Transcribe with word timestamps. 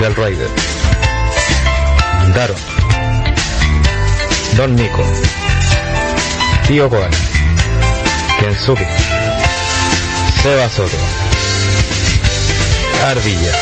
Hellrider. 0.00 0.48
Daron. 2.34 2.56
Don 4.56 4.74
Nico. 4.74 5.04
Tío 6.66 6.88
Koala. 6.88 7.10
Kensuke. 8.38 8.86
Seba 10.42 10.70
Soto. 10.70 10.96
Ardilla. 13.08 13.52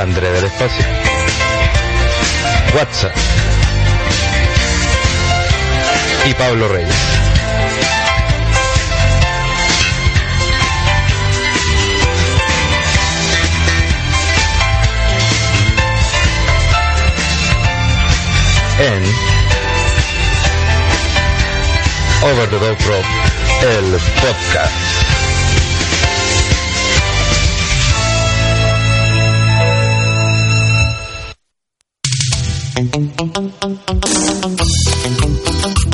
André 0.00 0.30
del 0.32 0.44
Espacio. 0.44 0.84
WhatsApp. 2.74 3.14
Y 6.26 6.34
Pablo 6.34 6.68
Reyes. 6.68 7.29
En 18.80 19.02
Over 22.22 22.48
the 22.48 22.58
Top 22.58 22.80
Rock, 22.86 23.04
el 23.62 23.98
podcast. 24.20 25.00
Quiero 35.60 35.89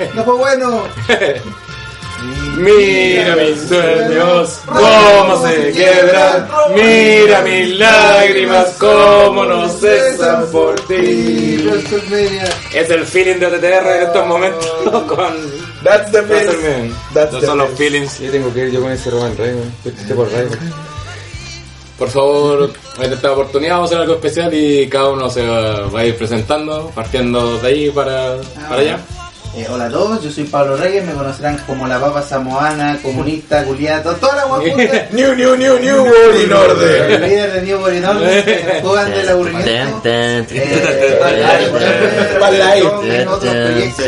No 0.14 0.24
fue 0.24 0.34
bueno. 0.36 0.82
Mira 2.58 3.34
mis 3.36 3.62
sueños 3.66 4.60
Cómo 4.66 5.42
se 5.46 5.72
quebran 5.72 6.46
Mira 6.74 7.40
mis 7.40 7.78
lágrimas 7.78 8.76
Cómo 8.78 9.46
no 9.46 9.66
cesan 9.70 10.44
por 10.52 10.74
ti. 10.80 11.66
Es 12.74 12.90
el 12.90 13.06
feeling 13.06 13.36
de 13.36 13.46
OTTR 13.46 13.86
en 13.96 14.02
estos 14.02 14.26
momentos 14.26 15.02
con 15.08 15.34
That's 15.82 16.12
the 16.12 16.22
feeling. 16.24 16.92
That's 17.14 17.30
Esos 17.30 17.40
the 17.40 17.46
son 17.46 17.58
los 17.58 17.70
feeling. 17.70 18.06
feelings 18.06 18.20
Yo 18.20 18.30
tengo 18.30 18.52
que 18.52 18.60
ir 18.66 18.70
yo 18.70 18.82
con 18.82 18.92
ese 18.92 19.10
Roman 19.10 19.34
Reigns, 19.38 19.64
por 20.14 20.30
Reigns. 20.30 20.58
Por 21.98 22.10
favor, 22.10 22.70
en 23.00 23.12
esta 23.12 23.32
oportunidad 23.32 23.76
vamos 23.76 23.90
a 23.90 23.94
hacer 23.94 24.02
algo 24.02 24.14
especial 24.14 24.52
y 24.52 24.86
cada 24.88 25.08
uno 25.10 25.30
se 25.30 25.46
va, 25.46 25.86
va 25.88 26.00
a 26.00 26.04
ir 26.04 26.16
presentando, 26.16 26.90
partiendo 26.94 27.58
de 27.58 27.68
ahí 27.68 27.90
para, 27.90 28.36
para 28.68 28.80
allá. 28.82 28.98
Eh, 29.52 29.66
hola 29.68 29.86
a 29.86 29.90
todos, 29.90 30.22
yo 30.22 30.30
soy 30.30 30.44
Pablo 30.44 30.76
Reyes, 30.76 31.04
me 31.04 31.12
conocerán 31.12 31.58
como 31.66 31.84
la 31.88 31.98
papa 31.98 32.22
samoana, 32.22 32.96
comunista, 33.02 33.64
culiato, 33.64 34.14
toda 34.14 34.36
la 34.36 34.44
guaputa. 34.44 35.08
New, 35.12 35.34
new, 35.34 35.56
new, 35.56 35.76
new 35.80 36.04
world 36.04 36.36
in 36.36 36.50
El 36.50 36.52
order. 36.52 37.20
líder 37.20 37.52
de 37.54 37.62
New 37.62 37.80
World 37.80 38.04
Order, 38.04 38.80
juegan 38.82 39.10
del 39.10 39.28
aburrimiento. 39.28 40.02
Palay. 42.38 42.78
en 42.78 43.28
otros 43.28 43.54
proyectos, 43.54 44.06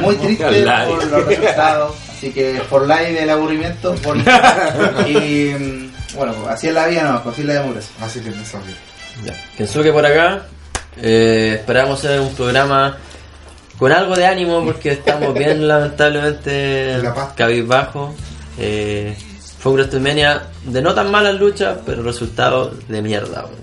muy 0.00 0.16
triste 0.16 0.44
por 0.44 1.04
los 1.06 1.26
resultados. 1.26 1.94
Así 2.16 2.32
que 2.32 2.60
por 2.68 2.82
live 2.82 3.12
del 3.12 3.30
aburrimiento, 3.30 3.94
por 4.02 4.16
y 5.06 5.54
mm, 5.58 5.92
bueno, 6.16 6.34
así 6.48 6.68
es 6.68 6.74
la 6.74 6.88
vida, 6.88 7.04
no, 7.04 7.30
así 7.30 7.42
es 7.42 7.46
la 7.46 7.54
democracia. 7.54 7.90
Así 8.00 8.20
que 8.20 8.30
me. 8.30 8.36
Ya. 9.24 9.32
Kensuke 9.56 9.92
por 9.92 10.04
acá. 10.04 10.42
Eh, 11.00 11.56
esperamos 11.60 12.00
hacer 12.00 12.20
un 12.20 12.34
programa 12.34 12.98
con 13.80 13.90
algo 13.92 14.14
de 14.14 14.26
ánimo 14.26 14.62
porque 14.62 14.92
estamos 14.92 15.32
bien 15.32 15.66
lamentablemente 15.68 16.98
La 17.02 17.34
cabizbajo. 17.34 18.14
Eh, 18.58 19.16
fue 19.58 19.72
un 19.72 19.78
WrestleMania 19.78 20.42
de 20.64 20.82
no 20.82 20.94
tan 20.94 21.10
malas 21.10 21.40
luchas, 21.40 21.78
pero 21.86 22.02
resultado 22.02 22.74
de 22.88 23.00
mierda. 23.02 23.46
weón. 23.46 23.58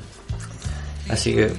Así 1.10 1.36
que 1.36 1.54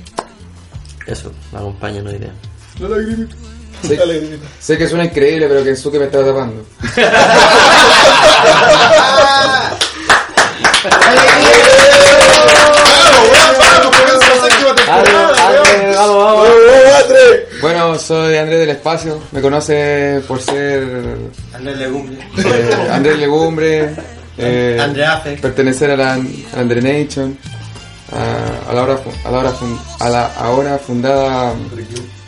eso, 1.07 1.33
me 1.53 1.59
acompañan 1.59 2.07
hoy 2.09 2.19
día. 2.19 2.33
La 2.81 2.89
lagrimita. 2.89 3.37
Sí. 3.83 3.97
La 3.97 4.07
lagrimita. 4.07 4.49
Sé 4.61 4.77
que 4.77 4.89
suena 4.89 5.05
increíble, 5.05 5.47
pero 5.49 5.63
Kensuke 5.65 5.99
me 6.01 6.07
está 6.07 6.25
tapando. 6.25 6.67
Bueno, 17.98 18.26
soy 18.26 18.36
Andrés 18.36 18.60
del 18.60 18.70
Espacio, 18.70 19.20
me 19.32 19.41
conoce 19.41 20.22
por 20.28 20.41
ser 20.41 21.16
Andrés 21.53 21.78
Legumbre. 21.78 22.16
eh, 22.38 22.88
Andrés 22.92 23.19
Legumbre, 23.19 23.94
eh, 24.38 24.78
Andrea 24.81 25.19
Fe. 25.19 25.36
pertenecer 25.36 25.91
a 25.91 25.97
la 25.97 26.12
Andre 26.56 26.80
Nation, 26.80 27.36
a, 28.12 28.71
a 28.71 28.72
la, 28.72 28.80
ahora, 28.83 28.97
fu- 28.98 29.10
a, 29.24 29.30
la 29.33 29.39
ahora 29.39 29.50
fun- 29.50 29.80
a 29.98 30.09
la 30.09 30.27
ahora 30.34 30.78
fundada 30.78 31.54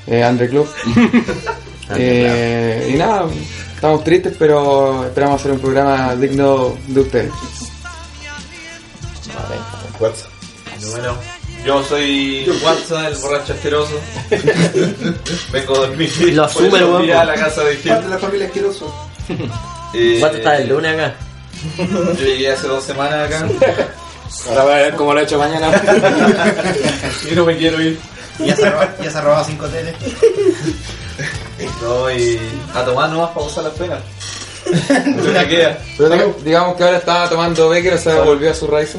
eh, 0.06 0.22
Andre 0.24 0.48
Club. 0.48 0.68
Eh, 1.96 2.92
y 2.94 2.96
nada, 2.96 3.24
estamos 3.74 4.04
tristes, 4.04 4.36
pero 4.38 5.04
esperamos 5.06 5.40
hacer 5.40 5.50
un 5.50 5.58
programa 5.58 6.14
digno 6.14 6.76
de 6.86 7.00
ustedes. 7.00 7.32
Fuerza. 9.98 10.26
Yo 11.64 11.82
soy 11.84 12.46
WhatsApp, 12.62 13.08
el 13.12 13.14
borracho 13.16 13.52
asqueroso. 13.52 14.00
Vengo 15.52 15.74
a 15.74 15.78
dormir. 15.86 16.10
Lo 16.34 16.44
asume, 16.44 16.68
weón. 16.84 17.02
días 17.02 17.20
a 17.20 17.24
la 17.24 17.34
casa 17.34 17.62
de 17.64 17.74
Parte 17.74 17.88
gente. 17.88 18.02
de 18.04 18.08
la 18.08 18.18
familia 18.18 18.46
asqueroso. 18.46 19.08
Eh, 19.94 20.16
¿Cuánto 20.20 20.38
está 20.38 20.56
el 20.58 20.68
lunes 20.68 20.94
acá? 20.94 21.14
Yo 21.78 22.24
llegué 22.24 22.50
hace 22.52 22.66
dos 22.68 22.82
semanas 22.82 23.26
acá 23.26 23.46
Ahora 24.48 24.62
voy 24.64 24.72
a 24.72 24.76
ver 24.76 24.94
cómo 24.94 25.12
lo 25.12 25.20
he 25.20 25.24
hecho 25.24 25.38
mañana. 25.38 25.70
y 27.30 27.34
no 27.34 27.44
me 27.44 27.56
quiero 27.56 27.80
ir. 27.82 27.98
Ya 28.38 28.56
se, 28.56 28.70
roba- 28.70 28.94
ya 29.02 29.10
se 29.10 29.18
ha 29.18 29.20
robado 29.20 29.44
cinco 29.44 29.66
teles. 29.66 29.94
No, 31.82 32.10
y 32.10 32.38
a 32.74 32.84
tomar 32.84 33.10
nomás 33.10 33.30
para 33.30 33.46
usar 33.46 33.64
las 33.64 33.72
penas. 33.74 33.98
Pero 35.98 36.08
diga- 36.08 36.34
digamos 36.44 36.76
que 36.76 36.84
ahora 36.84 36.96
estaba 36.98 37.28
tomando 37.28 37.68
Becker, 37.68 37.94
o 37.94 37.98
sea, 37.98 38.20
volvió 38.22 38.50
a 38.50 38.54
su 38.54 38.66
raíz. 38.68 38.96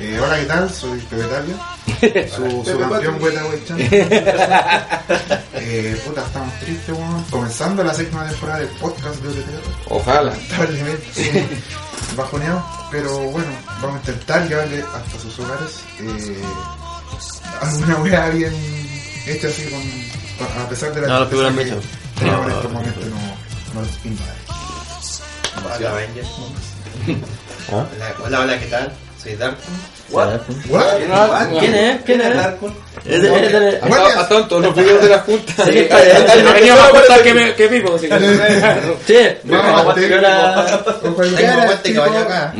Eh, 0.00 0.18
hola, 0.18 0.38
¿qué 0.38 0.46
tal? 0.46 0.70
Soy 0.72 0.98
Pepe 1.00 1.24
Tapia, 1.24 2.28
su, 2.34 2.64
su 2.64 2.78
campeón 2.78 3.22
Weta 3.22 3.44
Wechan. 3.46 3.76
eh, 5.54 6.00
puta, 6.06 6.22
estamos 6.24 6.54
tristes, 6.60 6.96
weón. 6.96 7.22
Comenzando 7.24 7.84
la 7.84 7.92
séptima 7.92 8.26
temporada 8.26 8.60
del 8.60 8.68
podcast 8.68 9.16
de 9.16 9.28
OTTR. 9.28 9.62
Ojalá. 9.90 10.30
Lamentablemente 10.32 11.48
bajoneado, 12.16 12.64
pero 12.90 13.18
bueno, 13.18 13.48
vamos 13.82 13.96
a 13.96 13.98
intentar 13.98 14.48
llevarle 14.48 14.82
hasta 14.82 15.18
sus 15.20 15.38
hogares 15.38 15.80
eh, 16.00 16.42
alguna 17.60 17.96
weá 17.98 18.28
bien 18.30 18.52
hecha 19.26 19.48
así 19.48 19.64
con, 19.64 19.80
con- 20.48 20.62
a 20.62 20.68
pesar 20.68 20.94
de 20.94 21.02
la 21.02 21.08
No, 21.08 21.26
tristeza 21.28 21.50
mechas. 21.50 21.76
que 22.14 22.20
tenemos 22.24 22.46
en 22.46 22.52
estos 22.52 22.72
momentos 22.72 23.04
no, 23.06 23.16
no 23.74 23.80
los 23.82 24.04
invade. 24.06 24.40
Hola, 25.76 25.90
Avengers. 25.90 26.28
¿Ah? 27.70 27.86
Hola, 27.94 28.14
hola, 28.24 28.40
hola, 28.40 28.58
¿qué 28.58 28.66
tal? 28.66 28.92
Soy 29.22 29.34
Darkon. 29.36 29.74
¿What? 30.10 30.28
¿Quién 31.60 31.74
es? 31.74 32.00
¿Quién 32.02 32.20
es? 32.22 32.36
Hasta, 33.82 34.20
hasta 34.20 34.48
todos 34.48 34.62
los 34.62 34.74
videos 34.76 35.02
de 35.02 35.08
la 35.08 35.18
junta. 35.20 35.64
Sí, 35.64 35.88
No 36.42 36.50
a 36.84 36.90
contar 36.90 37.22
que, 37.22 37.34
me- 37.34 37.54
que 37.54 37.68
vivo, 37.68 37.98
Sí, 37.98 38.08
Vamos 39.44 39.80
a 39.80 39.84
a 40.14 40.20
la- 40.22 40.82
Ojo 41.04 41.22
ahí. 41.22 41.34
Tengo 41.36 41.52
aguante 41.62 41.94
caballo 41.94 42.18
acá. 42.18 42.54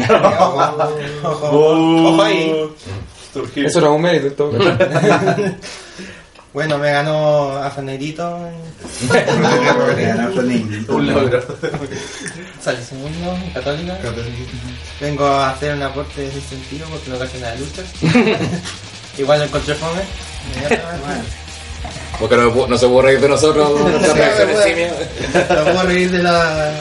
Ojo, 1.24 1.48
ojo 2.08 2.22
ahí. 2.22 2.68
Eso 3.56 3.78
es 3.78 3.84
un 3.84 4.02
mérito 4.02 4.50
en 6.54 6.68
todo 6.68 6.76
caso. 6.76 6.76
Bueno, 6.76 6.78
me 6.78 6.90
ganó 6.90 7.56
Afanerito. 7.58 8.38
Un 10.88 11.06
logro. 11.06 11.42
Sale 12.60 12.82
segundo, 12.82 13.38
católica. 13.54 13.98
Vengo 15.00 15.26
a 15.26 15.50
hacer 15.50 15.74
un 15.74 15.82
aporte 15.82 16.22
de 16.22 16.28
ese 16.28 16.40
sentido 16.40 16.88
porque 16.88 17.10
no 17.10 17.18
cacho 17.18 17.38
nada 17.40 17.54
de 17.54 17.60
lucha. 17.60 17.82
Igual 19.18 19.38
lo 19.40 19.44
encontré 19.46 19.74
fome. 19.74 20.02
Porque 22.18 22.36
no, 22.36 22.66
no 22.66 22.76
se 22.76 22.86
puede 22.86 23.08
reír 23.08 23.20
de 23.20 23.28
nosotros, 23.30 23.80
nuestras 23.80 24.14
reacciones 24.14 24.54
bueno. 24.54 24.68
simias. 24.68 24.92
No 25.48 25.64
puedo 25.64 25.82
reír 25.84 26.10
de 26.10 26.22
la. 26.22 26.72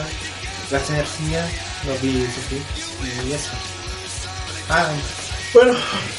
las 0.70 0.90
energías, 0.90 1.46
los 1.86 1.96
sufrir 1.96 2.62
y 3.26 3.32
eso. 3.32 3.50
Ah, 4.68 4.88
Bueno, 5.52 5.74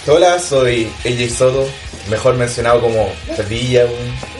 hola, 0.07 0.39
soy 0.39 0.91
AJ 1.05 1.29
Soto, 1.33 1.69
mejor 2.09 2.35
mencionado 2.35 2.81
como 2.81 3.13
Perdilla, 3.37 3.85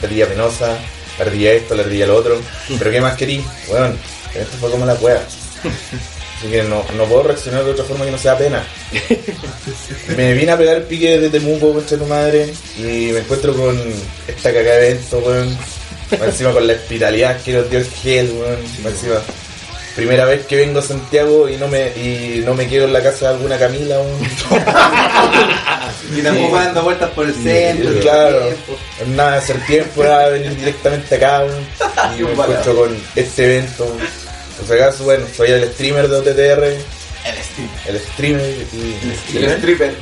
Perdilla 0.02 0.28
Penosa, 0.28 0.78
Perdilla 1.18 1.54
esto, 1.54 1.76
la 1.76 1.84
Perdilla 1.84 2.08
lo 2.08 2.18
otro. 2.18 2.42
Pero 2.78 2.92
¿qué 2.92 3.00
más 3.00 3.16
querí? 3.16 3.42
Bueno, 3.70 3.96
esto 4.36 4.58
fue 4.60 4.70
como 4.70 4.86
la 4.86 4.96
cueva. 4.96 5.22
Así 5.22 6.48
que 6.50 6.64
no, 6.64 6.84
no 6.98 7.06
puedo 7.06 7.24
reaccionar 7.24 7.64
de 7.64 7.72
otra 7.72 7.86
forma 7.86 8.04
que 8.04 8.12
no 8.12 8.18
sea 8.18 8.38
pena. 8.38 8.68
Me 10.18 10.34
vine 10.34 10.52
a 10.52 10.58
pegar 10.58 10.76
el 10.76 10.84
pique 10.84 11.20
de 11.20 11.30
Temuco, 11.30 11.74
concha 11.74 11.98
tu 11.98 12.06
madre, 12.06 12.54
y 12.78 13.12
me 13.14 13.20
encuentro 13.20 13.56
con 13.56 13.80
esta 14.28 14.52
cagada 14.52 14.78
de 14.78 14.90
evento, 14.90 15.20
weón. 15.20 15.58
Encima 16.12 16.52
con 16.52 16.68
la 16.68 16.74
hospitalidad 16.74 17.42
que 17.42 17.54
nos 17.54 17.70
dio 17.70 17.80
el 17.80 17.90
gel, 17.90 18.32
weón. 18.32 18.60
Encima, 18.86 19.22
primera 19.96 20.26
vez 20.26 20.46
que 20.46 20.56
vengo 20.56 20.80
a 20.80 20.82
Santiago 20.82 21.48
y 21.50 21.58
no 21.58 21.68
me, 21.68 21.88
y 21.90 22.42
no 22.46 22.54
me 22.54 22.68
quedo 22.68 22.86
en 22.86 22.94
la 22.94 23.02
casa 23.04 23.30
de 23.30 23.36
alguna 23.36 23.58
Camila, 23.58 24.00
weón. 24.00 24.20
Y 26.18 26.22
tampoco 26.22 26.56
dando 26.58 26.84
vueltas 26.84 27.10
por 27.12 27.26
el 27.26 27.34
centro. 27.34 28.00
Claro. 28.02 28.40
tiempo. 28.48 28.78
Nada 29.16 29.32
de 29.34 29.38
hacer 29.38 29.66
tiempo, 29.66 30.04
de 30.04 30.30
venir 30.32 30.56
directamente 30.58 31.16
acá 31.16 31.40
weón. 31.46 31.68
y 32.20 32.24
me 32.24 32.32
encuentro 32.32 32.76
con 32.76 32.98
este 33.16 33.46
evento. 33.46 33.86
Por 34.58 34.68
si 34.68 34.74
acaso, 34.74 35.04
bueno, 35.06 35.26
soy 35.36 35.52
el 35.52 35.72
streamer 35.74 36.08
de 36.08 36.18
OTTR. 36.18 36.64
El 37.88 38.00
streamer. 38.00 38.56
y- 38.74 39.38
El 39.38 39.52
stripper. 39.52 39.96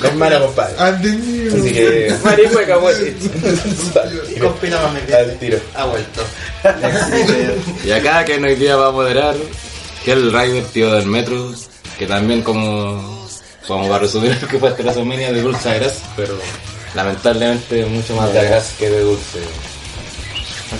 No 0.00 0.08
es 0.08 0.14
mala, 0.14 0.38
compadre. 0.40 0.76
Ande- 0.78 1.08
Así 1.08 1.42
que. 1.42 1.43
Marihueca, 1.43 1.43
y 1.58 1.72
con 4.38 4.52
pila 4.54 4.80
más 4.80 4.92
me 4.92 5.14
Al 5.14 5.38
tiro. 5.38 5.58
Ha 5.74 5.86
vuelto. 5.86 6.22
Y 7.84 7.90
acá 7.90 8.24
que 8.24 8.34
hoy 8.34 8.54
día 8.56 8.76
va 8.76 8.88
a 8.88 8.90
moderar, 8.90 9.34
que 10.04 10.12
el 10.12 10.32
Rider, 10.32 10.64
tío 10.64 10.92
del 10.92 11.06
metro, 11.06 11.52
que 11.98 12.06
también 12.06 12.42
como, 12.42 13.26
como 13.66 13.88
va 13.88 13.96
a 13.96 14.00
resumir 14.00 14.36
lo 14.40 14.48
que 14.48 14.58
fue 14.58 14.72
WrestleMania 14.72 15.32
de 15.32 15.42
dulce 15.42 15.70
a 15.70 15.74
gras, 15.74 16.02
pero 16.16 16.38
lamentablemente 16.94 17.84
mucho 17.86 18.16
más 18.16 18.32
de 18.32 18.44
gras 18.44 18.74
que 18.78 18.90
de 18.90 19.00
dulce. 19.00 19.40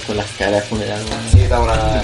Con 0.06 0.17
las 0.17 0.31
caras 0.32 0.65
funerales. 0.65 1.06
Sí, 1.32 1.43
está 1.43 1.61
una... 1.61 2.03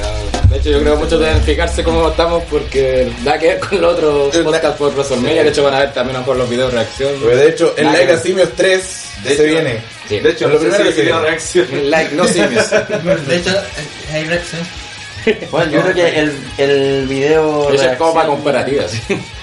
De 0.50 0.56
hecho, 0.56 0.70
yo 0.70 0.80
creo 0.80 0.94
que 0.96 1.04
muchos 1.04 1.20
deben 1.20 1.40
fijarse 1.42 1.84
cómo 1.84 2.08
estamos 2.08 2.42
porque 2.50 3.10
da 3.22 3.38
que 3.38 3.46
ver 3.48 3.60
con 3.60 3.80
los 3.80 3.94
otros 3.94 4.36
podcast 4.38 4.76
por 4.78 4.92
WrestleMania. 4.92 5.44
De 5.44 5.48
hecho, 5.50 5.62
van 5.62 5.74
a 5.74 5.78
ver 5.78 5.92
también 5.92 6.22
por 6.24 6.36
los 6.36 6.50
videos 6.50 6.72
de 6.72 6.78
reacción. 6.78 7.12
Porque 7.20 7.36
de 7.36 7.48
hecho, 7.50 7.74
el 7.76 7.86
Like 7.86 8.12
a. 8.12 8.18
Simios 8.18 8.48
3 8.56 8.82
se 9.24 9.44
viene. 9.46 9.80
Sí. 10.08 10.18
De 10.18 10.30
hecho, 10.30 10.48
Lo 10.48 10.54
no 10.54 10.60
primero 10.60 10.84
que 10.84 10.92
se 10.92 11.00
video 11.02 11.14
viene. 11.16 11.28
reacción. 11.30 11.90
Like, 11.90 12.14
no 12.16 12.26
simios. 12.26 12.68
De 13.28 13.36
hecho, 13.36 13.50
hay 14.12 14.24
reacción. 14.24 14.60
Bueno, 15.52 15.70
yo 15.72 15.82
creo 15.82 15.94
que 15.94 16.18
el, 16.18 16.32
el 16.58 17.06
video. 17.06 17.72
Eso 17.72 17.84
es 17.90 17.96
como 17.96 18.14
para 18.14 18.26
comparativas. 18.28 18.92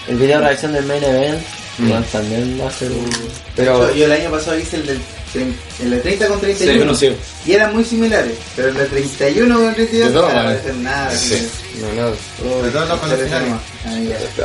El 0.10 0.16
video 0.18 0.42
reacción 0.42 0.74
del 0.74 0.84
main 0.86 1.04
event. 1.04 1.40
Igual 1.80 2.04
también 2.12 2.60
va 2.62 2.68
a 2.68 2.72
ser 2.72 2.92
un. 2.92 3.10
Pero 3.56 3.94
Yo 3.94 4.06
el 4.06 4.12
año 4.12 4.32
pasado 4.32 4.58
hice 4.60 4.78
el 4.78 4.86
del 4.88 4.98
tre- 5.34 5.54
el 5.84 5.90
de 5.92 5.98
30 6.00 6.28
con 6.28 6.40
31 6.42 6.96
Sí, 6.96 7.08
sí. 7.10 7.16
y 7.50 7.54
eran 7.54 7.74
muy 7.74 7.84
similares, 7.84 8.34
pero 8.56 8.70
el 8.70 8.74
de 8.76 8.86
31 8.86 9.56
con 9.60 9.74
32 9.76 10.08
De 10.08 10.14
todas 10.14 10.32
claro, 10.32 10.50
maneras. 10.50 10.76
no. 11.12 11.18
Sí. 11.20 11.36
así 11.36 11.82
no, 11.82 11.94
nada. 12.02 12.16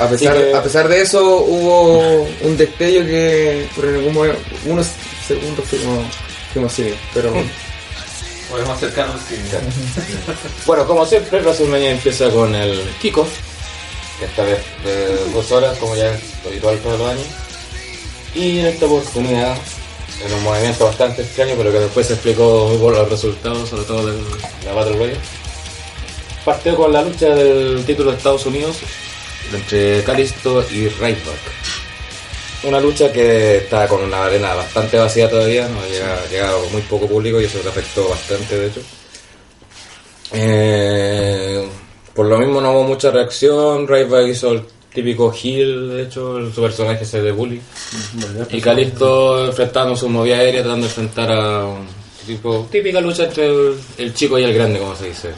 A 0.00 0.08
pesar, 0.08 0.34
que- 0.36 0.54
a 0.54 0.62
pesar 0.62 0.88
de 0.88 1.00
eso, 1.00 1.36
hubo 1.38 2.28
un 2.42 2.56
destello 2.56 3.04
que 3.06 3.66
por 3.74 3.86
algún 3.86 4.12
momento, 4.14 4.38
unos 4.66 4.86
segundos 5.26 5.64
fuimos, 5.68 6.04
fuimos 6.52 6.72
así, 6.72 6.92
pero 7.14 7.32
Podemos 8.50 8.76
acercarnos 8.76 9.18
que. 9.22 9.36
Bueno, 10.66 10.86
como 10.86 11.06
siempre, 11.06 11.40
WrestleMania 11.40 11.92
empieza 11.92 12.28
con 12.28 12.54
el 12.54 12.82
kickoff, 13.00 13.30
esta 14.24 14.44
vez 14.44 14.58
de 14.84 15.30
dos 15.32 15.50
horas, 15.52 15.76
como 15.78 15.96
ya 15.96 16.12
es 16.14 16.20
habitual 16.46 16.78
todos 16.78 16.98
los 16.98 17.10
años. 17.10 17.26
Y 18.34 18.60
en 18.60 18.66
esta 18.66 18.86
oportunidad, 18.86 19.56
en 20.24 20.32
un 20.32 20.42
movimiento 20.42 20.84
bastante 20.84 21.22
extraño, 21.22 21.54
pero 21.56 21.72
que 21.72 21.80
después 21.80 22.06
se 22.06 22.14
explicó 22.14 22.76
por 22.80 22.94
los 22.94 23.08
resultados, 23.10 23.68
sobre 23.68 23.84
todo 23.84 24.06
de 24.06 24.18
la 24.64 24.72
Battle 24.72 24.96
Royale, 24.96 25.20
partió 26.44 26.76
con 26.76 26.92
la 26.92 27.02
lucha 27.02 27.34
del 27.34 27.84
título 27.84 28.10
de 28.10 28.16
Estados 28.16 28.46
Unidos 28.46 28.78
entre 29.52 30.02
Kalisto 30.04 30.64
y 30.70 30.88
Ryback. 30.88 31.52
Una 32.64 32.80
lucha 32.80 33.12
que 33.12 33.58
está 33.58 33.88
con 33.88 34.02
una 34.02 34.24
arena 34.24 34.54
bastante 34.54 34.96
vacía 34.96 35.28
todavía, 35.28 35.68
no 35.68 35.80
ha 35.80 36.28
llegado 36.28 36.64
muy 36.70 36.80
poco 36.82 37.08
público 37.08 37.40
y 37.40 37.44
eso 37.44 37.60
le 37.62 37.68
afectó 37.68 38.08
bastante, 38.08 38.58
de 38.58 38.66
hecho. 38.68 38.80
Eh, 40.32 41.68
por 42.14 42.26
lo 42.26 42.38
mismo 42.38 42.60
no 42.60 42.72
hubo 42.72 42.84
mucha 42.84 43.10
reacción. 43.10 43.86
Ryback 43.86 44.28
hizo 44.28 44.52
el 44.52 44.62
típico 44.92 45.32
heel, 45.32 45.90
de 45.90 46.02
hecho, 46.02 46.38
el- 46.38 46.52
su 46.52 46.60
personaje 46.60 47.04
ese 47.04 47.22
de 47.22 47.32
bully. 47.32 47.60
Y 48.50 48.60
Calisto 48.60 49.46
enfrentando 49.46 49.96
su 49.96 50.08
movida 50.08 50.36
aérea, 50.36 50.62
tratando 50.62 50.86
de 50.86 50.90
enfrentar 50.90 51.32
a 51.32 51.64
un 51.66 51.86
tipo, 52.26 52.68
típica 52.70 53.00
lucha 53.00 53.24
entre 53.24 53.46
el, 53.46 53.74
el 53.98 54.14
chico 54.14 54.38
y 54.38 54.44
el 54.44 54.52
grande, 54.54 54.78
como 54.78 54.94
se 54.94 55.08
dice. 55.08 55.30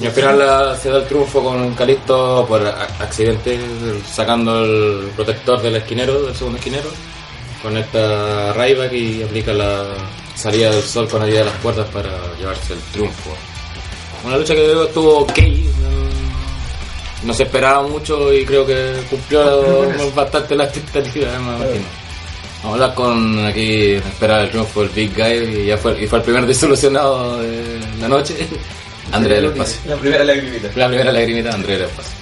Y 0.00 0.06
al 0.06 0.12
final 0.12 0.38
la- 0.38 0.76
se 0.76 0.90
da 0.90 0.96
el 0.98 1.04
triunfo 1.06 1.42
con 1.42 1.74
Calisto 1.74 2.44
por 2.48 2.66
a- 2.66 2.84
accidente, 3.00 3.58
sacando 4.10 4.64
el 4.64 5.08
protector 5.14 5.60
del 5.60 5.76
esquinero, 5.76 6.22
del 6.22 6.34
segundo 6.34 6.58
esquinero. 6.58 6.88
Conecta 7.62 8.50
a 8.50 8.52
Ryback 8.54 8.92
y 8.92 9.22
aplica 9.22 9.52
la 9.52 9.84
salida 10.34 10.70
del 10.70 10.82
sol 10.82 11.08
con 11.08 11.22
ayuda 11.22 11.40
de 11.40 11.44
las 11.46 11.54
cuerdas 11.56 11.86
para 11.92 12.10
llevarse 12.38 12.72
el 12.74 12.80
triunfo. 12.92 13.30
Una 14.26 14.38
lucha 14.38 14.54
que 14.56 14.82
estuvo 14.82 15.20
ok, 15.20 15.38
no, 17.22 17.32
se 17.32 17.44
esperaba 17.44 17.86
mucho 17.86 18.32
y 18.32 18.44
creo 18.44 18.66
que 18.66 19.04
cumplió 19.08 19.86
bastante 20.16 20.56
la 20.56 20.64
expectativa, 20.64 21.28
me 21.38 21.54
imagino. 21.54 21.84
Vamos 22.64 22.64
a 22.64 22.72
hablar 22.72 22.94
con 22.96 23.46
aquí, 23.46 23.92
esperar 23.92 24.42
el 24.42 24.50
triunfo 24.50 24.80
del 24.80 24.88
Big 24.88 25.14
Guy 25.14 25.60
y 25.60 25.66
ya 25.66 25.78
fue, 25.78 26.02
y 26.02 26.08
fue 26.08 26.18
el 26.18 26.24
primer 26.24 26.44
disolucionado 26.44 27.40
de 27.40 27.80
la 28.00 28.08
noche, 28.08 28.34
André 29.12 29.36
del 29.36 29.44
Espacio. 29.44 29.78
La 29.86 29.96
primera 29.96 30.24
lagrimita. 30.24 30.70
La 30.74 30.88
primera 30.88 31.12
lagrimita 31.12 31.48
de 31.50 31.54
André 31.54 31.72
del 31.74 31.82
Espacio. 31.82 32.12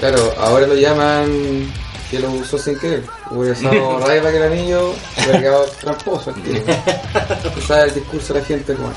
claro, 0.00 0.34
ahora 0.38 0.66
lo 0.66 0.74
llaman 0.74 1.72
que 2.10 2.18
lo 2.18 2.32
usó 2.32 2.58
sin 2.58 2.78
querer. 2.78 3.04
Hubiera 3.30 3.58
usado 3.58 3.98
Ryback 4.06 4.34
el 4.34 4.42
anillo, 4.42 4.94
hubiera 5.16 5.40
quedado 5.40 5.64
tramposo 5.80 6.34
el 6.36 6.42
tío. 6.42 7.76
El 7.76 7.94
discurso 7.94 8.34
de 8.34 8.40
la 8.40 8.46
gente 8.46 8.74
como. 8.74 8.92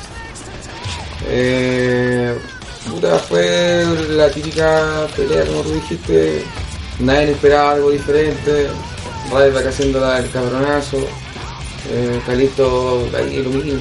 Eh, 1.28 2.34
fue 3.28 3.86
la 4.10 4.30
típica 4.30 5.08
pelea, 5.16 5.46
como 5.46 5.62
tú 5.62 5.74
dijiste. 5.74 6.44
Nadie 7.00 7.32
esperaba 7.32 7.74
algo 7.74 7.92
diferente. 7.92 8.68
Ryback 9.32 9.68
haciendo 9.68 10.16
el 10.16 10.30
cabronazo. 10.32 10.98
Eh, 11.90 12.22
ahí 12.28 13.44
lo 13.44 13.50
mismo, 13.50 13.80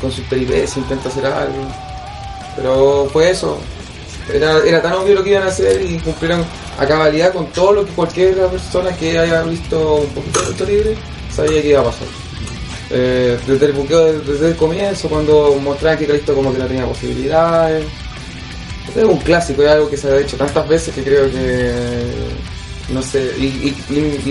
con 0.00 0.10
sus 0.10 0.24
peripecias 0.24 0.76
intenta 0.76 1.08
hacer 1.08 1.26
algo. 1.26 1.68
Pero 2.56 3.08
fue 3.12 3.30
eso. 3.30 3.58
era, 4.32 4.58
era 4.64 4.82
tan 4.82 4.94
obvio 4.94 5.14
lo 5.14 5.24
que 5.24 5.30
iban 5.30 5.44
a 5.44 5.48
hacer 5.48 5.82
y 5.82 5.98
cumplieron 5.98 6.44
a 6.78 6.86
cabalidad 6.86 7.32
con 7.32 7.46
todo 7.48 7.72
lo 7.72 7.84
que 7.84 7.92
cualquier 7.92 8.34
persona 8.46 8.96
que 8.96 9.18
haya 9.18 9.42
visto 9.42 9.96
un 9.96 10.08
poquito 10.10 10.40
de 10.40 10.50
lucha 10.50 10.64
libre 10.64 10.96
sabía 11.34 11.62
que 11.62 11.68
iba 11.68 11.80
a 11.80 11.84
pasar. 11.84 12.27
Eh, 12.90 13.38
desde 13.46 13.66
el 13.66 13.72
buqueo, 13.72 14.20
desde 14.20 14.48
el 14.48 14.56
comienzo, 14.56 15.08
cuando 15.08 15.54
mostraban 15.62 15.98
que 15.98 16.06
Calisto 16.06 16.34
como 16.34 16.52
que 16.52 16.58
no 16.58 16.66
tenía 16.66 16.86
posibilidades. 16.86 17.84
Es 18.96 19.04
un 19.04 19.18
clásico, 19.18 19.62
es 19.62 19.68
algo 19.68 19.90
que 19.90 19.96
se 19.96 20.10
ha 20.10 20.18
hecho 20.18 20.36
tantas 20.36 20.66
veces 20.66 20.94
que 20.94 21.02
creo 21.02 21.30
que 21.30 22.10
no 22.88 23.02
sé, 23.02 23.32
y, 23.38 23.70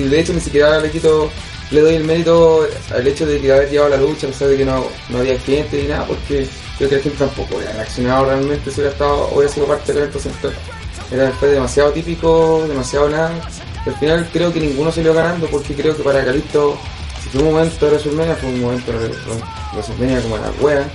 de 0.01 0.19
hecho 0.19 0.33
ni 0.33 0.39
siquiera 0.39 0.79
le 0.79 0.89
quito, 0.89 1.29
le 1.69 1.81
doy 1.81 1.95
el 1.95 2.03
mérito 2.03 2.67
al 2.93 3.07
hecho 3.07 3.25
de 3.25 3.39
que 3.39 3.51
haber 3.51 3.69
llevado 3.69 3.91
la 3.91 3.97
lucha, 3.97 4.27
a 4.27 4.29
pesar 4.31 4.47
de 4.47 4.57
que 4.57 4.65
no, 4.65 4.85
no 5.09 5.19
había 5.19 5.39
gente 5.39 5.81
ni 5.81 5.87
nada, 5.87 6.05
porque 6.05 6.47
creo 6.77 6.89
que 6.89 6.95
la 6.95 7.01
gente 7.01 7.17
tampoco 7.19 7.55
hubiera 7.55 7.73
reaccionado 7.73 8.25
realmente 8.25 8.71
si 8.71 8.79
hubiera 8.79 8.93
estado, 8.93 9.29
hubiera 9.31 9.53
sido 9.53 9.67
parte 9.67 9.93
del 9.93 10.03
evento 10.03 10.19
central. 10.19 10.53
Era 11.11 11.31
fue 11.31 11.49
demasiado 11.49 11.91
típico, 11.91 12.65
demasiado 12.67 13.09
nada. 13.09 13.31
Al 13.85 13.95
final 13.95 14.27
creo 14.33 14.51
que 14.51 14.59
ninguno 14.59 14.91
salió 14.91 15.13
ganando 15.13 15.47
porque 15.47 15.73
creo 15.73 15.95
que 15.95 16.03
para 16.03 16.25
Calisto, 16.25 16.77
un 17.35 17.45
momento 17.45 17.85
de 17.85 17.91
WrestleMania, 17.91 18.35
fue 18.35 18.49
un 18.49 18.61
momento 18.61 18.91
de 18.91 19.11
WrestleMania 19.73 20.21
como 20.21 20.37
la 20.37 20.51
wea. 20.61 20.87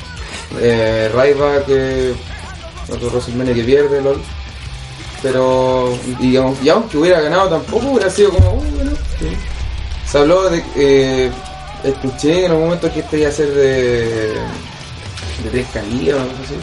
Eh, 0.61 1.11
Raiva 1.15 1.65
que 1.65 2.13
otro 2.91 3.09
WrestleMania 3.09 3.55
que 3.55 3.63
pierde, 3.65 4.01
LOL. 4.03 4.21
Pero, 5.23 5.97
digamos, 6.21 6.59
y 6.63 6.69
aunque 6.69 6.99
hubiera 6.99 7.21
ganado 7.21 7.49
tampoco 7.51 7.87
hubiera 7.93 8.11
sido 8.11 8.31
como, 8.31 8.57
bueno, 8.57 8.91
sí. 9.21 9.29
Se 10.11 10.19
habló 10.19 10.51
de, 10.51 10.63
eh, 10.77 11.31
escuché 11.85 12.47
en 12.47 12.53
un 12.53 12.61
momento 12.65 12.93
que 12.93 13.01
este 13.01 13.21
iba 13.21 13.29
a 13.29 13.33
ser 13.33 13.49
de, 13.55 14.33
de 14.35 15.51
tres 15.51 15.67
caídas 15.73 16.17
o 16.19 16.21
algo 16.23 16.33
así. 16.45 16.55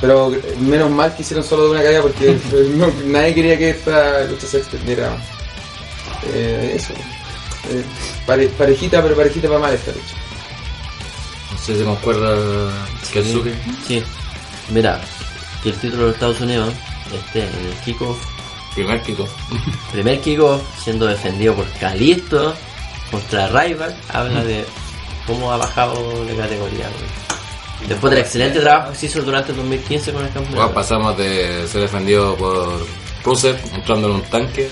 Pero 0.00 0.32
menos 0.60 0.88
mal 0.90 1.14
que 1.14 1.22
hicieron 1.22 1.44
solo 1.44 1.64
de 1.64 1.70
una 1.72 1.82
caída 1.82 2.00
porque 2.00 2.38
no- 2.76 2.92
nadie 3.06 3.34
quería 3.34 3.58
que 3.58 3.70
esta 3.70 4.22
lucha 4.24 4.46
se 4.46 4.58
extendiera. 4.58 5.16
Eh, 6.32 6.74
eso. 6.76 6.94
Eh, 7.68 7.84
pare- 8.26 8.48
parejita, 8.48 9.02
pero 9.02 9.14
parejita 9.14 9.48
para 9.48 9.60
mal 9.60 9.74
esta 9.74 9.92
lucha. 9.92 10.14
No 11.52 11.58
sé 11.58 11.76
si 11.78 11.84
concuerda 11.84 12.72
Kensuke. 13.12 13.54
Sí. 13.86 14.02
Mira, 14.70 15.00
que 15.62 15.70
el 15.70 15.76
título 15.76 16.06
de 16.06 16.12
Estados 16.12 16.40
Unidos 16.40 16.72
esté 17.12 17.40
en 17.40 17.48
el 17.66 17.74
kickoff, 17.84 18.16
Primer 18.74 19.02
Kiko. 19.02 19.28
primer 19.92 20.20
kickoff, 20.20 20.62
siendo 20.82 21.06
defendido 21.06 21.54
por 21.54 21.68
Calisto 21.72 22.54
contra 23.10 23.48
Rival, 23.48 23.94
habla 24.08 24.44
de 24.44 24.64
cómo 25.26 25.52
ha 25.52 25.56
bajado 25.56 26.24
de 26.24 26.36
categoría. 26.36 26.88
güey. 26.88 27.88
Después 27.88 28.10
del 28.12 28.20
excelente 28.20 28.60
trabajo 28.60 28.92
que 28.92 28.98
se 28.98 29.06
hizo 29.06 29.22
durante 29.22 29.50
el 29.50 29.56
2015 29.56 30.12
con 30.12 30.24
el 30.24 30.32
campeonato. 30.32 30.72
pasamos 30.72 31.16
de 31.18 31.66
ser 31.66 31.80
defendido 31.82 32.36
por 32.36 32.86
Rusev 33.24 33.56
entrando 33.74 34.08
en 34.08 34.14
un 34.16 34.22
tanque 34.22 34.70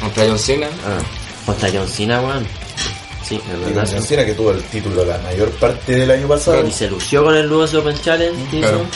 contra 0.00 0.24
John 0.26 0.38
Cena. 0.38 0.68
Ah, 0.86 0.98
contra 1.46 1.70
John 1.72 1.88
Cena, 1.88 2.20
weón. 2.20 2.46
Sí, 3.24 3.40
es 3.52 3.60
verdad. 3.74 3.88
John 3.92 4.02
Cena 4.02 4.24
que 4.24 4.34
tuvo 4.34 4.50
el 4.52 4.62
título 4.64 5.04
la 5.04 5.18
mayor 5.18 5.50
parte 5.52 5.92
del 5.96 6.10
año 6.10 6.26
pasado. 6.28 6.66
Y 6.66 6.70
se 6.72 6.88
lució 6.90 7.24
con 7.24 7.34
el 7.36 7.50
US 7.52 7.74
Open 7.74 8.00
Challenge 8.00 8.40
hizo. 8.56 8.68
Claro. 8.68 8.86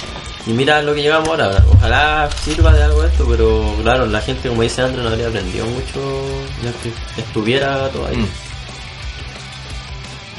Y 0.47 0.51
mira 0.53 0.81
lo 0.83 0.95
que 0.95 1.03
llevamos 1.03 1.29
ahora. 1.31 1.65
Ojalá 1.73 2.29
sirva 2.45 2.73
de 2.73 2.83
algo 2.85 3.03
esto, 3.05 3.27
pero 3.29 3.75
claro, 3.83 4.07
la 4.07 4.21
gente, 4.21 4.49
como 4.49 4.63
dice 4.63 4.81
André, 4.83 5.03
no 5.03 5.09
habría 5.09 5.27
aprendido 5.29 5.67
mucho 5.67 6.23
ya 6.63 6.71
que 6.83 7.21
estuviera 7.21 7.89
todavía. 7.89 8.19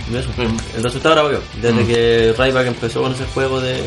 Mm. 0.10 0.16
Eso. 0.16 0.30
Mm. 0.38 0.58
El 0.78 0.84
resultado 0.84 1.14
era 1.16 1.24
obvio. 1.26 1.42
Desde 1.62 1.84
Mm. 1.84 1.88
que 1.88 2.34
Ryback 2.38 2.68
empezó 2.68 3.02
con 3.02 3.14
ese 3.14 3.26
juego 3.26 3.60
de 3.60 3.82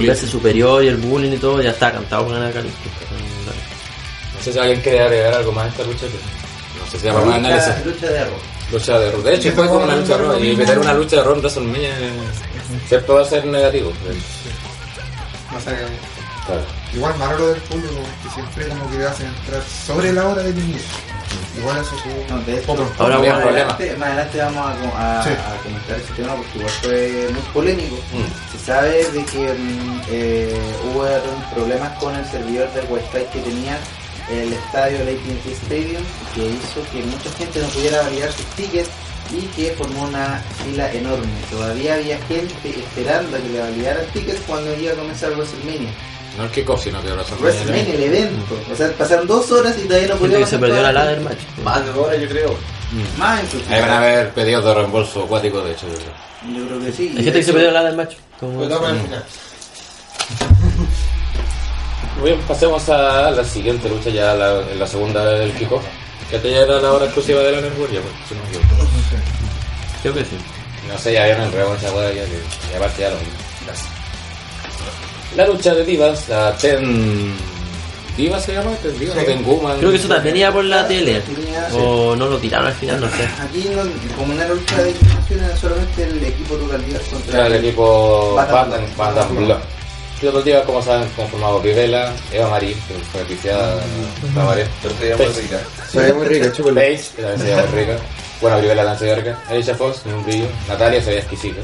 clase 0.00 0.26
superior 0.26 0.82
y 0.82 0.88
el 0.88 0.96
bullying 0.96 1.32
y 1.32 1.36
todo, 1.38 1.60
ya 1.62 1.70
está 1.70 1.92
cantado 1.92 2.24
con 2.24 2.34
ganar 2.34 2.52
Calisto. 2.52 2.78
No 4.36 4.42
sé 4.42 4.52
si 4.52 4.58
alguien 4.58 4.80
quiere 4.80 5.00
agregar 5.00 5.34
algo 5.34 5.52
más 5.52 5.66
a 5.66 5.68
esta 5.68 5.82
lucha. 5.84 6.00
pero 6.02 6.45
Si 7.00 7.06
para 7.08 7.24
más 7.24 7.34
análisis. 7.36 7.68
Lucha, 7.68 7.84
lucha 7.86 8.06
de 8.08 8.18
arroz. 8.18 8.42
Lucha 8.72 8.98
de 8.98 9.10
Raw. 9.12 9.22
De 9.22 9.34
hecho, 9.34 9.52
fue 9.52 9.68
como 9.68 9.84
una 9.84 9.96
lucha 9.96 10.16
de 10.18 10.24
Raw. 10.24 10.38
Y 10.44 10.56
meter 10.56 10.78
una 10.78 10.94
lucha 10.94 11.16
de 11.16 11.22
Raw 11.22 11.34
en 11.34 11.38
WrestleMania 11.40 11.90
siempre 12.88 13.14
va 13.14 13.22
a 13.22 13.24
ser 13.24 13.44
negativo. 13.46 13.90
de. 13.90 14.16
Claro. 16.46 16.62
Igual 16.94 17.16
malo 17.18 17.38
lo 17.38 17.48
del 17.48 17.60
público, 17.62 17.94
que 18.22 18.30
siempre 18.30 18.68
como 18.68 18.90
que 18.90 19.04
hacen 19.04 19.26
entrar 19.26 19.62
sobre 19.86 20.12
la 20.12 20.28
hora 20.28 20.42
del 20.42 20.56
inicio. 20.58 20.86
Igual 21.58 21.78
eso 21.78 21.96
fue 22.02 22.12
No, 22.28 22.38
de 22.42 22.58
hecho, 22.58 22.72
otro 22.72 22.88
Ahora, 22.98 23.16
adelante, 23.16 23.96
más 23.96 24.08
adelante 24.10 24.38
vamos 24.38 24.66
a, 24.66 24.74
co- 24.78 24.96
a- 24.96 25.24
Sí. 25.24 25.30
a 25.30 25.62
comentar 25.62 25.96
ese 25.98 26.12
tema 26.14 26.34
porque 26.36 26.58
igual 26.58 26.70
fue 26.82 27.28
muy 27.32 27.42
polémico. 27.52 27.96
Mm. 28.12 28.56
Se 28.58 28.64
sabe 28.64 28.90
de 29.10 29.24
que 29.24 29.52
mm, 29.54 30.00
eh, 30.08 30.60
hubo 30.84 31.04
problemas 31.54 31.98
con 31.98 32.14
el 32.14 32.24
servidor 32.26 32.72
del 32.74 32.86
Wi-Fi 32.88 33.24
que 33.32 33.40
tenía 33.40 33.78
el 34.30 34.52
estadio 34.52 34.98
del 34.98 35.16
AT&T 35.16 35.52
Stadium 35.52 36.02
que 36.34 36.46
hizo 36.46 36.82
que 36.92 37.02
mucha 37.02 37.30
gente 37.38 37.60
no 37.60 37.68
pudiera 37.68 38.02
validar 38.02 38.32
sus 38.32 38.44
tickets 38.56 38.88
y 39.32 39.40
que 39.56 39.70
formó 39.72 40.02
una 40.04 40.42
fila 40.64 40.92
enorme. 40.92 41.26
Todavía 41.50 41.94
había 41.94 42.18
gente 42.26 42.54
esperando 42.68 43.36
a 43.36 43.40
que 43.40 43.48
le 43.48 43.60
validaran 43.60 44.06
tickets 44.12 44.40
cuando 44.46 44.74
iba 44.76 44.92
a 44.92 44.96
comenzar 44.96 45.30
WrestleMania. 45.32 45.90
No 46.36 46.44
el 46.44 46.50
kickoff, 46.50 46.82
sino 46.84 47.00
que 47.02 47.10
WrestleMania, 47.12 47.94
el 47.94 48.02
evento. 48.02 48.58
O 48.70 48.76
sea, 48.76 48.92
pasaron 48.92 49.26
dos 49.26 49.50
horas 49.52 49.74
y 49.82 49.86
todavía 49.86 50.08
no 50.14 50.20
que 50.20 50.46
se 50.46 50.58
perdió 50.58 50.82
la 50.82 50.92
ladder 50.92 51.20
match. 51.20 51.38
Más 51.64 51.84
de 51.84 51.92
dos 51.92 52.06
horas, 52.06 52.20
yo 52.20 52.28
creo. 52.28 52.54
Más 53.18 53.42
incluso. 53.42 53.64
Ahí 53.70 53.80
van 53.80 53.90
a 53.90 53.98
haber 53.98 54.30
pedidos 54.30 54.64
de 54.64 54.74
reembolso 54.74 55.24
acuático, 55.24 55.60
de 55.62 55.72
hecho. 55.72 55.86
yo 55.88 55.94
creo. 55.94 56.56
Yo 56.60 56.66
creo 56.66 56.80
que 56.80 56.92
sí. 56.92 57.08
Hay 57.16 57.24
gente 57.24 57.38
que 57.40 57.44
se 57.44 57.52
perdió 57.52 57.70
la 57.70 57.82
ladder 57.82 57.96
match. 57.96 58.14
Como- 58.38 58.58
Pues. 58.58 58.70
Bien, 62.22 62.38
pasemos 62.48 62.88
a 62.88 63.30
la 63.30 63.44
siguiente 63.44 63.88
lucha, 63.88 64.10
ya 64.10 64.34
la, 64.34 64.60
en 64.70 64.78
la 64.78 64.86
segunda 64.86 65.24
del 65.24 65.52
kickoff. 65.52 65.82
Que 66.30 66.36
esta 66.36 66.48
ya 66.48 66.58
era 66.62 66.80
la 66.80 66.92
hora 66.92 67.04
exclusiva 67.04 67.40
de 67.40 67.52
la 67.52 67.60
Network, 67.60 67.92
ya, 67.92 68.00
pues, 68.00 68.12
si 68.28 68.34
no 68.34 68.42
me 68.42 68.48
equivoco. 68.48 68.90
Creo 70.02 70.14
que 70.14 70.24
sí. 70.24 70.36
No 70.88 70.98
sé, 70.98 71.12
ya 71.12 71.22
habían 71.24 71.42
enredado 71.42 71.74
esa 71.74 71.92
weá 71.92 72.12
ya 72.12 72.24
que 72.24 73.00
ya 73.00 73.10
lo 73.10 73.16
Gracias. 73.66 73.88
La 75.36 75.46
lucha 75.46 75.74
de 75.74 75.84
divas, 75.84 76.28
la 76.28 76.56
Ten... 76.56 77.34
¿Divas 78.16 78.44
se 78.44 78.54
llama? 78.54 78.70
¿Ten 78.82 78.98
Divas? 78.98 79.16
¿O 79.18 79.20
Ten 79.24 79.44
Woman? 79.44 79.78
Creo 79.78 79.90
que 79.90 79.96
eso 79.98 80.08
también 80.08 80.36
iba 80.38 80.50
por 80.50 80.64
la 80.64 80.88
tele. 80.88 81.20
Tenía- 81.20 81.68
O 81.74 82.16
no 82.16 82.26
lo 82.26 82.38
tiraron 82.38 82.68
al 82.68 82.72
final, 82.74 83.00
no 83.00 83.08
sé. 83.08 83.24
Aquí, 83.42 83.68
no, 83.74 83.82
como 84.16 84.32
en 84.32 84.38
la 84.38 84.48
lucha 84.48 84.82
de 84.82 84.90
eliminación, 84.90 85.44
era 85.44 85.56
solamente 85.56 86.02
el 86.04 86.24
equipo 86.24 86.54
Total 86.54 86.86
Divas 86.86 87.02
contra 87.02 87.36
Era 87.38 87.46
el 87.48 87.64
equipo 87.64 88.34
Batam 88.34 88.70
Batam 88.96 89.36
Blood. 89.36 89.48
Batam 89.48 89.62
Divas, 90.20 90.64
como 90.64 90.82
saben, 90.82 91.08
conformado 91.10 91.60
Rivela, 91.60 92.12
Eva 92.32 92.48
Marie, 92.48 92.74
que 92.74 92.94
fue 93.12 93.22
oficiada 93.22 93.76
la 94.34 94.44
María. 94.44 94.66
Pero 94.82 94.94
te 94.94 95.10
llamo 95.10 95.24
rica. 95.24 95.60
Se 95.90 95.98
ve 96.00 96.12
muy 96.14 96.26
rica, 96.26 96.52
chúpalo. 96.52 96.74
Paige, 96.76 97.04
que 97.16 97.22
también 97.22 97.38
se 97.38 97.44
veía 97.44 97.66
muy 97.66 97.80
rica. 97.80 97.96
Bueno, 98.40 98.60
se 98.98 99.04
veía 99.04 99.14
rica. 99.16 99.38
Alicia 99.48 99.74
Fox, 99.74 100.00
ni 100.06 100.12
un 100.12 100.24
brillo. 100.24 100.46
Natalia 100.68 101.00
se 101.00 101.08
veía 101.10 101.20
exquisita. 101.20 101.60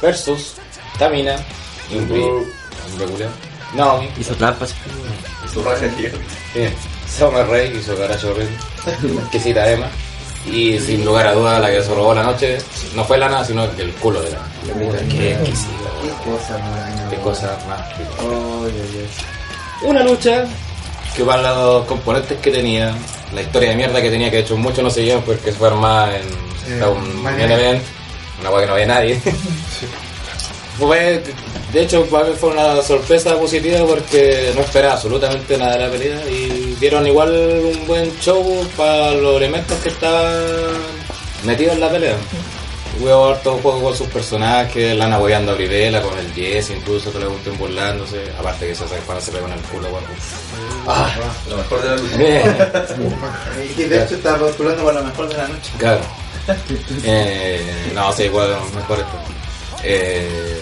Versus 0.00 0.54
Tamina, 0.98 1.36
ni 1.90 1.98
un 1.98 2.08
brillo. 2.08 2.36
Un 2.92 2.98
peculiar. 2.98 3.30
Naomi, 3.74 4.08
Hizo 4.18 4.34
trampas. 4.34 4.74
Raja 5.64 5.88
gigante. 5.96 6.18
bien. 6.54 6.74
Summer 7.08 7.46
Rae 7.46 7.66
hizo 7.74 7.96
carajo 7.96 8.28
horrible. 8.28 8.56
Exquisita 9.22 9.68
Emma. 9.70 9.88
Y 10.46 10.78
sin 10.80 11.04
lugar 11.04 11.26
a 11.26 11.34
dudas, 11.34 11.60
la 11.60 11.70
que 11.70 11.82
se 11.82 11.94
robó 11.94 12.14
la 12.14 12.22
noche 12.22 12.58
no 12.94 13.04
fue 13.04 13.18
Lana, 13.18 13.44
sino 13.44 13.64
el 13.64 13.92
culo 13.94 14.22
de 14.22 14.30
la. 14.30 14.38
Qué 15.08 15.36
Qué 16.02 16.30
cosa, 16.30 16.58
qué 17.10 17.16
cosa 17.16 17.58
más. 17.68 17.80
Una 19.82 20.02
lucha 20.02 20.44
que 21.16 21.24
para 21.24 21.52
los 21.54 21.84
componentes 21.86 22.38
que 22.38 22.50
tenía, 22.50 22.94
la 23.34 23.42
historia 23.42 23.70
de 23.70 23.76
mierda 23.76 24.00
que 24.00 24.10
tenía, 24.10 24.30
que 24.30 24.36
de 24.38 24.42
hecho 24.42 24.56
muchos 24.56 24.82
no 24.82 24.90
seguían 24.90 25.20
porque 25.22 25.52
fue 25.52 25.68
armada 25.68 26.16
en 26.16 26.22
Eh, 26.68 26.84
un 26.86 27.22
main 27.22 27.40
event, 27.40 27.82
una 28.40 28.50
weá 28.50 28.60
que 28.60 28.66
no 28.66 28.72
había 28.74 28.86
nadie. 28.86 29.20
Fue, 30.80 31.22
de 31.74 31.82
hecho, 31.82 32.06
para 32.06 32.24
mí 32.24 32.34
fue 32.34 32.50
una 32.50 32.80
sorpresa 32.80 33.36
positiva 33.38 33.86
porque 33.86 34.50
no 34.54 34.62
esperaba 34.62 34.94
absolutamente 34.94 35.58
nada 35.58 35.76
de 35.76 35.78
la 35.78 35.90
pelea 35.90 36.30
y 36.30 36.74
dieron 36.80 37.06
igual 37.06 37.30
un 37.30 37.86
buen 37.86 38.18
show 38.18 38.66
para 38.78 39.12
los 39.12 39.36
elementos 39.36 39.78
que 39.80 39.90
estaban 39.90 40.32
metidos 41.44 41.74
en 41.74 41.80
la 41.80 41.90
pelea. 41.90 42.16
Hubo 42.98 43.28
harto 43.28 43.58
juego 43.58 43.82
con 43.82 43.96
sus 43.96 44.08
personajes, 44.08 44.96
Lana 44.96 45.16
apoyando 45.16 45.52
a 45.52 45.54
Brivela 45.54 46.00
con 46.00 46.18
el 46.18 46.32
10, 46.34 46.70
incluso 46.70 47.12
que 47.12 47.18
le 47.18 47.26
gusten 47.26 47.56
burlándose, 47.58 48.24
aparte 48.38 48.66
que 48.66 48.74
se 48.74 48.84
hace 48.84 48.96
cuando 49.06 49.22
se 49.22 49.32
pega 49.32 49.46
en 49.46 49.52
el 49.52 49.60
culo, 49.60 49.88
bueno. 49.90 50.06
Ah, 50.86 51.10
lo 51.48 51.56
mejor 51.58 51.82
de 51.82 51.88
la. 51.88 52.16
Bien. 52.16 52.56
Y 53.78 53.82
de 53.84 54.02
hecho 54.02 54.14
está 54.16 54.36
postulando 54.38 54.82
para 54.82 55.00
lo 55.00 55.06
mejor 55.06 55.28
de 55.28 55.36
la 55.36 55.48
noche. 55.48 55.72
Claro. 55.78 56.00
Eh, 57.04 57.90
no, 57.94 58.12
sí, 58.12 58.24
igual, 58.24 58.56
mejor 58.74 58.98
esto. 58.98 59.39
Eh, 59.84 60.60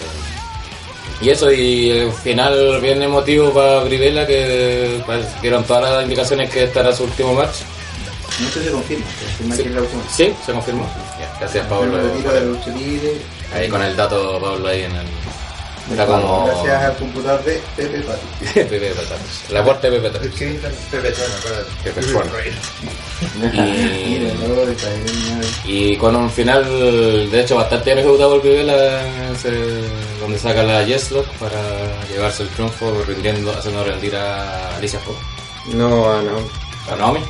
y 1.21 1.31
eso, 1.31 1.51
y 1.51 1.91
el 1.91 2.13
final 2.13 2.81
bien 2.81 3.03
emotivo 3.03 3.53
para 3.53 3.81
Brivela, 3.83 4.27
que 4.27 5.03
dieron 5.43 5.65
todas 5.65 5.83
las 5.93 6.03
indicaciones 6.05 6.49
que 6.51 6.63
era 6.65 6.93
su 6.93 7.05
último 7.05 7.35
match. 7.35 7.57
No 8.41 8.49
sé 8.51 8.63
si 8.65 8.69
confirma, 8.71 9.05
confirma 9.07 9.57
Sí. 9.57 9.63
que 9.63 9.69
es 9.69 9.75
la 9.75 9.81
última. 9.81 10.03
Sí, 10.17 10.35
se 10.47 10.53
confirmó. 10.53 10.89
Gracias, 11.41 11.67
Pablo. 11.67 11.99
Ahí 13.53 13.69
con 13.69 13.83
el 13.83 13.97
dato, 13.97 14.39
Pablo, 14.41 14.69
ahí 14.69 14.83
en 14.83 14.93
el. 14.95 15.07
Era 15.93 16.07
como. 16.07 16.45
Gracias 16.47 16.83
al 16.85 16.97
computador 16.97 17.45
de 17.45 17.63
Pepe 17.77 18.01
Pati. 18.01 18.27
Pepe 18.55 18.91
Patatas. 18.91 19.45
La 19.51 19.65
puerta 19.65 19.89
de 19.91 19.97
Pepe 19.97 20.07
El 20.07 20.13
Patatas. 20.13 20.39
que 20.39 20.45
edita 20.49 20.69
Pepe. 20.91 21.13
Pepe. 21.85 22.01
Y, 25.65 25.89
no, 25.97 25.99
con 25.99 26.17
un 26.17 26.31
final, 26.31 26.65
de 27.31 27.41
hecho, 27.41 27.57
bastante 27.57 27.87
bien 27.95 27.99
ejecutado 27.99 28.41
por 28.41 28.47
ese- 28.47 29.83
donde 30.21 30.39
saca 30.39 30.63
la 30.63 30.83
Yes-Lock 30.85 31.27
para 31.39 31.61
llevarse 32.09 32.43
el 32.45 32.49
triunfo, 32.51 33.03
rindiendo, 33.07 33.51
haciendo 33.53 33.83
rendir 33.85 34.15
a 34.17 34.77
Alicia 34.77 35.01
Fox. 35.01 35.17
No, 35.75 36.11
ah, 36.11 36.23
no. 36.23 36.93
¿A 36.93 36.97
Naomi? 36.97 37.21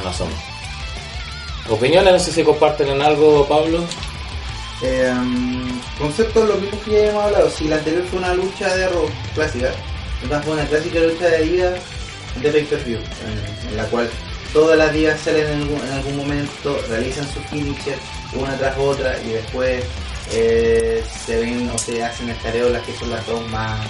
A 0.00 0.04
la 0.04 0.12
Sombra. 0.12 0.36
¿Opiniones? 1.68 2.12
No 2.12 2.18
sé 2.18 2.32
si 2.32 2.42
comparten 2.42 2.88
en 2.88 3.02
algo, 3.02 3.46
Pablo. 3.46 3.84
Eh, 4.82 5.12
conceptos 5.98 6.48
los 6.48 6.60
mismos 6.60 6.80
que 6.82 6.90
ya 6.92 7.10
hemos 7.10 7.24
hablado. 7.24 7.50
Si 7.50 7.68
la 7.68 7.76
anterior 7.76 8.04
fue 8.10 8.18
una 8.18 8.34
lucha 8.34 8.74
de 8.74 8.88
rock 8.88 9.10
clásica, 9.34 9.70
esta 10.22 10.40
fue 10.42 10.52
una 10.54 10.64
clásica 10.66 11.00
lucha 11.00 11.26
de 11.28 11.42
divas 11.42 11.74
de 12.36 12.50
pay 12.50 12.64
per 12.64 12.84
view, 12.84 12.98
en, 12.98 13.68
en 13.70 13.76
la 13.76 13.84
cual 13.84 14.08
todas 14.52 14.78
las 14.78 14.92
divas 14.92 15.20
salen 15.20 15.46
en 15.48 15.60
algún, 15.62 15.80
en 15.80 15.92
algún 15.92 16.16
momento, 16.16 16.80
realizan 16.88 17.26
su 17.32 17.40
finisher 17.50 17.98
una 18.32 18.56
tras 18.56 18.76
otra 18.78 19.18
y 19.22 19.30
después 19.30 19.82
eh, 20.32 21.04
se 21.26 21.36
ven 21.40 21.68
o 21.74 21.78
se 21.78 22.02
hacen 22.04 22.30
escareolas 22.30 22.82
que 22.86 22.94
son 22.94 23.10
las 23.10 23.26
dos 23.26 23.46
más, 23.50 23.80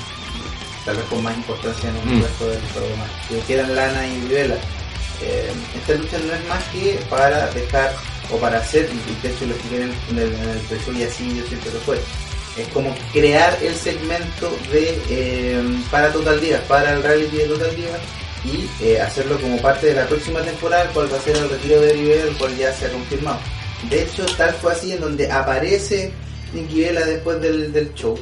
tal 0.84 0.96
vez 0.96 1.04
con 1.06 1.22
más 1.22 1.36
importancia 1.36 1.90
en 1.90 1.96
el 1.96 2.16
Mm. 2.16 2.22
resto 2.22 2.48
del 2.48 2.58
programa, 2.58 3.04
que 3.46 3.56
Lana 3.56 4.06
y 4.08 4.20
Vivela. 4.22 4.56
Eh, 5.22 5.52
esta 5.76 5.92
lucha 5.94 6.18
no 6.18 6.32
es 6.32 6.48
más 6.48 6.64
que 6.72 6.98
para 7.10 7.46
dejar 7.48 7.94
o 8.32 8.36
para 8.38 8.58
hacer, 8.58 8.88
y 8.90 9.26
de 9.26 9.32
hecho 9.32 9.46
lo 9.46 9.54
expliqué 9.54 9.76
en 9.82 10.18
el, 10.18 10.32
en 10.34 10.48
el, 10.50 10.58
pre-show 10.68 10.94
y 10.94 11.02
así 11.02 11.36
yo 11.36 11.46
siempre 11.46 11.72
lo 11.72 11.80
fue, 11.80 11.98
es 12.56 12.68
como 12.68 12.94
crear 13.12 13.58
el 13.62 13.74
segmento 13.74 14.50
de 14.72 15.00
eh, 15.08 15.62
para 15.90 16.12
Total 16.12 16.40
Divas, 16.40 16.60
para 16.62 16.92
el 16.94 17.02
reality 17.02 17.36
de 17.36 17.44
Total 17.44 17.76
Divas 17.76 18.00
y 18.44 18.84
eh, 18.84 19.00
hacerlo 19.00 19.38
como 19.40 19.60
parte 19.60 19.88
de 19.88 19.94
la 19.94 20.06
próxima 20.06 20.40
temporada, 20.40 20.84
el 20.84 20.90
cual 20.90 21.12
va 21.12 21.18
a 21.18 21.20
ser 21.20 21.36
el 21.36 21.48
retiro 21.50 21.80
de 21.80 21.92
Rivera, 21.92 22.22
el 22.24 22.36
cual 22.36 22.56
ya 22.56 22.72
se 22.72 22.86
ha 22.86 22.92
confirmado. 22.92 23.38
De 23.88 24.02
hecho, 24.02 24.24
tal 24.36 24.52
fue 24.54 24.72
así 24.72 24.92
en 24.92 25.00
donde 25.00 25.30
aparece 25.30 26.12
Nikki 26.52 26.80
Vela 26.80 27.04
después 27.04 27.40
del, 27.40 27.72
del 27.72 27.92
show. 27.94 28.18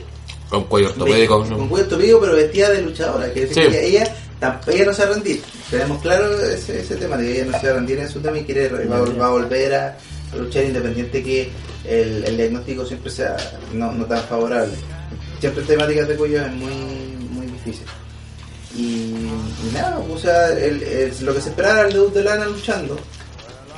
Con 0.48 0.64
cuello 0.64 0.88
ortopédico. 0.88 1.44
Con 1.44 1.68
cuello 1.68 1.84
ortopédico, 1.84 2.20
pero 2.20 2.32
vestida 2.34 2.70
de 2.70 2.82
luchadora. 2.82 3.32
Que 3.32 3.46
Sí. 3.46 3.60
ella, 3.60 3.80
ella, 3.80 4.16
ella 4.68 4.84
no 4.84 4.92
se 4.94 5.04
va 5.04 5.10
a 5.10 5.14
rendir. 5.14 5.42
Tenemos 5.70 6.00
claro 6.02 6.40
ese, 6.40 6.80
ese 6.80 6.96
tema 6.96 7.16
de 7.16 7.24
que 7.26 7.40
ella 7.40 7.50
no 7.52 7.60
se 7.60 7.66
va 7.66 7.72
a 7.72 7.76
rendir 7.76 7.98
en 7.98 8.08
su 8.08 8.20
tema 8.20 8.38
y 8.38 8.44
quiere, 8.44 8.68
va, 8.68 8.98
va 9.00 9.26
a 9.26 9.30
volver 9.30 9.74
a, 9.74 9.98
a 10.32 10.36
luchar 10.36 10.64
independiente 10.64 11.22
que 11.22 11.50
el, 11.84 12.24
el 12.24 12.36
diagnóstico 12.36 12.84
siempre 12.86 13.10
sea 13.10 13.36
no, 13.72 13.92
no 13.92 14.04
tan 14.04 14.22
favorable. 14.24 14.72
Siempre 15.40 15.62
temáticas 15.64 16.08
de 16.08 16.16
cuello 16.16 16.42
es 16.44 16.52
muy, 16.52 16.74
muy 17.30 17.46
difícil. 17.46 17.86
Y, 18.76 18.82
y 19.14 19.70
nada, 19.72 19.98
o 19.98 20.18
sea, 20.18 20.50
el- 20.50 20.82
el- 20.82 21.24
lo 21.24 21.34
que 21.34 21.40
se 21.40 21.48
esperaba 21.50 21.80
era 21.80 21.88
el 21.88 21.94
debut 21.94 22.12
de 22.14 22.22
Lana 22.24 22.46
luchando 22.46 22.98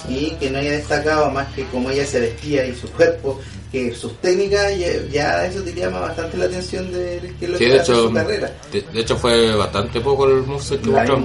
y 0.09 0.31
que 0.33 0.51
no 0.51 0.59
haya 0.59 0.73
destacado 0.73 1.31
más 1.31 1.53
que 1.55 1.65
como 1.67 1.91
ella 1.91 2.05
se 2.07 2.21
vestía 2.21 2.67
y 2.67 2.75
su 2.75 2.89
cuerpo, 2.93 3.41
que 3.71 3.95
sus 3.95 4.17
técnicas, 4.21 4.77
ya, 4.79 4.89
ya 5.13 5.47
eso 5.47 5.63
te 5.63 5.73
llama 5.73 6.01
bastante 6.01 6.37
la 6.37 6.47
atención 6.47 6.91
de 6.93 7.33
que 7.39 7.45
es 7.45 7.51
lo 7.53 7.59
Sí, 7.59 7.65
que 7.65 7.71
de 7.73 7.81
hace 7.81 7.93
hecho, 7.93 8.09
su 8.09 8.13
carrera. 8.15 8.53
de, 8.73 8.81
de 8.93 9.01
hecho 9.01 9.17
fue 9.17 9.55
bastante 9.55 10.01
poco 10.01 10.27
el 10.27 10.43
moveset 10.43 10.81
que 10.81 10.89
mostró. 10.91 11.19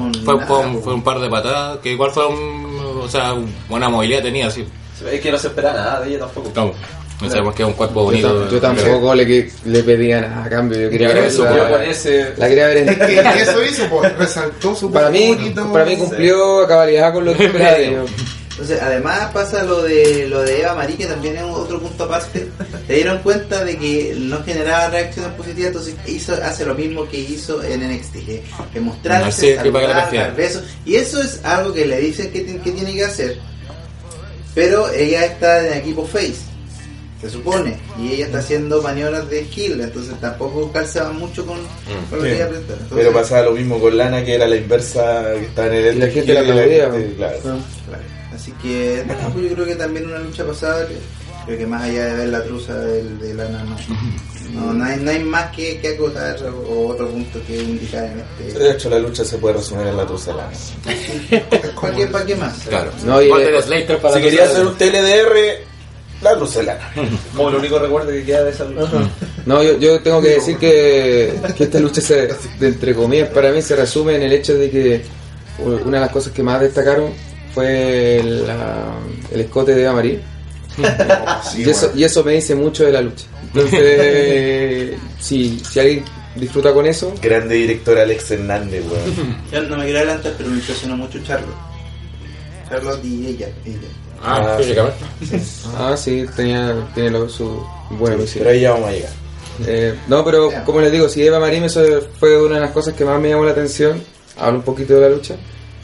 Fue, 0.46 0.60
un, 0.60 0.82
fue 0.84 0.94
un 0.94 1.04
par 1.04 1.20
de 1.20 1.30
patadas 1.30 1.80
que 1.80 1.92
igual 1.94 2.12
fue 2.12 2.24
o 2.25 3.08
sea, 3.10 3.34
buena 3.68 3.90
movilidad 3.90 4.22
tenía, 4.22 4.50
sí. 4.52 4.66
Es 5.12 5.20
que 5.22 5.32
no 5.32 5.38
se 5.38 5.48
espera 5.48 5.74
nada 5.74 6.02
de 6.02 6.10
ella 6.10 6.20
tampoco. 6.20 6.52
No, 6.56 6.72
no 7.22 7.30
sabemos 7.30 7.56
que 7.56 7.64
es 7.64 7.68
un 7.68 7.74
cuerpo 7.74 8.04
bonito. 8.04 8.50
yo 8.50 8.62
tampoco 8.62 9.16
le, 9.16 9.25
que- 9.25 9.52
le 9.66 9.84
pedía 9.84 10.22
nada 10.22 10.46
a 10.46 10.50
cambio. 10.50 10.80
Yo 10.82 10.90
quería 10.90 11.08
ver 11.10 11.18
eso, 11.25 11.44
la, 11.46 11.84
ese. 11.86 12.34
la 12.38 12.48
quería 12.48 12.68
ver 12.68 12.78
en 12.78 12.88
Y 13.38 13.42
eso 13.42 13.64
hizo, 13.64 13.88
pues, 13.90 14.16
resaltó 14.18 14.75
su 14.75 14.92
Para 14.92 15.10
mí, 15.10 15.34
bonito. 15.36 15.72
para 15.74 15.86
mí 15.86 15.98
cumplió 15.98 16.62
a 16.62 16.68
cabalidad 16.68 17.12
con 17.14 17.25
lo 17.25 17.34
que 17.36 17.46
esperaba. 17.48 18.05
Entonces, 18.55 18.81
además 18.81 19.31
pasa 19.33 19.63
lo 19.63 19.83
de 19.83 20.27
lo 20.29 20.41
de 20.41 20.61
Eva 20.61 20.75
Marie, 20.75 20.96
que 20.96 21.07
también 21.07 21.35
es 21.35 21.44
otro 21.44 21.77
punto 21.77 22.05
aparte. 22.05 22.48
Se 22.87 22.94
dieron 22.94 23.18
cuenta 23.20 23.65
de 23.65 23.77
que 23.77 24.15
no 24.18 24.41
generaba 24.46 24.89
reacciones 24.91 25.33
positivas, 25.33 25.68
entonces 25.68 25.96
hizo, 26.07 26.33
hace 26.35 26.65
lo 26.65 26.74
mismo 26.74 27.05
que 27.09 27.20
hizo 27.20 27.61
en 27.61 27.81
NXT, 27.81 28.13
que, 28.13 28.44
que 28.72 28.79
mostrarse, 28.79 29.48
que 29.48 29.55
la 29.55 29.61
saludar, 29.63 30.13
dar 30.13 30.35
besos. 30.37 30.63
Y 30.85 30.96
eso 30.96 31.22
es 31.22 31.44
algo 31.44 31.74
que 31.74 31.85
le 31.85 32.00
dicen 32.00 32.31
que, 32.31 32.46
que 32.46 32.72
tiene 32.72 32.94
que 32.94 33.03
hacer. 33.03 33.37
Pero 34.53 34.89
ella 34.94 35.25
está 35.25 35.68
en 35.68 35.74
equipo 35.79 36.05
face, 36.05 36.35
se 37.22 37.29
supone, 37.29 37.75
y 38.00 38.13
ella 38.13 38.27
está 38.27 38.37
haciendo 38.39 38.81
maniobras 38.81 39.29
de 39.29 39.44
skill, 39.44 39.81
entonces 39.81 40.13
tampoco 40.22 40.72
calzaba 40.72 41.11
mucho 41.11 41.46
con, 41.46 41.57
con 42.09 42.20
lo 42.20 42.24
que 42.24 42.35
ella. 42.35 42.46
Entonces, 42.48 42.87
Pero 42.89 43.11
pasaba 43.11 43.41
lo 43.44 43.51
mismo 43.51 43.81
con 43.81 43.98
Lana, 43.98 44.24
que 44.24 44.35
era 44.35 44.48
la 44.48 44.55
inversa, 44.55 45.25
que 45.33 45.46
estaba 45.46 45.68
en 45.68 45.74
el 45.74 45.98
Y 45.98 46.00
la 46.00 46.07
gente 46.07 46.33
la 46.33 46.39
y 46.39 46.44
aplaudía. 46.50 46.91
gente, 46.91 47.15
claro. 47.18 47.39
Claro. 47.41 48.15
Así 48.35 48.51
que 48.61 49.03
no, 49.07 49.29
pues 49.31 49.50
yo 49.50 49.53
creo 49.55 49.65
que 49.65 49.75
también 49.75 50.05
una 50.07 50.19
lucha 50.19 50.45
pasada, 50.45 50.87
creo 51.45 51.57
que 51.57 51.65
más 51.67 51.83
allá 51.83 52.05
de 52.05 52.13
ver 52.15 52.27
la 52.29 52.43
truza 52.43 52.74
del, 52.79 53.17
de 53.19 53.33
Lana, 53.33 53.63
no. 53.63 53.75
No, 54.53 54.71
no 54.74 54.85
hay, 54.85 55.00
no 55.00 55.11
hay 55.11 55.19
más 55.24 55.51
que, 55.53 55.79
que 55.79 55.89
acotar 55.95 56.37
o, 56.43 56.55
o 56.71 56.87
otro 56.89 57.09
punto 57.09 57.39
que 57.48 57.57
indicar 57.57 58.05
en 58.05 58.19
este. 58.48 58.59
De 58.59 58.71
hecho, 58.71 58.89
la 58.89 59.00
lucha 59.00 59.25
se 59.25 59.37
puede 59.37 59.55
resumir 59.55 59.87
en 59.87 59.98
la 59.98 60.05
truza 60.05 60.31
de 60.31 60.37
Lana. 60.37 60.51
¿Para 61.81 61.95
qué, 61.95 62.07
pa' 62.07 62.25
qué 62.25 62.35
más? 62.35 62.53
Claro. 62.69 62.91
No, 63.05 63.21
y- 63.21 63.29
para 63.29 64.15
Si 64.15 64.21
quería 64.21 64.43
hacer 64.45 64.65
un 64.65 64.75
TLDR, 64.75 65.63
la 66.21 66.35
truza 66.37 66.59
de 66.59 66.65
Lana. 66.67 66.91
Como 67.35 67.50
el 67.50 67.55
único 67.55 67.79
recuerdo 67.79 68.11
que 68.11 68.24
queda 68.24 68.43
de 68.43 68.51
esa 68.51 68.65
lucha. 68.65 69.09
No, 69.45 69.61
yo, 69.63 69.77
yo 69.77 70.00
tengo 70.01 70.21
que 70.21 70.29
decir 70.29 70.57
que, 70.57 71.33
que 71.57 71.63
esta 71.65 71.79
lucha, 71.79 72.01
se, 72.01 72.27
de 72.59 72.67
entre 72.67 72.93
comillas, 72.95 73.29
para 73.29 73.51
mí 73.51 73.61
se 73.61 73.75
resume 73.75 74.15
en 74.15 74.24
el 74.24 74.33
hecho 74.33 74.53
de 74.55 74.69
que 74.69 75.01
una 75.59 75.98
de 75.98 76.01
las 76.05 76.11
cosas 76.11 76.31
que 76.33 76.43
más 76.43 76.61
destacaron 76.61 77.11
fue 77.55 78.22
la- 78.24 78.94
el 79.31 79.39
escote 79.41 79.74
de 79.74 79.83
Eva 79.83 79.94
Marie. 79.94 80.20
Sí, 81.51 81.63
y, 81.65 81.70
eso, 81.70 81.85
bueno. 81.87 82.01
y 82.01 82.03
eso 82.03 82.24
me 82.24 82.33
dice 82.33 82.53
mucho 82.53 82.83
de 82.83 82.91
la 82.91 83.01
lucha. 83.01 83.25
Entonces, 83.53 84.96
si, 85.20 85.57
si 85.59 85.79
alguien 85.79 86.03
disfruta 86.35 86.74
con 86.74 86.85
eso, 86.85 87.13
Grande 87.22 87.55
director 87.55 87.98
Alex 87.98 88.31
Hernández, 88.31 88.83
weón. 88.91 89.37
Yo 89.51 89.61
no 89.63 89.77
me 89.77 89.83
quiero 89.85 90.00
adelantar, 90.00 90.33
pero 90.37 90.50
me 90.50 90.57
impresionó 90.57 90.98
mucho 90.98 91.18
Charlotte. 91.24 91.55
Charlotte 92.70 93.05
y 93.05 93.27
ella. 93.27 93.48
ella. 93.65 93.77
Ah, 94.22 94.55
físicamente. 94.59 94.98
ah, 95.77 95.96
sí, 95.96 96.25
tenía, 96.35 96.75
tiene 96.94 97.11
lo, 97.11 97.29
su 97.29 97.63
buena 97.91 98.15
Pero 98.15 98.22
visión. 98.24 98.48
ahí 98.48 98.61
ya 98.61 98.72
vamos 98.72 98.89
a 98.89 98.91
llegar. 98.91 99.11
Eh, 99.68 99.96
no, 100.09 100.25
pero 100.25 100.50
como 100.65 100.81
les 100.81 100.91
digo, 100.91 101.07
si 101.07 101.25
Eva 101.25 101.39
Marie 101.39 101.63
eso 101.63 101.81
fue 102.20 102.41
una 102.41 102.55
de 102.55 102.61
las 102.61 102.72
cosas 102.72 102.94
que 102.96 103.05
más 103.05 103.20
me 103.22 103.29
llamó 103.29 103.46
la 103.46 103.51
atención. 103.51 104.01
Habla 104.37 104.57
un 104.59 104.65
poquito 104.65 104.96
de 104.96 105.01
la 105.01 105.09
lucha. 105.09 105.35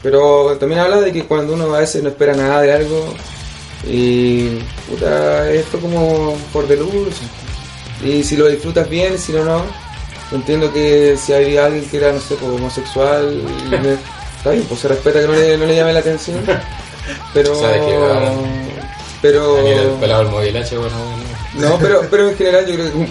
Pero 0.02 0.56
también 0.58 0.80
habla 0.80 1.00
de 1.00 1.12
que 1.12 1.24
cuando 1.24 1.54
uno 1.54 1.74
a 1.74 1.78
veces 1.80 2.02
no 2.02 2.08
espera 2.08 2.34
nada 2.34 2.60
de 2.62 2.72
algo 2.72 3.14
y 3.86 4.58
puta, 4.88 5.50
esto 5.50 5.78
como 5.80 6.36
por 6.52 6.66
de 6.66 6.76
luz. 6.76 7.14
Y 8.04 8.22
si 8.24 8.36
lo 8.36 8.48
disfrutas 8.48 8.88
bien, 8.88 9.18
si 9.18 9.32
no, 9.32 9.44
no. 9.44 9.62
Entiendo 10.32 10.72
que 10.72 11.16
si 11.22 11.32
hay 11.32 11.56
alguien 11.56 11.84
que 11.88 11.98
era, 11.98 12.10
no 12.12 12.18
sé, 12.20 12.34
pues, 12.36 12.50
homosexual, 12.50 13.32
y 13.66 13.68
me- 13.70 13.96
está 14.38 14.50
bien, 14.50 14.64
pues 14.64 14.80
se 14.80 14.88
respeta 14.88 15.20
que 15.20 15.26
no 15.26 15.34
le, 15.34 15.56
no 15.58 15.66
le 15.66 15.76
llame 15.76 15.92
la 15.92 16.00
atención. 16.00 16.40
Pero. 17.34 17.54
Se 17.54 17.64
ha 17.64 17.68
desquivado. 17.68 18.32
Pero. 19.20 19.58
El 19.58 20.00
del 20.00 20.28
movilache, 20.30 20.76
bueno, 20.78 20.96
bueno. 20.96 21.68
No, 21.70 21.78
pero, 21.78 22.00
pero 22.10 22.30
en 22.30 22.36
general 22.36 22.66
yo 22.66 22.74
creo 22.74 22.92
que 22.92 23.06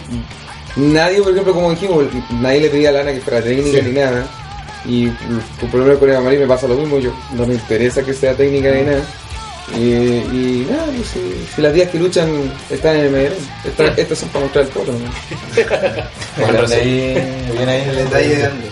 nadie, 0.77 1.21
por 1.21 1.31
ejemplo, 1.31 1.53
como 1.53 1.69
dijimos, 1.71 2.05
nadie 2.31 2.61
le 2.61 2.69
pedía 2.69 2.89
a 2.89 2.93
Lana 2.93 3.13
que 3.13 3.21
fuera 3.21 3.41
técnica 3.41 3.79
Sí. 3.79 3.85
ni 3.85 3.91
nada. 3.91 4.25
Y 4.85 5.07
por 5.69 5.75
lo 5.75 5.85
menos 5.85 5.99
con 5.99 6.09
Eva 6.09 6.21
Marie 6.21 6.39
me 6.39 6.47
pasa 6.47 6.67
lo 6.67 6.75
mismo, 6.75 6.97
yo 6.99 7.11
no 7.33 7.45
me 7.45 7.53
interesa 7.53 8.03
que 8.03 8.13
sea 8.13 8.33
técnica 8.35 8.71
ni 8.71 8.81
nada. 8.83 9.03
Y, 9.75 9.79
y 9.83 10.67
nada, 10.69 10.85
pues, 10.87 11.07
si, 11.09 11.47
si 11.55 11.61
las 11.61 11.73
días 11.73 11.89
que 11.89 11.99
luchan 11.99 12.51
están 12.69 12.95
en 12.97 13.05
el 13.05 13.11
medio, 13.11 13.31
estas 13.63 13.97
estas 13.97 14.17
son 14.19 14.29
para 14.29 14.45
mostrar 14.45 14.65
el 14.65 14.71
foto. 14.71 14.91
¿no? 14.91 14.99
Bueno, 16.37 16.67
sí. 16.67 16.73
ahí, 16.73 17.51
viene 17.55 17.71
ahí 17.71 17.89
El 17.89 17.95
detalle 17.95 18.35
grande. 18.39 18.67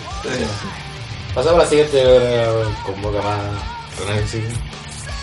Pasamos 1.33 1.59
a 1.59 1.63
la 1.63 1.69
siguiente 1.69 2.01
eh, 2.03 2.47
con 2.85 3.01
boca 3.01 3.21
más 3.21 3.39
análisis. 4.09 4.43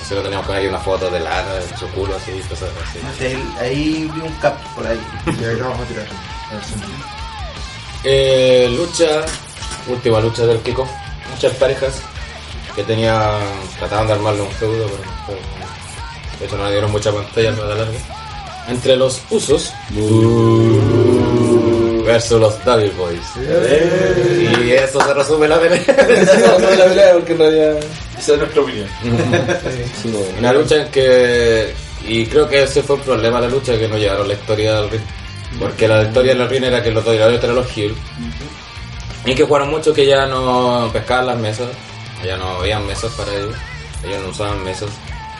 Así 0.02 0.14
lo 0.14 0.22
teníamos 0.22 0.46
que 0.46 0.52
ver 0.52 0.60
ahí 0.62 0.68
una 0.68 0.78
foto 0.78 1.10
de 1.10 1.18
lana, 1.18 1.54
de 1.54 1.62
su 1.76 1.86
culo, 1.88 2.14
así, 2.16 2.30
cosas 2.48 2.68
así. 2.88 2.98
No 3.02 3.12
sé, 3.18 3.36
ahí 3.60 4.08
vi 4.14 4.20
un 4.20 4.32
cap 4.40 4.54
por 4.76 4.86
ahí. 4.86 5.00
Y 5.26 5.44
ahí 5.44 5.56
la 5.56 5.66
vamos 5.68 5.80
a 5.84 5.88
tirar. 5.88 6.06
A 6.50 6.54
ver 6.54 6.64
si- 6.64 6.74
Eh, 8.04 8.68
lucha, 8.76 9.22
última 9.88 10.20
lucha 10.20 10.46
del 10.46 10.58
Kiko. 10.60 10.88
Muchas 11.30 11.52
parejas 11.54 12.02
que 12.74 12.82
tenían, 12.84 13.40
trataban 13.78 14.06
de 14.06 14.12
armarle 14.12 14.42
un 14.42 14.50
feudo, 14.52 14.86
pero 15.26 15.38
hecho 16.44 16.56
no 16.56 16.64
le 16.64 16.72
dieron 16.72 16.92
mucha 16.92 17.12
pantalla 17.12 17.54
para 17.56 17.74
larga. 17.74 17.98
Entre 18.68 18.96
los 18.96 19.22
usos 19.30 19.72
versus 22.04 22.40
los 22.40 22.64
Devil 22.64 22.92
Boys. 22.92 23.20
Y 24.64 24.72
eso 24.72 25.00
se 25.00 25.14
resume 25.14 25.48
la 25.48 25.60
pelea. 25.60 25.84
la 25.86 26.84
pelea 26.84 27.12
porque 27.14 27.32
en 27.32 27.38
realidad. 27.38 27.76
Esa 28.18 28.32
es 28.32 28.38
nuestra 28.38 28.62
opinión. 28.62 28.88
Una 30.38 30.52
lucha 30.52 30.82
en 30.82 30.88
que, 30.90 31.74
y 32.06 32.26
creo 32.26 32.48
que 32.48 32.62
ese 32.62 32.82
fue 32.82 32.96
el 32.96 33.02
problema 33.02 33.40
de 33.40 33.48
la 33.48 33.54
lucha, 33.54 33.78
que 33.78 33.88
no 33.88 33.98
llevaron 33.98 34.28
la 34.28 34.34
historia 34.34 34.78
al 34.78 34.90
ring. 34.90 35.02
Porque 35.58 35.88
la 35.88 36.02
historia 36.02 36.32
de 36.32 36.38
la 36.38 36.46
reina 36.46 36.66
era 36.68 36.82
que 36.82 36.90
los 36.90 37.04
dos 37.04 37.14
eran 37.14 37.54
los 37.54 37.76
Hill. 37.76 37.94
Y 39.26 39.34
que 39.34 39.44
jugaron 39.44 39.70
mucho 39.70 39.92
que 39.92 40.06
ya 40.06 40.26
no 40.26 40.88
pescaban 40.92 41.26
las 41.26 41.38
mesas, 41.38 41.68
ya 42.24 42.36
no 42.36 42.60
habían 42.60 42.86
mesas 42.86 43.12
para 43.12 43.34
ellos, 43.34 43.54
ellos 44.04 44.22
no 44.22 44.28
usaban 44.28 44.64
mesas. 44.64 44.88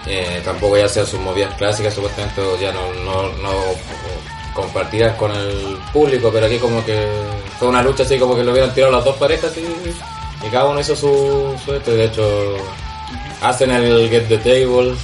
Eh, 0.07 0.41
tampoco 0.45 0.77
ya 0.77 0.87
hacían 0.87 1.07
sus 1.07 1.21
movidas 1.21 1.55
clásicas, 1.55 1.95
supuestamente 1.95 2.43
ya 2.61 2.73
no, 2.73 2.93
no, 3.05 3.29
no 3.43 3.51
compartidas 4.55 5.17
con 5.17 5.31
el 5.33 5.79
público, 5.93 6.31
pero 6.33 6.47
aquí 6.47 6.59
como 6.59 6.85
que 6.85 7.07
fue 7.59 7.69
una 7.69 7.83
lucha 7.83 8.03
así 8.03 8.19
como 8.19 8.35
que 8.35 8.43
lo 8.43 8.53
hubieran 8.53 8.73
tirado 8.73 8.93
las 8.93 9.05
dos 9.05 9.17
parejas 9.17 9.53
y, 9.57 10.47
y 10.47 10.51
cada 10.51 10.67
uno 10.67 10.81
hizo 10.81 10.97
su, 10.97 11.55
su 11.65 11.75
esto, 11.75 11.93
y 11.93 11.97
de 11.97 12.05
hecho 12.07 12.57
hacen 13.43 13.71
el 13.71 14.09
Get 14.09 14.29
the 14.29 14.39
Tables, 14.39 14.99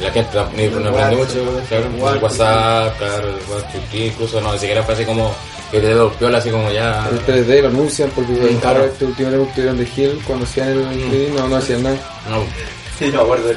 la 0.00 0.10
gente 0.10 0.38
ni 0.56 0.68
no 0.68 0.88
aprende 0.88 1.16
mucho, 1.16 1.62
claro, 1.68 2.16
el 2.16 2.22
WhatsApp, 2.22 2.98
claro, 2.98 3.28
el 3.28 3.34
WhatsApp, 3.50 3.94
incluso 3.94 4.40
no, 4.40 4.52
ni 4.52 4.58
siquiera 4.58 4.82
fue 4.82 4.94
así 4.94 5.04
como 5.04 5.34
que 5.70 5.80
te 5.80 5.94
golpeó 5.94 6.28
así 6.36 6.50
como 6.50 6.70
ya. 6.70 7.08
El 7.10 7.24
3D 7.26 7.62
lo 7.62 7.68
anuncian 7.68 8.10
porque 8.10 8.34
Sí, 8.34 8.58
claro. 8.60 8.84
este 8.84 9.04
último 9.04 9.30
debut 9.30 9.48
que 9.48 9.54
tuvieron 9.54 9.78
de 9.78 9.88
Hill 9.96 10.20
cuando 10.26 10.44
hacían 10.44 10.68
el 10.68 10.84
3D 10.84 11.28
no, 11.34 11.48
no 11.48 11.56
hacían 11.56 11.82
nada. 11.82 11.96
No. 12.28 12.44
Sí, 12.98 13.10
no, 13.12 13.20
acuerdo. 13.22 13.52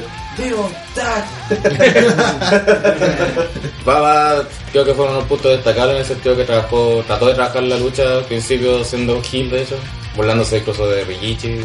Baba 3.84 4.42
creo 4.72 4.84
que 4.84 4.94
fueron 4.94 5.14
unos 5.16 5.28
puntos 5.28 5.52
destacables 5.52 5.94
en 5.94 6.00
el 6.00 6.06
sentido 6.06 6.36
que 6.36 6.44
trabajó, 6.44 7.04
trató 7.06 7.26
de 7.26 7.34
trabajar 7.34 7.62
la 7.62 7.76
lucha 7.76 8.02
al 8.18 8.24
principio 8.24 8.82
siendo 8.84 9.22
heel 9.32 9.50
de 9.50 9.62
hecho, 9.62 9.76
burlándose 10.16 10.58
incluso 10.58 10.88
de 10.88 11.04
Rikichi. 11.04 11.60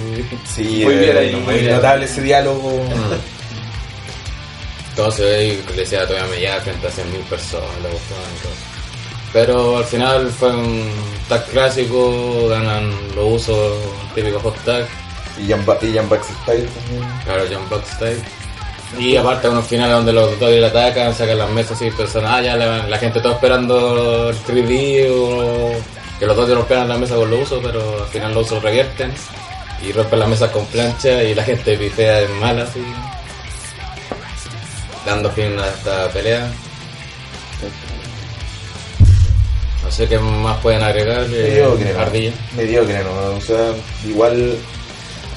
Sí, 0.53 0.81
Muy 0.83 0.95
bien 0.97 1.17
ahí, 1.17 1.35
muy 1.35 1.55
bien. 1.55 1.75
notable 1.75 2.05
ese 2.05 2.21
diálogo. 2.21 2.83
Ve 5.17 5.45
y 5.45 5.71
le 5.71 5.77
decía 5.77 6.05
todavía 6.05 6.29
me 6.29 6.39
lleva 6.41 6.59
frente 6.59 6.85
a 6.87 6.89
100.000 6.91 7.23
personas, 7.29 7.69
la 7.81 7.89
cuestión 7.89 8.19
y 8.19 8.41
todo. 8.43 8.68
Pero 9.31 9.77
al 9.77 9.83
final 9.85 10.29
fue 10.29 10.51
un 10.51 10.89
tag 11.27 11.45
clásico, 11.47 12.47
ganan 12.49 12.91
los 13.15 13.41
usos 13.41 13.77
típicos 14.15 14.41
hot 14.41 14.57
tag, 14.65 14.85
Y 15.37 15.49
Jan 15.49 15.63
Baxter 15.65 16.35
Style 16.43 16.67
también. 16.67 17.07
claro, 17.23 17.43
Buck 17.69 17.85
style. 17.85 18.21
Y 18.97 19.15
aparte 19.15 19.47
unos 19.47 19.67
finales 19.67 19.95
donde 19.95 20.13
los 20.13 20.39
dos 20.39 20.49
le 20.49 20.65
atacan, 20.65 21.13
sacan 21.13 21.37
las 21.37 21.49
mesas 21.51 21.79
y 21.83 21.91
personas, 21.91 22.31
ah, 22.33 22.41
ya 22.41 22.55
la, 22.55 22.87
la 22.87 22.97
gente 22.97 23.19
está 23.19 23.33
esperando 23.33 24.29
el 24.29 24.37
3D 24.37 25.11
o 25.11 25.71
que 26.17 26.25
los 26.25 26.35
dos 26.35 26.49
romperan 26.49 26.89
la 26.89 26.97
mesa 26.97 27.15
con 27.15 27.29
los 27.29 27.43
usos, 27.43 27.61
pero 27.63 28.01
al 28.01 28.09
final 28.09 28.33
los 28.33 28.47
usos 28.47 28.63
revierten 28.63 29.13
y 29.83 29.91
rompen 29.91 30.19
la 30.19 30.27
mesa 30.27 30.51
con 30.51 30.65
plancha 30.65 31.23
y 31.23 31.35
la 31.35 31.43
gente 31.43 31.77
pifea 31.77 32.21
en 32.21 32.39
mala 32.39 32.63
así, 32.63 32.83
dando 35.05 35.29
fin 35.31 35.57
a 35.59 35.67
esta 35.67 36.09
pelea. 36.09 36.51
No 39.89 39.95
sé 39.95 40.07
qué 40.07 40.19
más 40.19 40.55
pueden 40.59 40.83
agregar. 40.83 41.23
eh, 41.23 41.27
Mediocre. 41.27 41.93
Mediocre, 42.55 43.03
¿no? 43.03 43.37
O 43.37 43.41
sea, 43.41 43.73
igual 44.07 44.55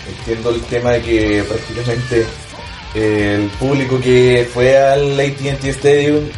entiendo 0.06 0.50
el 0.50 0.60
tema 0.64 0.90
de 0.90 1.00
que 1.00 1.42
prácticamente 1.48 2.26
eh, 2.94 3.38
el 3.40 3.48
público 3.58 3.98
que 3.98 4.46
fue 4.52 4.76
al 4.76 5.18
AT&T 5.18 5.70
Stadium 5.70 6.28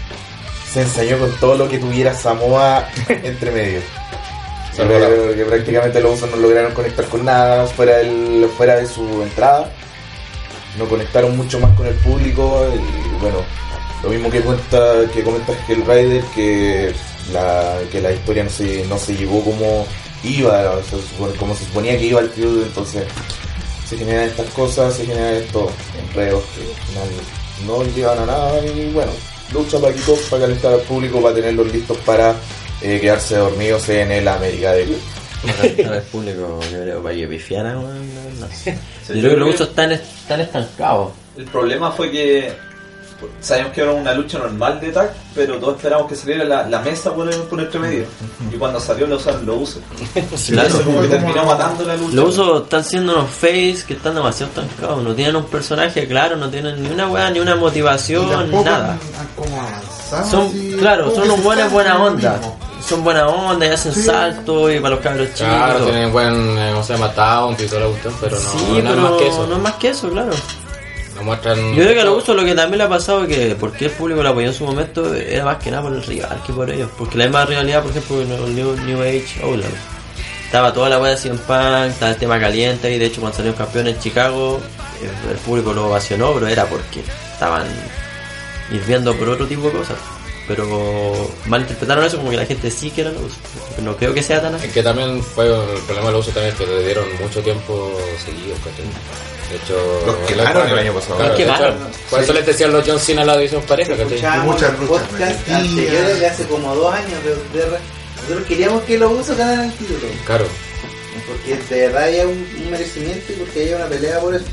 se 0.72 0.82
ensañó 0.82 1.18
con 1.18 1.32
todo 1.40 1.56
lo 1.56 1.68
que 1.68 1.78
tuviera 1.78 2.14
Samoa 2.14 2.88
entre 3.08 3.50
medio. 3.50 3.80
Sí, 3.80 4.80
O 4.82 4.86
sea, 4.86 4.86
claro. 4.86 5.30
que, 5.30 5.34
que 5.34 5.44
prácticamente 5.46 6.00
los 6.00 6.14
usos 6.14 6.30
no 6.30 6.36
lograron 6.36 6.72
conectar 6.72 7.04
con 7.06 7.24
nada 7.24 7.66
fuera, 7.66 7.96
del, 7.96 8.48
fuera 8.56 8.76
de 8.76 8.86
su 8.86 9.22
entrada. 9.24 9.68
No 10.78 10.84
conectaron 10.86 11.36
mucho 11.36 11.58
más 11.58 11.76
con 11.76 11.88
el 11.88 11.94
público 11.94 12.64
y 12.72 13.20
bueno, 13.20 13.38
lo 14.04 14.08
mismo 14.10 14.30
que 14.30 14.40
cuenta 14.40 14.78
que 15.12 15.24
comenta 15.24 15.52
el 15.68 15.84
Rider 15.84 16.22
que 16.32 16.92
la, 17.32 17.78
que 17.90 18.00
la 18.00 18.12
historia 18.12 18.44
no 18.44 18.50
se, 18.50 18.84
no 18.86 18.98
se 18.98 19.16
llevó 19.16 19.42
como 19.42 19.86
iba, 20.22 20.80
como 21.38 21.54
se 21.54 21.64
suponía 21.64 21.98
que 21.98 22.06
iba 22.06 22.20
el 22.20 22.30
feud, 22.30 22.62
entonces 22.62 23.04
se 23.88 23.96
generan 23.96 24.24
estas 24.24 24.48
cosas, 24.50 24.94
se 24.94 25.06
generan 25.06 25.34
estos 25.34 25.70
enredos 25.98 26.42
que 26.54 26.62
al 26.62 26.86
final 26.86 27.08
no 27.66 27.94
llevan 27.94 28.18
a 28.20 28.26
nada 28.26 28.66
y 28.66 28.90
bueno, 28.92 29.12
lucha 29.52 29.78
para 29.78 29.92
Kickoff 29.92 30.30
para 30.30 30.42
calentar 30.42 30.72
al 30.72 30.80
público, 30.80 31.20
para 31.20 31.34
tenerlos 31.34 31.72
listos 31.72 31.98
para 31.98 32.34
eh, 32.82 32.98
quedarse 33.00 33.36
dormidos 33.36 33.88
en 33.88 34.10
el 34.10 34.26
América 34.28 34.72
de 34.72 34.96
Para 35.82 35.96
el 35.96 36.02
público, 36.04 36.60
yo 36.72 36.82
creo, 36.82 37.02
para 37.02 37.14
que 37.14 37.26
pifiara, 37.26 37.78
weón, 37.78 38.14
no, 38.14 38.46
no. 38.46 38.48
Yo 39.08 39.20
creo 39.20 39.30
que 39.30 39.36
los 39.36 39.54
usos 39.54 39.68
están, 39.68 39.92
están 39.92 40.40
estancados. 40.40 41.12
El 41.36 41.44
problema 41.44 41.92
fue 41.92 42.10
que 42.10 42.52
sabíamos 43.40 43.72
que 43.72 43.80
era 43.82 43.92
una 43.92 44.12
lucha 44.14 44.38
normal 44.38 44.80
de 44.80 44.92
tag, 44.92 45.12
pero 45.34 45.56
todos 45.58 45.76
esperamos 45.76 46.06
que 46.08 46.16
saliera 46.16 46.44
la, 46.44 46.68
la 46.68 46.80
mesa 46.80 47.14
por, 47.14 47.28
el, 47.32 47.40
por 47.42 47.60
entre 47.60 47.78
medio. 47.80 48.04
Y 48.52 48.56
cuando 48.56 48.78
salió 48.80 49.06
lo 49.06 49.16
usaron 49.16 49.44
los 49.46 49.56
usos. 49.62 49.82
Claro. 50.48 50.68
Eso 50.68 50.82
como 50.82 51.00
que 51.00 51.08
terminó 51.08 51.44
matando 51.44 51.84
la 51.84 51.96
lucha. 51.96 52.14
Los 52.16 52.28
usos 52.38 52.62
están 52.64 52.84
siendo 52.84 53.12
unos 53.14 53.30
face 53.30 53.78
que 53.86 53.94
están 53.94 54.14
demasiado 54.14 54.52
estancados. 54.52 55.02
No 55.02 55.14
tienen 55.14 55.36
un 55.36 55.44
personaje 55.46 56.06
claro, 56.06 56.36
no 56.36 56.48
tienen 56.50 56.82
ni 56.82 56.88
una 56.90 57.08
weá, 57.08 57.30
ni 57.30 57.40
una 57.40 57.56
motivación, 57.56 58.28
nada. 58.64 58.92
han- 58.92 60.18
han 60.20 60.30
Son, 60.30 60.46
así, 60.46 60.76
claro, 60.78 61.14
son 61.14 61.24
unos 61.24 61.42
buenos 61.42 61.72
buena 61.72 61.92
en 61.92 61.98
lo 61.98 62.04
onda. 62.04 62.40
Son 62.86 63.02
buena 63.02 63.26
onda 63.28 63.66
y 63.66 63.70
hacen 63.70 63.94
Sí. 63.94 64.02
saltos 64.02 64.70
y 64.72 64.78
para 64.78 64.94
los 64.96 65.00
cabros 65.04 65.28
chicos. 65.34 65.52
Claro, 65.54 65.84
tienen 65.86 66.12
buen, 66.12 66.58
eh, 66.58 66.68
¿cómo 66.72 66.84
se 66.84 66.92
llama? 66.92 67.12
Taunt 67.14 67.60
y 67.60 67.66
toda 67.66 67.80
la 67.80 67.86
cuestión, 67.88 68.14
pero 68.20 68.36
no, 68.36 68.42
sí, 68.50 68.58
no 68.68 68.76
es 68.76 68.84
pero 68.84 68.96
más 69.02 69.12
que 69.12 69.26
eso. 69.28 69.46
no 69.46 69.56
es 69.56 69.62
más 69.62 69.74
que 69.74 69.88
eso, 69.88 70.10
claro. 70.10 70.30
No 71.14 71.22
muestran. 71.22 71.58
Yo 71.74 71.82
creo 71.82 71.94
que 71.94 72.00
a 72.00 72.10
usos 72.10 72.36
lo 72.36 72.44
que 72.44 72.54
también 72.54 72.78
le 72.78 72.84
ha 72.84 72.88
pasado 72.88 73.24
es 73.24 73.28
que 73.28 73.56
porque 73.56 73.86
el 73.86 73.90
público 73.92 74.22
lo 74.22 74.30
apoyó 74.30 74.48
en 74.48 74.54
su 74.54 74.64
momento 74.64 75.14
era 75.14 75.44
más 75.44 75.58
que 75.58 75.70
nada 75.70 75.82
por 75.82 75.92
el 75.92 76.02
rival 76.02 76.42
que 76.46 76.52
por 76.52 76.70
ellos. 76.70 76.90
Porque 76.98 77.18
la 77.18 77.24
misma 77.24 77.44
rivalidad, 77.44 77.82
por 77.82 77.90
ejemplo, 77.90 78.22
en 78.22 78.32
el 78.32 78.54
New, 78.54 78.76
New 78.84 79.00
Age 79.00 79.42
Outlaws. 79.42 79.72
Estaba 80.46 80.72
toda 80.72 80.88
la 80.88 81.00
weá 81.00 81.10
de 81.10 81.16
CM 81.16 81.38
Punk, 81.38 81.90
estaba 81.90 82.12
el 82.12 82.16
tema 82.16 82.38
caliente 82.38 82.94
y 82.94 82.98
de 82.98 83.06
hecho 83.06 83.20
cuando 83.20 83.36
salió 83.36 83.54
campeón 83.56 83.88
en 83.88 83.98
Chicago 83.98 84.60
el, 85.02 85.30
el 85.30 85.38
público 85.38 85.72
lo 85.72 85.88
ovacionó, 85.88 86.32
pero 86.32 86.46
era 86.46 86.64
porque 86.66 87.02
estaban 87.32 87.66
hirviendo 88.70 89.14
por 89.16 89.28
otro 89.30 89.46
tipo 89.46 89.62
de 89.62 89.72
cosas. 89.72 89.96
Pero 90.46 91.30
malinterpretaron 91.46 92.04
eso 92.04 92.18
como 92.18 92.30
que 92.30 92.36
la 92.36 92.46
gente 92.46 92.70
sí 92.70 92.90
que 92.90 93.00
era 93.00 93.10
los 93.10 93.22
usos. 93.22 93.38
No 93.82 93.96
creo 93.96 94.12
que 94.12 94.22
sea 94.22 94.42
tan 94.42 94.54
así. 94.54 94.66
Es 94.66 94.72
que 94.72 94.82
también 94.82 95.22
fue 95.22 95.46
el 95.46 95.80
problema 95.86 96.08
de 96.08 96.12
los 96.12 96.20
usos 96.20 96.34
también 96.34 96.52
es 96.52 96.60
que 96.60 96.66
le 96.66 96.84
dieron 96.84 97.06
mucho 97.20 97.40
tiempo 97.40 97.98
seguido, 98.24 98.54
¿cachai? 98.56 98.84
De 99.50 99.56
hecho, 99.56 100.02
Los 100.06 100.16
quemaron 100.28 100.68
el 100.68 100.78
año 100.78 100.94
pasado. 100.94 101.22
Los 101.22 101.36
quemaron. 101.36 101.76
Por 102.10 102.20
eso 102.20 102.32
les 102.32 102.46
decían 102.46 102.72
los 102.72 102.84
John 102.86 102.98
Cena 102.98 103.22
a 103.22 103.24
la 103.26 103.36
división 103.36 103.62
pareja, 103.62 103.92
Muchas 103.94 104.10
luchas 104.42 104.70
podcasts 104.88 105.18
repetidas. 105.38 105.60
anteriores 105.62 106.20
de 106.20 106.26
hace 106.26 106.44
como 106.46 106.74
dos 106.74 106.94
años 106.94 107.24
de, 107.24 107.30
nosotros 108.22 108.48
queríamos 108.48 108.82
que 108.84 108.98
los 108.98 109.12
usos 109.12 109.36
ganaran 109.36 109.66
el 109.66 109.72
título 109.74 109.98
Claro. 110.24 110.46
porque 111.28 111.56
de 111.74 111.80
verdad 111.86 112.04
haya 112.04 112.26
un, 112.26 112.48
un 112.64 112.70
merecimiento 112.70 113.32
y 113.32 113.36
porque 113.36 113.62
haya 113.64 113.76
una 113.76 113.86
pelea 113.86 114.18
por 114.20 114.34
eso 114.34 114.44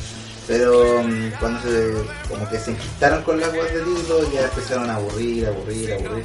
pero 0.47 1.01
mm, 1.03 1.31
cuando 1.39 1.61
se 1.61 1.93
como 2.27 2.49
que 2.49 2.59
se 2.59 2.71
enquistaron 2.71 3.23
con 3.23 3.39
las 3.39 3.49
cosas 3.49 3.73
de 3.73 3.79
título 3.79 4.31
ya 4.33 4.41
empezaron 4.41 4.89
a 4.89 4.95
aburrir, 4.95 5.47
aburrir, 5.47 5.93
aburrir 5.93 6.23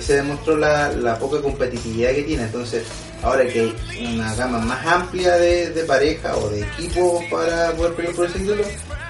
Se 0.00 0.16
demostró 0.16 0.56
la, 0.56 0.90
la 0.92 1.18
poca 1.18 1.40
competitividad 1.40 2.12
que 2.12 2.22
tiene 2.22 2.44
entonces 2.44 2.84
ahora 3.22 3.46
que 3.46 3.60
hay 3.60 4.14
una 4.14 4.34
gama 4.34 4.58
más 4.58 4.86
amplia 4.86 5.36
de, 5.36 5.70
de 5.70 5.84
pareja 5.84 6.36
o 6.36 6.48
de 6.50 6.62
equipos 6.62 7.22
para 7.30 7.72
poder 7.72 7.94
pelear 7.94 8.14
por 8.14 8.26
ese 8.26 8.38
título 8.38 8.64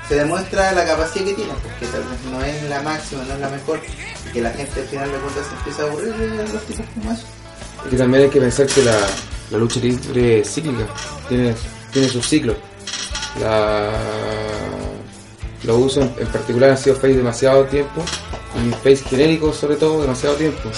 se 0.08 0.16
demuestra 0.16 0.72
la 0.72 0.84
capacidad 0.84 1.24
que 1.24 1.34
tiene 1.34 1.52
porque 1.52 1.86
tal 1.86 2.02
vez 2.02 2.20
no 2.30 2.44
es 2.44 2.62
la 2.68 2.82
máxima, 2.82 3.24
no 3.24 3.34
es 3.34 3.40
la 3.40 3.48
mejor 3.48 3.80
y 4.28 4.32
que 4.32 4.40
la 4.40 4.50
gente 4.50 4.80
al 4.80 4.86
final 4.86 5.10
de 5.10 5.18
cuentas 5.18 5.46
se 5.46 5.54
empieza 5.56 5.82
a 5.82 5.86
aburrir 5.86 6.14
de 6.14 6.52
los 6.52 6.62
tipos 6.64 6.86
como 6.94 7.12
eso 7.12 7.24
Y 7.90 7.96
también 7.96 8.24
hay 8.24 8.30
que 8.30 8.40
pensar 8.40 8.66
que 8.66 8.82
la, 8.82 8.98
la 9.50 9.58
lucha 9.58 9.80
libre 9.80 10.44
cíclica, 10.44 10.86
tiene, 11.28 11.54
tiene 11.92 12.08
sus 12.08 12.26
ciclos. 12.26 12.56
La, 13.40 13.90
los 15.64 15.78
usos 15.78 16.04
en, 16.18 16.26
particular 16.26 16.70
han 16.70 16.78
sido 16.78 16.96
face 16.96 17.14
demasiado 17.14 17.64
tiempo 17.64 18.04
y 18.56 18.70
face 18.82 19.04
genéricos 19.08 19.56
sobre 19.56 19.76
todo 19.76 20.00
demasiado 20.02 20.36
tiempo. 20.36 20.68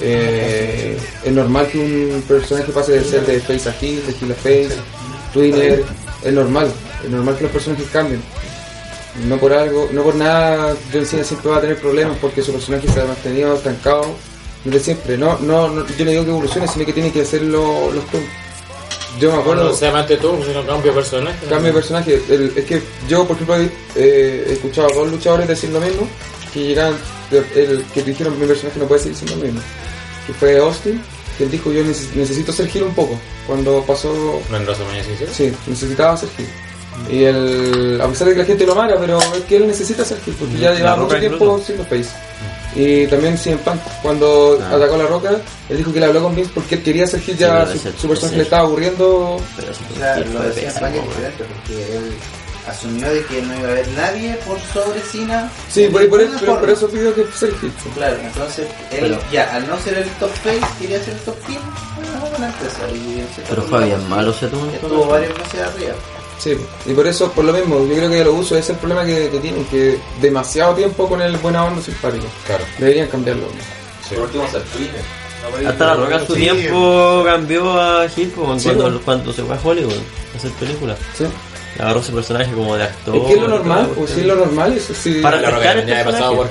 Eh, 0.00 0.96
es 1.24 1.32
normal 1.32 1.68
que 1.68 1.78
un 2.14 2.22
personaje 2.22 2.70
pase 2.72 2.92
de 2.92 3.04
ser 3.04 3.24
de 3.24 3.40
face 3.40 3.68
a 3.68 3.74
heel, 3.80 4.04
de 4.06 4.12
heel 4.12 4.32
a 4.32 4.34
face, 4.34 4.76
twinner, 5.32 5.84
es 6.22 6.32
normal, 6.32 6.70
es 7.04 7.10
normal 7.10 7.36
que 7.36 7.42
los 7.44 7.52
personajes 7.52 7.86
cambien. 7.92 8.22
No 9.26 9.38
por 9.38 9.52
algo, 9.54 9.88
no 9.92 10.02
por 10.02 10.14
nada 10.14 10.76
John 10.92 11.06
Cena 11.06 11.24
siempre 11.24 11.50
va 11.50 11.56
a 11.56 11.60
tener 11.62 11.78
problemas 11.80 12.18
porque 12.20 12.42
su 12.42 12.52
personaje 12.52 12.86
se 12.88 13.00
ha 13.00 13.06
mantenido 13.06 13.54
estancado 13.54 14.04
desde 14.64 14.80
siempre. 14.80 15.16
No, 15.16 15.38
no, 15.38 15.68
no, 15.68 15.86
yo 15.96 16.04
no 16.04 16.10
digo 16.10 16.24
que 16.24 16.30
evolucione, 16.30 16.68
sino 16.68 16.84
que 16.84 16.92
tiene 16.92 17.10
que 17.10 17.22
hacerlo 17.22 17.90
los 17.92 18.04
turnos. 18.08 18.28
Yo 19.18 19.32
me 19.32 19.38
acuerdo, 19.38 19.62
Bueno, 19.62 19.76
se 19.78 19.86
llama 19.86 20.00
este 20.02 20.18
tú, 20.18 20.38
si 20.46 20.52
no 20.52 20.66
cambio 20.66 20.92
de 20.92 20.98
personaje. 21.00 21.46
cambio 21.46 21.68
de 21.68 21.72
personaje. 21.72 22.22
El- 22.28 22.52
es 22.54 22.64
que 22.66 22.82
yo, 23.08 23.24
por 23.26 23.36
ejemplo, 23.36 23.56
he, 23.56 23.64
eh, 23.94 24.44
he 24.48 24.52
escuchado 24.52 24.88
a 24.92 24.94
dos 24.94 25.10
luchadores 25.10 25.48
decir 25.48 25.70
lo 25.70 25.80
mismo, 25.80 26.06
que 26.56 26.64
llegan, 26.68 26.94
el, 27.30 27.84
que 27.92 28.02
dijeron 28.02 28.38
mi 28.40 28.46
personaje 28.46 28.78
no 28.80 28.86
puede 28.86 29.02
seguir 29.02 29.16
siendo 29.18 29.36
lo 29.36 29.42
mismo. 29.44 29.60
Que 30.26 30.32
fue 30.32 30.58
Austin, 30.58 31.00
que 31.36 31.44
él 31.44 31.50
dijo 31.50 31.70
yo 31.70 31.82
neces- 31.84 32.12
necesito 32.14 32.52
ser 32.52 32.66
giro 32.68 32.86
un 32.86 32.94
poco. 32.94 33.18
Cuando 33.46 33.82
pasó 33.82 34.40
¿No 34.50 34.56
en 34.56 34.62
WrestleMania 34.64 35.02
17? 35.04 35.32
Sí, 35.34 35.52
necesitaba 35.66 36.16
ser 36.16 36.28
heel. 36.38 36.48
Y 37.10 37.24
él, 37.24 38.00
a 38.02 38.08
pesar 38.08 38.26
de 38.28 38.32
que 38.34 38.40
la 38.40 38.46
gente 38.46 38.64
lo 38.66 38.72
amara, 38.72 38.96
pero 38.98 39.18
es 39.20 39.44
que 39.46 39.56
él 39.56 39.66
necesita 39.66 40.02
ser 40.04 40.18
heel, 40.26 40.34
porque 40.34 40.56
ya 40.58 40.72
llevaba 40.74 40.96
mucho 41.02 41.18
tiempo 41.18 41.60
siendo 41.64 41.84
face. 41.84 42.08
Y 42.74 43.06
también 43.06 43.38
CM 43.38 43.58
Punk, 43.58 43.80
cuando 44.02 44.58
Ah. 44.62 44.74
atacó 44.76 44.94
a 44.94 44.98
la 44.98 45.06
roca, 45.06 45.30
él 45.68 45.76
dijo 45.76 45.92
que 45.92 46.00
le 46.00 46.06
habló 46.06 46.22
con 46.22 46.34
Vince 46.34 46.50
porque 46.54 46.74
él 46.76 46.82
quería 46.82 47.06
ser 47.06 47.20
Sí, 47.20 47.34
ya 47.38 47.66
su, 47.66 47.78
su 48.00 48.08
personaje 48.08 48.36
le 48.38 48.42
estaba 48.42 48.62
aburriendo. 48.66 49.40
Pero 49.56 49.70
eso 49.72 49.80
lo 50.32 50.42
decía 50.42 50.68
pésimo, 50.68 50.80
Punk 50.80 50.94
es 50.96 51.06
diferente 51.08 51.44
porque 51.44 51.96
él 51.96 52.12
asumió 52.66 53.08
de 53.12 53.24
que 53.26 53.42
no 53.42 53.54
iba 53.58 53.68
a 53.68 53.72
haber 53.72 53.88
nadie 53.88 54.34
por 54.46 54.58
sobre 54.72 55.00
Cena. 55.00 55.50
Sí, 55.70 55.88
por, 55.88 56.08
pero 56.08 56.60
por 56.60 56.70
eso 56.70 56.88
pidió 56.88 57.14
que 57.14 57.24
ser 57.36 57.50
Hill. 57.62 57.72
pues. 57.82 57.94
Claro, 57.94 58.16
entonces 58.22 58.66
él 58.90 58.98
Pero- 59.00 59.18
ya 59.32 59.54
al 59.54 59.66
no 59.68 59.78
ser 59.80 59.98
el 59.98 60.08
top 60.20 60.30
face 60.30 60.60
quería 60.80 61.02
ser 61.02 61.14
el 61.14 61.20
top 61.20 61.36
team, 61.46 61.62
bueno, 62.20 62.52
Pero 63.48 63.62
bien 63.84 64.08
malo 64.08 64.30
ese 64.30 64.46
turno. 64.48 64.70
Estuvo 64.72 65.06
varios 65.06 65.36
meses 65.38 65.60
arriba. 65.60 65.94
Sí, 66.38 66.54
y 66.84 66.92
por 66.92 67.06
eso, 67.06 67.32
por 67.32 67.44
lo 67.44 67.52
mismo, 67.52 67.78
yo 67.86 67.94
creo 67.94 68.10
que 68.10 68.22
los 68.24 68.34
usos 68.34 68.52
ese 68.52 68.58
es 68.58 68.68
el 68.70 68.76
problema 68.76 69.04
que, 69.06 69.30
que 69.30 69.38
tienen, 69.40 69.64
que 69.66 69.98
demasiado 70.20 70.74
tiempo 70.74 71.08
con 71.08 71.22
el 71.22 71.34
buena 71.38 71.64
onda 71.64 71.80
simpático. 71.80 72.26
Claro. 72.46 72.64
Deberían 72.78 73.08
cambiarlo. 73.08 73.46
Por 74.10 74.18
último, 74.24 74.46
ser 74.50 74.62
Twitter. 74.64 75.00
Hasta 75.66 75.86
la 75.86 75.94
roca 75.94 76.16
en 76.16 76.26
su 76.26 76.34
Sí. 76.34 76.40
tiempo 76.40 77.22
cambió 77.24 77.80
a 77.80 78.06
Hip 78.16 78.34
cuando, 78.34 78.58
Sí, 78.58 78.70
cuando, 78.70 79.00
cuando 79.00 79.32
se 79.32 79.44
fue 79.44 79.54
a 79.54 79.60
Hollywood 79.62 79.92
a 80.34 80.36
hacer 80.36 80.50
películas. 80.52 80.98
¿sí? 81.16 81.24
Agarró 81.78 82.00
ese 82.00 82.12
personaje 82.12 82.52
como 82.52 82.76
de 82.76 82.84
actor. 82.84 83.16
Es 83.16 83.22
que 83.22 83.36
lo 83.36 83.48
normal, 83.48 83.90
lo 84.24 84.34
es. 84.36 85.22
Para 85.22 85.40
pasado 86.04 86.36
por 86.36 86.46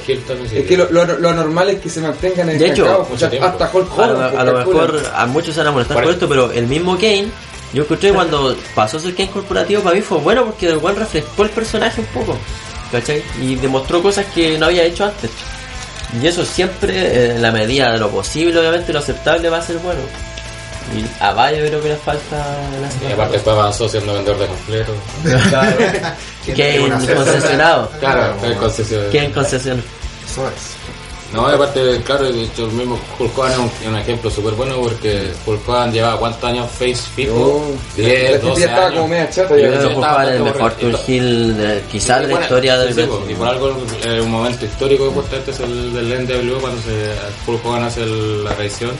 que 0.66 0.78
lo, 0.78 0.90
lo, 0.92 1.06
lo 1.06 1.34
normal 1.34 1.70
es 1.70 1.80
que 1.82 1.90
se 1.90 2.02
mantengan 2.02 2.50
en 2.50 2.58
De 2.60 2.68
hecho, 2.68 3.08
o 3.12 3.18
sea, 3.18 3.30
hasta 3.42 3.70
Hulk 3.74 3.90
A 3.92 3.94
Hogan. 3.94 4.14
lo, 4.34 4.40
a 4.40 4.44
lo 4.44 4.54
mejor 4.60 5.04
a 5.16 5.26
muchos 5.26 5.54
se 5.54 5.60
van 5.62 5.68
a 5.68 5.72
molestar 5.72 5.96
Por- 5.96 6.04
por 6.04 6.14
esto, 6.14 6.30
pero 6.30 6.52
el 6.52 6.68
mismo 6.68 6.96
Kane, 6.96 7.28
yo 7.74 7.84
encontré 7.84 8.12
cuando 8.14 8.56
pasó 8.76 8.98
a 8.98 9.00
ser 9.00 9.16
Kane 9.16 9.30
corporativo, 9.32 9.82
para 9.82 9.96
mí 9.96 10.02
fue 10.02 10.18
bueno 10.20 10.46
porque 10.46 10.68
el 10.68 10.78
buen 10.78 10.96
refrescó 10.96 11.44
el 11.44 11.50
personaje 11.50 12.02
un 12.02 12.08
poco, 12.08 12.38
¿cachai? 12.92 13.24
Y 13.42 13.56
demostró 13.56 14.02
cosas 14.02 14.26
que 14.34 14.58
no 14.58 14.68
había 14.68 14.84
hecho 14.84 15.06
antes. 15.06 15.32
Y 16.22 16.28
eso 16.28 16.46
siempre, 16.46 17.32
en 17.32 17.42
la 17.42 17.52
medida 17.52 17.92
de 17.92 17.98
lo 18.00 18.10
posible, 18.10 18.58
obviamente, 18.60 18.94
lo 18.94 19.00
aceptable 19.00 19.50
va 19.50 19.58
a 19.58 19.62
ser 19.62 19.78
bueno. 19.80 20.00
Y 20.93 21.06
a 21.19 21.32
Bayo 21.32 21.65
creo 21.65 21.82
que 21.82 21.89
le 21.89 21.95
falta 21.95 22.38
la 22.80 23.10
Y 23.10 23.12
aparte 23.12 23.34
después 23.34 23.56
avanzó 23.56 23.89
siendo 23.89 24.13
vendedor 24.13 24.39
de 24.39 24.48
completo. 24.48 24.93
Kane 26.45 26.89
concesionado. 27.15 27.91
Claro, 28.00 28.36
concesión. 28.60 29.04
Kane 29.12 29.32
concesión. 29.32 29.84
Eso 30.30 30.48
es. 30.48 30.85
No, 31.36 31.48
aparte, 31.48 32.02
claro, 32.04 32.32
de 32.32 32.43
hecho, 32.43 32.65
el 32.65 32.71
mismo 32.71 33.00
Hulk 33.19 33.38
Hogan 33.38 33.52
es 33.52 33.58
un, 33.58 33.71
un 33.93 33.98
ejemplo 33.98 34.30
súper 34.32 34.54
bueno 34.54 34.76
porque 34.82 35.32
Hulk 35.45 35.67
Hogan 35.69 35.91
lleva 35.93 36.17
cuántos 36.17 36.43
años 36.43 36.69
face 36.71 36.95
fijo? 37.15 37.34
Oh, 37.36 37.76
la 37.98 38.08
10, 38.08 38.19
gente 38.32 38.39
12 38.48 38.60
ya 38.62 38.65
estaba 38.67 38.86
años. 38.88 38.95
como 38.98 39.08
media 39.10 39.30
chata. 39.30 39.50
Yo 39.50 39.56
creo 39.67 39.82
sí, 39.82 39.88
que 39.88 39.93
Hulk 39.95 39.98
Hogan 40.06 40.28
es 40.30 40.36
el 40.36 40.43
mejor. 40.43 40.71
Turgil 40.74 41.58
de, 41.58 41.82
quizás 41.91 42.17
de 42.21 42.24
la 42.24 42.30
bueno, 42.30 42.45
historia 42.45 42.78
del 42.78 42.93
sí, 42.93 43.02
sí, 43.02 43.08
wrestling. 43.08 43.30
Y 43.30 43.36
por 43.36 43.48
algo, 43.48 43.78
eh, 44.04 44.21
un 44.21 44.32
momento 44.32 44.65
histórico 44.65 45.06
importante 45.08 45.52
es 45.52 45.60
el 45.60 45.93
del 45.93 46.26
NWO 46.26 46.60
cuando 46.60 46.82
se, 46.82 47.12
Hulk 47.52 47.65
Hogan 47.65 47.84
hace 47.84 48.04
el- 48.04 48.43
la 48.43 48.52
traición. 48.52 48.91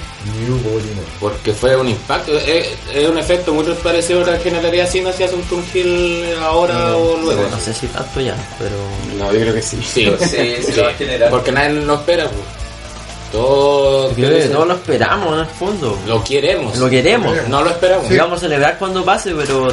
Porque 1.19 1.54
fue 1.54 1.76
un 1.76 1.89
impacto, 1.89 2.36
es, 2.38 2.67
es 2.93 3.08
un 3.10 3.17
efecto 3.17 3.54
muy 3.54 3.63
parecido 3.84 4.24
a 4.24 4.26
lo 4.26 4.32
que 4.34 4.39
generaría 4.50 4.86
si 4.88 5.02
no 5.02 5.10
hacías 5.10 5.32
un 5.34 5.41
Turgil 5.43 6.26
ahora 6.41 6.95
o 6.95 7.17
luego. 7.17 7.43
No 7.50 7.60
sé 7.60 7.74
si 7.74 7.88
tanto 7.88 8.19
ya, 8.21 8.36
pero 8.60 8.76
No, 9.17 9.32
yo 9.34 9.39
creo 9.39 9.54
que 9.54 9.62
sí. 9.62 9.78
Sí, 9.84 10.12
Sí, 10.19 10.56
sí, 10.62 10.82
generar. 10.98 11.30
Porque 11.30 11.52
nadie 11.52 11.74
lo 11.82 11.95
espera. 11.95 12.25
Pues. 12.30 12.66
Todo, 13.32 14.10
Yo 14.10 14.16
creo 14.28 14.38
que 14.40 14.48
todos 14.48 14.68
lo 14.68 14.74
esperamos 14.76 15.34
en 15.34 15.40
el 15.40 15.46
fondo. 15.48 15.98
lo 16.08 16.24
queremos. 16.24 16.78
Lo 16.78 16.90
queremos. 16.90 17.36
No 17.50 17.64
lo 17.64 17.70
esperamos. 17.70 18.10
Y 18.10 18.18
vamos 18.18 18.38
a 18.38 18.42
celebrar 18.42 18.78
cuando 18.78 19.04
pase, 19.04 19.34
pero 19.36 19.68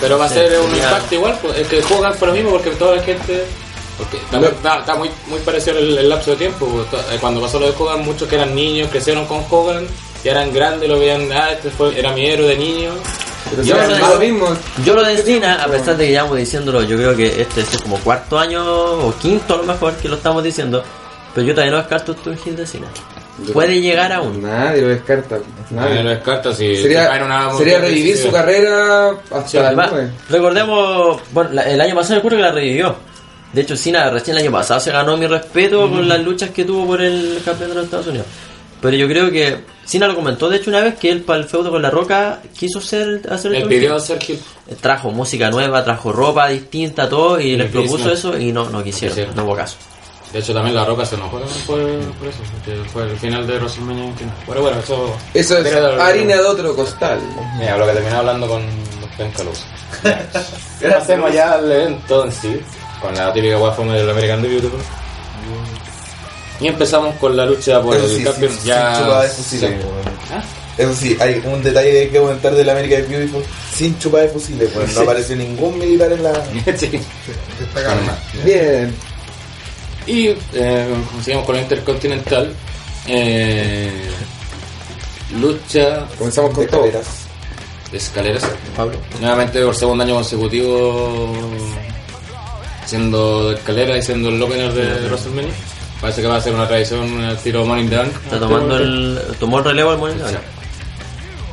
Pero 0.00 0.18
va 0.18 0.24
a 0.24 0.28
Sí, 0.28 0.34
ser 0.34 0.58
un 0.58 0.74
impacto 0.74 1.14
igual, 1.14 1.38
pues, 1.40 1.58
es 1.58 1.68
que 1.68 1.82
juegan 1.82 2.14
por 2.14 2.28
lo 2.28 2.34
mismo 2.34 2.50
porque 2.50 2.70
toda 2.70 2.96
la 2.96 3.02
gente 3.02 3.44
porque 3.96 4.18
también 4.28 4.52
está, 4.52 4.80
está 4.80 4.96
muy 4.96 5.08
muy 5.28 5.38
parecido 5.40 5.78
el, 5.78 5.96
el 5.96 6.08
lapso 6.08 6.32
de 6.32 6.36
tiempo, 6.38 6.66
pues, 6.66 7.04
eh, 7.12 7.16
cuando 7.20 7.40
pasó 7.40 7.60
lo 7.60 7.66
de 7.70 7.74
Hogan, 7.78 8.04
muchos 8.04 8.26
que 8.28 8.34
eran 8.34 8.52
niños 8.52 8.88
crecieron 8.90 9.24
con 9.26 9.44
Hogan, 9.48 9.86
ya 10.24 10.32
eran 10.32 10.52
grandes, 10.52 10.88
lo 10.88 10.98
veían, 10.98 11.30
ah, 11.30 11.52
este 11.52 11.70
fue, 11.70 11.96
era 11.96 12.10
mi 12.12 12.26
héroe 12.26 12.48
de 12.48 12.56
niño. 12.56 12.90
Pero 13.50 13.62
Y 13.62 13.66
sí, 13.66 13.70
ahora 13.70 13.84
es 13.92 14.00
no- 14.00 14.08
lo 14.14 14.18
mismo. 14.18 14.48
yo 14.84 14.94
lo 14.96 15.04
de 15.04 15.16
Cena, 15.18 15.62
a 15.62 15.68
pesar 15.68 15.96
de 15.96 16.06
que 16.06 16.10
llevamos 16.10 16.36
diciéndolo, 16.38 16.82
yo 16.82 16.96
creo 16.96 17.14
que 17.14 17.40
este 17.42 17.60
es 17.60 17.80
como 17.82 17.96
cuarto 18.00 18.36
año 18.36 18.64
o 18.66 19.14
quinto 19.22 19.54
a 19.54 19.58
lo 19.58 19.62
mejor 19.62 19.92
que 19.94 20.08
lo 20.08 20.16
estamos 20.16 20.42
diciendo, 20.42 20.82
pero 21.34 21.46
yo 21.46 21.52
todavía 21.54 21.72
no 21.72 21.78
descarto 21.78 22.14
tu 22.14 22.30
Hill 22.32 22.56
de 22.56 22.66
Cena. 22.66 22.86
Puede 23.52 23.80
llegar 23.80 24.12
aún. 24.12 24.40
Nadie 24.42 24.82
lo 24.82 24.88
descarta. 24.88 25.38
Nadie 25.70 26.02
lo 26.04 26.10
descarta 26.10 26.54
si 26.54 26.76
Sería, 26.76 27.10
una- 27.24 27.50
revivir 27.80 28.16
su 28.16 28.30
carrera 28.30 29.10
hasta 29.10 29.48
Sí, 29.48 29.58
además, 29.58 29.90
recordemos, 30.30 31.20
bueno, 31.32 31.50
la- 31.52 31.62
el 31.62 31.80
año 31.80 31.94
pasado 31.96 32.16
recuerdo 32.16 32.36
que 32.38 32.42
la 32.44 32.52
revivió. 32.52 32.94
De 33.52 33.62
hecho, 33.62 33.76
Cena 33.76 34.10
recién 34.10 34.36
el 34.36 34.42
año 34.44 34.52
pasado 34.52 34.80
se 34.80 34.90
ganó 34.92 35.16
mi 35.16 35.26
respeto 35.26 35.88
con 35.88 36.08
las 36.08 36.20
luchas 36.22 36.50
que 36.50 36.64
tuvo 36.64 36.86
por 36.86 37.00
el 37.00 37.40
campeonato 37.44 37.68
de 37.68 37.74
los 37.74 37.84
Estados 37.84 38.06
Unidos. 38.08 38.26
Pero 38.80 38.96
yo 38.96 39.08
creo 39.08 39.30
que 39.30 39.58
Cena 39.84 40.06
lo 40.08 40.14
comentó 40.14 40.48
de 40.50 40.56
hecho 40.58 40.70
una 40.70 40.80
vez 40.82 40.94
que 40.96 41.10
él 41.10 41.22
para 41.22 41.38
el 41.40 41.46
feudo 41.46 41.70
con 41.70 41.80
la 41.80 41.90
Roca 41.90 42.40
quiso 42.56 42.80
ser, 42.80 43.22
hacer 43.30 43.54
esto. 43.54 43.68
pidió 43.68 43.98
ser 43.98 44.18
Hill. 44.28 44.38
trajo 44.80 45.10
música 45.10 45.50
nueva, 45.50 45.82
trajo 45.84 46.12
ropa 46.12 46.48
distinta, 46.48 47.08
todo, 47.08 47.40
y 47.40 47.56
les 47.56 47.70
Chris 47.70 47.82
propuso 47.88 48.12
eso 48.12 48.38
y 48.38 48.52
no, 48.52 48.68
no 48.70 48.82
quisieron, 48.82 49.14
Quisieron. 49.16 49.36
no 49.36 49.44
hubo 49.44 49.56
caso. 49.56 49.76
De 50.34 50.40
hecho 50.40 50.52
también 50.52 50.74
la 50.74 50.84
roca 50.84 51.06
se 51.06 51.14
enojó 51.14 51.38
por, 51.38 51.46
por 51.46 52.28
eso, 52.28 52.38
porque 52.52 52.88
fue 52.92 53.04
el 53.04 53.16
final 53.16 53.46
de 53.46 53.56
WrestleMania 53.56 54.02
29. 54.02 54.42
Bueno, 54.48 54.62
bueno, 54.62 54.78
eso... 54.80 55.16
Eso 55.32 55.58
es 55.58 55.74
harina 56.00 56.34
de 56.34 56.44
otro 56.44 56.74
costal. 56.74 57.20
Mira, 57.56 57.78
lo 57.78 57.86
que 57.86 57.92
terminé 57.92 58.16
hablando 58.16 58.48
con 58.48 58.62
los 59.00 59.10
Pencalos. 59.16 59.64
Hacemos 60.98 61.32
ya 61.32 61.54
el 61.54 61.70
evento 61.70 62.24
en 62.24 62.32
sí, 62.32 62.60
con 63.00 63.14
la 63.14 63.32
típica 63.32 63.58
guafome 63.58 63.92
del 63.92 64.10
American 64.10 64.42
The 64.42 64.48
Beautiful. 64.48 64.80
Y 66.60 66.66
empezamos 66.66 67.14
con 67.16 67.36
la 67.36 67.46
lucha 67.46 67.80
por 67.80 67.94
Eso 67.94 68.04
el 68.04 68.10
sí, 68.10 68.16
sin, 68.16 68.24
campeón. 68.24 68.52
sin 68.54 68.64
ya. 68.64 68.98
chupada 68.98 69.22
de 69.22 69.28
fusiles. 69.28 69.70
Sí. 69.70 69.88
¿Ah? 70.32 70.42
Eso 70.76 70.94
sí, 70.94 71.16
hay 71.20 71.42
un 71.46 71.62
detalle 71.62 71.92
que 71.92 72.00
hay 72.00 72.08
que 72.08 72.18
comentar 72.18 72.52
del 72.52 72.68
American 72.70 73.08
Beautiful. 73.08 73.44
Sin 73.72 73.96
chupada 74.00 74.24
de 74.24 74.30
fusiles, 74.30 74.74
weón. 74.74 74.92
No 74.94 75.00
apareció 75.02 75.36
ningún 75.36 75.78
militar 75.78 76.10
en 76.10 76.24
la. 76.24 76.32
Sí. 76.76 77.00
Bien. 78.44 79.13
Y 80.06 80.28
eh, 80.52 80.94
seguimos 81.22 81.46
con 81.46 81.56
el 81.56 81.62
Intercontinental. 81.62 82.52
Eh, 83.06 83.90
lucha 85.38 86.06
Comenzamos 86.18 86.52
con 86.54 86.64
de 86.64 86.70
todo. 86.70 86.82
de 86.84 87.96
escaleras. 87.96 88.44
Pablo. 88.76 88.98
Nuevamente 89.20 89.62
por 89.64 89.74
segundo 89.74 90.04
año 90.04 90.14
consecutivo 90.14 91.32
siendo 92.86 93.52
escalera 93.52 93.96
y 93.96 94.02
siendo 94.02 94.28
el 94.28 94.42
opener 94.42 94.72
de 94.72 95.06
WrestleMania. 95.08 95.52
Parece 96.00 96.22
que 96.22 96.28
va 96.28 96.36
a 96.36 96.40
ser 96.40 96.54
una 96.54 96.68
tradición 96.68 97.20
el 97.22 97.36
tiro 97.38 97.64
Morning 97.64 97.88
Bank. 97.88 98.12
Está 98.24 98.38
tomando 98.38 98.76
el, 98.76 99.18
tomó 99.40 99.58
el 99.58 99.64
relevo 99.64 99.92
el 99.92 99.98
Moreno. 99.98 100.24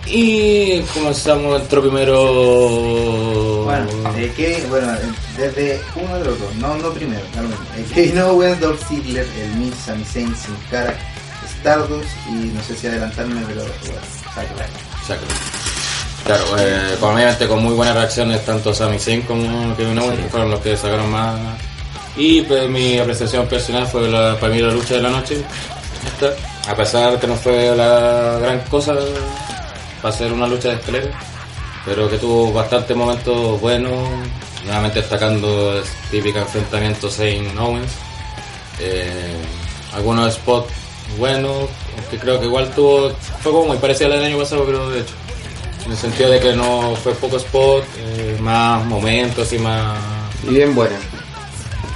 Y 0.07 0.81
comenzamos, 0.93 1.61
entró 1.61 1.81
primero... 1.81 3.50
Bueno, 3.71 4.17
eh, 4.17 4.33
Kevin, 4.35 4.69
bueno, 4.69 4.93
desde 5.37 5.81
uno 5.95 6.17
de 6.17 6.25
los 6.25 6.39
dos, 6.39 6.55
no, 6.55 6.75
no 6.77 6.91
primero, 6.91 7.21
mismo. 7.21 7.55
Eh, 7.77 7.85
Kevin 7.93 8.19
Owens, 8.19 8.59
Dolph 8.59 8.83
Ziggler, 8.87 9.25
el 9.39 9.49
Miz, 9.55 9.73
Sami 9.85 10.03
Zayn, 10.03 10.35
Sin 10.35 10.55
Cara, 10.69 10.93
Stardust 11.59 12.09
y 12.29 12.51
no 12.53 12.61
sé 12.63 12.75
si 12.75 12.87
adelantarme, 12.87 13.41
pero 13.47 13.61
bueno, 13.61 14.01
Ryder. 14.35 14.69
Exacto. 14.99 15.25
Claro, 16.25 16.43
eh, 16.59 16.97
obviamente 17.01 17.47
con 17.47 17.63
muy 17.63 17.73
buenas 17.73 17.95
reacciones 17.95 18.45
tanto 18.45 18.73
Sami 18.73 18.99
Zayn 18.99 19.21
como 19.21 19.75
Kevin 19.77 19.99
Owens, 19.99 20.19
que 20.19 20.29
fueron 20.29 20.51
los 20.51 20.59
que 20.59 20.75
sacaron 20.75 21.09
más. 21.09 21.39
Y 22.17 22.41
pues 22.41 22.69
mi 22.69 22.99
apreciación 22.99 23.47
personal 23.47 23.87
fue 23.87 24.09
la, 24.09 24.37
para 24.37 24.53
mí 24.53 24.59
la 24.59 24.71
lucha 24.71 24.95
de 24.95 25.01
la 25.01 25.09
noche. 25.09 25.43
Esta, 26.05 26.71
a 26.71 26.75
pesar 26.75 27.19
que 27.19 27.27
no 27.27 27.35
fue 27.35 27.75
la 27.75 28.37
gran 28.41 28.59
cosa 28.61 28.95
para 30.01 30.13
hacer 30.13 30.33
una 30.33 30.47
lucha 30.47 30.69
de 30.69 30.75
escalera, 30.75 31.07
pero 31.85 32.09
que 32.09 32.17
tuvo 32.17 32.51
bastantes 32.51 32.95
momentos 32.95 33.59
buenos, 33.59 34.09
nuevamente 34.65 34.99
destacando 34.99 35.77
el 35.77 35.83
típico 36.09 36.39
enfrentamiento 36.39 37.09
Zayn 37.09 37.57
Owens. 37.57 37.91
Eh, 38.79 39.35
algunos 39.93 40.33
spots 40.33 40.71
buenos, 41.17 41.69
aunque 41.97 42.17
creo 42.17 42.39
que 42.39 42.45
igual 42.45 42.69
tuvo, 42.73 43.11
fue 43.41 43.51
como 43.51 43.67
muy 43.67 43.77
parecida 43.77 44.07
a 44.07 44.09
la 44.09 44.15
del 44.17 44.25
año 44.25 44.37
pasado, 44.37 44.65
creo 44.65 44.89
de 44.89 45.01
hecho. 45.01 45.13
En 45.85 45.91
el 45.91 45.97
sentido 45.97 46.29
de 46.29 46.39
que 46.39 46.53
no 46.53 46.95
fue 46.95 47.13
poco 47.13 47.37
spot, 47.37 47.83
eh, 47.97 48.37
más 48.39 48.85
momentos 48.85 49.51
y 49.51 49.57
más... 49.57 49.97
Y 50.47 50.53
bien 50.53 50.75
buena. 50.75 50.95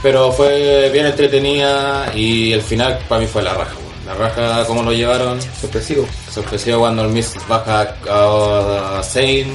Pero 0.02 0.32
fue 0.32 0.90
bien 0.92 1.06
entretenida 1.06 2.12
y 2.16 2.52
el 2.54 2.62
final 2.62 3.00
para 3.08 3.22
mí 3.22 3.28
fue 3.28 3.44
la 3.44 3.54
raja. 3.54 3.76
La 4.06 4.14
raja, 4.14 4.66
como 4.68 4.84
lo 4.84 4.94
llevaron, 4.94 5.40
Sorpresivo. 5.60 6.06
sorpresivo 6.32 6.80
cuando 6.80 7.04
el 7.04 7.10
Miz 7.10 7.34
baja 7.48 7.96
a, 8.08 9.02
Zayn, 9.04 9.48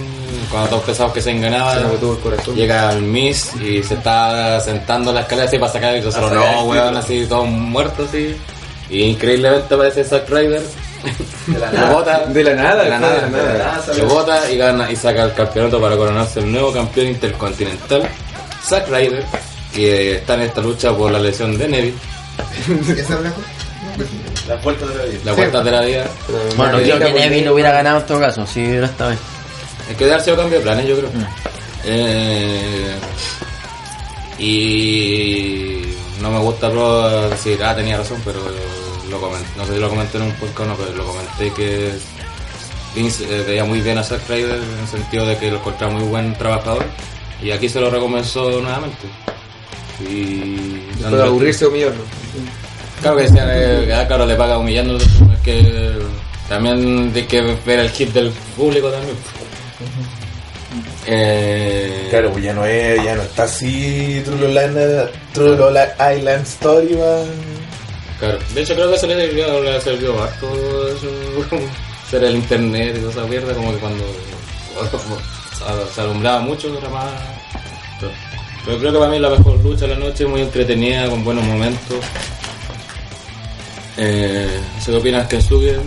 cuando 0.50 0.70
todos 0.70 0.82
pensaban 0.84 1.12
que 1.12 1.22
Zayn 1.22 1.40
ganaba. 1.40 1.74
Se 1.74 1.84
me 1.84 1.96
tuvo 1.98 2.14
el 2.14 2.18
corazón. 2.18 2.56
Llega 2.56 2.92
el 2.92 3.02
Miss 3.02 3.52
y 3.62 3.80
se 3.84 3.94
está 3.94 4.58
sentando 4.60 5.10
en 5.10 5.16
la 5.16 5.20
escalera 5.22 5.46
así 5.46 5.56
para 5.58 5.72
sacar 5.72 5.94
el 5.94 6.12
solo 6.12 6.30
no, 6.34 6.62
weón, 6.64 6.96
así 6.96 7.26
todos 7.28 7.46
muertos 7.46 8.08
así. 8.08 8.34
Y 8.90 9.02
increíblemente 9.02 9.72
aparece 9.72 10.02
Zack 10.02 10.28
Ryder. 10.28 10.62
De 11.46 11.58
la 11.58 11.70
nada. 11.72 11.92
bota. 11.92 12.18
De 12.26 12.42
la 12.42 12.54
nada, 12.54 12.82
De 12.82 12.90
la 12.90 12.98
nada. 12.98 13.14
de 13.28 13.30
la 13.30 13.58
nada. 13.64 13.84
Lo 13.98 14.06
bota 14.06 14.50
y 14.50 14.56
gana 14.56 14.90
y 14.90 14.96
saca 14.96 15.22
el 15.24 15.32
campeonato 15.34 15.80
para 15.80 15.96
coronarse 15.96 16.40
el 16.40 16.50
nuevo 16.50 16.72
campeón 16.72 17.06
intercontinental. 17.06 18.02
Zack 18.66 18.88
Ryder, 18.88 19.24
que 19.72 20.16
está 20.16 20.34
en 20.34 20.40
esta 20.42 20.60
lucha 20.60 20.92
por 20.92 21.12
la 21.12 21.20
lesión 21.20 21.56
de 21.56 21.68
Neville. 21.68 21.94
¿Esa 23.00 23.14
es 23.14 23.20
la 23.20 23.30
cosa? 23.30 23.46
Las 24.50 24.62
vueltas 24.64 24.88
de 24.88 24.94
la 24.96 25.04
vida. 25.04 25.20
Las 25.24 25.36
vueltas 25.36 25.64
de 25.64 25.70
la 25.70 25.80
vida. 25.82 26.06
Bueno, 26.56 26.78
creo 26.78 26.98
que 26.98 27.12
Neville 27.12 27.44
por- 27.44 27.52
hubiera 27.54 27.70
ganado 27.72 28.00
en 28.00 28.06
todo 28.06 28.20
caso, 28.20 28.46
si 28.46 28.60
hubiera 28.66 28.86
esta 28.86 29.08
vez. 29.08 29.18
Hay 29.88 29.94
que 29.96 30.06
darse 30.06 30.34
cambio 30.36 30.58
de 30.58 30.64
planes, 30.64 30.86
yo 30.86 30.96
creo. 30.98 31.10
Eh, 31.84 32.94
y 34.38 35.94
no 36.20 36.30
me 36.30 36.38
gusta 36.38 36.70
pro 36.70 37.28
decir, 37.30 37.62
ah, 37.64 37.74
tenía 37.74 37.96
razón, 37.98 38.20
pero 38.24 38.40
lo 39.10 39.20
comenté, 39.20 39.48
no 39.56 39.66
sé 39.66 39.74
si 39.74 39.80
lo 39.80 39.88
comenté 39.88 40.18
en 40.18 40.24
un 40.24 40.32
podcast 40.32 40.60
o 40.60 40.64
no, 40.66 40.76
pero 40.76 40.92
lo 40.96 41.04
comenté 41.04 41.52
que 41.52 41.92
Vince 42.94 43.24
eh, 43.24 43.44
veía 43.46 43.64
muy 43.64 43.80
bien 43.80 43.98
a 43.98 44.02
Zack 44.02 44.28
Ryder 44.28 44.56
en 44.56 44.78
el 44.80 44.88
sentido 44.88 45.26
de 45.26 45.36
que 45.38 45.50
lo 45.50 45.58
encontraba 45.58 45.92
muy 45.92 46.04
buen 46.04 46.34
trabajador 46.36 46.84
y 47.42 47.50
aquí 47.50 47.68
se 47.68 47.80
lo 47.80 47.90
recomenzó 47.90 48.50
nuevamente. 48.60 49.06
Y 50.00 50.80
de 50.98 51.22
aburrirse 51.22 51.66
humillarlo. 51.66 52.02
Claro 53.00 53.16
que 53.16 53.22
decían, 53.24 53.48
eh, 53.50 53.92
ah, 53.94 54.06
claro, 54.06 54.26
le 54.26 54.34
paga 54.34 54.58
humillando, 54.58 54.96
es 54.96 55.04
que 55.42 55.92
también 56.48 57.12
hay 57.14 57.22
que 57.24 57.40
ver 57.64 57.78
el 57.80 57.90
hit 57.90 58.10
del 58.12 58.30
público 58.56 58.90
también. 58.90 59.16
Eh, 61.06 62.06
Claro, 62.10 62.30
pues 62.32 62.44
ya 62.44 62.52
no 62.52 62.64
es, 62.64 63.02
ya 63.02 63.14
no 63.14 63.22
está 63.22 63.44
así 63.44 64.22
True 64.24 65.56
Island 66.18 66.46
Story, 66.46 66.94
man. 66.96 67.26
Claro, 68.18 68.38
de 68.54 68.62
hecho 68.62 68.74
creo 68.74 68.90
que 68.90 68.98
se 68.98 69.06
le 69.06 69.26
sirvió, 69.28 69.62
le 69.62 69.80
sirvió 69.80 70.22
harto 70.22 70.88
eso, 70.88 71.06
ser 72.10 72.24
el 72.24 72.36
internet 72.36 72.94
y 72.96 73.00
toda 73.00 73.12
esa 73.12 73.24
mierda, 73.24 73.54
como 73.54 73.72
que 73.72 73.78
cuando 73.78 74.04
se- 75.94 76.00
alumbraba 76.00 76.40
mucho 76.40 76.76
era 76.76 76.88
más... 76.90 77.10
Pero 78.66 78.78
creo 78.78 78.92
que 78.92 78.98
para 78.98 79.10
mí 79.10 79.16
es 79.16 79.22
la 79.22 79.30
mejor 79.30 79.58
lucha 79.60 79.86
de 79.86 79.94
la 79.94 80.00
noche, 80.04 80.26
muy 80.26 80.42
entretenida, 80.42 81.08
con 81.08 81.24
buenos 81.24 81.44
momentos. 81.44 82.04
Eh, 83.96 84.60
no 84.76 84.82
sé 84.82 84.90
¿Qué 84.92 84.96
opinas, 84.96 85.26
Kensuke? 85.28 85.78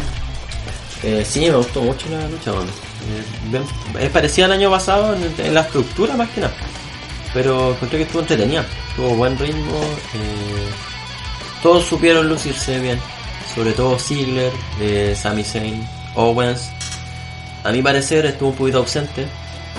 Eh, 1.03 1.25
sí, 1.27 1.41
me 1.41 1.55
gustó 1.57 1.81
mucho 1.81 2.07
la 2.09 2.27
lucha, 2.27 2.51
bueno. 2.51 2.71
Eh, 3.51 4.05
es 4.05 4.09
parecida 4.09 4.45
al 4.45 4.53
año 4.53 4.69
pasado 4.69 5.15
en, 5.15 5.33
en 5.37 5.53
la 5.53 5.61
estructura 5.61 6.15
más 6.15 6.29
que 6.29 6.41
nada. 6.41 6.53
Pero 7.33 7.71
encontré 7.71 7.97
que 7.97 8.03
estuvo 8.03 8.21
entretenida, 8.21 8.65
tuvo 8.95 9.15
buen 9.15 9.37
ritmo. 9.37 9.81
eh, 10.13 10.69
todos 11.61 11.85
supieron 11.85 12.27
lucirse 12.27 12.79
bien, 12.79 12.99
sobre 13.55 13.71
todo 13.71 13.97
Ziggler, 13.97 14.51
eh, 14.79 15.15
Sami 15.19 15.43
Zayn, 15.43 15.85
Owens. 16.15 16.69
A 17.63 17.71
mi 17.71 17.81
parecer 17.81 18.25
estuvo 18.25 18.49
un 18.49 18.55
poquito 18.55 18.79
ausente, 18.79 19.25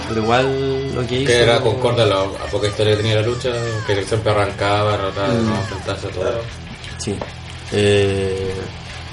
pero 0.09 0.23
igual 0.23 0.95
lo 0.95 1.07
que 1.07 1.21
hizo. 1.21 1.27
Que 1.27 1.43
era 1.43 1.61
concorde 1.61 2.03
a 2.03 2.07
la 2.07 2.23
a 2.23 2.47
poca 2.51 2.69
historia 2.69 2.93
que 2.97 3.03
tenía 3.03 3.17
la 3.21 3.27
lucha, 3.27 3.51
que 3.87 4.03
siempre 4.05 4.33
arrancaba, 4.33 4.97
trataba 4.97 5.29
de 5.35 5.43
no 5.43 5.55
enfrentarse 5.55 6.07
a 6.07 6.11
todo. 6.11 6.41
Sí. 6.99 7.15
Eh, 7.77 8.55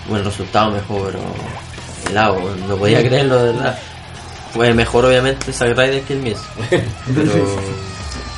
bueno, 0.07 0.19
el 0.19 0.25
resultado 0.25 0.71
mejor, 0.71 1.11
pero 1.11 1.19
helado, 2.09 2.55
no 2.67 2.75
podía 2.75 2.99
creerlo 2.99 3.43
de 3.43 3.53
verdad. 3.53 3.79
Fue 4.53 4.73
mejor 4.73 5.05
obviamente 5.05 5.51
Zack 5.53 5.77
Ryder 5.77 6.01
que 6.03 6.13
el 6.13 6.19
Miz. 6.19 6.37
Pero 6.69 7.31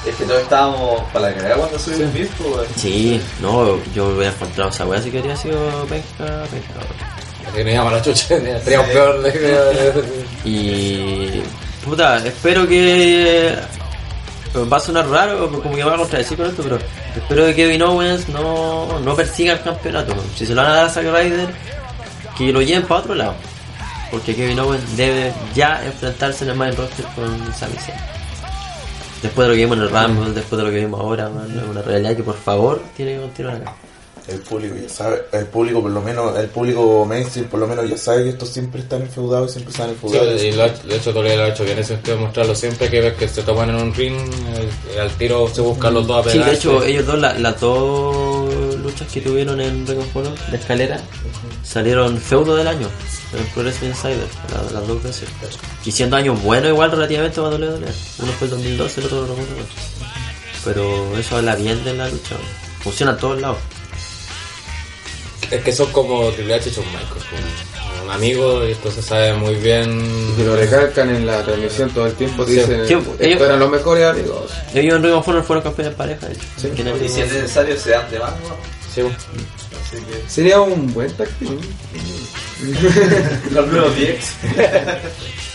Es 0.06 0.16
que 0.16 0.26
todos 0.26 0.42
estábamos 0.42 1.02
para 1.12 1.30
la 1.30 1.36
carrera 1.36 1.56
cuando 1.56 1.80
subí 1.80 2.04
el 2.04 2.10
Miz, 2.10 2.30
pues, 2.38 2.70
sí, 2.76 3.22
no, 3.42 3.84
yo 3.96 4.10
hubiera 4.10 4.32
encontrado 4.32 4.70
esa 4.70 4.86
weá 4.86 5.02
si 5.02 5.10
quería 5.10 5.36
sido 5.36 5.86
penca, 5.86 6.44
penca. 6.52 7.54
Que 7.56 7.76
no 7.76 7.90
la 7.90 8.02
chucha, 8.02 8.28
sería 8.28 8.82
un 8.82 8.88
peor 8.88 9.22
de... 9.22 10.04
Y 10.46 11.42
puta, 11.86 12.18
espero 12.26 12.68
que 12.68 13.56
va 14.72 14.78
a 14.78 14.80
sonar 14.80 15.08
raro, 15.08 15.50
como 15.50 15.76
que 15.76 15.84
va 15.84 15.96
a 15.96 15.98
contradecir 15.98 16.38
con 16.38 16.48
esto, 16.48 16.64
pero 16.64 16.78
espero 17.16 17.46
que 17.46 17.56
Kevin 17.56 17.82
Owens 17.82 18.30
no, 18.30 19.00
no 19.00 19.16
persiga 19.16 19.54
el 19.54 19.62
campeonato. 19.62 20.16
Si 20.36 20.46
se 20.46 20.54
lo 20.54 20.62
van 20.62 20.72
a 20.72 20.76
dar 20.76 20.86
a 20.86 20.90
Zack 20.90 21.06
Ryder, 21.06 21.50
que 22.38 22.52
lo 22.52 22.62
lleven 22.62 22.84
para 22.84 23.02
otro 23.02 23.16
lado. 23.16 23.34
Porque 24.12 24.36
Kevin 24.36 24.60
Owens 24.60 24.96
debe 24.96 25.34
ya 25.56 25.84
enfrentarse 25.84 26.44
en 26.44 26.52
el 26.52 26.56
main 26.56 26.76
roster 26.76 27.06
con 27.16 27.26
Sami 27.54 27.78
Zayn. 27.78 27.98
Después 29.24 29.48
de 29.48 29.54
lo 29.54 29.56
que 29.56 29.66
vimos 29.66 29.78
en 29.78 29.84
el 29.84 29.90
Rumble, 29.90 30.34
después 30.34 30.58
de 30.58 30.66
lo 30.66 30.70
que 30.72 30.80
vimos 30.80 31.00
ahora, 31.00 31.30
man, 31.30 31.50
es 31.58 31.64
una 31.64 31.82
realidad 31.82 32.16
que 32.16 32.24
por 32.24 32.38
favor 32.38 32.84
tiene 32.96 33.16
que 33.16 33.22
continuar 33.22 33.56
acá. 33.56 33.74
El 34.28 34.40
público 34.40 34.76
ya 34.82 34.88
sabe, 34.88 35.24
el 35.34 35.46
público 35.48 35.82
por 35.82 35.92
lo 35.92 36.02
menos, 36.02 36.38
el 36.38 36.48
público 36.48 37.06
mainstream 37.06 37.48
por 37.50 37.60
lo 37.60 37.68
menos 37.68 37.90
ya 37.90 37.98
sabe 37.98 38.24
que 38.24 38.30
estos 38.30 38.48
siempre 38.50 38.80
están 38.82 39.02
enfeudados 39.02 39.50
y 39.50 39.54
siempre 39.54 39.72
están 39.72 39.88
Sí, 39.90 39.94
enfeudados. 39.96 40.44
y 40.44 40.52
lo 40.54 40.64
ha- 40.64 40.70
de 40.70 40.96
hecho 40.96 41.12
todavía 41.12 41.36
lo 41.36 41.44
ha 41.44 41.50
hecho 41.50 41.66
bien 41.66 41.80
ese 41.80 41.94
sentido 41.96 42.18
mostrarlo 42.18 42.56
siempre 42.56 42.90
que 42.90 43.02
ves 43.02 43.14
que 43.16 43.28
se 43.28 43.42
toman 43.44 43.70
en 43.72 43.76
un 43.76 43.94
ring, 43.94 44.16
eh, 44.16 45.00
al 45.02 45.12
tiro 45.18 45.50
se 45.54 45.60
buscan 45.60 45.94
los 45.94 46.08
dos 46.08 46.26
a 46.26 46.30
Sí, 46.32 46.40
de 46.40 46.54
hecho, 46.54 46.82
ellos 46.84 47.06
dos, 47.06 47.20
la- 47.20 47.38
las 47.38 47.60
dos 47.60 48.76
luchas 48.78 49.12
que 49.12 49.20
tuvieron 49.22 49.60
en 49.60 49.86
Ring 49.86 50.00
of 50.00 50.16
Honor 50.16 50.38
de 50.52 50.58
escalera, 50.58 51.02
salieron 51.64 52.18
feudo 52.18 52.56
del 52.56 52.68
año 52.68 52.88
en 53.38 53.46
Pro 53.48 53.64
Wrestling 53.64 53.90
Insider, 53.90 54.28
la- 54.54 54.72
las 54.80 54.88
dos 54.88 55.04
veces. 55.04 55.28
Y 55.86 55.92
siendo 55.92 56.16
años 56.16 56.42
buenos, 56.42 56.70
igual 56.70 56.92
relativamente 56.92 57.42
para 57.42 57.50
WWE. 57.58 57.92
Uno 58.20 58.32
fue 58.40 58.46
el 58.46 58.50
2012, 58.52 59.02
el 59.02 59.06
otro 59.08 59.22
recuerdo 59.28 59.54
cuál. 59.56 59.68
Pero 60.64 61.18
eso 61.18 61.36
habla 61.38 61.56
bien 61.56 61.84
de 61.84 61.94
la 61.94 62.08
lucha. 62.08 62.36
Funciona 62.82 63.14
en 63.14 63.18
todos 63.18 63.42
lados. 63.42 63.58
Es 65.52 65.64
que 65.64 65.72
son 65.72 65.92
como 65.92 66.30
Triple 66.32 66.56
H 66.56 66.70
y 66.70 66.72
Shawn 66.74 66.88
Michaels, 66.88 67.26
como 67.26 68.04
un 68.06 68.12
amigo 68.12 68.66
y 68.68 68.72
entonces 68.72 69.06
saben 69.06 69.40
muy 69.40 69.56
bien... 69.56 70.34
Y 70.38 70.44
lo 70.44 70.56
recalcan 70.56 71.10
en 71.10 71.26
la 71.26 71.44
transmisión 71.44 71.90
todo 71.92 72.08
el 72.08 72.14
tiempo. 72.14 72.46
Sí. 72.46 72.54
Dicen, 72.54 72.88
Sí, 72.88 72.94
ellos- 73.20 73.42
eran 73.42 73.60
los 73.60 73.70
mejores 73.72 74.06
amigos. 74.06 74.52
Ellos 74.74 74.96
en 74.98 75.04
Ring 75.04 75.14
of 75.14 75.28
Honor 75.28 75.44
fueron 75.44 75.64
campeones 75.64 75.94
pareja, 75.96 76.28
de 76.28 76.34
hecho. 76.34 76.76
Que 76.76 76.84
nadie- 76.84 77.06
Y 77.06 77.10
si 77.10 77.22
es 77.22 77.32
necesario, 77.34 77.78
se 77.80 77.92
dan 77.92 78.10
de 78.12 78.20
más, 78.20 78.32
¿no? 78.42 78.56
Sí, 78.94 79.02
Así 79.02 79.98
que. 80.04 80.30
Sería 80.30 80.60
un 80.62 80.92
buen 80.94 81.12
team. 81.14 81.30
Los 83.52 83.68
nuevos 83.68 83.92
DX. 83.96 84.34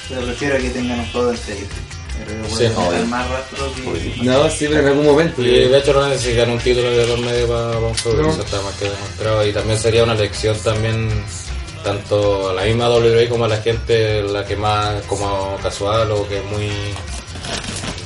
Pero 0.08 0.20
prefiero 0.24 0.58
que 0.58 0.70
tengan 0.70 1.00
un 1.00 1.12
juego 1.12 1.30
entre 1.30 1.54
ellos. 1.54 1.68
Sí, 2.56 2.66
más 3.06 3.28
rastro 3.30 3.72
que... 3.74 4.22
No, 4.24 4.48
sí, 4.50 4.66
pero 4.68 4.80
en 4.80 4.86
algún 4.88 5.06
momento. 5.06 5.42
Y 5.42 5.68
de 5.68 5.78
hecho 5.78 5.92
no 5.92 6.08
necesitan 6.08 6.50
un 6.50 6.58
título 6.58 6.90
de 6.90 7.04
por 7.04 7.18
medio 7.20 7.48
para, 7.48 7.70
para 7.72 7.78
un 7.78 8.22
No. 8.22 8.30
eso 8.30 8.42
está 8.42 8.60
más 8.62 8.74
que 8.76 8.84
demostrado. 8.86 9.46
Y 9.46 9.52
también 9.52 9.78
sería 9.78 10.04
una 10.04 10.14
lección 10.14 10.56
también 10.58 11.08
tanto 11.84 12.50
a 12.50 12.54
la 12.54 12.62
misma 12.64 12.88
WWE 12.90 13.28
como 13.28 13.44
a 13.44 13.48
la 13.48 13.58
gente, 13.58 14.22
la 14.22 14.44
que 14.44 14.56
más 14.56 15.02
como 15.04 15.56
casual 15.62 16.10
o 16.12 16.26
que 16.28 16.38
es 16.38 16.44
muy 16.44 16.70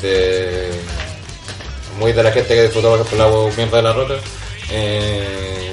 de 0.02 0.70
muy 1.98 2.12
de 2.12 2.22
la 2.22 2.32
gente 2.32 2.54
que 2.54 2.62
disfruta 2.64 2.88
por 2.88 3.00
ejemplo 3.00 3.48
la 3.48 3.56
mierda 3.56 3.76
de 3.76 3.82
la 3.82 3.92
roca 3.92 4.14
eh, 4.70 5.72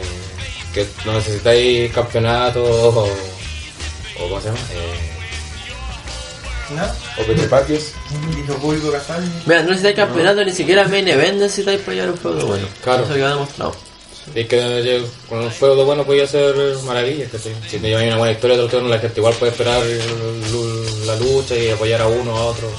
que 0.73 0.85
no 1.05 1.13
necesitáis 1.13 1.91
campeonato 1.91 2.63
o, 2.63 3.03
o 3.05 3.09
¿cómo 4.19 4.39
se 4.41 4.47
llama? 4.47 4.59
Eh, 4.73 5.08
¿No? 6.75 6.83
O 7.21 7.25
que 7.25 7.33
patios. 7.47 7.93
Y 8.37 8.47
lo 8.47 8.55
público 8.55 8.91
casual. 8.91 9.23
Mira, 9.45 9.63
no 9.63 9.69
necesitáis 9.69 9.95
campeonato, 9.95 10.43
ni 10.45 10.51
siquiera 10.51 10.87
main 10.87 11.07
event 11.07 11.39
necesitáis 11.39 11.79
para 11.81 11.95
llevar 11.95 12.11
un 12.11 12.17
feudo 12.17 12.47
bueno. 12.47 12.67
Claro. 12.83 13.03
Eso 13.03 13.13
queda 13.13 13.29
demostrado. 13.29 13.75
Y 14.35 14.43
que 14.45 14.59
eh, 14.61 15.03
con 15.27 15.39
un 15.39 15.51
feudo 15.51 15.85
bueno 15.85 16.05
podía 16.05 16.27
ser 16.27 16.53
maravillas, 16.85 17.31
que 17.31 17.39
si 17.39 17.79
te 17.79 17.87
llevan 17.87 18.07
una 18.07 18.17
buena 18.17 18.33
historia 18.33 18.57
de 18.57 18.63
otro 18.63 18.87
la 18.87 18.99
gente 18.99 19.19
igual 19.19 19.33
puede 19.35 19.51
esperar 19.51 19.81
la 21.05 21.15
lucha 21.15 21.55
y 21.55 21.69
apoyar 21.69 22.01
a 22.01 22.07
uno 22.07 22.35
a 22.35 22.45
otro. 22.45 22.69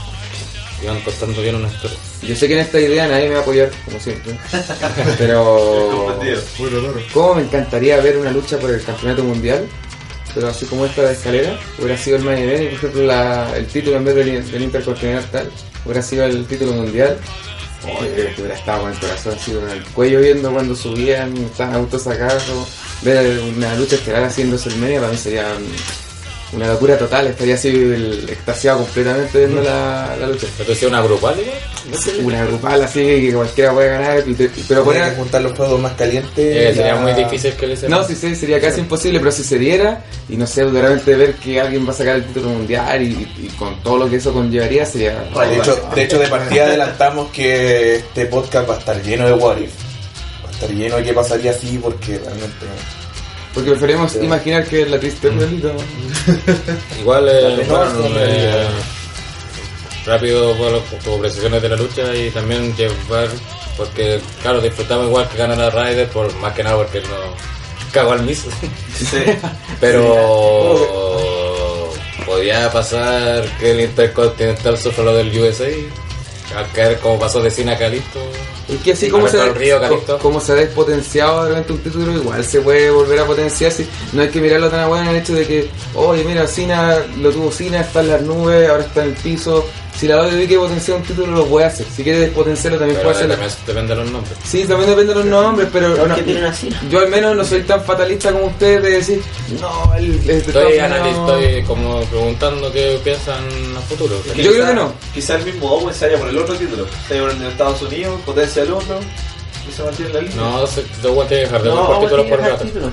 Y 0.83 0.87
van 0.87 1.01
contando 1.01 1.43
bien 1.43 1.57
una 1.57 1.69
historia. 1.69 1.99
Yo 2.23 2.35
sé 2.35 2.49
que 2.49 2.55
en 2.55 2.61
esta 2.61 2.81
idea 2.81 3.07
nadie 3.07 3.29
me 3.29 3.35
va 3.35 3.41
a 3.41 3.43
apoyar, 3.43 3.71
como 3.85 4.01
siempre. 4.01 4.35
Pero. 5.19 6.19
¿Cómo 7.13 7.35
me 7.35 7.43
encantaría 7.43 7.99
ver 7.99 8.17
una 8.17 8.31
lucha 8.31 8.59
por 8.59 8.71
el 8.71 8.83
campeonato 8.83 9.25
mundial? 9.25 9.67
Pero 10.35 10.49
así 10.49 10.65
como 10.67 10.87
esta 10.87 11.03
de 11.03 11.13
escalera, 11.13 11.59
hubiera 11.79 11.97
sido 11.99 12.17
el 12.19 12.23
main 12.25 12.39
event 12.39 12.63
y 12.63 12.67
por 12.67 12.75
ejemplo 12.77 13.03
la- 13.03 13.57
el 13.57 13.67
título 13.67 13.97
en 13.97 14.05
vez 14.05 14.15
del, 14.15 14.51
del 14.53 14.63
Intercontinental 14.63 15.51
hubiera 15.85 16.03
sido 16.03 16.25
el 16.25 16.45
título 16.47 16.73
mundial. 16.73 17.17
Oh, 17.83 18.05
yo 18.05 18.13
creo 18.13 18.35
que 18.35 18.41
hubiera 18.43 18.55
estado 18.59 18.83
con 18.83 18.93
el 18.93 18.99
corazón 18.99 19.35
así 19.41 19.53
con 19.53 19.69
el 19.71 19.83
cuello 19.85 20.21
viendo 20.21 20.53
cuando 20.53 20.77
subían, 20.77 21.35
estaban 21.39 21.75
autos 21.77 22.03
sacados, 22.03 22.43
ver 23.03 23.41
una 23.57 23.75
lucha 23.75 23.97
estelar 23.97 24.25
haciéndose 24.25 24.69
el 24.69 24.77
medio 24.77 25.01
para 25.01 25.13
mí 25.13 25.19
sería 25.19 25.47
una 26.53 26.67
locura 26.67 26.99
total, 26.99 27.29
estaría 27.29 27.55
así 27.55 27.69
el- 27.69 28.27
extasiado 28.29 28.79
completamente 28.79 29.39
viendo 29.39 29.63
la, 29.63 30.17
la 30.19 30.27
lucha. 30.27 30.47
¿Pero 30.57 30.67
tú 30.67 30.73
decías 30.73 30.91
una 30.91 31.01
grupal, 31.03 31.37
igual? 31.39 32.25
Una 32.25 32.45
grupal 32.45 32.83
así 32.83 32.99
que 33.01 33.33
cualquiera 33.33 33.73
puede 33.73 33.89
ganar, 33.89 34.29
y 34.29 34.35
te- 34.35 34.51
pero 34.69 34.83
poner 34.85 35.03
poner 35.03 35.17
juntar 35.17 35.43
los 35.43 35.57
juegos 35.57 35.81
más 35.81 35.93
calientes. 35.93 36.33
Eh, 36.37 36.75
sería 36.75 36.97
muy 36.97 37.13
difícil 37.13 37.53
que 37.55 37.67
le 37.69 37.75
hicieran. 37.75 37.99
No, 38.01 38.07
sí, 38.07 38.15
sí, 38.17 38.35
sería 38.35 38.61
casi 38.61 38.81
imposible, 38.81 39.19
pero 39.21 39.31
si 39.31 39.45
se 39.45 39.59
diera, 39.59 40.05
y 40.29 40.37
no 40.37 40.47
sé, 40.47 40.65
realmente 40.65 41.15
ver 41.15 41.35
que 41.35 41.61
alguien 41.61 41.87
va 41.87 41.91
a 41.93 41.95
sacar 41.95 42.17
el 42.17 42.25
título 42.25 42.49
mundial 42.49 43.01
y, 43.03 43.07
y 43.43 43.47
con 43.59 43.81
todo 43.83 43.99
lo 43.99 44.11
que 44.11 44.17
eso 44.17 44.33
conllevaría, 44.33 44.85
sería... 44.85 45.13
De 45.23 45.57
hecho, 45.57 45.89
de 45.95 46.03
hecho, 46.03 46.19
de 46.19 46.27
partida 46.29 46.65
adelantamos 46.67 47.31
que 47.31 47.97
este 47.97 48.27
podcast 48.27 48.69
va 48.69 48.75
a 48.75 48.79
estar 48.79 49.03
lleno 49.03 49.27
de 49.27 49.33
what 49.35 49.57
if. 49.59 49.71
Va 50.45 50.49
a 50.49 50.53
estar 50.53 50.71
lleno 50.71 50.97
de 50.97 51.05
qué 51.05 51.13
pasaría 51.13 51.53
así 51.53 51.79
porque 51.81 52.19
realmente... 52.19 52.67
Porque 53.55 53.71
preferimos 53.71 54.15
imaginar 54.17 54.65
que 54.65 54.87
la 54.87 54.99
triste 54.99 55.29
realidad. 55.31 55.73
Igual, 57.01 57.29
eh, 57.29 57.67
bueno, 57.69 58.07
en 58.07 58.13
eh, 58.17 58.69
rápido 60.07 60.55
bueno, 60.55 60.79
como 61.05 61.19
precisiones 61.19 61.61
de 61.61 61.69
la 61.69 61.77
lucha 61.77 62.15
y 62.15 62.31
también 62.31 62.75
llevar, 62.77 63.29
porque 63.77 64.21
claro, 64.41 64.61
disfrutamos 64.61 65.07
igual 65.07 65.29
que 65.29 65.37
ganar 65.37 65.61
a 65.61 65.71
Ryder, 65.71 66.09
por, 66.09 66.33
más 66.37 66.55
que 66.55 66.63
nada 66.63 66.77
porque 66.77 67.01
no, 67.01 67.35
Cago 67.93 68.13
al 68.13 68.23
miso. 68.23 68.49
Sí. 68.97 69.19
Pero 69.81 71.11
podría 72.25 72.71
pasar 72.71 73.45
que 73.59 73.73
el 73.73 73.81
Intercontinental 73.81 74.79
sufra 74.79 75.05
lo 75.05 75.15
del 75.15 75.37
USA. 75.37 75.69
Al 76.57 76.71
caer 76.73 76.99
como 76.99 77.19
pasó 77.19 77.41
de 77.41 77.51
Cena 77.51 77.73
a 77.73 77.79
Calisto. 77.79 78.21
Y 78.73 78.77
que 78.77 78.93
así 78.93 79.09
como 79.09 79.27
se, 79.29 79.53
Río, 79.53 79.81
Calixto. 79.81 80.17
co- 80.17 80.23
como 80.23 80.41
se 80.41 80.53
ha 80.53 80.55
despotenciado 80.55 81.45
de 81.45 81.49
repente 81.51 81.73
un 81.73 81.79
título, 81.81 82.13
igual 82.13 82.45
se 82.45 82.61
puede 82.61 82.91
volver 82.91 83.19
a 83.21 83.25
potenciar. 83.27 83.73
Si, 83.73 83.87
no 84.13 84.23
hay 84.23 84.29
que 84.29 84.41
mirarlo 84.41 84.69
tan 84.71 84.81
a 84.81 84.87
bueno 84.87 85.11
en 85.11 85.17
el 85.17 85.23
hecho 85.23 85.35
de 85.35 85.47
que, 85.47 85.69
oye, 85.95 86.23
mira, 86.25 86.47
Cena 86.47 86.99
lo 87.19 87.31
tuvo 87.31 87.51
Cena, 87.51 87.81
está 87.81 88.01
en 88.01 88.09
las 88.09 88.23
nubes, 88.23 88.69
ahora 88.69 88.85
está 88.85 89.03
en 89.03 89.11
el 89.11 89.17
piso. 89.17 89.65
Si 90.01 90.09
la 90.09 90.17
WWE 90.17 90.47
quiere 90.47 90.57
potenciar 90.63 90.97
un 90.97 91.03
título, 91.03 91.31
lo 91.33 91.45
puede 91.47 91.67
hacer. 91.67 91.85
Si 91.95 92.03
quiere 92.03 92.21
despotenciarlo, 92.21 92.79
también 92.79 92.97
Pero 92.97 93.11
puede 93.11 93.19
hacerlo. 93.27 93.35
también 93.35 93.67
depende 93.67 93.95
de 93.95 94.01
los 94.03 94.11
nombres. 94.11 94.39
Sí, 94.45 94.65
también 94.65 94.89
depende 94.91 95.13
de 95.13 95.19
los 95.21 95.27
nombres, 95.27 95.69
pero 95.71 95.95
¿Por 95.95 96.09
no, 96.09 96.15
qué 96.17 96.23
tienen 96.23 96.45
así? 96.47 96.71
yo 96.89 97.01
al 97.01 97.09
menos 97.11 97.37
no 97.37 97.45
soy 97.45 97.63
tan 97.65 97.85
fatalista 97.85 98.33
como 98.33 98.47
ustedes 98.47 98.83
de 98.83 98.91
decir, 98.93 99.23
no, 99.61 99.95
el, 99.95 100.15
Estoy, 100.31 100.79
maneras- 100.81 101.07
estoy 101.09 101.63
como 101.65 102.01
preguntando 102.05 102.73
qué 102.73 102.99
piensan 103.05 103.45
a 103.77 103.81
futuro. 103.83 104.17
Yo 104.35 104.53
creo 104.53 104.67
que 104.69 104.75
no. 104.75 104.95
Quizá 105.13 105.35
el 105.37 105.45
mismo 105.45 105.71
Owen 105.71 105.95
se 105.95 106.07
vaya 106.07 106.19
por 106.19 106.29
el 106.31 106.39
otro 106.39 106.55
título. 106.55 106.87
Se 107.07 107.15
vaya 107.21 107.23
por 107.27 107.31
el 107.33 107.39
de 107.41 107.49
Estados 107.51 107.83
Unidos, 107.83 108.21
potencia 108.25 108.63
el 108.63 108.73
otro 108.73 108.99
y 109.69 109.73
se 109.77 109.83
mantiene 109.83 110.11
en 110.13 110.17
la 110.17 110.23
línea. 110.23 110.37
No, 110.37 110.67
se, 110.67 110.81
te 110.83 111.09
voy 111.09 111.27
a 111.27 111.29
tener 111.29 111.45
que 111.45 111.53
dejar 111.53 111.63
de 111.63 111.69
No, 111.69 111.75
por 111.87 111.95
Owen 111.97 112.01
títulos 112.09 112.25
tiene 112.27 112.43
por 112.43 112.51
rato. 112.51 112.91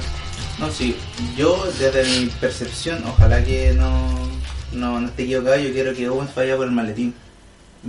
No, 0.59 0.71
sí. 0.71 0.97
Yo, 1.37 1.63
desde 1.79 2.03
mi 2.03 2.25
percepción, 2.25 3.01
ojalá 3.07 3.41
que 3.45 3.71
no, 3.73 4.17
no, 4.73 4.99
no 4.99 5.07
esté 5.07 5.23
equivocado, 5.23 5.57
yo 5.57 5.71
quiero 5.71 5.93
que 5.93 6.09
Owens 6.09 6.33
vaya 6.35 6.55
por 6.55 6.65
el 6.65 6.71
maletín. 6.71 7.13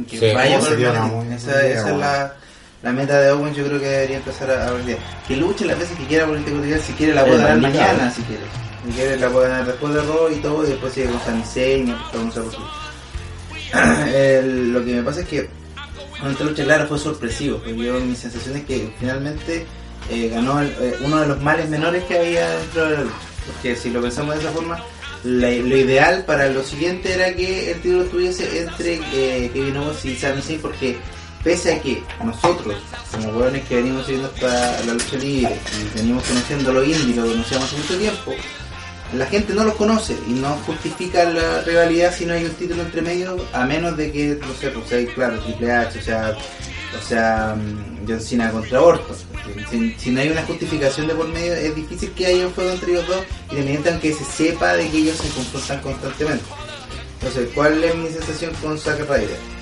Que 0.09 0.19
Sí. 0.19 0.35
vaya 0.35 0.59
Oh, 0.59 0.65
por 0.65 0.73
el 0.73 0.81
maletín. 0.93 1.33
esa 1.33 1.67
esa 1.67 1.91
es 1.91 1.97
la, 1.97 2.35
la 2.83 2.93
meta 2.93 3.21
de 3.21 3.31
Owens, 3.33 3.57
yo 3.57 3.67
creo 3.67 3.81
que 3.81 3.87
debería 3.89 4.17
empezar 4.19 4.51
a, 4.51 4.69
a 4.69 4.73
ver. 4.73 4.99
Que 5.27 5.37
luche 5.37 5.65
las 5.65 5.79
veces 5.79 5.97
que 5.99 6.07
quiera 6.07 6.25
por 6.27 6.35
el 6.35 6.41
Intercontinental, 6.41 6.87
si 6.87 6.93
quiere 6.95 7.15
la 7.15 7.25
puede 7.25 7.39
ganar 7.39 7.59
mañana, 7.59 8.11
si 8.11 8.23
quiere. 8.23 8.43
Si 8.87 8.93
quiere 8.93 9.17
la 9.17 9.29
puede 9.29 9.49
ganar 9.49 9.67
después 9.67 9.95
de 9.95 10.01
Raw 10.03 10.31
y 10.31 10.37
todo, 10.37 10.65
y 10.65 10.69
después 10.71 10.93
sigue 10.93 11.09
con 11.11 11.21
Sami 11.23 11.43
Zayn, 11.43 11.89
y 11.89 11.93
qué. 11.93 11.99
El- 14.39 14.73
Lo 14.73 14.85
que 14.85 14.95
me 14.95 15.03
pasa 15.03 15.21
es 15.21 15.29
que 15.29 15.49
con 16.21 16.31
esta 16.31 16.45
lucha, 16.45 16.65
claro, 16.65 16.87
fue 16.89 16.99
sorpresivo. 16.99 17.59
Porque 17.59 17.77
yo, 17.77 18.01
mi 18.01 18.15
sensación 18.15 18.57
es 18.57 18.65
que 18.65 18.93
finalmente 18.99 19.67
eh, 20.11 20.31
ganó 20.33 20.61
el- 20.61 20.75
eh, 20.81 20.95
uno 21.03 21.21
de 21.21 21.27
los 21.27 21.41
males 21.43 21.69
menores 21.69 22.03
que 22.05 22.19
había 22.19 22.49
dentro 22.51 22.85
de 22.89 22.97
la 22.97 23.01
lucha. 23.03 23.15
Porque 23.47 23.77
si 23.77 23.91
lo 23.91 24.01
pensamos 24.01 24.35
de 24.37 24.41
esa 24.43 24.51
forma, 24.53 24.79
lo 25.25 25.77
ideal 25.77 26.25
para 26.25 26.49
lo 26.49 26.63
siguiente 26.63 27.15
era 27.15 27.35
que 27.35 27.73
el 27.73 27.81
título 27.81 28.05
estuviese 28.05 28.63
entre 28.63 29.01
eh, 29.13 29.51
Kevin 29.53 29.77
Owens 29.77 30.05
y 30.05 30.17
Sami 30.17 30.43
Zayn, 30.43 30.61
porque 30.61 30.97
pese 31.43 31.75
a 31.75 31.81
que 31.81 32.03
nosotros, 32.25 32.77
como 33.13 33.31
hueones 33.31 33.67
que 33.67 33.77
venimos 33.77 34.07
siguiendo 34.07 34.29
hasta 34.29 34.85
la 34.85 34.93
lucha 34.93 35.17
libre 35.17 35.57
y 35.81 35.99
venimos 35.99 36.25
conociendo 36.25 36.73
lo 36.73 36.85
indie, 36.85 37.17
lo 37.17 37.27
conocíamos 37.27 37.67
hace 37.67 37.77
mucho 37.77 37.99
tiempo, 37.99 38.35
la 39.15 39.27
gente 39.27 39.55
no 39.55 39.65
los 39.65 39.75
conoce 39.75 40.17
y 40.29 40.33
no 40.33 40.51
justifica 40.67 41.25
la 41.25 41.63
rivalidad 41.63 42.15
si 42.15 42.27
no 42.27 42.35
hay 42.35 42.45
un 42.45 42.53
título 42.53 42.83
entre 42.83 43.03
medio, 43.03 43.37
a 43.53 43.65
menos 43.65 43.97
de 43.97 44.13
que, 44.13 44.39
no 44.41 44.55
sé, 44.55 44.69
pues 44.69 44.93
hay, 44.93 45.07
claro, 45.07 45.39
Triple 45.41 45.73
H, 45.73 45.99
o 45.99 46.03
sea, 46.03 46.37
o 46.97 47.03
sea, 47.03 47.57
John 48.07 48.21
Cena 48.21 48.51
contra 48.51 48.81
Orton. 48.81 49.17
Si, 49.71 49.95
si 49.99 50.11
no 50.11 50.21
hay 50.21 50.31
una 50.31 50.43
justificación 50.43 51.07
de 51.07 51.15
por 51.15 51.29
medio, 51.29 51.55
es 51.55 51.75
difícil 51.75 52.11
que 52.13 52.27
haya 52.27 52.47
un 52.47 52.53
juego 52.53 52.71
entre 52.71 52.93
ellos 52.93 53.07
dos, 53.07 53.25
independientemente 53.51 53.91
aunque 53.91 54.13
se 54.15 54.25
sepa 54.25 54.77
de 54.77 54.89
que 54.89 54.99
ellos 54.99 55.17
se 55.17 55.29
confrontan 55.29 55.81
constantemente. 55.81 56.45
Entonces, 57.15 57.49
¿cuál 57.55 57.83
es 57.83 57.95
mi 57.95 58.09
sensación 58.09 58.53
con 58.63 58.79
Zack 58.79 59.01
Ryder? 59.01 59.59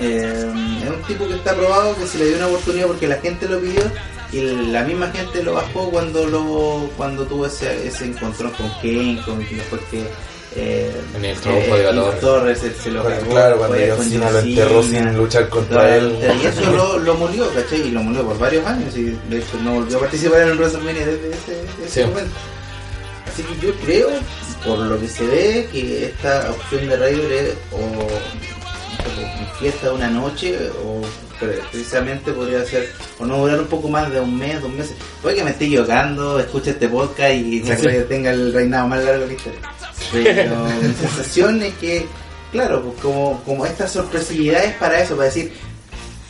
Eh, 0.00 0.80
es 0.82 0.90
un 0.90 1.02
tipo 1.06 1.28
que 1.28 1.34
está 1.34 1.54
probado, 1.54 1.94
que 1.96 2.06
se 2.06 2.18
le 2.18 2.28
dio 2.28 2.36
una 2.36 2.46
oportunidad 2.46 2.86
porque 2.86 3.06
la 3.06 3.16
gente 3.16 3.48
lo 3.48 3.60
pidió 3.60 3.82
y 4.32 4.40
la 4.70 4.84
misma 4.84 5.10
gente 5.10 5.42
lo 5.42 5.54
bajó 5.54 5.90
cuando 5.90 6.26
lo 6.26 6.88
cuando 6.96 7.26
tuvo 7.26 7.46
ese, 7.46 7.86
ese 7.86 8.06
encontrón 8.06 8.52
con 8.52 8.70
Kane, 8.80 9.20
con 9.26 9.38
después 9.38 9.82
que 9.90 10.04
eh, 10.56 10.90
En 11.16 11.24
el 11.24 11.36
triunfo 11.38 11.74
de 11.76 11.82
la 11.84 11.92
Nick 11.92 12.02
Torre. 12.04 12.20
Torres 12.20 12.58
se, 12.58 12.74
se 12.74 12.90
lo 12.90 13.04
cargó, 13.04 13.30
claro, 13.30 13.58
cuando 13.58 13.76
John 13.96 14.04
Cena 14.08 14.30
lo 14.30 14.38
enterró 14.40 14.82
sin 14.82 15.16
luchar 15.16 15.48
contra 15.48 15.96
él. 15.96 16.18
Y 16.42 16.46
eso 16.46 16.70
lo, 16.72 16.98
lo 16.98 17.14
murió, 17.14 17.48
¿cachai? 17.54 17.80
Y 17.88 17.90
lo 17.92 18.02
murió 18.02 18.24
por 18.26 18.38
varios 18.38 18.66
años. 18.66 18.96
Y 18.96 19.16
de 19.28 19.38
hecho 19.38 19.56
no 19.62 19.74
volvió 19.74 19.96
a 19.98 20.00
participar 20.00 20.42
en 20.42 20.56
WrestleMania 20.58 21.06
desde 21.06 21.28
ese, 21.30 21.62
ese 21.84 22.02
Sí. 22.02 22.06
momento. 22.08 22.32
Así 23.32 23.42
que 23.44 23.66
yo 23.66 23.72
creo, 23.84 24.08
por 24.66 24.78
lo 24.78 25.00
que 25.00 25.06
se 25.08 25.24
ve, 25.24 25.68
que 25.70 26.06
esta 26.06 26.50
opción 26.50 26.88
de 26.88 26.96
Ryder 26.96 27.32
es 27.32 27.54
o 27.70 28.08
fiesta 29.58 29.88
de 29.88 29.94
una 29.94 30.08
noche 30.08 30.70
o 30.84 31.00
pre- 31.38 31.60
precisamente 31.70 32.32
podría 32.32 32.64
ser 32.64 32.88
o 33.18 33.24
no 33.26 33.38
durar 33.38 33.60
un 33.60 33.66
poco 33.66 33.88
más 33.88 34.10
de 34.10 34.20
un 34.20 34.38
mes, 34.38 34.60
dos 34.60 34.70
meses. 34.72 34.94
Puede 35.22 35.36
que 35.36 35.44
me 35.44 35.50
esté 35.50 35.66
equivocando, 35.66 36.38
escuche 36.38 36.70
este 36.70 36.88
podcast 36.88 37.34
y 37.34 37.62
Zack 37.62 37.80
Ryder 37.82 38.08
tenga 38.08 38.30
el 38.30 38.52
reinado 38.52 38.88
más 38.88 39.04
largo 39.04 39.22
de 39.22 39.26
la 39.28 39.32
historia. 39.34 39.60
Pero 40.12 40.64
mi 40.82 40.94
sensación 40.94 41.62
es 41.62 41.74
que, 41.74 42.06
claro, 42.52 42.82
pues 42.82 43.00
como, 43.00 43.42
como 43.44 43.66
esta 43.66 43.86
sorpresividad 43.86 44.64
es 44.64 44.74
para 44.74 45.00
eso, 45.00 45.14
para 45.14 45.26
decir, 45.26 45.52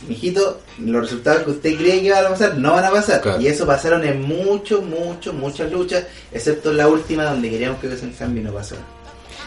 mijito, 0.07 0.59
los 0.79 1.01
resultados 1.03 1.43
que 1.43 1.51
usted 1.51 1.77
cree 1.77 2.01
que 2.01 2.11
van 2.11 2.25
a 2.25 2.29
pasar 2.29 2.57
no 2.57 2.73
van 2.73 2.85
a 2.85 2.91
pasar. 2.91 3.21
Claro. 3.21 3.39
Y 3.41 3.47
eso 3.47 3.65
pasaron 3.65 4.03
en 4.03 4.21
mucho, 4.21 4.81
mucho, 4.81 5.31
muchas 5.33 5.71
luchas, 5.71 6.03
excepto 6.31 6.71
en 6.71 6.77
la 6.77 6.87
última 6.87 7.23
donde 7.23 7.49
queríamos 7.49 7.79
que 7.79 7.87
hubiese 7.87 8.05
un 8.05 8.11
cambio 8.13 8.41
y 8.41 8.45
no 8.45 8.51
pasó. 8.53 8.75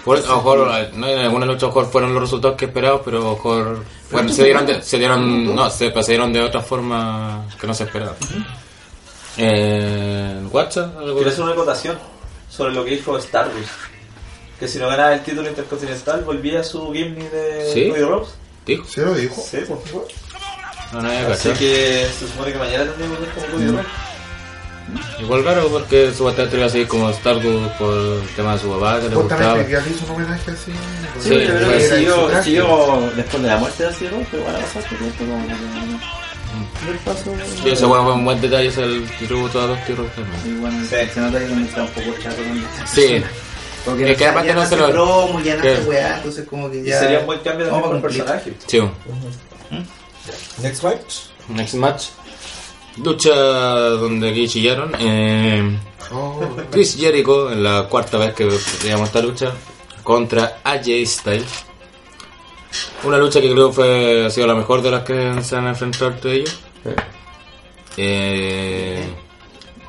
Por, 0.04 0.18
a 0.18 0.20
lo 0.20 0.36
mejor, 0.36 0.70
eh, 0.72 0.90
no, 0.94 1.08
en 1.08 1.18
alguna 1.18 1.46
lucha 1.46 1.66
a 1.66 1.68
lo 1.70 1.74
mejor 1.74 1.90
fueron 1.90 2.12
los 2.12 2.22
resultados 2.22 2.56
que 2.56 2.66
esperábamos, 2.66 3.02
pero 3.04 3.18
a 3.18 3.20
lo 3.22 3.30
mejor 3.34 3.84
bueno, 4.10 4.28
se 4.28 4.44
dieron, 4.44 4.66
de, 4.66 4.82
se 4.82 4.98
dieron, 4.98 5.54
no, 5.54 5.70
se, 5.70 5.90
se 6.02 6.12
dieron 6.12 6.32
de 6.32 6.42
otra 6.42 6.60
forma 6.60 7.46
que 7.58 7.66
no 7.66 7.72
se 7.72 7.84
esperaba. 7.84 8.14
Eh, 9.36 10.40
¿WhatsApp? 10.52 10.96
¿Algo 10.98 11.14
Quiero 11.16 11.30
hacer 11.30 11.42
una 11.44 11.52
acotación 11.52 11.98
sobre 12.50 12.72
lo 12.72 12.84
que 12.84 12.92
dijo 12.92 13.16
Stardust. 13.18 13.70
Que 14.60 14.68
si 14.68 14.78
no 14.78 14.86
ganaba 14.88 15.14
el 15.14 15.22
título 15.22 15.48
intercontinental, 15.48 16.22
volvía 16.22 16.60
a 16.60 16.64
su 16.64 16.92
gimmick 16.92 17.30
de 17.30 17.72
¿Sí? 17.72 17.88
Cody 17.88 18.02
Rhodes. 18.02 18.28
¿Dijo? 18.64 18.86
¿Se 18.86 19.04
lo 19.04 19.14
dijo? 19.14 19.42
Sí, 19.42 19.58
por 19.66 19.82
favor. 19.82 20.06
No, 20.92 21.02
no 21.02 21.08
había 21.08 21.20
Así 21.26 21.48
cachado. 21.48 21.58
que 21.58 22.06
se 22.18 22.28
supone 22.28 22.52
que 22.52 22.58
mañana 22.58 22.84
tendremos 22.84 23.18
que 23.18 23.24
ver 23.24 23.34
como 23.34 23.46
Cody 23.52 23.66
Rhodes. 23.68 23.86
Igual 25.20 25.44
raro 25.44 25.68
porque 25.68 26.12
supuestamente 26.12 26.56
iba 26.56 26.66
a 26.66 26.68
seguir 26.68 26.88
como 26.88 27.08
Stardust 27.10 27.72
por 27.78 27.94
el 27.96 28.28
tema 28.36 28.52
de 28.54 28.58
su 28.60 28.68
papá 28.70 29.00
que 29.00 29.08
le 29.08 29.14
gustaba. 29.14 29.40
Justamente 29.42 29.70
que 29.84 29.90
hizo 29.90 30.04
un 30.04 30.10
homenaje 30.10 30.50
así. 30.50 30.72
Sí, 31.20 31.28
yo 31.30 31.36
creo 31.36 31.68
que 31.68 31.76
era 31.76 31.88
su 31.88 31.94
siguió, 31.96 32.42
siguió 32.42 33.12
después 33.16 33.42
de 33.42 33.48
la 33.48 33.56
muerte 33.56 33.82
de 33.86 33.92
Ciro, 33.94 34.16
pero 34.30 34.42
igual 34.42 34.56
ha 34.56 34.60
pasado 34.60 34.80
este 34.84 34.96
tiempo 34.96 35.24
como 35.24 36.00
paso... 37.04 37.32
Sí, 37.62 37.70
ese 37.70 37.84
bueno, 37.86 38.04
fue 38.04 38.12
un 38.12 38.24
buen 38.24 38.40
detalle, 38.40 38.68
es 38.68 38.76
el 38.78 39.08
tributo 39.18 39.62
a 39.62 39.66
los 39.68 39.84
tiros. 39.86 40.06
Y 40.44 40.52
bueno, 40.60 40.78
Sí. 40.84 40.96
se 41.12 41.20
nota 41.20 41.38
que 41.38 41.44
está 41.64 41.82
un 41.82 41.88
poco 41.88 42.10
chato 42.22 42.36
con. 42.36 42.86
Sí, 42.86 43.22
Porque 43.84 44.12
Es 44.12 44.16
que 44.18 44.24
ya 44.24 44.54
no 44.54 44.66
se 44.66 44.76
lo- 44.76 44.90
promo, 44.90 45.40
ya 45.40 45.56
no 45.56 45.60
hace 45.62 45.82
weá, 45.82 46.16
entonces 46.16 46.46
como 46.48 46.70
que 46.70 46.78
Y 46.78 46.84
ya... 46.84 47.00
sería 47.00 47.18
un 47.20 47.26
buen 47.26 47.40
cambio 47.40 47.68
cumplir. 47.70 48.00
personaje. 48.02 48.54
sí. 48.66 48.80
Next 50.62 50.82
match. 50.82 51.14
Next 51.48 51.74
match. 51.74 52.04
Lucha 53.02 53.34
donde 53.34 54.30
aquí 54.30 54.48
chillaron. 54.48 54.92
Eh, 54.98 55.78
Oh, 56.12 56.40
Chris 56.70 56.96
Jericho, 56.98 57.50
en 57.50 57.62
la 57.62 57.88
cuarta 57.88 58.18
vez 58.18 58.34
que 58.34 58.48
veíamos 58.82 59.08
esta 59.08 59.20
lucha, 59.20 59.52
contra 60.02 60.60
AJ 60.62 61.06
Styles. 61.06 61.64
Una 63.04 63.18
lucha 63.18 63.40
que 63.40 63.50
creo 63.50 63.72
fue 63.72 64.26
ha 64.26 64.30
sido 64.30 64.46
la 64.46 64.54
mejor 64.54 64.82
de 64.82 64.90
las 64.90 65.02
que 65.04 65.42
se 65.42 65.56
han 65.56 65.66
enfrentado 65.66 66.10
entre 66.10 66.34
ellos. 66.34 66.58
Eh, 67.96 69.04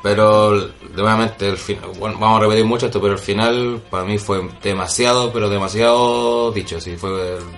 pero, 0.06 0.68
nuevamente, 0.94 1.48
el 1.48 1.56
fin- 1.56 1.78
bueno, 1.98 2.16
vamos 2.20 2.38
a 2.40 2.44
repetir 2.44 2.64
mucho 2.64 2.86
esto, 2.86 3.00
pero 3.00 3.14
el 3.14 3.18
final 3.18 3.80
para 3.90 4.04
mí 4.04 4.18
fue 4.18 4.40
demasiado, 4.62 5.32
pero 5.32 5.48
demasiado 5.48 6.52
dicho. 6.52 6.80
Sí, 6.80 6.96
fue, 6.96 7.10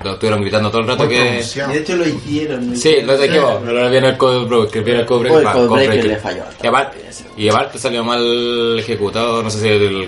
lo 0.02 0.12
estuvieron 0.12 0.40
gritando 0.40 0.70
todo 0.70 0.80
el 0.80 0.88
rato 0.88 1.04
muy 1.04 1.14
que. 1.14 1.40
Y 1.40 1.72
de 1.72 1.78
hecho 1.78 1.96
lo 1.96 2.08
hicieron. 2.08 2.74
Sí, 2.74 2.96
lo 3.04 3.18
dijimos, 3.18 3.52
pero 3.64 3.84
lo 3.84 3.90
viene 3.90 4.08
el 4.08 4.16
Code 4.16 4.46
Breaker, 4.46 4.82
viene 4.82 5.00
el 5.00 5.06
Code 5.06 5.28
el 5.28 6.08
le 6.08 6.16
falló. 6.16 6.42
Y 6.62 6.66
aparte, 6.66 6.98
y 7.36 7.48
aparte 7.50 7.78
salió 7.78 8.02
mal 8.02 8.78
ejecutado, 8.78 9.42
no 9.42 9.50
sé 9.50 9.60
si 9.60 9.68
el, 9.68 10.00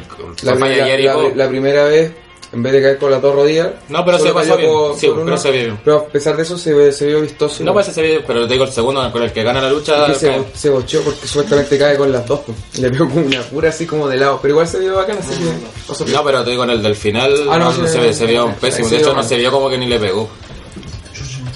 La, 0.42 0.52
la 0.52 0.56
falla 0.56 0.76
la- 0.78 0.84
la- 0.84 1.34
la 1.36 1.48
primera 1.48 1.84
vez, 1.84 2.12
en 2.52 2.62
vez 2.64 2.72
de 2.72 2.82
caer 2.82 2.98
con 2.98 3.10
las 3.12 3.22
dos 3.22 3.34
rodillas. 3.34 3.68
No, 3.88 4.04
pero 4.04 4.18
se 4.18 4.32
pasó 4.32 4.56
bien. 4.56 4.68
por- 4.70 4.96
Sí, 4.98 5.06
por 5.06 5.24
pero 5.24 5.36
se 5.36 5.50
vio. 5.52 5.78
Pero 5.84 5.96
a 5.98 6.04
pesar 6.06 6.36
de 6.36 6.42
eso 6.42 6.58
se, 6.58 6.72
ve- 6.74 6.90
se 6.92 7.06
vio 7.06 7.20
vistoso. 7.20 7.62
No 7.62 7.72
parece 7.72 7.92
ser, 7.92 8.24
pero 8.26 8.46
te 8.46 8.52
digo 8.54 8.64
el 8.64 8.72
segundo 8.72 9.10
con 9.12 9.22
el 9.22 9.32
que 9.32 9.42
gana 9.42 9.60
la 9.60 9.70
lucha. 9.70 10.06
que 10.06 10.14
se, 10.14 10.44
se 10.54 10.68
bocheó 10.70 11.02
porque 11.02 11.26
supuestamente 11.26 11.78
cae 11.78 11.96
con 11.96 12.10
las 12.10 12.26
dos. 12.26 12.40
pues. 12.46 12.58
Le 12.80 12.90
pegó 12.90 13.08
con 13.08 13.24
una 13.24 13.40
pura 13.42 13.68
así 13.68 13.86
como 13.86 14.08
de 14.08 14.16
lado. 14.16 14.38
Pero 14.42 14.52
igual 14.54 14.66
se 14.68 14.78
vio 14.80 14.96
bacán, 14.96 15.18
así 15.18 15.30
que. 15.38 16.12
No, 16.12 16.24
pero 16.24 16.42
te 16.44 16.50
digo 16.50 16.64
en 16.64 16.70
el 16.70 16.82
del 16.82 16.96
final, 16.96 17.32
Ah, 17.50 17.58
no, 17.58 17.72
se, 17.72 18.12
se 18.12 18.26
vio 18.26 18.46
un 18.46 18.54
pésimo. 18.54 18.88
De 18.88 18.96
hecho, 18.98 19.14
no 19.14 19.22
se 19.22 19.36
vio 19.36 19.50
como 19.52 19.68
que 19.70 19.78
ni 19.78 19.86
le 19.86 19.98
pegó. 19.98 20.28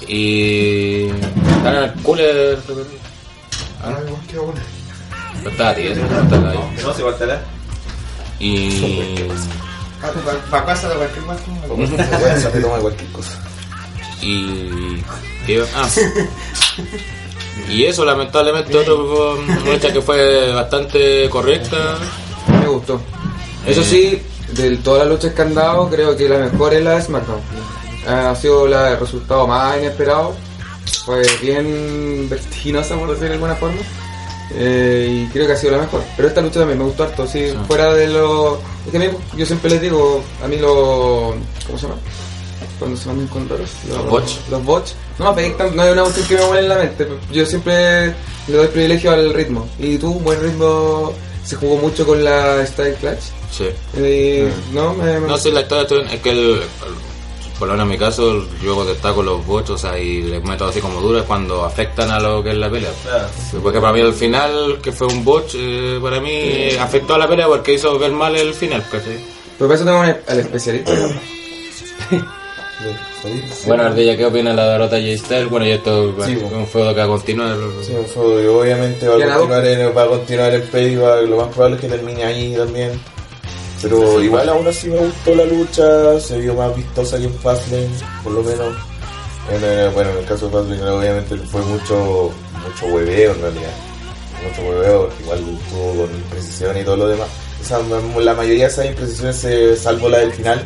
Y. 0.07 1.07
Gana 1.63 1.85
el 1.85 1.93
cooler. 2.03 2.57
Ah, 3.83 3.97
igual 4.05 4.21
que 4.27 4.37
bueno. 4.37 4.59
No 5.43 5.51
no 5.51 6.99
igual 6.99 7.17
te 7.17 7.25
la- 7.25 7.41
Y. 8.39 9.27
Para 10.49 10.65
casa 10.65 10.89
de 10.89 10.95
cualquier 10.95 11.25
más. 11.25 11.37
Bueno, 11.67 12.39
se 12.39 12.49
te 12.49 12.61
toma 12.61 12.77
cualquier 12.77 13.11
cosa. 13.11 13.31
Y. 14.21 15.03
Ah. 15.75 15.87
Y 17.69 17.85
eso, 17.85 18.03
lamentablemente, 18.05 18.77
otro 18.77 19.37
una 19.39 19.59
lucha 19.59 19.91
que 19.91 20.01
fue 20.01 20.51
bastante 20.53 21.29
correcta. 21.29 21.97
Me 22.59 22.67
gustó. 22.67 23.01
Eso 23.65 23.83
sí, 23.83 24.21
de 24.51 24.77
todas 24.77 24.99
las 24.99 25.09
luchas 25.09 25.33
que 25.33 25.41
han 25.41 25.53
dado, 25.53 25.89
creo 25.89 26.15
que 26.15 26.29
la 26.29 26.37
mejor 26.37 26.73
es 26.73 26.83
la 26.83 26.95
de 26.95 27.01
SmackDown. 27.01 27.41
Ha 28.07 28.35
sido 28.35 28.67
la 28.67 28.91
el 28.91 28.99
resultado 28.99 29.47
más 29.47 29.77
inesperado. 29.77 30.35
Fue 31.05 31.23
bien 31.41 32.27
vertiginosa, 32.29 32.95
por 32.95 33.09
decir 33.09 33.29
de 33.29 33.33
alguna 33.33 33.55
forma. 33.55 33.81
Eh, 34.53 35.23
y 35.27 35.31
creo 35.31 35.47
que 35.47 35.53
ha 35.53 35.57
sido 35.57 35.73
la 35.73 35.79
mejor. 35.79 36.03
Pero 36.15 36.27
esta 36.27 36.41
lucha 36.41 36.59
también 36.59 36.77
me 36.79 36.85
gustó 36.85 37.03
harto, 37.03 37.27
sí, 37.27 37.53
fuera 37.67 37.93
de 37.93 38.07
lo... 38.07 38.59
Es 38.85 38.91
que 38.91 38.97
a 38.97 38.99
mí, 38.99 39.07
yo 39.35 39.45
siempre 39.45 39.69
les 39.71 39.81
digo, 39.81 40.23
a 40.43 40.47
mí 40.47 40.57
los... 40.57 41.33
¿Cómo 41.65 41.77
se 41.77 41.87
llama? 41.87 41.99
Cuando 42.79 42.97
se 42.97 43.07
mandan 43.07 43.27
con 43.27 43.47
raros. 43.49 43.69
Los 43.89 44.05
bots. 44.09 44.39
Los 44.49 44.63
bots. 44.65 44.95
No 45.17 45.33
no 45.33 45.81
hay 45.81 45.91
una 45.91 46.03
cuestión 46.03 46.27
que 46.27 46.35
me 46.35 46.45
muele 46.45 46.61
en 46.63 46.69
la 46.69 46.75
mente. 46.75 47.07
Yo 47.31 47.45
siempre 47.45 48.07
le 48.47 48.57
doy 48.57 48.67
privilegio 48.67 49.11
al 49.11 49.33
ritmo. 49.33 49.67
Y 49.79 49.97
tú, 49.97 50.13
buen 50.19 50.41
ritmo, 50.41 51.13
se 51.45 51.55
jugó 51.55 51.77
mucho 51.77 52.05
con 52.05 52.23
la 52.23 52.65
Style 52.65 52.95
Clutch. 52.95 53.21
Sí. 53.51 53.69
Y, 53.99 54.73
no, 54.73 54.93
me, 54.93 55.19
me- 55.19 55.27
No 55.27 55.37
sé, 55.37 55.51
la 55.51 55.61
historia 55.61 56.05
es 56.11 56.19
que 56.21 56.29
el, 56.31 56.37
el- 56.39 56.61
por 57.59 57.67
lo 57.67 57.73
menos 57.73 57.85
en 57.85 57.89
mi 57.91 57.97
caso, 57.97 58.45
yo 58.63 58.83
destaco 58.85 59.23
los 59.23 59.45
bots, 59.45 59.69
o 59.71 59.77
sea, 59.77 59.97
y 59.99 60.21
les 60.21 60.43
meto 60.43 60.65
así 60.65 60.79
como 60.81 60.99
duras 61.01 61.23
cuando 61.23 61.63
afectan 61.63 62.11
a 62.11 62.19
lo 62.19 62.43
que 62.43 62.51
es 62.51 62.57
la 62.57 62.69
pelea. 62.69 62.91
Claro. 63.03 63.27
Porque 63.63 63.79
para 63.79 63.93
mí 63.93 63.99
el 64.01 64.13
final, 64.13 64.79
que 64.81 64.91
fue 64.91 65.07
un 65.07 65.23
bot, 65.23 65.49
eh, 65.55 65.99
para 66.01 66.19
mí 66.19 66.69
afectó 66.79 67.15
a 67.15 67.17
la 67.17 67.27
pelea 67.27 67.47
porque 67.47 67.73
hizo 67.73 67.97
ver 67.97 68.11
mal 68.11 68.35
el 68.35 68.53
final, 68.53 68.83
¿cachai? 68.91 69.17
Pero 69.57 69.69
para 69.69 69.75
eso 69.75 69.85
tengo 69.85 69.99
un- 70.01 70.15
al 70.27 70.39
especialista. 70.39 70.91
Bueno, 73.65 73.83
Ardilla, 73.83 74.15
¿qué 74.15 74.25
opina 74.25 74.51
de 74.51 74.55
la 74.57 74.69
derrota 74.73 74.97
de 74.97 75.17
Styles? 75.17 75.49
Bueno, 75.49 75.65
y 75.65 75.71
esto 75.71 76.13
Sí, 76.25 76.33
es 76.33 76.41
bueno. 76.43 76.57
un 76.59 76.67
feudo 76.67 76.93
que 76.93 76.99
va 76.99 77.05
a 77.05 77.07
continuar. 77.07 77.57
Sí, 77.81 77.93
un 77.93 78.05
feudo 78.05 78.37
que 78.39 78.47
obviamente 78.47 79.07
va 79.07 79.15
a 79.15 79.37
continuar 79.37 79.65
en, 79.65 79.97
va 79.97 80.03
a 80.03 80.07
continuar 80.07 80.53
en 80.53 80.61
Payback, 80.67 81.27
lo 81.27 81.37
más 81.37 81.47
probable 81.47 81.75
es 81.77 81.81
que 81.81 81.87
termine 81.87 82.23
ahí 82.23 82.53
también. 82.55 82.99
Pero 83.89 84.21
igual 84.21 84.49
aún 84.49 84.67
así 84.67 84.87
me 84.89 84.97
gustó 84.97 85.35
la 85.35 85.45
lucha, 85.45 86.19
se 86.19 86.37
vio 86.39 86.53
más 86.55 86.75
vistosa 86.75 87.17
que 87.17 87.25
en 87.25 87.33
Fastlane, 87.35 87.89
por 88.23 88.33
lo 88.33 88.43
menos. 88.43 88.75
En, 89.51 89.61
eh, 89.63 89.89
bueno, 89.93 90.09
en 90.11 90.17
el 90.17 90.25
caso 90.25 90.47
de 90.47 90.51
Fastlane 90.53 90.89
obviamente 90.89 91.37
fue 91.37 91.61
mucho 91.61 92.31
mucho 92.65 92.85
hueveo 92.87 93.31
en 93.33 93.41
realidad. 93.41 93.73
Mucho 94.43 94.61
hueveo, 94.69 95.09
igual 95.21 95.39
tuvo 95.69 96.05
con 96.05 96.15
imprecisión 96.15 96.77
y 96.77 96.83
todo 96.83 96.97
lo 96.97 97.07
demás. 97.07 97.27
O 97.61 97.67
sea, 97.67 97.79
la 97.79 98.33
mayoría 98.33 98.65
de 98.65 98.71
esas 98.71 98.85
imprecisiones, 98.85 99.35
se- 99.37 99.75
salvo 99.75 100.09
la 100.09 100.19
del 100.19 100.31
final, 100.33 100.63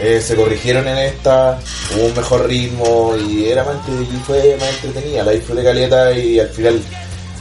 eh, 0.00 0.20
se 0.20 0.34
corrigieron 0.34 0.86
en 0.88 0.96
esta, 0.98 1.58
hubo 1.94 2.06
un 2.06 2.14
mejor 2.16 2.46
ritmo 2.48 3.14
y 3.28 3.46
era 3.50 3.62
más, 3.64 3.76
y 3.88 4.16
fue 4.26 4.56
más 4.58 4.68
entretenida, 4.84 5.22
la 5.24 5.32
disfruté 5.32 5.62
caleta 5.62 6.12
y 6.12 6.40
al 6.40 6.48
final 6.48 6.80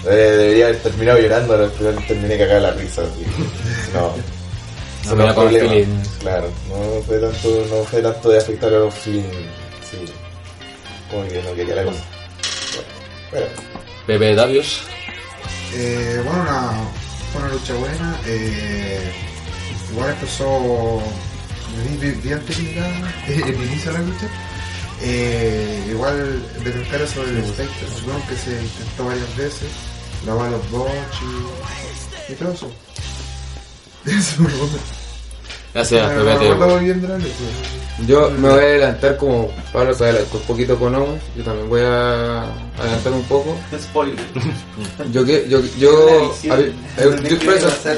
eh, 0.06 0.10
debería 0.10 0.66
haber 0.66 0.78
terminado 0.80 1.20
llorando, 1.20 1.54
pero 1.54 1.64
al 1.66 1.72
final 1.72 2.08
terminé 2.08 2.38
cagada 2.38 2.60
la 2.60 2.72
risa. 2.72 3.02
así. 3.04 3.24
No, 3.94 4.14
No 5.06 5.16
da 5.16 5.34
con. 5.34 5.50
Claro, 6.20 6.52
no 6.70 7.02
fue 7.06 7.20
tanto, 7.20 7.66
no 7.70 7.84
fue 7.84 8.02
tanto 8.02 8.30
de 8.30 8.38
afectar 8.38 8.74
a 8.74 8.80
los 8.80 8.94
feelings. 8.94 9.28
Sí. 9.90 10.06
Como 11.10 11.28
que 11.28 11.42
no 11.42 11.54
quería 11.56 11.76
la 11.76 11.84
cosa. 11.86 12.04
Bueno, 13.32 13.48
Pepe 14.06 14.36
Davios. 14.36 14.82
Eh, 15.74 16.22
bueno, 16.24 16.42
una, 16.42 16.72
fue 17.32 17.42
una 17.42 17.52
lucha 17.54 17.74
buena. 17.76 18.20
Eh, 18.26 19.12
igual 19.92 20.10
empezó 20.12 21.02
bien, 22.00 22.22
bien 22.22 22.40
técnica 22.42 22.88
el 23.28 23.56
inicio 23.64 23.92
de 23.92 24.00
la 24.00 24.04
lucha. 24.04 24.28
Eh, 25.02 25.88
igual 25.90 26.44
eso 27.02 27.26
del 27.26 27.46
Spectre, 27.46 27.88
¿no? 28.06 28.28
que 28.28 28.36
se 28.36 28.52
intentó 28.52 29.06
varias 29.06 29.38
veces. 29.38 29.70
La 30.26 30.34
va 30.34 30.48
a 30.48 30.50
los 30.50 30.72
bots 30.72 30.92
y, 32.30 32.34
y 32.34 32.36
todo 32.36 32.52
eso. 32.52 32.70
Eso, 34.06 34.44
Gracias, 35.74 36.12
me 36.16 36.38
bien. 36.40 36.58
Yo 38.08 38.32
me 38.32 38.50
voy 38.50 38.60
a 38.60 38.64
adelantar 38.64 39.18
como 39.18 39.52
Pablo 39.72 39.94
se 39.94 40.06
adelantó 40.06 40.38
un 40.38 40.44
poquito 40.44 40.80
con 40.80 40.96
Owens. 40.96 41.22
Yo 41.38 41.44
también 41.44 41.70
voy 41.70 41.82
a 41.82 42.44
adelantar 42.80 43.14
un 43.14 43.24
poco. 43.24 43.56
Spoiler. 43.80 44.18
Yo 45.12 45.24
que 45.24 45.48
yo 45.48 45.60
yo, 45.78 46.34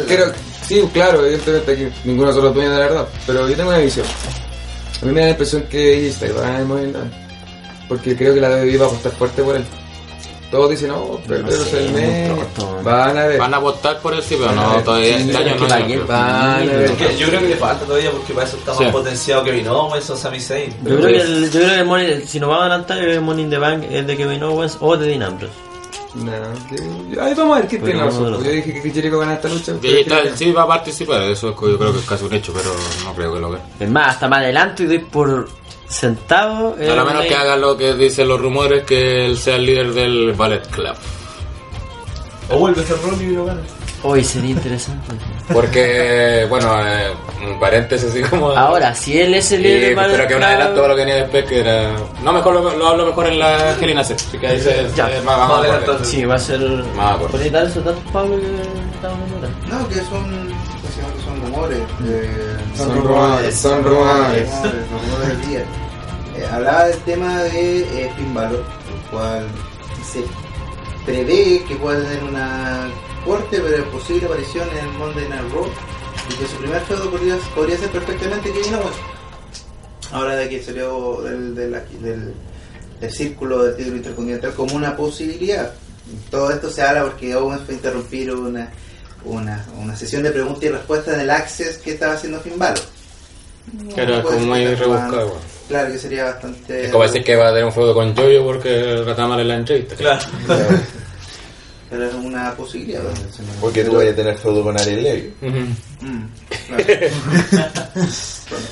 quiero 0.05 0.33
sí, 0.67 0.83
claro, 0.93 1.25
evidentemente 1.25 1.71
aquí 1.71 1.87
ninguno 2.03 2.27
de 2.29 2.35
nosotros 2.35 2.55
dueños 2.55 2.73
de 2.73 2.79
la 2.79 2.87
verdad, 2.87 3.07
pero 3.25 3.47
yo 3.47 3.55
tengo 3.55 3.69
una 3.69 3.79
visión. 3.79 4.05
A 5.01 5.05
mí 5.05 5.11
me 5.13 5.19
da 5.21 5.25
la 5.27 5.31
impresión 5.31 5.63
que 5.63 6.07
AJ 6.07 6.15
Styles 6.15 6.35
va 6.35 6.39
a 6.39 6.43
ganar 6.43 6.61
el 6.61 6.67
Money 6.67 6.85
in 6.85 6.93
the 6.93 6.99
Bank, 6.99 7.11
porque 7.87 8.15
creo 8.15 8.33
que 8.33 8.41
la 8.41 8.49
WWE 8.49 8.77
va 8.77 8.85
a 8.85 8.87
apostar 8.89 9.11
fuerte 9.13 9.41
por 9.43 9.55
él. 9.55 9.63
Todos 10.51 10.69
dicen, 10.69 10.89
no, 10.89 11.17
pero, 11.27 11.45
pero 11.47 11.63
es 11.63 11.73
el 11.73 11.91
mes. 11.93 12.29
pronto. 12.53 12.83
Van 12.83 13.17
a 13.17 13.25
ver. 13.25 13.39
Van 13.39 13.53
a 13.53 13.57
votar 13.59 13.99
por 14.01 14.13
él, 14.13 14.21
sí, 14.21 14.35
pero 14.37 14.51
no, 14.51 14.83
todavía 14.83 15.17
Sí, 15.17 15.29
este 15.29 15.31
es 15.31 15.37
año 15.71 15.99
no. 16.01 16.07
Van 16.07 16.21
a 16.21 16.57
ver. 16.57 17.17
Yo 17.17 17.27
creo 17.27 17.39
que 17.39 17.47
le 17.47 17.55
falta 17.55 17.85
todavía 17.85 18.11
porque 18.11 18.33
para 18.33 18.45
eso 18.47 18.57
está 18.57 18.75
Sí. 18.75 18.83
más 18.83 18.91
potenciado 18.91 19.43
Kevin 19.43 19.67
Owens 19.69 20.09
o 20.09 20.17
Sami 20.17 20.39
Zayn. 20.41 20.71
Yo 20.83 20.97
creo 20.97 21.07
que 21.07 21.21
el, 21.21 21.45
yo 21.51 21.59
creo 21.61 21.69
que 21.73 21.79
el 21.79 21.85
Money, 21.85 22.27
si 22.27 22.39
nos 22.39 22.49
vamos 22.49 22.63
a 22.63 22.65
adelantar, 22.65 22.97
yo 22.97 23.03
creo 23.03 23.11
que 23.13 23.17
el 23.19 23.23
Money 23.23 23.43
in 23.45 23.49
the 23.49 23.57
Bank 23.57 23.83
es 23.89 24.05
de 24.05 24.17
Kevin 24.17 24.43
Owens 24.43 24.77
o 24.81 24.97
de 24.97 25.07
Dean 25.07 25.23
Ambrose. 25.23 25.53
No, 26.13 26.31
que- 26.69 27.21
ahí 27.21 27.33
vamos 27.33 27.55
a 27.55 27.59
ver 27.61 27.69
qué 27.69 27.77
tiene 27.77 27.99
no, 28.01 28.05
razón. 28.07 28.23
no, 28.23 28.29
no. 28.31 28.43
Yo 28.43 28.51
dije 28.51 28.81
que 28.81 28.91
Jericho 28.91 29.17
gana 29.19 29.35
esta 29.35 29.47
lucha. 29.47 29.73
Y 29.81 29.87
ahí 29.87 29.99
está, 30.01 30.35
sí 30.35 30.51
va 30.51 30.63
a 30.63 30.67
participar, 30.67 31.21
eso 31.21 31.49
es 31.51 31.55
que 31.57 31.71
yo 31.71 31.77
creo 31.79 31.93
que 31.93 31.99
es 31.99 32.05
casi 32.05 32.25
un 32.25 32.33
hecho, 32.33 32.51
pero 32.51 32.75
no 33.05 33.13
creo 33.13 33.33
que 33.33 33.39
lo 33.39 33.51
vea. 33.51 33.61
Es 33.79 33.89
más, 33.89 34.09
hasta 34.09 34.27
más 34.27 34.39
adelante 34.39 34.83
y 34.83 34.87
doy 34.87 34.99
por 34.99 35.47
sentado. 35.91 36.75
A 36.79 36.95
lo 36.95 37.05
menos 37.05 37.25
que 37.25 37.35
haga 37.35 37.55
lo 37.57 37.77
que 37.77 37.93
dicen 37.93 38.27
los 38.27 38.39
rumores, 38.39 38.83
que 38.83 39.25
él 39.25 39.37
sea 39.37 39.55
el 39.57 39.65
líder 39.65 39.93
del 39.93 40.33
Ballet 40.33 40.65
Club. 40.69 40.95
O 42.49 42.57
vuelve 42.57 42.81
a 42.81 42.85
ser 42.85 42.97
Ronnie 43.01 43.27
y 43.27 43.31
lo 43.35 43.45
gana. 43.45 43.61
Hoy 44.03 44.23
sería 44.23 44.49
interesante. 44.49 45.13
Porque, 45.53 46.47
bueno, 46.49 46.75
eh, 46.83 47.11
un 47.45 47.59
paréntesis 47.59 48.09
así 48.09 48.21
como... 48.23 48.49
Ahora, 48.49 48.95
si 48.95 49.19
él 49.19 49.35
es 49.35 49.51
el 49.51 49.61
líder 49.61 49.77
Y, 49.77 49.81
del 49.85 49.95
Ballet 49.95 50.15
pero 50.15 50.27
que 50.27 50.35
un 50.35 50.43
adelanto 50.43 50.83
a 50.83 50.87
lo 50.87 50.95
que 50.95 51.01
venía 51.01 51.15
después, 51.17 51.45
que 51.45 51.59
era... 51.59 51.91
No, 52.23 52.33
mejor 52.33 52.55
lo, 52.55 52.75
lo 52.77 52.87
hablo 52.87 53.05
mejor 53.05 53.27
en 53.27 53.37
la 53.37 53.75
Gelina 53.79 54.03
C, 54.03 54.15
así 54.15 54.37
que 54.39 54.47
ahí 54.47 54.59
se... 54.59 54.89
Ya. 54.95 55.07
se- 55.07 55.21
más, 55.21 55.37
más. 55.47 56.07
Sí, 56.07 56.25
va 56.25 56.33
a 56.35 56.39
ser. 56.39 56.59
Más 56.95 57.15
acorde. 57.15 57.31
¿Podrías 57.31 57.53
dar 57.53 57.65
esos 57.67 57.85
datos, 57.85 58.01
Pablo, 58.11 58.37
que 58.39 58.47
estábamos? 58.95 59.29
No, 59.69 59.87
que 59.87 59.95
son, 59.95 60.50
rumores. 61.51 61.81
eh, 62.05 62.57
del 65.27 65.41
día. 65.47 65.65
Eh, 66.37 66.47
hablaba 66.51 66.85
del 66.85 66.99
tema 66.99 67.43
de 67.43 67.79
eh, 68.05 68.11
Finn 68.17 68.33
Balor, 68.33 68.63
el 68.63 69.09
cual 69.11 69.47
se 70.11 70.23
prevé 71.05 71.63
que 71.67 71.75
pueda 71.75 72.01
tener 72.03 72.23
una 72.23 72.89
corte 73.25 73.59
pero 73.61 73.83
posible 73.91 74.25
aparición 74.25 74.67
en 74.69 74.77
el 74.85 74.93
Monday 74.97 75.27
Night 75.29 75.51
Raw 75.53 75.65
y 76.29 76.33
que 76.35 76.47
su 76.47 76.55
primer 76.57 76.81
feudo 76.83 77.09
podría, 77.09 77.37
podría 77.55 77.77
ser 77.77 77.89
perfectamente 77.89 78.51
Kevin 78.51 78.75
Owens. 78.75 78.95
Ahora 80.11 80.35
de 80.35 80.49
que 80.49 80.61
salió 80.63 81.21
del, 81.21 81.55
del, 81.55 81.71
del, 82.01 82.33
del 82.99 83.11
círculo 83.11 83.63
del 83.63 83.75
título 83.75 83.97
intercontinental 83.97 84.53
como 84.53 84.75
una 84.75 84.95
posibilidad. 84.95 85.71
Todo 86.29 86.51
esto 86.51 86.69
se 86.69 86.81
habla 86.81 87.03
porque 87.03 87.35
Owens 87.35 87.63
fue 87.63 87.73
a 87.75 87.77
interrumpir 87.77 88.33
una, 88.33 88.69
una, 89.25 89.65
una 89.77 89.95
sesión 89.95 90.23
de 90.23 90.31
preguntas 90.31 90.63
y 90.63 90.69
respuestas 90.69 91.15
en 91.15 91.21
el 91.21 91.29
Access 91.29 91.77
que 91.77 91.91
estaba 91.91 92.13
haciendo 92.13 92.41
era 93.95 94.21
Puede 94.21 94.35
como 94.37 94.47
muy 94.47 94.65
rebuscado, 94.75 95.27
bueno. 95.27 95.41
Claro 95.67 95.91
que 95.91 95.99
sería 95.99 96.25
bastante. 96.25 96.85
Es 96.85 96.91
como 96.91 97.03
decir 97.03 97.23
que 97.23 97.35
va 97.35 97.47
a 97.47 97.51
tener 97.51 97.65
un 97.65 97.71
feudo 97.71 97.93
con 97.93 98.15
Jojo 98.15 98.43
porque 98.43 99.01
trataba 99.05 99.29
mal 99.29 99.39
en 99.39 99.47
la 99.47 99.55
entrevista. 99.55 99.95
Claro. 99.95 100.21
Pero 101.89 102.05
es 102.05 102.13
una 102.13 102.53
posibilidad. 102.55 103.03
¿verdad? 103.03 103.19
porque 103.59 103.83
tú 103.83 103.95
vayas 103.95 104.13
a 104.13 104.15
tener 104.15 104.37
feudo 104.37 104.63
con 104.63 104.79
Ariel 104.79 105.03
Levy. 105.03 105.33
Ujú. 105.41 105.57
Mm, 106.01 106.29
claro. 106.67 106.85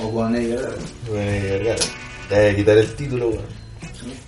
o 0.02 0.14
con 0.14 0.36
Eddie 0.36 0.48
Guerrero. 0.48 0.78
Bueno, 1.08 1.44
Vergara. 1.44 1.80
Te 2.30 2.36
voy 2.36 2.46
a 2.46 2.56
quitar 2.56 2.78
el 2.78 2.96
título, 2.96 3.28
weón. 3.30 3.46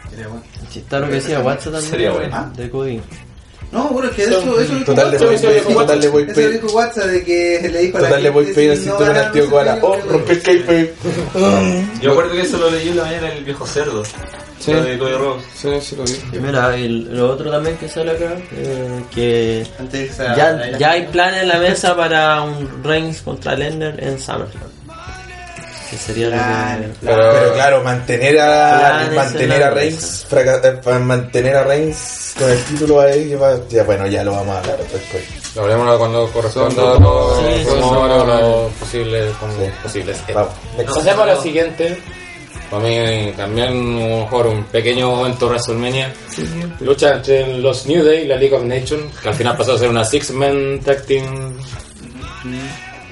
Sería 0.09 0.27
bueno. 0.27 0.43
Si 0.69 0.79
está 0.79 0.99
lo 0.99 1.07
que 1.07 1.13
decía 1.13 1.39
WhatsApp 1.39 1.73
también. 1.73 1.91
Sería 1.91 2.11
bueno. 2.11 2.35
Ah. 2.35 2.51
De 2.55 2.69
Cody. 2.69 3.01
No, 3.71 3.87
bueno, 3.89 4.09
es 4.09 4.15
que 4.15 4.23
eso, 4.23 4.59
eso 4.59 4.73
Total, 4.85 5.13
Eso 5.13 5.27
a 5.27 5.31
dijo 5.31 5.41
pedir, 5.47 5.63
total, 5.77 5.99
le 6.01 6.07
voy 6.09 6.23
a 6.23 6.25
Eso 6.25 6.35
pedir. 6.35 6.51
dijo 6.61 6.67
WhatsApp 6.75 7.05
de 7.05 7.23
que 7.23 7.69
le 7.71 7.79
dijo 7.79 7.97
Total, 7.99 8.23
le 8.23 8.29
voy 8.29 8.51
a 8.51 8.53
pedir 8.53 8.71
el 8.71 8.77
no 8.77 8.83
cinturón 8.83 9.15
al 9.17 9.31
tío 9.31 9.49
Koala. 9.49 9.79
Oh, 9.81 9.95
el 10.27 10.41
kayfabe. 10.41 10.93
Yo 12.01 12.11
acuerdo 12.11 12.31
que 12.33 12.41
eso 12.41 12.57
lo 12.57 12.69
leí 12.69 12.89
en 12.89 12.97
la 12.97 13.03
mañana 13.05 13.31
el 13.31 13.43
viejo 13.45 13.65
cerdo. 13.65 14.03
Sí. 14.59 14.73
Lo 14.73 14.83
de 14.83 14.97
Cody 14.99 15.13
Rhodes. 15.13 15.43
Sí, 15.55 15.69
sí 15.81 15.95
lo 15.95 16.03
vi. 16.03 16.11
Y 16.33 16.39
mira, 16.39 16.77
y 16.77 16.87
lo 16.87 17.31
otro 17.31 17.49
también 17.49 17.77
que 17.77 17.87
sale 17.87 18.11
acá, 18.11 18.35
eh, 18.51 19.01
que 19.15 19.65
Antes 19.79 20.17
ya, 20.17 20.77
ya 20.77 20.91
hay 20.91 21.07
planes 21.07 21.41
en 21.43 21.47
la 21.47 21.57
mesa 21.57 21.95
para 21.95 22.43
un 22.43 22.83
Reigns 22.83 23.21
contra 23.23 23.55
Lennon 23.55 23.95
en 23.99 24.19
SummerSlam. 24.19 24.69
Que 25.91 25.97
sería 25.97 26.27
lo 26.29 26.37
Claro, 26.37 26.81
que... 26.83 26.89
Pero, 27.05 27.31
pero 27.33 27.53
claro, 27.53 27.83
mantener 27.83 28.39
a 28.39 29.09
mantener 29.13 29.61
a 29.63 29.69
Reigns 29.71 30.25
fraca- 30.29 30.61
eh, 30.63 30.99
mantener 30.99 31.55
a 31.57 31.63
Reigns 31.65 32.33
con 32.39 32.49
el 32.49 32.63
título 32.63 33.01
ahí 33.01 33.35
ya 33.69 33.83
bueno 33.83 34.07
ya 34.07 34.23
lo 34.23 34.31
vamos 34.31 34.55
a 34.55 34.59
hablar 34.59 34.77
después. 34.77 35.23
Lo 35.53 35.63
hablemos 35.63 35.97
cuando 35.97 36.27
corresponda 36.31 36.97
los 36.97 37.39
Sí, 37.39 37.63
rumores 37.69 38.25
los 38.25 38.71
posibles, 38.73 39.35
como 39.37 39.53
Sí. 39.53 39.69
posibles. 39.83 40.17
Vamos. 40.33 40.53
Pasemos 40.95 41.19
a 41.19 41.25
lo 41.33 41.41
siguiente. 41.41 41.97
Para 42.69 42.83
mí 42.83 43.33
también 43.35 43.67
a 43.67 43.71
lo 43.71 44.17
mejor 44.21 44.47
un 44.47 44.63
pequeño 44.63 45.09
momento 45.13 45.47
WrestleMania. 45.49 46.13
Lucha 46.79 47.15
entre 47.15 47.57
los 47.57 47.85
New 47.85 48.01
Day 48.05 48.23
y 48.23 48.27
la 48.27 48.37
League 48.37 48.55
of 48.55 48.63
Nations, 48.63 49.13
que 49.21 49.27
al 49.27 49.35
final 49.35 49.57
pasó 49.57 49.73
a 49.73 49.77
ser 49.77 49.89
una 49.89 50.05
Six-Man 50.05 50.79
Tag 50.85 51.01
Team 51.05 51.57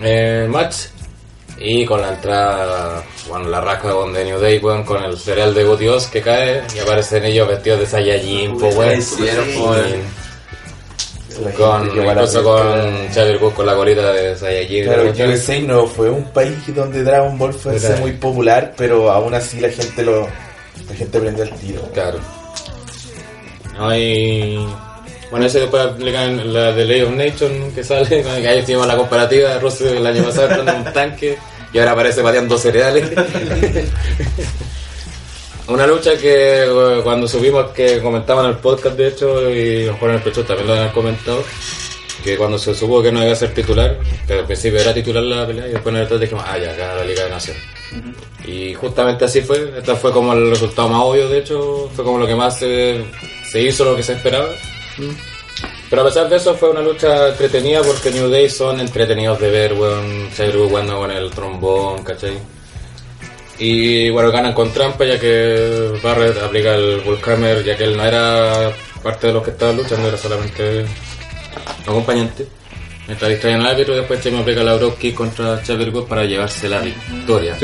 eh, 0.02 0.48
match. 0.50 0.76
Y 1.62 1.86
con 1.86 2.02
la 2.02 2.14
entrada, 2.14 3.04
bueno, 3.28 3.50
la 3.50 3.60
rasca 3.60 3.90
The 4.14 4.24
New 4.24 4.40
Day, 4.40 4.60
weón, 4.60 4.84
con 4.84 5.04
el 5.04 5.18
cereal 5.18 5.54
de 5.54 5.78
Dios 5.78 6.08
que 6.08 6.22
cae 6.22 6.64
y 6.74 6.80
aparecen 6.80 7.26
ellos 7.26 7.48
vestidos 7.50 7.82
de 7.82 7.86
Saiyajin, 7.86 8.58
pues, 8.58 8.76
weón. 8.76 9.00
Con, 11.56 11.88
incluso 11.88 12.44
con 12.44 13.08
Xavier 13.14 13.40
con 13.40 13.66
la 13.66 13.76
colita 13.76 14.12
de 14.12 14.36
Saiyajin. 14.36 14.84
Claro, 14.86 15.14
de. 15.14 15.28
USA 15.28 15.60
no 15.60 15.88
fue 15.88 16.10
un 16.10 16.26
país 16.32 16.58
donde 16.76 17.04
Dragon 17.04 17.38
Ball 17.38 17.54
Claro. 17.54 17.98
muy 18.00 18.12
popular, 18.14 18.74
pero 18.76 19.12
aún 19.12 19.34
así 19.34 19.60
la 19.60 19.70
gente 19.70 20.04
lo 20.04 20.28
la 20.88 20.96
gente 20.96 21.20
prendió 21.20 21.44
el 21.44 21.52
tiro. 21.52 21.82
Claro. 21.94 22.20
No, 23.78 23.96
y... 23.96 24.68
Bueno, 25.30 25.46
ese 25.46 25.60
después 25.60 25.84
aplican 25.84 26.52
la 26.52 26.72
de 26.72 26.86
League 26.86 27.04
of 27.04 27.12
Nations 27.12 27.74
que 27.74 27.84
sale, 27.84 28.08
que 28.24 28.48
ahí 28.48 28.60
hicimos 28.60 28.88
la 28.88 28.98
comparativa 28.98 29.50
de 29.50 29.60
Russell 29.60 29.98
el 29.98 30.06
año 30.06 30.24
pasado 30.24 30.48
entrando 30.48 30.72
en 30.72 30.88
un 30.88 30.94
tanque 30.94 31.38
y 31.72 31.78
ahora 31.78 31.92
aparece 31.92 32.24
pateando 32.24 32.58
cereales. 32.58 33.10
Una 35.68 35.86
lucha 35.86 36.18
que 36.18 36.64
eh, 36.64 37.02
cuando 37.04 37.28
subimos, 37.28 37.70
que 37.72 38.02
comentaban 38.02 38.46
en 38.46 38.52
el 38.52 38.58
podcast 38.58 38.98
de 38.98 39.08
hecho, 39.08 39.54
y 39.54 39.84
a 39.84 39.88
lo 39.88 39.94
mejor 39.94 40.10
en 40.10 40.16
el 40.16 40.22
pecho 40.24 40.44
también 40.44 40.68
lo 40.68 40.74
han 40.74 40.90
comentado, 40.90 41.44
que 42.24 42.36
cuando 42.38 42.58
se 42.58 42.74
supo 42.74 43.04
que 43.04 43.12
no 43.12 43.22
iba 43.22 43.34
a 43.34 43.36
ser 43.36 43.54
titular, 43.54 44.00
que 44.26 44.34
al 44.34 44.46
principio 44.46 44.80
era 44.80 44.96
titular 44.96 45.22
la 45.22 45.46
pelea, 45.46 45.68
y 45.68 45.74
después 45.74 45.94
en 45.94 46.00
el 46.00 46.06
otro 46.06 46.18
dijimos, 46.18 46.44
ah, 46.48 46.58
ya, 46.58 46.72
acá 46.72 46.96
la 46.96 47.06
Liga 47.06 47.24
de 47.26 47.30
Naciones. 47.30 47.62
Y 48.46 48.74
justamente 48.74 49.26
así 49.26 49.42
fue, 49.42 49.72
este 49.78 49.94
fue 49.94 50.12
como 50.12 50.34
el 50.34 50.50
resultado 50.50 50.90
más 50.90 51.04
obvio, 51.04 51.30
de 51.30 51.38
hecho, 51.38 51.88
fue 51.94 52.04
como 52.04 52.18
lo 52.18 52.26
que 52.26 52.36
más 52.36 52.58
se, 52.58 53.06
se 53.48 53.62
hizo, 53.62 53.86
lo 53.86 53.96
que 53.96 54.02
se 54.02 54.14
esperaba. 54.14 54.48
Pero 55.90 56.02
a 56.04 56.06
pesar 56.06 56.30
de 56.30 56.38
eso 56.38 56.56
fue 56.56 56.70
una 56.70 56.82
lucha 56.82 57.30
entretenida 57.30 57.82
porque 57.82 58.12
New 58.12 58.30
Day 58.30 58.50
son 58.50 58.80
entretenidos 58.80 59.40
de 59.40 59.50
ver, 59.50 59.74
weón, 59.74 60.30
Woods 60.32 60.68
jugando 60.68 60.98
con 61.00 61.12
el 61.12 61.30
trombón, 61.32 62.04
¿cachai? 62.04 62.38
Y 63.58 64.10
bueno, 64.12 64.32
ganan 64.32 64.54
con 64.54 64.72
trampa 64.72 65.04
ya 65.04 65.20
que 65.20 66.00
Barrett 66.02 66.38
aplica 66.38 66.76
el 66.76 67.02
Bullhammer 67.02 67.64
ya 67.64 67.76
que 67.76 67.84
él 67.84 67.98
no 67.98 68.06
era 68.06 68.72
parte 69.04 69.28
de 69.28 69.34
los 69.34 69.44
que 69.44 69.52
estaban 69.52 69.78
luchando, 69.78 70.08
era 70.08 70.18
solamente 70.18 70.86
acompañante. 71.86 72.48
Mientras 73.08 73.32
distraían 73.32 73.62
al 73.62 73.68
árbitro, 73.68 73.96
después 73.96 74.22
Chemi 74.22 74.40
aplica 74.40 74.64
la 74.64 74.76
Brock 74.76 75.00
Kick 75.00 75.16
contra 75.16 75.58
Xavier 75.66 75.90
Woods 75.90 76.08
para 76.08 76.26
llevarse 76.26 76.70
la 76.70 76.80
victoria. 76.80 77.58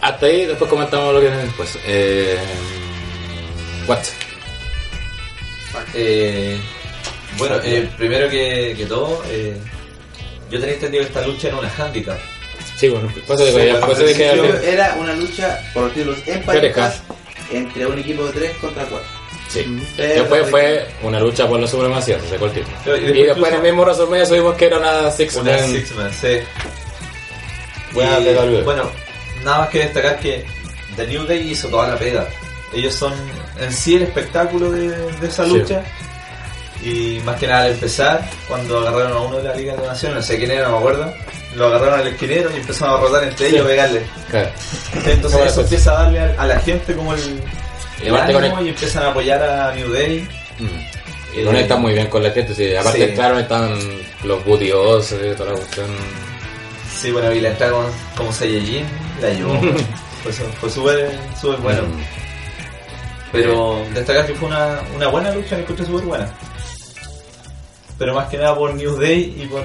Hasta 0.00 0.26
ahí, 0.26 0.44
después 0.44 0.68
comentamos 0.68 1.14
lo 1.14 1.20
que 1.20 1.28
viene 1.28 1.44
después. 1.44 1.78
Eh, 1.86 2.36
what? 3.86 4.00
Eh, 5.94 6.58
bueno, 7.38 7.56
eh, 7.62 7.88
primero 7.96 8.28
que, 8.28 8.74
que 8.76 8.86
todo, 8.86 9.22
eh, 9.28 9.56
yo 10.50 10.58
tenía 10.58 10.74
entendido 10.74 11.02
que 11.02 11.08
esta 11.08 11.26
lucha 11.26 11.48
era 11.48 11.58
una 11.58 11.72
handicap. 11.76 12.18
Sí, 12.76 12.88
bueno, 12.88 13.12
pasa 13.26 13.44
de 13.44 13.52
Sí, 13.52 13.56
bueno, 13.80 13.94
de 13.94 14.14
que 14.14 14.72
Era 14.72 14.96
una 14.98 15.14
lucha 15.14 15.58
por 15.72 15.84
los 15.84 15.92
títulos 15.94 16.18
en 16.26 16.42
parejas 16.42 17.02
entre 17.50 17.86
un 17.86 17.98
equipo 17.98 18.26
de 18.26 18.32
3 18.32 18.56
contra 18.58 18.84
4. 18.84 19.08
Sí. 19.48 19.64
Después 19.96 20.50
fue 20.50 20.86
una 21.02 21.20
lucha 21.20 21.48
por 21.48 21.60
la 21.60 21.66
supremacía, 21.66 22.20
se 22.20 22.30
sacó 22.30 22.46
el 22.46 22.52
título. 22.52 22.96
Y 22.96 23.20
Y 23.20 23.22
después 23.24 23.50
en 23.52 23.58
el 23.58 23.62
mismo 23.62 23.82
WrestleMania 23.82 24.26
subimos 24.26 24.56
que 24.56 24.66
era 24.66 24.78
una 24.78 25.10
Six 25.10 25.36
Una 25.36 25.52
Man. 25.52 25.70
Six 25.70 25.94
Man, 25.94 26.10
sí. 26.12 26.38
Y, 27.92 28.62
bueno, 28.62 28.90
nada 29.44 29.60
más 29.60 29.68
que 29.70 29.78
destacar 29.78 30.18
que 30.20 30.44
The 30.96 31.06
New 31.06 31.24
Day 31.24 31.50
hizo 31.50 31.68
toda 31.68 31.88
la 31.88 31.98
pega. 31.98 32.26
Ellos 32.72 32.94
son 32.94 33.12
en 33.60 33.72
sí 33.72 33.96
el 33.96 34.02
espectáculo 34.02 34.70
de, 34.72 34.88
de 34.90 35.26
esa 35.26 35.44
Sí. 35.44 35.50
lucha. 35.50 35.82
Y 36.82 37.20
más 37.24 37.36
que 37.36 37.46
nada 37.46 37.62
al 37.64 37.72
empezar, 37.72 38.28
cuando 38.48 38.78
agarraron 38.78 39.12
a 39.16 39.20
uno 39.20 39.36
de 39.38 39.44
la 39.44 39.54
Liga 39.54 39.74
de 39.76 39.86
Naciones, 39.86 40.16
no 40.18 40.22
sé 40.22 40.36
quién 40.38 40.50
era, 40.50 40.66
no 40.68 40.72
me 40.72 40.78
acuerdo, 40.78 41.12
lo 41.56 41.66
agarraron 41.68 42.00
al 42.00 42.06
esquinero 42.08 42.50
y 42.54 42.60
empezaron 42.60 42.94
a 42.98 43.00
rotar 43.02 43.24
entre 43.24 43.48
ellos, 43.48 43.66
pegarle. 43.66 44.02
Claro. 44.30 44.50
Entonces 45.06 45.40
eso 45.46 45.60
empieza 45.62 45.90
a 45.92 46.02
darle 46.02 46.20
a, 46.20 46.34
a 46.38 46.46
la 46.46 46.60
gente 46.60 46.94
como 46.94 47.14
el, 47.14 47.20
Y 48.02 48.06
el 48.06 48.10
con 48.10 48.20
ánimo 48.20 48.58
el- 48.58 48.66
y 48.66 48.68
empiezan 48.70 49.04
a 49.04 49.08
apoyar 49.10 49.42
a 49.42 49.74
New 49.74 49.90
Day. 49.90 50.28
Y 51.34 51.44
conectan 51.44 51.80
muy 51.80 51.92
bien 51.94 52.08
con 52.08 52.22
la 52.22 52.30
gente, 52.30 52.54
sí. 52.54 52.74
Aparte, 52.76 53.08
Sí. 53.08 53.14
claro, 53.14 53.38
están 53.38 53.78
los 54.24 54.44
Booty 54.44 54.68
eh, 54.68 55.34
toda 55.36 55.50
la 55.52 55.56
cuestión. 55.56 55.86
Sí, 57.00 57.10
bueno, 57.10 57.32
y 57.32 57.40
la 57.40 57.50
entrada 57.50 57.72
como, 57.72 57.88
como 58.16 58.32
Saiyajin 58.32 58.86
la 59.22 59.30
llevó. 59.30 59.60
fue 60.60 60.70
súper 60.70 61.10
bueno. 61.62 61.82
Mm. 61.82 62.15
Pero 63.42 63.82
destacar 63.94 64.26
que 64.26 64.34
fue 64.34 64.48
una, 64.48 64.80
una 64.96 65.08
buena 65.08 65.30
lucha, 65.32 65.56
la 65.56 65.62
encontré 65.62 65.86
súper 65.86 66.04
buena. 66.04 66.30
Pero 67.98 68.14
más 68.14 68.28
que 68.28 68.36
nada 68.38 68.54
por 68.56 68.74
New 68.74 68.96
Day 68.96 69.36
y 69.42 69.46
por, 69.46 69.62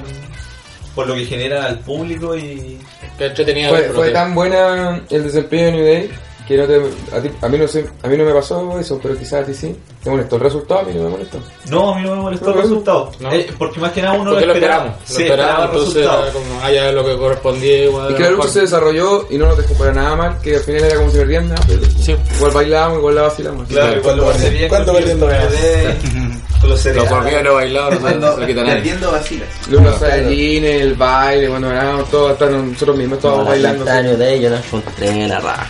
por 0.96 1.08
lo 1.08 1.16
que 1.16 1.26
genera 1.26 1.66
al 1.66 1.80
público 1.80 2.36
y... 2.36 2.80
Que 3.18 3.26
entretenida 3.26 3.70
Fue, 3.70 4.12
tan 4.12 4.34
buena 4.34 5.02
el 5.10 5.24
desempeño 5.24 5.66
de 5.66 5.72
New 5.74 5.86
Day 5.86 6.12
que 6.48 6.58
no 6.58 6.66
te, 6.66 6.82
a, 7.16 7.22
ti- 7.22 7.32
a 7.42 7.48
mí 7.50 7.58
no 7.58 7.68
sé, 7.68 7.86
a 8.04 8.08
mí 8.08 8.18
no 8.18 8.24
me 8.26 8.34
pasó 8.34 8.80
eso, 8.80 9.00
pero 9.02 9.18
quizás 9.18 9.44
a 9.44 9.46
ti 9.46 9.54
sí. 9.54 9.76
¿Te 10.04 10.10
molestó 10.10 10.36
el 10.38 10.42
resultado? 10.42 10.80
A 10.80 10.84
mí 10.84 10.94
no 10.96 11.04
me 11.04 11.10
molestó. 11.10 11.38
No, 11.70 11.94
a 11.94 11.98
mí 11.98 12.04
no 12.04 12.16
me 12.16 12.22
molestó 12.24 12.50
el 12.54 12.62
resultado. 12.62 13.12
no. 13.20 13.32
Eh, 13.32 13.48
porque 13.58 13.80
más 13.80 13.92
que 13.92 14.02
nada 14.02 14.16
uno 14.16 14.32
Porque 14.32 14.48
lo 14.48 14.54
lo 14.54 14.54
esperaba. 14.60 14.96
esperamos, 14.98 15.10
lo 15.10 15.16
Sí, 15.16 15.24
esperamos, 15.24 15.52
esperaba 15.52 15.64
el 15.64 15.70
entonces 15.70 15.96
resultado. 15.96 16.24
era 16.24 16.34
como, 16.34 16.62
ah, 16.64 16.72
ya 16.72 16.92
lo 16.92 17.06
que 17.06 17.18
correspondía 17.18 17.84
igual. 17.86 18.12
Y 18.12 18.16
que 18.16 18.24
la 18.24 18.30
lucha 18.32 18.48
se 18.48 18.62
desarrolló 18.62 19.28
y 19.30 19.38
no 19.38 19.46
nos 19.48 19.58
dejó 19.58 19.74
para 19.76 19.94
nada 19.94 20.16
mal, 20.16 20.38
que 20.42 20.56
al 20.56 20.62
final 20.62 20.84
era 20.86 20.96
como 20.98 21.12
si 21.12 21.18
perdían 21.20 21.50
nada. 21.50 21.62
pero 21.68 21.82
Sí. 22.02 22.16
Igual 22.38 22.52
bailamos, 22.52 22.98
igual 22.98 23.16
la 23.16 23.22
vacilamos. 23.22 23.68
Claro, 23.68 23.98
igual 24.00 24.18
lo 24.18 24.26
pasé 24.26 24.50
bien 24.50 24.70
¿Cuánto 24.70 24.94
perdiendo 24.94 25.28
los 26.64 26.86
Lo 26.86 27.24
bien 27.24 27.44
lo 27.44 27.54
bailado, 27.56 27.90
no 27.92 27.96
se, 27.96 28.02
Cuando 28.02 28.34
se 28.36 28.42
lo 28.42 28.48
quita 28.48 28.62
nadie. 28.62 28.74
perdiendo 28.76 29.12
vacilas. 29.12 29.50
Los 29.70 30.00
Saiyajines, 30.00 30.82
el 30.82 30.94
baile, 30.96 31.48
cuando 31.50 31.70
ganamos 31.70 32.10
todos, 32.10 32.32
hasta 32.32 32.50
nosotros 32.50 32.98
mismos 32.98 33.24
la 33.24 33.32
bailando. 33.44 33.86
New 34.04 34.18
Day 34.18 34.42
yo 34.42 34.50
la 34.50 34.58
encontré 34.58 35.28
la 35.28 35.40
raja, 35.40 35.68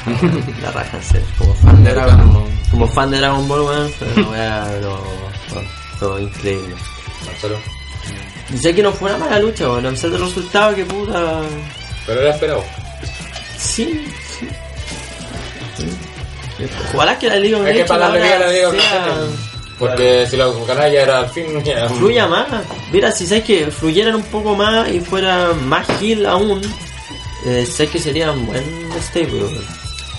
la 0.62 0.72
raja 0.72 0.98
en 0.98 1.04
serio. 1.04 1.28
Como 1.38 1.54
fan 1.56 1.84
de 1.84 1.94
Dragon, 1.94 2.46
como 2.72 2.88
fan 2.88 3.12
de 3.12 3.20
Dragon 3.20 3.48
Ball, 3.48 3.62
weón, 3.62 3.94
pero 4.00 5.04
fue 6.00 6.22
increíble. 6.24 6.76
Marcelo. 7.26 7.58
Dice 8.50 8.76
que 8.76 8.84
no 8.84 8.92
fue 8.92 9.10
una 9.14 9.26
mala 9.26 9.40
lucha, 9.40 9.70
weón, 9.70 9.86
a 9.86 9.90
pesar 9.92 10.10
del 10.10 10.22
resultado 10.22 10.76
que 10.76 10.86
puta. 10.86 11.42
Pero 12.06 12.22
era 12.22 12.32
esperado. 12.32 12.64
Sí, 13.58 14.06
sí. 14.38 14.48
Ojalá 16.94 17.18
que 17.18 17.28
la 17.28 17.36
Liga 17.36 17.58
Hay 17.60 17.74
que 17.76 17.84
bien 17.84 17.92
a 17.92 17.98
la 18.40 18.52
Liga. 18.52 18.72
Porque 19.78 20.28
si 20.28 20.38
lo 20.38 20.64
ganas 20.66 20.92
ya 20.92 21.02
era 21.02 21.20
al 21.20 21.30
fin. 21.30 21.64
Ya, 21.64 21.90
fluya 21.90 22.28
más. 22.28 22.48
Mira, 22.92 23.12
si 23.12 23.26
sabes 23.26 23.44
que 23.44 23.72
fluyeran 23.72 24.16
un 24.16 24.24
poco 24.24 24.56
más 24.56 24.88
y 24.90 25.00
fuera 25.00 25.54
más 25.54 25.88
heal 26.00 26.26
aún, 26.28 26.62
eh, 27.46 27.66
sé 27.66 27.88
que 27.88 27.98
sería 27.98 28.32
un 28.32 28.46
buen 28.46 28.64
stable. 29.02 29.42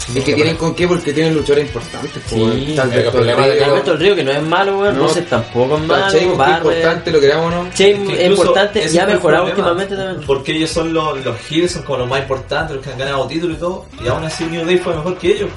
Weón. 0.08 0.18
Es 0.18 0.24
que 0.24 0.34
tienen 0.34 0.56
con 0.56 0.74
qué, 0.74 0.88
porque 0.88 1.12
tienen 1.12 1.34
luchadores 1.34 1.66
importantes. 1.66 2.22
Sí. 2.26 2.42
El 2.42 2.80
Alberto 2.80 3.12
problema 3.12 3.46
de 3.46 3.54
Río, 3.54 3.64
Alberto 3.64 3.92
el 3.92 3.98
Río, 3.98 4.16
que 4.16 4.24
no 4.24 4.32
es 4.32 4.42
malo, 4.42 4.78
weón, 4.78 4.98
No. 4.98 5.02
Rusev 5.08 5.26
tampoco 5.26 5.76
es 5.76 5.82
malo, 5.82 6.12
que 6.12 6.18
es 6.18 6.22
importante, 6.24 7.10
lo 7.10 7.20
queramos 7.20 7.52
o 7.52 7.64
no. 7.64 7.70
Que 7.70 7.90
es 7.90 8.30
importante 8.30 8.84
ese 8.84 8.96
y 8.96 8.98
ha 8.98 9.04
el 9.04 9.14
mejorado 9.14 9.46
últimamente 9.46 9.96
también. 9.96 10.26
Porque 10.26 10.52
ellos 10.52 10.70
son 10.70 10.92
los, 10.92 11.24
los 11.24 11.36
heels, 11.50 11.72
son 11.72 11.82
como 11.82 11.98
los 11.98 12.08
más 12.08 12.20
importantes, 12.20 12.76
los 12.76 12.84
que 12.84 12.92
han 12.92 12.98
ganado 12.98 13.26
títulos 13.26 13.56
y 13.56 13.60
todo. 13.60 13.86
Y 14.02 14.08
aún 14.08 14.24
así 14.24 14.44
New 14.44 14.64
Day 14.64 14.78
fue 14.78 14.94
mejor 14.94 15.18
que 15.18 15.32
ellos. 15.32 15.50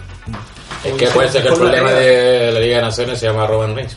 Es 0.83 0.93
que 0.93 1.07
puede 1.07 1.29
ser 1.29 1.41
que 1.41 1.49
el 1.49 1.55
problema 1.55 1.91
de 1.91 2.51
la 2.51 2.59
Liga 2.59 2.77
de 2.77 2.81
Naciones 2.83 3.19
se 3.19 3.25
llama 3.25 3.47
Roman 3.47 3.75
Reigns. 3.75 3.95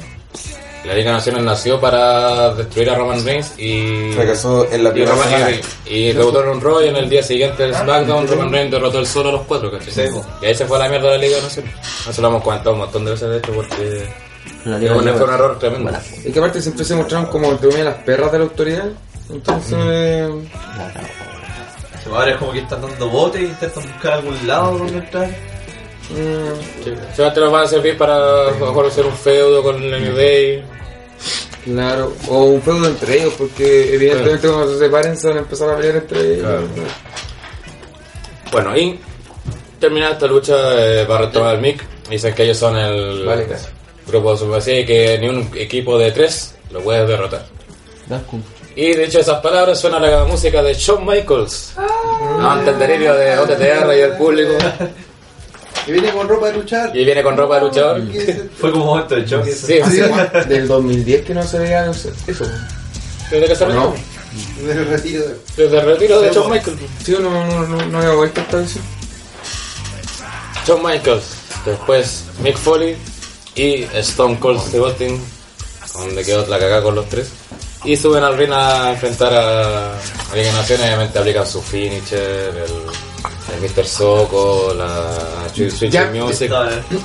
La 0.85 0.95
Liga 0.95 1.11
de 1.11 1.17
Naciones 1.17 1.43
nació 1.45 1.81
para 1.81 2.55
destruir 2.55 2.91
a 2.91 2.95
Roman 2.95 3.25
Reigns 3.25 3.59
y. 3.59 4.13
Fracasó 4.15 4.71
en 4.71 4.85
la 4.85 4.91
y, 4.91 4.93
primera 4.93 5.13
Roman, 5.13 5.29
semana. 5.29 5.51
y, 5.87 5.95
y 5.95 6.13
debutó 6.13 6.43
en 6.43 6.49
un 6.51 6.61
Raw 6.61 6.81
y 6.83 6.89
en 6.89 6.97
el 6.97 7.09
día 7.11 7.23
siguiente 7.23 7.63
del 7.65 7.75
SmackDown 7.75 8.27
Roman 8.29 8.53
Reigns 8.53 8.71
derrotó 8.71 8.99
el 9.01 9.07
solo 9.07 9.29
a 9.31 9.33
los 9.33 9.43
cuatro, 9.43 9.71
¿cachai? 9.71 9.93
Sí. 9.93 10.03
Y 10.43 10.47
ahí 10.47 10.55
se 10.55 10.65
fue 10.67 10.77
a 10.79 10.81
la 10.81 10.89
mierda 10.89 11.11
la 11.11 11.19
Liga 11.19 11.37
de 11.37 11.43
Naciones. 11.43 11.75
Eso 12.09 12.23
lo 12.23 12.29
hemos 12.29 12.43
comentado 12.43 12.73
un 12.73 12.79
montón 12.79 13.05
de 13.05 13.11
veces 13.11 13.29
de 13.29 13.39
hecho 13.39 13.53
porque 13.53 14.07
La 14.65 14.79
Liga 14.79 14.97
un, 14.97 15.05
de 15.05 15.13
fue 15.13 15.25
un 15.27 15.35
error 15.35 15.59
tremendo. 15.59 15.91
Es 16.25 16.33
que 16.33 16.39
aparte 16.39 16.63
siempre 16.63 16.85
se 16.85 16.95
mostraron 16.95 17.27
como 17.27 17.51
entre 17.51 17.69
comillas, 17.69 17.87
las 17.95 18.05
perras 18.05 18.33
de 18.33 18.39
la 18.39 18.45
autoridad. 18.45 18.85
Entonces, 19.31 20.31
Ahora 22.11 22.31
es 22.31 22.37
como 22.39 22.53
que 22.53 22.61
están 22.61 22.81
dando 22.81 23.11
botes 23.11 23.43
e 23.43 23.45
intentan 23.45 23.83
buscar 23.83 24.13
algún 24.15 24.47
lado 24.47 24.79
donde 24.79 24.97
entrar. 24.99 25.29
Mm, 26.11 26.85
Sí. 26.85 26.95
Solamente 27.15 27.41
nos 27.41 27.53
van 27.53 27.65
a 27.65 27.69
servir 27.69 27.97
para 27.99 28.49
hacer 28.87 29.07
un 29.07 29.13
feudo 29.17 29.63
con 29.63 29.91
la 29.91 29.99
New 29.99 30.15
Day. 30.15 30.63
claro. 31.65 32.13
O 32.29 32.45
un 32.45 32.63
feudo 32.63 32.87
entre 32.87 33.19
ellos, 33.19 33.35
porque 33.37 33.95
evidentemente 33.95 34.49
cuando 34.49 34.73
se 34.73 34.79
separen 34.79 35.17
se 35.17 35.29
van 35.29 35.37
a 35.37 35.41
empezar 35.41 35.71
a 35.71 35.77
pelear 35.77 35.97
entre 35.97 36.21
ellos. 36.21 36.41
Claro. 36.47 36.69
Bueno, 38.51 38.77
y 38.77 38.99
terminada 39.79 40.13
esta 40.15 40.27
lucha, 40.27 40.55
eh, 40.75 41.05
va 41.05 41.17
a 41.17 41.21
retomar 41.23 41.55
el 41.57 41.61
mic. 41.61 41.85
Dicen 42.09 42.35
que 42.35 42.45
ellos 42.45 42.57
son 42.57 42.77
el 42.77 43.27
Vale, 43.27 43.47
grupo 44.07 44.33
de 44.33 44.39
supremacía 44.39 44.81
y 44.81 44.87
que 44.87 45.19
ni 45.21 45.29
un 45.29 45.51
equipo 45.55 45.99
de 45.99 46.11
tres 46.13 46.55
lo 46.71 46.81
puede 46.81 47.07
derrotar. 47.07 47.45
Y 48.75 48.93
de 48.95 49.05
hecho 49.05 49.21
esas 49.21 49.41
palabras 49.41 49.79
suena 49.79 49.99
la 50.01 50.25
música 50.25 50.63
de 50.63 50.73
Shawn 50.73 51.05
Michaels. 51.05 51.75
Ante 52.41 52.71
el 52.71 52.79
delirio 52.79 53.15
de 53.15 53.39
OTTR 53.39 53.95
y 53.97 54.01
el 54.01 54.13
público. 54.13 54.55
Y 55.89 55.93
viene 55.93 56.13
con 56.13 56.29
ropa 56.29 56.49
de 56.49 56.53
luchar. 56.53 56.95
Y 56.95 57.03
viene 57.03 57.23
con 57.23 57.35
ropa 57.35 57.55
de 57.55 57.61
luchador. 57.63 58.03
Fue 58.61 58.71
como 58.71 58.85
un 58.85 58.91
momento 58.91 59.15
de 59.15 59.25
choque. 59.25 59.53
Sí, 59.53 59.81
sí. 59.91 60.01
Del 60.47 60.69
2010 60.69 61.25
que 61.25 61.33
no 61.33 61.43
se 61.43 61.59
veía 61.59 61.87
no 61.87 61.95
sé, 61.95 62.13
eso. 62.27 62.45
Desde 63.31 63.47
que 63.47 63.57
se 63.57 63.65
retiró. 63.65 63.95
Del 64.63 64.87
retiro 64.87 65.23
de... 65.23 65.37
Desde 65.57 65.79
el 65.79 65.87
retiro 65.87 66.21
de 66.21 66.31
Shawn 66.31 66.51
Michaels. 66.53 66.79
Sí, 67.03 67.17
no, 67.19 67.31
no, 67.31 67.67
no, 67.67 67.87
no 67.87 67.99
había 67.99 68.11
vuelto 68.11 68.43
esta 68.43 68.59
vez. 68.59 68.77
Shawn 70.67 70.83
Michaels. 70.83 71.25
Después 71.65 72.25
Mick 72.43 72.59
Foley 72.59 72.95
y 73.55 73.85
Stone 73.95 74.39
Cold 74.39 74.61
Steve 74.61 74.85
Austin. 74.85 75.19
Donde 75.95 76.23
quedó 76.23 76.47
la 76.49 76.59
cagada 76.59 76.83
con 76.83 76.97
los 76.97 77.09
tres. 77.09 77.31
Y 77.85 77.97
suben 77.97 78.23
al 78.25 78.37
ring 78.37 78.53
a 78.53 78.91
enfrentar 78.91 79.33
a 79.33 79.93
a 79.95 80.53
Naciones. 80.53 80.87
Obviamente 80.87 81.19
aplican 81.19 81.47
su 81.47 81.63
finisher, 81.63 82.55
el, 82.55 83.08
el 83.55 83.61
Mr. 83.71 83.85
Soco, 83.87 84.75
la 84.77 85.49
Switch 85.55 85.83
Music. 86.13 86.53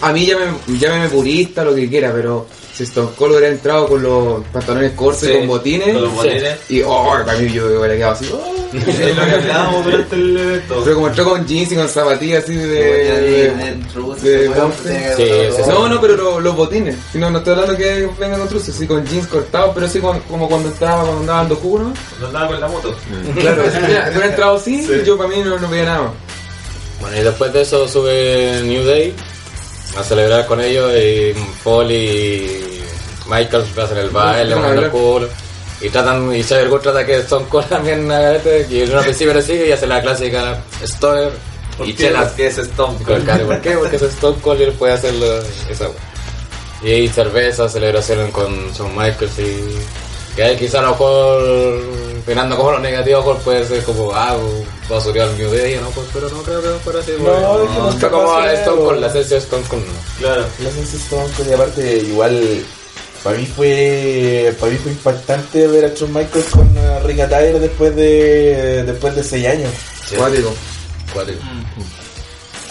A 0.01 0.11
mí 0.13 0.25
llámeme, 0.25 0.53
llámeme 0.79 1.09
purista, 1.09 1.63
lo 1.63 1.73
que 1.75 1.89
quiera, 1.89 2.11
pero 2.13 2.45
si 2.73 2.83
Stone 2.83 3.09
Cold 3.15 3.33
hubiera 3.33 3.49
entrado 3.49 3.87
con 3.87 4.01
los 4.01 4.43
pantalones 4.51 4.91
cortos 4.93 5.21
Sí, 5.27 5.31
y 5.31 5.37
con 5.39 5.47
botines, 5.47 5.93
con 5.93 6.01
los 6.01 6.13
botines. 6.13 6.55
y 6.69 6.81
oh, 6.81 7.13
para 7.25 7.37
mí 7.37 7.51
yo 7.51 7.65
hubiera 7.67 7.95
quedado 7.95 8.13
así. 8.13 8.29
oh. 8.33 8.49
Es 8.73 9.15
lo 9.15 9.23
que 9.25 9.31
hablábamos 9.31 9.85
durante 9.85 10.15
el 10.15 10.35
evento. 10.35 10.81
Pero 10.83 10.95
como 10.95 11.07
entró 11.09 11.25
con 11.25 11.45
jeans 11.45 11.71
y 11.71 11.75
con 11.75 11.87
zapatillas 11.87 12.43
así 12.43 12.55
de. 12.55 13.53
No, 15.67 15.87
no, 15.87 16.01
pero 16.01 16.15
lo- 16.17 16.39
los 16.39 16.55
botines. 16.55 16.95
Si 17.11 17.19
No, 17.19 17.29
no 17.29 17.37
estoy 17.37 17.53
hablando 17.53 17.77
que 17.77 18.09
venga 18.19 18.37
con 18.39 18.47
truces, 18.47 18.73
sí, 18.75 18.87
con 18.87 19.05
jeans 19.05 19.27
cortados, 19.27 19.71
pero 19.75 19.87
sí 19.87 19.99
con- 19.99 20.19
como 20.21 20.47
cuando 20.49 20.69
entraba, 20.69 21.01
cuando 21.03 21.19
andaba 21.21 21.39
dando 21.39 21.55
jugo, 21.57 21.79
¿no? 21.79 21.93
No 22.19 22.27
andaba 22.27 22.47
con 22.47 22.59
la 22.59 22.67
moto. 22.67 22.95
Claro, 23.39 23.63
si 23.71 23.77
hubiera 23.77 24.09
hubiera 24.09 24.25
entrado 24.25 24.55
así, 24.57 24.87
yo 25.05 25.17
para 25.17 25.29
mí 25.29 25.35
no, 25.43 25.59
no 25.59 25.69
veía 25.69 25.85
nada. 25.85 26.11
Bueno, 27.03 27.17
y 27.17 27.21
después 27.21 27.51
de 27.51 27.63
eso 27.63 27.85
sube 27.85 28.61
New 28.63 28.85
Day 28.85 29.13
a 29.97 30.03
celebrar 30.03 30.45
con 30.45 30.61
ellos 30.61 30.89
y 30.95 31.33
Foley 31.61 32.07
y 32.07 32.83
Michaels 33.29 33.77
hacen 33.77 33.97
el 33.97 34.09
baile, 34.09 34.55
moviendo 34.55 34.83
el 34.83 34.89
culo. 34.89 35.27
Y 35.81 35.89
tratan, 35.89 36.33
y 36.33 36.41
Xavier 36.41 36.69
Woods 36.69 36.83
trata 36.83 37.05
que 37.05 37.17
Stone 37.17 37.47
Cold 37.49 37.67
también 37.67 38.09
y 38.69 38.79
en 38.79 38.89
una 38.89 39.01
principio 39.03 39.33
le 39.33 39.41
sigue 39.41 39.67
y 39.67 39.71
hace 39.73 39.85
la 39.85 40.01
clásica 40.01 40.63
Stoner 40.81 41.33
¿Por 41.77 41.89
y 41.89 41.93
chelas. 41.93 42.29
Porque 42.29 42.47
es 42.47 42.57
Stone 42.57 42.97
cara, 43.25 43.43
¿Por 43.43 43.59
qué? 43.59 43.71
Porque 43.71 43.97
es 43.97 44.01
Stone 44.01 44.37
Cold 44.41 44.61
y 44.61 44.63
él 44.63 44.71
puede 44.71 44.93
hacerlo 44.93 45.25
esa 45.69 45.89
wea. 45.89 45.99
Y 46.83 46.89
hay 46.89 47.07
cerveza, 47.09 47.67
celebración 47.67 48.31
con 48.31 48.71
Shawn 48.71 48.95
Michaels 48.95 49.39
y 49.39 49.75
que 50.35 50.43
hay 50.43 50.57
quizá 50.57 50.79
a 50.79 50.83
lo 50.83 50.89
mejor 50.89 51.81
mirando 52.25 52.55
como 52.55 52.71
lo 52.71 52.79
negativo 52.79 53.23
pues 53.23 53.43
puede 53.43 53.67
ser 53.67 53.83
como 53.83 54.11
ah 54.13 54.37
va 54.91 54.97
a 54.97 55.01
subir 55.01 55.21
al 55.21 55.37
New 55.37 55.49
Day 55.51 55.77
¿no? 55.79 55.89
Pues, 55.89 56.07
pero 56.13 56.29
no 56.29 56.41
creo 56.41 56.61
que 56.61 56.69
fuera 56.79 56.99
así 56.99 57.11
No, 57.19 57.67
que 57.67 57.79
no 57.79 57.89
está 57.89 58.09
como 58.09 58.39
Stone 58.39 58.81
Cold 58.81 58.99
la 58.99 59.07
esencia 59.07 59.37
de 59.37 59.43
Stone 59.43 59.63
Cold 59.67 59.85
no. 59.85 59.93
Claro. 60.19 60.45
La 60.59 60.71
Sense 60.71 60.97
Stone 60.97 61.29
Cold, 61.35 61.49
y 61.49 61.53
aparte 61.53 61.97
igual 61.97 62.65
para 63.23 63.37
mí 63.37 63.45
fue 63.45 64.53
para 64.59 64.71
mí 64.71 64.77
fue 64.79 64.91
impactante 64.91 65.67
ver 65.67 65.85
a 65.85 65.87
Shawn 65.89 66.13
Michaels 66.13 66.49
con 66.49 66.69
Rick 67.05 67.19
Attire 67.21 67.59
después 67.59 67.95
de 67.95 68.83
después 68.83 69.15
de 69.15 69.23
6 69.23 69.47
años. 69.47 69.71
Cuático. 70.17 70.53
Cuático. 71.13 71.39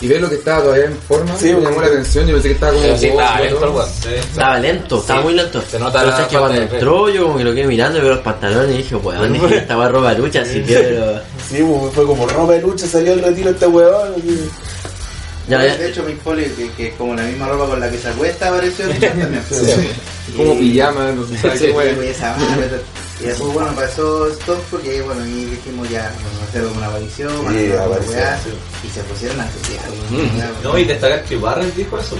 Y 0.02 0.08
ver 0.08 0.20
lo 0.20 0.28
que 0.28 0.34
estaba 0.34 0.62
todavía 0.64 0.86
en 0.86 0.96
forma, 0.98 1.34
Sí, 1.38 1.44
me 1.46 1.52
llamó 1.52 1.64
porque- 1.76 1.80
la 1.80 1.86
atención. 1.86 2.26
Yo 2.26 2.32
pensé 2.34 2.48
que 2.48 2.54
estaba 2.54 2.72
como. 2.72 2.96
Sí 2.98 3.06
lento 3.06 3.56
todo. 3.60 3.86
Estaba 3.86 4.58
lento, 4.58 4.98
estaba 5.00 5.20
muy 5.22 5.34
lento. 5.34 5.62
Se 5.70 5.78
nota 5.78 6.00
sabes 6.10 6.26
que 6.26 6.36
cuando 6.38 6.60
entró, 6.60 7.08
yo 7.08 7.22
como 7.22 7.38
que 7.38 7.44
lo 7.44 7.54
quedé 7.54 7.66
mirando 7.68 7.98
y 7.98 8.02
veo 8.02 8.10
los 8.10 8.20
pantalones 8.20 8.74
y 8.74 8.78
dije, 8.78 8.96
weón, 8.96 9.32
dije, 9.32 9.56
estaba 9.58 9.88
ropa 9.88 10.12
de 10.14 10.18
lucha, 10.18 10.42
así 10.42 10.60
que, 10.62 10.74
pero. 10.76 11.20
Sí, 11.48 11.62
pues, 11.62 11.94
fue 11.94 12.04
como 12.06 12.26
ropa 12.26 12.52
de 12.54 12.62
lucha, 12.62 12.86
salió 12.86 13.12
el 13.12 13.22
retiro 13.22 13.50
este 13.50 13.66
weón. 13.68 14.12
Ya, 15.48 15.64
ya. 15.66 15.76
De 15.76 15.88
hecho, 15.88 16.02
Mick 16.04 16.20
Foley, 16.22 16.46
que, 16.50 16.70
que 16.72 16.88
es 16.88 16.94
como 16.94 17.14
la 17.14 17.22
misma 17.22 17.48
ropa 17.48 17.66
con 17.66 17.80
la 17.80 17.90
que 17.90 17.98
se 17.98 18.08
acuesta, 18.08 18.48
apareció 18.48 18.88
en 18.90 19.00
también. 19.00 19.42
Como 20.36 20.54
Y- 20.54 20.70
pijama, 20.72 21.10
no 21.12 21.26
sé 21.26 21.34
Sí, 21.58 21.66
qué. 21.66 21.72
Y 23.22 23.24
y 23.24 23.28
después, 23.28 23.52
bueno, 23.52 23.70
pasó 23.76 24.26
Stone 24.28 24.60
porque, 24.70 25.00
bueno, 25.02 25.24
y 25.26 25.44
dijimos 25.44 25.88
ya, 25.88 26.12
vamos 26.24 26.40
a 26.40 26.44
hacer 26.48 26.64
una 26.66 26.86
aparición, 26.88 27.30
Sí, 27.30 27.70
una 27.72 27.84
aparición, 27.84 28.16
weá, 28.16 28.40
sí. 28.42 28.50
y 28.86 28.90
se 28.90 29.00
pusieron 29.04 29.40
a 29.40 29.44
asociar. 29.44 29.84
Mm. 30.10 30.62
No, 30.64 30.78
y 30.78 30.84
destacar 30.84 31.24
que 31.24 31.36
Barrett 31.36 31.74
dijo 31.74 31.98
eso. 31.98 32.16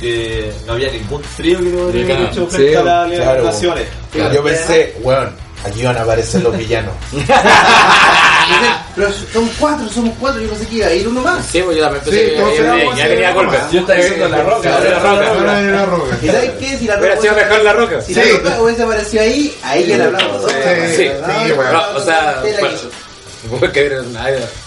Que 0.00 0.52
no 0.66 0.72
había 0.72 0.90
ningún 0.90 1.22
trío 1.36 1.58
que 1.60 1.64
no 1.66 1.86
hubiera 1.86 2.06
claro. 2.16 2.30
hecho 2.32 2.46
frente 2.48 2.70
Sí, 2.70 2.74
a 2.76 2.82
las 2.82 3.10
claro. 3.12 3.44
naciones. 3.44 3.86
Claro. 4.12 4.34
Yo 4.34 4.42
pensé, 4.42 4.94
weón, 5.02 5.30
aquí 5.64 5.82
van 5.82 5.96
a 5.96 6.02
aparecer 6.02 6.42
los 6.42 6.56
villanos. 6.56 6.94
Pero 8.94 9.08
son 9.32 9.48
cuatro, 9.58 9.88
somos 9.88 10.14
cuatro, 10.20 10.40
yo 10.40 10.48
pensé 10.50 10.66
que 10.68 10.76
iba 10.76 10.86
a 10.86 10.92
ir 10.92 11.08
uno 11.08 11.20
más. 11.22 11.44
Sí, 11.46 11.60
pues 11.62 11.76
yo 11.78 11.82
también 11.84 12.04
Sí, 12.04 12.10
pensé 12.10 12.30
todos 12.36 12.52
que 12.52 12.58
éramos 12.60 12.82
ya, 12.84 12.94
ya 12.96 13.02
así, 13.04 13.10
venía 13.14 13.32
golpe. 13.32 13.56
Yo 13.72 13.80
estaba 13.80 13.98
viendo 13.98 14.28
la 14.28 14.42
roca, 14.42 14.70
la 14.80 14.98
roca. 15.00 15.32
una 15.32 15.84
roca. 15.86 16.18
¿Y 16.22 16.26
sabes 16.28 16.50
qué? 16.60 16.78
Si 16.78 16.86
la 16.86 16.98
Hubiera 16.98 17.20
sido 17.20 17.34
roca, 17.34 17.44
mejor 17.46 17.64
la 17.64 17.72
roca. 17.72 18.00
si 18.02 18.14
la 18.14 18.22
Sí. 18.22 18.30
roca 18.32 18.62
hubiese 18.62 18.82
aparecido 18.82 19.22
ahí, 19.22 19.58
ahí 19.64 19.86
ya 19.86 19.96
le 19.98 20.04
hablamos. 20.04 20.42
Sí, 20.44 20.56
sí, 20.96 21.08
sí, 21.46 21.52
weón. 21.52 21.72
No, 21.72 21.82
o 21.96 22.00
sea, 22.00 22.42
Porque 23.50 23.90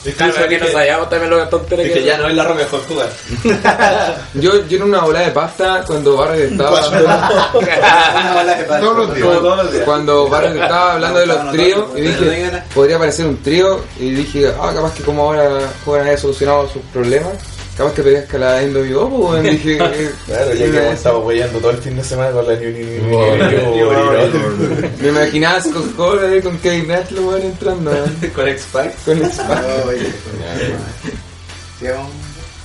Incluso 0.06 0.48
que 0.48 0.58
no 0.60 0.66
que- 0.66 0.72
sabíamos 0.72 1.10
también 1.10 1.30
lo 1.32 1.48
tontería 1.48 1.86
Es 1.86 1.92
que 1.94 2.04
ya 2.04 2.18
no 2.18 2.28
es 2.28 2.36
la 2.36 2.44
roca 2.44 2.56
mejor 2.56 2.82
jugar. 2.88 3.10
Yo, 4.34 4.66
yo 4.68 4.78
en 4.78 4.84
una 4.84 5.00
bola 5.02 5.22
de 5.22 5.32
pasta 5.32 5.84
cuando 5.86 6.16
Barrett 6.18 6.52
estaba. 6.52 6.88
Una 7.54 8.34
bola 8.34 8.56
de 8.56 8.64
pato. 8.66 8.86
Todos 8.86 8.98
los 8.98 9.16
días. 9.16 9.28
Como 9.28 9.40
todos 9.40 9.58
los 9.58 9.72
días. 9.72 9.84
Cuando 9.86 10.28
Barrett 10.30 10.56
estaba 10.56 10.94
hablando 10.94 11.20
de 11.20 11.26
los 11.26 11.52
tríos 11.52 11.86
y 11.96 12.02
dije, 12.02 12.64
podría 12.74 12.96
aparecer 12.98 13.26
un 13.26 13.42
trío 13.42 13.82
y 14.00 14.12
dije, 14.12 14.54
ah, 14.60 14.72
capaz 14.74 14.94
que 14.94 15.04
como 15.04 15.24
ahora 15.24 15.60
Joven 15.86 16.08
haya 16.08 16.18
solucionado 16.18 16.70
sus 16.70 16.82
problemas, 16.94 17.34
capaz 17.78 17.94
que 17.94 18.04
pedías 18.04 18.26
que 18.26 18.40
la 18.40 18.62
NWO, 18.64 19.10
pues 19.10 19.22
bueno, 19.22 19.50
dije, 19.50 19.78
eh, 19.78 20.12
Claro, 20.26 20.54
ya 20.54 20.72
que 20.72 20.78
hemos 20.78 20.94
estado 20.94 21.20
weyando 21.20 21.60
todo 21.60 21.72
el 21.72 21.78
fin 21.78 21.96
de 21.96 22.04
semana 22.04 22.32
con 22.32 22.48
la 22.48 22.56
New 22.56 22.72
me 25.02 25.08
imaginaba 25.10 25.62
con 25.62 25.90
Cole 25.94 26.42
con 26.42 26.58
Kevin 26.60 26.88
Nash 26.88 27.12
lo 27.12 27.28
van 27.28 27.42
entrando 27.44 27.94
¿eh? 27.94 28.32
Con 28.36 28.48
X-Pac. 28.48 28.96
con 29.06 29.24
X-Pac. 29.24 29.64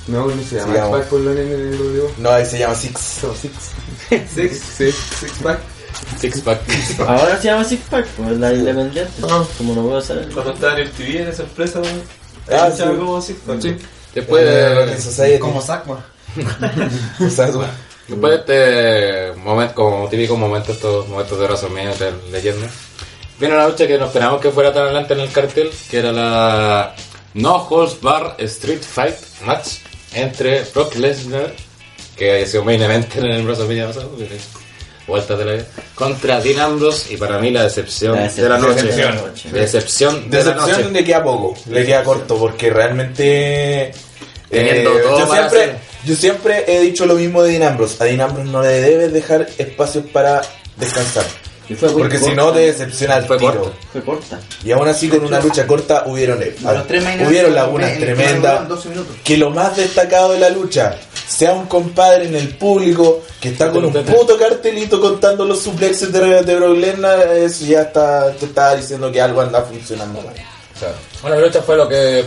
No, 0.08 0.26
no 0.26 0.42
se 0.42 0.56
llama. 0.56 0.74
X-Pac 0.76 1.04
por 1.08 1.20
la 1.20 1.30
NWO. 1.32 2.10
No, 2.18 2.30
ahí 2.30 2.44
se 2.46 2.58
llama 2.58 2.74
Six. 2.74 3.00
So, 3.00 3.34
Six. 3.34 3.52
Six. 4.34 4.60
Sí. 4.76 4.90
Six-Pack. 5.20 5.60
Six 6.18 6.40
pack. 6.40 6.58
Ahora 7.06 7.36
se 7.40 7.48
llama 7.48 7.64
Six 7.64 7.82
Pack, 7.88 8.06
pues 8.16 8.36
la 8.38 8.52
independiente. 8.52 9.12
Ah. 9.28 9.44
Como 9.58 9.74
no 9.74 9.82
puedo 9.82 9.98
hacer. 9.98 10.28
Cuando 10.34 10.52
estaba 10.54 10.72
en 10.74 10.80
el 10.80 10.90
TV 10.90 11.22
en 11.22 11.28
esa 11.28 11.42
empresa, 11.44 11.80
Ah, 12.50 12.64
ahí 12.64 12.72
sí. 12.76 12.82
como 12.82 13.20
Six-Pack. 13.22 13.60
Sí. 14.12 14.20
Después 14.20 14.44
Eh. 14.44 15.38
Como 15.38 17.30
Sakma. 17.30 17.70
Después 18.08 18.46
de 18.46 19.32
este 19.32 19.40
momento, 19.40 19.74
como 19.74 20.08
típico 20.08 20.36
momento, 20.36 20.72
estos 20.72 21.08
momentos 21.08 21.38
de 21.38 21.44
WrestleMania 21.44 21.94
de 21.94 22.12
leyenda, 22.30 22.68
viene 23.38 23.54
una 23.54 23.68
lucha 23.68 23.86
que 23.86 23.98
no 23.98 24.06
esperamos 24.06 24.40
que 24.40 24.50
fuera 24.50 24.72
tan 24.72 24.84
adelante 24.84 25.14
en 25.14 25.20
el 25.20 25.32
cartel, 25.32 25.70
que 25.90 25.98
era 25.98 26.12
la 26.12 26.94
No 27.34 27.56
Holds 27.68 28.00
Bar 28.00 28.36
Street 28.38 28.82
Fight 28.82 29.16
Match 29.44 29.78
entre 30.14 30.64
Brock 30.74 30.94
Lesnar, 30.96 31.52
que 32.16 32.32
haya 32.32 32.46
sido 32.46 32.64
main 32.64 32.82
event 32.82 33.14
en 33.16 33.26
el 33.26 33.44
WrestleMania 33.44 33.86
pasado, 33.86 34.10
vueltas 35.06 35.38
de 35.38 35.44
la 35.44 35.52
vida, 35.52 35.64
contra 35.94 36.40
Dean 36.40 36.60
Ambrose 36.60 37.12
y 37.12 37.16
para 37.16 37.38
mí 37.38 37.50
la 37.50 37.64
decepción, 37.64 38.16
La 38.16 38.28
de 38.28 38.48
la 38.48 38.58
noche. 38.58 38.82
decepción. 38.84 39.52
Decepción 39.52 40.30
de 40.30 40.44
la 40.44 40.54
noche. 40.54 40.66
Decepción 40.68 40.92
le 40.92 41.04
queda 41.04 41.22
poco, 41.24 41.54
le 41.70 41.84
queda 41.86 42.04
corto, 42.04 42.36
porque 42.36 42.70
realmente. 42.70 43.88
eh, 43.88 43.92
Teniendo 44.50 44.90
todo 44.90 45.18
yo, 45.20 45.28
para 45.28 45.48
siempre, 45.48 45.62
hacer. 45.62 45.76
yo 46.04 46.14
siempre 46.16 46.64
he 46.68 46.80
dicho 46.80 47.06
lo 47.06 47.14
mismo 47.14 47.42
de 47.42 47.52
Dean 47.58 47.72
Ambrose. 47.72 47.96
A 48.02 48.06
Dean 48.06 48.20
Ambrose 48.20 48.50
no 48.50 48.62
le 48.62 48.68
debes 48.68 49.12
dejar 49.12 49.48
espacios 49.58 50.04
para 50.12 50.42
descansar. 50.76 51.24
Fue 51.76 51.90
Porque 51.92 52.18
si 52.18 52.32
no 52.34 52.52
te 52.52 52.60
decepciona 52.60 53.16
al 53.16 53.26
Fue 53.26 53.38
tiro. 53.38 53.60
corta. 53.62 53.76
Fue 53.92 54.02
corta. 54.02 54.40
Y 54.64 54.72
aún 54.72 54.88
así 54.88 55.08
con 55.08 55.24
una 55.24 55.40
lucha 55.40 55.66
corta 55.66 56.04
hubieron, 56.06 56.42
eh, 56.42 56.54
hubieron 57.26 57.54
lagunas 57.54 57.90
el 57.92 57.98
tremendas. 58.00 58.36
duraron 58.40 58.68
12 58.68 58.88
minutos. 58.88 59.16
Que 59.24 59.36
lo 59.36 59.50
más 59.50 59.76
destacado 59.76 60.32
de 60.32 60.38
la 60.40 60.48
lucha 60.50 60.96
sea 61.28 61.52
un 61.52 61.66
compadre 61.66 62.26
en 62.26 62.36
el 62.36 62.48
público 62.56 63.22
que 63.40 63.48
está 63.50 63.70
con 63.70 63.84
un 63.84 63.92
puto 63.92 64.38
cartelito 64.38 65.00
contando 65.00 65.44
los 65.44 65.60
suplexes 65.62 66.12
de, 66.12 66.42
de 66.42 66.56
Brock 66.56 66.76
Lesnar, 66.76 67.28
eso 67.36 67.64
ya 67.64 67.82
está, 67.82 68.30
te 68.32 68.46
está 68.46 68.74
diciendo 68.76 69.10
que 69.10 69.20
algo 69.20 69.40
anda 69.40 69.62
funcionando 69.62 70.20
mal. 70.20 70.34
Bueno, 71.22 71.36
la 71.40 71.46
lucha 71.46 71.62
fue 71.62 71.76
lo 71.76 71.88
que 71.88 72.24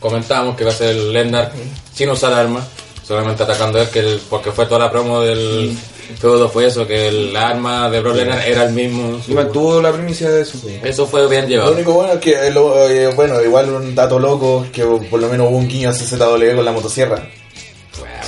comentábamos 0.00 0.56
que 0.56 0.64
va 0.64 0.70
a 0.70 0.74
ser 0.74 0.94
Lesnar 0.96 1.52
sin 1.94 2.10
usar 2.10 2.32
armas, 2.32 2.64
solamente 3.06 3.42
atacando 3.42 3.78
a 3.78 3.82
él, 3.82 3.88
que 3.90 4.00
el- 4.00 4.20
porque 4.28 4.50
fue 4.50 4.66
toda 4.66 4.80
la 4.80 4.90
promo 4.90 5.20
del 5.20 5.76
todo 6.20 6.48
fue 6.48 6.66
eso, 6.66 6.86
que 6.86 7.08
el 7.08 7.36
arma 7.36 7.90
de 7.90 8.00
Brock 8.00 8.16
Lesnar 8.16 8.46
era 8.46 8.64
el 8.64 8.72
mismo. 8.72 9.20
Y 9.26 9.34
mantuvo 9.34 9.80
la 9.80 9.92
primicia 9.92 10.30
de 10.30 10.42
eso. 10.42 10.58
Eso 10.82 11.06
fue 11.06 11.26
bien 11.28 11.42
Lo 11.42 11.48
llevado. 11.48 11.72
único 11.72 11.92
bueno 11.92 12.14
es 12.14 12.18
que, 12.20 12.32
eh, 12.32 12.50
lo- 12.50 12.88
eh, 12.88 13.08
bueno, 13.14 13.40
igual 13.42 13.70
un 13.70 13.94
dato 13.94 14.18
loco, 14.18 14.66
que 14.72 14.84
por 14.84 15.20
lo 15.20 15.28
menos 15.28 15.48
hubo 15.50 15.56
un 15.58 15.68
guiño 15.68 15.90
a 15.90 15.92
CZW 15.92 16.54
con 16.56 16.64
la 16.64 16.72
motosierra. 16.72 17.28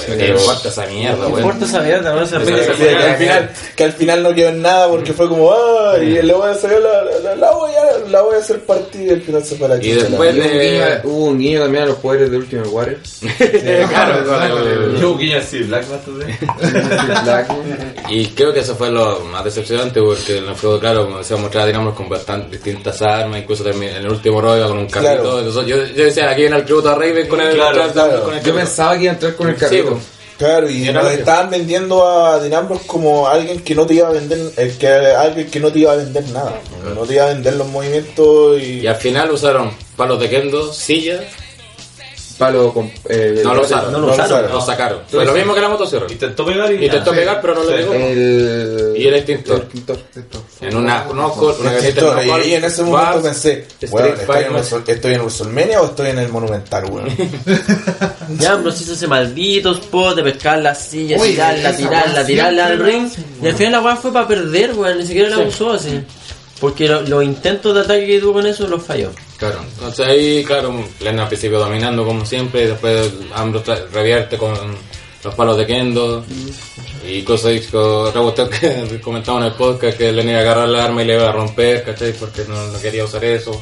¿Qué 0.07 0.29
importa 0.29 0.69
esa 0.69 0.87
mierda, 0.87 1.27
weón? 1.27 1.39
importa 1.39 1.65
esa 1.65 1.81
mierda, 1.81 2.13
no 2.13 2.23
Esa- 2.23 2.39
que, 2.41 2.53
al 2.55 3.17
final, 3.17 3.51
que 3.77 3.85
al 3.85 3.93
final 3.93 4.23
no 4.23 4.35
quedó 4.35 4.49
en 4.49 4.63
nada 4.63 4.89
porque 4.89 5.13
fue 5.13 5.29
como, 5.29 5.53
ah, 5.53 5.95
y 6.01 6.23
le 6.23 6.33
voy 6.33 6.51
a 6.51 6.55
sacar 6.55 6.79
la, 6.81 7.05
la, 7.23 7.35
la 7.37 7.51
voy 7.53 7.71
a, 7.73 8.09
la 8.11 8.21
voy 8.23 8.35
a 8.35 8.39
hacer 8.39 8.61
partir 8.61 9.03
y 9.07 9.11
al 9.11 9.21
final 9.23 9.45
se 9.45 9.57
fue 9.57 9.69
la 9.69 9.77
Y 9.83 9.91
después 9.93 10.35
hubo 10.35 10.43
un 10.45 10.51
guiño- 10.61 11.01
hubo 11.05 11.25
un 11.27 11.39
guiño 11.39 11.61
también 11.63 11.85
a 11.85 11.87
los 11.87 11.97
poderes 11.97 12.31
de 12.31 12.37
Ultimate 12.39 12.69
Warrior. 12.69 12.99
Claro, 13.89 14.59
el- 14.71 15.01
Yo 15.01 15.17
guiño 15.17 15.39
así, 15.39 15.61
Black 15.65 15.85
Master 15.89 16.15
Black. 16.15 17.49
Y 18.11 18.27
creo 18.29 18.53
que 18.53 18.61
eso 18.61 18.75
fue 18.77 18.91
lo 18.91 19.21
más 19.21 19.45
decepcionante 19.45 20.01
porque 20.01 20.39
en 20.39 20.45
el 20.49 20.55
juego, 20.55 20.79
claro, 20.79 21.05
como 21.07 21.23
se 21.25 21.35
mostraba 21.37 21.67
digamos 21.67 21.95
con 21.95 22.09
bastantes 22.09 22.51
distintas 22.63 23.01
armas, 23.03 23.41
incluso 23.41 23.65
también 23.65 23.93
en 23.97 24.05
el 24.05 24.11
último 24.11 24.41
rol 24.41 24.59
iba 24.59 24.69
con 24.69 24.79
un 24.79 24.87
carrito. 24.89 25.23
Claro. 25.41 25.63
Yo, 25.67 25.85
yo 25.87 26.05
decía, 26.05 26.31
aquí 26.31 26.43
viene 26.43 26.57
el 26.57 26.65
tributo 26.65 26.91
a 26.91 26.95
Raven 26.95 27.27
con 27.29 27.41
el, 27.41 27.55
Claro, 27.55 27.83
claro. 27.93 28.31
Yo 28.43 28.55
pensaba 28.55 28.95
que 28.97 29.03
iba 29.05 29.13
a 29.13 29.15
entrar 29.15 29.35
con 29.35 29.49
el 29.49 29.55
Sí, 29.55 29.61
carrito. 29.61 29.94
Claro, 30.37 30.69
y 30.69 30.91
nos 30.93 31.13
estaban 31.13 31.51
vendiendo 31.51 32.07
a 32.07 32.43
Dinambros 32.43 32.83
como 32.83 33.29
alguien 33.29 33.61
que 33.61 33.75
no 33.75 33.87
te 33.87 33.95
iba 33.95 34.09
a 34.09 34.13
vender, 34.13 34.53
el 34.57 34.77
que, 34.77 34.89
alguien 34.89 35.49
que 35.49 35.61
no 35.61 35.71
te 35.71 35.79
iba 35.81 35.93
a 35.93 35.97
vender 35.97 36.29
nada. 36.31 36.61
No 36.95 37.03
te 37.03 37.15
iba 37.15 37.25
a 37.25 37.29
vender 37.29 37.55
los 37.55 37.69
movimientos 37.69 38.61
y... 38.61 38.81
Y 38.81 38.87
al 38.87 38.97
final 38.97 39.31
usaron 39.31 39.71
palos 39.97 40.19
de 40.19 40.29
kendo, 40.29 40.73
sillas, 40.73 41.23
Palo 42.39 42.73
con. 42.75 42.91
Eh, 43.09 43.41
no 43.45 43.55
lo 43.55 43.63
usaron, 43.63 43.93
no 43.93 43.99
lo 44.01 44.13
usaron. 44.13 44.51
lo 44.51 44.61
sacaron. 44.61 45.01
Fue 45.09 45.25
lo 45.25 45.33
mismo 45.33 45.55
que 45.55 45.61
la 45.61 45.69
motosierra. 45.69 46.07
Intentó 46.11 46.45
pegar 46.45 46.73
y. 46.73 46.85
Intentó 46.85 47.11
Sí. 47.13 47.17
pegar, 47.19 47.41
pero 47.41 47.55
no 47.55 47.63
lo 47.63 47.69
Sí. 47.71 47.75
pegó. 47.77 47.93
El. 47.95 48.93
Y 48.97 49.07
el 49.07 49.15
extintor. 49.15 49.57
el 49.57 49.63
extintor. 49.63 49.97
En 50.61 50.77
una 50.77 51.07
una 51.11 51.73
galleta 51.73 52.25
y 52.25 52.31
ahí 52.31 52.55
en 52.55 52.65
ese 52.65 52.83
momento 52.83 53.23
pensé, 53.23 53.67
¿estoy, 53.81 54.09
en. 54.11 54.17
Wrestle- 54.53 54.83
¿estoy 54.89 55.15
en 55.15 55.21
WrestleMania 55.21 55.81
o 55.83 55.87
estoy 55.87 56.11
en 56.11 56.19
el 56.19 56.29
Monumental, 56.29 56.85
weón? 56.91 57.09
Ya, 58.39 58.57
pero 58.57 58.71
hizo 58.71 58.93
ese 58.95 59.07
maldito 59.07 59.73
spot 59.73 60.17
de 60.17 60.23
pescar 60.23 60.59
las 60.59 60.79
sillas, 60.87 61.21
Oye, 61.21 61.33
tirarla, 61.33 61.77
tirarla, 61.77 62.27
tirarla 62.27 62.67
al 62.67 62.79
ring. 62.79 63.09
Y 63.43 63.47
al 63.47 63.55
final 63.55 63.73
la 63.73 63.81
weá 63.81 63.97
fue 63.97 64.13
para 64.13 64.27
perder, 64.27 64.73
weón, 64.75 64.99
ni 64.99 65.07
siquiera 65.07 65.29
la 65.31 65.39
usó 65.41 65.73
así. 65.73 66.01
Porque 66.61 66.89
lo- 66.89 67.03
los 67.03 67.25
intentos 67.25 67.75
de 67.75 67.81
ataque 67.83 68.07
que 68.07 68.21
tuvo 68.21 68.35
con 68.35 68.47
eso 68.47 68.67
los 68.69 68.83
falló. 68.83 69.11
Claro, 69.39 69.61
entonces 69.75 70.07
ahí, 70.07 70.45
claro, 70.45 70.73
Lennon 71.01 71.21
al 71.21 71.29
principio 71.29 71.59
dominando 71.59 72.05
como 72.05 72.25
siempre, 72.25 72.63
y 72.63 72.67
después 72.69 73.11
Ambrose 73.35 73.87
revierte 73.93 74.39
con 74.39 74.55
los 75.25 75.35
palos 75.35 75.57
de 75.59 75.67
Kendo, 75.67 76.25
y 77.07 77.23
cosas 77.23 77.53
otra 78.15 78.49
que 78.49 79.01
comentaba 79.05 79.41
en 79.41 79.47
el 79.47 79.53
podcast, 79.55 79.99
que 79.99 80.13
Lennon 80.13 80.31
iba 80.31 80.39
a 80.39 80.43
agarrar 80.43 80.69
la 80.69 80.85
arma 80.85 81.03
y 81.03 81.07
le 81.07 81.15
iba 81.15 81.29
a 81.29 81.33
romper, 81.33 81.83
¿cachai? 81.85 82.13
Porque 82.13 82.45
no, 82.49 82.69
no 82.69 82.81
quería 82.81 83.05
usar 83.05 83.25
eso. 83.25 83.61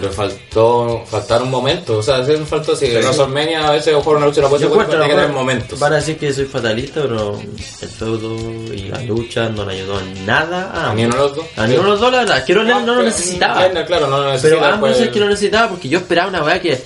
Pero 0.00 0.12
faltó, 0.12 1.04
faltaron 1.06 1.50
momentos, 1.50 1.96
o 1.96 2.02
sea, 2.02 2.24
sí 2.24 2.32
me 2.32 2.44
faltó, 2.44 2.76
si 2.76 2.86
en 2.86 3.02
WrestleMania 3.02 3.66
a 3.66 3.72
veces 3.72 3.94
jugar 3.94 4.18
una 4.18 4.26
lucha 4.26 4.42
no 4.42 4.50
puede 4.50 4.66
encuentro, 4.66 4.98
tiene 4.98 5.08
que 5.08 5.20
tener 5.20 5.32
momentos. 5.32 5.78
Van 5.78 5.92
a 5.94 5.96
decir 5.96 6.18
que 6.18 6.32
soy 6.32 6.44
fatalista, 6.44 7.02
pero 7.02 7.40
el 7.40 7.88
feudo 7.88 8.36
y 8.74 8.88
la 8.88 9.00
lucha 9.02 9.48
no 9.48 9.64
le 9.64 9.74
ayudó 9.74 10.00
en 10.00 10.26
nada 10.26 10.70
a 10.72 10.90
A 10.90 10.94
ni 10.94 11.04
uno 11.04 11.14
de 11.14 11.20
los 11.20 11.36
dos. 11.36 11.46
A 11.56 11.66
ninguno 11.66 11.84
de 11.84 11.90
los 11.92 12.00
dos, 12.00 12.12
la 12.12 12.18
verdad. 12.18 12.42
Quiero 12.44 12.64
no, 12.64 12.80
lo 12.80 13.02
necesitaba. 13.02 13.66
Lennon, 13.66 13.84
claro, 13.86 14.06
no 14.06 14.18
lo 14.18 14.22
Pero 14.24 14.32
necesita. 14.32 14.74
ambos 14.74 14.90
pues, 14.90 15.00
es 15.00 15.08
que 15.08 15.20
lo 15.20 15.28
necesitaba 15.28 15.68
porque 15.70 15.88
yo 15.88 15.98
esperaba 15.98 16.28
una 16.28 16.42
weá 16.42 16.60
que. 16.60 16.82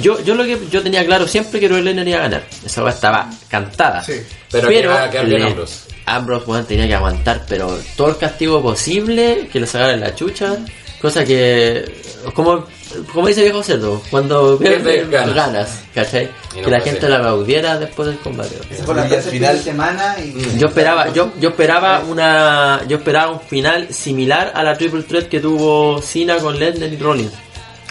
Yo, 0.00 0.20
yo 0.22 0.34
lo 0.34 0.44
que 0.44 0.58
yo 0.70 0.82
tenía 0.82 1.06
claro 1.06 1.26
siempre 1.26 1.58
que 1.58 1.68
Lennon 1.68 2.08
iba 2.08 2.18
a 2.18 2.22
ganar. 2.22 2.46
Esa 2.64 2.82
weá 2.82 2.92
estaba 2.92 3.30
cantada. 3.48 4.02
Sí. 4.02 4.14
Pero 4.50 4.68
que 4.68 4.86
Ambrose. 4.86 5.88
Ambrose, 6.06 6.46
weón, 6.46 6.64
tenía 6.66 6.86
que 6.86 6.94
aguantar, 6.94 7.44
pero 7.48 7.78
todo 7.96 8.10
el 8.10 8.16
castigo 8.16 8.62
posible, 8.62 9.48
que 9.52 9.60
le 9.60 9.66
sacaran 9.66 10.00
la 10.00 10.14
chucha. 10.14 10.56
Cosa 11.00 11.24
que. 11.24 12.05
Como, 12.34 12.64
como 13.12 13.28
dice 13.28 13.42
viejo 13.42 13.62
cerdo, 13.62 14.00
cuando 14.10 14.58
Pierdes, 14.58 15.08
ganas. 15.10 15.34
ganas, 15.34 15.80
¿cachai? 15.94 16.30
No 16.56 16.62
que 16.62 16.70
la 16.70 16.80
gente 16.80 17.08
la 17.08 17.16
aplaudiera 17.18 17.78
después 17.78 18.08
del 18.08 18.18
combate. 18.18 18.56
Fue 18.84 18.94
la 18.94 19.04
final- 19.04 19.22
fin 19.22 19.40
de 19.42 19.58
semana 19.58 20.16
y... 20.18 20.58
Yo 20.58 20.68
esperaba, 20.68 21.12
yo, 21.12 21.32
yo 21.40 21.50
esperaba 21.50 22.00
una, 22.08 22.80
yo 22.88 22.96
esperaba 22.98 23.32
un 23.32 23.40
final 23.40 23.88
similar 23.92 24.52
a 24.54 24.62
la 24.62 24.76
triple 24.76 25.02
threat 25.02 25.28
que 25.28 25.40
tuvo 25.40 26.00
Cena 26.02 26.38
con 26.38 26.58
Lesnar 26.58 26.92
y 26.92 26.96
Rollins. 26.96 27.32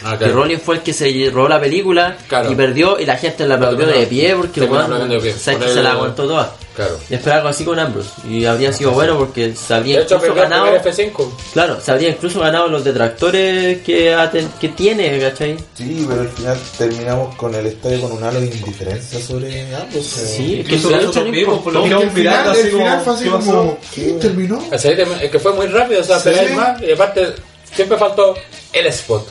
Ah, 0.08 0.12
Que 0.20 0.26
claro. 0.26 0.48
Fue 0.64 0.76
el 0.76 0.82
que 0.84 0.94
se 0.94 1.30
robó 1.34 1.48
la 1.50 1.60
película 1.60 2.16
Claro. 2.28 2.52
y 2.52 2.56
perdió 2.56 3.00
y 3.00 3.06
la 3.06 3.18
gente 3.18 3.48
la 3.48 3.56
aplaudió 3.56 3.88
de 3.88 4.06
pie 4.06 4.36
porque 4.36 4.60
Sí, 4.62 4.66
aplaudiendo 4.68 5.16
de 5.16 5.20
pie. 5.20 5.34
sabes 5.34 5.60
que 5.64 5.74
se 5.74 5.82
la 5.82 5.92
aguantó 5.94 6.28
toda. 6.28 6.56
Claro. 6.76 7.00
Y 7.10 7.14
esperaba 7.16 7.38
algo 7.38 7.50
así 7.50 7.64
con 7.64 7.80
Ambrose. 7.80 8.10
Y 8.30 8.46
habría 8.46 8.72
sido 8.74 8.92
bueno 8.92 9.18
porque 9.18 9.56
se 9.56 9.74
habría 9.74 10.02
hecho, 10.02 10.16
incluso 10.16 10.34
perdió 10.36 10.44
el 10.44 10.50
ganado. 10.50 10.66
primer 10.82 11.12
F5. 11.14 11.32
Claro, 11.54 11.80
se 11.82 11.92
habría 11.92 12.10
incluso 12.10 12.40
ganado 12.42 12.68
los 12.68 12.84
detractores 12.84 13.82
que, 13.82 14.16
que 14.60 14.70
tiene, 14.70 15.20
¿cachai? 15.20 15.56
Sí, 15.74 16.06
pero 16.08 16.22
al 16.22 16.30
final 16.30 16.58
terminamos 16.78 17.36
con 17.36 17.56
el 17.56 17.66
estadio 17.66 18.02
con 18.02 18.12
un 18.12 18.24
halo 18.24 18.42
de 18.42 18.48
indiferencia 18.48 19.20
sobre 19.22 19.74
ambos. 19.76 20.06
Sí, 20.06 20.60
es 20.62 20.68
que 20.68 20.78
no 20.78 21.32
mismos, 21.32 21.60
por 21.64 21.74
lo 21.74 21.86
importó. 21.86 22.00
que 22.00 22.06
El 22.06 22.12
final, 22.12 22.56
el 22.58 22.68
final 22.72 23.02
fue 23.02 23.14
así 23.14 23.30
como, 23.30 23.78
¿qué? 23.94 24.02
¿Terminó? 24.22 24.64
Es 24.72 25.30
que 25.32 25.40
fue 25.40 25.54
muy 25.54 25.68
rápido, 25.68 26.02
o 26.02 26.04
sea, 26.04 26.20
Sí. 26.20 26.30
pegáis 26.30 26.56
más 26.56 26.82
y 26.82 26.92
aparte 26.92 27.34
siempre 27.74 27.98
faltó 27.98 28.36
el 28.74 28.86
spot. 28.88 29.28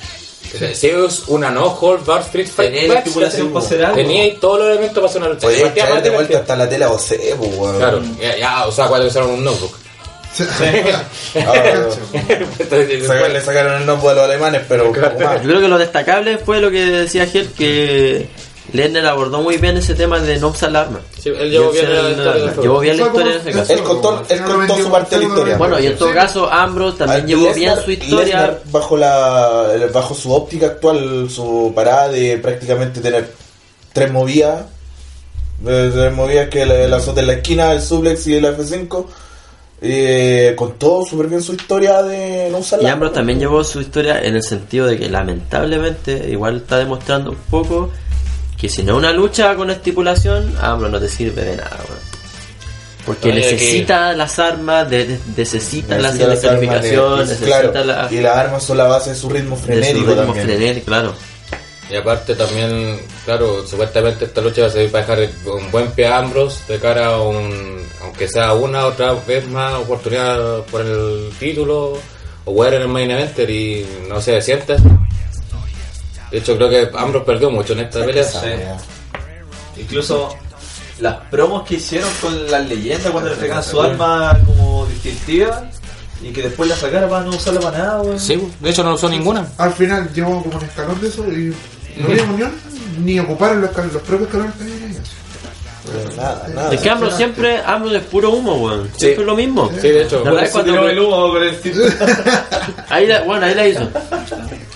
Si 0.75 0.87
es 0.89 1.23
una 1.29 1.51
no 1.51 1.67
hold 1.81 2.05
bar 2.07 2.23
street 2.23 2.49
fight 2.49 2.73
Tenía 2.73 2.93
la 2.95 2.99
estipulación 3.01 3.53
para 3.53 3.65
hacer 3.67 3.85
algo. 3.85 3.97
tenía 3.97 4.23
ahí 4.23 4.39
todos 4.41 4.59
los 4.61 4.69
elementos 4.69 4.95
para 4.97 5.07
hacer 5.07 5.23
una 5.23 5.31
lucha. 5.31 5.47
Partía 5.65 5.87
traer 5.87 6.03
de 6.03 6.11
vuelta 6.11 6.39
hasta 6.39 6.57
la 6.57 6.69
tela 6.69 6.91
OC, 6.91 7.09
pues, 7.39 7.51
weón. 7.57 7.77
Claro, 7.79 8.03
ya, 8.21 8.37
ya, 8.37 8.67
o 8.67 8.73
sea, 8.73 8.87
cuando 8.87 9.07
usaron 9.09 9.31
un 9.31 9.45
notebook. 9.45 9.77
Ah, 10.37 11.05
Entonces, 12.59 13.07
saca- 13.07 13.29
le 13.29 13.41
sacaron 13.41 13.81
el 13.81 13.87
nombre 13.87 14.11
a 14.11 14.15
los 14.15 14.25
alemanes, 14.25 14.63
pero. 14.69 14.87
Yo 14.87 14.93
creo 15.43 15.61
que 15.61 15.69
lo 15.69 15.79
destacable 15.79 16.39
fue 16.39 16.61
lo 16.61 16.71
que 16.71 16.85
decía 16.87 17.27
Gel, 17.27 17.51
que 17.57 18.29
Lerner 18.75 19.07
abordó 19.07 19.41
muy 19.41 19.57
bien 19.59 19.77
ese 19.77 19.95
tema 19.95 20.19
de 20.21 20.39
no 20.39 20.49
usar 20.49 20.73
la 20.73 20.81
arma. 20.83 21.01
Sí, 21.19 21.29
él 21.31 21.51
llevó 21.51 21.71
bien 21.71 21.85
la 21.93 22.11
historia 22.11 22.33
del 22.35 22.45
juego. 22.49 22.63
Llevó 22.63 22.81
bien 22.81 22.97
la 22.99 23.03
Fue 23.05 23.13
como- 23.13 23.21
historia 23.27 23.41
en 23.41 23.49
ese 23.49 23.59
caso. 23.59 23.73
Él 23.73 23.83
contó, 23.83 24.23
él 24.29 24.43
contó 24.43 24.77
su 24.77 24.91
parte 24.91 25.15
de 25.17 25.23
la 25.23 25.29
historia. 25.29 25.57
Bueno, 25.57 25.79
y 25.81 25.87
en 25.87 25.97
todo 25.97 26.13
caso, 26.13 26.53
Ambrose 26.53 26.99
también 26.99 27.27
llevó 27.27 27.55
bien 27.55 27.75
su 27.85 27.91
historia. 27.93 28.59
Bajo 28.73 28.97
la 28.97 29.69
bajo 29.93 30.15
su 30.15 30.33
óptica 30.33 30.67
actual, 30.67 31.29
su 31.31 31.73
parada 31.75 32.09
de 32.09 32.37
prácticamente 32.39 33.01
tener 33.01 33.31
tres 33.93 34.11
movidas, 34.13 34.65
de- 35.61 35.91
tres 35.91 36.13
movidas 36.13 36.49
que 36.49 36.63
el, 36.63 36.71
el 36.73 36.93
azote 36.93 37.21
en 37.21 37.29
la 37.29 37.33
esquina, 37.35 37.73
el 37.73 37.81
suplex 37.81 38.27
y 38.27 38.35
el 38.35 38.45
F5, 38.45 39.07
eh, 39.83 40.55
contó 40.57 41.05
súper 41.05 41.27
bien 41.29 41.43
su 41.43 41.53
historia 41.53 42.03
de 42.03 42.49
no 42.51 42.59
usar 42.59 42.81
Y 42.81 42.85
la 42.85 42.93
Ambrose 42.93 43.15
también 43.15 43.39
llevó 43.39 43.63
su 43.63 43.81
historia 43.81 44.19
en 44.21 44.35
el 44.35 44.43
sentido 44.43 44.87
de 44.87 44.99
que 44.99 45.09
lamentablemente 45.11 46.29
igual 46.31 46.57
está 46.57 46.79
demostrando 46.79 47.31
un 47.31 47.37
poco 47.51 47.91
que 48.59 48.69
si 48.69 48.83
no 48.83 48.93
es 48.93 48.99
una 48.99 49.13
lucha 49.13 49.55
con 49.57 49.71
estipulación, 49.71 50.55
Ambrose 50.61 50.93
no 50.93 51.01
te 51.01 51.09
sirve 51.09 51.43
de 51.45 51.57
nada, 51.57 51.77
weón. 51.89 52.15
Porque 53.07 53.29
Oye, 53.33 53.41
necesita 53.41 54.15
las 54.15 54.39
armas, 54.39 54.89
de- 54.89 55.05
de- 55.07 55.19
necesita, 55.37 55.99
la 55.99 56.11
Necesita 56.11 56.27
las 56.29 56.41
de- 56.43 56.49
descalificación, 56.49 57.19
necesita 57.19 57.71
claro, 57.73 57.85
la, 57.85 58.09
y 58.11 58.21
las 58.21 58.37
armas 58.37 58.63
son 58.63 58.79
la 58.79 58.85
base 58.85 59.11
de 59.11 59.17
su 59.17 59.29
ritmo 59.29 59.57
de 59.57 59.61
su 59.61 59.67
frenético 59.67 60.07
ritmo 60.07 60.15
también. 60.25 60.47
frenético, 60.47 60.87
claro. 60.87 61.15
Y 61.91 61.97
aparte 61.97 62.35
también, 62.35 62.99
claro, 63.27 63.67
supuestamente 63.67 64.25
esta 64.25 64.41
lucha 64.41 64.63
va 64.63 64.69
a 64.69 64.71
servir 64.71 64.91
para 64.91 65.17
dejar 65.17 65.29
un 65.45 65.71
buen 65.71 65.89
pie 65.91 66.07
a 66.07 66.17
Ambrose 66.17 66.61
de 66.73 66.79
cara 66.79 67.09
a 67.09 67.21
un, 67.21 67.83
aunque 68.01 68.27
sea 68.27 68.55
una 68.55 68.87
otra 68.87 69.13
vez 69.27 69.47
más 69.49 69.75
oportunidad 69.75 70.63
por 70.71 70.81
el 70.81 71.29
título 71.39 71.99
o 72.47 72.53
jugar 72.53 72.73
en 72.73 72.83
el 72.83 72.89
main 72.89 73.11
eventer 73.11 73.51
y 73.51 73.87
no 74.09 74.19
se 74.23 74.41
siente. 74.41 74.77
De 76.35 76.41
hecho 76.41 76.57
creo 76.57 76.69
que 76.69 76.91
Ambrose 76.99 77.25
perdió 77.25 77.49
mucho 77.49 77.75
en 77.75 77.79
esta 77.79 78.05
pelea. 78.05 78.25
Sí. 78.25 78.49
Incluso 79.81 80.37
las 80.99 81.15
promos 81.31 81.63
que 81.63 81.77
hicieron 81.77 82.11
con 82.21 82.51
las 82.51 82.69
leyendas 82.69 83.13
cuando 83.13 83.29
le 83.29 83.37
entregaban 83.37 83.63
su 83.63 83.81
arma 83.81 84.37
como 84.45 84.85
distintiva 84.87 85.71
y 86.21 86.33
que 86.33 86.43
después 86.43 86.69
la 86.69 86.75
sacara 86.75 87.09
para 87.09 87.25
no 87.25 87.37
usarla 87.37 87.61
para 87.61 87.79
nada, 87.79 88.03
weón. 88.03 88.19
Sí, 88.19 88.49
de 88.59 88.69
hecho 88.69 88.83
no 88.83 88.95
usó 88.95 89.09
ninguna. 89.09 89.47
Al 89.59 89.73
final 89.75 90.13
llegó 90.13 90.43
como 90.43 90.59
un 90.59 90.65
escalón 90.65 91.01
de 91.01 91.07
eso 91.07 91.25
y 91.31 91.55
no 92.01 92.09
había 92.09 92.25
unión 92.25 92.53
ni 93.05 93.21
ocuparon 93.21 93.61
los, 93.61 93.71
propios 93.71 94.23
escalones 94.23 94.55
que 94.57 94.63
había 94.65 96.17
Nada, 96.17 96.49
nada. 96.53 96.75
Es 96.75 96.81
que 96.81 96.91
Ambrose 96.91 97.17
siempre, 97.17 97.59
Ambrose 97.59 97.99
es 97.99 98.03
puro 98.03 98.31
humo, 98.31 98.55
weón. 98.57 98.91
Siempre 98.97 99.23
es 99.23 99.27
lo 99.29 99.37
mismo. 99.37 99.71
Sí, 99.81 99.89
de 99.89 100.03
hecho. 100.03 100.25
La 100.25 100.33
verdad 100.33 100.47
es 100.47 100.65
tiró 100.65 100.89
el 100.89 100.97
cuando, 100.97 101.07
humo 101.07 101.33
con 101.33 101.43
el 101.45 101.61
título. 101.61 101.87
ahí 102.89 103.07
la, 103.07 103.21
bueno, 103.23 103.47
ahí 103.47 103.55
la 103.55 103.69
hizo. 103.69 103.89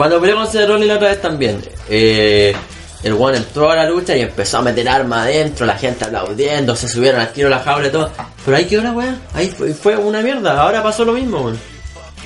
Cuando 0.00 0.18
peleó 0.18 0.36
con 0.36 0.46
Seth 0.50 0.66
Rollins 0.66 0.86
la 0.88 0.94
otra 0.94 1.08
vez 1.10 1.20
también, 1.20 1.60
eh, 1.90 2.54
el 3.02 3.12
one 3.12 3.36
entró 3.36 3.70
a 3.70 3.76
la 3.76 3.86
lucha 3.86 4.16
y 4.16 4.22
empezó 4.22 4.56
a 4.56 4.62
meter 4.62 4.88
arma 4.88 5.24
adentro, 5.24 5.66
la 5.66 5.76
gente 5.76 6.06
aplaudiendo, 6.06 6.74
se 6.74 6.88
subieron 6.88 7.20
al 7.20 7.30
tiro 7.34 7.50
la 7.50 7.58
jaula 7.58 7.88
y 7.88 7.90
todo. 7.90 8.10
Pero 8.42 8.56
ahí 8.56 8.64
quedó 8.64 8.82
la 8.82 8.92
weá, 8.92 9.14
ahí 9.34 9.48
fue, 9.48 9.74
fue 9.74 9.98
una 9.98 10.22
mierda, 10.22 10.58
ahora 10.58 10.82
pasó 10.82 11.04
lo 11.04 11.12
mismo, 11.12 11.42
weón. 11.42 11.58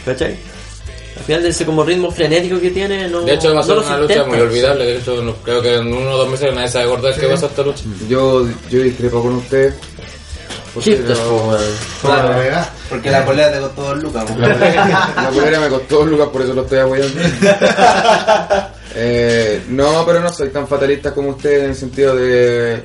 ¿Cachai? 0.05 0.37
Al 1.17 1.23
final 1.25 1.43
de 1.43 1.49
ese 1.49 1.67
como 1.67 1.83
ritmo 1.83 2.13
frenético 2.13 2.61
que 2.61 2.71
tiene, 2.71 3.09
no. 3.09 3.23
De 3.23 3.35
hecho 3.35 3.53
va 3.53 3.61
a 3.61 3.65
ser 3.65 3.75
no 3.75 3.83
una 3.83 3.99
lucha 3.99 4.25
muy 4.25 4.39
olvidable. 4.39 4.85
De 4.87 4.97
hecho 4.99 5.21
no- 5.21 5.35
creo 5.43 5.61
que 5.61 5.75
en 5.75 5.93
uno 5.93 6.11
o 6.13 6.17
dos 6.19 6.29
meses 6.29 6.55
nadie 6.55 6.69
se 6.69 6.79
va 6.79 6.85
a 6.85 6.87
acordar 6.87 7.19
que 7.19 7.27
va 7.27 7.35
a 7.35 7.37
ser 7.37 7.51
esta 7.51 7.63
lucha. 7.63 7.83
Yo, 8.09 8.47
yo 8.71 8.79
discrepo 8.83 9.21
con 9.21 9.35
usted. 9.35 9.75
Po, 10.75 10.81
la 11.53 11.59
Claro. 12.03 12.29
verdad. 12.31 12.69
Porque 12.89 13.11
la 13.11 13.25
polera 13.25 13.53
te 13.53 13.61
costó 13.61 13.83
dos 13.83 14.03
lucas. 14.03 14.25
po. 14.25 14.39
La 14.39 14.53
polera, 14.55 15.13
la 15.17 15.31
polera 15.31 15.61
me 15.61 15.69
costó 15.69 15.97
dos 15.99 16.09
lucas, 16.09 16.29
por 16.29 16.43
eso 16.43 16.55
lo 16.55 16.63
estoy 16.63 16.79
apoyando. 16.81 17.21
Eh, 18.97 19.63
no, 19.71 20.05
pero 20.07 20.21
no 20.21 20.33
soy 20.33 20.51
tan 20.51 20.69
fatalista 20.69 21.13
como 21.13 21.31
usted 21.31 21.65
en 21.65 21.71
el 21.71 21.75
sentido 21.77 22.15
de 22.15 22.85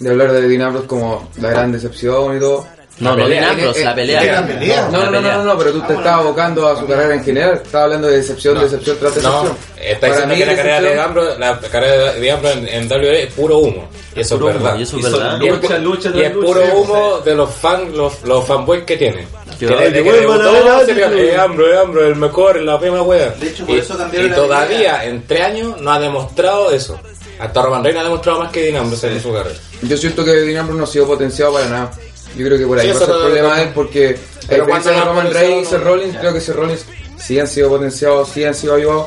de 0.00 0.10
hablar 0.10 0.30
de 0.32 0.46
Dean 0.48 0.62
Ambrose 0.62 0.86
como 0.86 1.28
la 1.40 1.48
gran 1.50 1.72
decepción 1.72 2.36
y 2.36 2.40
todo. 2.40 2.66
No, 3.00 3.14
no, 3.16 3.28
Dean 3.28 3.44
Ambrose, 3.44 3.80
eh, 3.80 3.84
la 3.84 3.94
pelea. 3.94 4.24
la 4.40 4.46
pelea. 4.46 4.88
No, 4.90 5.04
no, 5.10 5.20
no, 5.20 5.20
no, 5.20 5.44
no, 5.44 5.58
pero 5.58 5.72
tú 5.72 5.80
te 5.82 5.92
estás 5.94 6.14
abocando 6.14 6.66
a 6.66 6.76
su 6.78 6.86
carrera 6.86 7.14
en 7.14 7.22
general. 7.24 7.54
Estás 7.54 7.74
hablando 7.84 8.08
de 8.08 8.16
decepción, 8.16 8.58
decepción 8.58 8.96
tras 8.98 9.16
No, 9.22 9.44
decepción. 9.44 9.56
está 9.80 10.00
Para 10.00 10.12
diciendo 10.26 10.34
mí, 10.34 10.40
que 10.40 10.46
la 10.46 10.56
carrera 10.56 10.80
de 10.80 11.00
Ambrose, 11.00 11.38
la 11.38 11.60
carrera 11.60 12.12
de 12.14 12.30
Ambrose 12.32 12.76
en, 12.76 12.88
WWE 12.90 13.22
es 13.22 13.32
puro 13.34 13.58
humo. 13.58 13.88
Y 14.16 14.20
eso 14.20 14.34
es 14.34 14.40
verdad. 14.42 14.76
y 14.78 14.82
eso 14.82 14.96
es 14.96 15.02
verdad. 15.04 15.40
Y 15.40 15.46
es, 15.48 15.54
lucha, 15.54 15.68
pu- 15.78 15.82
lucha, 15.82 16.10
y 16.12 16.20
es 16.22 16.34
lucha, 16.34 16.46
puro 16.48 16.74
humo 16.74 17.18
de 17.24 17.34
los 17.36 17.54
fans, 17.54 17.94
los, 17.94 18.44
fanboys 18.44 18.82
que 18.82 18.96
tiene. 18.96 19.26
Que, 19.60 19.66
Que 19.66 19.74
desde 19.76 20.02
debutó, 20.02 20.84
se 20.84 20.92
eh, 20.92 21.36
Ambrose, 21.38 21.72
eh, 21.72 21.78
Ambrose, 21.78 22.06
el 22.08 22.16
mejor, 22.16 22.60
la 22.62 22.78
misma 22.78 23.02
wea. 23.02 23.30
De 23.30 23.48
hecho, 23.48 23.64
por 23.64 23.76
Y- 23.76 23.78
eso 23.78 23.96
cambiaron 23.96 24.26
Y 24.26 24.30
la 24.30 24.36
todavía, 24.36 25.04
en 25.04 25.24
tres 25.26 25.40
años, 25.42 25.80
no 25.80 25.92
ha 25.92 26.00
demostrado 26.00 26.70
eso. 26.72 26.98
Hasta 27.38 27.62
Roman 27.62 27.84
Reigns 27.84 28.00
ha 28.00 28.04
demostrado 28.04 28.40
más 28.40 28.50
que 28.50 28.62
Dean 28.64 28.76
Ambrose 28.82 29.06
en 29.12 29.22
su 29.22 29.32
carrera. 29.32 29.54
Yo 29.82 29.96
siento 29.96 30.24
que 30.24 30.32
Dean 30.32 30.58
Ambrose 30.58 30.78
no 30.78 30.84
ha 30.84 30.88
sido 30.88 31.06
potenciado 31.06 31.52
para 31.52 31.68
nada. 31.68 31.90
Yo 32.36 32.46
creo 32.46 32.58
que 32.58 32.66
por 32.66 32.78
ahí 32.78 32.86
Sí, 32.88 32.92
pasa 32.92 33.12
el 33.12 33.18
problema 33.20 33.56
de 33.56 33.62
él 33.64 33.68
porque 33.74 34.08
a 34.10 34.46
Pero 34.48 34.64
diferencia 34.66 34.90
de 34.92 34.96
no 34.98 35.02
ha 35.02 35.06
Roman 35.06 35.32
Reigns 35.32 35.68
y 35.68 35.72
no- 35.72 35.78
Rollins, 35.84 36.16
creo 36.18 36.32
que 36.32 36.40
Seth 36.40 36.56
Rollins 36.56 36.84
sí 37.18 37.38
han 37.40 37.46
sido 37.48 37.68
potenciados, 37.68 38.28
sí 38.28 38.44
han 38.44 38.54
sido 38.54 38.74
ayudados. 38.74 39.06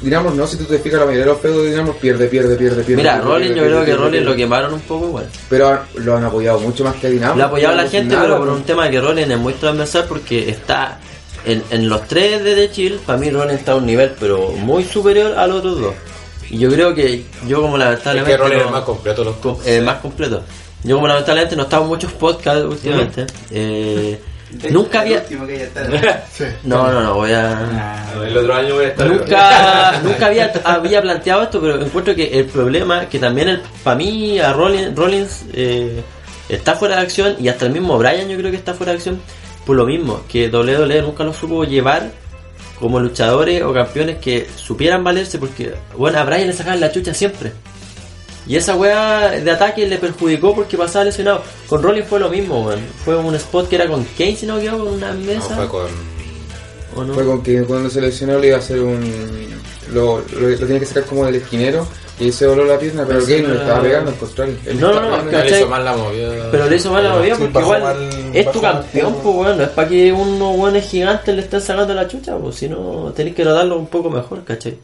Dean 0.00 0.14
Ambrose 0.14 0.36
no, 0.38 0.46
si 0.46 0.56
tú 0.56 0.64
te 0.64 0.78
fijas 0.78 1.00
la 1.00 1.06
mayoría 1.06 1.24
de 1.26 1.32
los 1.32 1.40
feudos 1.40 1.64
de 1.64 1.70
Dean 1.70 1.80
Ambrose 1.80 2.00
pierde, 2.00 2.26
pierde, 2.28 2.54
pierde, 2.56 2.82
pierde. 2.84 3.02
Mira, 3.02 3.20
Rollins, 3.20 3.56
yo 3.56 3.62
creo 3.64 3.70
pierde, 3.78 3.86
que 3.86 3.96
Rollins 3.96 4.24
lo 4.24 4.36
quemaron 4.36 4.74
un 4.74 4.80
poco 4.80 5.06
igual. 5.08 5.28
Pero 5.50 5.80
lo 5.96 6.16
han 6.16 6.24
apoyado 6.24 6.60
mucho 6.60 6.84
más 6.84 6.94
que 6.96 7.08
a 7.08 7.10
Dean 7.10 7.24
Ambrose. 7.24 7.38
Lo 7.38 7.44
ha 7.44 7.46
apoyado 7.48 7.74
la 7.76 7.88
gente, 7.88 8.14
Nada, 8.14 8.26
pero 8.26 8.38
por 8.38 8.48
un 8.48 8.62
tema 8.62 8.84
de 8.84 8.90
que 8.92 9.00
Rollins 9.00 9.30
es 9.30 9.38
muy 9.38 9.52
transversal 9.54 10.06
porque 10.08 10.48
está 10.48 10.98
en, 11.44 11.62
en 11.70 11.88
los 11.88 12.06
tres 12.06 12.42
de 12.44 12.54
The 12.54 12.70
Chill, 12.70 13.00
para 13.04 13.18
mí 13.18 13.30
Rollins 13.30 13.58
está 13.58 13.72
a 13.72 13.76
un 13.76 13.86
nivel 13.86 14.12
pero 14.20 14.50
muy 14.52 14.84
superior 14.84 15.36
a 15.36 15.46
los 15.48 15.58
otros 15.58 15.80
dos. 15.80 15.94
Y 16.48 16.58
yo 16.58 16.68
creo 16.70 16.94
que 16.94 17.24
yo 17.48 17.60
como 17.62 17.76
Es 17.76 17.80
lamentablemente 17.82 18.30
que 18.32 18.36
Rollins 18.36 18.60
es 18.60 18.66
no- 18.66 18.72
más 18.72 18.84
completo 18.84 19.24
los 19.24 19.66
eh, 19.66 19.80
más 19.80 19.96
completo. 20.00 20.42
Yo 20.84 20.96
como 20.96 21.08
lamentablemente 21.08 21.56
no 21.56 21.62
he 21.62 21.64
estado 21.64 21.82
en 21.84 21.88
muchos 21.88 22.12
podcasts 22.12 22.64
últimamente. 22.64 23.26
eh, 23.50 24.20
nunca 24.70 25.00
había... 25.00 25.24
Sí. 26.32 26.44
No, 26.64 26.90
no, 26.90 27.02
no, 27.02 27.14
voy 27.14 27.32
a... 27.32 28.04
El 28.24 28.36
otro 28.36 28.54
año 28.54 28.74
voy 28.74 28.84
a 28.84 28.88
estar. 28.88 29.06
Nunca, 29.06 30.00
nunca 30.04 30.26
había, 30.26 30.52
había 30.64 31.02
planteado 31.02 31.42
esto, 31.42 31.60
pero 31.60 31.80
encuentro 31.80 32.14
que 32.14 32.38
el 32.38 32.46
problema, 32.46 33.08
que 33.08 33.18
también 33.18 33.48
el, 33.48 33.62
para 33.82 33.96
mí 33.96 34.38
a 34.38 34.52
Rollins, 34.52 34.94
Rollins 34.94 35.44
eh, 35.52 36.02
está 36.48 36.74
fuera 36.74 36.96
de 36.96 37.02
acción 37.02 37.36
y 37.38 37.48
hasta 37.48 37.66
el 37.66 37.72
mismo 37.72 37.98
Bryan 37.98 38.28
yo 38.28 38.36
creo 38.36 38.50
que 38.50 38.56
está 38.56 38.74
fuera 38.74 38.92
de 38.92 38.98
acción 38.98 39.20
por 39.66 39.76
lo 39.76 39.86
mismo, 39.86 40.22
que 40.28 40.48
WWE 40.48 41.02
nunca 41.02 41.24
lo 41.24 41.32
supo 41.32 41.64
llevar 41.64 42.10
como 42.78 42.98
luchadores 42.98 43.62
o 43.62 43.72
campeones 43.72 44.18
que 44.18 44.48
supieran 44.56 45.04
valerse 45.04 45.38
porque, 45.38 45.72
bueno, 45.96 46.18
a 46.18 46.24
Bryan 46.24 46.48
le 46.48 46.52
sacaban 46.52 46.80
la 46.80 46.90
chucha 46.90 47.14
siempre. 47.14 47.52
Y 48.46 48.56
esa 48.56 48.74
weá 48.74 49.30
de 49.30 49.50
ataque 49.50 49.86
le 49.86 49.98
perjudicó 49.98 50.54
porque 50.54 50.76
pasaba 50.76 51.04
lesionado. 51.04 51.42
Con 51.68 51.82
Rollins 51.82 52.08
fue 52.08 52.18
lo 52.20 52.28
mismo, 52.28 52.66
weón. 52.66 52.80
Fue 53.04 53.16
un 53.16 53.34
spot 53.36 53.68
que 53.68 53.76
era 53.76 53.86
con 53.86 54.04
Kane, 54.18 54.36
si 54.36 54.46
no 54.46 54.54
me 54.56 54.60
equivoco, 54.62 54.84
con 54.86 54.94
una 54.94 55.12
No, 55.12 55.20
mesa. 55.24 55.56
fue 55.56 55.68
con... 55.68 55.86
¿o 56.96 57.04
no? 57.04 57.14
Fue 57.14 57.24
con 57.24 57.42
que 57.42 57.62
cuando 57.62 57.88
se 57.88 58.00
lesionó 58.00 58.38
le 58.38 58.48
iba 58.48 58.56
a 58.56 58.60
hacer 58.60 58.80
un. 58.80 59.62
Lo, 59.92 60.22
lo, 60.40 60.48
lo 60.48 60.58
tenía 60.58 60.80
que 60.80 60.86
sacar 60.86 61.04
como 61.04 61.26
del 61.26 61.34
esquinero 61.36 61.86
y 62.18 62.30
se 62.32 62.46
voló 62.46 62.64
la 62.64 62.78
pierna, 62.78 63.04
pero 63.06 63.18
Pero 63.20 63.26
Kane 63.26 63.36
sí, 63.38 63.42
no 63.42 63.54
le 63.54 63.60
estaba 63.60 63.82
pegando, 63.82 64.10
al 64.10 64.16
contrario. 64.16 64.54
No, 64.74 64.92
no, 64.92 65.16
no, 65.24 65.30
¿cachai? 65.30 65.58
hizo 65.58 65.68
mal 65.68 65.84
la 65.84 65.96
movida. 65.96 66.48
Pero 66.50 66.68
le 66.68 66.76
hizo 66.76 66.92
mal 66.92 67.04
la 67.04 67.14
movida 67.14 67.36
porque 67.36 67.58
igual 67.58 67.82
mal- 67.82 68.30
es 68.32 68.52
tu 68.52 68.60
campeón, 68.60 69.16
pues 69.22 69.34
bueno, 69.36 69.54
no 69.56 69.62
es 69.64 69.68
para 69.70 69.88
que 69.88 70.12
unos 70.12 70.56
buenos 70.56 70.84
gigantes 70.84 71.34
le 71.34 71.42
estén 71.42 71.60
sacando 71.60 71.92
la 71.94 72.08
chucha, 72.08 72.36
pues 72.38 72.56
si 72.56 72.68
no 72.68 73.12
tenéis 73.14 73.36
que 73.36 73.42
tratarlo 73.42 73.76
un 73.76 73.86
poco 73.88 74.08
mejor, 74.10 74.44
¿cachai? 74.44 74.78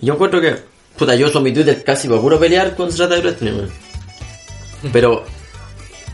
Y 0.00 0.06
yo 0.06 0.14
encuentro 0.14 0.40
que, 0.40 0.56
puta, 0.96 1.14
yo 1.14 1.26
uso 1.26 1.40
mi 1.40 1.52
Twitter 1.52 1.82
casi 1.84 2.08
para 2.08 2.20
puro 2.20 2.38
pelear 2.38 2.74
de 2.76 3.20
wrestling, 3.20 3.52
weón. 3.52 3.70
Pero, 4.92 5.24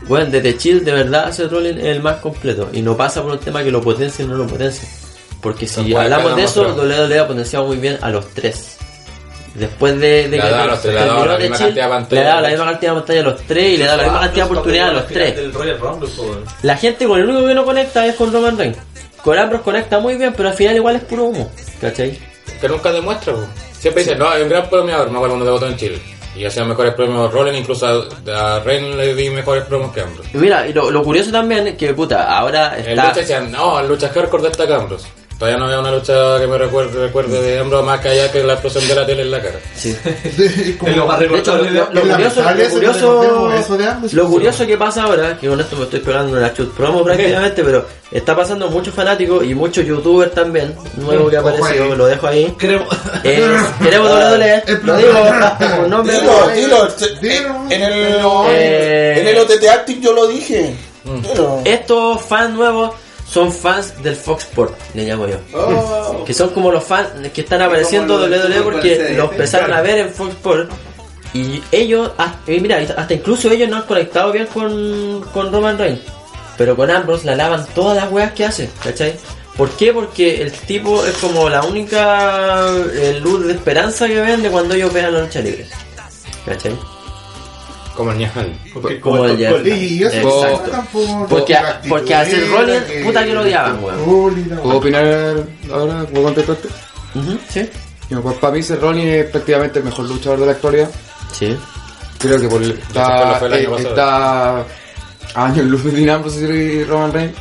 bueno, 0.07 0.27
desde 0.29 0.57
Chill 0.57 0.85
de 0.85 0.91
verdad 0.91 1.25
hace 1.27 1.47
Rollins 1.47 1.83
el 1.83 2.01
más 2.01 2.17
completo 2.17 2.69
y 2.71 2.81
no 2.81 2.95
pasa 2.95 3.21
por 3.21 3.31
un 3.31 3.39
tema 3.39 3.63
que 3.63 3.71
lo 3.71 3.81
potencie 3.81 4.25
o 4.25 4.27
no 4.27 4.35
lo 4.35 4.47
potencie. 4.47 4.87
Porque 5.41 5.67
si 5.67 5.93
hablamos 5.95 6.35
de 6.35 6.43
eso. 6.43 6.63
WWE 6.75 7.19
ha 7.19 7.27
potenciado 7.27 7.65
muy 7.65 7.77
bien 7.77 7.97
a 8.01 8.09
los 8.09 8.27
tres. 8.33 8.77
Después 9.55 9.99
de, 9.99 10.29
de 10.29 10.37
Le 10.37 10.41
ha 10.43 10.49
dado 10.49 10.63
a 10.63 10.67
los 10.67 10.81
tres, 10.81 10.93
le 10.93 10.99
terminó 11.01 11.25
la 11.25 11.37
The 11.37 11.41
misma 11.49 11.57
Chill, 11.57 11.75
pantalla. 11.89 12.35
le 12.35 12.41
la 12.41 12.49
misma 12.49 12.65
cantidad 12.65 12.91
de 12.91 12.97
pantalla 12.99 13.19
a 13.19 13.23
los 13.23 13.41
tres 13.41 13.73
y 13.73 13.77
le 13.77 13.85
da 13.85 13.97
la 13.97 14.03
misma 14.03 14.19
cantidad 14.19 14.45
de 14.45 14.51
oportunidad 14.51 14.89
a 14.89 14.93
los 14.93 15.07
tres. 15.07 15.35
La 16.61 16.77
gente 16.77 17.07
con 17.07 17.19
el 17.19 17.27
único 17.29 17.47
que 17.47 17.53
no 17.55 17.65
conecta 17.65 18.05
es 18.05 18.15
con 18.15 18.31
Roman 18.31 18.57
Reigns. 18.57 18.77
Con 19.23 19.37
Ambrose 19.37 19.63
conecta 19.63 19.99
muy 19.99 20.15
bien, 20.15 20.33
pero 20.37 20.49
al 20.49 20.55
final 20.55 20.75
igual 20.75 20.95
es 20.97 21.03
puro 21.03 21.25
humo. 21.25 21.51
¿Cachai? 21.81 22.17
Que 22.61 22.67
nunca 22.67 22.91
demuestra, 22.91 23.33
po. 23.33 23.41
Siempre 23.79 24.03
dice, 24.03 24.15
no, 24.15 24.33
es 24.33 24.43
un 24.43 24.49
gran 24.49 24.69
premiador, 24.69 25.09
me 25.09 25.15
acuerdo 25.17 25.35
cuando 25.35 25.45
debutó 25.45 25.67
en 25.67 25.77
Chile. 25.77 26.01
Y 26.35 26.45
hacía 26.45 26.63
mejores 26.63 26.93
premios 26.93 27.33
Rollins, 27.33 27.57
incluso 27.57 27.87
a, 27.87 28.55
a 28.55 28.59
Reigns 28.59 28.95
le 28.95 29.15
di 29.15 29.29
mejores 29.29 29.63
premios 29.65 29.91
que 29.91 30.01
Ambrose. 30.01 30.29
Y 30.33 30.37
mira, 30.37 30.67
y 30.67 30.73
lo, 30.73 30.91
lo 30.91 31.03
curioso 31.03 31.31
también 31.31 31.67
es 31.67 31.75
que, 31.75 31.93
puta, 31.93 32.37
ahora 32.37 32.77
En 32.77 32.89
está... 32.91 33.07
lucha 33.07 33.19
decían, 33.21 33.51
no, 33.51 33.79
en 33.79 33.87
lucha 33.87 34.09
hardcore 34.09 34.43
destaca 34.43 34.75
Ambrose. 34.75 35.07
Todavía 35.39 35.57
no 35.57 35.65
había 35.67 35.79
una 35.79 35.91
lucha 35.91 36.37
que 36.37 36.47
me 36.47 36.57
recuerde, 36.57 36.99
recuerde 37.07 37.41
de 37.41 37.59
Ambrose 37.59 37.85
más 37.85 38.01
que 38.01 38.09
allá 38.09 38.29
que 38.29 38.43
la 38.43 38.53
explosión 38.53 38.85
de 38.89 38.93
la 38.95 39.05
tele 39.05 39.21
en 39.21 39.31
la 39.31 39.41
cara. 39.41 39.57
Sí. 39.73 39.95
Como- 40.79 40.91
lo 40.97 41.05
más 41.07 41.17
De 41.19 41.25
hecho, 41.27 41.55
lo, 41.55 41.63
recordable 41.63 41.71
lo- 41.71 41.85
de- 41.85 41.93
lo 41.93 41.99
es 42.01 42.05
curioso, 42.13 42.35
que 42.57 42.69
curioso, 42.69 43.19
curioso 44.29 44.67
pasa 44.77 45.03
ahora, 45.03 45.37
que 45.37 45.47
con 45.47 45.59
esto 45.61 45.77
me 45.77 45.83
estoy 45.83 46.01
pegando 46.01 46.37
una 46.37 46.53
chut 46.53 46.73
promo 46.75 47.03
prácticamente, 47.05 47.63
pero 47.65 47.85
está 48.11 48.35
pasando 48.35 48.69
muchos 48.69 48.93
fanáticos 48.93 49.45
y 49.45 49.55
muchos 49.55 49.85
youtubers 49.85 50.33
también, 50.33 50.75
nuevo 50.97 51.29
que 51.29 51.37
ha 51.37 51.39
Ojo 51.39 51.49
aparecido, 51.49 51.95
lo 51.95 52.05
dejo 52.07 52.27
ahí. 52.27 52.53
Queremos. 52.59 52.87
Eh, 53.23 53.47
queremos 53.81 54.09
WWE, 54.11 54.63
lo 54.83 54.97
digo, 54.97 55.13
con 55.77 55.89
nombre. 55.89 56.19
Dilo, 56.19 56.49
dilo. 56.53 56.87
Dilo. 57.21 57.55
En 57.69 57.81
el, 57.81 58.15
Eh, 58.49 59.15
en 59.21 59.27
el 59.29 59.37
OTT 59.37 59.69
Active 59.69 60.01
yo 60.01 60.11
lo 60.11 60.27
dije. 60.27 60.75
Dilo. 61.05 61.61
Estos 61.63 62.21
fans 62.23 62.53
nuevos 62.55 62.91
son 63.29 63.51
fans 63.53 64.01
del 64.01 64.15
Fox 64.15 64.45
Sport, 64.45 64.73
le 64.95 65.05
llamo 65.05 65.27
yo. 65.27 65.37
Oh. 65.53 66.23
Que 66.25 66.33
son 66.33 66.49
como 66.49 66.71
los 66.71 66.83
fans 66.83 67.09
que 67.33 67.41
están 67.41 67.61
apareciendo 67.61 68.17
de 68.17 68.27
WWE 68.27 68.53
fútbol 68.55 68.73
porque 68.73 69.13
los 69.15 69.31
empezaron 69.31 69.71
a 69.71 69.81
ver 69.81 69.99
en 69.99 70.09
Fox 70.09 70.31
Sport. 70.31 70.71
Y 71.33 71.61
ellos, 71.71 72.11
hasta, 72.17 72.51
y 72.51 72.59
mira, 72.59 72.77
hasta 72.77 73.13
incluso 73.13 73.51
ellos 73.51 73.69
no 73.69 73.77
han 73.77 73.83
conectado 73.83 74.31
bien 74.31 74.47
con, 74.47 75.23
con 75.31 75.51
Roman 75.51 75.77
Reigns. 75.77 76.01
Pero 76.57 76.75
con 76.75 76.89
Ambrose 76.89 77.25
la 77.27 77.35
lavan 77.35 77.67
todas 77.75 77.95
las 77.95 78.11
weas 78.11 78.33
que 78.33 78.45
hace, 78.45 78.69
¿cachai? 78.83 79.13
¿Por 79.55 79.69
qué? 79.71 79.93
Porque 79.93 80.41
el 80.41 80.51
tipo 80.51 81.05
es 81.05 81.15
como 81.17 81.49
la 81.49 81.61
única 81.63 82.67
eh, 82.93 83.19
luz 83.21 83.45
de 83.45 83.53
esperanza 83.53 84.07
que 84.07 84.19
ven 84.19 84.41
de 84.41 84.49
cuando 84.49 84.73
ellos 84.73 84.91
vean 84.91 85.13
la 85.13 85.21
lucha 85.21 85.39
libre. 85.39 85.67
¿Cachai? 86.45 86.75
Como 87.99 88.11
el 88.13 88.17
Ñajal. 88.19 88.53
Porque 88.73 88.99
Como 89.01 89.25
el 89.25 89.37
Jeff. 89.37 89.65
Y 89.67 90.03
eso 90.05 90.45
Exacto. 90.45 90.71
tampoco- 90.71 91.27
Porque- 91.27 91.57
porque 91.89 92.15
a 92.15 92.23
Seth 92.23 92.35
de- 92.39 92.47
Rollins, 92.47 92.83
que- 92.85 93.03
puta 93.03 93.25
que 93.25 93.33
lo 93.33 93.41
odiaban, 93.41 93.83
weón. 93.83 94.35
¿Puedo 94.63 94.77
opinar 94.77 95.43
ahora? 95.69 96.05
¿Puedo 96.05 96.23
contestarte? 96.23 96.69
¿Sí? 97.49 97.69
Pues 98.23 98.37
para 98.37 98.53
mí 98.53 98.63
Seth 98.63 98.79
Rollins 98.79 99.07
es 99.13 99.25
prácticamente 99.31 99.79
el 99.79 99.85
mejor 99.85 100.05
luchador 100.07 100.39
de 100.39 100.45
la 100.45 100.51
actualidad. 100.53 100.89
Sí. 101.33 101.57
Creo 102.19 102.39
que 102.39 102.47
por 102.47 102.63
está, 102.63 103.37
está 103.77 104.65
años 105.35 105.65
luz 105.65 105.83
de 105.83 105.91
Dean 105.91 106.09
Ambrose 106.15 106.39
y 106.39 106.83
Roman 106.85 107.11
Reigns. 107.11 107.35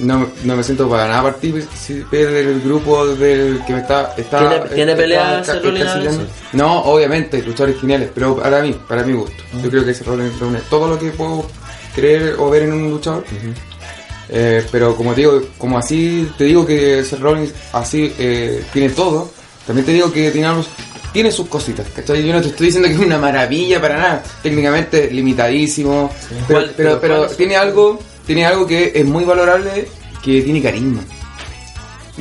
No, 0.00 0.28
no 0.42 0.56
me 0.56 0.62
siento 0.64 0.88
para 0.88 1.06
nada 1.06 1.22
partícipe 1.22 2.26
del 2.26 2.60
grupo 2.62 3.06
del 3.06 3.62
que 3.64 3.74
me 3.74 3.78
está... 3.80 4.12
está 4.16 4.38
¿Tiene- 4.38 4.64
tiene 4.74 4.92
está- 4.92 5.02
pelea 5.02 5.40
está- 5.40 5.52
Seth 5.54 5.62
Rollins 5.64 5.80
está 5.86 5.92
a 5.92 5.98
veces? 5.98 6.12
siguiendo. 6.12 6.34
No, 6.52 6.78
obviamente, 6.84 7.42
luchadores 7.42 7.80
geniales, 7.80 8.10
pero 8.12 8.36
para 8.36 8.60
mí, 8.60 8.74
para 8.88 9.02
mi 9.04 9.12
gusto. 9.12 9.36
Yo 9.62 9.70
creo 9.70 9.84
que 9.84 9.92
Rollins 10.04 10.38
reúne 10.40 10.60
todo 10.68 10.88
lo 10.88 10.98
que 10.98 11.10
puedo 11.10 11.46
creer 11.94 12.34
o 12.38 12.50
ver 12.50 12.62
en 12.64 12.72
un 12.72 12.90
luchador. 12.90 13.24
Eh, 14.30 14.64
pero 14.72 14.96
como 14.96 15.12
te 15.14 15.20
digo, 15.20 15.40
como 15.58 15.78
así 15.78 16.28
te 16.38 16.44
digo 16.44 16.64
que 16.66 17.04
Seth 17.04 17.20
Rollins 17.20 17.52
así 17.72 18.12
eh, 18.18 18.64
tiene 18.72 18.88
todo, 18.90 19.30
también 19.66 19.84
te 19.84 19.92
digo 19.92 20.10
que 20.10 20.28
Ambrose 20.44 20.70
tiene 21.12 21.30
sus 21.30 21.46
cositas, 21.46 21.86
¿cachai? 21.94 22.26
Yo 22.26 22.32
no 22.32 22.40
te 22.40 22.48
estoy 22.48 22.66
diciendo 22.66 22.88
que 22.88 22.94
es 22.94 23.00
una 23.00 23.18
maravilla 23.18 23.80
para 23.80 23.96
nada, 23.98 24.22
técnicamente 24.42 25.08
limitadísimo, 25.10 26.10
pero, 26.48 26.60
¿Cuál- 26.60 26.74
pero, 26.76 27.00
pero 27.00 27.26
tiene 27.28 27.54
algo, 27.56 28.00
tiene 28.26 28.46
algo 28.46 28.66
que 28.66 28.92
es 28.94 29.04
muy 29.04 29.24
valorable, 29.24 29.88
que 30.22 30.42
tiene 30.42 30.62
carisma. 30.62 31.00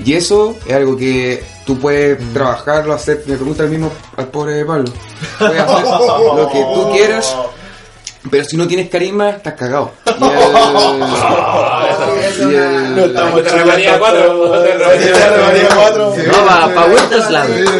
Y 0.05 0.13
eso 0.13 0.55
es 0.65 0.73
algo 0.73 0.97
que 0.97 1.43
tú 1.65 1.77
puedes 1.79 2.19
Mm. 2.19 2.33
trabajarlo, 2.33 2.93
hacer, 2.93 3.23
me 3.27 3.35
pregunta 3.35 3.63
el 3.63 3.69
mismo 3.69 3.91
al 4.17 4.27
pobre 4.27 4.65
Pablo. 4.65 4.91
Puedes 5.37 5.61
hacer 5.61 5.85
lo 6.35 6.49
que 6.51 6.61
tú 6.73 6.91
quieras, 6.91 7.35
pero 8.31 8.43
si 8.43 8.57
no 8.57 8.67
tienes 8.67 8.89
carisma, 8.89 9.29
estás 9.31 9.53
cagado. 9.53 9.91
Y 10.05 10.09
el- 12.43 12.51
y 12.51 12.55
el- 12.55 12.95
No 12.95 13.05
estamos 13.05 13.43
Te 13.43 13.49
regalía 13.49 13.99
cuatro. 13.99 14.51
Te 14.63 14.77
regalía 14.77 15.69
cuatro. 15.75 16.13
No, 16.27 16.45
para 16.45 16.75
pa 16.75 16.85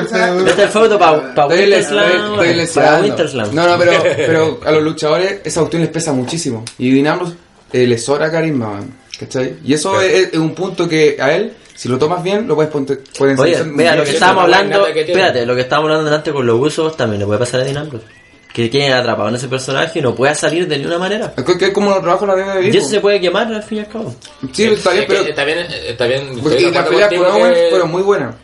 sí. 0.07 0.43
Vete 0.43 0.63
el 0.63 0.69
feudo 0.69 0.99
para 0.99 1.33
pa 1.35 1.47
estoy 1.53 2.67
Para. 2.83 2.99
Winterslam. 3.01 3.53
No, 3.55 3.67
no, 3.67 3.77
pero, 3.77 3.91
pero 4.15 4.59
a 4.65 4.71
los 4.71 4.83
luchadores 4.83 5.39
esa 5.43 5.59
cuestión 5.61 5.81
les 5.83 5.91
pesa 5.91 6.13
muchísimo. 6.13 6.63
Y 6.77 6.91
Dinamos 6.91 7.33
eh, 7.73 7.85
les 7.87 8.03
sobra 8.05 8.31
carisma, 8.31 8.71
man, 8.75 8.93
¿cachai? 9.19 9.55
Y 9.65 9.73
eso 9.73 9.99
es, 10.01 10.29
es 10.33 10.37
un 10.39 10.53
punto 10.55 10.87
que 10.87 11.17
a 11.19 11.33
él, 11.35 11.53
si 11.75 11.89
lo 11.89 11.97
tomas 11.97 12.23
bien, 12.23 12.47
lo 12.47 12.55
puedes 12.55 12.71
ponte- 12.71 12.93
Oye, 13.19 13.35
potencializar. 13.35 13.65
mira, 13.67 13.95
lo 13.95 14.03
que 14.03 14.11
estábamos 14.11 14.43
hablando, 14.43 14.85
que 14.93 15.01
espérate, 15.01 15.45
lo 15.45 15.55
que 15.55 15.61
estábamos 15.61 15.89
hablando 15.89 16.09
delante 16.09 16.31
con 16.31 16.45
los 16.45 16.59
usos 16.59 16.95
también 16.95 17.19
le 17.19 17.25
puede 17.25 17.39
pasar 17.39 17.61
a 17.61 17.63
Dean 17.63 17.77
Ambrose. 17.77 18.05
que 18.53 18.69
queden 18.69 18.93
atrapados 18.93 19.31
en 19.31 19.35
ese 19.37 19.47
personaje 19.47 19.97
y 19.97 20.01
no 20.03 20.13
pueda 20.13 20.35
salir 20.35 20.67
de 20.67 20.77
ninguna 20.77 20.99
manera. 20.99 21.33
Es 21.35 21.43
que, 21.43 21.65
es 21.65 21.71
como 21.71 21.89
los 21.89 22.01
trabajos 22.01 22.27
la 22.27 22.35
debe 22.35 22.67
Y 22.67 22.77
eso 22.77 22.87
se 22.87 22.99
puede 22.99 23.19
quemar 23.19 23.51
al 23.51 23.63
fin 23.63 23.79
y 23.79 23.81
al 23.81 23.87
cabo. 23.87 24.13
Sí, 24.51 24.65
está 24.65 24.91
bien, 24.91 25.05
pero. 25.07 25.21
Está 25.23 25.43
bien, 25.43 25.57
está 25.87 26.05
bien. 26.05 26.39
Porque 26.39 26.57
de 26.65 26.71
las 26.71 26.87
peleas 26.87 27.09
con 27.11 27.25
Owen 27.25 27.53
fueron 27.71 27.91
muy 27.91 28.03
buenas. 28.03 28.35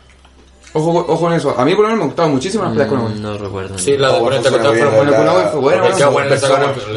Ojo, 0.72 0.90
ojo 1.08 1.20
con 1.20 1.32
eso. 1.32 1.54
A 1.58 1.64
mí 1.64 1.74
por 1.74 1.82
lo 1.82 1.88
menos 1.88 1.98
me 1.98 2.06
gustaban 2.06 2.32
muchísimo 2.32 2.62
las 2.62 2.72
peleas 2.72 2.88
con 2.90 3.00
Owen. 3.00 3.20
No 3.22 3.36
recuerdo. 3.36 3.76
Sí, 3.78 3.96
la 3.96 4.12
de 4.12 4.18
Oh, 4.18 4.20
Ponente 4.24 4.50
Cortado 4.50 4.72
fueron 4.74 4.94
buena, 4.94 5.10
buenas. 5.10 5.16
Con 5.26 5.36
Owen 5.36 5.48
fue 5.50 5.60
buena, 5.60 5.82
Porque 5.82 6.02
a 6.02 6.08
Owen 6.10 6.30
le 6.30 6.38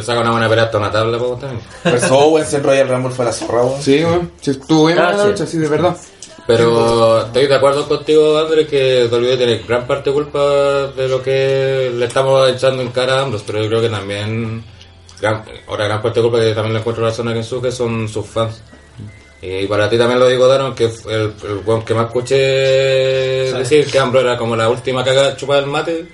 saca 0.03 0.19
una, 0.21 0.31
buena 0.31 0.49
pelea 0.49 0.65
hasta 0.65 0.77
una 0.77 0.91
tabla, 0.91 1.17
pues, 1.17 1.39
también. 1.39 1.61
Pero 1.83 2.15
Owens 2.19 2.53
en 2.53 2.63
Royal 2.63 2.87
Rumble 2.89 3.11
fue 3.11 3.25
la 3.25 3.31
zorra. 3.31 3.63
Sí, 3.81 4.03
weón. 4.03 4.31
Sí, 4.41 4.51
estuvo 4.51 4.85
bien 4.85 4.99
Ah, 4.99 5.11
la 5.13 5.23
sí. 5.23 5.29
lucha, 5.29 5.45
sí, 5.47 5.57
de 5.57 5.67
verdad. 5.67 5.97
Pero 6.45 7.21
estoy 7.25 7.47
de 7.47 7.55
acuerdo 7.55 7.87
contigo, 7.87 8.37
André, 8.37 8.67
que 8.67 9.07
WWE 9.09 9.37
tiene 9.37 9.57
gran 9.67 9.87
parte 9.87 10.09
de 10.09 10.13
culpa 10.13 10.39
de 10.95 11.07
lo 11.07 11.23
que 11.23 11.89
le 11.95 12.05
estamos 12.05 12.49
echando 12.49 12.81
en 12.81 12.89
cara 12.89 13.19
a 13.19 13.21
Ambrose, 13.23 13.45
pero 13.47 13.63
yo 13.63 13.69
creo 13.69 13.81
que 13.81 13.89
también, 13.89 14.61
gran, 15.21 15.41
ahora 15.67 15.85
gran 15.85 16.01
parte 16.01 16.19
de 16.19 16.27
culpa 16.29 16.43
que 16.43 16.53
también 16.53 16.73
le 16.73 16.79
encuentro 16.81 17.05
razón 17.05 17.29
a 17.29 17.33
Kensuke 17.33 17.71
son 17.71 18.09
sus 18.09 18.25
fans. 18.27 18.61
Y 19.45 19.67
para 19.67 19.89
ti 19.89 19.97
también 19.97 20.19
lo 20.19 20.27
digo, 20.29 20.47
Daron, 20.47 20.73
que 20.73 20.85
el, 20.85 20.91
el 21.09 21.83
que 21.85 21.93
más 21.93 22.05
escuché 22.05 22.35
decir 23.53 23.85
que 23.87 23.99
Ambrose 23.99 24.25
era 24.27 24.37
como 24.37 24.55
la 24.55 24.69
última 24.69 25.03
caga 25.03 25.35
chupada 25.35 25.61
del 25.61 25.69
mate. 25.69 26.05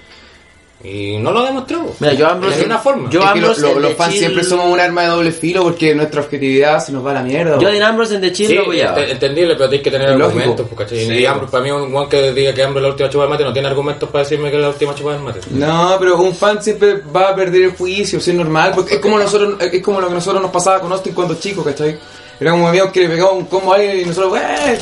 Y 0.82 1.18
no 1.18 1.32
lo 1.34 1.44
demostró. 1.44 1.94
Mira, 2.00 2.14
yo 2.14 2.26
Ambrose- 2.26 2.52
De 2.56 2.58
ninguna 2.62 2.78
forma. 2.80 3.10
yo 3.10 3.20
Es 3.20 3.32
que 3.34 3.40
lo- 3.42 3.48
Ambrose 3.48 3.62
lo- 3.62 3.72
en 3.76 3.82
los 3.82 3.94
fans 3.96 4.14
siempre 4.16 4.44
somos 4.46 4.68
un 4.72 4.80
arma 4.80 5.02
de 5.02 5.08
doble 5.10 5.32
filo 5.34 5.62
porque 5.64 5.94
nuestra 5.94 6.22
objetividad 6.22 6.80
se 6.80 6.94
nos 6.94 7.06
va 7.06 7.12
a 7.12 7.16
la 7.16 7.22
mierda. 7.24 7.60
Yo 7.60 7.70
de 7.70 7.84
Ambrose 7.84 8.16
en 8.16 8.22
The 8.22 8.32
Chill 8.32 8.48
Sí, 8.48 8.56
lo 8.56 8.64
ent- 8.74 9.10
entendible, 9.10 9.56
pero 9.56 9.70
tienes 9.70 9.84
que 9.84 9.92
tener 9.92 10.08
Lógico. 10.12 10.26
argumentos, 10.28 10.68
pues, 10.74 10.90
¿cachai? 10.90 11.20
Y 11.22 11.26
Ambrose, 11.26 11.52
para 11.52 11.64
mí, 11.66 11.72
un 11.72 11.94
weón 11.94 12.08
que 12.08 12.32
diga 12.32 12.54
que 12.54 12.64
Ambrose 12.64 12.80
es 12.80 12.84
la 12.84 12.90
última 12.92 13.10
chupada 13.10 13.26
del 13.26 13.32
mate 13.34 13.44
no 13.44 13.54
tiene 13.54 13.68
argumentos 13.68 14.10
para 14.10 14.24
decirme 14.24 14.50
que 14.50 14.56
es 14.56 14.62
la 14.64 14.70
última 14.70 14.96
chupada 14.96 15.16
del 15.18 15.26
mate. 15.26 15.40
No, 15.52 15.98
pero 16.00 16.18
un 16.18 16.34
fan 16.34 16.64
siempre 16.64 17.02
va 17.14 17.30
a 17.32 17.36
perder 17.36 17.62
el 17.64 17.72
juicio, 17.72 18.22
si 18.22 18.32
es 18.32 18.38
normal, 18.38 18.72
porque 18.74 18.96
es 18.96 19.02
como 19.02 19.20
nosotros, 19.20 19.56
es 19.60 19.84
como 19.84 20.00
lo 20.00 20.08
que 20.08 20.14
nosotros 20.14 20.42
nos 20.42 20.50
pasaba 20.52 20.80
con 20.80 20.90
Austin 20.94 21.14
cuando 21.14 21.36
chicos, 21.36 21.66
¿cachai? 21.66 21.98
Era 22.40 22.52
como 22.52 22.72
veíamos 22.72 22.94
que 22.94 23.02
le 23.02 23.10
pegaba 23.10 23.32
un 23.32 23.46
combo 23.46 23.74
a 23.74 23.76
alguien 23.76 24.00
y 24.02 24.06
nosotros, 24.06 24.40
¡eh! 24.40 24.78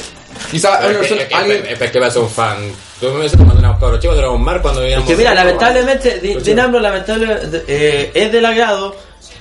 Quizás 0.51 0.77
Pero 0.81 1.01
es 1.01 1.07
que- 1.07 1.13
alguien, 1.13 1.19
es 1.21 1.27
que- 1.27 1.35
alguien- 1.35 1.65
es 1.65 1.77
que- 1.79 1.85
es 1.85 1.91
que 1.91 1.99
vas 1.99 2.09
a 2.09 2.11
ser 2.13 2.21
un 2.21 2.29
fan. 2.29 2.57
Tú 2.99 3.07
me 3.13 3.23
dices 3.23 3.37
cuando 3.37 3.57
éramos 3.59 3.79
cabros 3.79 3.99
chicos, 3.99 4.17
éramos 4.17 4.39
mar 4.39 4.61
cuando 4.61 4.81
veíamos. 4.81 5.07
Que 5.07 5.15
mira, 5.15 5.33
lamentablemente, 5.33 6.19
Di- 6.19 6.33
Dean 6.33 6.43
sí. 6.45 6.59
Ambrose 6.59 6.83
lamentablemente 6.83 7.63
eh, 7.67 8.11
es 8.13 8.31
del 8.31 8.45
agrado 8.45 8.95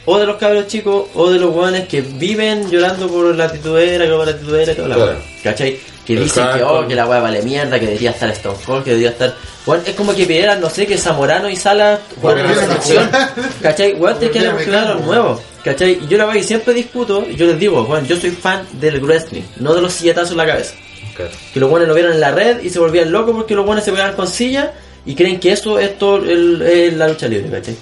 o 0.07 0.19
de 0.19 0.27
los 0.27 0.37
cabros 0.37 0.67
chicos 0.69 1.07
o 1.15 1.31
de 1.31 1.39
los 1.39 1.55
hueones 1.55 1.89
que 1.89 2.01
viven 2.01 2.71
llorando 2.71 3.09
por 3.09 3.35
la 3.35 3.51
titudera, 3.53 4.05
que 4.07 4.11
por 4.13 4.27
la 4.27 4.37
titudera 4.37 4.73
y 4.73 4.75
toda 4.77 4.89
la 4.89 4.95
Claro. 4.95 5.19
¿Cachai? 5.43 5.81
Que 6.07 6.13
El 6.15 6.23
dicen 6.25 6.47
que, 6.55 6.63
oh, 6.63 6.87
que 6.87 6.95
la 6.95 7.07
hueá 7.07 7.21
vale 7.21 7.43
mierda, 7.43 7.79
que 7.81 7.87
debería 7.87 8.11
estar 8.13 8.29
Stone 8.31 8.57
Cold, 8.65 8.85
que 8.85 8.91
debería 8.91 9.11
estar... 9.11 9.35
Bueno, 9.67 9.83
es 9.85 9.95
como 9.97 10.15
que 10.15 10.25
pidieran, 10.25 10.61
no 10.61 10.71
sé, 10.71 10.87
que 10.87 10.97
Zamorano 10.97 11.51
y 11.51 11.57
Sala 11.57 11.99
jugaran 12.21 12.47
una 12.47 12.75
jugar. 12.77 13.33
¿Cachai? 13.61 13.95
Weón, 13.95 14.19
te 14.21 14.31
quieren 14.31 14.53
Volvieran 14.53 14.75
a 14.75 14.85
claro 14.85 14.95
meterlo, 15.01 15.07
nuevo. 15.13 15.41
¿Cachai? 15.67 15.99
Y 16.01 16.07
yo 16.07 16.17
la 16.17 16.27
verdad 16.27 16.41
que 16.41 16.47
siempre 16.47 16.73
discuto, 16.73 17.27
y 17.29 17.35
yo 17.35 17.45
les 17.47 17.59
digo, 17.59 17.85
bueno, 17.85 18.07
yo 18.07 18.17
soy 18.17 18.31
fan 18.31 18.65
del 18.75 19.01
wrestling, 19.01 19.43
no 19.59 19.75
de 19.75 19.81
los 19.81 19.95
silletazos 19.95 20.31
en 20.31 20.37
la 20.37 20.47
cabeza. 20.47 20.75
Claro. 21.17 21.33
Que 21.53 21.59
los 21.59 21.69
buenos 21.69 21.89
lo 21.89 21.95
vieron 21.95 22.13
en 22.13 22.21
la 22.21 22.31
red 22.31 22.63
y 22.63 22.71
se 22.71 22.79
volvían 22.79 23.11
locos 23.11 23.35
porque 23.35 23.57
los 23.57 23.67
buenos 23.67 23.85
se 23.85 23.91
pegaban 23.91 24.15
con 24.15 24.29
silla 24.29 24.75
y 25.05 25.17
creen 25.17 25.41
que 25.41 25.51
eso 25.51 25.81
es 25.81 25.99
todo 25.99 26.19
el, 26.19 26.63
es 26.63 26.95
la 26.95 27.09
lucha 27.09 27.27
libre, 27.27 27.51
¿cachai? 27.51 27.77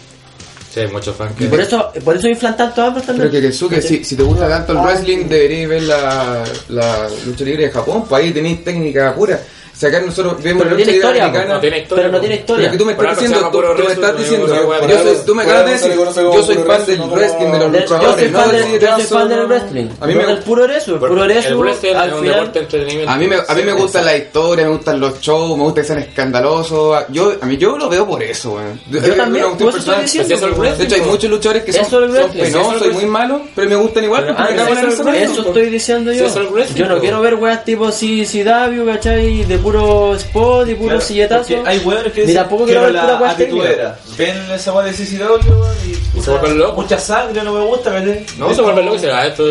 Sí, 0.72 0.80
hay 0.80 0.88
muchos 0.88 1.14
fans 1.14 1.36
que. 1.36 1.44
Y 1.44 1.48
por 1.48 1.60
eso, 1.60 1.92
por 2.02 2.16
eso 2.16 2.26
inflan 2.26 2.56
tanto 2.56 2.80
ambos 2.80 3.02
también. 3.04 3.28
Pero 3.30 3.68
que 3.68 3.82
si, 3.82 4.02
si 4.02 4.16
te 4.16 4.22
gusta 4.22 4.48
tanto 4.48 4.72
el 4.72 4.78
wrestling, 4.78 5.28
deberías 5.28 5.68
ver 5.68 5.82
la, 5.82 6.42
la 6.70 7.08
lucha 7.26 7.44
libre 7.44 7.64
de 7.64 7.70
Japón, 7.70 8.06
pues 8.08 8.24
ahí 8.24 8.32
tenéis 8.32 8.64
técnica 8.64 9.14
pura. 9.14 9.38
O 9.74 9.76
sea, 9.76 9.88
acá 9.88 10.00
nosotros 10.02 10.40
vemos 10.40 10.62
Pero 10.62 10.70
no 10.70 10.70
la 10.70 10.70
lucha 10.70 10.84
tiene 10.84 10.92
historia, 10.98 11.24
americana. 11.24 11.54
No 11.54 11.60
tiene 11.60 11.78
historia. 11.78 12.02
Pero 12.04 12.12
no 12.12 12.20
tiene 12.20 12.34
Pero 12.36 12.40
historia. 12.44 12.66
es 12.66 12.72
que 12.72 12.78
tú 12.78 12.84
me 12.86 12.92
estás 12.92 13.10
diciendo, 13.18 13.40
tú, 13.40 13.50
tú 13.50 13.58
me 13.58 13.64
wrestling, 13.74 13.90
estás 13.94 14.12
no 14.12 14.18
diciendo, 14.18 14.46
yo 14.46 14.54
soy, 15.02 15.16
tú 15.26 15.34
me 15.34 15.42
acabas 15.42 15.64
de 15.66 15.72
decir, 15.72 15.92
yo 15.94 16.12
soy 16.44 16.54
fan 16.54 16.64
del 16.64 16.64
wrestling, 16.64 17.10
wrestling, 17.10 17.50
de 17.50 17.58
los 17.58 17.72
De- 17.72 17.80
yo 17.80 17.86
soy 17.88 17.98
luchadores, 17.98 18.30
no 18.30 18.38
fan 18.38 18.50
del 18.52 18.80
yo 18.80 18.96
soy 18.96 19.04
fan 19.04 19.28
del 19.28 19.46
wrestling. 19.46 19.88
A 20.00 20.06
mí 20.06 20.14
me, 20.14 20.26
del 20.26 20.38
puro 20.38 20.64
eso, 20.66 20.92
el 20.94 20.98
puro 21.00 21.24
El 21.24 21.28
wrestling 21.56 21.94
al 21.94 22.08
es 22.08 22.14
un 22.14 22.20
final. 22.20 22.34
deporte 22.36 22.58
de 22.58 22.64
entretenimiento. 22.64 23.10
a 23.10 23.16
mí 23.16 23.26
me, 23.26 23.36
a 23.48 23.54
mí 23.54 23.62
me 23.62 23.72
gusta 23.72 24.02
la 24.02 24.16
historia, 24.16 24.64
me 24.64 24.70
gustan 24.70 25.00
los 25.00 25.20
shows, 25.20 25.58
me 25.58 25.64
gusta 25.64 25.80
que 25.80 25.86
sean 25.86 25.98
escandalosos. 25.98 27.04
Yo, 27.08 27.32
a 27.40 27.46
mí 27.46 27.56
yo 27.56 27.76
lo 27.76 27.88
veo 27.88 28.06
por 28.06 28.22
eso, 28.22 28.52
weón. 28.52 28.80
Yo 28.90 29.14
también, 29.16 29.44
eso 29.58 29.76
estoy 29.78 30.02
diciendo. 30.02 30.34
El 30.46 30.54
wrestling, 30.54 30.78
De 30.78 30.84
hecho, 30.84 30.94
hay 31.04 31.10
muchos 31.10 31.30
luchadores 31.30 31.64
que 31.64 31.72
son, 31.72 32.04
el 32.04 32.10
wrestling, 32.10 32.42
penosos 32.42 32.82
el 32.82 32.90
y 32.90 32.94
muy 32.94 33.06
malos, 33.06 33.42
pero 33.54 33.68
me 33.68 33.76
gustan 33.76 34.04
igual 34.04 34.24
Pero, 34.24 34.36
porque 34.36 34.52
ah, 34.52 35.22
eso, 35.22 35.40
el 35.40 35.46
estoy 35.46 35.70
diciendo 35.70 36.12
yo. 36.12 36.26
El 36.26 36.46
wrestling, 36.48 36.76
Yo 36.76 36.86
no 36.88 37.00
quiero 37.00 37.20
ver 37.20 37.34
weas 37.34 37.64
tipo 37.64 37.90
CCW, 37.90 38.86
¿cachai? 38.86 39.44
Puro 39.64 40.14
spot 40.14 40.68
y 40.68 40.74
puro 40.74 40.88
Claro, 40.90 41.00
silletazo. 41.00 41.54
Hay 41.64 41.78
hueones 41.78 42.12
que 42.12 42.20
Ni 42.20 42.26
dicen 42.26 42.42
tampoco 42.42 42.66
que 42.66 42.72
quiero 42.72 42.82
ver 42.82 42.92
la 42.92 43.18
pura 43.18 43.34
técnica. 43.36 43.98
Ven 44.18 44.36
esa 44.52 44.72
wea 44.74 44.84
de 44.84 44.92
CCW 44.92 45.64
y, 45.86 46.18
Y 46.18 46.20
se 46.20 46.30
vuelven 46.30 46.58
locos. 46.58 46.84
mucha 46.84 46.98
sangre 46.98 47.42
no 47.42 47.52
me 47.54 47.64
gusta, 47.64 47.90
¿cachai? 47.90 48.26
No, 48.38 48.54
se 48.54 48.60
vuelve 48.60 48.82
loco 48.82 48.96
y 48.96 48.98
se 49.00 49.08
va 49.08 49.26
esto. 49.26 49.42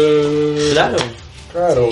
Claro. 0.74 0.98
Claro. 1.52 1.90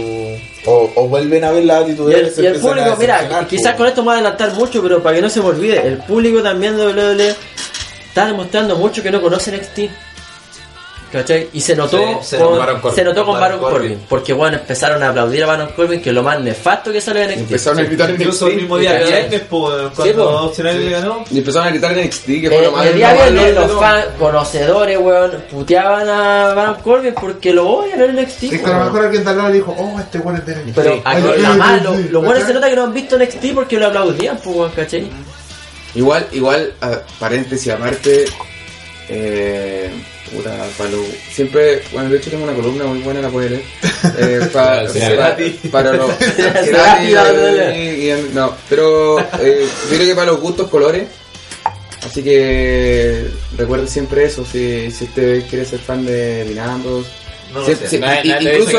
O, 0.66 0.92
o 0.96 1.08
vuelven 1.08 1.44
a 1.44 1.52
ver 1.52 1.66
la 1.66 1.80
actitud 1.80 2.12
Y 2.12 2.14
el, 2.14 2.32
y 2.38 2.46
el 2.46 2.60
público, 2.60 2.96
mira, 3.00 3.46
quizás 3.50 3.76
con 3.76 3.88
esto 3.88 4.02
me 4.02 4.06
voy 4.06 4.14
a 4.14 4.20
adelantar 4.20 4.54
mucho, 4.54 4.82
pero 4.84 5.02
para 5.02 5.16
que 5.16 5.22
no 5.24 5.30
se 5.30 5.40
me 5.42 5.48
olvide, 5.48 5.86
el 5.88 5.98
público 5.98 6.44
también 6.44 6.78
de 6.78 6.86
WWE 6.88 7.36
está 8.08 8.28
demostrando 8.28 8.76
mucho 8.76 9.02
que 9.02 9.10
no 9.10 9.20
conoce 9.22 9.52
NXT. 9.52 9.80
¿Cachai? 11.12 11.49
Y 11.51 11.59
se 11.59 11.76
notó, 11.76 11.97
Sí, 11.97 12.05
se 12.22 12.38
con, 12.38 12.45
notó 12.47 12.59
Baron 12.59 12.80
Corbin. 12.82 12.95
se 12.95 13.03
notó 13.03 13.26
con 13.26 13.34
Baron 13.39 13.57
Baron 13.59 13.74
Corbin. 13.74 13.89
Corbin. 13.91 14.05
Porque 14.07 14.32
bueno, 14.32 14.55
empezaron 14.57 15.03
a 15.03 15.09
aplaudir 15.09 15.43
a 15.43 15.47
Baron 15.47 15.70
Corbin, 15.76 16.01
que 16.01 16.09
es 16.09 16.16
lo 16.16 16.24
más 16.24 16.39
nefasto 16.39 16.89
que 16.91 17.01
sale 17.01 17.20
de 17.20 17.26
NXT. 17.36 17.41
Empezaron 17.41 17.80
a 17.80 17.84
gritar 17.84 18.09
en 18.12 18.16
Incluso 18.22 18.47
el 18.47 18.55
mismo 18.55 18.78
día 18.78 18.93
viernes, 18.93 19.41
pues, 19.49 19.74
cuando 19.93 20.43
Opcional 20.45 20.86
le 20.86 20.89
ganó. 20.91 21.26
Y 21.30 21.39
empezaron 21.39 21.68
a 21.68 21.72
gritar 21.72 21.91
en 21.91 21.99
NXT, 22.05 22.26
que 22.26 22.45
Eh, 22.45 22.49
fue 22.49 22.62
lo 22.62 22.72
más 22.72 22.86
el 22.86 22.95
día 22.95 23.14
viernes 23.14 23.55
los 23.55 23.72
fans 23.80 24.05
conocedores, 24.18 24.97
weón, 24.99 25.32
puteaban 25.51 26.07
a 26.07 26.53
Baron 26.53 26.76
Corbin 26.76 27.14
porque 27.20 27.51
lo 27.53 27.68
odian 27.70 28.01
en 28.01 28.16
NXT. 28.16 28.43
Es 28.43 28.62
que 28.62 28.66
a 28.72 28.78
lo 28.80 28.86
mejor 28.86 29.05
alguien 29.05 29.24
de 29.26 29.30
al 29.32 29.51
dijo, 29.53 29.76
oh, 29.78 29.99
este 29.99 30.18
weón 30.20 30.38
es 30.38 30.45
de 30.45 30.55
NXT. 30.55 30.76
Pero 30.76 30.93
Sí. 30.93 31.01
aquí 31.03 31.28
Ay, 31.36 31.41
jamás, 31.43 31.78
sí, 31.80 31.84
lo- 31.84 31.95
sí, 31.97 32.07
los 32.09 32.24
buenos 32.26 32.43
se 32.47 32.53
nota 32.53 32.70
que 32.70 32.76
no 32.78 32.84
han 32.86 32.93
visto 32.93 33.16
NXT 33.18 33.53
porque 33.53 33.78
lo 33.78 33.88
aplaudían, 33.88 34.38
pues, 34.38 34.55
weón, 34.55 34.72
¿cachai? 34.72 35.09
Igual, 35.93 36.26
igual, 36.32 36.74
paréntesis 37.20 37.70
aparte, 37.74 38.24
eh, 39.09 39.89
puta, 40.32 40.56
para 40.78 40.90
lo- 40.90 41.04
siempre, 41.32 41.82
bueno, 41.92 42.10
de 42.10 42.18
hecho 42.18 42.30
tengo 42.30 42.44
una 42.44 42.54
columna 42.54 42.86
muy 42.86 43.00
buena, 43.00 43.22
la 43.22 43.30
puede 43.30 43.50
leer, 43.52 43.64
eh, 44.18 44.50
pa- 44.54 44.88
Sí, 44.88 45.00
para, 45.00 45.36
para 45.72 45.94
los, 45.98 46.12
Cerati, 46.18 47.06
y- 47.08 48.10
y- 48.12 48.30
no, 48.34 48.56
pero 48.70 49.20
eh, 49.20 49.68
yo 49.90 49.96
creo 49.98 50.08
que 50.08 50.16
para 50.16 50.32
los 50.32 50.40
gustos 50.42 50.70
colores, 50.70 51.08
así 52.06 52.24
que 52.24 53.28
recuerden 53.58 53.88
siempre 53.88 54.26
eso, 54.26 54.46
si, 54.46 54.90
si 54.92 55.04
usted 55.06 55.44
quiere 55.50 55.66
ser 55.66 55.80
fan 55.80 56.06
de 56.06 56.44
Dinambros, 56.46 57.06
No 57.54 57.60
lo 57.60 57.66
Sí, 57.66 57.76
sé. 57.76 57.88
sí, 57.90 57.98
Nadie- 58.00 58.22
y- 58.24 58.30
nadie 58.30 58.50
te 58.50 58.58
dice 58.58 58.72
incluso 58.72 58.78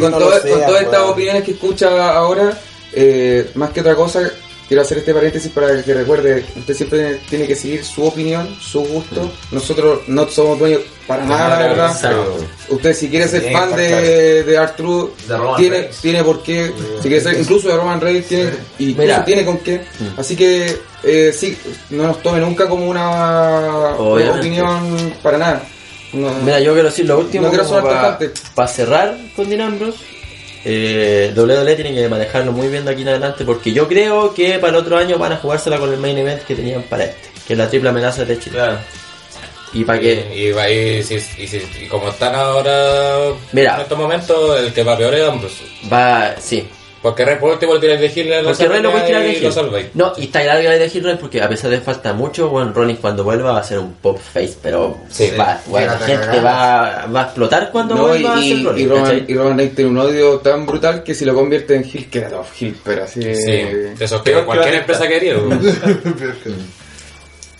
con, 0.00 0.12
con 0.12 0.20
con 0.50 0.66
todas 0.66 0.82
estas 0.82 1.00
opiniones 1.02 1.42
que 1.44 1.50
escucha 1.52 2.12
ahora, 2.14 2.58
eh, 2.92 3.50
más 3.54 3.70
que 3.70 3.80
otra 3.80 3.94
cosa, 3.94 4.30
quiero 4.70 4.82
hacer 4.82 4.98
este 4.98 5.12
paréntesis 5.12 5.50
para 5.50 5.82
que 5.82 5.92
recuerde, 5.94 6.44
usted 6.56 6.74
siempre 6.74 7.18
tiene 7.28 7.44
que 7.48 7.56
seguir 7.56 7.84
su 7.84 8.04
opinión, 8.04 8.54
su 8.60 8.82
gusto. 8.82 9.28
Nosotros 9.50 10.02
no 10.06 10.28
somos 10.28 10.60
dueños 10.60 10.82
para 11.08 11.24
nada, 11.24 11.48
la 11.58 11.66
verdad. 11.66 11.90
Exacto. 11.90 12.36
Usted 12.68 12.94
si 12.94 13.08
quiere 13.10 13.26
ser 13.26 13.50
fan 13.52 13.74
de, 13.74 14.44
de 14.44 15.36
Roman 15.36 15.56
tiene, 15.56 15.90
tiene 16.00 16.22
por 16.22 16.40
qué, 16.44 16.72
si 17.02 17.08
quiere 17.08 17.20
ser 17.20 17.40
incluso 17.40 17.66
de 17.68 17.76
Roman 17.76 18.00
Reigns, 18.00 18.28
tiene, 18.28 18.50
y 18.78 18.94
tiene 19.24 19.44
con 19.44 19.58
qué. 19.58 19.80
Así 20.16 20.36
que 20.36 20.78
eh, 21.02 21.34
sí, 21.36 21.58
no 21.90 22.04
nos 22.06 22.22
tome 22.22 22.38
nunca 22.38 22.68
como 22.68 22.86
una 22.88 23.96
Obviamente. 23.96 24.38
opinión 24.38 25.14
para 25.20 25.36
nada. 25.36 25.62
No- 26.12 26.32
Mira, 26.44 26.60
yo 26.60 26.74
quiero 26.74 26.90
decir 26.90 27.06
lo 27.06 27.18
último 27.18 27.44
No 27.44 27.48
quiero 27.50 27.64
sonar 27.64 27.82
para, 27.82 28.16
tajante. 28.18 28.30
cerrar 28.68 29.18
con 29.34 29.50
Dinambros. 29.50 29.96
Eh, 30.64 31.32
WWE 31.34 31.74
tiene 31.74 31.94
que 31.94 32.08
manejarlo 32.08 32.52
muy 32.52 32.68
bien 32.68 32.84
de 32.84 32.90
aquí 32.92 33.02
en 33.02 33.08
adelante 33.08 33.44
porque 33.44 33.72
yo 33.72 33.88
creo 33.88 34.34
que 34.34 34.58
para 34.58 34.70
el 34.70 34.76
otro 34.76 34.98
año 34.98 35.16
van 35.18 35.32
a 35.32 35.36
jugársela 35.36 35.78
con 35.78 35.90
el 35.92 35.98
main 35.98 36.18
event 36.18 36.42
que 36.42 36.54
tenían 36.54 36.82
para 36.82 37.04
este, 37.04 37.28
que 37.46 37.54
es 37.54 37.58
la 37.58 37.68
triple 37.68 37.88
amenaza 37.88 38.24
de 38.24 38.38
Chile. 38.38 38.56
Claro. 38.56 38.78
Y 39.72 39.84
para 39.84 40.00
que 40.00 40.12
Y, 40.34 40.48
y, 40.74 41.44
y 41.44 41.84
y 41.84 41.86
como 41.86 42.08
están 42.08 42.34
ahora 42.34 43.18
Mira. 43.52 43.76
en 43.76 43.80
estos 43.82 43.96
momentos, 43.98 44.58
el 44.60 44.72
que 44.72 44.82
va 44.82 44.98
peor 44.98 45.14
es 45.14 45.28
Ambrose. 45.28 45.64
va, 45.90 46.34
sí, 46.40 46.66
Porque 47.02 47.24
Rey 47.24 47.36
por 47.38 47.52
último 47.52 47.74
le 47.74 47.80
tiras 47.80 47.98
de 47.98 48.06
Hitler 48.08 48.44
lo 48.44 48.52
tirar 48.52 48.82
de 48.82 49.40
lo. 49.40 49.78
No, 49.94 50.12
y 50.18 50.24
está 50.24 50.42
claro 50.42 50.60
que 50.60 50.66
elegir 50.66 51.02
Rey 51.02 51.16
porque 51.18 51.40
a 51.40 51.48
pesar 51.48 51.70
de 51.70 51.80
falta 51.80 52.12
mucho, 52.12 52.50
bueno, 52.50 52.72
Rollins 52.74 53.00
cuando 53.00 53.24
vuelva 53.24 53.52
va 53.52 53.60
a 53.60 53.64
ser 53.64 53.78
un 53.78 53.94
pop 53.94 54.18
face, 54.18 54.56
pero 54.62 54.98
Sí. 55.08 55.30
va, 55.38 55.58
bueno, 55.66 55.92
la 55.92 55.98
gente 55.98 56.40
va, 56.40 57.06
va 57.06 57.20
a 57.20 57.24
explotar 57.24 57.70
cuando 57.72 57.94
No, 57.94 58.14
y, 58.14 58.22
vuelva 58.22 58.34
a 58.34 58.36
ser 58.36 58.44
y, 58.44 58.64
Rollins. 58.64 58.80
y 58.80 58.86
Roman, 58.86 59.04
¿cachai? 59.04 59.24
y 59.28 59.34
Roman 59.34 59.56
Reigns 59.58 59.74
tiene 59.76 59.90
un 59.90 59.98
odio 59.98 60.38
tan 60.40 60.66
brutal 60.66 61.02
que 61.02 61.14
si 61.14 61.24
lo 61.24 61.34
convierte 61.34 61.74
en 61.74 61.84
heel 61.84 62.10
queda 62.10 62.28
todo 62.28 62.44
heel, 62.58 62.76
pero 62.84 63.04
así 63.04 63.22
Sí, 63.22 63.50
eh, 63.50 63.94
eso 63.98 64.16
es 64.16 64.22
que 64.22 64.32
cualquier 64.44 64.74
empresa 64.74 65.08
quería. 65.08 65.36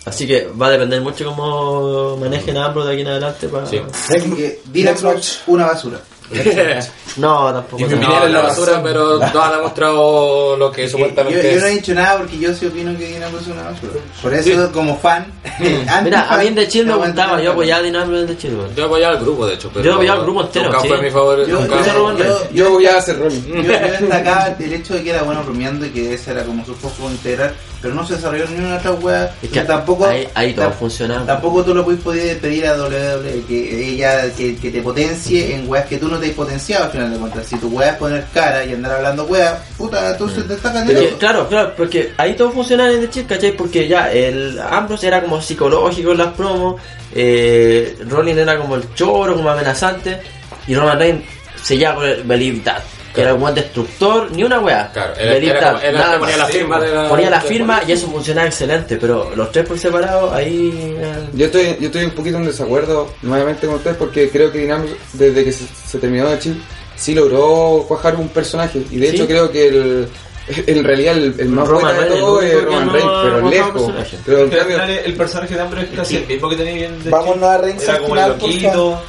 Así 0.05 0.27
que 0.27 0.49
va 0.61 0.69
a 0.69 0.71
depender 0.71 1.01
mucho 1.03 1.27
cómo 1.27 2.17
manejen 2.17 2.57
a 2.57 2.67
Ambrose 2.67 2.89
de 2.89 2.95
aquí 2.95 3.03
en 3.03 3.09
adelante 3.09 3.49
para... 3.49 3.67
Sí. 3.67 3.81
Así 3.93 4.31
que 4.35 4.61
Dylan 4.73 4.97
Brooks, 4.99 5.43
una 5.47 5.67
basura. 5.67 6.01
No, 7.17 7.53
tampoco. 7.53 7.83
Y 7.83 7.87
tanto. 7.87 8.09
No, 8.09 8.27
en 8.27 8.33
la 8.33 8.41
basura, 8.43 8.81
pero 8.83 9.19
no 9.35 9.43
han 9.43 9.53
demostrado 9.53 10.57
lo 10.57 10.71
que 10.71 10.85
Yo, 10.85 10.91
supuestamente 10.91 11.55
yo 11.55 11.61
no 11.61 11.67
he 11.67 11.71
dicho 11.71 11.95
nada 11.95 12.19
porque 12.19 12.39
yo 12.39 12.55
sí 12.55 12.67
opino 12.67 12.97
que 12.97 13.07
Dinamo 13.09 13.39
es 13.39 13.47
una 13.49 13.63
basura. 13.65 13.93
Por 14.23 14.35
eso, 14.35 14.73
como 14.73 14.97
fan. 14.97 15.27
Mira, 16.05 16.29
a 16.33 16.39
mí 16.39 16.47
en 16.47 16.55
The 16.55 16.69
Chill 16.69 16.87
me 16.87 16.95
gustaba, 16.95 17.43
yo 17.43 17.53
apoyaba 17.53 17.81
a 17.81 17.83
Dinamo 17.83 18.17
en 18.17 18.27
The 18.27 18.37
Chill. 18.37 18.57
Yo 18.77 18.85
apoyaba 18.85 19.17
al 19.17 19.21
grupo, 19.25 19.47
de 19.47 19.55
hecho. 19.55 19.71
Pero 19.73 19.85
Yo 19.85 19.95
apoyaba 19.95 20.19
al 20.19 20.25
grupo 20.25 20.43
entero, 20.43 20.67
Nunca 20.67 20.81
sí. 20.83 20.89
fue 20.89 21.03
mi 21.03 21.11
favorito. 21.11 21.49
Yo, 21.49 21.67
yo, 21.67 22.17
yo, 22.17 22.51
Yo 22.53 22.71
voy 22.71 22.87
a 22.87 22.99
hacer 22.99 23.19
rol. 23.19 23.33
Yo, 23.33 23.63
yo 23.63 23.73
destacaba 23.73 24.55
el 24.59 24.73
hecho 24.73 24.95
de 24.95 25.03
que 25.03 25.11
era 25.11 25.23
bueno 25.23 25.43
bromeando 25.43 25.87
y 25.87 25.91
que 25.91 26.15
ese 26.15 26.31
era 26.31 26.45
como 26.45 26.65
su 26.65 26.75
foco 26.75 27.11
integral, 27.11 27.55
pero 27.83 27.95
no 27.95 28.07
se 28.07 28.15
desarrolló 28.15 28.47
ni 28.47 28.65
una 28.65 28.77
otra 28.77 28.93
wea. 28.93 29.35
Es 29.43 29.51
que 29.51 29.61
tampoco, 29.63 30.07
ahí, 30.07 30.29
ahí 30.35 30.55
todo 30.55 30.71
funcionaba. 30.71 31.27
tampoco 31.27 31.65
tú 31.65 31.75
lo 31.75 31.85
puedes 31.85 32.01
poder 32.01 32.39
pedir 32.39 32.67
a 32.67 32.77
WWE 32.77 33.43
que 33.49 33.89
ella 33.89 34.33
que, 34.35 34.57
que 34.57 34.71
te 34.71 34.81
potencie 34.81 35.55
en 35.55 35.69
weas 35.69 35.87
que 35.87 35.97
tú 35.97 36.09
no 36.09 36.20
te 36.21 36.27
has 36.29 36.33
potenciado 36.35 36.85
al 36.85 36.91
final 36.91 37.13
de 37.13 37.19
cuentas. 37.19 37.47
Si 37.47 37.57
tu 37.57 37.69
wea 37.69 37.91
es 37.91 37.97
poner 37.97 38.25
cara 38.33 38.65
y 38.65 38.73
andar 38.73 38.93
hablando 38.93 39.25
wea, 39.25 39.63
puta, 39.77 40.11
entonces 40.11 40.47
te 40.47 40.55
Porque, 40.57 41.09
eso. 41.09 41.19
claro, 41.19 41.49
claro, 41.49 41.73
porque 41.77 42.13
ahí 42.17 42.35
todo 42.35 42.53
funcionaba 42.53 42.91
en 42.91 43.01
The 43.01 43.11
Chill, 43.11 43.27
¿cachai? 43.27 43.53
Porque 43.57 43.89
ya 43.89 44.13
el 44.13 44.59
Ambrose 44.61 45.07
era 45.07 45.23
como 45.23 45.41
psicológico 45.41 46.13
en 46.13 46.19
las 46.19 46.35
promos, 46.35 46.81
eh, 47.15 47.99
Rollins 48.09 48.39
era 48.39 48.59
como 48.59 48.77
el 48.77 48.95
choro, 48.95 49.35
como 49.35 49.51
amenazante, 49.51 50.21
y 50.67 50.75
Roman 50.75 50.99
Reigns 50.99 51.25
sellaba 51.63 51.97
con 51.97 52.05
el 52.07 52.23
Believe 52.25 52.61
That, 52.61 52.83
que 53.15 53.21
era 53.23 53.35
un 53.35 53.41
buen 53.41 53.55
destructor, 53.55 54.31
ni 54.33 54.45
una 54.45 54.61
wea. 54.61 54.91
Claro, 54.93 55.15
era, 55.17 55.73
nada 55.93 56.19
ponía 56.19 56.37
la 56.37 56.47
firma 56.47 56.81
de 56.81 56.95
la. 56.95 57.09
Ponía 57.09 57.31
la 57.31 57.41
firma 57.41 57.81
y 57.87 57.93
eso 57.93 58.07
funcionaba 58.09 58.47
excelente, 58.47 58.97
pero 58.97 59.33
los 59.35 59.51
tres 59.51 59.67
por 59.67 59.79
separado, 59.79 60.33
ahí... 60.33 60.97
eh, 61.01 61.27
Yo 61.33 61.47
estoy, 61.47 61.77
yo 61.81 61.87
estoy 61.87 62.05
un 62.05 62.13
poquito 62.13 62.37
en 62.37 62.47
desacuerdo 62.47 63.13
nuevamente 63.23 63.67
con 63.67 63.77
ustedes 63.77 63.97
porque 63.97 64.31
creo 64.31 64.53
que 64.53 64.59
Dynamo 64.59 64.85
desde 65.15 65.45
que 65.45 65.53
se, 65.53 65.65
se 65.67 65.99
terminó 65.99 66.29
de 66.29 66.39
chip 66.39 66.57
sí 66.97 67.15
logró 67.15 67.85
cuajar 67.89 68.15
un 68.17 68.29
personaje 68.29 68.83
y 68.91 68.99
de 68.99 69.09
Sí. 69.11 69.17
hecho 69.17 69.27
creo 69.27 69.51
que 69.51 69.69
el 69.69 70.09
en 70.67 70.85
realidad 70.85 71.17
el, 71.17 71.35
el 71.39 71.49
más 71.49 71.67
Roman 71.69 71.95
fuerte 71.97 72.15
de 72.15 72.21
todo 72.21 72.43
es 72.43 72.65
Roman 72.65 72.87
no 72.87 72.93
Reigns, 72.93 73.11
pero 73.23 73.51
lejos. 73.51 73.93
Pero 74.27 74.39
en 74.41 74.51
cambio, 74.51 74.83
el 75.05 75.15
personaje 75.15 75.55
de 75.55 75.61
Ambrose 75.61 75.87
es 75.87 75.97
casi 75.97 76.17
el 76.17 76.27
mismo 76.27 76.49
que 76.49 76.57
tenía 76.57 76.75
bien 76.75 77.03
de 77.05 77.11
Vámonos 77.11 77.43
a 77.49 77.59
Reigns 77.59 77.83
Era 77.85 77.99
como 77.99 78.17
el 78.17 78.29
loquito. 78.29 79.03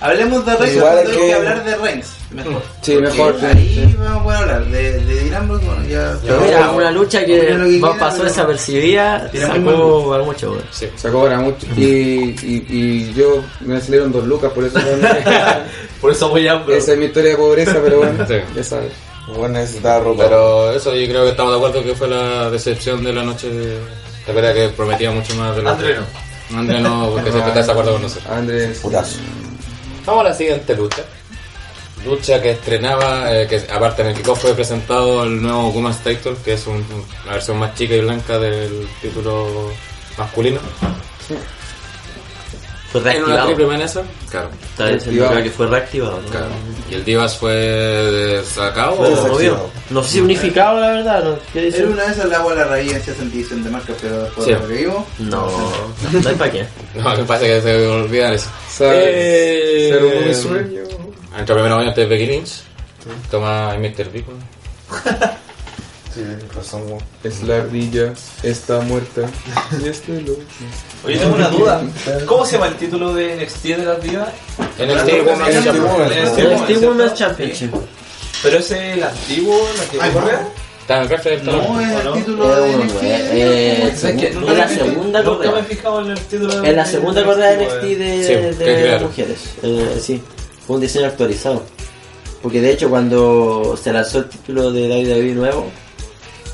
Hablemos 0.00 0.46
de 0.46 0.54
Reigns 0.56 0.76
Igual 0.76 0.98
hay 0.98 1.06
que 1.06 1.12
que- 1.18 1.34
hablar 1.34 1.64
de 1.64 1.76
Reigns. 1.76 2.06
Mejor. 2.30 2.62
Sí, 2.82 2.92
Porque 2.92 3.00
mejor, 3.08 3.36
sí, 3.40 3.46
Ahí 3.46 3.74
sí. 3.74 3.96
vamos 3.98 4.20
a 4.20 4.22
poder 4.24 4.38
hablar. 4.40 4.64
De, 4.66 5.00
de 5.00 5.24
Dinamo, 5.24 5.58
bueno, 5.58 5.82
ya. 5.88 6.16
Pero 6.24 6.40
mira, 6.42 6.70
una 6.70 6.90
lucha 6.90 7.24
que 7.24 7.40
que 7.40 7.80
pasó 7.98 8.22
desapercibida, 8.24 9.30
sacó 9.32 10.14
a 10.14 10.22
mucho, 10.22 10.50
weón. 10.52 10.62
Sí. 10.70 10.86
sacó 10.96 11.22
para 11.22 11.38
mucho 11.40 11.66
y, 11.76 11.82
y, 11.82 12.66
y 12.68 13.12
yo 13.14 13.42
me 13.60 13.80
salieron 13.80 14.12
dos 14.12 14.24
lucas 14.24 14.52
por 14.52 14.64
eso 14.64 14.78
Por 16.00 16.12
eso 16.12 16.28
voy 16.28 16.46
a 16.46 16.52
Ambrose. 16.52 16.78
esa 16.78 16.92
es 16.92 16.98
mi 16.98 17.06
historia 17.06 17.30
de 17.30 17.36
pobreza 17.36 17.76
pero 17.82 17.98
bueno 17.98 18.26
Sí. 18.28 18.34
ya 18.54 18.62
sabes 18.64 18.92
Bueno, 19.26 19.58
necesitaba 19.58 20.00
ropa. 20.04 20.24
Pero 20.24 20.72
eso 20.72 20.94
yo 20.94 21.08
creo 21.08 21.24
que 21.24 21.30
estamos 21.30 21.52
de 21.52 21.58
acuerdo 21.58 21.82
que 21.84 21.94
fue 21.94 22.08
la 22.08 22.50
decepción 22.50 23.02
de 23.02 23.12
la 23.12 23.22
noche 23.22 23.48
de 23.50 23.78
la 24.26 24.32
verdad 24.34 24.54
que 24.54 24.68
prometía 24.68 25.10
mucho 25.10 25.34
más 25.34 25.56
de 25.56 25.62
lo 25.62 25.70
André 25.70 25.94
que- 25.94 26.56
André 26.56 26.80
no, 26.80 27.10
porque 27.12 27.30
siempre 27.32 27.50
está 27.52 27.62
de 27.66 27.70
acuerdo 27.72 27.92
con 27.92 28.02
nosotros. 28.02 28.30
Andrés 28.32 28.78
Putazo. 28.78 29.18
Vamos 30.08 30.24
a 30.24 30.28
la 30.30 30.34
siguiente 30.34 30.74
lucha. 30.74 31.02
Lucha 32.02 32.40
que 32.40 32.52
estrenaba, 32.52 33.30
eh, 33.30 33.46
que 33.46 33.56
aparte 33.70 34.00
en 34.00 34.08
el 34.08 34.14
kickoff 34.14 34.40
fue 34.40 34.54
presentado 34.54 35.24
el 35.24 35.42
nuevo 35.42 35.68
Women's 35.68 35.98
Title, 35.98 36.34
que 36.42 36.54
es 36.54 36.66
un- 36.66 36.82
una 37.24 37.32
versión 37.34 37.58
más 37.58 37.74
chica 37.74 37.94
y 37.94 38.00
blanca 38.00 38.38
del 38.38 38.88
título 39.02 39.70
masculino. 40.16 40.60
Fue 42.90 43.00
En 43.02 43.06
una 43.06 43.12
reactivado. 43.16 43.46
triple 43.46 43.64
amenaza, 43.66 44.02
claro. 44.30 44.48
Diciendo 44.50 44.84
Reactivado. 44.86 45.30
creo 45.32 45.44
que 45.44 45.50
fue 45.50 45.66
reactivado, 45.66 46.20
¿no? 46.22 46.28
claro. 46.28 46.46
¿Y 46.90 46.94
el 46.94 47.04
Divas 47.04 47.36
fue 47.36 48.42
sacado 48.50 48.96
Fue 48.96 49.50
o...? 49.50 49.70
No 49.90 50.02
sé 50.02 50.10
si 50.12 50.20
unificado, 50.22 50.80
la 50.80 50.88
verdad. 50.92 51.22
¿no? 51.24 51.38
¿Qué 51.52 51.60
dice? 51.66 51.78
Era 51.80 51.88
una 51.88 52.04
de 52.06 52.12
esas 52.12 52.24
le 52.30 52.34
hago 52.34 52.48
a 52.50 52.54
la 52.54 52.64
raíz 52.64 52.90
en 52.92 52.96
esa 52.96 53.10
edición 53.12 53.62
de 53.62 53.70
marca, 53.70 53.92
pero 54.00 54.22
después 54.22 54.46
Sí. 54.46 54.52
de 54.54 54.58
lo 54.58 54.68
que 54.68 54.74
vivo. 54.74 55.06
No, 55.18 55.46
no 56.12 56.28
hay 56.28 56.34
para 56.34 56.50
qué. 56.50 56.66
No, 56.94 57.14
me 57.16 57.24
parece 57.24 57.46
que 57.46 57.60
se 57.60 57.86
olvidan 57.86 58.32
eso. 58.32 58.48
¿Sabes? 58.70 59.04
Eh, 59.06 59.90
Se 59.92 59.98
robó 60.00 60.20
mi 60.26 60.34
sueño. 60.34 60.80
Entró 61.38 61.54
primero 61.56 61.76
obviamente 61.76 62.06
Becky 62.06 62.26
Lynch. 62.26 62.62
Toma 63.30 63.74
y 63.76 63.78
Mr. 63.80 64.10
Big. 64.10 64.24
Sí, 66.14 66.22
razón, 66.56 66.82
es 67.22 67.42
la 67.42 67.56
ardilla 67.56 68.12
está 68.42 68.80
muerta 68.80 69.22
y 69.84 69.88
este 69.88 70.20
lo 70.22 70.32
Oye, 71.04 71.18
tengo 71.18 71.34
una 71.36 71.48
duda. 71.48 71.82
¿Cómo 72.26 72.44
se 72.44 72.52
llama 72.52 72.68
el 72.68 72.74
título 72.76 73.14
de 73.14 73.36
NXT 73.36 73.62
de 73.64 73.84
las 73.84 74.02
divas? 74.02 74.28
NXT 74.58 75.26
Women's 75.26 75.64
Championship. 75.64 75.74
NXT 76.24 76.70
El 76.70 76.88
Women's, 76.88 77.14
Championship. 77.14 77.70
Pero 78.42 78.58
es 78.58 78.70
el 78.72 79.02
antiguo, 79.02 79.60
la 79.76 79.84
que 79.84 80.12
corre. 80.12 80.32
En 80.88 81.44
No, 81.44 81.80
es 81.80 82.06
¿O 82.06 82.14
el 82.16 82.24
título 82.24 82.56
Es 82.56 82.62
de 82.64 82.76
NXT. 82.78 83.02
nuevo. 83.02 83.18
Eh, 83.32 83.92
¿Sabes 83.94 84.16
qué? 84.20 84.26
es 84.28 84.34
Nunca 84.34 84.52
la 84.54 84.66
me- 84.66 84.74
segunda 84.74 85.22
Nunca 85.22 85.38
me 85.38 85.44
he 85.44 85.50
correa. 85.50 85.64
fijado 85.64 86.00
en 86.00 86.10
el 86.12 86.18
título 86.20 86.60
de 86.62 86.70
Es 86.70 86.76
la 86.76 86.86
segunda 86.86 87.24
correa 87.24 87.50
de 87.50 87.56
NXT 87.66 87.82
de, 88.58 88.98
mujeres. 89.02 89.38
Eh, 89.62 89.98
sí, 90.02 90.22
fue 90.66 90.76
un 90.76 90.80
diseño 90.82 91.06
actualizado. 91.06 91.62
Porque 92.42 92.60
de 92.62 92.70
hecho 92.72 92.88
cuando 92.88 93.78
se 93.82 93.92
lanzó 93.92 94.18
el 94.20 94.28
título 94.30 94.70
de 94.72 94.88
WWE 94.88 95.34
nuevo, 95.34 95.66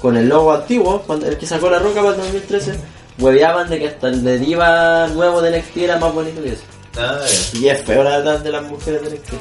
con 0.01 0.17
el 0.17 0.29
logo 0.29 0.53
antiguo, 0.53 1.03
cuando 1.03 1.27
el 1.27 1.37
que 1.37 1.47
sacó 1.47 1.71
la 1.71 1.79
roca 1.79 2.01
para 2.01 2.15
el 2.15 2.21
2013, 2.21 2.75
hueveaban 3.19 3.69
de 3.69 3.79
que 3.79 3.89
hasta 3.89 4.09
el 4.09 4.25
de 4.25 4.39
Diva 4.39 5.09
nuevo 5.09 5.41
de 5.41 5.59
NXT 5.59 5.77
era 5.79 5.99
más 5.99 6.13
bonito 6.13 6.43
que 6.43 6.51
ese. 6.51 6.63
Ah, 6.97 7.19
ya. 7.27 7.59
Y 7.59 7.69
es 7.69 7.83
feo 7.83 8.05
la 8.05 8.19
verdad 8.19 8.39
de 8.41 8.53
las 8.53 8.63
mujeres 8.63 9.03
de 9.03 9.11
NXT. 9.11 9.33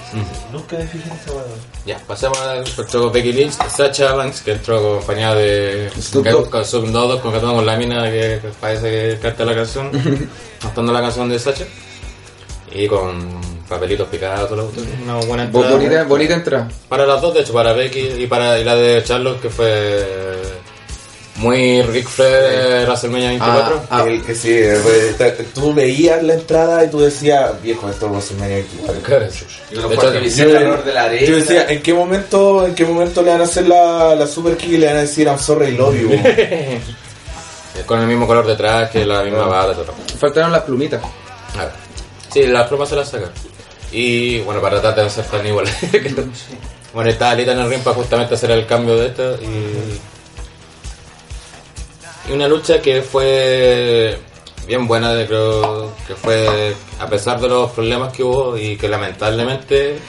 Nunca 0.52 0.78
me 0.78 0.88
fijé 0.88 1.10
en 1.10 1.16
esa. 1.16 1.34
Ya, 1.86 2.00
pasemos 2.08 2.40
al 2.40 2.66
entró 2.66 3.12
Becky 3.12 3.34
Lynch, 3.34 3.54
Sacha 3.70 4.14
Banks, 4.14 4.42
que 4.42 4.54
entró 4.54 4.96
acompañada 4.96 5.36
de 5.36 5.92
con 6.50 6.66
Snoop 6.66 6.88
Dogg, 6.88 7.22
con, 7.22 7.40
con 7.40 7.66
la 7.66 7.78
mina 7.78 8.04
que, 8.06 8.40
que 8.42 8.50
parece 8.60 8.90
que 8.90 9.20
canta 9.20 9.46
la 9.46 9.54
canción, 9.54 9.92
cantando 10.62 10.92
la 10.94 11.02
canción 11.02 11.30
de 11.30 11.38
Sacha. 11.38 11.66
Y 12.72 12.88
con 12.88 13.53
papelitos 13.74 14.08
picados, 14.10 14.48
todo 14.50 14.56
lo 14.64 14.72
que- 14.72 14.82
una 15.04 15.16
buena 15.26 15.44
entrada. 15.44 15.70
bonita 15.72 16.04
bonita 16.04 16.34
entrada 16.34 16.68
Para 16.90 17.06
las 17.06 17.22
dos, 17.22 17.34
de 17.34 17.42
hecho, 17.42 17.54
para 17.54 17.74
Becky 17.74 18.00
y 18.20 18.28
para 18.28 18.60
y 18.60 18.64
la 18.64 18.76
de 18.76 19.04
Charlotte, 19.04 19.42
que 19.42 19.50
fue 19.50 20.42
muy 21.36 21.82
Rick 21.82 22.08
Flair 22.08 22.42
de 22.44 22.86
WrestleMania 22.86 23.30
24. 23.30 23.84
Ah, 23.90 24.04
El 24.08 24.22
que 24.24 24.36
sí, 24.36 24.52
eh, 24.54 25.48
tú 25.54 25.74
veías 25.74 26.22
la 26.22 26.36
entrada 26.36 26.84
y 26.86 26.90
tú 26.92 27.00
decías, 27.00 27.60
viejo, 27.62 27.90
esto 27.90 28.12
va 28.12 28.20
a 28.20 28.22
ser 28.22 28.38
medio 28.38 28.60
igual. 28.60 29.00
Claro. 29.02 29.26
Y 29.72 29.74
con 29.74 29.82
los 29.84 29.90
De 29.90 29.96
hecho, 29.96 29.96
cuartos 29.96 30.14
de 30.14 30.20
visión, 30.20 30.50
yo- 30.50 30.58
el 30.58 30.64
olor 30.68 30.84
de 30.84 30.94
la 30.94 31.04
arena. 31.06 31.28
Yo 31.28 31.36
decía, 31.36 31.66
¿en 31.70 31.82
qué 31.82 31.94
momento, 31.94 32.66
en 32.68 32.76
qué 32.76 32.86
momento 32.86 33.24
le 33.24 33.32
van 33.32 33.42
a 33.42 33.46
hacer 33.46 33.68
la, 33.68 34.14
la 34.16 34.28
super 34.28 34.56
kick 34.56 34.74
y 34.74 34.78
le 34.78 34.86
van 34.88 34.98
a 34.98 35.02
decir 35.02 35.26
I'm 35.26 35.40
sorry, 35.40 35.76
love 35.76 35.96
you? 36.00 36.10
eh, 36.14 36.80
con 37.88 38.00
el 38.00 38.06
mismo 38.06 38.28
color 38.28 38.46
de 38.46 38.56
traje, 38.56 39.04
la 39.04 39.24
misma 39.24 39.40
todo. 39.74 39.86
faltaron 40.20 40.52
las 40.52 40.62
plumitas 40.62 41.02
A 41.58 41.66
ver. 41.66 41.72
Sí, 42.32 42.44
las 42.46 42.68
plumas 42.68 42.90
se 42.90 42.96
las 42.96 43.10
sacan. 43.10 43.32
Y 43.94 44.40
bueno, 44.40 44.60
para 44.62 44.82
tratar 44.82 45.04
de 45.06 45.10
ser 45.10 45.26
tan 45.26 45.46
igual. 45.46 45.66
bueno, 46.94 47.10
está 47.10 47.30
Alita 47.32 47.52
en 47.54 47.60
el 47.60 47.70
ring 47.70 47.82
para 47.82 47.96
justamente 47.96 48.34
hacer 48.34 48.52
el 48.52 48.66
cambio 48.66 48.96
de 48.98 49.08
esto. 49.08 49.36
Y, 49.42 50.00
y 52.30 52.34
una 52.34 52.48
lucha 52.48 52.82
que 52.82 53.02
fue 53.02 54.18
bien 54.66 54.88
buena, 54.88 55.14
de- 55.14 55.28
creo 55.28 55.94
que 56.08 56.16
fue 56.16 56.76
a 57.00 57.08
pesar 57.08 57.40
de 57.40 57.48
los 57.50 57.72
problemas 57.72 58.14
que 58.14 58.24
hubo 58.24 58.58
y 58.58 58.78
que 58.78 58.88
lamentablemente, 58.88 60.00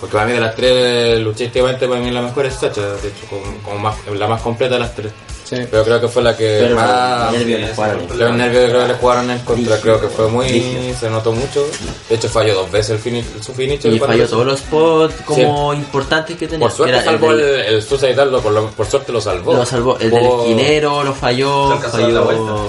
porque 0.00 0.12
para 0.14 0.26
mí 0.26 0.32
de 0.32 0.40
las 0.40 0.54
tres 0.54 1.20
luchísticamente 1.20 1.88
para 1.88 2.00
mí 2.00 2.10
la 2.10 2.22
mejor 2.22 2.46
es 2.46 2.54
Sacha, 2.54 2.80
de 2.80 3.08
hecho, 3.08 3.26
como, 3.28 3.42
como 3.62 3.78
más, 3.78 3.96
la 4.06 4.28
más 4.28 4.40
completa 4.40 4.74
de 4.74 4.80
las 4.80 4.94
tres. 4.94 5.12
Sí 5.44 5.56
Pero 5.70 5.84
creo 5.84 6.00
que 6.00 6.08
fue 6.08 6.22
la 6.22 6.36
que 6.36 6.58
Pero 6.60 6.76
más... 6.76 7.32
los 7.32 7.38
nervios 7.40 7.60
le 7.60 7.74
jugaron. 7.74 8.18
Los 8.18 8.32
nervios 8.34 8.64
creo 8.70 8.80
que 8.82 8.88
le 8.88 8.94
jugaron 8.94 9.30
en 9.30 9.38
contra, 9.40 9.80
creo 9.80 10.00
que 10.00 10.08
fue 10.08 10.28
muy... 10.28 10.94
se 10.98 11.10
notó 11.10 11.32
mucho. 11.32 11.66
De 12.08 12.14
hecho 12.16 12.28
falló 12.28 12.54
dos 12.54 12.70
veces 12.70 12.90
el 12.90 12.98
finish, 12.98 13.24
su 13.40 13.52
finish. 13.54 13.84
Y 13.86 13.98
falló 13.98 14.28
todos 14.28 14.46
los 14.46 14.58
spots 14.60 15.14
como 15.24 15.72
importantes 15.74 16.36
que 16.36 16.46
tenía. 16.46 16.66
Por 16.66 16.74
suerte 16.76 16.94
Era 16.96 17.04
salvó 17.04 17.30
el, 17.32 17.36
del- 17.38 17.60
el, 17.60 17.82
Suicide 17.82 18.14
por, 18.14 18.52
lo- 18.52 18.70
por 18.70 18.86
suerte 18.86 19.12
lo 19.12 19.20
salvó. 19.20 19.54
Lo 19.54 19.64
salvó. 19.66 19.98
El 19.98 20.10
del 20.10 20.24
esquinero 20.24 21.02
lo 21.04 21.14
falló. 21.14 21.78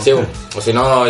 Sí, 0.03 0.11
o 0.11 0.61
si 0.61 0.73
no, 0.73 1.05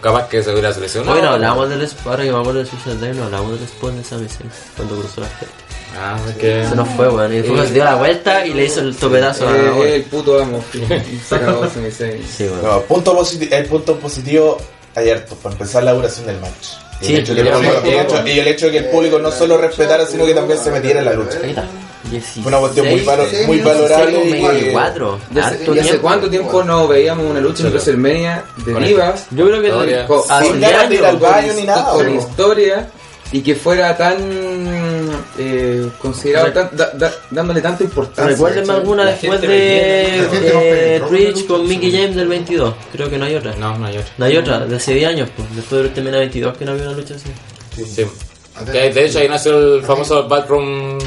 capaz 0.00 0.28
que 0.28 0.42
se 0.42 0.50
hubiera 0.52 0.72
seleccionado. 0.72 1.12
Bueno, 1.12 1.30
hablamos 1.30 1.68
del 1.68 1.82
spot, 1.82 2.06
ahora 2.06 2.24
que 2.24 2.32
me 2.32 2.38
acuerdo 2.38 2.60
de 2.60 2.66
Suicide 2.66 3.14
no 3.14 3.24
hablamos 3.24 3.52
del 3.52 3.62
spot 3.64 3.92
de 3.94 4.04
Sami 4.04 4.28
Zayn 4.28 4.50
cuando 4.76 4.96
cruzó 4.96 5.20
las 5.20 5.30
piernas. 5.30 5.69
Ah, 5.98 6.16
que... 6.38 6.64
Se 6.68 6.74
nos 6.76 6.88
fue, 6.90 7.08
weón. 7.08 7.32
Y 7.32 7.36
después 7.42 7.68
se 7.68 7.74
dio 7.74 7.84
la 7.84 7.94
vuelta 7.96 8.46
y 8.46 8.54
le 8.54 8.64
hizo 8.66 8.80
el 8.80 8.96
topedazo 8.96 9.48
a 9.48 9.52
la 9.52 9.58
Eh, 9.78 9.96
el 9.96 10.02
puto 10.04 10.40
amo 10.40 10.62
se 11.28 11.34
acabó. 11.34 11.66
Sí, 11.68 12.44
weón. 12.44 12.62
No, 12.62 12.80
punto 12.82 13.14
positivo, 13.16 13.54
el 13.54 13.64
punto 13.66 13.96
positivo 13.98 14.56
hay 14.94 15.10
harto, 15.10 15.34
para 15.36 15.52
empezar 15.54 15.82
la 15.82 15.92
duración 15.92 16.26
del 16.26 16.40
match. 16.40 16.52
Y 17.02 17.06
Sí, 17.06 17.14
el 17.14 17.20
hecho 17.20 17.34
de 17.34 17.42
que 17.42 17.48
y 17.48 17.50
el 17.50 17.54
el 17.54 17.54
público- 17.54 17.74
y 17.74 17.88
el 17.88 17.94
tiempo. 17.94 18.14
hecho- 18.14 18.26
y 18.26 18.38
el 18.40 18.48
hecho 18.48 18.66
de 18.66 18.72
que 18.72 18.78
el 18.78 18.84
público 18.86 19.18
no 19.18 19.30
solo 19.32 19.56
respetara, 19.58 20.06
sino 20.06 20.26
que 20.26 20.34
también 20.34 20.58
se 20.58 20.70
metiera 20.70 20.98
en 21.00 21.04
la 21.06 21.12
lucha. 21.14 21.38
Ahí 21.42 21.50
está. 21.50 21.64
16, 22.10 22.42
Fue 22.42 22.48
una 22.50 22.58
cuestión 22.60 22.86
muy, 22.88 23.00
valo- 23.04 23.46
muy 23.46 23.60
valorable. 23.60 24.24
y 24.24 24.32
24. 24.32 25.18
¿Y 25.74 25.78
hace, 25.78 25.98
cuánto 25.98 26.28
tiempo 26.30 26.62
no 26.64 26.88
veíamos 26.88 27.26
una 27.30 27.40
lucha 27.40 27.62
en. 27.64 27.70
WrestleMania 27.70 28.42
de 28.64 28.74
divas 28.80 29.26
Yo 29.30 29.46
creo 29.46 29.62
que 29.62 30.06
con, 30.06 30.22
Sin 30.42 30.60
ganas 30.60 30.88
de 30.88 30.94
ir 30.94 31.00
año. 31.04 31.08
al 31.10 31.16
baño 31.18 31.52
ni 31.54 31.62
nada. 31.64 31.92
con 31.92 32.14
historia 32.14 32.88
y 33.32 33.42
que 33.42 33.54
fuera 33.54 33.96
tan 33.96 34.16
eh, 35.38 35.88
considerado, 36.00 36.52
tan- 36.52 36.70
da- 36.76 36.90
da- 36.94 37.14
dándole 37.30 37.60
tanta 37.60 37.84
importancia. 37.84 38.26
Recuérdenme 38.26 38.72
alguna 38.72 39.04
La 39.04 39.10
después 39.12 39.40
de 39.40 40.16
eh, 40.16 40.98
no 41.00 41.10
me 41.10 41.44
con 41.46 41.66
Mickey 41.68 41.92
James 41.92 42.16
del 42.16 42.28
22. 42.28 42.74
Creo 42.92 43.08
que 43.10 43.18
no 43.18 43.24
hay 43.24 43.34
otra. 43.36 43.54
No, 43.56 43.76
no 43.78 43.86
hay 43.86 43.98
otro. 43.98 44.12
No 44.18 44.24
hay 44.26 44.36
otra, 44.36 44.60
de 44.66 44.76
hace 44.76 44.94
10 44.94 45.08
años, 45.08 45.28
pues. 45.36 45.54
Después 45.56 45.82
de 45.82 45.88
terminar 45.90 46.20
22 46.20 46.56
que 46.56 46.64
no 46.64 46.72
había 46.72 46.84
una 46.84 46.92
lucha 46.92 47.14
así. 47.14 47.28
Sí. 47.92 48.06
De 48.72 49.06
hecho 49.06 49.18
ahí 49.20 49.28
nació 49.28 49.76
el 49.76 49.82
famoso 49.82 50.28
Backroom 50.28 50.98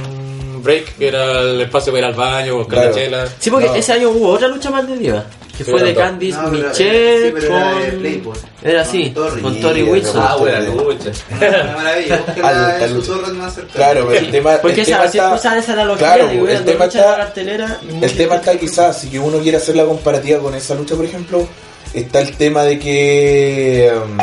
Break, 0.63 0.97
que 0.97 1.07
era 1.09 1.41
el 1.41 1.61
espacio 1.61 1.91
para 1.93 1.99
ir 2.07 2.11
al 2.13 2.15
baño, 2.17 2.55
buscar 2.57 2.79
Claro. 2.79 2.95
la 2.95 2.95
chela. 3.01 3.27
Sí, 3.39 3.51
porque 3.51 3.67
No. 3.67 3.75
ese 3.75 3.93
año 3.93 4.09
hubo 4.09 4.29
otra 4.29 4.47
lucha 4.47 4.71
más 4.71 4.87
de 4.87 4.97
diva. 4.97 5.23
Que 5.57 5.63
Sí, 5.63 5.69
fue 5.69 5.83
de. 5.83 5.93
Candice 5.93 6.37
No, 6.41 6.47
Michelle 6.49 7.27
sí, 7.39 7.47
con... 7.47 7.99
Playboy. 7.99 8.37
Era 8.63 8.81
así, 8.81 9.11
Con 9.11 9.23
Tori. 9.29 9.41
con 9.43 9.61
Tori 9.61 9.81
Sí, 9.83 9.89
Wilson. 9.91 10.23
Ah, 10.27 10.35
buena 10.37 10.59
lucha. 10.61 11.11
Una 11.37 11.73
maravilla. 11.77 12.17
Búsquenla 12.25 12.49
Al- 12.49 12.75
en 12.77 12.83
al- 12.83 12.89
sus 12.89 13.05
torres 13.07 13.29
más. 13.33 13.53
Claro, 13.73 14.05
pero 14.07 14.19
el 14.19 14.31
tema, 14.31 14.57
Porque 14.61 14.79
el 14.81 14.85
tema 14.87 14.97
esa, 14.99 15.05
está, 15.05 15.33
usan 15.35 15.57
esa 15.59 15.73
analogía 15.73 16.07
claro, 16.15 16.27
de 16.27 16.37
el 16.39 16.65
de 16.65 16.71
tema 16.71 16.85
lucha 16.85 16.97
en 16.99 17.05
la 17.05 17.11
está, 17.11 17.23
cartelera. 17.25 17.79
y 18.01 18.03
el 18.03 18.17
tema 18.17 18.35
está 18.37 18.57
quizás, 18.57 18.99
si 19.01 19.09
que 19.09 19.19
uno 19.19 19.37
quiere 19.39 19.57
hacer 19.57 19.75
la 19.75 19.85
comparativa 19.85 20.39
con 20.39 20.55
esa 20.55 20.73
lucha, 20.73 20.95
por 20.95 21.05
ejemplo, 21.05 21.47
está 21.93 22.21
el 22.21 22.35
tema 22.35 22.63
de 22.63 22.79
que 22.79 23.91
um, 23.95 24.17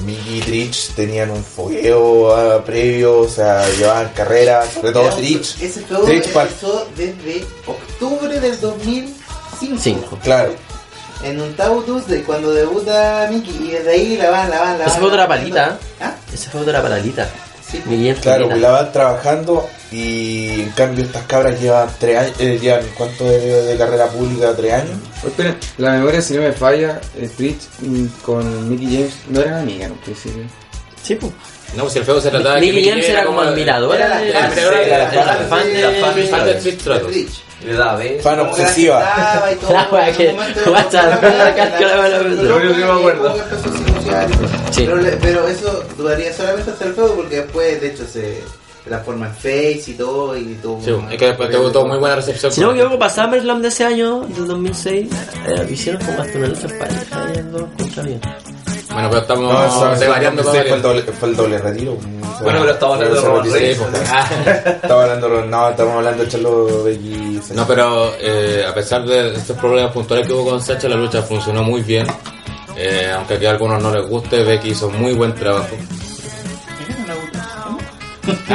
Mickey 0.00 0.38
y 0.38 0.40
Trich 0.40 0.94
tenían 0.94 1.30
un 1.30 1.42
fogueo 1.44 2.34
ah, 2.34 2.64
previo, 2.64 3.20
o 3.20 3.28
sea, 3.28 3.68
llevaban 3.76 4.10
carrera, 4.14 4.64
sobre 4.70 4.92
todo 4.92 5.08
Trich. 5.10 5.60
Ese 5.60 5.80
feudo 5.82 6.08
empezó 6.08 6.88
desde 6.96 7.44
octubre 7.66 8.40
del 8.40 8.60
2005. 8.60 9.78
Cinco. 9.80 10.18
Claro, 10.22 10.54
En 11.22 11.40
un 11.40 11.54
Tau 11.54 11.82
Tuesday, 11.82 12.22
cuando 12.22 12.52
debuta 12.52 13.28
Mickey, 13.30 13.68
y 13.68 13.70
desde 13.70 13.90
ahí 13.90 14.16
la 14.16 14.30
van, 14.30 14.50
la 14.50 14.60
van, 14.60 14.78
la 14.78 14.84
van. 14.84 14.88
Ese 14.88 14.98
fue 14.98 15.08
la 15.08 15.14
otra 15.14 15.28
palita. 15.28 15.78
¿Ah? 16.00 16.14
Ese 16.32 16.50
fue 16.50 16.64
de 16.64 16.72
la 16.72 16.82
paralita. 16.82 17.30
Sí. 17.70 17.80
Miguel 17.86 18.16
claro, 18.16 18.54
la 18.56 18.70
van 18.70 18.92
trabajando 18.92 19.68
y 19.92 20.60
en 20.62 20.70
cambio 20.70 21.04
estas 21.04 21.24
cabras 21.26 21.60
llevan 21.60 21.88
tres 22.00 22.18
años, 22.18 22.34
eh, 22.40 22.58
llevan 22.60 22.84
cuánto 22.96 23.24
de, 23.24 23.62
de 23.62 23.76
carrera 23.76 24.06
pública, 24.08 24.54
tres 24.56 24.72
años. 24.72 24.96
Oh, 25.22 25.28
espera, 25.28 25.54
la 25.78 25.90
memoria, 25.92 26.20
si 26.22 26.34
no 26.34 26.42
me 26.42 26.52
falla, 26.52 27.00
eh, 27.16 27.28
Twitch 27.36 27.60
mm, 27.80 28.06
con 28.24 28.68
Mickey 28.68 28.86
James 28.96 29.14
no 29.28 29.40
eran 29.40 29.54
amigas 29.60 29.86
en 29.86 29.92
un 29.92 29.98
principio. 29.98 30.42
Sí, 31.02 31.14
pues. 31.16 31.32
No, 31.76 31.88
si 31.88 31.98
el 32.00 32.04
feo 32.04 32.20
se 32.20 32.30
trataba 32.30 32.56
de 32.56 32.60
que 32.60 32.72
Mickey 32.72 32.90
James 32.90 33.08
era 33.08 33.24
como 33.24 33.40
admiradora 33.40 33.96
Era 33.96 34.08
la 34.18 34.20
de... 34.20 34.32
fan, 34.32 34.52
era 34.58 34.98
la 34.98 35.10
de... 35.10 35.16
la 35.16 36.06
fan 36.06 36.44
de- 36.54 36.72
Tratos. 36.72 37.10
Trich. 37.10 37.30
Le 37.64 37.74
da 37.74 37.94
besos. 37.94 38.22
Fan 38.24 38.38
Como 38.38 38.54
que 38.54 38.62
la 38.62 38.66
obsesiva. 38.66 38.98
Pero, 44.76 44.96
le- 44.96 45.12
pero 45.16 45.48
eso 45.48 45.84
duraría 45.96 46.32
solamente 46.32 46.70
hasta 46.72 46.84
el 46.86 46.94
feudo 46.94 47.14
porque 47.14 47.36
después, 47.36 47.80
de 47.80 47.86
hecho, 47.88 48.04
se 48.06 48.42
transforma 48.84 49.26
en 49.26 49.34
Face 49.34 49.82
y 49.88 49.94
todo. 49.94 50.36
Y 50.36 50.54
todo 50.62 50.78
Sí, 50.84 50.90
es 51.10 51.18
que 51.18 51.26
después 51.26 51.50
tuvo 51.50 51.70
tuvo 51.70 51.86
muy 51.86 51.98
buena 51.98 52.16
recepción. 52.16 52.52
Si 52.52 52.60
no 52.60 52.68
me 52.68 52.74
equivoco, 52.74 52.98
para 52.98 53.12
SummerSlam 53.12 53.62
de 53.62 53.68
ese 53.68 53.84
año, 53.84 54.20
del 54.20 54.46
2006, 54.48 55.08
eh, 55.46 55.66
hicieron 55.70 56.02
como 56.04 56.22
hasta 56.22 56.38
una 56.38 56.48
lucha 56.48 56.66
en 56.68 56.78
pareja 56.78 57.26
contra 57.78 58.02
bien. 58.02 58.20
Bueno, 58.92 59.08
pero 59.08 59.22
estamos 59.22 59.52
No, 59.52 59.64
eso- 59.66 59.92
eso 59.92 60.00
devariando 60.00 60.44
fue, 60.44 60.68
el 60.70 60.82
doble, 60.82 61.02
fue 61.02 61.28
el 61.30 61.36
doble 61.36 61.58
retiro. 61.58 61.96
Bueno, 62.42 62.58
pero 62.60 62.72
estamos 62.72 62.96
hablando 62.96 63.14
de 63.20 63.26
Roman 63.26 63.52
Reigns. 63.52 63.78
Estaba 64.82 65.02
hablando, 65.04 65.28
no, 65.46 65.68
estamos 65.70 65.94
hablando 65.94 66.22
de 66.24 66.28
Charlo 66.28 66.84
Becky. 66.84 67.40
No, 67.54 67.66
pero 67.66 68.12
eh, 68.20 68.66
a 68.68 68.74
pesar 68.74 69.04
de 69.06 69.34
estos 69.36 69.56
problemas 69.56 69.92
puntuales 69.92 70.26
que 70.26 70.32
hubo 70.34 70.50
con 70.50 70.60
Sacha, 70.60 70.88
la 70.88 70.96
lucha 70.96 71.22
funcionó 71.22 71.62
muy 71.62 71.80
bien. 71.82 72.06
Eh, 72.76 73.10
aunque 73.14 73.34
aquí 73.34 73.46
a 73.46 73.50
algunos 73.50 73.82
no 73.82 73.90
les 73.94 74.06
guste, 74.06 74.42
Becky 74.42 74.70
hizo 74.70 74.90
muy 74.90 75.12
buen 75.14 75.34
trabajo. 75.34 75.76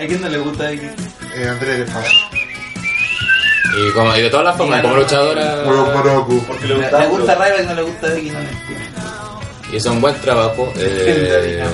¿A 0.00 0.06
quién 0.06 0.20
no 0.20 0.28
le 0.28 0.38
gusta 0.38 0.72
X? 0.72 0.90
Eh, 1.36 1.48
Andrés 1.48 1.78
de 1.78 1.84
Paz. 1.86 2.06
Y, 3.76 3.92
como, 3.92 4.16
y 4.16 4.22
de 4.22 4.30
todas 4.30 4.46
las 4.46 4.56
formas, 4.56 4.80
como 4.82 4.96
luchadora. 4.96 5.64
Porque 6.46 6.66
le 6.66 6.74
gusta 6.74 7.00
le 7.00 7.06
gusta 7.08 7.34
Ryback, 7.34 7.66
no 7.66 7.74
le 7.74 7.82
gusta 7.82 8.08
Becky, 8.08 8.30
no 8.30 8.40
le 8.40 8.48
hizo 9.72 9.92
un 9.92 10.00
buen 10.00 10.14
trabajo. 10.20 10.72
eh, 10.76 11.64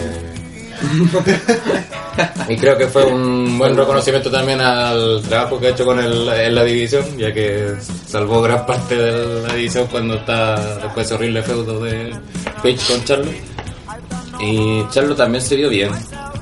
y 2.48 2.56
creo 2.56 2.76
que 2.76 2.88
fue 2.88 3.04
un 3.04 3.58
buen 3.58 3.76
reconocimiento 3.76 4.30
también 4.30 4.60
al 4.60 5.22
trabajo 5.22 5.58
que 5.58 5.68
ha 5.68 5.70
hecho 5.70 5.84
con 5.84 5.98
el, 5.98 6.28
en 6.28 6.54
la 6.54 6.64
división, 6.64 7.04
ya 7.16 7.32
que 7.32 7.74
salvó 8.06 8.42
gran 8.42 8.66
parte 8.66 8.96
de 8.96 9.42
la 9.46 9.54
división 9.54 9.86
cuando 9.90 10.14
está 10.14 10.54
después 10.76 10.94
de 10.96 11.02
ese 11.02 11.14
horrible 11.14 11.42
feudo 11.42 11.80
de 11.80 12.14
Page 12.62 12.78
con 12.88 13.04
Charlo. 13.04 13.30
Y 14.40 14.84
Charlo 14.90 15.14
también 15.14 15.42
se 15.42 15.56
vio 15.56 15.68
bien, 15.68 15.90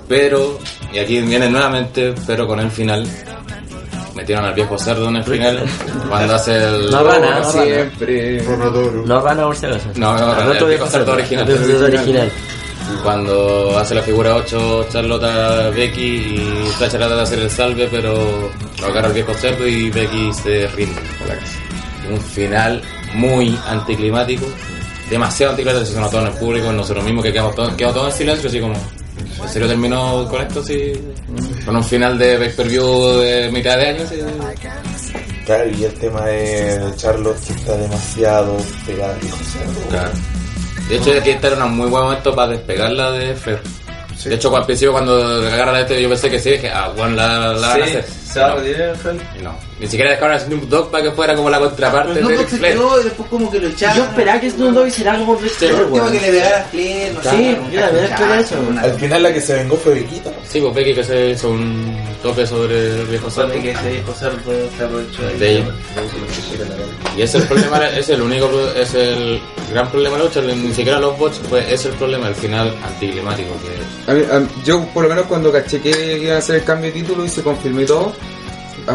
pero, 0.08 0.58
y 0.93 0.98
aquí 0.98 1.20
viene 1.20 1.48
nuevamente, 1.48 2.14
pero 2.27 2.47
con 2.47 2.60
el 2.60 2.70
final. 2.70 3.06
Metieron 4.14 4.44
al 4.44 4.52
viejo 4.52 4.78
cerdo 4.78 5.09
en 5.09 5.16
el 5.16 5.24
final, 5.24 5.64
cuando 6.06 6.35
hace 6.35 6.55
el... 6.55 6.90
No 6.90 7.02
gana, 7.02 7.40
no. 7.40 7.51
Siempre. 7.51 8.43
No 9.06 9.23
gana 9.23 9.47
acaso. 9.47 9.89
No, 9.97 10.19
no, 10.19 10.32
Al 10.32 10.56
el 10.56 10.64
viejo 10.66 10.86
cerdo 10.86 11.12
original. 11.12 11.48
El 11.48 11.59
viejo 11.59 11.73
cerdo 11.73 11.86
original. 11.86 12.32
Cuando 13.02 13.78
hace 13.78 13.94
la 13.94 14.02
figura 14.02 14.36
8 14.36 14.86
Charlotte 14.90 15.74
Becky 15.74 16.02
y 16.02 16.70
Sacha 16.78 16.98
trata 16.98 17.16
de 17.16 17.23
hacer 17.23 17.39
el 17.39 17.51
salve, 17.51 17.89
pero 17.90 18.51
lo 18.81 18.86
agarra 18.86 19.09
el 19.09 19.14
viejo 19.14 19.32
cerdo 19.35 19.66
y 19.66 19.90
Becky 19.90 20.32
se 20.35 20.66
rinde 20.69 21.01
por 21.19 21.28
la 21.28 21.36
casa. 21.36 21.59
Un 22.10 22.20
final 22.20 22.82
muy 23.14 23.59
anticlimático, 23.66 24.47
demasiado 25.09 25.52
anticlimático, 25.52 25.93
se 25.93 26.01
notó 26.01 26.20
en 26.20 26.27
el 26.27 26.32
público, 26.35 26.73
nosotros 26.73 27.05
mismos 27.05 27.24
que 27.24 27.32
quedamos 27.32 27.55
todos, 27.55 27.73
quedamos 27.74 27.97
todos 27.97 28.12
en 28.12 28.19
silencio, 28.19 28.48
así 28.48 28.60
como, 28.60 28.74
¿en 29.40 29.48
serio 29.48 29.68
terminó 29.68 30.28
con 30.28 30.42
esto? 30.42 30.62
Sí, 30.64 30.92
con 31.64 31.76
un 31.76 31.84
final 31.84 32.18
de 32.18 32.38
pay 32.38 32.50
per 32.50 32.68
view 32.68 33.18
de 33.18 33.50
mitad 33.52 33.76
de 33.76 33.86
año. 33.88 34.04
sí. 34.09 34.20
Claro, 35.44 35.68
y 35.70 35.84
el 35.84 35.92
tema 35.94 36.24
de 36.26 36.80
Charlotte 36.96 37.40
que 37.46 37.52
está 37.52 37.76
demasiado 37.76 38.56
pegada. 38.86 39.16
Claro. 39.90 40.10
De 40.88 40.96
hecho, 40.96 41.10
aquí 41.18 41.30
este 41.30 41.46
era 41.48 41.64
un 41.64 41.76
muy 41.76 41.88
buen 41.88 42.04
momento 42.04 42.34
para 42.34 42.52
despegarla 42.52 43.10
de. 43.12 43.36
Sí. 44.16 44.28
De 44.28 44.36
hecho, 44.36 44.54
al 44.56 44.64
principio 44.64 44.92
cuando 44.92 45.16
agarra 45.20 45.72
la 45.72 45.80
este, 45.80 46.00
yo 46.00 46.09
pensé 46.09 46.30
que 46.30 46.38
sí, 46.38 46.50
dije, 46.50 46.70
ah, 46.70 46.92
bueno, 46.96 47.16
la, 47.16 47.54
la 47.54 47.68
van 47.68 47.82
a 47.82 47.84
hacer. 47.84 48.04
Se 48.32 48.40
va 48.40 48.46
a 48.46 48.48
No. 48.50 48.56
retirar 48.56 48.88
el 48.90 48.96
Fred. 48.96 49.16
Y 49.38 49.42
No, 49.42 49.54
ni 49.80 49.86
siquiera 49.86 50.10
dejaron 50.10 50.34
a 50.36 50.38
Snoop 50.40 50.62
Dogg 50.68 50.90
para 50.90 51.04
que 51.04 51.10
fuera 51.12 51.34
como 51.36 51.50
la 51.50 51.59
contraparte 51.60 52.14
Pero 52.14 52.28
de 52.28 52.34
no 52.34 52.40
Ric 52.40 52.48
Flair. 52.50 52.76
y 53.00 53.04
después 53.04 53.28
como 53.28 53.50
que 53.50 53.59
lo 53.60 53.68
echaron. 53.68 53.96
Yo 53.96 54.04
esperaba 54.04 54.40
que 54.40 54.50
Snoop 54.50 54.72
Dogg 54.74 54.86
hiciera 54.88 55.12
algo 55.12 55.26
por 55.34 55.42
Ric 55.42 55.52
Flair, 55.52 55.74
Último 55.74 56.06
que 56.10 56.20
le 56.20 56.30
pegara 56.30 56.60
a 56.60 56.64
Flair, 56.64 57.12
no. 57.14 57.30
Sí, 57.30 57.56
Al 58.82 58.94
final 58.98 59.22
la 59.22 59.32
que 59.32 59.40
se 59.40 59.54
vengó 59.54 59.76
fue 59.76 59.94
Bequita. 59.94 60.30
Sí, 60.48 60.60
pues 60.60 60.74
Becky 60.74 60.94
que 60.94 61.04
se 61.04 61.30
hizo 61.30 61.50
un 61.50 61.96
tope 62.22 62.46
sobre 62.46 63.00
el 63.00 63.06
viejo 63.06 63.30
cerdo. 63.30 63.48
Suerte 63.48 63.62
que 63.62 63.70
ese 63.72 63.90
viejo 63.90 64.12
cerdo 64.12 64.38
se 64.76 64.84
aprovechó 64.84 65.22
De 65.38 65.50
ella. 65.52 65.64
Y 67.16 67.22
ese 67.22 67.38
es 67.38 67.42
el 67.44 67.48
problema, 67.48 67.88
es 67.88 68.09
el 68.09 68.22
único, 68.22 68.50
es 68.74 68.94
el 68.94 69.40
gran 69.70 69.90
problema 69.90 70.16
de 70.16 70.22
la 70.22 70.28
lucha, 70.28 70.40
ni 70.42 70.72
siquiera 70.74 70.98
los 70.98 71.18
bots, 71.18 71.40
pues 71.48 71.70
es 71.70 71.84
el 71.86 71.92
problema, 71.92 72.28
el 72.28 72.34
final 72.34 72.74
anticlimático. 72.84 73.50
Que 74.06 74.12
mí- 74.14 74.24
yo 74.64 74.84
por 74.94 75.02
lo 75.04 75.09
menos 75.09 75.26
cuando 75.26 75.52
caché 75.52 75.80
que 75.80 76.18
iban 76.18 76.36
a 76.36 76.38
hacer 76.38 76.56
el 76.56 76.64
cambio 76.64 76.92
de 76.92 77.00
título 77.00 77.24
y 77.24 77.28
se 77.28 77.42
confirmó 77.42 77.80
y 77.80 77.86
todo, 77.86 78.12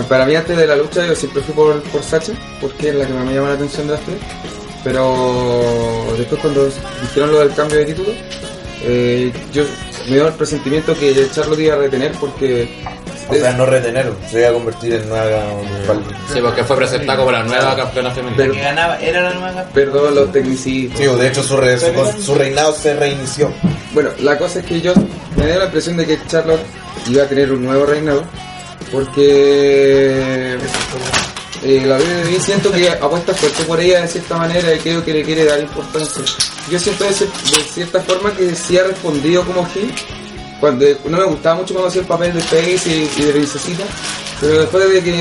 para 0.09 0.25
mí 0.25 0.35
antes 0.35 0.57
de 0.57 0.67
la 0.67 0.75
lucha 0.75 1.05
yo 1.05 1.15
siempre 1.15 1.41
fui 1.41 1.53
por, 1.53 1.81
por 1.83 2.03
Sacha, 2.03 2.33
porque 2.61 2.89
es 2.89 2.95
la 2.95 3.05
que 3.05 3.13
más 3.13 3.25
me 3.25 3.33
llama 3.33 3.49
la 3.49 3.55
atención 3.55 3.87
de 3.87 3.93
las 3.93 4.01
tres, 4.03 4.17
pero 4.83 6.05
después 6.17 6.41
cuando 6.41 6.65
dijeron 7.01 7.31
lo 7.31 7.39
del 7.39 7.53
cambio 7.53 7.77
de 7.79 7.85
título, 7.85 8.11
eh, 8.83 9.31
yo 9.53 9.63
me 10.07 10.15
dio 10.15 10.27
el 10.27 10.33
presentimiento 10.33 10.93
que 10.97 11.27
Charlotte 11.33 11.59
iba 11.59 11.75
a 11.75 11.77
retener 11.79 12.11
porque... 12.19 12.83
O 13.29 13.33
sea, 13.35 13.51
no 13.51 13.65
retener, 13.65 14.09
se 14.31 14.39
iba 14.39 14.49
a 14.49 14.53
convertir 14.53 14.93
en 14.93 15.11
una 15.11 15.21
falda. 15.85 16.05
Sí, 16.31 16.39
porque 16.41 16.63
fue 16.63 16.77
presentada 16.77 17.17
como 17.19 17.29
la 17.33 17.43
nueva 17.43 17.75
campeona 17.75 18.09
femenina. 18.11 18.53
Que 18.53 18.61
ganaba 18.61 18.97
era 19.01 19.21
la 19.21 19.33
nueva 19.33 19.47
campeona. 19.47 19.73
Perdón 19.73 20.15
los 20.15 20.31
tecnicistas. 20.31 20.97
Sí, 20.97 21.05
de 21.05 21.27
hecho 21.27 21.43
su, 21.43 21.57
re- 21.57 21.77
su, 21.77 22.21
su 22.23 22.35
reinado 22.35 22.71
se 22.73 22.95
reinició. 22.95 23.51
Bueno, 23.91 24.11
la 24.19 24.37
cosa 24.37 24.59
es 24.59 24.65
que 24.65 24.79
yo 24.79 24.93
me 25.35 25.45
dio 25.45 25.59
la 25.59 25.65
impresión 25.65 25.97
de 25.97 26.05
que 26.07 26.17
Charlotte 26.27 26.61
iba 27.09 27.23
a 27.23 27.27
tener 27.27 27.51
un 27.51 27.65
nuevo 27.65 27.85
reinado 27.85 28.23
porque 28.91 30.57
eh, 31.63 31.83
la 31.85 31.97
WWE 31.97 32.39
siento 32.39 32.71
que 32.71 32.89
apuesta 32.89 33.33
fuerte 33.33 33.63
por 33.63 33.79
ella 33.79 34.01
de 34.01 34.07
cierta 34.07 34.37
manera 34.37 34.73
y 34.73 34.79
creo 34.79 35.03
que 35.03 35.13
le 35.13 35.23
quiere 35.23 35.45
dar 35.45 35.59
importancia. 35.59 36.23
Yo 36.69 36.79
siento 36.79 37.03
de, 37.05 37.09
cier- 37.11 37.51
de 37.57 37.63
cierta 37.63 38.01
forma 38.01 38.31
que 38.35 38.53
sí 38.55 38.77
ha 38.77 38.83
respondido 38.83 39.43
como 39.45 39.65
Gil. 39.67 39.93
Cuando, 40.59 40.85
no 41.05 41.17
me 41.17 41.23
gustaba 41.25 41.55
mucho 41.57 41.75
cuando 41.75 41.89
hacía 41.89 42.01
el 42.01 42.07
papel 42.07 42.33
de 42.33 42.41
Face 42.41 42.81
y, 42.89 43.07
y 43.21 43.25
de 43.25 43.31
princesita, 43.31 43.83
pero 44.41 44.61
después 44.61 44.91
de 44.91 45.03
que 45.03 45.11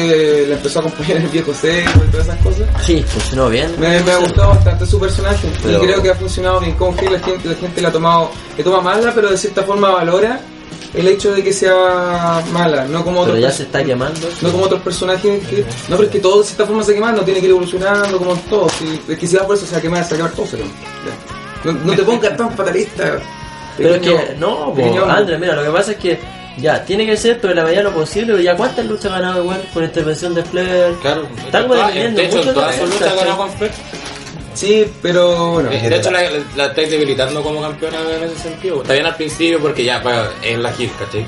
le 0.49 0.53
empezó 0.55 0.79
a 0.79 0.83
acompañar 0.83 1.19
el 1.19 1.29
viejo 1.29 1.53
seco 1.53 1.91
y 2.09 2.11
todas 2.11 2.27
esas 2.29 2.41
cosas, 2.43 2.67
Sí, 2.83 3.05
funcionó 3.07 3.51
bien. 3.51 3.71
me, 3.79 4.01
me 4.01 4.13
ha 4.13 4.17
gustado 4.17 4.49
bastante 4.49 4.87
su 4.87 4.99
personaje 4.99 5.47
Pero- 5.63 5.77
y 5.83 5.87
creo 5.87 6.03
que 6.03 6.09
ha 6.11 6.15
funcionado 6.15 6.59
bien 6.61 6.75
con 6.77 6.97
Gil. 6.99 7.13
La 7.13 7.21
gente, 7.21 7.49
la 7.51 7.55
gente 7.55 7.83
la 7.83 7.89
ha 7.89 7.93
tomado, 7.93 8.31
le 8.57 8.65
toma 8.65 8.81
mala, 8.81 9.13
pero 9.15 9.29
de 9.31 9.37
cierta 9.37 9.63
forma 9.63 9.91
valora 9.91 10.41
el 10.95 11.09
hecho 11.09 11.33
de 11.35 11.43
que 11.43 11.53
sea 11.53 12.43
mala, 12.53 12.85
no 12.87 13.05
como 13.05 13.21
Pero 13.25 13.33
otros 13.37 13.41
ya 13.41 13.49
pers- 13.49 13.53
se 13.57 13.63
está 13.65 13.83
quemando. 13.85 14.29
no 14.43 14.51
como 14.53 14.65
otros 14.65 14.83
personajes 14.83 15.47
que. 15.47 15.61
No, 15.89 15.97
pero 15.97 16.03
es 16.05 16.09
que 16.11 16.19
todo 16.21 16.39
de 16.41 16.45
cierta 16.47 16.67
forma 16.67 16.83
se 16.83 16.95
quema, 16.95 17.13
no 17.13 17.23
tiene 17.23 17.41
que 17.41 17.47
ir 17.47 17.51
evolucionando 17.53 18.19
como 18.19 18.35
todo. 18.51 18.69
Si, 18.71 19.01
es 19.13 19.19
que 19.19 19.27
si 19.27 19.37
va 19.37 19.47
por 19.47 19.57
eso 19.57 19.67
se 19.67 19.73
va 19.73 19.79
a 19.79 19.83
quemar, 19.83 20.05
se 20.05 20.17
va 20.17 20.27
a 20.27 20.31
quemar 20.31 20.49
todo. 20.51 20.59
Ya. 20.59 20.65
No, 21.65 21.73
no 21.73 21.95
te 21.97 22.03
pongas 22.03 22.37
tan 22.37 22.51
fatalista. 22.57 23.19
Pero 23.77 23.95
es 23.97 24.01
que, 24.01 24.35
no, 24.39 24.73
po, 24.75 24.77
mira, 25.39 25.55
lo 25.55 25.63
que 25.65 25.71
pasa 25.71 25.91
es 25.93 25.99
que 25.99 26.19
ya, 26.57 26.83
tiene 26.83 27.05
que 27.05 27.15
ser, 27.15 27.39
pero 27.39 27.51
en 27.53 27.59
la 27.59 27.65
medida 27.65 27.79
de 27.81 27.85
lo 27.85 27.93
posible, 27.93 28.33
pero 28.33 28.43
ya 28.43 28.57
cuántas 28.57 28.87
luchas 28.87 29.13
ha 29.13 29.17
ganado 29.21 29.43
igual 29.43 29.61
por 29.75 29.83
intervención 29.83 30.35
de 30.35 30.43
Flair. 30.43 30.95
Claro, 31.03 31.29
Está 31.45 31.61
como 31.61 31.75
todas- 31.75 31.89
dependiendo 31.89 32.21
de 32.23 32.27
hecho, 32.27 32.37
mucho 32.39 32.55
todas 32.55 32.75
sus 32.77 32.85
luchas 32.89 33.01
lucha, 33.03 33.15
ganado 33.17 33.37
con 33.37 33.51
Flair. 33.53 33.73
Sí, 34.57 34.91
pero 35.03 35.53
bueno. 35.53 35.71
De 35.71 35.79
de 35.91 35.97
hecho, 35.97 36.11
la, 36.11 36.23
la 36.57 36.67
estáis 36.67 36.91
debilitando 36.91 37.43
como 37.43 37.61
campeona 37.61 37.99
en 38.01 38.25
ese 38.25 38.39
sentido. 38.39 38.83
Está 38.83 38.95
bien 38.95 39.07
al 39.07 39.15
principio 39.17 39.61
porque 39.61 39.85
ya 39.85 40.03
pa- 40.03 40.31
es 40.43 40.59
la 40.59 40.73
Gil, 40.73 40.91
¿cachai? 40.99 41.27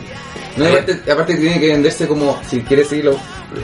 No, 0.57 0.67
aparte, 0.67 1.13
aparte 1.13 1.35
que 1.35 1.41
tiene 1.41 1.61
que 1.61 1.69
venderse 1.69 2.09
como, 2.09 2.41
si 2.49 2.63
quiere 2.63 2.85
seguirlo, 2.85 3.17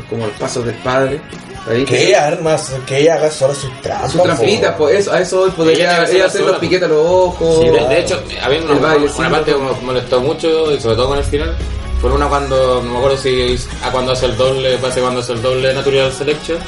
como 0.08 0.26
los 0.26 0.36
pasos 0.36 0.64
del 0.64 0.76
padre. 0.76 1.20
Ahí 1.68 1.82
Que 1.84 2.08
ella 2.08 2.26
armas, 2.26 2.72
que 2.86 2.98
ella 2.98 3.14
haga 3.14 3.30
solo 3.30 3.54
sus 3.54 3.70
trampas. 3.80 4.12
Su 4.12 4.18
trampita, 4.22 4.72
po. 4.76 4.84
pues 4.84 5.00
eso, 5.00 5.12
a 5.12 5.20
eso 5.20 5.50
podría 5.56 5.92
ella 5.96 6.02
hacer 6.02 6.30
sola, 6.30 6.50
los 6.52 6.58
piquetes 6.58 6.84
a 6.84 6.92
los 6.92 7.06
ojos. 7.06 7.60
Sí, 7.62 7.68
de, 7.70 7.88
de 7.88 8.00
hecho, 8.00 8.22
a 8.42 8.48
mí 8.50 8.56
una, 8.58 9.30
parte 9.30 9.52
que 9.52 9.58
me 9.58 9.72
molestó 9.82 10.20
mucho, 10.20 10.70
y 10.72 10.78
sobre 10.78 10.96
todo 10.96 11.08
con 11.08 11.18
el 11.18 11.24
final, 11.24 11.56
fue 12.02 12.12
una 12.12 12.28
cuando, 12.28 12.82
no 12.82 12.90
me 12.90 12.98
acuerdo 12.98 13.16
si 13.16 13.56
a 13.82 13.90
cuando 13.90 14.12
hace 14.12 14.26
el 14.26 14.36
doble, 14.36 14.76
parece 14.76 15.00
cuando 15.00 15.20
hace 15.20 15.32
el 15.32 15.40
doble 15.42 15.72
Natural 15.72 16.12
Selection, 16.12 16.58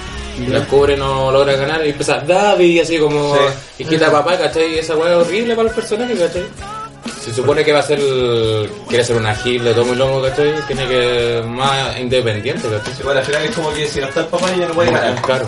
descubre 0.44 0.96
no 0.96 1.30
logra 1.32 1.54
ganar 1.54 1.84
y 1.86 1.90
empieza 1.90 2.18
David 2.18 2.66
y 2.66 2.80
así 2.80 2.98
como 2.98 3.34
Sí. 3.36 3.40
y 3.78 3.84
quita 3.86 4.08
a 4.08 4.12
papá, 4.12 4.36
¿cachai? 4.36 4.74
Y 4.74 4.78
esa 4.78 4.94
weá 4.96 5.12
es 5.12 5.26
horrible 5.26 5.54
para 5.54 5.64
los 5.64 5.72
personajes, 5.72 6.18
¿cachai? 6.18 6.44
Se 7.24 7.32
supone 7.34 7.64
que 7.64 7.72
va 7.72 7.80
a 7.80 7.82
ser, 7.82 7.98
el- 7.98 8.70
quiere 8.88 9.02
ser 9.04 9.16
una 9.16 9.34
gil 9.34 9.64
de 9.64 9.72
todo 9.72 9.84
muy 9.86 9.96
lomo, 9.96 10.22
¿cachai? 10.22 10.52
Tiene 10.66 10.86
que 10.86 11.42
más 11.46 11.98
independiente, 11.98 12.68
¿cachai? 12.68 12.94
Igual 13.00 13.18
al 13.18 13.24
final 13.24 13.44
es 13.44 13.50
como 13.54 13.72
que 13.72 13.86
si 13.86 14.00
no 14.00 14.06
está 14.08 14.20
el 14.20 14.26
papá 14.26 14.46
ya 14.58 14.68
no 14.68 14.74
puede 14.74 14.90
ganar. 14.92 15.20
Claro. 15.22 15.46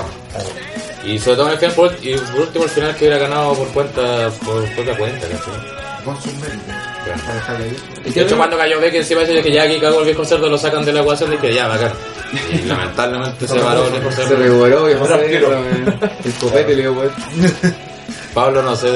Y 1.04 1.18
sobre 1.18 1.36
todo 1.36 1.46
en 1.46 1.52
el 1.52 1.58
final, 1.58 1.74
por, 1.74 1.94
y 2.02 2.14
por 2.16 2.40
último, 2.40 2.64
el 2.64 2.70
final 2.70 2.96
que 2.96 3.06
hubiera 3.06 3.18
ganado 3.18 3.54
por 3.54 3.68
cuenta, 3.68 4.30
por 4.44 4.64
propia 4.74 4.96
cuenta, 4.98 5.26
¿cachai? 5.28 6.04
Con 6.04 6.16
sus 6.22 6.34
méritos. 6.34 6.74
De 8.04 8.22
hecho, 8.22 8.36
cuando 8.36 8.56
cayó 8.56 8.80
Becky 8.80 8.98
encima 8.98 9.22
de 9.22 9.42
que 9.42 9.52
ya 9.52 9.62
aquí 9.62 9.74
el 9.74 10.04
viejo 10.04 10.24
cerdo, 10.24 10.48
lo 10.48 10.58
sacan 10.58 10.84
de 10.84 10.92
la 10.92 11.00
ecuación 11.00 11.32
y 11.32 11.36
dije, 11.36 11.54
ya, 11.54 11.68
bacán. 11.68 11.92
Y 12.52 12.66
lamentablemente 12.66 13.48
se 13.48 13.58
paró 13.60 13.86
el 13.86 13.92
viejo 13.92 14.10
Se 14.10 14.22
cerdo. 14.24 14.36
revoló 14.36 14.88
y 14.88 14.92
el 16.28 16.34
copete 16.40 16.74
le 16.76 16.82
dio 16.82 16.94
pues. 16.94 17.10
Pablo, 18.34 18.62
no 18.62 18.76
sé. 18.76 18.88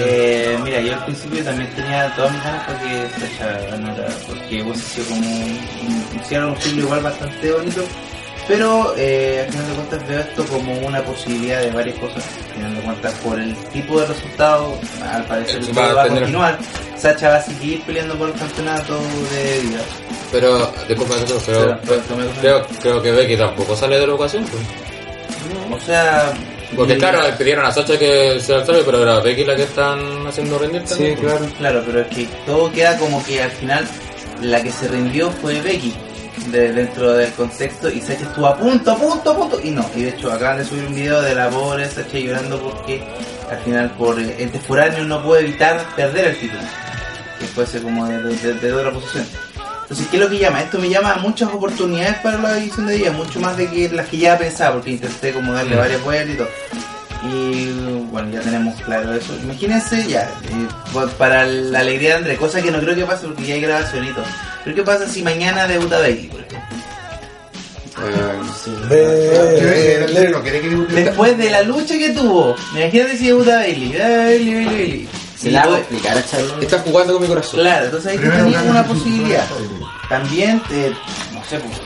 Eh, 0.00 0.58
mira, 0.62 0.80
yo 0.80 0.92
al 0.94 1.04
principio 1.04 1.42
también 1.42 1.68
tenía 1.74 2.14
todas 2.14 2.32
mis 2.32 2.42
ganas 2.44 2.66
para 2.66 2.78
que 2.80 3.08
Sacha 3.18 3.58
ganara, 3.70 4.06
porque 4.28 4.62
hubiese 4.62 4.82
sido 4.82 5.06
como 5.08 5.20
un, 5.30 5.58
un, 6.12 6.20
hicieron 6.20 6.50
un 6.50 6.56
ciclo 6.60 6.82
igual 6.82 7.02
bastante 7.02 7.52
bonito, 7.52 7.82
pero 8.48 8.94
eh, 8.96 9.42
al 9.46 9.52
final 9.52 9.66
de 9.68 9.74
cuentas 9.74 10.08
veo 10.08 10.20
esto 10.20 10.44
como 10.46 10.72
una 10.86 11.02
posibilidad 11.02 11.60
de 11.60 11.70
varias 11.70 11.98
cosas, 11.98 12.24
al 12.48 12.54
final 12.54 12.74
de 12.76 12.80
cuentas 12.82 13.12
por 13.24 13.38
el 13.40 13.54
tipo 13.72 14.00
de 14.00 14.06
resultado, 14.06 14.78
al 15.12 15.24
parecer 15.24 15.60
todo 15.66 15.74
va 15.80 15.90
a 15.90 15.94
va 15.94 16.02
a 16.04 16.08
continuar, 16.08 16.58
Sacha 16.96 17.28
va 17.30 17.36
a 17.36 17.42
seguir 17.42 17.82
peleando 17.82 18.14
por 18.16 18.28
el 18.28 18.34
campeonato 18.34 18.94
de 19.32 19.60
vida. 19.60 19.80
Pero, 20.32 20.72
disculpa, 20.88 21.14
pero, 21.26 21.38
pero, 21.46 21.58
Pero, 21.64 21.78
pero, 21.86 22.02
pero- 22.16 22.30
creo, 22.40 22.66
creo 22.82 23.02
que 23.02 23.12
Becky 23.12 23.36
tampoco 23.36 23.76
sale 23.76 23.98
de 23.98 24.06
la 24.06 24.14
ocasión. 24.14 24.44
Pues. 24.44 24.62
O 25.82 25.84
sea... 25.84 26.32
Porque 26.74 26.94
y- 26.94 26.98
claro, 26.98 27.20
pidieron 27.38 27.64
a 27.64 27.70
Sacha 27.72 27.96
que 27.98 28.40
sea 28.40 28.58
el 28.58 28.64
pero 28.84 29.02
era 29.02 29.20
Becky 29.20 29.44
la 29.44 29.54
que 29.54 29.62
están 29.62 30.26
haciendo 30.26 30.58
rendir 30.58 30.82
Sí, 30.84 30.88
también. 30.94 31.18
pues. 31.18 31.32
claro. 31.32 31.46
Claro, 31.58 31.82
pero 31.86 32.00
es 32.00 32.06
que 32.08 32.24
todo 32.44 32.72
queda 32.72 32.98
como 32.98 33.24
que 33.24 33.40
al 33.42 33.50
final 33.52 33.86
la 34.42 34.60
que 34.62 34.72
se 34.72 34.88
rindió 34.88 35.30
fue 35.30 35.60
Becky 35.60 35.94
de- 36.46 36.72
dentro 36.72 37.12
del 37.14 37.32
contexto 37.32 37.88
y 37.90 38.00
Sacha 38.00 38.24
estuvo 38.24 38.46
a 38.46 38.56
punto, 38.56 38.90
a 38.92 38.96
punto, 38.96 39.30
a 39.30 39.36
punto 39.36 39.60
y 39.62 39.70
no. 39.70 39.88
Y 39.94 40.02
de 40.02 40.08
hecho 40.10 40.30
acaban 40.32 40.58
de 40.58 40.64
subir 40.64 40.84
un 40.84 40.94
video 40.94 41.20
de 41.22 41.34
la 41.34 41.48
pobre 41.50 41.88
Sacha 41.88 42.18
llorando 42.18 42.60
porque 42.60 43.02
al 43.50 43.58
final 43.58 43.90
por 43.92 44.18
eh, 44.20 44.36
ente 44.38 44.58
foráneo 44.60 45.04
no 45.04 45.22
puede 45.22 45.42
evitar 45.42 45.84
perder 45.96 46.26
el 46.28 46.38
título. 46.38 46.62
Que 47.38 47.46
fuese 47.46 47.80
como 47.82 48.06
de, 48.06 48.22
de- 48.22 48.36
de- 48.36 48.54
de 48.54 48.72
otra 48.72 48.92
posición. 48.92 49.26
Entonces, 49.82 50.08
¿qué 50.08 50.16
es 50.16 50.22
lo 50.24 50.28
que 50.28 50.38
llama? 50.38 50.62
Esto 50.62 50.78
me 50.80 50.88
llama 50.88 51.12
a 51.12 51.18
muchas 51.18 51.48
oportunidades 51.52 52.16
para 52.16 52.38
la 52.38 52.58
edición 52.58 52.86
de 52.88 52.94
día, 52.94 53.12
mucho 53.12 53.38
más 53.38 53.56
de 53.56 53.70
que 53.70 53.88
las 53.88 54.08
que 54.08 54.16
ya 54.18 54.36
pensaba, 54.36 54.74
porque 54.74 54.90
intenté 54.90 55.32
como 55.32 55.52
darle 55.52 55.76
Mm. 55.76 55.78
varias 55.78 56.02
vueltas 56.02 56.34
y 56.34 56.38
todo. 56.38 56.48
Y 57.32 57.72
bueno, 58.10 58.30
ya 58.32 58.40
tenemos 58.40 58.80
claro 58.82 59.12
eso. 59.14 59.34
Imagínense 59.42 60.06
ya, 60.08 60.22
eh, 60.22 60.68
pa- 60.94 61.06
para 61.06 61.46
la 61.46 61.80
alegría 61.80 62.10
de 62.10 62.14
Andrés, 62.16 62.38
cosa 62.38 62.62
que 62.62 62.70
no 62.70 62.78
creo 62.80 62.94
que 62.94 63.04
pase 63.04 63.26
porque 63.26 63.44
ya 63.46 63.54
hay 63.54 63.62
todo. 63.62 64.24
Pero 64.64 64.76
¿qué 64.76 64.82
pasa 64.82 65.08
si 65.08 65.22
mañana 65.22 65.66
debuta 65.66 65.98
Bailey, 65.98 66.26
por 66.28 66.40
ejemplo? 66.40 66.76
Que. 70.86 70.94
Después 70.94 71.38
de 71.38 71.50
la 71.50 71.62
lucha 71.62 71.96
que 71.98 72.10
tuvo, 72.10 72.54
imagínate 72.74 73.16
si 73.16 73.26
debuta 73.26 73.56
Bailey. 73.56 73.92
Bailey, 73.98 74.54
Bailey, 74.54 74.64
Bailey. 74.66 75.08
Se 75.36 75.50
la 75.50 75.62
hago 75.62 75.70
puede- 75.70 75.80
explicar 75.82 76.16
a 76.18 76.24
Charlo. 76.26 76.60
Estás 76.60 76.82
jugando 76.82 77.12
con 77.14 77.22
mi 77.22 77.28
corazón. 77.28 77.60
Claro, 77.60 77.84
entonces 77.86 78.20
tenías 78.20 78.52
gana 78.52 78.70
una 78.70 78.84
posibilidad. 78.86 79.44
También, 80.08 80.60
te, 80.68 80.90
no 81.32 81.44
sé, 81.48 81.58
pues, 81.58 81.76
eh, 81.76 81.80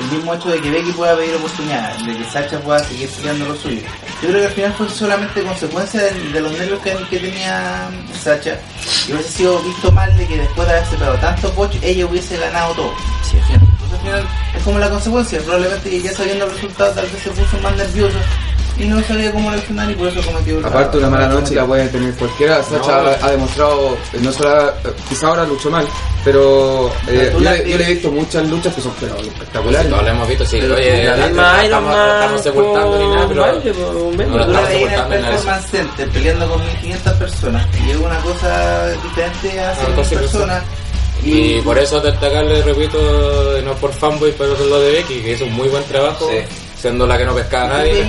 el 0.00 0.16
mismo 0.16 0.34
hecho 0.34 0.48
de 0.48 0.60
que 0.60 0.70
Becky 0.70 0.92
pueda 0.92 1.16
pedir 1.16 1.34
oportunidad, 1.34 1.96
de 1.98 2.16
que 2.16 2.24
Sacha 2.24 2.58
pueda 2.60 2.78
seguir 2.80 3.08
peleando 3.10 3.46
lo 3.46 3.56
suyo. 3.56 3.80
Yo 4.22 4.28
creo 4.28 4.40
que 4.40 4.46
al 4.46 4.52
final 4.52 4.74
fue 4.74 4.88
solamente 4.88 5.42
consecuencia 5.42 6.02
de, 6.02 6.10
de 6.32 6.40
los 6.40 6.52
nervios 6.52 6.80
que, 6.80 6.96
que 7.10 7.18
tenía 7.18 7.90
Sacha. 8.20 8.58
Y 9.06 9.12
hubiese 9.12 9.30
sido 9.30 9.58
visto 9.62 9.92
mal 9.92 10.16
de 10.16 10.26
que 10.26 10.38
después 10.38 10.66
de 10.66 10.74
haberse 10.74 10.96
pegado 10.96 11.18
tanto 11.18 11.52
poch, 11.52 11.74
ella 11.82 12.06
hubiese 12.06 12.36
ganado 12.38 12.74
todo. 12.74 12.94
Entonces 13.32 13.92
al 13.92 14.00
final 14.00 14.28
es 14.56 14.62
como 14.62 14.78
la 14.78 14.90
consecuencia. 14.90 15.40
Probablemente 15.40 15.90
que 15.90 16.02
ya 16.02 16.12
sabiendo 16.12 16.46
el 16.46 16.52
resultado 16.52 16.92
tal 16.94 17.06
vez 17.06 17.22
se 17.22 17.30
puso 17.30 17.58
más 17.58 17.76
nerviosa 17.76 18.18
y 18.80 18.86
no 18.88 19.02
sabía 19.02 19.30
cómo 19.32 19.50
reaccionar 19.50 19.90
y 19.90 19.94
por 19.94 20.08
eso 20.08 20.20
cometió 20.22 20.58
el 20.58 20.64
Aparte 20.64 20.98
una 20.98 21.10
mala 21.10 21.28
noche 21.28 21.54
la 21.54 21.66
puede 21.66 21.88
tener 21.88 22.14
cualquiera. 22.14 22.62
Sacha 22.62 23.02
No. 23.02 23.08
ha, 23.08 23.26
ha 23.26 23.30
demostrado, 23.30 23.96
eh, 24.12 24.18
no 24.20 24.32
solo, 24.32 24.72
quizá 25.08 25.28
ahora 25.28 25.44
luchó 25.44 25.70
mal, 25.70 25.86
pero 26.24 26.90
eh, 27.08 27.30
yo, 27.32 27.40
le, 27.40 27.70
yo 27.70 27.78
le 27.78 27.84
he 27.84 27.94
visto 27.94 28.10
muchas 28.10 28.46
luchas 28.48 28.74
que 28.74 28.80
son 28.80 28.92
pero 29.00 29.16
espectaculares. 29.18 29.88
Todos 29.90 30.02
lo 30.02 30.08
hemos 30.08 30.28
visto, 30.28 30.44
sí. 30.46 30.58
Pero 30.60 30.74
Oye, 30.74 31.04
la 31.04 31.16
no 31.16 31.26
misma 31.26 31.64
Iron 31.64 31.64
estamos, 31.64 31.90
no 31.90 31.96
Man 31.96 32.14
estamos 32.20 32.42
sepultando 32.42 32.98
ni 32.98 33.14
nada, 33.14 33.28
pero. 33.28 33.42
baile, 33.42 33.72
po, 33.74 33.88
un 33.90 34.16
baile. 34.16 34.32
No, 34.32 34.40
estamos 34.40 34.58
en 34.70 34.74
el 34.74 34.80
sepultando 34.80 35.14
en. 35.14 35.22
Performance 35.24 35.70
Center 35.70 36.08
peleando 36.08 36.48
con 36.48 36.60
1500 36.66 37.12
personas 37.14 37.66
y 37.86 37.90
es 37.90 37.96
una 37.96 38.18
cosa 38.20 38.88
diferente 39.02 39.60
a 39.60 39.70
Ah, 39.70 39.74
100 39.84 39.96
casi 39.96 40.14
personas. 40.16 40.62
Y 41.22 41.60
por 41.60 41.78
eso 41.78 42.00
destacarle, 42.00 42.62
repito, 42.62 43.58
y 43.58 43.62
no 43.62 43.74
por 43.74 43.92
fanboy, 43.92 44.32
pero 44.38 44.54
por 44.54 44.66
lo 44.66 44.80
de 44.80 44.92
Becky, 44.92 45.20
que 45.20 45.32
hizo 45.32 45.44
un 45.44 45.52
muy 45.52 45.68
buen 45.68 45.84
trabajo, 45.84 46.26
Sí. 46.30 46.38
Siendo 46.80 47.06
la 47.06 47.18
que 47.18 47.24
no 47.26 47.34
pescaba 47.34 47.68
nadie. 47.78 48.04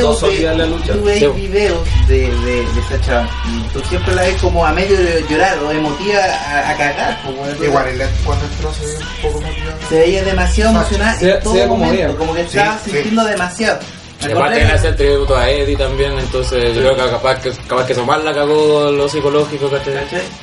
dos 0.00 0.20
de, 0.22 0.40
la 0.56 0.66
lucha. 0.66 0.92
tú 0.94 1.04
veis 1.04 1.20
Sí. 1.20 1.26
videos 1.34 1.86
de, 2.08 2.20
de, 2.30 2.54
de 2.66 2.80
esta 2.80 3.00
chava 3.00 3.28
y 3.48 3.60
tú 3.72 3.80
siempre 3.88 4.14
la 4.14 4.22
ves 4.22 4.40
como 4.40 4.64
a 4.64 4.72
medio 4.72 4.96
de 4.96 5.24
llorar 5.28 5.58
o 5.58 5.70
emotiva 5.70 6.20
a, 6.22 6.70
a 6.70 6.76
cagar. 6.76 7.18
Igual 7.62 7.88
el 7.88 8.08
cuando 8.24 8.44
entró 8.46 8.72
se 8.72 8.86
ve 8.86 8.96
un 8.96 9.32
poco 9.32 9.44
se 9.88 9.98
veía 9.98 10.24
demasiado 10.24 10.70
emocionada 10.70 11.20
en 11.20 11.40
todo 11.42 11.54
se 11.54 11.66
momento, 11.66 12.16
como 12.16 12.34
que 12.34 12.40
estaba 12.42 12.74
Sí, 12.78 12.84
sí. 12.84 12.90
sintiendo 12.92 13.24
demasiado. 13.24 13.78
Y 14.26 14.32
aparte 14.32 14.64
le 14.64 14.72
hace 14.72 14.88
el 14.88 14.96
tributo 14.96 15.36
a 15.36 15.48
Eddie 15.50 15.76
también, 15.76 16.18
entonces 16.18 16.74
yo 16.74 16.80
creo 16.80 16.96
que 16.96 17.10
capaz 17.10 17.38
que, 17.38 17.50
capaz 17.68 17.84
que 17.86 17.92
eso 17.92 18.04
más 18.06 18.24
la 18.24 18.32
cagó 18.32 18.90
lo 18.90 19.06
psicológico, 19.10 19.68
¿cachai? 19.68 19.92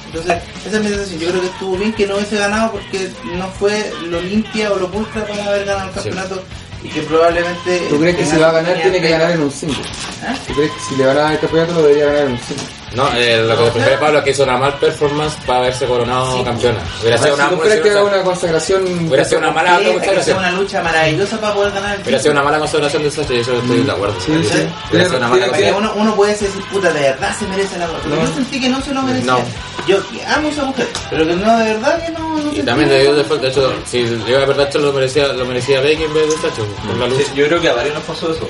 Entonces, 0.06 0.38
esa 0.66 0.78
es 0.78 0.84
mi 0.84 0.90
sensación. 0.90 1.20
Yo 1.20 1.30
creo 1.30 1.42
que 1.42 1.48
estuvo 1.48 1.78
bien 1.78 1.92
que 1.94 2.06
no 2.06 2.16
hubiese 2.16 2.38
ganado 2.38 2.72
porque 2.72 3.10
no 3.36 3.48
fue 3.48 3.92
lo 4.06 4.22
limpia 4.22 4.72
o 4.72 4.76
lo 4.78 4.88
pulcra 4.92 5.26
para 5.26 5.44
haber 5.46 5.66
ganado 5.66 5.88
el 5.88 5.94
Sí. 5.96 5.96
campeonato 6.10 6.44
y 6.84 6.90
que 6.90 7.02
probablemente. 7.02 7.88
¿Tú 7.90 8.00
crees 8.00 8.16
que 8.18 8.26
si 8.26 8.38
va 8.38 8.50
a 8.50 8.54
ganar 8.54 8.82
tiene 8.82 9.00
que 9.00 9.10
ganar 9.10 9.32
en 9.32 9.42
un 9.42 9.44
un 9.44 9.52
single? 9.52 9.78
¿Ah? 10.22 10.36
¿Tú 10.48 10.54
crees 10.54 10.72
que 10.72 10.80
si 10.80 10.96
le 10.98 11.06
van 11.06 11.18
a 11.18 11.22
dar 11.22 11.34
el 11.34 11.40
campeonato 11.40 11.74
lo 11.74 11.82
debería 11.84 12.06
ganar 12.06 12.26
en 12.26 12.32
un 12.32 12.40
single? 12.40 12.83
No, 12.94 13.10
eh, 13.16 13.44
lo 13.48 13.58
que 13.58 13.72
prefiere 13.72 13.98
Pablo 13.98 14.20
es 14.20 14.24
que 14.24 14.30
hizo 14.32 14.44
una 14.44 14.58
mal 14.58 14.74
performance 14.76 15.36
para 15.46 15.60
haberse 15.60 15.86
coronado 15.86 16.44
campeona. 16.44 16.80
Hubiera 17.02 17.18
sido 17.18 17.34
una, 17.36 17.50
¿Tú 17.50 17.56
hubiera 17.56 17.70
crees 17.70 17.82
que 17.82 17.90
sido 17.90 18.00
haga 18.00 18.16
una, 18.16 18.24
consagración? 18.24 19.08
hubiera 19.08 19.26
sido 19.26 19.38
una 19.40 19.52
mala 19.52 19.80
consagración. 19.84 20.38
una 20.38 20.52
lucha 20.52 20.84
maravillosa 20.84 21.40
para 21.42 21.54
poder 21.54 21.72
ganar 21.74 21.96
el 21.96 22.02
Hubiera 22.02 22.20
sido 22.20 22.32
una 22.34 22.44
mala 22.44 22.60
consagración 22.60 23.04
de 23.04 23.12
Sacha 23.12 23.34
y 23.34 23.40
eso 23.40 23.54
estoy 23.58 23.82
de 23.84 23.92
acuerdo. 23.92 24.16
Sí, 24.20 24.32
sí. 24.44 24.68
Hubiera 24.92 25.06
sido 25.06 25.18
una 25.18 25.28
mala 25.28 25.48
consagración. 25.48 25.76
uno, 25.84 25.94
uno 25.96 26.16
puede 26.16 26.32
decir, 26.34 26.50
puta, 26.72 26.92
de 26.94 27.02
verdad 27.02 27.36
se 27.38 27.48
merece 27.48 27.78
la 27.80 27.88
Pero 27.88 28.16
No. 28.16 28.22
yo 28.22 28.34
sentí 28.34 28.62
que 28.62 28.70
no 28.70 28.82
se 28.82 28.94
lo 28.94 29.02
merecía. 29.02 29.32
No. 29.34 29.40
Yo 29.88 29.98
amo 30.28 30.48
a 30.48 30.52
esa 30.52 30.64
mujer, 30.64 30.88
pero 31.10 31.28
que 31.28 31.36
no, 31.36 31.58
de 31.58 31.74
verdad 31.74 32.06
que 32.06 32.12
no. 32.14 32.38
no 32.40 32.54
Y 32.54 32.62
también 32.62 32.90
de 32.90 33.02
Dios 33.02 33.28
de 33.28 33.38
de 33.38 33.48
hecho, 33.50 33.74
si 33.86 33.98
iba 34.00 34.42
a 34.42 34.46
verdad 34.46 34.74
lo 34.76 34.94
merecía, 34.94 35.28
lo 35.34 35.46
merecía 35.46 35.82
Becky 35.82 36.04
en 36.04 36.14
vez 36.14 36.28
de 36.28 36.38
Sacha 36.38 36.62
por 36.88 36.98
la 36.98 37.08
lucha. 37.08 37.24
Sí, 37.26 37.32
yo 37.36 37.48
creo 37.48 37.60
que 37.60 37.70
a 37.70 37.74
varios 37.74 37.96
nos 37.96 38.04
pasó 38.04 38.32
eso. 38.32 38.48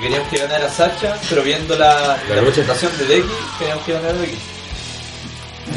Que 0.00 0.06
queríamos 0.06 0.28
que 0.30 0.38
ganara 0.38 0.68
Sacha, 0.70 1.14
pero 1.28 1.42
viendo 1.42 1.76
la, 1.76 2.16
La 2.28 2.36
la, 2.36 2.42
presentación 2.42 2.90
de 2.96 3.04
Becky, 3.04 3.28
queríamos 3.58 3.84
que 3.84 3.92
ganara 3.92 4.14
Becky. 4.18 4.38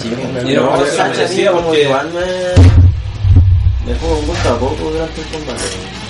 Sí, 0.01 0.07
Y 0.45 0.53
no, 0.55 0.77
no, 0.77 0.85
Sacha 0.85 1.51
como 1.51 1.63
porque- 1.67 1.83
igual 1.83 2.09
me 2.13 2.21
dejó 3.93 4.07
con 4.15 4.25
gusto 4.25 4.49
a 4.49 4.59
poco 4.59 4.89
durante 4.91 5.21
el 5.21 5.27
combate. 5.27 5.63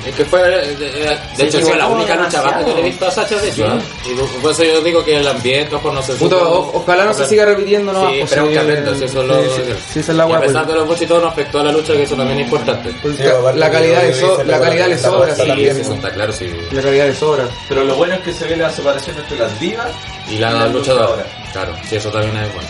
Es 0.06 0.16
que 0.16 0.26
fue, 0.26 0.42
eh, 0.42 0.76
de, 0.76 0.86
de 0.86 1.18
Se 1.36 1.44
hecho, 1.48 1.58
ha 1.58 1.62
sido 1.62 1.70
la 1.76 1.84
equivocó 1.86 1.94
única 1.96 2.16
lucha 2.16 2.42
baja 2.42 2.66
que 2.66 2.74
le 2.74 2.80
he 2.82 2.84
visto 2.84 3.08
a 3.08 3.12
Sacha, 3.12 3.36
de 3.40 3.48
hecho. 3.50 3.56
Sí. 3.56 4.10
¿eh? 4.12 4.16
Y 4.36 4.42
por 4.42 4.52
eso 4.52 4.64
yo 4.64 4.82
digo 4.82 5.04
que 5.06 5.16
el 5.18 5.28
ambiente, 5.28 5.76
ojo, 5.76 5.92
no 5.92 6.02
se 6.02 6.14
supo- 6.18 6.72
ojalá 6.74 7.06
no 7.06 7.14
se 7.14 7.26
siga 7.26 7.46
repitiendo, 7.46 7.94
¿no? 7.94 8.10
Sí, 8.10 8.20
esperemos 8.20 8.50
que 8.52 8.56
eh, 8.56 8.60
aprenda, 8.60 8.96
si 8.96 9.04
eso 9.06 9.22
es 9.22 9.28
lo... 9.28 9.44
sí, 9.44 9.50
sí, 9.56 9.62
sí, 9.94 10.00
esa 10.02 10.12
es 10.12 10.18
la 10.18 10.30
y 10.30 10.34
a 10.34 10.40
pesar 10.42 10.64
pues. 10.64 10.68
de 10.68 10.80
los 10.80 10.88
buchos 10.88 11.02
y 11.04 11.06
todo, 11.08 11.22
no 11.22 11.28
afectó 11.30 11.60
a 11.60 11.64
la 11.64 11.72
lucha, 11.72 11.94
que 11.94 12.04
eso 12.04 12.16
también 12.16 12.40
es 12.40 12.46
importante. 12.46 12.90
Pues, 13.02 13.18
Sí, 13.18 13.24
la 13.56 13.72
calidad 13.72 14.02
yo 14.02 14.08
le 14.08 14.14
vi 14.14 14.20
so- 14.20 14.34
esa 14.34 14.44
la 14.44 14.58
la- 14.58 14.66
calidad 14.66 14.88
le 14.88 14.96
la- 14.96 15.02
sobra, 15.02 15.28
la- 15.28 15.36
sí, 15.36 15.48
la- 15.48 15.56
Sí, 15.56 15.66
la- 15.66 15.74
sí, 15.74 15.82
eso 15.82 15.94
está 15.94 16.12
claro, 16.12 16.34
sí. 16.34 16.52
la 16.72 16.82
calidad 16.82 17.06
le 17.08 17.16
sobra. 17.16 17.44
Pero 17.70 17.84
lo 17.86 17.96
bueno 17.96 18.14
es 18.16 18.20
que 18.22 18.34
se 18.34 18.46
ve 18.46 18.58
la 18.58 18.70
separación 18.72 19.18
entre 19.18 19.38
las 19.40 19.60
divas 19.60 19.88
Y 20.30 20.38
la 20.38 20.52
La 20.52 20.68
luchadora. 20.68 21.06
luchadora. 21.06 21.26
Claro, 21.54 21.76
sí, 21.90 21.96
eso 21.96 22.10
también 22.10 22.36
es 22.38 22.54
bueno. 22.54 22.70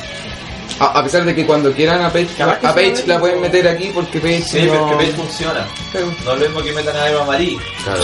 A, 0.79 0.99
a 0.99 1.03
pesar 1.03 1.23
de 1.23 1.35
que 1.35 1.45
cuando 1.45 1.71
quieran 1.71 2.01
a 2.01 2.11
Page, 2.11 2.41
a 2.41 2.55
sí, 2.55 2.59
Page 2.61 3.03
la 3.05 3.19
pueden 3.19 3.39
meter 3.41 3.67
aquí 3.67 3.91
porque 3.93 4.19
Page 4.19 4.43
Sí, 4.43 4.61
no... 4.63 4.71
pero 4.73 4.85
es 4.85 4.91
que 4.91 4.97
Page 4.97 5.11
funciona. 5.13 5.67
No 5.93 5.99
es 6.33 6.39
lo 6.39 6.45
mismo 6.47 6.61
que 6.63 6.71
metan 6.73 6.95
a 6.95 7.09
Eva 7.09 7.23
Marie. 7.25 7.57
Claro. 7.83 8.01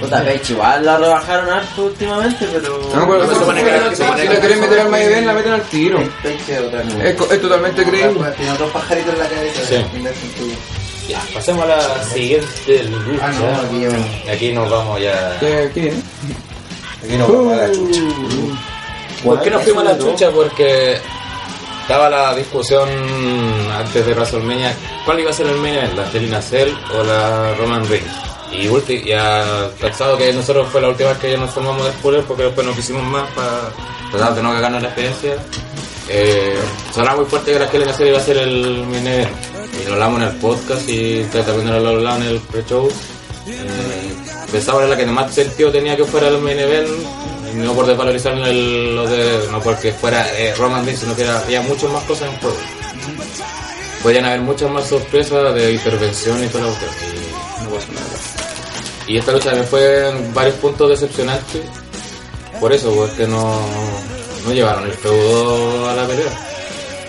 Puta, 0.00 0.24
Page 0.24 0.52
igual 0.52 0.84
la 0.84 0.96
rebajaron 0.98 1.50
harto 1.50 1.84
últimamente, 1.84 2.46
pero... 2.52 2.78
No, 2.94 3.06
pero 3.08 3.28
se 3.28 3.34
supone 3.34 3.62
que 3.62 3.96
si 3.96 4.02
la 4.02 4.14
quieren 4.40 4.60
meter 4.60 4.80
al 4.80 4.88
Maiden, 4.88 5.26
la 5.26 5.32
meten 5.32 5.52
al 5.52 5.62
tiro. 5.62 5.98
Page 6.22 7.14
es 7.30 7.40
totalmente 7.40 7.82
creíble. 7.84 8.30
Tiene 8.36 8.52
otros 8.52 8.70
pajaritos 8.72 9.14
en 9.14 9.20
la 9.20 9.28
cabeza. 9.28 9.60
Sí. 9.68 10.54
Ya, 11.08 11.20
pasemos 11.32 11.64
a 11.64 11.68
la 11.68 12.04
siguiente 12.04 12.82
lucha. 12.84 13.22
Ah, 13.26 13.32
no, 13.32 13.46
aquí 13.62 13.80
ya- 14.26 14.32
Aquí 14.32 14.52
nos 14.52 14.68
vamos 14.70 15.00
ya. 15.00 15.36
¿Qué, 15.40 15.70
qué 15.72 15.80
viene? 15.80 16.02
Aquí 17.02 17.16
nos 17.16 17.28
vamos 17.32 17.52
a 17.54 17.56
la 17.56 17.72
chucha. 17.72 18.00
¿Por 19.24 19.40
qué 19.42 19.50
nos 19.50 19.62
fuimos 19.62 19.86
a 19.86 19.92
la 19.92 19.98
chucha? 19.98 20.30
Porque 20.30 20.98
estaba 21.88 22.10
la 22.10 22.34
discusión 22.34 22.86
antes 23.74 24.04
de 24.04 24.12
WrestleMania. 24.12 24.76
¿Cuál 25.06 25.20
iba 25.20 25.30
a 25.30 25.32
ser 25.32 25.46
el 25.46 25.56
main 25.56 25.74
event? 25.74 25.94
¿La 25.94 26.02
Angelina 26.02 26.42
Cell 26.42 26.68
o 26.94 27.02
la 27.02 27.54
Roman 27.54 27.88
Reigns? 27.88 28.12
Y 28.52 28.66
ulti- 28.66 29.02
ya 29.06 29.70
pensado 29.80 30.18
que 30.18 30.30
nosotros 30.34 30.68
fue 30.70 30.82
la 30.82 30.88
última 30.90 31.08
vez 31.08 31.18
que 31.18 31.30
ya 31.32 31.38
nos 31.38 31.50
formamos 31.50 31.86
de 31.86 31.92
spoiler 31.92 32.22
porque 32.24 32.42
después 32.42 32.66
no 32.66 32.74
quisimos 32.74 33.02
más 33.04 33.26
para 33.30 33.70
tratar 34.10 34.34
de 34.34 34.42
no 34.42 34.50
cagarnos 34.52 34.82
la 34.82 34.88
experiencia. 34.88 35.36
Eh, 36.10 36.58
sonaba 36.94 37.16
muy 37.16 37.24
fuerte 37.24 37.52
que 37.52 37.58
la 37.58 37.64
Angelina 37.64 37.92
Cell 37.94 38.08
iba 38.08 38.18
a 38.18 38.22
ser 38.22 38.36
el 38.36 38.84
main 38.86 39.06
event. 39.06 39.30
Y 39.82 39.86
lo 39.86 39.94
hablamos 39.94 40.20
en 40.20 40.28
el 40.28 40.36
podcast 40.36 40.86
y 40.90 41.22
también 41.24 41.82
lo 41.82 41.88
hablaban 41.88 42.22
en 42.22 42.28
el 42.28 42.38
pre-show. 42.40 42.86
Eh, 43.46 44.14
pensaba 44.52 44.84
en 44.84 44.90
la 44.90 44.96
que 44.98 45.06
más 45.06 45.34
sentido 45.34 45.72
tenía 45.72 45.96
que 45.96 46.04
fuera 46.04 46.28
el 46.28 46.36
main 46.38 46.58
event, 46.58 46.88
y 46.88 47.17
no 47.54 47.72
por 47.74 47.86
desvalorizar 47.86 48.34
el- 48.34 48.94
lo 48.94 49.06
de, 49.06 49.48
no 49.50 49.60
porque 49.60 49.92
fuera 49.92 50.26
eh, 50.38 50.54
Roman 50.56 50.84
Reigns, 50.84 51.00
sino 51.00 51.14
que 51.16 51.26
había 51.26 51.60
muchas 51.62 51.90
más 51.90 52.02
cosas 52.04 52.28
en 52.30 52.36
juego. 52.40 52.56
Podían 54.02 54.24
haber 54.26 54.40
muchas 54.40 54.70
más 54.70 54.86
sorpresas 54.88 55.54
de 55.54 55.72
intervención 55.72 56.42
y 56.44 56.46
toda 56.48 56.64
la 56.64 56.70
cuestión, 56.70 56.90
y 57.14 57.64
no 57.64 57.70
pasó 57.70 57.92
nada. 57.92 58.06
Y 59.08 59.16
esta 59.18 59.32
lucha 59.32 59.46
también 59.46 59.66
fue 59.66 60.08
en 60.10 60.34
varios 60.34 60.54
puntos 60.56 60.90
decepcionante, 60.90 61.62
por 62.60 62.72
eso, 62.72 62.92
porque 62.92 63.26
no, 63.26 63.60
no 64.46 64.52
llevaron 64.52 64.84
el 64.84 64.92
feudo 64.92 65.88
a 65.88 65.94
la 65.94 66.06
pelea. 66.06 66.30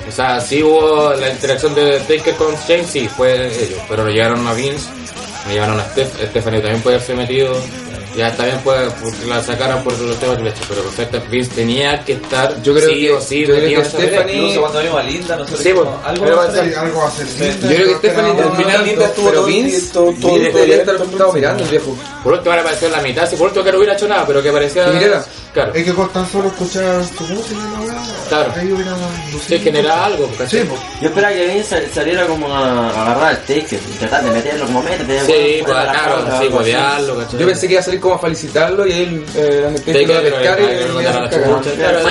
O 0.08 0.12
sea, 0.12 0.42
sí 0.42 0.64
hubo 0.64 1.14
la 1.14 1.30
interacción 1.30 1.76
de 1.76 2.00
Taker 2.00 2.36
con 2.36 2.56
Shane, 2.68 2.86
sí, 2.88 3.08
fue 3.08 3.48
ellos, 3.48 3.80
pero 3.88 4.04
lo 4.06 4.10
llevaron 4.10 4.48
a 4.48 4.54
Vince, 4.54 4.88
me 5.48 5.54
llevaron 5.54 5.80
a 5.80 5.84
Steph, 5.92 6.30
Stephanie 6.30 6.62
también 6.62 6.82
puede 6.82 6.96
haberse 6.96 7.14
metido, 7.14 7.54
ya 8.16 8.36
también 8.36 8.60
puede, 8.60 8.90
porque 9.02 9.26
la 9.28 9.42
sacaron 9.44 9.84
por 9.84 9.98
los 10.00 10.18
temas 10.20 10.38
de 10.38 10.52
pero 10.68 10.82
perfecto, 10.84 11.22
Vince 11.30 11.52
tenía 11.56 12.04
que 12.04 12.14
estar 12.14 12.62
Yo 12.62 12.74
creo 12.74 12.90
sí 12.90 13.00
que- 13.00 13.12
o 13.14 13.22
sí 13.22 13.42
yo 13.46 13.56
creo 13.56 13.82
que. 13.84 13.90
Stephanie- 13.90 14.34
Incluso 14.36 14.62
cuando 14.62 14.82
vimos 14.82 15.00
a 15.00 15.04
Linda, 15.04 15.36
nosotros 15.36 15.60
Sí, 15.60 15.64
dijimos, 15.70 15.86
bueno, 15.86 16.02
algo 16.08 16.24
pero 16.26 16.38
va 16.38 16.44
a 16.44 16.52
ser. 16.52 16.70
Sí, 16.70 16.74
algo 16.76 17.00
va 17.00 17.08
a 17.08 17.12
ser. 17.12 17.28
Yo 17.28 17.68
creo 17.68 17.88
que 17.88 17.96
Stephanie 18.08 18.42
al 18.42 18.56
final 18.58 18.86
Linda 18.86 19.06
estuvo 19.06 19.26
pero 19.30 19.40
todo 19.42 19.48
el 19.48 19.54
Vince 19.54 19.82
todo- 19.94 20.04
todo- 20.04 20.12
Vince 20.12 20.50
todo- 20.50 20.62
debería 20.62 20.86
todo- 20.86 21.04
estar 21.04 21.34
mirando 21.34 21.64
el 21.64 21.70
viejo. 21.70 21.98
Por 22.24 22.34
último 22.34 22.52
ahora 22.52 22.62
apareció 22.62 22.88
en 22.88 22.94
la 22.94 23.02
mitad, 23.02 23.30
si 23.30 23.36
por 23.36 23.48
último 23.48 23.66
que 23.66 23.72
no 23.72 23.78
hubiera 23.78 23.94
hecho 23.94 24.08
nada, 24.08 24.26
pero 24.28 24.42
que 24.44 24.52
mirara. 24.52 25.26
Claro, 25.54 25.74
Es 25.74 25.84
que 25.84 25.94
con 25.96 26.08
tan 26.10 26.30
solo 26.30 26.48
escuchar 26.48 27.04
tu 27.18 27.24
música, 27.24 27.60
Claro. 28.30 28.54
ahí 28.56 28.72
hubiera 28.72 28.96
sí, 29.48 29.58
generaba 29.58 30.06
algo, 30.06 30.28
¿cachai? 30.38 30.62
Sí, 30.62 30.68
pues. 30.70 30.80
Yo 31.02 31.08
esperaba 31.10 31.34
que 31.34 31.48
Vince 31.48 31.64
sal- 31.70 31.90
saliera 31.92 32.28
como 32.28 32.54
a 32.54 32.90
agarrar 32.90 33.30
al 33.30 33.38
Taker, 33.42 33.80
y 33.92 33.98
tratar 33.98 34.24
de 34.26 34.32
meterlo 34.32 34.66
como 34.68 34.84
mete. 34.84 35.04
Sí, 35.26 35.62
pues 35.64 35.74
claro, 35.74 36.40
sí, 36.40 36.48
bodearlo, 36.50 37.18
¿cachai? 37.18 37.40
Yo 37.40 37.46
pensé 37.48 37.66
que 37.68 37.74
iba 37.74 37.82
a 37.82 37.84
salir 37.84 37.99
como 38.00 38.16
a 38.16 38.20
felicitarlo 38.20 38.88
y 38.88 38.92
él 38.92 39.26
eh, 39.36 39.62
lo 39.64 39.94
y 40.00 41.04
mandar 41.04 41.24
a 41.24 41.30
chucha. 41.30 41.76
Claro, 41.76 42.08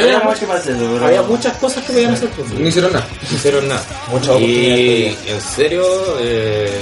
Había 1.07 1.23
muchas 1.23 1.57
cosas 1.57 1.85
que 1.85 1.93
podían 1.93 2.13
hacer, 2.13 2.29
pues. 2.31 2.51
No 2.53 2.69
hicieron 2.69 2.93
nada. 2.93 3.07
No 3.31 3.37
hicieron 3.37 3.69
nada. 3.69 3.83
Muchas 4.11 4.41
Y 4.41 5.17
en 5.27 5.41
serio, 5.41 5.85
eh, 6.21 6.81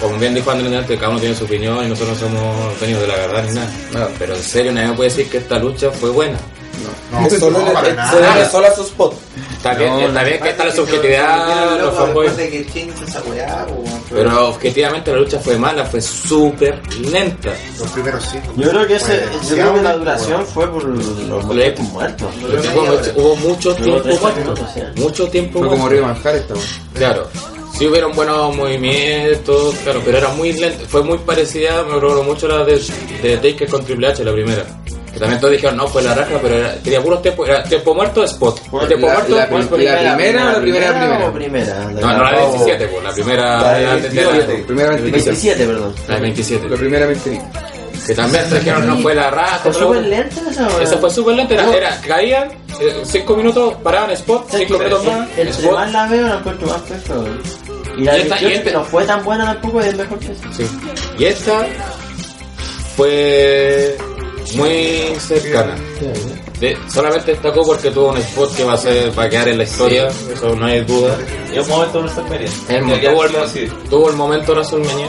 como 0.00 0.18
bien 0.18 0.34
dijo 0.34 0.50
Andrés 0.50 0.72
antes, 0.72 0.98
cada 0.98 1.10
uno 1.10 1.20
tiene 1.20 1.34
su 1.34 1.44
opinión 1.44 1.84
y 1.84 1.88
nosotros 1.88 2.20
no 2.20 2.28
somos 2.28 2.80
venidos 2.80 3.02
de 3.02 3.08
la 3.08 3.16
verdad 3.16 3.44
ni 3.46 3.54
nada. 3.54 3.70
Nada. 3.92 4.08
Pero 4.18 4.34
en 4.34 4.42
serio, 4.42 4.72
nadie 4.72 4.88
me 4.88 4.94
puede 4.94 5.10
decir 5.10 5.28
que 5.28 5.38
esta 5.38 5.58
lucha 5.58 5.90
fue 5.90 6.10
buena. 6.10 6.38
No, 7.12 7.26
Es 7.26 7.38
solo 7.38 7.58
no, 7.58 7.72
para 7.72 7.92
nada. 7.94 8.50
solo 8.50 8.66
a 8.66 8.74
su 8.74 8.82
spot. 8.82 9.14
Está 9.52 9.74
bien, 9.74 9.90
No, 9.92 10.00
está 10.06 10.22
bien 10.24 10.40
que 10.40 10.48
está 10.50 10.64
la 10.64 10.72
subjetividad, 10.72 11.78
de 12.36 12.50
que 12.50 12.60
esa 12.60 13.22
weá. 13.22 13.66
Pero 14.08 14.48
objetivamente 14.48 15.12
la 15.12 15.18
lucha 15.18 15.38
fue 15.38 15.58
mala, 15.58 15.84
fue 15.84 16.00
súper 16.00 16.80
lenta. 16.98 17.50
Los 17.78 17.90
primeros 17.90 18.24
cinco. 18.30 18.52
Yo 18.56 18.70
creo 18.70 18.86
que 18.86 18.96
ese, 18.96 19.24
yo 19.48 19.56
creo 19.56 19.74
que 19.74 19.82
la 19.82 19.96
duración 19.96 20.46
fue 20.46 20.70
por 20.70 20.84
los 20.84 21.48
tiempos 21.48 21.84
muertos. 21.92 22.28
Hubo 22.42 22.86
mucho, 22.86 23.14
hubo 23.16 23.36
mucho 23.36 23.74
tiempo 23.74 24.08
muerto. 24.20 24.54
Mucho 24.96 25.28
tiempo 25.28 25.58
Fue 25.58 25.68
como 25.68 25.82
muerto. 25.82 25.96
Río 25.96 26.06
Manjar 26.06 26.36
esta. 26.36 26.54
Claro. 26.94 27.28
Sí 27.76 27.86
hubieron 27.86 28.14
buenos 28.14 28.54
movimientos, 28.56 29.74
claro, 29.84 30.02
pero 30.04 30.18
era 30.18 30.28
muy 30.30 30.52
lento. 30.52 30.84
Fue 30.88 31.02
muy 31.02 31.18
parecida, 31.18 31.82
me 31.84 31.94
recuerdo 31.94 32.22
mucho 32.24 32.46
la 32.48 32.64
de, 32.64 32.78
de 33.22 33.36
Taker 33.36 33.68
con 33.68 33.84
Triple 33.84 34.08
H, 34.08 34.24
la 34.24 34.32
primera. 34.32 34.64
Que 35.12 35.18
también 35.18 35.40
todos 35.40 35.52
dijeron, 35.52 35.76
no, 35.76 35.88
fue 35.88 36.02
la 36.02 36.14
raja, 36.14 36.38
pero 36.40 36.54
era, 36.56 36.74
tenía 36.76 37.02
puros 37.02 37.20
tiempos, 37.20 37.48
era 37.48 37.62
tiempo 37.64 37.94
muerto, 37.94 38.22
spot. 38.24 38.60
tiempo 38.86 39.06
la- 39.08 39.12
muerto, 39.14 39.36
la- 39.36 39.48
¿cuál 39.48 39.62
fue? 39.64 39.82
la 39.84 40.14
primera 40.16 40.42
o 40.42 40.52
la 40.52 40.60
primera 40.60 40.88
primera? 40.90 41.26
o 41.28 41.32
primera? 41.32 41.84
No, 42.00 42.12
no 42.16 42.22
la 42.24 42.30
de 42.30 42.46
17, 42.50 42.86
pues, 42.88 43.04
la 43.04 43.12
primera 43.12 43.60
La 43.62 43.72
de 43.74 43.84
la 43.84 43.94
de- 43.96 44.00
27. 44.00 44.64
Primeramente 44.66 45.10
27, 45.10 45.66
perdón. 45.66 45.94
la 46.08 46.14
de 46.14 46.20
27. 46.20 46.68
La 46.68 46.76
primera 46.76 47.06
mentira. 47.06 47.42
Que 48.06 48.14
también 48.14 48.48
trajeron, 48.48 48.86
no 48.86 48.96
fue 48.98 49.14
la 49.14 49.30
raja. 49.30 49.58
Fue 49.58 49.74
súper 49.74 50.02
lenta 50.04 50.40
esa. 50.50 50.82
Esa 50.82 50.96
fue 50.98 51.10
súper 51.10 51.34
lenta, 51.34 51.54
era, 51.54 51.74
era 51.74 52.00
caían, 52.00 52.48
5 53.04 53.36
minutos, 53.36 53.74
paraban 53.82 54.10
spot, 54.12 54.48
¿Sabes 54.50 54.66
5 54.68 54.78
qué? 54.78 54.84
minutos 54.86 55.06
más, 55.06 55.28
El- 55.36 55.48
Entre 55.48 55.50
spot. 55.62 55.74
más 55.74 55.92
la 55.92 56.06
veo, 56.06 56.28
la 56.28 56.34
encuentro 56.36 56.66
más 56.68 56.80
pesada. 56.82 57.24
Y 57.98 58.04
la 58.04 58.16
Y 58.16 58.20
esta- 58.22 58.36
y 58.36 58.38
18 58.38 58.48
este- 58.56 58.64
que 58.70 58.72
no 58.76 58.84
fue 58.84 59.04
tan 59.04 59.22
buena 59.24 59.44
tampoco, 59.44 59.80
es 59.82 59.94
mejor 59.96 60.18
que 60.18 60.32
esa. 60.32 60.52
Sí. 60.52 60.66
Y 61.18 61.24
esta 61.26 61.66
fue 62.96 63.96
muy 64.54 65.14
cercana. 65.20 65.74
De- 66.60 66.76
solamente 66.92 67.32
destacó 67.32 67.62
porque 67.64 67.90
tuvo 67.90 68.10
un 68.10 68.18
spot 68.18 68.54
que 68.54 68.64
va 68.64 68.74
a, 68.74 68.76
ser, 68.76 69.18
va 69.18 69.24
a 69.24 69.28
quedar 69.30 69.48
en 69.48 69.58
la 69.58 69.64
historia, 69.64 70.08
eso 70.32 70.54
no 70.54 70.66
hay 70.66 70.80
duda. 70.84 71.16
Y 71.54 71.58
un 71.58 71.68
momento 71.68 71.98
de 71.98 72.04
WrestleMania. 72.04 72.48
Que 73.00 73.08
tuvo, 73.08 73.24
el, 73.24 73.30
tuvo 73.88 74.10
el 74.10 74.16
momento 74.16 74.52
WrestleMania 74.52 75.08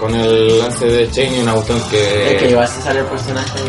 con 0.00 0.14
el 0.14 0.58
lance 0.58 0.84
de 0.86 1.10
Chain 1.10 1.34
y 1.34 1.38
una 1.40 1.54
cuestión 1.54 1.80
que... 1.90 2.32
Es 2.34 2.42
que 2.42 2.50
igual 2.50 2.68
se 2.68 2.82
sale 2.82 3.00
el 3.00 3.06
personaje. 3.06 3.60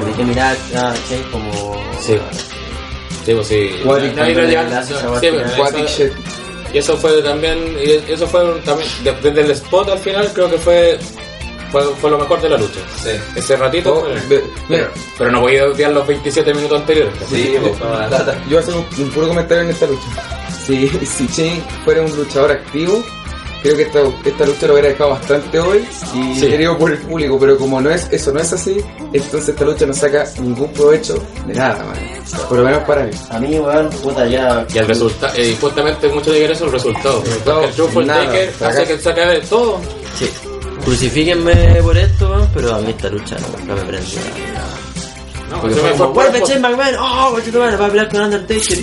Me 0.00 0.06
dije 0.10 0.24
mirar 0.24 0.56
a 0.74 0.94
Shane 1.08 1.30
como. 1.30 1.74
Sí. 2.00 2.18
Sí, 3.24 3.34
pues 3.34 3.46
sí. 3.46 3.70
Sí. 5.96 6.10
Y 6.74 6.78
eso 6.78 6.96
fue 6.96 7.22
también, 7.22 7.58
y 8.08 8.12
eso 8.12 8.26
fue 8.26 8.42
también, 8.64 8.88
de- 9.04 9.12
desde 9.22 9.40
el 9.42 9.50
spot 9.52 9.88
al 9.90 9.98
final 9.98 10.30
creo 10.34 10.50
que 10.50 10.58
fue, 10.58 10.98
fue, 11.70 11.82
fue 12.00 12.10
lo 12.10 12.18
mejor 12.18 12.40
de 12.40 12.48
la 12.48 12.56
lucha. 12.58 12.80
Sí. 13.02 13.10
Ese 13.34 13.56
ratito, 13.56 13.94
Oh, 13.94 14.00
fue- 14.28 14.42
mira, 14.68 14.90
pero 15.18 15.30
no 15.30 15.40
voy 15.40 15.56
a 15.58 15.66
odiar 15.66 15.92
los 15.92 16.06
27 16.06 16.54
minutos 16.54 16.80
anteriores. 16.80 17.14
Sí, 17.28 17.54
pues, 17.60 17.80
una 17.80 18.08
lata. 18.08 18.34
yo 18.44 18.48
voy 18.48 18.56
a 18.56 18.60
hacer 18.60 18.74
un, 18.74 18.86
un 18.98 19.10
puro 19.10 19.28
comentario 19.28 19.64
en 19.64 19.70
esta 19.70 19.86
lucha. 19.86 20.06
Si, 20.66 20.88
si 21.06 21.26
Shane 21.28 21.62
fuera 21.84 22.02
un 22.02 22.16
luchador 22.16 22.50
activo, 22.52 23.02
creo 23.62 23.76
que 23.76 23.82
esta, 23.82 24.00
esta 24.24 24.46
lucha 24.46 24.66
lo 24.66 24.72
hubiera 24.74 24.88
dejado 24.90 25.10
bastante 25.10 25.58
hoy 25.58 25.88
y 26.14 26.34
Sí. 26.38 26.46
querido 26.48 26.76
por 26.78 26.90
el 26.92 26.98
público, 26.98 27.38
pero 27.38 27.56
como 27.58 27.80
no 27.80 27.90
es 27.90 28.06
eso 28.12 28.32
no 28.32 28.40
es 28.40 28.52
así, 28.52 28.76
entonces 29.12 29.48
esta 29.50 29.64
lucha 29.64 29.86
no 29.86 29.94
saca 29.94 30.24
ningún 30.40 30.72
provecho 30.72 31.14
de 31.46 31.54
nada, 31.54 31.82
man. 31.84 31.96
Por 32.48 32.58
lo 32.58 32.64
menos 32.64 32.82
para 32.84 33.04
mí. 33.04 33.10
A 33.30 33.38
mí, 33.40 33.58
weón, 33.58 33.88
puta, 33.90 34.26
ya. 34.26 34.64
Y 34.72 34.78
el 34.78 34.86
resultado, 34.86 35.40
y 35.40 35.56
justamente 35.56 36.08
mucho 36.08 36.30
de 36.32 36.44
eso 36.52 36.64
el 36.66 36.72
resultado. 36.72 37.22
resultado, 37.24 37.62
el 37.64 37.70
triunfo 37.72 37.98
del 38.00 38.08
nada, 38.08 38.24
Taker 38.26 38.52
hace 38.66 38.84
que 38.86 38.98
saque 38.98 39.20
de 39.20 39.40
todo. 39.40 39.80
Sí. 40.18 40.30
Crucifíquenme 40.86 41.82
por 41.82 41.98
esto, 41.98 42.30
weón, 42.30 42.48
pero 42.54 42.74
a 42.76 42.78
mí 42.78 42.90
esta 42.90 43.08
lucha 43.08 43.36
no, 43.40 43.66
no 43.66 43.74
me 43.74 43.82
prende. 43.88 44.08
No, 45.50 45.60
Porque 45.60 45.74
fue 45.74 46.06
vuelve 46.06 46.40
Shane 46.46 46.60
McMahon, 46.60 46.94
oh, 47.00 47.32
cochito 47.34 47.58
madre, 47.58 47.76
va 47.76 47.86
a 47.86 47.88
pelear 47.88 48.08
con 48.08 48.20
Undertaker. 48.22 48.78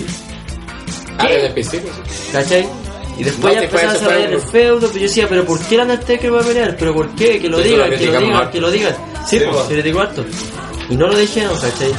Ah, 1.16 1.28
desde 1.28 1.46
el 1.46 1.52
principio. 1.54 1.90
sí. 2.10 2.28
¿Cachai? 2.30 2.68
Y 3.16 3.24
después 3.24 3.54
No, 3.54 3.60
ya 3.60 3.64
empezaron 3.66 3.90
a 3.90 3.92
desarrollar 3.98 4.32
el 4.34 4.40
feudo, 4.40 4.80
pero 4.88 4.92
yo 4.94 5.00
decía, 5.02 5.26
pero 5.30 5.44
¿por 5.46 5.58
qué 5.60 5.74
el 5.76 5.80
Undertaker 5.80 6.34
va 6.34 6.40
a 6.40 6.44
pelear? 6.44 6.76
¿Pero 6.76 6.92
por 6.94 7.14
qué? 7.14 7.40
Que 7.40 7.48
lo 7.48 7.58
eso 7.58 7.68
digan, 7.68 7.90
lo 7.90 7.96
que 7.96 8.06
lo 8.06 8.20
digan, 8.20 8.32
harto. 8.34 8.50
que 8.52 8.60
lo 8.60 8.70
digan. 8.70 8.94
Sí, 9.26 9.38
Sí, 9.38 9.44
pues, 9.44 9.56
pues. 9.56 9.68
criticó 9.68 10.00
harto. 10.00 10.24
Y 10.90 10.96
no 10.96 11.06
lo 11.06 11.16
dijeron, 11.16 11.54
¿cachai? 11.54 11.92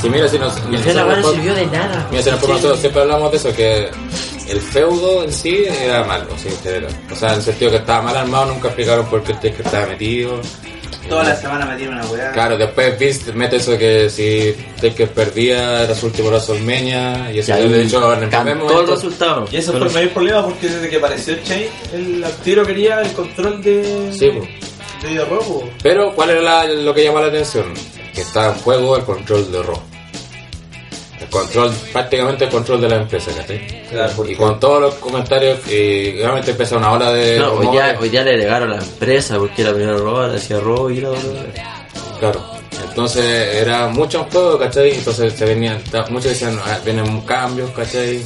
Sí, 0.00 0.08
mira, 0.08 0.28
si 0.28 0.38
nos, 0.38 0.56
Y 0.70 0.92
la 0.94 1.04
no 1.04 1.30
sirvió 1.30 1.54
de 1.54 1.66
nada. 1.66 2.06
Mira, 2.10 2.22
si 2.22 2.30
nosotros 2.30 2.78
siempre 2.80 3.02
hablamos 3.02 3.30
de 3.30 3.36
eso, 3.36 3.52
que 3.54 3.90
el 4.48 4.60
feudo 4.60 5.24
en 5.24 5.32
sí 5.32 5.64
era 5.66 6.04
malo, 6.04 6.26
sí, 6.36 6.48
en 6.48 6.58
general. 6.58 6.92
O 7.10 7.14
sea, 7.16 7.30
en 7.30 7.36
el 7.36 7.42
sentido 7.42 7.70
que 7.70 7.76
estaba 7.78 8.02
mal 8.02 8.16
armado, 8.16 8.46
nunca 8.46 8.68
explicaron 8.68 9.06
por 9.06 9.22
qué 9.22 9.32
el 9.32 9.40
Taker 9.40 9.66
estaba 9.66 9.86
metido. 9.86 10.40
Toda 11.08 11.24
la 11.24 11.34
semana 11.36 11.66
metieron 11.66 11.96
una 11.96 12.06
weá. 12.06 12.30
Claro, 12.32 12.56
después 12.56 12.96
Vince 12.98 13.32
mete 13.32 13.56
eso 13.56 13.76
que 13.76 14.08
si 14.08 14.54
Taker 14.80 15.10
perdía 15.10 15.82
era 15.82 15.94
su 15.94 16.06
último 16.06 16.28
WrestleMania 16.28 17.32
y 17.32 17.40
eso 17.40 17.58
Y 17.58 17.68
de 17.68 17.82
hecho 17.82 18.14
en 18.14 18.22
el 18.22 18.28
primer 18.28 18.30
Cantó 18.30 18.50
el 18.50 18.58
momento 18.58 18.94
resultado. 18.94 19.48
Y 19.50 19.56
eso 19.56 19.72
Pero- 19.72 19.84
fue 19.84 19.88
el 19.88 19.94
mayor 19.94 20.10
problema 20.14 20.44
porque 20.46 20.68
desde 20.68 20.88
que 20.88 20.96
apareció 20.96 21.34
Chain, 21.42 21.66
el 21.92 22.24
tiro 22.44 22.64
quería 22.64 23.00
el 23.00 23.12
control 23.12 23.62
de. 23.62 24.12
Sí, 24.16 24.30
pues. 24.30 24.48
de 25.12 25.24
robo. 25.24 25.68
Pero 25.82 26.14
¿cuál 26.14 26.30
era 26.30 26.40
la- 26.40 26.66
lo 26.68 26.94
que 26.94 27.02
llama 27.02 27.20
la 27.20 27.26
atención? 27.26 27.74
Que 28.14 28.20
estaba 28.20 28.52
en 28.54 28.60
juego 28.60 28.96
el 28.96 29.02
control 29.02 29.50
de 29.50 29.62
Raw. 29.62 29.82
Control, 31.32 31.72
prácticamente 31.92 32.44
el 32.44 32.50
control 32.50 32.80
de 32.80 32.88
la 32.88 32.96
empresa, 32.96 33.32
¿cachai? 33.34 33.82
Claro, 33.90 34.28
Y 34.28 34.36
con 34.36 34.60
todos 34.60 34.80
los 34.80 34.94
comentarios, 34.96 35.66
y 35.66 36.12
realmente 36.18 36.52
empezó 36.52 36.76
una 36.76 36.92
ola 36.92 37.12
de... 37.12 37.38
No, 37.38 37.54
hoy 37.54 37.66
día, 37.68 37.96
hoy 37.98 38.08
día 38.10 38.22
le 38.22 38.32
delegaron 38.32 38.70
a 38.70 38.76
la 38.76 38.82
empresa 38.82 39.38
porque 39.38 39.62
era 39.62 39.72
primero 39.72 39.98
robar, 39.98 40.30
hacía 40.30 40.60
robo 40.60 40.90
y 40.90 41.00
la 41.00 41.10
otra. 41.10 41.22
Claro. 42.20 42.62
Entonces 42.88 43.54
era 43.56 43.88
mucho 43.88 44.18
en 44.18 44.30
juego, 44.30 44.58
¿cachai? 44.58 44.92
Entonces 44.92 45.32
se 45.32 45.44
venían, 45.46 45.82
muchos 46.10 46.32
decían, 46.32 46.58
ah, 46.62 46.78
vienen 46.84 47.22
cambios, 47.22 47.70
¿cachai? 47.70 48.22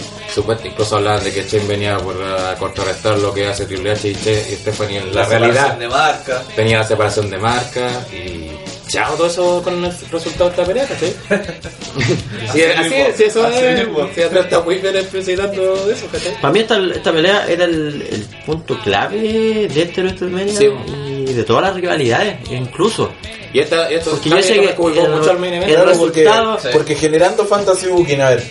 Incluso 0.65 0.97
hablaban 0.97 1.23
de 1.23 1.33
que 1.33 1.47
Chain 1.47 1.69
venía 1.69 1.97
por 1.99 2.17
ah, 2.21 2.57
contrarrestar 2.59 3.17
lo 3.19 3.33
que 3.33 3.47
hace 3.47 3.67
Triple 3.67 3.93
H 3.93 4.09
y, 4.09 4.15
che, 4.17 4.33
y 4.51 4.57
Stephanie 4.57 4.99
en 4.99 5.15
la, 5.15 5.25
realidad 5.25 5.53
separación 5.55 5.79
de 5.79 5.89
marca. 5.89 6.43
tenía 6.57 6.79
la 6.79 6.85
separación 6.85 7.31
de 7.31 7.39
marca 7.39 8.07
y 8.13 8.51
chao 8.89 9.15
todo 9.17 9.27
eso 9.27 9.63
con 9.63 9.85
el 9.85 9.93
resultado 10.11 10.45
de 10.45 10.51
esta 10.51 10.65
pelea, 10.65 10.87
¿cachai? 10.87 11.15
sí, 12.53 12.63
así, 12.63 12.91
mismo, 12.91 13.05
sí, 13.17 13.25
eso 13.25 13.47
así 13.47 13.59
es, 13.65 13.79
mismo. 13.89 14.09
sí, 14.15 14.23
Andrés 14.23 14.45
está 14.45 14.61
muy 14.61 14.75
bien 14.77 14.97
explicitando 14.97 15.91
eso, 15.91 16.07
¿cachai? 16.13 16.41
Para 16.41 16.53
mí 16.53 16.61
esta, 16.61 16.79
esta 16.79 17.13
pelea 17.13 17.47
era 17.49 17.65
el, 17.65 18.03
el 18.11 18.27
punto 18.45 18.79
clave 18.81 19.69
de 19.69 19.83
este 19.83 20.03
WrestleMania 20.03 20.55
Sí. 20.57 20.69
y 20.97 21.33
de 21.33 21.45
todas 21.45 21.65
las 21.65 21.75
rivalidades, 21.75 22.37
incluso. 22.51 23.13
Y 23.53 23.61
esta, 23.61 23.89
esto 23.91 24.11
Porque 24.11 24.29
yo 24.31 24.43
sé 24.43 24.61
que 24.61 24.75
culpó 24.75 25.01
el- 25.05 25.11
mucho 25.13 25.31
al 25.31 25.39
main 25.39 25.55
event. 25.55 25.71
el 25.71 25.77
Claro, 25.77 25.99
porque, 25.99 26.25
Sí. 26.63 26.69
porque 26.73 26.95
generando 26.95 27.45
Fantasy 27.47 27.87
Booking, 27.89 28.21
a 28.21 28.31
ver, 28.31 28.43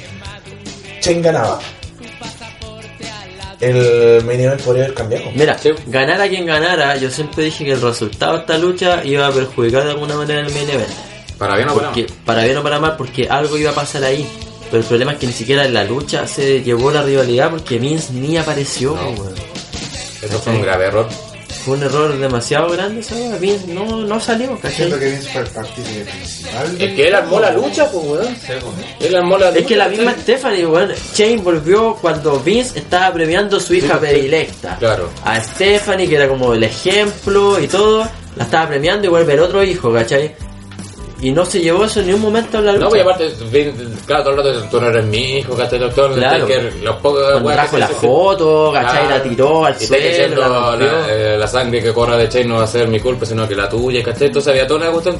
Chen 0.99 1.21
ganaba. 1.21 1.59
El 3.59 4.23
main 4.25 4.39
event 4.41 4.61
podría 4.61 4.83
haber 4.85 4.95
cambiado. 4.95 5.25
Mira, 5.35 5.57
Sí. 5.57 5.71
ganara 5.87 6.27
quien 6.27 6.45
ganara, 6.45 6.95
yo 6.97 7.09
siempre 7.09 7.45
dije 7.45 7.63
que 7.65 7.71
el 7.73 7.81
resultado 7.81 8.33
de 8.33 8.39
esta 8.39 8.57
lucha 8.57 9.03
iba 9.03 9.27
a 9.27 9.31
perjudicar 9.31 9.83
de 9.85 9.91
alguna 9.91 10.15
manera 10.15 10.41
el 10.41 10.53
main 10.53 10.69
event. 10.69 10.89
Para 11.37 11.55
bien 11.55 11.69
o 11.69 11.73
para 11.75 11.87
Porque, 11.87 12.01
mal. 12.03 12.17
para 12.25 12.43
bien 12.45 12.57
o 12.57 12.63
para 12.63 12.79
mal, 12.79 12.95
porque 12.97 13.27
algo 13.29 13.57
iba 13.57 13.71
a 13.71 13.75
pasar 13.75 14.03
ahí. 14.03 14.27
Pero 14.71 14.77
el 14.81 14.87
problema 14.87 15.11
es 15.13 15.17
que 15.19 15.27
ni 15.27 15.33
siquiera 15.33 15.65
en 15.65 15.73
la 15.73 15.83
lucha 15.83 16.25
se 16.27 16.61
llevó 16.63 16.91
la 16.91 17.03
rivalidad 17.03 17.51
porque 17.51 17.77
Vince 17.77 18.13
ni 18.13 18.37
apareció. 18.37 18.95
No. 18.95 19.13
Eso 20.21 20.39
fue 20.39 20.53
un 20.53 20.61
grave 20.61 20.85
error. 20.85 21.07
Fue 21.65 21.77
un 21.77 21.81
error 21.81 22.15
demasiado 22.19 22.69
grande 22.69 23.01
esa 23.01 23.15
weá. 23.15 23.37
Vince 23.37 23.65
no, 23.73 24.01
no 24.01 24.19
salió, 24.19 24.53
¿cachai? 24.59 24.71
Siento 24.71 24.99
que 24.99 25.09
Vince 25.09 25.29
fue 25.31 25.41
el 25.41 25.47
partícipe 25.47 26.11
principal. 26.11 26.75
Es 26.79 26.93
que 26.93 27.07
él 27.07 27.15
armó 27.15 27.39
la 27.39 27.51
lucha, 27.53 27.89
pues, 27.89 28.05
weón. 28.05 28.35
Sí, 28.35 28.51
pues. 28.61 29.09
Él 29.09 29.15
armó 29.15 29.35
la 29.35 29.47
lucha. 29.47 29.61
Es 29.61 29.65
que 29.65 29.75
la 29.75 29.87
misma. 29.89 30.11
Stephanie, 30.21 30.67
weón, 30.67 30.91
Shane 31.15 31.37
volvió 31.37 31.95
cuando 31.95 32.39
Vince 32.39 32.77
estaba 32.77 33.11
premiando 33.11 33.57
a 33.57 33.59
su 33.59 33.73
hija 33.73 33.93
sí. 33.95 33.99
predilecta. 33.99 34.75
Claro. 34.77 35.09
A 35.23 35.41
Stephanie, 35.41 36.07
que 36.07 36.17
era 36.17 36.27
como 36.27 36.53
el 36.53 36.63
ejemplo 36.63 37.59
y 37.59 37.67
todo, 37.67 38.07
la 38.35 38.43
estaba 38.43 38.67
premiando 38.67 39.07
y 39.07 39.09
vuelve 39.09 39.33
el 39.33 39.39
otro 39.39 39.63
hijo, 39.63 39.91
¿cachai? 39.91 40.35
Y 41.21 41.31
no 41.31 41.45
se 41.45 41.61
llevó 41.61 41.85
eso 41.85 42.01
en 42.01 42.07
ni 42.07 42.13
un 42.13 42.21
momento 42.21 42.57
en 42.59 42.65
la 42.65 42.71
lucha. 42.73 42.83
No, 42.83 42.89
pues 42.89 43.01
aparte, 43.01 43.31
claro, 44.05 44.23
todo 44.23 44.31
el 44.33 44.37
rato 44.37 44.67
tú 44.69 44.81
no 44.81 44.87
eres 44.89 45.05
mi 45.05 45.37
hijo, 45.37 45.55
¿cachai? 45.55 45.79
Doctor, 45.79 46.13
Claro. 46.13 46.45
que 46.45 46.71
los 46.83 46.95
pocos 46.97 47.43
trajo 47.53 47.77
la 47.77 47.87
se- 47.87 47.93
foto, 47.93 48.71
¿cachai? 48.73 49.07
La 49.09 49.23
tiró 49.23 49.65
al 49.65 49.75
y 49.79 49.85
suelo, 49.85 50.07
diciendo 50.07 50.41
la 50.77 50.77
eh, 51.09 51.37
la 51.39 51.47
sangre 51.47 51.81
que 51.81 51.93
corra 51.93 52.17
de 52.17 52.27
Chain 52.27 52.49
no 52.49 52.57
va 52.57 52.63
a 52.63 52.67
ser 52.67 52.87
mi 52.89 52.99
culpa, 52.99 53.25
sino 53.25 53.47
que 53.47 53.55
la 53.55 53.69
tuya, 53.69 54.03
¿cachai? 54.03 54.27
Entonces 54.27 54.49
había 54.51 54.67
toda 54.67 54.81
una 54.81 54.91
cuestión, 54.91 55.17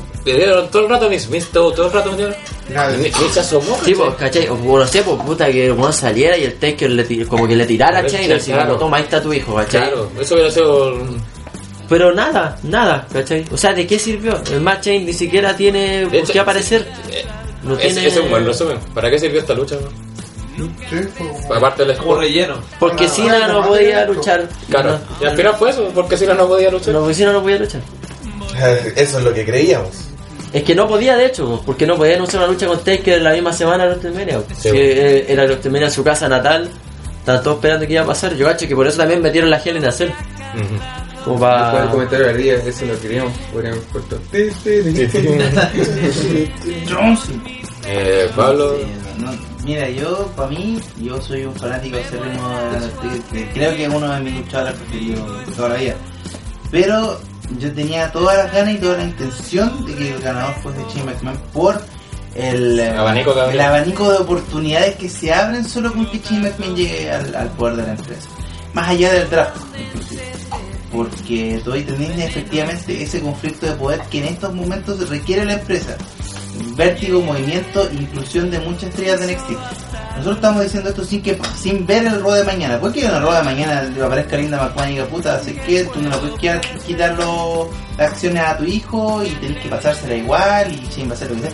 todo 0.70 0.84
el 0.84 0.90
rato 0.90 1.10
mis, 1.10 1.30
mis 1.30 1.48
todo, 1.50 1.72
todo 1.72 1.86
el 1.88 1.92
rato 1.94 2.12
Ni, 2.12 3.04
ni 3.04 3.10
se 3.32 3.40
asomó, 3.40 3.78
Sí, 3.84 3.96
pues, 3.96 4.14
¿cachai? 4.16 4.48
O 4.50 4.78
no 4.78 4.86
sé, 4.86 5.02
pues, 5.02 5.18
puta, 5.22 5.50
que 5.52 5.68
el 5.68 5.94
saliera 5.94 6.38
y 6.38 6.44
el 6.44 6.56
Taker 6.56 7.28
como 7.28 7.48
que 7.48 7.56
le 7.56 7.66
tirara 7.66 8.00
a 8.00 8.06
Chain, 8.06 8.32
así 8.34 8.52
claro. 8.52 8.68
como, 8.70 8.80
toma, 8.80 8.98
ahí 8.98 9.04
está 9.04 9.22
tu 9.22 9.32
hijo, 9.32 9.56
¿cachai? 9.56 9.82
Claro, 9.90 10.12
eso 10.20 10.34
hubiera 10.36 10.52
sido... 10.52 10.94
Pero 11.90 12.14
nada, 12.14 12.58
nada, 12.64 13.08
¿cachai? 13.12 13.46
O 13.52 13.58
sea, 13.58 13.74
¿de 13.74 13.86
qué 13.86 14.00
sirvió? 14.00 14.42
El 14.52 14.62
match 14.62 14.82
Chain 14.86 15.06
ni 15.06 15.14
siquiera 15.14 15.56
tiene 15.56 16.06
por 16.08 16.16
hecho, 16.16 16.34
qué 16.34 16.40
aparecer. 16.40 16.88
eh, 17.12 17.26
No 17.64 17.76
tiene... 17.76 17.92
ese 18.00 18.08
es 18.08 18.18
un 18.18 18.30
buen 18.30 18.46
resumen. 18.46 18.78
¿Para 18.94 19.10
qué 19.10 19.20
sirvió 19.20 19.40
esta 19.40 19.54
lucha? 19.54 19.76
Sí, 20.58 20.64
como- 21.18 21.54
Aparte 21.56 21.84
del 21.86 21.98
Como 21.98 22.12
escudo. 22.14 22.22
relleno. 22.22 22.56
Porque 22.80 23.08
Cena 23.10 23.48
no 23.48 23.66
podía 23.68 24.06
luchar. 24.06 24.48
Claro, 24.70 24.92
No, 24.92 25.00
y 25.26 25.26
al 25.30 25.36
final 25.36 25.56
fue 25.58 25.70
eso, 25.72 25.92
porque 25.94 26.18
si 26.18 26.26
no, 26.26 26.34
no 26.34 26.48
podía 26.48 26.72
luchar. 26.72 26.94
no, 26.94 27.00
porque 27.02 27.14
Cena 27.16 27.34
no 27.34 27.42
podía 27.42 27.58
luchar. 27.60 27.82
Eso 28.96 29.18
es 29.18 29.24
lo 29.24 29.34
que 29.34 29.46
creíamos. 29.46 29.90
Es 30.54 30.64
que 30.64 30.74
no 30.74 30.88
podía, 30.88 31.18
de 31.18 31.26
hecho, 31.26 31.62
porque 31.66 31.86
no 31.86 31.98
podían 31.98 32.22
usar 32.22 32.40
una 32.42 32.48
lucha 32.48 32.68
con 32.68 32.80
Taker 32.80 33.22
la 33.22 33.34
misma 33.34 33.52
semana 33.52 33.84
de 33.84 33.90
WrestleMania. 33.90 34.40
Sí, 34.48 34.56
Si 34.58 34.70
bueno. 34.70 34.84
eh, 34.84 35.26
era 35.28 35.44
WrestleMania 35.44 35.88
en 35.88 35.94
su 35.94 36.04
casa 36.04 36.30
natal, 36.30 36.70
estaban 37.20 37.44
todos 37.44 37.58
esperando 37.58 37.86
que 37.86 37.92
iba 37.94 38.04
a 38.04 38.06
pasar. 38.06 38.34
Yo 38.36 38.46
cacho 38.46 38.66
que 38.66 38.76
por 38.76 38.88
eso 38.88 38.98
también 38.98 39.22
metieron 39.22 39.50
la 39.50 39.62
in 39.66 39.86
a 39.86 39.92
Cell. 39.92 40.10
Ujú. 40.10 40.80
Como 41.26 41.40
Después 41.40 41.52
para... 41.62 41.82
del 41.82 41.90
comentario 41.90 42.28
del 42.28 42.38
día, 42.38 42.54
eso 42.66 42.86
lo 42.86 43.00
queríamos, 43.02 43.34
podríamos 43.52 43.84
cortar. 43.92 44.20
Eh, 47.88 48.30
Pablo, 48.36 48.78
No, 49.20 49.32
mira, 49.64 49.90
yo, 49.90 50.28
para 50.36 50.50
mí, 50.50 50.80
yo 51.02 51.22
soy 51.22 51.46
un 51.46 51.56
fanático 51.56 51.98
acérrimo 51.98 52.50
de- 53.34 53.40
de- 53.40 53.52
creo 53.52 53.76
que 53.76 53.84
es 53.86 53.90
uno 53.94 54.12
de 54.12 54.20
mis 54.22 54.34
luchadores 54.38 54.74
preferidos 54.76 55.56
toda 55.56 55.70
la 55.70 55.76
vida. 55.76 55.96
Pero 56.72 57.20
yo 57.60 57.72
tenía 57.74 58.12
todas 58.12 58.38
las 58.38 58.52
ganas 58.54 58.74
y 58.76 58.78
toda 58.78 58.98
la 58.98 59.04
intención 59.04 59.86
de 59.86 59.96
que 59.96 60.12
el 60.16 60.22
ganador 60.22 60.56
fuese 60.64 60.80
Shane 60.94 61.12
McMahon 61.14 61.38
por 61.54 61.82
el, 62.36 62.80
Abanico 62.82 63.34
el 63.50 63.62
abanico 63.62 64.12
de 64.12 64.18
oportunidades 64.18 64.96
que 64.96 65.08
se 65.08 65.32
abren 65.34 65.64
solo 65.64 65.94
con 65.94 66.06
que 66.08 66.20
Shane 66.20 66.50
McMahon 66.50 66.76
llegue 66.76 67.12
al, 67.12 67.36
al 67.36 67.50
poder 67.52 67.76
de 67.78 67.84
la 67.84 67.92
empresa. 67.94 68.28
Más 68.74 68.90
allá 68.90 69.14
del 69.14 69.30
draft, 69.30 69.58
inclusive. 69.80 70.22
Porque 70.96 71.62
tú 71.64 71.74
ahí 71.74 71.84
tenés 71.84 72.18
efectivamente 72.20 73.04
ese 73.04 73.20
conflicto 73.22 73.66
de 73.66 73.74
poder 73.74 74.02
que 74.10 74.20
en 74.20 74.26
estos 74.26 74.54
momentos 74.54 75.10
requiere 75.10 75.46
la 75.46 75.54
empresa 75.54 75.98
vértigo, 76.76 77.22
movimiento, 77.22 77.90
inclusión 77.92 78.50
de 78.50 78.60
muchas 78.60 78.90
estrellas 78.90 79.20
de 79.20 79.34
NXT. 79.34 79.50
Nosotros 80.12 80.36
estamos 80.38 80.64
diciendo 80.64 80.90
esto 80.90 81.04
sin 81.04 81.22
que 81.22 81.38
sin 81.58 81.86
ver 81.86 82.06
el 82.06 82.22
rol 82.22 82.38
de 82.38 82.44
mañana. 82.46 82.80
Puede 82.80 82.94
que 82.94 83.06
en 83.06 83.14
el 83.14 83.22
rol 83.22 83.36
de 83.36 83.44
mañana 83.44 83.84
le 83.84 84.04
aparezca 84.04 84.38
Linda 84.38 84.58
McMahon 84.58 84.90
y 84.90 84.94
diga, 84.94 85.06
puta, 85.08 85.40
sé 85.44 85.56
que 85.56 85.84
tú 85.86 86.02
no 86.02 86.10
le 86.10 86.18
puedes 86.18 86.84
quitar, 86.86 87.18
las 87.18 88.10
acciones 88.12 88.44
a 88.44 88.58
tu 88.58 88.64
hijo 88.64 89.24
y 89.24 89.30
tenés 89.30 89.62
que 89.62 89.70
pasársela 89.70 90.16
igual 90.16 90.72
y 90.72 91.10
a 91.10 91.14
hacer 91.14 91.32
lo 91.32 91.36
que 91.36 91.42
sea. 91.42 91.52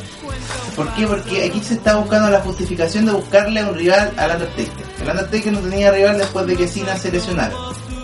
¿Por 0.75 0.93
qué? 0.93 1.07
Porque 1.07 1.45
aquí 1.45 1.59
se 1.61 1.73
está 1.73 1.95
buscando 1.97 2.29
la 2.29 2.39
justificación 2.41 3.05
de 3.05 3.11
buscarle 3.11 3.63
un 3.63 3.75
rival 3.75 4.11
al 4.17 4.31
Undertaker. 4.31 4.85
El 5.01 5.09
Undertaker 5.09 5.53
no 5.53 5.59
tenía 5.59 5.91
rival 5.91 6.17
después 6.17 6.45
de 6.47 6.55
que 6.55 6.67
Cena 6.67 6.95
se 6.95 7.11
lesionara. 7.11 7.53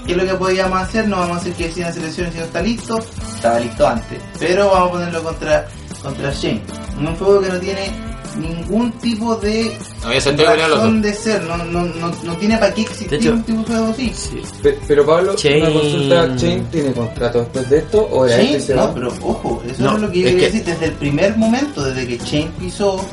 ¿Qué 0.08 0.14
es 0.14 0.18
lo 0.18 0.26
que 0.26 0.34
podíamos 0.36 0.80
hacer? 0.80 1.08
No 1.08 1.18
vamos 1.18 1.38
a 1.38 1.40
hacer 1.42 1.54
que 1.54 1.70
Cena 1.72 1.92
se 1.92 2.00
lesione 2.00 2.32
si 2.32 2.38
no 2.40 2.46
está 2.46 2.62
listo. 2.62 2.98
Estaba 3.36 3.60
listo 3.60 3.88
antes. 3.88 4.20
Pero 4.40 4.72
vamos 4.72 4.88
a 4.88 4.92
ponerlo 4.94 5.24
contra, 5.24 5.68
contra 6.02 6.32
Shane. 6.34 6.62
Un 6.98 7.16
juego 7.18 7.42
que 7.42 7.50
no 7.50 7.60
tiene 7.60 7.92
ningún 8.40 8.92
tipo 9.00 9.36
de 9.36 9.78
razón 10.04 11.02
de 11.02 11.14
ser. 11.14 11.44
No, 11.44 11.58
no, 11.58 11.82
no, 11.86 12.12
no 12.24 12.38
tiene 12.38 12.58
para 12.58 12.74
qué 12.74 12.82
existir 12.82 13.14
hecho- 13.16 13.34
un 13.34 13.44
tipo 13.44 13.60
de 13.60 13.66
juego 13.66 13.88
así. 13.88 14.12
Sí. 14.16 14.42
Pe- 14.64 14.80
Pero 14.88 15.06
Pablo, 15.06 15.36
Chain- 15.36 15.64
una 15.64 15.74
consulta, 15.74 16.36
¿Chain 16.38 16.66
tiene 16.72 16.92
contrato 16.94 17.40
después 17.40 17.70
de 17.70 17.78
esto 17.80 18.08
o 18.12 18.26
de 18.26 18.34
ahí 18.34 18.46
Shane, 18.46 18.58
que 18.58 18.62
se 18.64 18.76
no, 18.76 18.82
va? 18.88 18.94
pero 18.94 19.08
ojo, 19.22 19.64
eso 19.68 19.84
No, 19.84 19.96
es 19.96 20.02
lo 20.02 20.12
que 20.12 20.20
yo 20.22 20.28
es 20.28 20.34
quería 20.36 20.48
que- 20.48 20.54
decir 20.58 20.74
desde 20.74 20.86
el 20.86 20.94
primer 20.94 21.38
momento, 21.38 21.84
desde 21.84 22.08
que 22.08 22.18
Shane 22.24 22.52
pisó, 22.60 23.06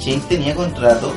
Shane 0.00 0.22
tenía 0.28 0.54
contrato 0.54 1.12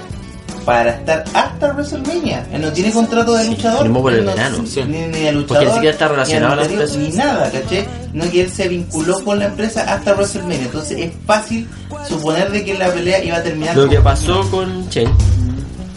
para 0.66 0.92
estar 0.92 1.24
hasta 1.34 1.74
WrestleMania. 1.74 2.48
Él 2.52 2.62
no 2.62 2.72
tiene 2.74 2.92
contrato 2.92 3.36
de 3.36 3.44
Sí, 3.44 3.50
luchador. 3.52 3.84
firmó 3.84 4.02
por 4.02 4.14
el 4.14 4.26
no- 4.26 4.32
verano, 4.34 4.58
Ni, 4.62 4.68
sí. 4.68 4.84
ni 4.84 4.98
de 4.98 5.10
Porque 5.12 5.32
luchador. 5.34 5.64
ni 5.68 5.74
siquiera 5.74 5.94
está 5.94 6.08
relacionado 6.08 6.54
a 6.54 6.56
la 6.56 6.66
empresa. 6.66 6.98
Ni 6.98 7.10
nada, 7.10 7.52
¿caché? 7.52 7.88
No 8.14 8.30
que 8.32 8.42
él 8.42 8.52
se 8.52 8.68
vinculó 8.68 9.24
con 9.24 9.40
la 9.40 9.46
empresa 9.46 9.94
hasta 9.94 10.14
WrestleMania. 10.14 10.58
Entonces 10.66 10.98
es 11.00 11.12
fácil 11.26 11.68
suponer 12.10 12.52
de 12.52 12.66
que 12.66 12.74
la 12.74 12.88
pelea 12.92 13.24
iba 13.24 13.38
a 13.38 13.44
terminar 13.44 13.76
Lo 13.78 13.88
que 13.88 14.00
pasó 14.00 14.50
con 14.50 14.90
Chen, 14.90 15.10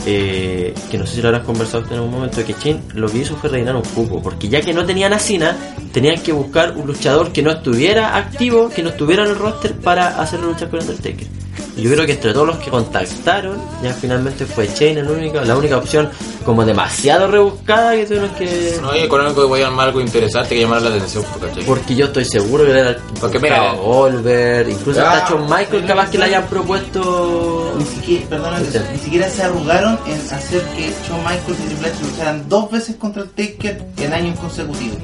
eh, 0.07 0.75
que 0.91 0.97
no 0.99 1.07
sé 1.07 1.17
si 1.17 1.23
lo 1.23 1.29
habrás 1.29 1.45
conversado 1.45 1.85
en 1.89 1.95
algún 1.95 2.11
momento, 2.11 2.45
que 2.45 2.55
Chen 2.55 2.81
lo 2.95 3.09
que 3.11 3.19
hizo 3.19 3.37
fue 3.37 3.51
rellenar 3.51 3.77
un 3.77 3.83
cupo, 3.83 4.23
porque 4.23 4.49
ya 4.49 4.61
que 4.61 4.73
no 4.73 4.85
tenían 4.87 5.13
a 5.13 5.19
Cena, 5.19 5.57
tenían 5.93 6.21
que 6.21 6.33
buscar 6.33 6.77
un 6.77 6.87
luchador 6.87 7.33
que 7.33 7.43
no 7.43 7.51
estuviera 7.51 8.17
activo, 8.17 8.69
que 8.69 8.83
no 8.83 8.91
estuviera 8.91 9.25
en 9.25 9.31
el 9.31 9.37
roster 9.39 9.73
para 9.75 10.21
hacer 10.21 10.41
luchar 10.41 10.69
con 10.71 10.81
Undertaker. 10.81 11.27
Y 11.79 11.83
yo 11.83 11.93
creo 11.93 12.05
que 12.07 12.13
entre 12.13 12.33
todos 12.33 12.47
los 12.49 12.57
que 12.59 12.71
contactaron, 12.71 13.57
ya 13.85 13.93
finalmente 13.95 14.45
fue 14.47 14.67
Chain 14.75 14.99
el 14.99 15.09
único, 15.09 15.41
la 15.43 15.57
única 15.57 15.77
opción 15.77 16.11
como 16.45 16.65
demasiado 16.65 17.29
rebuscada 17.29 17.95
que 17.95 18.05
tuvieron 18.05 18.31
que... 18.31 18.79
No, 18.83 18.97
y 18.97 19.01
económico 19.01 19.47
voy 19.47 19.63
a 19.63 19.69
armar 19.69 19.87
algo 19.89 20.01
interesante 20.01 20.57
que 20.57 20.63
llamar 20.63 20.83
la 20.83 20.89
atención, 20.91 21.25
¿cachai? 21.41 21.65
Porque 21.65 21.95
yo 21.95 22.07
estoy 22.07 22.25
seguro 22.25 22.65
que 22.65 22.73
era 22.73 22.97
Porque 23.21 23.39
mira, 23.39 23.75
Volver, 23.75 24.69
incluso 24.69 25.01
Ah, 25.01 25.13
hasta 25.19 25.31
Shawn 25.31 25.45
Michael 25.49 25.87
capaz 25.87 26.11
que 26.11 26.19
le 26.19 26.25
hayan 26.25 26.47
propuesto 26.49 27.75
Ni 27.79 27.85
siquiera, 27.85 28.27
perdona, 28.29 28.59
que- 28.59 28.81
ni 28.93 28.99
siquiera 28.99 29.31
se 29.31 29.43
arrugaron 29.45 29.99
en 30.07 30.21
hacer 30.35 30.63
que 30.77 30.93
Shawn 31.07 31.21
Michaels 31.21 31.61
y 31.61 31.67
Triple 31.69 31.89
H 31.91 31.97
lucharan 32.03 32.49
dos 32.49 32.71
veces 32.73 32.97
contra 32.97 33.23
el 33.23 33.29
Taker 33.31 33.83
en 33.99 34.13
años 34.13 34.39
consecutivos. 34.41 34.99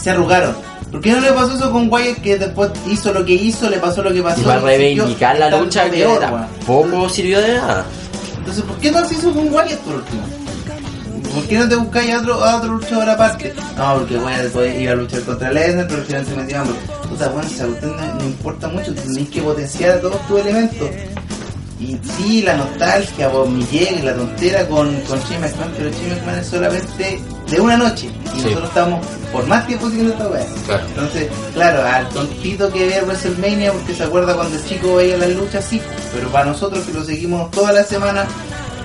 Se 0.00 0.10
arrugaron. 0.10 0.54
¿Por 0.92 1.00
qué 1.00 1.10
no 1.12 1.20
le 1.20 1.32
pasó 1.32 1.54
eso 1.56 1.72
con 1.72 1.90
Wyatt 1.90 2.18
que 2.18 2.36
después 2.38 2.70
hizo 2.86 3.12
lo 3.12 3.24
que 3.24 3.32
hizo, 3.32 3.68
le 3.70 3.78
pasó 3.78 4.02
lo 4.02 4.12
que 4.12 4.22
pasó? 4.22 4.40
y 4.40 4.44
va 4.44 4.54
a 4.54 4.56
y 4.58 4.60
siguió 4.60 4.66
reivindicar 5.04 5.38
la 5.38 5.50
lucha 5.58 5.84
que 5.86 5.90
peor, 5.90 6.22
era- 6.22 6.48
poco 6.66 7.08
sirvió 7.08 7.40
de 7.40 7.54
nada. 7.54 7.84
Entonces, 8.38 8.62
¿por 8.64 8.76
qué 8.76 8.90
no 8.92 9.04
se 9.08 9.14
hizo 9.14 9.32
con 9.32 9.52
Wyatt 9.52 9.78
por 9.80 9.94
último? 9.94 10.22
¿Por 11.34 11.44
qué 11.44 11.58
no 11.58 11.68
te 11.68 11.76
buscáis 11.76 12.10
a 12.12 12.18
otro, 12.18 12.44
a 12.44 12.56
otro 12.56 12.74
luchador 12.74 13.08
aparte? 13.08 13.54
No, 13.78 13.94
porque 13.94 14.18
Wyatt 14.18 14.42
después 14.42 14.80
iba 14.80 14.92
a 14.92 14.96
luchar 14.96 15.20
contra 15.22 15.50
Lesnar, 15.50 15.86
pero 15.88 16.00
al 16.00 16.06
final 16.06 16.26
se 16.26 16.36
metió 16.36 16.60
hambre. 16.60 16.76
O 17.12 17.16
sea, 17.16 17.28
bueno, 17.28 17.48
esa 17.48 17.66
cuestión 17.66 17.96
no, 17.96 18.14
no 18.14 18.24
importa 18.24 18.68
mucho, 18.68 18.94
tenéis 18.94 19.30
que 19.30 19.40
potenciar 19.40 19.98
todos 20.00 20.20
tus 20.28 20.40
elementos. 20.40 20.88
Y 21.80 21.98
sí, 22.16 22.42
la 22.42 22.54
nostalgia, 22.56 23.28
vos, 23.28 23.48
Miguel, 23.48 24.04
la 24.04 24.14
tontera 24.14 24.68
con, 24.68 24.94
con 25.00 25.18
Shane 25.20 25.38
McMahon, 25.48 25.72
pero 25.76 25.90
Shane 25.90 26.14
McMahon 26.16 26.38
es 26.38 26.46
solamente 26.46 27.20
de 27.52 27.60
una 27.60 27.76
noche. 27.76 28.10
Y 28.34 28.40
Sí. 28.40 28.44
nosotros 28.46 28.68
estamos 28.68 29.06
por 29.30 29.46
más 29.46 29.66
tiempo 29.66 29.88
siguiendo 29.88 30.12
esta 30.14 30.26
weá. 30.28 30.46
Claro. 30.66 30.84
Entonces, 30.88 31.28
claro, 31.54 31.82
al 31.86 32.08
tontito 32.08 32.72
que 32.72 32.86
ve 32.86 33.02
WrestleMania 33.02 33.72
porque 33.72 33.94
se 33.94 34.02
acuerda 34.04 34.34
cuando 34.34 34.56
el 34.56 34.64
chico 34.64 34.96
veía 34.96 35.16
las 35.18 35.30
luchas, 35.30 35.64
sí. 35.68 35.80
Pero 36.14 36.28
para 36.28 36.46
nosotros 36.46 36.84
que 36.84 36.92
lo 36.92 37.04
seguimos 37.04 37.50
toda 37.50 37.72
la 37.72 37.84
semana. 37.84 38.24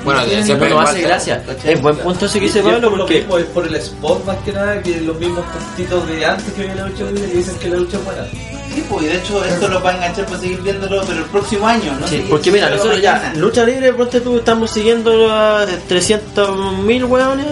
Bueno, 0.03 0.21
no 0.21 0.27
siempre 0.27 0.69
ningún 0.69 0.83
no 0.83 0.89
hace 0.89 1.01
gracia. 1.01 1.43
Es 1.65 1.81
buen 1.81 1.97
punto 1.97 2.25
ese 2.27 2.39
que 2.39 2.45
dice 2.45 2.59
es 2.59 2.65
Pablo 2.65 2.89
por 2.89 2.97
lo 2.97 3.03
porque 3.05 3.19
mismo, 3.19 3.37
es 3.39 3.45
por 3.45 3.67
el 3.67 3.75
spot 3.75 4.25
más 4.25 4.37
que 4.45 4.53
nada 4.53 4.81
que 4.81 5.01
los 5.01 5.17
mismos 5.19 5.43
tontitos 5.51 6.07
de 6.07 6.25
antes 6.25 6.53
que 6.53 6.61
veían 6.61 6.77
la 6.77 6.87
lucha 6.87 7.03
libre 7.05 7.29
que 7.29 7.37
dicen 7.37 7.55
que 7.57 7.69
la 7.69 7.77
lucha 7.77 7.97
es 7.97 8.05
buena. 8.05 8.23
Sí, 8.73 8.85
pues, 8.89 9.03
y 9.03 9.07
de 9.07 9.17
hecho 9.17 9.43
esto 9.43 9.67
lo 9.67 9.81
va 9.81 9.89
a 9.89 9.95
enganchar 9.95 10.25
para 10.27 10.39
seguir 10.39 10.61
viéndolo, 10.61 11.01
pero 11.05 11.19
el 11.19 11.25
próximo 11.25 11.67
año, 11.67 11.97
¿no? 11.99 12.07
Sí, 12.07 12.23
porque 12.29 12.51
mira, 12.51 12.69
nosotros 12.69 13.01
ya, 13.01 13.33
lucha 13.35 13.63
libre, 13.65 13.91
ponte 13.93 14.21
tú, 14.21 14.37
estamos 14.37 14.69
siguiendo 14.71 15.33
a 15.33 15.65
300.000 15.89 17.03
hueones 17.05 17.47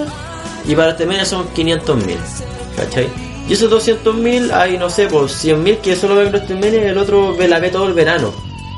y 0.68 0.76
para 0.76 0.96
mes 1.06 1.28
son 1.28 1.48
500.000, 1.54 2.18
¿cachai? 2.76 3.10
Y 3.48 3.54
esos 3.54 3.72
200.000 3.72 4.52
hay, 4.52 4.78
no 4.78 4.90
sé, 4.90 5.08
pues 5.08 5.44
100.000 5.44 5.78
que 5.80 5.96
solo 5.96 6.16
ven 6.16 6.30
WrestleMania 6.30 6.86
y 6.86 6.88
el 6.88 6.98
otro 6.98 7.36
ve 7.36 7.48
la 7.48 7.60
ve 7.60 7.70
todo 7.70 7.88
el 7.88 7.94
verano. 7.94 8.34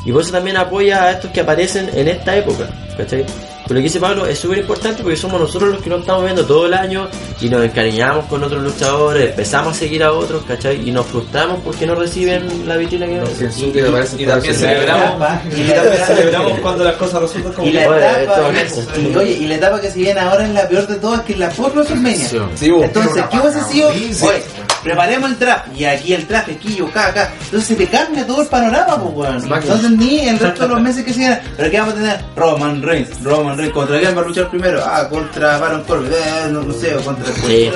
Y 0.07 0.11
por 0.13 0.21
eso 0.21 0.31
también 0.31 0.55
apoya 0.55 1.03
a 1.03 1.11
estos 1.11 1.29
que 1.31 1.41
aparecen 1.41 1.89
en 1.93 2.07
esta 2.07 2.33
época, 2.37 2.69
¿cachai? 2.95 3.25
Pero 3.67 3.79
lo 3.79 3.81
que 3.81 3.83
dice 3.83 3.99
Pablo 3.99 4.25
es 4.25 4.39
súper 4.39 4.59
importante 4.59 5.03
porque 5.03 5.17
somos 5.17 5.41
nosotros 5.41 5.69
los 5.71 5.81
que 5.81 5.89
lo 5.89 5.97
estamos 5.97 6.23
viendo 6.23 6.45
todo 6.45 6.67
el 6.67 6.73
año 6.73 7.09
y 7.41 7.49
nos 7.49 7.65
encariñamos 7.65 8.23
con 8.27 8.41
otros 8.41 8.63
luchadores, 8.63 9.31
empezamos 9.31 9.75
a 9.75 9.79
seguir 9.79 10.01
a 10.05 10.13
otros, 10.13 10.43
¿cachai? 10.47 10.87
Y 10.87 10.93
nos 10.93 11.05
frustramos 11.07 11.59
porque 11.65 11.85
no 11.85 11.95
reciben 11.95 12.65
la 12.65 12.77
vitrina 12.77 13.05
que 13.05 13.15
No, 13.15 13.23
merecen. 13.23 13.51
sí, 13.51 13.69
que 13.73 13.81
me 13.81 13.89
parece 13.89 14.21
Y 14.21 14.25
también 14.25 14.55
celebramos, 14.55 15.29
y 15.57 15.61
y 15.61 15.71
también 15.73 16.03
celebramos 16.07 16.59
cuando 16.59 16.83
las 16.85 16.95
cosas 16.95 17.21
resultan 17.23 17.51
como 17.51 17.67
Y 17.67 17.73
la 17.73 17.83
etapa, 17.83 18.51
esto 18.61 18.81
y- 19.01 19.07
y, 19.11 19.15
oye, 19.17 19.31
y 19.33 19.47
la 19.47 19.55
etapa 19.55 19.81
que 19.81 19.91
se 19.91 19.99
viene 19.99 20.21
ahora 20.21 20.45
es 20.47 20.53
la 20.53 20.69
peor 20.69 20.87
de 20.87 20.95
todas, 20.95 21.21
que 21.23 21.33
es 21.33 21.39
la 21.39 21.49
post 21.49 21.75
WrestleMania. 21.75 22.29
Sí. 22.29 22.37
Sí, 22.55 22.71
bo. 22.71 22.83
Entonces, 22.85 23.21
¿qué 23.29 23.37
hubiese 23.39 23.63
sido? 23.65 23.89
Oye, 23.89 24.43
preparemos 24.87 25.31
el 25.31 25.39
draft, 25.39 25.67
y 25.75 25.85
aquí 25.85 26.13
el 26.13 26.25
aquí 26.35 26.75
yo, 26.75 26.87
acá, 26.87 27.07
acá. 27.07 27.31
Entonces 27.45 27.67
se 27.67 27.75
te 27.75 27.87
cambia 27.87 28.25
todo 28.25 28.41
el 28.41 28.47
panorama, 28.47 29.01
pues, 29.01 29.15
weón. 29.15 29.35
Entonces 29.53 29.91
ni 29.91 30.27
el 30.27 30.39
resto 30.39 30.61
de 30.63 30.67
los 30.69 30.81
meses 30.81 31.03
que 31.03 31.13
siguen. 31.13 31.39
Pero 31.57 31.71
¿qué 31.71 31.79
vamos 31.79 31.93
a 31.93 31.97
tener? 31.97 32.19
Roman 32.35 32.81
Reigns, 32.81 33.23
Roman 33.23 33.57
Reigns, 33.57 33.73
¿contra 33.73 33.99
quién 33.99 34.17
va 34.17 34.21
a 34.21 34.25
luchar 34.25 34.49
primero? 34.49 34.81
Ah, 34.85 35.07
contra 35.09 35.57
Baron 35.57 35.83
Corbin, 35.83 36.11
eh, 36.13 36.47
no, 36.49 36.61
no 36.63 36.73
sé, 36.73 36.95
o 36.95 37.01
contra 37.01 37.29
el 37.29 37.35
Sí. 37.35 37.71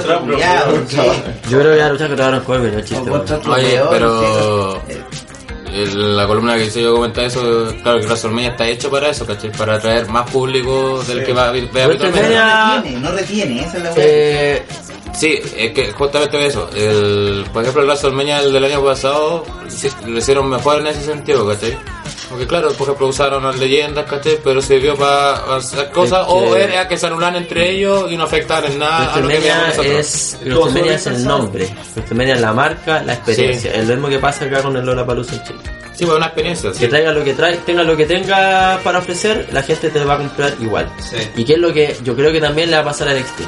Yo 1.49 1.59
creo 1.59 1.71
que 1.73 1.77
ya 1.77 1.89
luchar 1.89 2.07
contra 2.07 2.25
Baron 2.25 2.43
Corbin, 2.43 2.73
no 2.75 2.81
chiste. 2.81 3.09
Oye, 3.49 3.81
pero 3.89 4.81
no 4.85 5.21
la 5.95 6.27
columna 6.27 6.55
que 6.57 6.65
hice 6.65 6.81
yo 6.81 6.93
comenta 6.95 7.23
eso, 7.23 7.73
claro 7.81 7.99
que 8.01 8.05
WrestleMania 8.05 8.49
está 8.49 8.67
hecho 8.67 8.89
para 8.91 9.09
eso, 9.09 9.25
¿cachai? 9.25 9.51
Para 9.53 9.75
atraer 9.75 10.07
más 10.09 10.29
público 10.29 11.01
del 11.07 11.23
que 11.23 11.31
va 11.33 11.47
a 11.47 11.51
ver 11.51 11.63
habitualmente. 11.63 12.19
WrestleMania- 12.19 12.67
No 12.67 12.75
retiene, 12.81 12.99
no 12.99 13.11
retiene, 13.11 13.59
esa 13.65 13.77
es 13.77 13.83
la. 13.83 13.91
Eh, 13.95 14.63
Sí, 15.17 15.39
es 15.57 15.71
que 15.73 15.91
justamente 15.91 16.45
eso. 16.45 16.69
El, 16.75 17.45
por 17.51 17.61
ejemplo, 17.61 17.81
el 17.83 17.87
WrestleMania 17.89 18.39
el 18.39 18.53
del 18.53 18.63
año 18.65 18.83
pasado 18.83 19.43
sí, 19.67 19.89
lo 20.07 20.17
hicieron 20.17 20.49
mejor 20.49 20.79
en 20.79 20.87
ese 20.87 21.01
sentido, 21.03 21.47
¿cachai? 21.47 21.77
Porque 22.29 22.47
claro, 22.47 22.69
por 22.71 22.83
ejemplo, 22.87 23.07
usaron 23.07 23.43
las 23.43 23.59
leyendas, 23.59 24.05
¿cachai? 24.09 24.37
Pero 24.41 24.61
sirvió 24.61 24.95
para 24.95 25.57
hacer 25.57 25.89
cosas 25.91 26.21
Es 26.21 26.27
que- 26.27 26.31
o 26.33 26.55
era 26.55 26.87
que 26.87 26.97
se 26.97 27.07
anulan 27.07 27.35
entre 27.35 27.71
ellos 27.71 28.09
y 28.09 28.15
no 28.15 28.23
afectaran 28.23 28.71
en 28.71 28.79
nada 28.79 29.13
WrestleMania 29.17 29.99
es, 29.99 30.37
WrestleMania 30.45 30.95
es 30.95 31.07
el 31.07 31.25
nombre, 31.25 31.75
WrestleMania 31.95 32.33
es 32.35 32.41
la 32.41 32.53
marca, 32.53 33.03
la 33.03 33.13
experiencia. 33.13 33.73
Es 33.73 33.87
lo 33.87 33.93
mismo 33.95 34.07
que 34.09 34.19
pasa 34.19 34.45
acá 34.45 34.61
con 34.63 34.75
el 34.77 34.85
Lollapalooza 34.85 35.35
en 35.35 35.43
Chile. 35.43 35.59
Sí, 35.93 36.05
pues 36.05 36.17
una 36.17 36.27
experiencia, 36.27 36.73
sí. 36.73 36.79
Que 36.79 36.87
traiga 36.87 37.11
lo 37.11 37.23
que 37.23 37.33
trae, 37.33 37.57
tenga 37.57 37.83
lo 37.83 37.97
que 37.97 38.05
tenga 38.05 38.79
para 38.81 38.99
ofrecer, 38.99 39.49
la 39.51 39.61
gente 39.61 39.89
te 39.89 40.03
va 40.05 40.13
a 40.13 40.17
comprar 40.19 40.53
igual. 40.61 40.89
Sí. 40.99 41.17
Y 41.35 41.43
que 41.43 41.53
es 41.53 41.59
lo 41.59 41.73
que 41.73 41.95
yo 42.01 42.15
creo 42.15 42.31
que 42.31 42.39
también 42.39 42.71
le 42.71 42.77
va 42.77 42.81
a 42.81 42.85
pasar 42.85 43.09
a 43.09 43.13
NXT. 43.13 43.41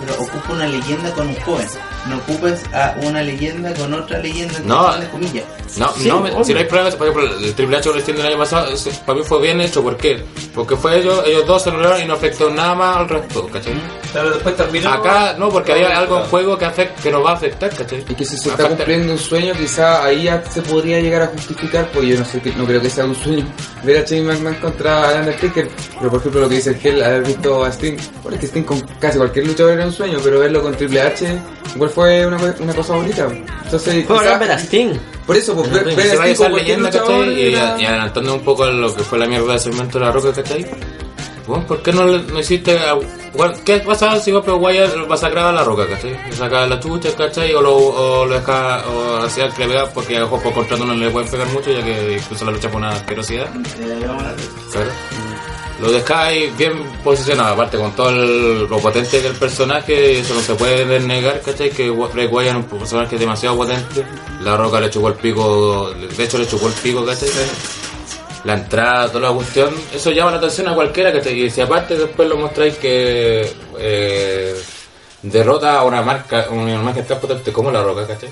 Pero 0.00 0.14
ocupa 0.14 0.52
una 0.52 0.66
leyenda 0.66 1.10
con 1.12 1.28
un 1.28 1.34
joven. 1.40 1.66
No 2.08 2.16
ocupes 2.18 2.60
a 2.72 2.94
una 3.02 3.20
leyenda 3.22 3.74
con 3.74 3.92
otra 3.92 4.18
leyenda, 4.18 4.54
entre 4.58 4.68
No. 4.68 5.10
comillas. 5.10 5.44
No, 5.76 5.92
Sí, 5.94 6.08
no, 6.08 6.20
me- 6.20 6.44
si 6.44 6.52
no 6.54 6.60
hay 6.60 6.64
pruebas, 6.64 6.94
por 6.96 7.08
ejemplo, 7.08 7.36
el 7.38 7.54
Triple 7.54 7.76
H 7.76 7.88
con 7.88 7.96
el 7.98 8.02
Steam 8.02 8.16
del 8.18 8.26
año 8.28 8.38
pasado, 8.38 8.68
para 9.04 9.18
mí 9.18 9.24
fue 9.24 9.42
bien 9.42 9.60
hecho, 9.60 9.82
¿por 9.82 9.96
qué? 9.96 10.22
Porque 10.54 10.76
fue 10.76 10.98
ellos, 10.98 11.22
ellos 11.26 11.46
dos 11.46 11.62
se 11.62 11.70
y 11.70 12.06
no 12.06 12.14
afectó 12.14 12.48
nada 12.50 12.74
más 12.74 12.96
al 12.96 13.08
resto, 13.08 13.46
¿cachai? 13.48 13.74
Pero 14.12 14.30
después 14.30 14.56
terminó. 14.56 14.90
Acá 14.90 15.34
no, 15.38 15.50
porque 15.50 15.72
había 15.72 15.98
algo 15.98 16.18
en 16.18 16.24
juego 16.24 16.56
que, 16.56 16.64
afect, 16.64 16.98
que 17.02 17.10
nos 17.10 17.24
va 17.24 17.32
a 17.32 17.34
afectar, 17.34 17.68
¿cachai? 17.74 18.04
Y 18.08 18.14
que 18.14 18.24
si 18.24 18.38
se 18.38 18.48
está 18.50 18.66
cumpliendo 18.68 19.12
un 19.12 19.18
sueño, 19.18 19.52
quizá 19.54 20.04
ahí 20.04 20.22
ya 20.24 20.42
se 20.48 20.62
podría 20.62 21.00
llegar 21.00 21.22
a 21.22 21.26
justificar, 21.26 21.90
pues 21.92 22.06
yo 22.06 22.18
no 22.18 22.24
sé, 22.24 22.40
que- 22.40 22.52
no 22.52 22.64
creo 22.64 22.80
que 22.80 22.88
sea 22.88 23.04
un 23.04 23.14
sueño 23.14 23.44
ver 23.84 23.98
a 23.98 24.06
Shane 24.08 24.22
McMahon 24.22 24.54
contra 24.56 25.12
Undertaker, 25.20 25.68
pero 25.98 26.10
por 26.10 26.20
ejemplo 26.20 26.40
lo 26.40 26.48
que 26.48 26.54
dice 26.56 26.70
el 26.70 26.76
Gel, 26.78 27.02
haber 27.02 27.24
visto 27.24 27.64
a 27.64 27.68
Sting, 27.70 27.96
bueno, 28.22 28.36
es 28.36 28.40
que 28.40 28.46
Sting 28.46 28.62
con 28.64 28.80
casi 29.00 29.18
cualquier 29.18 29.46
luchador 29.46 29.72
era 29.74 29.87
un 29.88 29.94
sueño, 29.94 30.18
pero 30.22 30.38
verlo 30.40 30.62
con 30.62 30.74
Triple 30.76 31.00
H 31.02 31.38
igual 31.74 31.90
fue 31.90 32.26
una, 32.26 32.36
una 32.60 32.74
cosa 32.74 32.94
bonita. 32.94 33.28
Entonces, 33.64 34.06
Fue 34.06 34.18
quizá- 34.18 34.38
ver 34.38 34.50
a 34.52 34.58
Sting. 34.58 34.94
por 35.26 35.36
eso, 35.36 35.54
pues 35.54 35.70
ver. 35.70 35.86
Y, 37.32 37.54
era- 37.54 37.80
y 37.80 37.84
adelantando 37.84 38.34
un 38.34 38.40
poco 38.40 38.64
a 38.64 38.70
lo 38.70 38.94
que 38.94 39.02
fue 39.02 39.18
la 39.18 39.26
mierda 39.26 39.52
del 39.52 39.60
segmento 39.60 39.98
de 39.98 40.04
la 40.06 40.12
roca, 40.12 40.32
¿cachai? 40.32 40.66
Bueno, 41.46 41.66
¿por 41.66 41.82
qué 41.82 41.92
no, 41.92 42.04
le- 42.06 42.22
no 42.24 42.40
hiciste 42.40 42.78
a- 42.78 42.96
¿Qué 43.64 43.78
pasaba 43.80 44.18
si 44.18 44.32
Gope 44.32 44.50
Wyatt 44.50 45.06
masacraba 45.06 45.50
a 45.50 45.52
la 45.52 45.62
roca, 45.64 45.86
cachai? 45.86 46.10
Le 46.28 46.32
sacaba 46.36 46.66
la 46.66 46.80
chucha, 46.80 47.10
cachai, 47.16 47.54
o 47.54 47.60
lo, 47.62 47.76
o 47.76 48.26
lo 48.26 48.34
dejaba, 48.34 48.84
o 48.88 49.16
hacía 49.18 49.48
que 49.50 49.62
le 49.62 49.68
pegaba 49.68 49.90
porque 49.90 50.16
a 50.18 50.26
por 50.26 50.42
contrato 50.52 50.84
no 50.84 50.94
le 50.94 51.08
pueden 51.10 51.30
pegar 51.30 51.46
mucho, 51.48 51.70
ya 51.70 51.82
que 51.84 52.14
incluso 52.20 52.44
la 52.44 52.50
lucha 52.52 52.68
fue 52.68 52.78
una 52.78 52.90
asquerosidad. 52.90 53.46
Eh. 53.54 54.06
Claro. 54.72 54.90
Lo 55.80 55.92
dejáis 55.92 56.56
bien 56.56 56.72
posicionado, 57.04 57.54
aparte 57.54 57.78
con 57.78 57.92
todo 57.94 58.08
el- 58.10 58.66
lo 58.68 58.78
potente 58.78 59.20
del 59.22 59.34
personaje, 59.34 60.18
eso 60.18 60.34
no 60.34 60.40
se 60.40 60.54
puede 60.56 60.98
negar, 61.00 61.40
¿cachai? 61.40 61.70
Que 61.70 61.88
Bray 61.90 62.26
Wyatt 62.26 62.50
es 62.50 62.54
un 62.56 62.64
personaje 62.78 63.16
demasiado 63.16 63.56
potente. 63.56 64.04
La 64.42 64.56
Roca 64.56 64.80
le 64.80 64.90
chupó 64.90 65.08
el 65.08 65.14
pico, 65.14 65.90
de 65.92 66.24
hecho 66.24 66.36
le 66.38 66.48
chupó 66.48 66.66
el 66.66 66.72
pico, 66.74 67.04
¿cachai? 67.06 67.28
La 68.44 68.54
entrada, 68.54 69.08
toda 69.08 69.28
la 69.28 69.34
cuestión, 69.34 69.72
eso 69.94 70.10
llama 70.10 70.32
la 70.32 70.38
atención 70.38 70.68
a 70.68 70.74
cualquiera, 70.74 71.12
¿cachai? 71.12 71.44
Y 71.44 71.50
si 71.50 71.60
aparte 71.60 71.96
después 71.96 72.28
lo 72.28 72.36
mostráis 72.36 72.76
que 72.78 73.48
eh, 73.78 74.54
derrota 75.22 75.78
a 75.78 75.84
una 75.84 76.02
marca, 76.02 76.46
una 76.50 76.72
imagen 76.74 77.04
tan 77.06 77.20
potente 77.20 77.52
como 77.52 77.70
la 77.70 77.82
Roca, 77.84 78.04
¿cachai? 78.06 78.30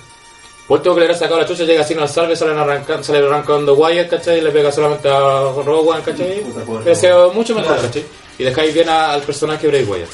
Por 0.66 0.78
último 0.78 0.94
que 0.96 1.00
le 1.00 1.06
hubiera 1.06 1.18
sacado 1.18 1.40
la 1.40 1.46
chucha, 1.46 1.62
llega 1.64 1.82
así, 1.82 1.94
no 1.94 2.08
salve, 2.08 2.34
salen 2.34 2.58
arrancando, 2.58 3.02
sale 3.04 3.18
arrancando 3.24 3.74
Wyatt, 3.74 4.08
¿cachai? 4.10 4.38
Y 4.38 4.40
le 4.40 4.50
pega 4.50 4.72
solamente 4.72 5.08
a 5.08 5.52
Rowan, 5.64 6.02
¿cachai? 6.02 6.42
Ese 6.84 7.08
es 7.08 7.34
mucho 7.34 7.54
mejor, 7.54 7.80
¿cachai? 7.80 8.04
Y 8.38 8.44
dejáis 8.44 8.74
bien 8.74 8.88
a- 8.88 9.12
al 9.12 9.22
personaje 9.22 9.68
Bray 9.68 9.84
Wyatt. 9.84 10.08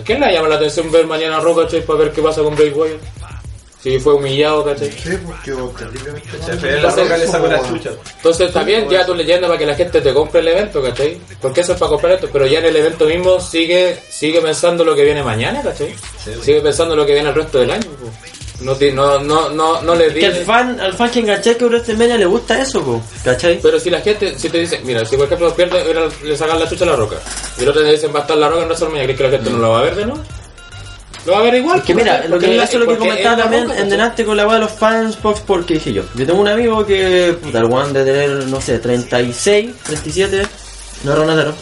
¿A 0.00 0.02
quién 0.02 0.20
le 0.20 0.32
llama 0.32 0.48
la 0.48 0.54
atención 0.56 0.90
ver 0.90 1.06
mañana 1.06 1.36
a 1.36 1.40
Rock, 1.40 1.64
¿cachai? 1.64 1.82
Para 1.82 1.98
ver 2.00 2.12
qué 2.12 2.22
pasa 2.22 2.42
con 2.42 2.56
Bray 2.56 2.70
Wyatt. 2.70 3.00
Si 3.82 3.98
fue 4.00 4.14
humillado, 4.14 4.64
¿cachai? 4.64 4.90
Sí, 4.90 5.10
porque 5.26 5.52
terriblemente 5.78 6.28
mal. 6.38 6.58
Pero 6.58 6.80
la 6.82 6.90
roca 6.96 7.16
le 7.18 7.26
sacó 7.28 7.46
la 7.48 7.68
chucha. 7.68 7.90
Entonces 8.16 8.46
está 8.48 8.62
bien, 8.62 8.88
ya 8.88 9.04
tu 9.04 9.14
leyenda 9.14 9.46
para 9.46 9.58
que 9.58 9.66
la 9.66 9.74
gente 9.74 10.00
te 10.00 10.14
compre 10.14 10.40
el 10.40 10.48
evento, 10.48 10.80
¿cachai? 10.82 11.20
Porque 11.42 11.60
eso 11.60 11.74
es 11.74 11.78
para 11.78 11.90
comprar 11.90 12.12
esto, 12.14 12.30
pero 12.32 12.46
ya 12.46 12.60
en 12.60 12.64
el 12.64 12.76
evento 12.76 13.04
mismo 13.04 13.38
sigue 13.38 13.98
sigue 14.08 14.40
pensando 14.40 14.82
lo 14.86 14.94
que 14.94 15.04
viene 15.04 15.22
mañana, 15.22 15.60
¿cachai? 15.62 15.94
Sigue 16.42 16.62
pensando 16.62 16.96
lo 16.96 17.04
que 17.04 17.12
viene 17.12 17.28
el 17.28 17.34
resto 17.34 17.58
del 17.58 17.72
año. 17.72 17.82
po. 18.00 18.10
No, 18.60 18.76
no, 18.94 19.18
no, 19.18 19.48
no, 19.50 19.82
no 19.82 19.94
le 19.94 20.14
Que 20.14 20.26
al 20.26 20.32
digas. 20.32 20.46
fan, 20.46 20.78
al 20.78 20.92
fan 20.94 21.10
que 21.10 21.20
enganché 21.20 21.56
que 21.56 21.64
WrestleMania 21.64 22.16
le 22.16 22.26
gusta 22.26 22.60
eso, 22.60 22.82
po, 22.82 23.02
¿cachai? 23.24 23.58
Pero 23.60 23.80
si 23.80 23.90
la 23.90 24.00
gente, 24.00 24.38
si 24.38 24.48
te 24.48 24.58
dice, 24.58 24.80
mira, 24.84 25.04
si 25.04 25.16
por 25.16 25.26
ejemplo 25.26 25.52
pierde, 25.54 25.82
le 26.22 26.36
sacan 26.36 26.60
la 26.60 26.68
chucha 26.68 26.84
a 26.84 26.88
la 26.88 26.96
roca, 26.96 27.16
y 27.58 27.62
el 27.62 27.68
otro 27.68 27.82
le 27.82 27.90
dicen 27.92 28.14
va 28.14 28.20
a 28.20 28.22
estar 28.22 28.36
la 28.36 28.48
roca 28.48 28.62
en 28.62 28.68
WrestleMania, 28.68 29.02
¿crees 29.04 29.16
que 29.18 29.24
la 29.24 29.30
gente 29.30 29.50
no 29.50 29.58
lo 29.58 29.70
va 29.70 29.80
a 29.80 29.82
ver 29.82 29.96
de 29.96 30.06
nuevo? 30.06 30.22
Lo 31.26 31.32
va 31.32 31.38
a 31.38 31.42
ver 31.42 31.54
igual. 31.54 31.78
Es 31.78 31.84
que 31.84 31.94
mira, 31.94 32.24
lo 32.28 32.38
que, 32.38 32.54
eso 32.54 32.64
es 32.64 32.74
lo 32.74 32.86
que 32.86 32.98
comentaba 32.98 33.36
también 33.42 33.64
Roca, 33.64 33.80
en 33.80 33.88
delante 33.88 34.24
con 34.24 34.36
la 34.36 34.46
weá 34.46 34.56
de 34.56 34.60
los 34.60 34.72
fans, 34.72 35.16
Fox, 35.16 35.40
porque 35.46 35.74
dije 35.74 35.92
yo. 35.92 36.02
Yo 36.14 36.26
tengo 36.26 36.40
un 36.40 36.48
amigo 36.48 36.84
que, 36.84 37.34
puta, 37.42 37.60
el 37.60 37.64
one 37.64 37.92
de 37.92 38.04
tener, 38.04 38.30
no 38.46 38.60
sé, 38.60 38.78
36, 38.78 39.70
37, 39.84 40.46
no 41.04 41.16
Ronaldero. 41.16 41.54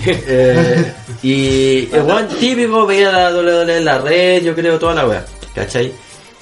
eh, 0.06 0.92
y 1.22 1.88
el 1.94 2.00
one 2.02 2.28
típico 2.38 2.86
veía 2.86 3.10
la 3.10 3.30
WWE 3.34 3.78
en 3.78 3.84
la 3.84 3.98
red, 3.98 4.42
yo 4.42 4.54
creo, 4.54 4.78
toda 4.78 4.94
la 4.94 5.06
weá, 5.06 5.24
¿cachai? 5.54 5.92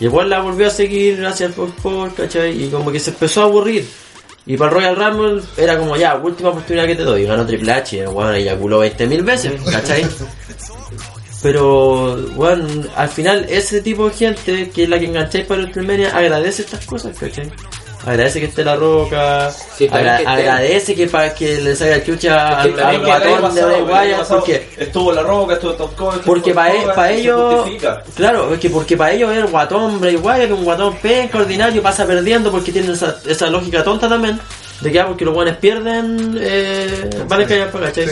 Y 0.00 0.04
igual 0.04 0.30
la 0.30 0.40
volvió 0.40 0.66
a 0.68 0.70
seguir 0.70 1.16
gracias 1.16 1.50
al 1.50 1.54
Fox 1.54 1.72
Sports, 1.76 2.14
¿cachai? 2.16 2.64
Y 2.64 2.68
como 2.68 2.92
que 2.92 3.00
se 3.00 3.10
empezó 3.10 3.42
a 3.42 3.44
aburrir. 3.44 3.86
Y 4.46 4.56
para 4.56 4.70
el 4.70 4.76
Royal 4.76 4.96
Rumble 4.96 5.42
era 5.56 5.78
como 5.78 5.96
ya, 5.96 6.16
última 6.16 6.50
oportunidad 6.50 6.86
que 6.86 6.96
te 6.96 7.02
doy. 7.02 7.24
Ganó 7.24 7.44
Triple 7.44 7.72
H, 7.72 8.00
el 8.00 8.08
weón 8.08 8.34
eyaculó 8.34 8.84
20.000 8.84 9.24
veces, 9.24 9.60
¿cachai? 9.70 10.06
Pero, 11.42 12.16
bueno, 12.34 12.66
al 12.96 13.08
final 13.08 13.46
ese 13.48 13.80
tipo 13.80 14.08
de 14.08 14.14
gente 14.14 14.70
que 14.70 14.84
es 14.84 14.88
la 14.88 14.98
que 14.98 15.06
engancháis 15.06 15.44
para 15.46 15.60
el 15.60 15.66
WrestleMania 15.66 16.16
agradece 16.16 16.62
estas 16.62 16.84
cosas, 16.86 17.16
¿cachai? 17.16 17.50
Agradece 18.06 18.40
que 18.40 18.46
esté 18.46 18.64
la 18.64 18.76
roca, 18.76 19.50
Sí, 19.50 19.86
agra- 19.90 20.18
que 20.18 20.26
agradece 20.26 20.94
que 20.94 21.08
para 21.08 21.34
que 21.34 21.58
le 21.60 21.74
salga 21.76 22.02
chucha 22.04 22.62
Es 22.64 22.74
que 22.74 22.80
al, 22.82 22.90
que 22.90 22.96
el 22.96 23.04
guatón 23.04 23.54
de 23.54 23.60
el 23.60 23.76
pasado 24.16 24.38
porque, 24.38 24.68
Estuvo 24.78 25.12
la 25.12 25.22
roca, 25.22 25.54
estuvo 25.54 25.70
estuvo 25.72 26.12
porque 26.24 26.54
para 26.54 26.72
Hogan, 26.74 26.94
pa 26.94 27.12
y 27.12 27.14
se 27.16 27.20
ellos, 27.22 27.54
justifica. 27.56 28.02
claro, 28.14 28.54
es 28.54 28.60
que 28.60 28.70
porque 28.70 28.96
para 28.96 29.12
ellos 29.12 29.32
es 29.32 29.38
el 29.38 29.46
guatón 29.48 30.00
Bray 30.00 30.16
Wyatt, 30.16 30.50
un 30.52 30.64
guatón 30.64 30.96
penca 31.02 31.38
ordinario, 31.38 31.82
pasa 31.82 32.06
perdiendo 32.06 32.50
porque 32.50 32.72
tiene 32.72 32.92
esa, 32.92 33.16
esa 33.26 33.46
lógica 33.50 33.82
tonta 33.84 34.08
también. 34.08 34.38
de 34.80 34.92
que 34.92 35.00
ah, 35.00 35.06
porque 35.08 35.24
los 35.24 35.34
guanes 35.34 35.56
pierden, 35.56 36.38
eh, 36.40 37.10
van 37.26 37.42
a 37.42 37.46
callar 37.46 37.70
para 37.70 37.86
¿cachai? 37.86 38.06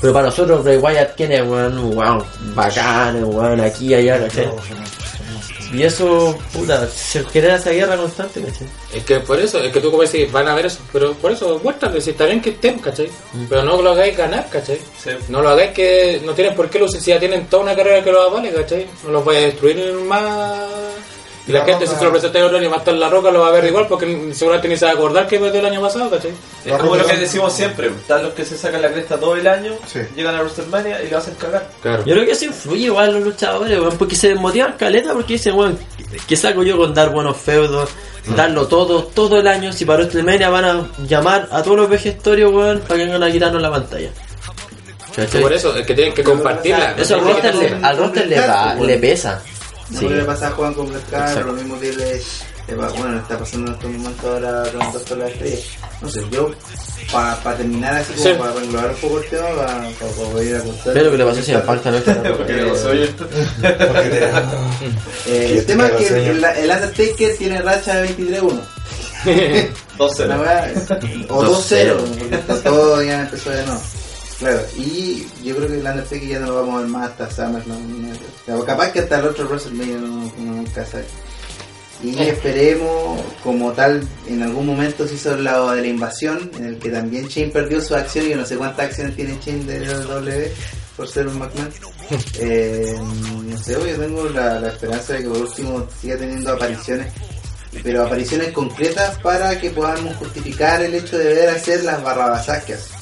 Pero 0.00 0.12
para 0.12 0.26
nosotros 0.26 0.62
Bray 0.64 0.76
Wyatt, 0.78 1.14
¿quién 1.16 1.32
es, 1.32 1.42
weón? 1.42 1.96
Weón, 1.96 2.24
bacán, 2.54 3.22
weón, 3.24 3.60
aquí, 3.60 3.94
allá, 3.94 4.20
¿cachai? 4.20 4.48
Y 5.72 5.82
eso, 5.82 6.38
puta, 6.52 6.86
se 6.88 7.22
genera 7.24 7.56
esa 7.56 7.70
guerra 7.70 7.96
constante, 7.96 8.40
¿cachai? 8.40 8.66
Es 8.94 9.04
que 9.04 9.20
por 9.20 9.38
eso, 9.38 9.62
es 9.62 9.72
que 9.72 9.80
tú 9.80 9.90
como 9.90 10.02
decís, 10.02 10.30
van 10.32 10.48
a 10.48 10.54
ver 10.54 10.66
eso, 10.66 10.78
pero 10.92 11.12
por 11.14 11.32
eso, 11.32 11.60
muéstrale, 11.62 12.00
si 12.00 12.10
está 12.10 12.24
bien 12.24 12.40
que 12.40 12.50
estén, 12.50 12.78
¿cachai? 12.78 13.10
Mm. 13.32 13.44
Pero 13.48 13.62
no 13.64 13.82
lo 13.82 13.90
hagáis 13.90 14.16
ganar, 14.16 14.48
¿cachai? 14.48 14.80
Sí. 15.02 15.10
No 15.28 15.42
lo 15.42 15.50
hagáis 15.50 15.72
que 15.72 16.22
no 16.24 16.32
tienen 16.32 16.54
por 16.54 16.70
qué 16.70 16.78
lucir 16.78 17.00
si 17.00 17.10
ya 17.10 17.18
tienen 17.18 17.46
toda 17.46 17.64
una 17.64 17.76
carrera 17.76 18.02
que 18.02 18.12
los 18.12 18.26
avale, 18.26 18.50
¿cachai? 18.50 18.86
No 19.04 19.10
los 19.10 19.24
vaya 19.24 19.40
a 19.40 19.42
destruir 19.42 19.92
más. 20.06 20.68
Y 21.48 21.52
la, 21.52 21.60
La 21.60 21.64
gente, 21.64 21.84
Roca- 21.86 21.92
si 21.94 21.98
se 21.98 22.04
lo 22.04 22.10
presenta 22.10 22.44
otro 22.44 22.58
año 22.58 22.66
y 22.66 22.68
va 22.68 22.76
a 22.76 22.78
estar 22.80 22.92
en 22.94 23.00
la 23.00 23.08
roca, 23.08 23.30
lo 23.30 23.40
va 23.40 23.48
a 23.48 23.52
ver 23.52 23.64
igual 23.64 23.86
porque 23.88 24.30
seguramente 24.34 24.68
ni 24.68 24.76
se 24.76 24.84
va 24.84 24.90
a 24.90 24.94
acordar 24.94 25.26
que 25.26 25.38
perdió 25.38 25.60
el 25.60 25.66
año 25.66 25.80
pasado, 25.80 26.10
¿cachai? 26.10 26.32
Es 26.64 26.76
como 26.76 26.94
lo 26.94 27.06
que 27.06 27.16
decimos 27.16 27.52
siempre, 27.54 27.86
están 27.88 28.22
los 28.22 28.34
que 28.34 28.44
se 28.44 28.58
sacan 28.58 28.82
la 28.82 28.92
cresta 28.92 29.18
todo 29.18 29.34
el 29.34 29.46
año, 29.46 29.72
Sí. 29.90 30.00
llegan 30.14 30.34
a 30.34 30.40
WrestleMania 30.42 31.02
y 31.02 31.08
lo 31.10 31.16
hacen 31.18 31.34
cagar. 31.36 31.66
Claro. 31.80 32.04
Yo 32.04 32.12
creo 32.14 32.26
que 32.26 32.32
eso 32.32 32.44
influye 32.44 32.84
igual 32.84 33.08
en 33.08 33.14
los 33.14 33.24
luchadores, 33.24 33.80
weón, 33.80 33.96
porque 33.96 34.14
se 34.14 34.28
desmotivan 34.28 34.74
caleta 34.74 35.14
porque 35.14 35.32
dicen, 35.32 35.54
weón, 35.54 35.78
¿qué 36.28 36.36
saco 36.36 36.62
yo 36.62 36.76
con 36.76 36.92
dar 36.92 37.08
buenos 37.10 37.36
feudos, 37.38 37.88
darlo 38.36 38.66
todo, 38.68 39.04
todo 39.04 39.38
el 39.40 39.46
año? 39.48 39.72
Si 39.72 39.86
para 39.86 40.00
WrestleMania 40.00 40.50
van 40.50 40.64
a 40.66 40.86
llamar 41.08 41.48
a 41.50 41.62
todos 41.62 41.78
los 41.78 41.88
vejestorios, 41.88 42.52
weón, 42.52 42.80
para 42.80 42.98
que 42.98 43.04
vengan 43.06 43.22
a 43.22 43.30
quitarnos 43.32 43.62
la 43.62 43.70
pantalla. 43.70 44.10
¿Cachai? 45.16 45.40
Por 45.42 45.52
eso, 45.52 45.74
es 45.74 45.86
que 45.86 45.94
tienen 45.94 46.14
que 46.14 46.22
compartirla. 46.22 46.94
Eso 46.96 47.14
al 47.14 47.22
roster, 47.22 47.54
le, 47.54 47.68
son 47.70 47.84
al 47.84 47.96
roster 47.96 48.26
le, 48.28 48.86
le 48.86 48.98
pesa. 48.98 49.42
No 49.90 50.00
Sí. 50.00 50.08
le 50.08 50.24
pasa 50.24 50.48
a 50.48 50.50
Juan 50.50 50.74
con 50.74 50.86
Exacto. 50.94 51.46
lo 51.46 51.52
mismo 51.54 51.80
que 51.80 51.92
le, 51.92 52.20
le 52.68 52.74
va- 52.74 52.88
bueno, 52.90 53.18
está 53.18 53.38
pasando 53.38 53.68
en 53.68 53.74
estos 53.74 53.90
momentos 53.90 54.24
ahora 54.24 54.62
con 54.70 54.82
el 54.82 54.92
Doctor 54.92 55.18
La 55.18 55.28
Estrella. 55.28 55.58
No 56.02 56.08
sé, 56.10 56.20
yo, 56.30 56.50
para 57.10 57.56
terminar 57.56 57.94
así 57.94 58.12
como 58.12 58.24
Sí. 58.28 58.34
para 58.38 58.52
englobar 58.64 58.90
un 58.90 58.96
poco 58.96 59.18
el 59.20 59.28
tema, 59.30 59.46
para 59.56 59.90
poder 60.30 60.46
ir 60.46 60.56
a 60.56 60.60
contar. 60.60 60.94
Ve 60.94 61.02
lo 61.04 61.10
que 61.10 61.16
le 61.16 61.24
pasó 61.24 61.38
a 61.38 61.42
también. 62.04 62.36
Porque 62.36 62.52
no 62.52 62.74
esto. 63.02 63.26
Porque 63.26 64.08
te- 64.10 64.28
Eh, 65.26 65.50
Yo 65.54 65.60
el 65.60 65.66
tema 65.66 65.86
es 65.86 65.92
que 65.92 66.30
el, 66.30 66.44
el 66.44 66.70
Undertaker 66.70 67.36
tiene 67.38 67.62
racha 67.62 67.96
de 68.02 68.08
23-1. 68.16 68.60
La 69.98 70.06
2-0. 70.06 70.40
weá, 70.40 70.72
o 71.28 71.44
2-0, 71.44 71.96
porque 72.18 72.34
está 72.36 72.62
todo 72.62 73.02
ya 73.02 73.22
empezó 73.22 73.50
de 73.50 73.64
nuevo. 73.66 73.80
Claro, 74.38 74.60
y 74.76 75.26
yo 75.42 75.56
creo 75.56 75.68
que 75.68 75.80
el 75.80 75.86
Undertaker 75.86 76.28
ya 76.28 76.38
no 76.38 76.46
lo 76.46 76.54
vamos 76.56 76.76
a 76.76 76.78
ver 76.82 76.88
más 76.88 77.10
hasta 77.10 77.30
SummerSlam. 77.30 77.92
ni 77.92 78.08
nada. 78.08 78.18
O 78.56 78.64
capaz 78.64 78.92
que 78.92 79.00
hasta 79.00 79.18
el 79.18 79.26
otro 79.26 79.46
WrestleMania 79.46 79.96
no, 79.96 80.32
no 80.38 80.52
nunca 80.52 80.86
sabe. 80.86 81.04
Y 82.02 82.16
esperemos, 82.20 83.20
como 83.42 83.72
tal, 83.72 84.06
en 84.28 84.42
algún 84.44 84.66
momento 84.66 85.08
se 85.08 85.14
hizo 85.14 85.34
el 85.34 85.42
lado 85.42 85.72
de 85.72 85.82
la 85.82 85.88
invasión, 85.88 86.48
en 86.56 86.66
el 86.66 86.78
que 86.78 86.90
también 86.90 87.26
Shane 87.26 87.48
perdió 87.48 87.80
su 87.80 87.96
acción. 87.96 88.26
Yo 88.26 88.36
no 88.36 88.46
sé 88.46 88.56
cuántas 88.56 88.86
acciones 88.86 89.16
tiene 89.16 89.36
Shane 89.44 89.64
de 89.64 89.80
la 89.80 89.94
W 89.94 90.52
por 90.96 91.08
ser 91.08 91.26
un 91.26 91.38
McMahon. 91.38 91.70
Eh, 92.40 92.96
no 92.98 93.58
sé, 93.58 93.72
yo 93.72 93.98
tengo 93.98 94.24
la, 94.30 94.58
la 94.58 94.68
esperanza 94.68 95.12
de 95.12 95.24
que 95.24 95.28
por 95.28 95.42
último 95.42 95.86
siga 96.00 96.16
teniendo 96.16 96.54
apariciones 96.54 97.12
pero 97.82 98.04
apariciones 98.04 98.52
concretas 98.52 99.18
para 99.18 99.58
que 99.60 99.70
podamos 99.70 100.16
justificar 100.16 100.82
el 100.82 100.94
hecho 100.94 101.18
de 101.18 101.34
ver 101.34 101.48
hacer 101.50 101.84
las 101.84 102.02
barrabasas 102.02 102.64
que 102.64 102.74
hace. 102.74 102.94
O 102.94 102.97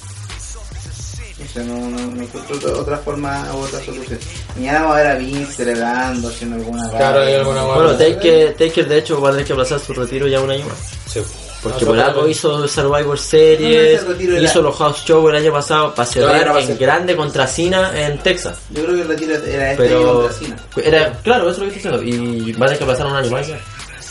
sea, 1.56 1.64
no, 1.64 1.90
no, 1.90 1.98
no 1.98 2.22
encuentro 2.22 2.56
otra- 2.56 2.72
otra 2.74 2.96
forma 2.98 3.48
u 3.54 3.58
otra 3.58 3.80
solución. 3.84 4.18
Mañana 4.56 4.80
vamos 4.80 4.94
a 4.96 4.98
ver 4.98 5.06
a 5.08 5.14
Vince 5.16 5.52
celebrando, 5.52 6.28
haciendo 6.28 6.56
alguna 6.56 6.88
Claro, 6.90 7.20
hay 7.22 7.34
alguna 7.34 7.62
Bueno, 7.64 7.92
Taker, 7.96 8.54
Taker 8.54 8.88
de 8.88 8.98
hecho 8.98 9.20
va 9.20 9.28
a 9.28 9.32
tener 9.32 9.46
que 9.46 9.52
aplazar 9.52 9.80
su 9.80 9.92
retiro 9.94 10.26
ya 10.28 10.40
un 10.40 10.50
año 10.50 10.66
más. 10.66 10.76
Sí. 11.12 11.20
Porque 11.62 11.84
No, 11.84 11.90
por 11.90 11.98
algo 11.98 12.28
hizo 12.28 12.68
Survivor 12.68 13.06
No, 13.06 13.16
Series, 13.16 14.06
retiro 14.06 14.36
era- 14.36 14.44
hizo 14.44 14.62
los 14.62 14.76
house 14.76 15.02
shows 15.04 15.30
el 15.30 15.36
año 15.36 15.52
pasado 15.52 15.94
para 15.94 16.06
cerrar 16.06 16.56
en 16.58 16.78
grande 16.78 17.16
contra 17.16 17.46
Cena 17.46 17.90
en 18.06 18.18
Texas. 18.18 18.58
Yo 18.70 18.82
creo 18.84 18.94
que 18.94 19.02
el 19.02 19.08
retiro 19.08 19.34
era 19.34 19.42
este 19.42 19.54
año 19.64 19.76
Pero 19.76 20.12
contra 20.22 20.32
Cena. 20.38 20.56
era, 20.84 21.12
claro, 21.22 21.50
eso 21.50 21.62
es 21.64 21.66
lo 21.66 21.72
que 21.72 21.76
estoy 21.78 21.98
diciendo. 22.00 22.46
Y 22.48 22.52
van 22.52 22.62
a 22.62 22.66
tener 22.66 22.78
que 22.78 22.84
pasar 22.86 23.06
un 23.06 23.16
año 23.16 23.30
más. 23.30 23.46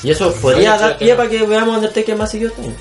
Y 0.04 0.12
eso 0.12 0.34
podría 0.34 0.78
dar 0.78 0.98
pie 0.98 1.16
para 1.16 1.30
que 1.30 1.44
veamos 1.44 1.78
Undertaker 1.78 2.16
más 2.18 2.30
seguido 2.32 2.50
este 2.50 2.62
año. 2.64 2.76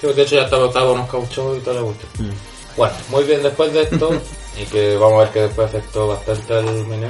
Sí, 0.00 0.06
de 0.06 0.22
hecho 0.22 0.34
ya 0.36 0.42
estaba 0.42 0.66
estaba 0.66 0.86
con 0.86 0.94
unos 0.98 1.10
cauchos 1.10 1.56
y 1.58 1.60
toda 1.60 1.76
la 1.76 1.82
cuestión. 1.82 2.28
Mm. 2.28 2.53
Bueno, 2.76 2.94
muy 3.08 3.24
bien 3.24 3.42
después 3.42 3.72
de 3.72 3.82
esto, 3.82 4.10
y 4.60 4.64
que 4.66 4.96
vamos 4.96 5.14
a 5.20 5.24
ver 5.24 5.28
que 5.32 5.40
después 5.42 5.68
afectó 5.68 6.08
bastante 6.08 6.54
al 6.54 6.64
menú. 6.86 7.08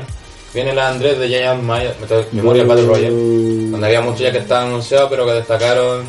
Viene 0.52 0.72
la 0.72 0.88
Andrés 0.88 1.18
de 1.18 1.26
Giant 1.28 1.62
Maya, 1.62 1.92
Memoria 2.32 2.64
Battle 2.64 2.86
Royale, 2.86 3.10
donde 3.70 3.86
había 3.86 4.00
muchos 4.00 4.20
ya 4.20 4.30
que 4.30 4.38
estaban 4.38 4.68
anunciados, 4.68 5.10
pero 5.10 5.26
que 5.26 5.32
destacaron 5.32 6.04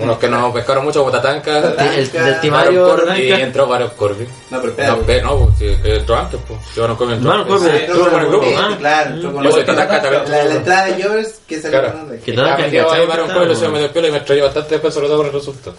unos 0.00 0.18
que 0.18 0.28
no 0.28 0.52
pescaron 0.52 0.84
mucho 0.84 1.00
como 1.00 1.10
Tatanka, 1.12 1.58
El, 1.96 2.10
del 2.10 2.40
Timario 2.40 2.96
y 3.16 3.30
entró 3.32 3.66
Baron 3.66 3.90
Corbin. 3.96 4.28
No, 4.50 4.60
pero 4.60 4.74
No, 4.96 4.98
pe- 5.02 5.22
no, 5.22 5.38
pues, 5.38 5.58
sí, 5.58 5.76
que 5.82 5.96
entró 5.96 6.16
antes, 6.16 6.40
pues. 6.46 6.60
Sí, 6.72 6.80
Baron 6.80 6.96
Corbin 6.96 7.14
entró 7.16 7.30
Baron 7.30 7.60
Sí, 7.60 7.68
entró 7.72 8.10
con 8.10 8.20
el 8.20 8.28
grupo. 8.28 8.46
Claro, 8.78 9.10
entró 9.14 9.32
con 9.32 9.44
Yo 9.44 9.52
soy 9.52 9.64
la, 9.66 10.54
entrada 10.54 10.84
de 10.86 11.02
Jovers 11.02 11.40
que 11.46 11.60
salió 11.60 11.78
Claro. 11.80 11.92
con 11.92 12.02
Undertaker. 12.02 12.24
Que 12.24 12.30
Estaba 12.40 12.58
metido 12.58 12.92
ahí. 12.92 13.06
Baron 13.06 13.28
estaba, 13.30 13.54
se 13.54 13.68
me 13.68 13.78
dio 13.78 13.92
piola 13.92 14.08
y 14.08 14.10
me 14.10 14.18
extrañó 14.18 14.44
bastante 14.44 14.70
después, 14.70 14.94
sobre 14.94 15.06
todo 15.08 15.16
por 15.18 15.26
el 15.26 15.32
resultado. 15.32 15.76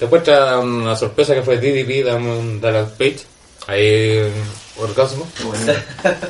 Después 0.00 0.22
trae 0.22 0.56
una 0.56 0.96
sorpresa 0.96 1.34
que 1.34 1.42
fue 1.42 1.58
DDP, 1.58 2.04
Diamond 2.04 2.60
Dallas 2.60 2.90
Page, 2.92 3.20
ahí 3.66 4.32
Orgasmo. 4.80 5.26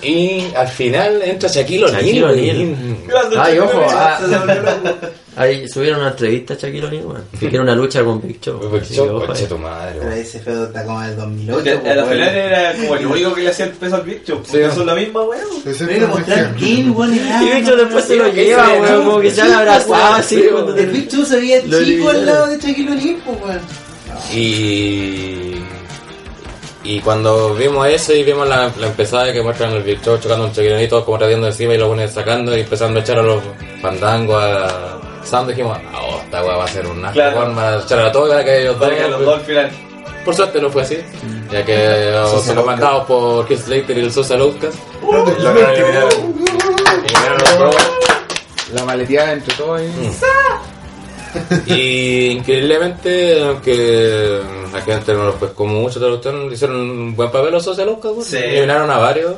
Y 0.03 0.45
al 0.57 0.69
final 0.69 1.23
entra 1.23 1.49
Shaquille 1.49 1.85
O'Neal. 1.85 2.77
Ay, 3.39 3.59
ojo, 3.59 3.87
ah, 3.91 4.19
ahí 5.37 5.69
subieron 5.69 6.01
una 6.01 6.11
entrevista 6.11 6.55
a 6.55 6.57
Shaquille 6.57 6.87
O'Neal, 6.87 7.07
weón, 7.07 7.25
que 7.39 7.47
era 7.47 7.63
una 7.63 7.75
lucha 7.75 8.03
con 8.05 8.21
Big 8.21 8.41
Show. 8.41 8.59
Big 8.71 8.85
Show, 8.85 9.25
conche 9.25 9.43
ahí. 9.43 9.49
tu 9.49 9.59
madre, 9.59 9.97
Pero 10.01 10.13
ese 10.13 10.41
feudo 10.41 10.65
está 10.67 10.85
como 10.85 11.03
el 11.03 11.17
2008. 11.17 11.53
Porque 11.55 11.77
pues, 11.79 11.93
a 11.93 11.95
la 11.97 12.03
bueno. 12.05 12.17
final 12.25 12.35
era 12.37 12.73
como 12.77 12.97
el 12.97 13.07
único 13.07 13.35
que 13.35 13.41
le 13.43 13.49
hacía 13.51 13.65
el 13.67 13.73
peso 13.73 13.95
al 13.97 14.03
bicho. 14.03 14.35
Porque 14.43 14.69
Sí. 14.69 14.75
son 14.77 14.87
la 14.87 14.95
misma, 14.95 15.23
weón. 15.23 15.43
Pero 15.65 16.09
mostrar 16.09 16.45
como 16.47 16.57
quién, 16.59 16.91
weón. 16.97 17.15
Y 17.15 17.55
Big 17.55 17.65
Show 17.67 17.77
después 17.77 18.05
se 18.05 18.17
lo 18.17 18.29
lleva, 18.33 18.69
weón, 18.81 19.05
como 19.05 19.21
que 19.21 19.31
se 19.31 19.43
han 19.43 19.53
abrazado 19.53 20.15
así. 20.15 20.37
Sí, 20.37 20.45
cuando- 20.51 20.77
El 20.77 20.87
Big 20.87 21.09
Show 21.11 21.25
se 21.25 21.37
veía 21.37 21.63
chico 21.63 22.09
al 22.11 22.27
lado 22.27 22.47
de 22.49 22.59
Shaquille 22.59 22.91
O'Neal, 22.93 23.17
pues, 23.25 23.39
weón. 23.43 23.61
Y. 24.35 25.55
Y 26.83 27.01
cuando 27.01 27.55
vimos 27.55 27.87
eso 27.89 28.15
y 28.15 28.23
vimos 28.23 28.49
la, 28.49 28.71
la 28.79 28.87
empezada 28.87 29.25
de 29.25 29.33
que 29.35 29.43
muestran 29.43 29.73
el 29.73 29.83
Big 29.83 30.01
Show 30.03 30.19
chocando 30.19 30.47
un 30.47 30.89
todos 30.89 31.05
como 31.05 31.19
radiando 31.19 31.47
encima 31.47 31.75
y 31.75 31.79
lo 31.79 31.89
ponen 31.89 32.09
sacando 32.09 32.57
y 32.57 32.61
empezando 32.61 32.99
a 32.99 33.03
echar 33.03 33.19
a 33.19 33.23
los 33.23 33.43
fandangos 33.83 34.43
a 34.43 34.97
Sam, 35.23 35.47
dijimos, 35.47 35.77
ah, 35.93 36.01
oh, 36.03 36.21
esta 36.25 36.43
weá 36.43 36.57
va 36.57 36.65
a 36.65 36.69
ser 36.69 36.87
un 36.87 37.05
asco, 37.05 37.13
Claro. 37.15 37.39
weón, 37.41 37.55
van 37.57 37.75
a 37.75 37.83
echar 37.83 37.99
a 38.01 38.11
todos 38.11 38.31
para 38.31 38.45
que 38.45 38.63
ellos 38.63 38.77
que 38.81 39.09
los 39.09 39.25
dos 39.25 39.35
al 39.39 39.41
final. 39.45 39.71
Por 40.25 40.35
suerte 40.35 40.61
no 40.61 40.71
fue 40.71 40.83
así, 40.83 40.99
ya 41.53 41.65
que 41.65 42.15
oh, 42.15 42.41
son 42.41 42.57
comandados 42.57 43.05
por 43.07 43.47
Keith 43.47 43.61
Slater 43.61 43.99
y 43.99 44.01
el 44.01 44.13
Sosa 44.13 44.37
Lucas. 44.37 44.75
Lograron 45.03 45.75
eliminar, 45.75 46.09
eliminaron 47.05 47.41
a 47.41 47.51
los 47.51 47.59
Bros. 47.59 47.77
La 48.73 48.85
maleteada 48.85 49.33
entre 49.33 49.55
todos 49.55 49.81
ahí. 49.81 49.93
Y 51.67 52.27
increíblemente, 52.31 53.43
aunque 53.43 54.41
la 54.73 54.81
gente 54.83 55.13
no 55.15 55.25
los 55.27 55.37
pescó 55.37 55.67
mucho, 55.67 56.01
lo 56.47 56.53
hicieron 56.53 56.77
un 56.77 57.17
buen 57.17 57.31
papel 57.31 57.53
los 57.53 57.65
weón. 58.13 58.25
Sí. 58.25 58.37
eliminaron 58.37 58.91
a 58.91 58.99
varios. 58.99 59.35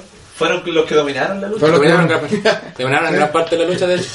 Fueron 0.46 0.74
los 0.74 0.84
que 0.86 0.94
dominaron 0.94 1.40
la 1.40 1.48
lucha. 1.48 1.60
Fue 1.60 1.68
que- 1.70 1.76
Dominaron 1.76 2.06
gran, 2.08 2.20
dominaron 2.78 3.12
gran 3.12 3.32
parte 3.32 3.56
de 3.56 3.64
la 3.64 3.70
lucha, 3.72 3.86
de 3.86 3.94
hecho. 3.96 4.08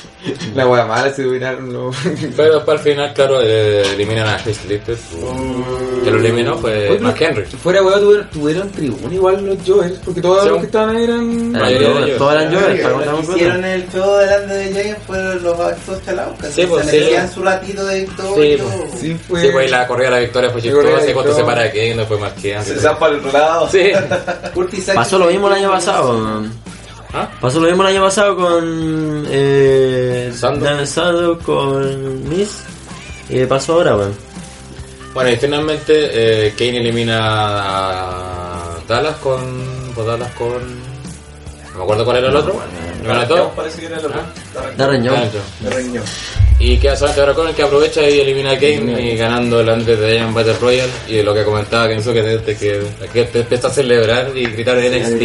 La 0.56 0.68
wea 0.68 0.86
mala 0.86 1.12
se 1.14 1.24
dominaron 1.24 1.72
los. 1.74 1.96
Pero 2.36 2.56
después 2.56 2.78
al 2.78 2.84
final, 2.84 3.14
claro, 3.14 3.40
eh, 3.42 3.82
eliminan 3.94 4.28
a 4.28 4.38
Chris 4.44 4.58
Slater. 4.58 4.98
Que 6.04 6.12
lo 6.12 6.20
eliminó 6.20 6.58
fue 6.58 6.90
Oye, 6.90 7.00
Mark 7.00 7.18
Henry. 7.20 7.46
Fuera 7.46 7.82
wea 7.82 8.00
tuvieron, 8.00 8.30
tuvieron 8.30 8.72
tribuna 8.72 9.14
igual 9.14 9.46
los 9.46 9.58
Joes, 9.66 9.94
porque 10.04 10.22
todos 10.22 10.44
Sí. 10.44 10.50
los 10.50 10.60
que 10.60 10.66
estaban 10.66 10.96
ahí 10.96 11.04
eran. 11.04 11.54
Todos 12.18 12.34
eran 12.34 12.54
Joe, 12.54 12.76
está 12.76 12.90
Los 12.90 12.98
contando 12.98 13.22
que 13.22 13.28
con 13.28 13.36
hicieron 13.36 13.66
el 13.66 13.84
feudo 13.84 14.18
delante 14.18 14.54
de 14.54 14.74
Giant 14.74 15.00
fueron 15.06 15.44
los 15.44 15.60
actos 15.60 16.06
chalaucas. 16.06 16.54
Sí, 16.54 16.66
pues, 16.68 16.86
se 16.88 17.00
sí. 17.00 17.16
su 17.34 17.44
ratito 17.44 17.86
de 17.86 18.00
victoria. 18.02 18.58
Sí, 18.58 18.64
pues. 18.64 19.00
Sí, 19.02 19.18
fue. 19.28 19.42
Sí, 19.42 19.48
pues 19.52 19.72
la 19.72 19.88
corrida 19.88 20.06
de 20.10 20.12
la 20.16 20.20
victoria 20.22 20.50
fue 20.50 20.62
chistosa, 20.62 21.10
y 21.10 21.14
cuánto 21.14 21.36
se 21.36 21.44
para 21.44 21.68
Kane, 21.70 21.96
después 21.98 22.20
Mark 22.20 22.34
Henry. 22.44 22.64
Se 22.66 22.80
zampa 22.80 23.06
al 23.08 23.16
otro 23.16 23.32
lado. 23.32 23.70
Sí. 23.70 23.92
Pasó 24.96 25.20
lo 25.20 25.26
mismo 25.28 25.48
el 25.48 25.54
año 25.54 25.72
pasado. 25.72 26.17
¿Ah? 27.14 27.30
Pasó 27.40 27.60
lo 27.60 27.68
mismo 27.68 27.84
el 27.84 27.90
año 27.90 28.04
pasado 28.04 28.36
con 28.36 29.26
eh, 29.30 30.32
Sando. 30.36 30.66
Dan 30.66 30.86
Sando, 30.86 31.40
con 31.40 32.30
Miss. 32.30 32.64
Y 33.30 33.46
pasó 33.46 33.74
ahora, 33.74 33.96
weón. 33.96 34.14
Bueno, 35.14 35.32
y 35.32 35.36
finalmente 35.38 35.94
eh, 36.48 36.54
Kane 36.58 36.78
elimina 36.78 37.20
a 37.20 38.78
Dallas 38.88 39.16
con. 39.18 39.42
pues 39.96 40.06
Dallas 40.06 40.32
con. 40.34 40.87
No 41.78 41.82
me 41.82 41.84
acuerdo 41.84 42.06
cuál 42.06 42.18
era 42.18 42.30
el 42.30 42.36
otro. 42.36 42.60
A 43.22 43.28
todos. 43.28 43.52
Parece 43.56 43.80
que 43.82 43.86
era 43.86 43.98
el 44.00 44.06
otro. 44.06 44.20
Darren 44.54 44.78
de 44.78 44.88
Reñón. 45.70 46.04
Y 46.60 46.78
queda 46.80 46.96
solamente 46.96 47.22
ahora 47.22 47.34
con 47.36 47.48
el 47.48 47.54
que 47.54 47.62
aprovecha 47.62 48.02
y 48.10 48.20
elimina 48.20 48.52
a 48.54 48.56
Kane 48.56 49.00
y 49.00 49.16
ganando 49.16 49.60
el 49.60 49.70
antes 49.70 50.00
de 50.00 50.14
Giant 50.14 50.34
Battle 50.34 50.54
Royale. 50.60 50.92
Y 51.08 51.22
lo 51.22 51.32
que 51.36 51.44
comentaba 51.44 51.88
Kensuke 51.88 52.24
de 52.24 52.56
que, 52.58 52.82
que 53.14 53.24
te 53.26 53.40
empieza 53.42 53.68
a 53.68 53.70
celebrar 53.70 54.32
y 54.36 54.46
gritar 54.48 54.76
NXT. 54.78 55.22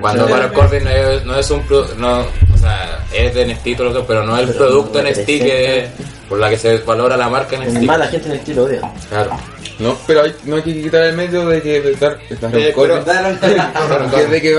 Cuando 0.00 0.24
Baron 0.32 0.52
Corbin 0.52 0.82
no 0.84 0.90
es, 0.90 1.24
no 1.24 1.38
es 1.38 1.50
un 1.52 1.62
pro- 1.62 1.86
no, 1.96 2.18
o 2.20 2.58
sea, 2.58 3.04
es 3.14 3.32
de 3.32 3.44
NXT 3.46 3.76
todo 3.76 3.90
lo 3.90 4.00
que- 4.00 4.06
pero 4.08 4.24
no 4.24 4.36
es 4.36 4.48
el 4.48 4.54
producto 4.56 4.98
NXT 5.00 5.24
que, 5.26 5.86
por 6.28 6.40
la 6.40 6.50
que 6.50 6.58
se 6.58 6.78
valora 6.78 7.16
la 7.16 7.28
marca 7.28 7.54
en 7.54 7.62
Es 7.62 7.82
más, 7.84 7.98
la 8.00 8.08
gente 8.08 8.26
en 8.26 8.32
el 8.32 8.38
estilo 8.38 8.64
odia. 8.64 8.80
Claro. 9.08 9.30
No, 9.80 9.96
pero 10.06 10.22
hay- 10.22 10.34
no 10.44 10.56
hay 10.56 10.62
que 10.62 10.82
quitar 10.82 11.02
el 11.04 11.16
medio 11.16 11.46
de 11.48 11.62
que 11.62 11.80
Baron 11.98 12.18
Eh, 12.52 12.72
pero- 12.74 14.10
que 14.10 14.26
de 14.26 14.40
que 14.42 14.54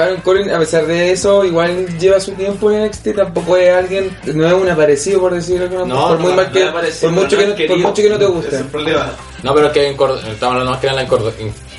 a 0.51 0.59
pesar 0.59 0.85
de 0.87 1.11
eso, 1.11 1.45
igual 1.45 1.87
lleva 1.99 2.19
su 2.19 2.31
tiempo 2.33 2.71
en 2.71 2.85
NXT, 2.85 3.13
tampoco 3.15 3.55
es 3.57 3.71
alguien, 3.73 4.17
no 4.25 4.47
es 4.47 4.53
un 4.53 4.69
aparecido 4.69 5.19
por 5.21 5.33
decirlo 5.33 5.63
alguna 5.63 5.85
No, 5.85 6.07
por 6.09 6.17
muy 6.19 6.31
no, 6.31 6.35
mal 6.37 6.45
no 6.47 6.51
que, 6.53 6.65
por 7.01 7.11
mucho 7.11 7.37
que 7.37 7.43
no, 7.43 7.49
por 7.49 7.57
querido. 7.57 7.77
mucho 7.87 8.01
que 8.01 8.09
no 8.09 8.17
te 8.17 8.25
guste. 8.25 8.59
No, 9.43 9.53
pero 9.55 9.67
es 9.67 9.73
que 9.73 9.89
estamos 9.89 10.41
hablando 10.41 10.71
más 10.71 10.79
que 10.79 10.87
de 10.87 10.93
la 10.93 11.01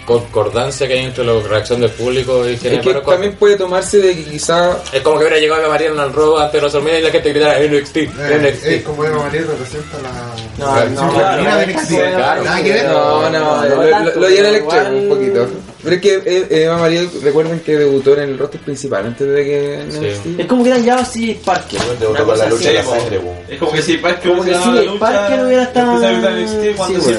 concordancia 0.04 0.86
que 0.86 0.94
hay 0.94 1.04
entre 1.04 1.24
la 1.24 1.32
reacción 1.40 1.80
del 1.80 1.90
público 1.90 2.48
y 2.48 2.52
Es 2.54 2.60
que 2.60 2.68
Baron 2.70 2.82
Corbin. 2.92 3.04
también 3.04 3.34
puede 3.36 3.56
tomarse 3.56 3.98
de 3.98 4.14
que 4.16 4.24
quizá 4.24 4.76
Es 4.92 5.00
como 5.02 5.18
que 5.18 5.24
hubiera 5.26 5.40
llegado 5.40 5.60
Eva 5.62 5.70
María 5.70 5.88
en 5.88 5.98
el 5.98 6.12
Raw 6.12 6.38
antes 6.38 6.52
de 6.52 6.58
WrestleMania 6.58 6.98
y 6.98 7.02
la 7.02 7.10
gente 7.10 7.28
gritara 7.32 7.58
NXT, 7.60 7.96
Eh, 7.96 8.08
NXT. 8.40 8.66
Es 8.66 8.82
como 8.82 9.04
Eva 9.04 9.22
María 9.22 9.40
representa 9.42 9.98
la. 10.02 10.10
No, 10.58 10.76
la 10.76 10.84
no, 10.86 11.12
femenina 11.12 11.56
de 11.56 11.66
NXT. 11.66 11.88
claro. 12.14 12.44
Nada 12.44 12.62
que 12.62 12.72
ver. 12.72 12.86
No, 12.86 13.30
no, 13.30 13.30
no, 13.30 13.64
lo, 13.64 13.76
no 13.76 13.82
al 13.96 14.12
pero 14.14 14.26
extremo 14.26 14.98
un 14.98 15.08
poquito. 15.08 15.48
Pero 15.82 15.96
es 15.96 16.00
que 16.02 16.22
eh, 16.24 16.46
Eva 16.64 16.76
María, 16.78 17.02
recuerden 17.22 17.58
que 17.60 17.76
debutó 17.76 18.14
en 18.14 18.20
el 18.20 18.38
roster 18.38 18.60
principal 18.60 19.06
antes 19.06 19.26
de 19.26 19.44
que. 19.44 19.84
NXT. 19.88 20.40
Es 20.40 20.46
como 20.46 20.62
que 20.62 20.70
eran 20.70 20.84
ya 20.84 20.96
así 20.98 21.40
Parker. 21.44 21.80
Debutó 21.98 22.24
con 22.26 22.38
la 22.38 22.48
lucha 22.48 22.68
de 22.68 22.74
la 22.74 22.84
sangre. 22.84 23.20
Es 23.48 23.58
como 23.58 23.72
que 23.72 23.82
si 23.82 23.96
Parker 23.96 24.30
Como 24.30 24.44
que 24.44 24.50
la 24.52 24.66
lucha, 24.66 24.98
Parker 24.98 25.44
hubiera 25.44 25.62
estado- 25.64 25.90
a 25.92 25.98
weón. 25.98 26.22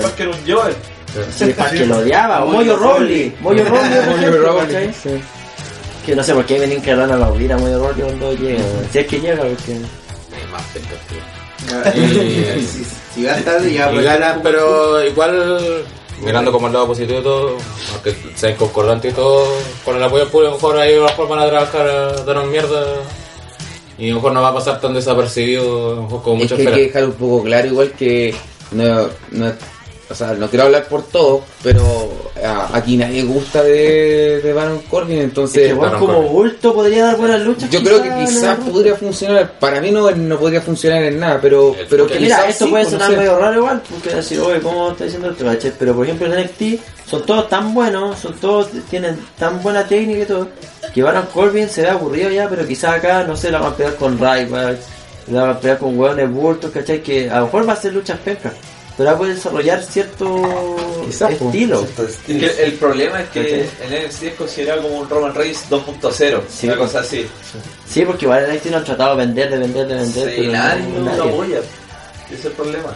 Parker 0.01 0.27
era 0.27 0.29
un 0.29 0.37
Joel. 0.47 0.75
Sí, 1.35 1.53
Parker 1.53 1.87
lo 1.87 1.97
odiaba. 1.97 2.43
O 2.43 2.47
Moyo. 2.47 2.77
Rawley. 2.77 3.35
Moyo 3.41 3.63
sí. 5.01 5.09
Que 6.05 6.15
no 6.15 6.23
sé 6.23 6.33
por 6.33 6.45
qué 6.45 6.59
ven 6.59 6.81
que 6.81 6.91
a 6.91 6.95
la 6.95 7.15
a 7.15 7.17
Moyo 7.17 7.79
Rawley 7.79 8.01
cuando 8.01 8.33
llega. 8.33 8.63
Si 8.91 8.99
es 8.99 9.07
que 9.07 9.19
llega, 9.19 9.43
porque. 9.43 9.79
Más 10.51 10.63
tío. 10.73 11.43
si, 13.15 13.25
vas 13.25 13.43
tarde, 13.43 13.73
ya 13.73 13.91
Y 13.91 14.03
gana, 14.03 14.39
pero 14.43 15.03
igual, 15.05 15.85
mirando 16.21 16.51
como 16.51 16.67
el 16.67 16.73
lado 16.73 16.87
positivo 16.87 17.19
y 17.19 17.23
todo, 17.23 17.57
aunque 17.93 18.15
sea 18.35 18.49
inconcordante 18.51 19.09
y 19.09 19.13
todo, 19.13 19.47
con 19.85 19.95
el 19.95 20.03
apoyo 20.03 20.27
público, 20.29 20.47
a 20.47 20.51
lo 20.51 20.55
mejor 20.55 20.77
ahí 20.77 20.93
a 20.93 20.97
lo 20.97 21.03
mejor 21.05 21.27
van 21.29 21.39
a 21.39 21.47
trabajar 21.47 21.87
a 21.87 22.11
darnos 22.23 22.47
mierda 22.47 22.83
y 23.97 24.07
a 24.07 24.09
lo 24.09 24.15
mejor 24.15 24.33
no 24.33 24.41
va 24.41 24.49
a 24.49 24.53
pasar 24.53 24.81
tan 24.81 24.93
desapercibido, 24.93 25.91
a 25.91 25.95
lo 25.95 26.03
mejor 26.03 26.23
como 26.23 26.35
Es 26.37 26.43
muchos 26.43 26.57
que 26.59 26.67
hay 26.67 26.73
que 26.73 26.81
dejar 26.81 27.05
un 27.05 27.13
poco 27.13 27.43
claro, 27.43 27.67
igual 27.67 27.91
que 27.91 28.35
no, 28.71 29.07
no, 29.31 29.53
o 30.13 30.15
sea, 30.15 30.33
no 30.33 30.49
quiero 30.49 30.65
hablar 30.65 30.85
por 30.85 31.03
todos, 31.07 31.41
pero 31.61 32.31
a- 32.43 32.69
aquí 32.77 32.95
nadie 32.95 33.23
gusta 33.23 33.61
de, 33.61 34.39
de 34.41 34.53
Baron 34.53 34.79
Corbin, 34.89 35.19
entonces 35.19 35.63
Es 35.63 35.67
que 35.69 35.73
bueno, 35.73 35.93
Baron 35.93 36.07
como 36.07 36.17
Corbin. 36.19 36.31
bulto 36.33 36.73
podría 36.73 37.05
dar 37.05 37.17
buenas 37.17 37.41
luchas. 37.41 37.69
yo 37.69 37.83
creo 37.83 38.01
que 38.01 38.07
el 38.09 38.25
quizás 38.25 38.57
podría 38.59 38.95
funcionar. 38.95 39.53
Para 39.59 39.81
mí 39.81 39.91
no, 39.91 40.09
no 40.11 40.39
podría 40.39 40.61
funcionar 40.61 41.03
en 41.03 41.19
nada, 41.19 41.39
pero, 41.41 41.75
Eh, 41.77 41.85
pero 41.89 42.07
Que 42.07 42.19
mira, 42.19 42.37
quizás 42.37 42.49
esto 42.51 42.65
sí, 42.65 42.71
puede 42.71 42.83
pues, 42.85 42.93
no 42.93 42.99
sonar 42.99 43.11
sé. 43.11 43.17
medio 43.17 43.39
raro 43.39 43.57
igual, 43.59 43.81
porque 43.89 44.15
decir, 44.15 44.39
oye, 44.39 44.59
¿cómo 44.61 44.91
está 44.91 45.03
diciendo 45.03 45.29
esto? 45.31 45.45
¿cachai? 45.45 45.73
Pero 45.77 45.93
por 45.95 46.05
ejemplo 46.05 46.27
en 46.33 46.39
NXT 46.45 46.61
son 47.07 47.25
todos 47.25 47.49
tan 47.49 47.73
buenos, 47.73 48.19
son 48.19 48.33
todos, 48.35 48.69
tienen 48.89 49.17
tan 49.37 49.61
buena 49.61 49.85
técnica 49.85 50.21
y 50.21 50.25
todo, 50.25 50.47
que 50.93 51.03
Baron 51.03 51.25
Corbin 51.33 51.67
se 51.69 51.81
ve 51.81 51.89
aburrido 51.89 52.29
ya, 52.29 52.47
pero 52.47 52.65
quizás 52.67 52.95
acá, 52.95 53.23
no 53.23 53.35
sé, 53.35 53.51
la 53.51 53.59
van 53.59 53.73
a 53.73 53.75
pegar 53.75 53.95
con 53.95 54.17
Ryback, 54.17 54.77
la 55.31 55.41
van 55.41 55.49
a 55.51 55.59
pegar 55.59 55.77
con 55.77 55.97
hueones 55.97 56.29
bultos, 56.31 56.71
¿cachai? 56.71 57.01
Que 57.01 57.29
a 57.29 57.39
lo 57.39 57.45
mejor 57.45 57.67
va 57.67 57.73
a 57.73 57.75
ser 57.77 57.93
luchas 57.93 58.17
pencas, 58.19 58.53
pero 58.97 59.09
va 59.09 59.15
a 59.15 59.17
poder 59.17 59.35
desarrollar 59.35 59.81
cierto 59.83 60.75
Quizás, 61.05 61.33
pues. 61.35 61.41
estilo. 61.41 61.85
Es 62.07 62.17
que 62.17 62.63
el 62.63 62.73
problema 62.73 63.21
es 63.21 63.29
que 63.29 63.39
el 63.61 64.05
NXT 64.05 64.23
es 64.23 64.33
considerado 64.35 64.83
como 64.83 64.99
un 64.99 65.09
Roman 65.09 65.33
Reigns 65.35 65.69
2.0, 65.69 66.41
Sí. 66.49 66.67
una 66.67 66.77
cosa 66.77 66.99
así. 66.99 67.27
Sí, 67.87 68.03
porque 68.05 68.25
igual 68.25 68.45
NXT 68.51 68.65
lo 68.71 68.77
han 68.77 68.83
tratado 68.83 69.15
de 69.17 69.25
vender, 69.25 69.49
de 69.49 69.57
vender, 69.57 69.87
de 69.87 69.95
vender, 69.95 70.29
Sí, 70.29 70.35
pero 70.37 70.51
nadie 70.51 70.83
no- 70.87 70.99
lo 70.99 71.05
nadie. 71.05 71.31
apoya. 71.31 71.57
Ese 72.27 72.35
es 72.35 72.45
el 72.45 72.51
problema. 72.53 72.95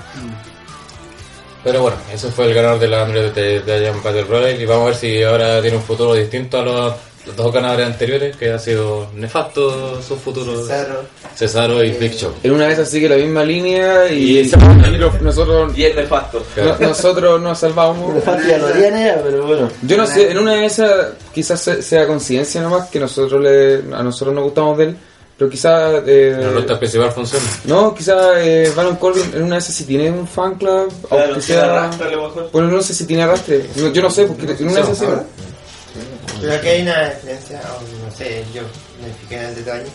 Pero 1.63 1.81
bueno, 1.81 1.97
ese 2.13 2.29
fue 2.29 2.45
el 2.45 2.53
ganador 2.53 2.79
de 2.79 2.87
la 2.87 3.03
Andre 3.03 3.31
de, 3.31 3.59
de 3.61 3.79
Giant 3.79 4.01
Battle 4.03 4.23
Royale 4.23 4.61
y 4.61 4.65
vamos 4.65 4.83
a 4.83 4.87
ver 4.89 4.95
si 4.95 5.21
ahora 5.23 5.61
tiene 5.61 5.77
un 5.77 5.83
futuro 5.83 6.13
distinto 6.13 6.59
a 6.59 6.63
los, 6.63 6.93
los 7.27 7.35
dos 7.35 7.53
ganadores 7.53 7.85
anteriores, 7.87 8.35
que 8.35 8.51
ha 8.51 8.57
sido 8.59 9.07
nefasto 9.15 10.01
su 10.01 10.15
futuro. 10.15 10.61
Cesaro. 10.63 11.01
Cesaro 11.35 11.83
y 11.83 11.91
Big 11.91 12.13
Show. 12.13 12.31
En 12.43 12.51
una 12.53 12.67
vez 12.67 12.79
así 12.79 12.99
que 12.99 13.09
la 13.09 13.17
misma 13.17 13.43
línea 13.43 14.07
y, 14.11 14.39
Y- 14.39 14.39
y 14.39 14.97
lo- 14.97 15.11
nosotros, 15.21 15.77
Y 15.77 15.83
es 15.85 15.95
nefasto. 15.95 16.43
no- 16.55 16.87
nosotros 16.87 17.41
nos 17.41 17.59
salvamos. 17.59 18.23
Fácil 18.23 18.47
ya 18.49 18.57
lo 18.57 18.67
tiene, 18.71 19.13
pero 19.23 19.45
bueno. 19.45 19.69
Yo 19.83 19.97
no 19.97 20.07
sé, 20.07 20.31
en 20.31 20.37
una 20.39 20.53
de 20.53 20.65
esas 20.65 21.07
quizás 21.33 21.61
se- 21.61 21.81
sea 21.81 22.07
coincidencia 22.07 22.61
nomás 22.61 22.89
que 22.89 22.99
nosotros 22.99 23.41
le, 23.41 23.75
a 23.95 24.01
nosotros 24.03 24.33
nos 24.33 24.45
gustamos 24.45 24.77
de 24.77 24.83
él, 24.85 24.97
pero 25.37 25.49
quizás 25.51 26.01
eh, 26.07 26.35
La 26.39 26.49
ruta 26.49 26.79
principal 26.79 27.11
funciona. 27.11 27.45
no, 27.65 27.93
quizás 27.93 28.37
eh, 28.37 28.71
Baron 28.75 28.95
Corbin 28.95 29.29
en 29.35 29.43
una 29.43 29.55
de 29.55 29.59
esas 29.59 29.75
si 29.75 29.83
tiene 29.85 30.09
un 30.09 30.27
fan 30.27 30.55
club, 30.55 30.91
Claro, 31.07 31.25
aunque 31.25 31.41
se 31.41 31.53
sea, 31.53 31.65
arrastra 31.65 32.07
a 32.07 32.11
lo 32.11 32.23
mejor. 32.23 32.49
bueno 32.51 32.67
no 32.71 32.81
sé 32.81 32.93
si 32.95 33.05
tiene 33.05 33.21
arrastre, 33.23 33.65
No, 33.75 33.91
yo 33.93 34.01
no 34.01 34.09
sé 34.09 34.25
porque 34.25 34.53
en 34.53 34.63
una 34.69 34.73
de 34.77 34.81
esas 34.81 34.97
sí, 34.97 35.05
Creo 36.39 36.61
que 36.61 36.69
hay 36.69 36.81
una 36.83 37.09
diferencia, 37.09 37.61
o 37.73 38.05
no 38.05 38.11
sé, 38.15 38.45
yo 38.53 38.61
me 39.01 39.11
fijé 39.21 39.35
en 39.39 39.45
el 39.49 39.55
detalle, 39.55 39.85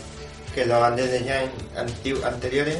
que 0.54 0.66
los 0.66 0.80
banderas 0.80 1.12
de 1.12 1.48
antigu- 1.76 2.24
anteriores 2.24 2.76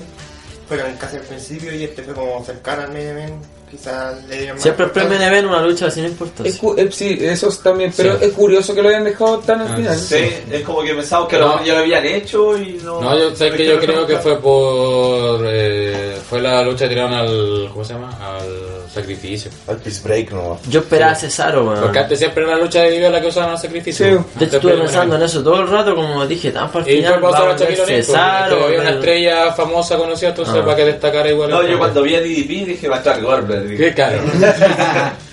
fueron 0.69 0.95
casi 0.97 1.16
al 1.16 1.23
principio 1.23 1.73
y 1.74 1.85
este 1.85 2.03
fue 2.03 2.15
como 2.15 2.45
cercano 2.45 2.83
al 2.83 2.97
event, 2.97 3.43
quizás 3.73 4.23
le 4.28 4.59
Siempre 4.59 4.85
el 4.85 4.90
premio 4.93 5.12
importancia. 5.15 5.39
en 5.39 5.47
una 5.47 5.62
lucha 5.62 5.89
importancia. 5.97 6.53
Es 6.53 6.59
cu- 6.59 6.74
eh, 6.77 6.89
sí, 6.93 7.19
eso 7.23 7.49
es 7.49 7.59
también, 7.61 7.93
pero 7.97 8.19
Sí. 8.19 8.27
es 8.27 8.32
curioso 8.32 8.74
que 8.74 8.82
lo 8.82 8.89
hayan 8.90 9.05
dejado 9.05 9.39
tan 9.39 9.62
al 9.62 9.73
Ah, 9.73 9.77
final. 9.77 9.97
Sí, 9.99 10.31
es 10.51 10.61
como 10.62 10.82
que 10.82 10.94
pensamos 10.94 11.27
que 11.28 11.39
lo 11.39 11.49
No. 11.57 11.65
ya 11.65 11.73
lo 11.74 11.81
habían 11.81 12.05
hecho 12.05 12.57
y 12.59 12.78
no. 12.85 13.01
No, 13.01 13.19
yo 13.19 13.35
sé 13.35 13.51
que 13.51 13.66
yo 13.66 13.74
no 13.77 13.81
creo 13.81 14.07
que 14.07 14.16
fue 14.19 14.39
por. 14.40 15.40
eh, 15.47 16.16
fue 16.28 16.40
la 16.40 16.62
lucha 16.62 16.85
que 16.85 16.90
tiraron 16.94 17.15
al. 17.15 17.69
¿Cómo 17.73 17.85
se 17.85 17.94
llama? 17.94 18.11
Al 18.20 18.90
sacrificio. 18.93 19.51
Al 19.66 19.78
Peace 19.78 20.01
Break, 20.05 20.32
no. 20.32 20.61
Yo 20.69 20.81
esperaba 20.81 21.12
a 21.12 21.15
Cesaro, 21.15 21.65
weón. 21.65 21.81
Porque 21.81 21.99
antes 21.99 22.19
siempre 22.19 22.44
era 22.44 22.57
la 22.57 22.62
lucha 22.65 22.82
de 22.82 22.90
video 22.90 23.11
la 23.11 23.20
que 23.20 23.28
usaban 23.28 23.51
al 23.51 23.59
sacrificio. 23.59 24.05
Sí. 24.07 24.11
De 24.12 24.16
Antes 24.19 24.43
hecho, 24.49 24.57
estuve 24.57 24.73
pensando 24.77 25.16
en 25.16 25.23
eso 25.23 25.43
todo 25.43 25.61
el 25.61 25.69
rato, 25.69 25.94
como 25.94 26.27
dije, 26.27 26.51
tan 26.51 26.70
para 26.70 26.85
el 26.85 26.93
Y 26.93 26.97
final. 26.97 27.12
a 27.24 27.28
a 27.28 27.57
Shaquille 27.57 27.82
O'Neal, 27.82 28.05
porque 28.51 28.65
había 28.65 28.81
una 28.81 28.90
el- 28.90 28.94
estrella 28.97 29.53
famosa 29.53 29.97
conocida, 29.97 30.28
entonces 30.31 30.55
Ah. 30.59 30.65
para 30.65 30.77
que 30.77 30.85
destacara 30.85 31.31
igual. 31.31 31.51
No, 31.51 31.62
yo 31.66 31.78
cuando 31.78 32.03
vi 32.03 32.15
a 32.16 32.20
DDP 32.20 32.65
dije 32.66 32.89
va 32.89 32.97
a 32.97 32.99
estar 32.99 33.20
Goldberg. 33.23 33.62
Qué 33.69 33.95
caro. 33.95 34.23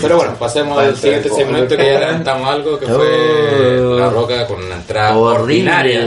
Pero 0.00 0.16
bueno, 0.16 0.34
pasemos 0.38 0.78
al 0.78 0.96
siguiente 0.96 1.28
segmento 1.30 1.76
que 1.76 1.84
ya 1.84 1.96
adelantamos 1.96 2.50
algo, 2.50 2.78
que 2.78 2.86
fue 2.86 3.80
Oh. 3.84 3.98
La 3.98 4.10
Roca 4.10 4.46
con 4.46 4.62
una 4.62 4.74
entrada 4.76 5.16
Horrible. 5.16 5.42
ordinaria. 5.42 6.00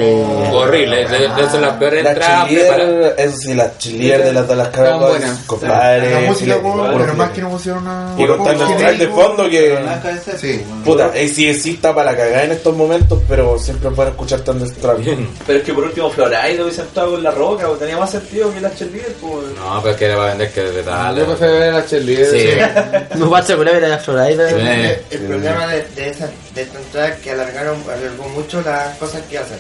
Horrible, 0.52 1.08
de, 1.08 1.28
de 1.30 1.50
ser 1.50 1.62
las 1.62 1.74
peores 1.78 2.04
La 2.04 2.12
entradas 2.12 2.48
chilier, 2.48 3.16
eso 3.18 3.38
sí, 3.38 3.54
la 3.54 3.78
chilier 3.78 4.24
de 4.24 4.34
las 4.34 4.48
de 4.48 4.56
las 4.56 4.72
buenas. 5.00 5.40
compadre. 5.46 6.12
La 6.12 6.20
música, 6.30 6.54
sí, 6.56 6.60
pero 6.98 7.14
más 7.16 7.30
que 7.32 7.42
no 7.42 7.50
pusieron 7.50 7.84
una. 7.88 8.14
Y 8.18 8.28
con 8.28 8.44
tantos 8.44 8.68
genérico. 8.70 8.78
tracks 8.80 9.00
de 9.00 9.08
fondo 9.08 9.50
que. 9.50 9.78
Ser, 10.24 10.38
Sí. 10.38 10.62
Puta, 10.86 11.06
ACDC 11.08 11.66
está 11.68 11.94
para 11.96 12.12
la 12.12 12.18
cagada 12.18 12.44
en 12.44 12.52
estos 12.52 12.76
momentos, 12.76 13.20
pero 13.28 13.58
siempre 13.58 13.90
van 13.90 14.08
a 14.08 14.12
escuchar 14.12 14.42
tantos 14.42 14.74
tracks. 14.74 15.04
Bien. 15.04 15.28
Pero 15.46 15.60
es 15.60 15.66
que 15.66 15.74
por 15.74 15.84
último 15.86 16.10
Florida 16.10 16.42
hubiese 16.62 16.82
estado 16.82 17.12
con 17.12 17.24
la 17.24 17.32
roca, 17.32 17.68
pues, 17.68 17.80
tenía 17.80 17.98
más 17.98 18.12
sentido 18.12 18.54
que 18.54 18.62
la 18.62 18.74
cheerleader, 18.74 19.14
pues. 19.22 19.34
No, 19.58 19.80
pero 19.82 19.92
es 19.94 19.98
que 19.98 20.06
era 20.06 20.16
para 20.16 20.30
vender 20.30 20.52
que 20.52 20.62
de 20.62 20.84
tal. 20.84 21.16
Yo 21.18 21.26
prefiero 21.26 21.54
ver 21.54 21.74
a 21.74 21.86
Cheerleader. 21.86 22.28
Sí. 22.32 23.18
No 23.18 23.30
va 23.30 23.40
a 23.40 23.42
asegurar 23.42 23.76
que 23.80 23.86
era 23.86 23.98
Florida. 24.00 24.50
Sí. 24.50 24.56
El, 24.56 25.00
el 25.22 25.28
problema 25.28 25.68
de, 25.68 25.84
de, 25.96 26.10
esa, 26.10 26.30
de 26.56 26.62
esta 26.62 26.80
entrada 26.80 27.08
es 27.10 27.16
que 27.20 27.32
alargaron 27.32 27.82
alargó 27.84 28.30
mucho 28.30 28.62
las 28.62 28.96
cosas 28.98 29.22
que 29.30 29.38
hacen. 29.38 29.58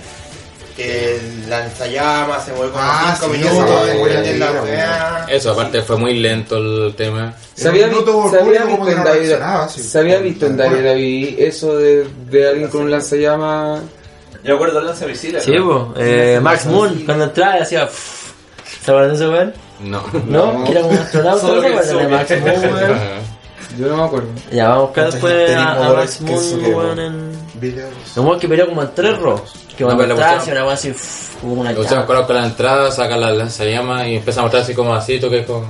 Que 0.75 1.19
lanzallamas 1.49 2.45
se 2.45 2.53
mueve 2.53 2.71
como 2.71 2.83
Ah, 2.85 3.17
5 3.19 3.33
sí, 3.33 3.39
minutos, 3.39 4.39
la. 4.39 5.25
Eso, 5.27 5.51
aparte 5.51 5.81
fue 5.81 5.97
muy 5.97 6.19
lento 6.19 6.57
el 6.57 6.93
tema. 6.95 7.33
Se 7.55 7.67
había, 7.69 7.85
En 7.87 7.93
un 7.95 8.05
vi- 8.05 8.11
minuto 8.11 8.29
se 8.29 8.39
había 8.39 8.63
visto 8.65 8.87
en 8.91 9.03
David, 9.03 9.31
sí. 9.69 9.81
se 9.81 9.99
había 9.99 10.19
visto 10.19 10.45
en 10.45 10.57
David 10.57 10.83
David 10.83 11.35
eso 11.39 11.75
de, 11.77 12.07
de 12.29 12.47
alguien 12.47 12.69
con 12.69 12.81
un 12.81 12.91
lanzallamas. 12.91 13.81
Yo 14.43 14.49
me 14.49 14.53
acuerdo 14.53 14.75
del 14.75 14.85
lanzamisiles. 14.85 15.43
Sí. 15.43 15.51
Eh, 15.97 16.39
Max 16.43 16.65
Moon, 16.67 17.01
cuando 17.05 17.23
entraba 17.23 17.57
y 17.57 17.61
hacía. 17.63 17.89
¿Se 17.89 18.91
acuerdan 18.91 19.09
de 19.17 19.23
eso, 19.23 19.31
weón? 19.31 19.53
No. 19.79 20.03
¿No? 20.27 20.63
Que 20.63 20.71
era 20.73 20.83
un 20.85 20.95
astronauta, 20.95 21.41
¿Se 21.41 21.47
acuerdan 21.47 21.97
de 21.97 22.07
Max 22.07 22.29
Moon? 22.39 22.99
Yo 23.77 23.87
no 23.87 23.97
me 23.97 24.03
acuerdo. 24.03 24.27
Ya, 24.51 24.69
vamos 24.69 24.77
a 24.77 24.85
buscar 24.85 25.11
después 25.11 25.55
a, 25.55 25.93
Max 25.93 26.21
Moon, 26.21 26.75
weón, 26.75 26.99
en... 26.99 27.37
Videos. 27.59 27.93
Un 28.15 28.25
weón 28.25 28.39
que 28.39 28.47
peleó 28.47 28.67
como 28.67 28.81
en 28.81 28.91
tres 28.93 29.17
rows. 29.17 29.53
Que 29.77 29.83
cuando 29.83 30.03
entraba 30.03 30.37
hacía 30.37 30.53
una 30.53 30.65
weá 30.65 30.73
así, 30.73 30.93
como 31.39 31.61
una 31.61 31.71
llama. 31.71 32.05
coloca 32.05 32.33
la 32.33 32.45
entrada, 32.45 32.91
saca 32.91 33.15
la 33.15 33.31
lanzallamas 33.31 34.07
y 34.07 34.15
empieza 34.15 34.39
a 34.39 34.43
mostrar 34.43 34.63
así 34.63 34.73
como 34.73 34.93
así, 34.93 35.19
tú 35.19 35.29
que 35.29 35.45
con. 35.45 35.65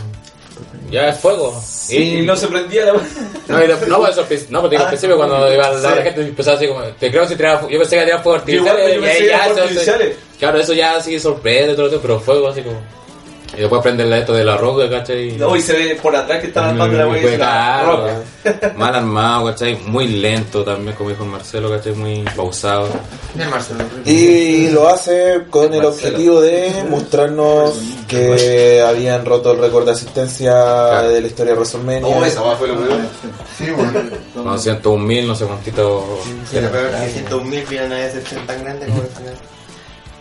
Ya 0.89 1.09
es 1.09 1.19
fuego. 1.19 1.61
Y 1.89 2.21
no 2.21 2.35
se 2.35 2.47
prendía 2.47 2.85
la 2.85 2.93
No, 2.93 3.63
y 3.63 3.67
no, 3.67 3.77
pues, 3.77 4.49
no, 4.49 4.69
digo, 4.69 4.83
al 4.83 4.87
principio 4.87 5.17
cuando 5.17 5.53
iba 5.53 5.69
la 5.69 5.95
Sí. 5.95 6.01
gente 6.03 6.21
empezaba 6.21 6.55
así 6.55 6.67
como, 6.67 6.81
te 6.81 7.11
creo 7.11 7.27
si 7.27 7.35
tiraba, 7.35 7.67
yo 7.69 7.77
pensé 7.77 7.97
que 7.97 8.03
tiraba 8.05 8.23
fuego 8.23 8.45
Yo 8.45 8.53
igual, 8.53 8.77
artificiales 8.77 8.95
yo 8.95 9.01
y 9.01 9.05
ahí 9.05 9.53
pensé 9.65 9.97
que 9.97 10.09
ya, 10.09 10.39
claro, 10.39 10.59
eso 10.59 10.73
ya 10.73 11.01
sí 11.01 11.19
sorprende, 11.19 11.75
todo, 11.75 11.89
todo, 11.89 11.99
pero 12.01 12.19
fuego 12.21 12.47
así 12.47 12.61
como, 12.61 12.79
Y 13.55 13.61
después 13.61 13.81
prenden 13.81 14.09
la 14.09 14.17
esto 14.19 14.33
de 14.33 14.43
la 14.43 14.57
roca, 14.57 14.89
¿cachai? 14.89 15.31
No, 15.37 15.55
y 15.55 15.61
se 15.61 15.73
ve 15.73 15.99
por 16.01 16.15
atrás 16.15 16.41
que 16.41 16.47
están 16.47 16.65
armando 16.65 16.97
la 16.97 17.07
wea 17.07 17.23
la 17.31 17.35
claro. 17.37 18.07
Mal 18.75 18.95
armado, 18.95 19.45
¿cachai? 19.47 19.77
Muy 19.85 20.07
lento 20.07 20.63
también, 20.63 20.95
como 20.95 21.09
dijo 21.09 21.25
Marcelo, 21.25 21.69
¿cachai? 21.69 21.93
Muy 21.93 22.25
pausado. 22.35 22.87
Marcelo. 23.49 23.83
Y 24.05 24.69
lo 24.69 24.87
hace 24.87 25.43
con 25.49 25.73
el 25.73 25.85
objetivo 25.85 26.41
de 26.41 26.85
mostrarnos 26.89 27.73
que 28.07 28.81
habían 28.81 29.25
roto 29.25 29.53
el 29.53 29.59
récord 29.59 29.85
de 29.85 29.91
asistencia 29.91 30.53
de 31.03 31.21
la 31.21 31.27
historia 31.27 31.53
de 31.53 31.59
WrestleMania. 31.59 32.01
No, 32.01 32.25
esa 32.25 32.43
wea 32.43 32.55
fue 32.55 32.67
lo 32.67 32.75
peor. 32.75 32.99
Sí, 33.57 33.71
bueno. 33.71 33.93
Con 34.33 34.57
101.000, 34.57 35.27
no 35.27 35.35
sé 35.35 35.45
cuántito. 35.45 36.19
Sí, 36.49 36.57
peor 36.57 36.91
es 37.03 37.13
que 37.13 37.25
100.000 37.25 37.67
vienen 37.69 37.93
a 37.93 37.95
decepción 37.95 38.45
tan 38.45 38.63
grande 38.63 38.85
como 38.87 39.01
el 39.01 39.07
final. 39.07 39.33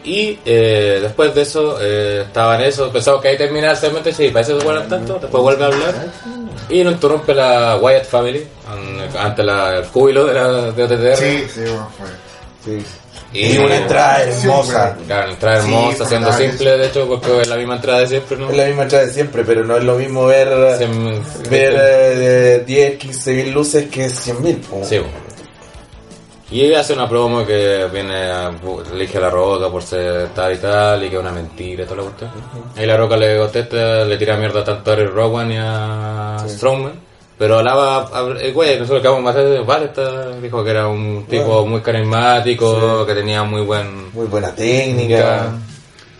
Y 0.06 0.38
eh, 0.44 1.00
después 1.02 1.34
de 1.34 1.42
eso, 1.42 1.78
eh, 1.80 2.22
estaba 2.26 2.54
en 2.56 2.62
eso, 2.62 2.90
pensaba 2.92 3.20
que 3.20 3.26
ahí 3.28 3.36
terminaba 3.36 3.72
el 3.72 3.78
segmento 3.78 4.08
y 4.08 4.12
sí, 4.12 4.28
para 4.28 4.44
eso 4.46 4.56
se 4.58 4.64
guardan 4.64 4.88
tanto, 4.88 5.18
después 5.20 5.42
vuelve 5.42 5.64
a 5.64 5.66
hablar 5.66 5.94
y 6.68 6.84
nos 6.84 6.92
interrumpe 6.94 7.34
la 7.34 7.76
Wyatt 7.76 8.04
Family 8.04 8.46
an- 8.70 9.16
ante 9.18 9.42
la, 9.42 9.78
el 9.78 9.84
júbilo 9.86 10.24
de 10.26 10.34
la 10.34 10.70
de 10.70 10.82
OTTR. 10.84 11.16
Sí, 11.16 11.44
sí, 11.52 11.60
bueno, 11.62 11.90
fue. 11.98 12.06
Sí. 12.78 12.84
Y 13.32 13.54
Y 13.54 13.58
una 13.58 13.76
entrada 13.76 14.22
hermosa. 14.22 14.96
Claro, 15.06 15.30
entrada 15.32 15.60
Sí, 15.60 15.66
hermosa, 15.74 16.06
siendo 16.06 16.32
simple, 16.32 16.78
de 16.78 16.86
hecho, 16.86 17.06
porque 17.08 17.40
es 17.42 17.48
la 17.48 17.56
misma 17.56 17.74
entrada 17.76 17.98
de 18.00 18.06
siempre, 18.06 18.36
¿no? 18.38 18.48
Es 18.50 18.56
la 18.56 18.64
misma 18.66 18.82
entrada 18.84 19.04
de 19.06 19.12
siempre, 19.12 19.42
pero 19.44 19.64
no 19.64 19.76
es 19.76 19.82
lo 19.84 19.96
mismo 19.96 20.26
ver, 20.26 20.48
Siem- 20.78 21.20
ver 21.50 21.74
eh, 21.78 22.62
10, 22.64 22.96
15 22.96 23.32
mil 23.32 23.50
luces 23.52 23.88
que 23.90 24.08
100 24.08 24.40
mil. 24.42 24.62
Sí, 24.88 24.98
bueno. 24.98 25.25
Y 26.50 26.60
ella 26.62 26.80
hace 26.80 26.92
una 26.92 27.08
promo 27.08 27.44
que 27.44 27.88
viene 27.92 28.14
a, 28.30 28.52
elige 28.92 29.18
a 29.18 29.22
la 29.22 29.30
roca 29.30 29.68
por 29.68 29.82
ser 29.82 30.28
tal 30.28 30.54
y 30.54 30.58
tal, 30.58 31.02
y 31.04 31.08
que 31.08 31.16
es 31.16 31.20
una 31.20 31.32
mentira 31.32 31.82
y 31.82 31.86
toda 31.86 31.96
la 31.96 32.02
cuestión. 32.04 32.30
Ahí 32.76 32.86
la 32.86 32.96
roca 32.96 33.16
le 33.16 33.36
contesta, 33.38 34.04
le 34.04 34.16
tira 34.16 34.36
mierda 34.36 34.62
tanto 34.62 34.90
a 34.90 34.94
Eric 34.94 35.12
Rowan 35.12 35.50
y 35.50 35.56
a 35.58 36.36
Strowman. 36.48 36.92
Pero 37.36 37.58
alaba, 37.58 38.08
a- 38.12 38.40
el 38.40 38.52
güey, 38.54 38.78
nosotros 38.78 39.02
que 39.02 39.08
vamos 39.08 39.24
más 39.24 39.66
vale, 39.66 39.86
está, 39.86 40.30
dijo 40.36 40.64
que 40.64 40.70
era 40.70 40.86
un 40.88 41.26
tipo 41.28 41.66
muy 41.66 41.80
carismático, 41.82 43.04
que 43.04 43.14
tenía 43.14 43.42
muy 43.42 43.62
buen 43.62 44.12
Muy 44.14 44.26
buena 44.26 44.54
técnica. 44.54 45.52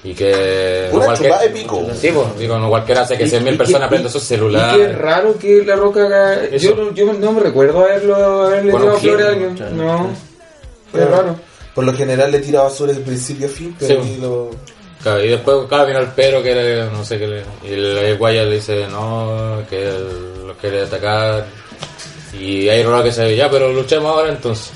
Y 0.06 0.14
que 0.14 0.88
Una 0.92 1.04
cualquier- 1.06 1.30
chupada 1.30 1.42
de 1.42 1.50
pico. 1.50 1.86
Sí, 2.00 2.10
pues, 2.14 2.38
digo, 2.38 2.58
no 2.58 2.68
cualquiera 2.68 3.02
hace 3.02 3.16
que 3.18 3.24
Y- 3.24 3.28
100.000 3.28 3.54
y 3.54 3.58
personas 3.58 3.82
aprendan 3.86 4.12
su 4.12 4.18
Y 4.18 4.20
celular. 4.20 4.76
qué 4.76 4.88
raro 4.88 5.36
que 5.38 5.64
la 5.64 5.76
roca 5.76 6.04
haga. 6.06 6.50
Yo, 6.56 6.74
no- 6.76 6.92
yo 6.94 7.12
no 7.12 7.32
me 7.32 7.40
recuerdo 7.40 7.80
haberlo 7.84 8.14
haberle 8.46 8.72
Con 8.72 8.80
tirado 8.82 8.98
flores 8.98 9.26
a 9.26 9.28
alguien. 9.30 9.76
No. 9.76 10.10
Qué 10.92 10.98
Claro. 10.98 11.10
raro. 11.16 11.36
Por 11.74 11.84
lo 11.84 11.92
general 11.92 12.30
le 12.32 12.38
tira 12.38 12.62
basura 12.62 12.92
desde 12.92 13.04
principio 13.04 13.46
a 13.46 13.50
fin, 13.50 13.76
pero 13.78 14.02
Sí. 14.02 14.08
aquí 14.12 14.18
lo... 14.20 14.50
Claro, 15.02 15.22
y 15.24 15.28
después, 15.28 15.56
claro, 15.68 15.86
vino 15.86 15.98
el 16.00 16.08
pero 16.16 16.42
que 16.42 16.54
le- 16.54 16.84
no 16.90 17.04
sé 17.04 17.18
qué 17.18 17.26
le. 17.26 17.42
Y 17.64 17.74
el, 17.74 17.98
el 17.98 18.18
guaya 18.18 18.44
le 18.44 18.54
dice, 18.56 18.86
no, 18.88 19.62
que 19.68 19.92
lo 20.46 20.54
quiere 20.56 20.82
atacar. 20.82 21.46
Y 22.38 22.68
hay 22.68 22.82
Rock 22.82 23.04
que 23.04 23.12
se 23.12 23.36
ya, 23.36 23.48
pero 23.50 23.72
luchemos 23.72 24.10
ahora 24.16 24.30
entonces. 24.30 24.70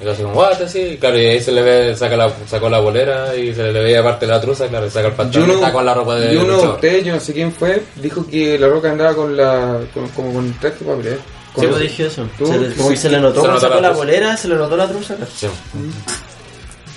Y 0.00 0.04
yo 0.04 0.12
así 0.12 0.22
como, 0.22 0.34
what, 0.34 0.62
así. 0.62 0.80
Y 0.80 0.96
claro, 0.98 1.18
y 1.18 1.26
ahí 1.26 1.40
se 1.40 1.52
le 1.52 1.62
ve, 1.62 1.94
saca 1.96 2.16
la, 2.16 2.32
sacó 2.48 2.68
la 2.70 2.80
bolera 2.80 3.36
y 3.36 3.54
se 3.54 3.70
le 3.72 3.82
veía 3.82 4.02
parte 4.02 4.26
de 4.26 4.32
la 4.32 4.40
truza, 4.40 4.66
claro, 4.68 4.86
y 4.86 4.90
saca 4.90 5.08
el 5.08 5.14
pantalón 5.14 5.50
y 5.50 5.52
está 5.54 5.72
con 5.72 5.84
la 5.84 5.94
ropa 5.94 6.16
de 6.16 6.34
yo 6.34 6.42
no 6.42 6.52
luchador. 6.54 6.74
usted, 6.76 7.04
yo 7.04 7.14
no 7.14 7.20
sé 7.20 7.32
quién 7.34 7.52
fue, 7.52 7.82
dijo 7.96 8.26
que 8.26 8.58
la 8.58 8.68
roca 8.68 8.90
andaba 8.90 9.14
con 9.14 9.36
la. 9.36 9.80
Con, 9.92 10.08
como 10.08 10.32
con 10.32 10.52
traje 10.58 10.84
para 10.84 10.96
pelear. 10.96 11.18
Con- 11.54 11.64
Sí, 11.64 11.70
yo 11.70 11.78
dije 11.78 12.06
eso. 12.06 12.28
¿Tú? 12.38 12.46
Se 12.46 12.58
le, 12.58 12.74
como 12.74 12.88
Sí, 12.88 12.94
que 12.94 13.00
se 13.00 13.10
le 13.10 13.20
notó 13.20 13.42
se 13.42 13.48
notó 13.48 13.60
sacó 13.60 13.74
la 13.74 13.80
la 13.80 13.88
truza. 13.88 13.98
bolera, 14.04 14.36
se 14.36 14.48
le 14.48 14.54
notó 14.54 14.76
la 14.76 14.88
truza. 14.88 15.16
Sí. 15.36 15.48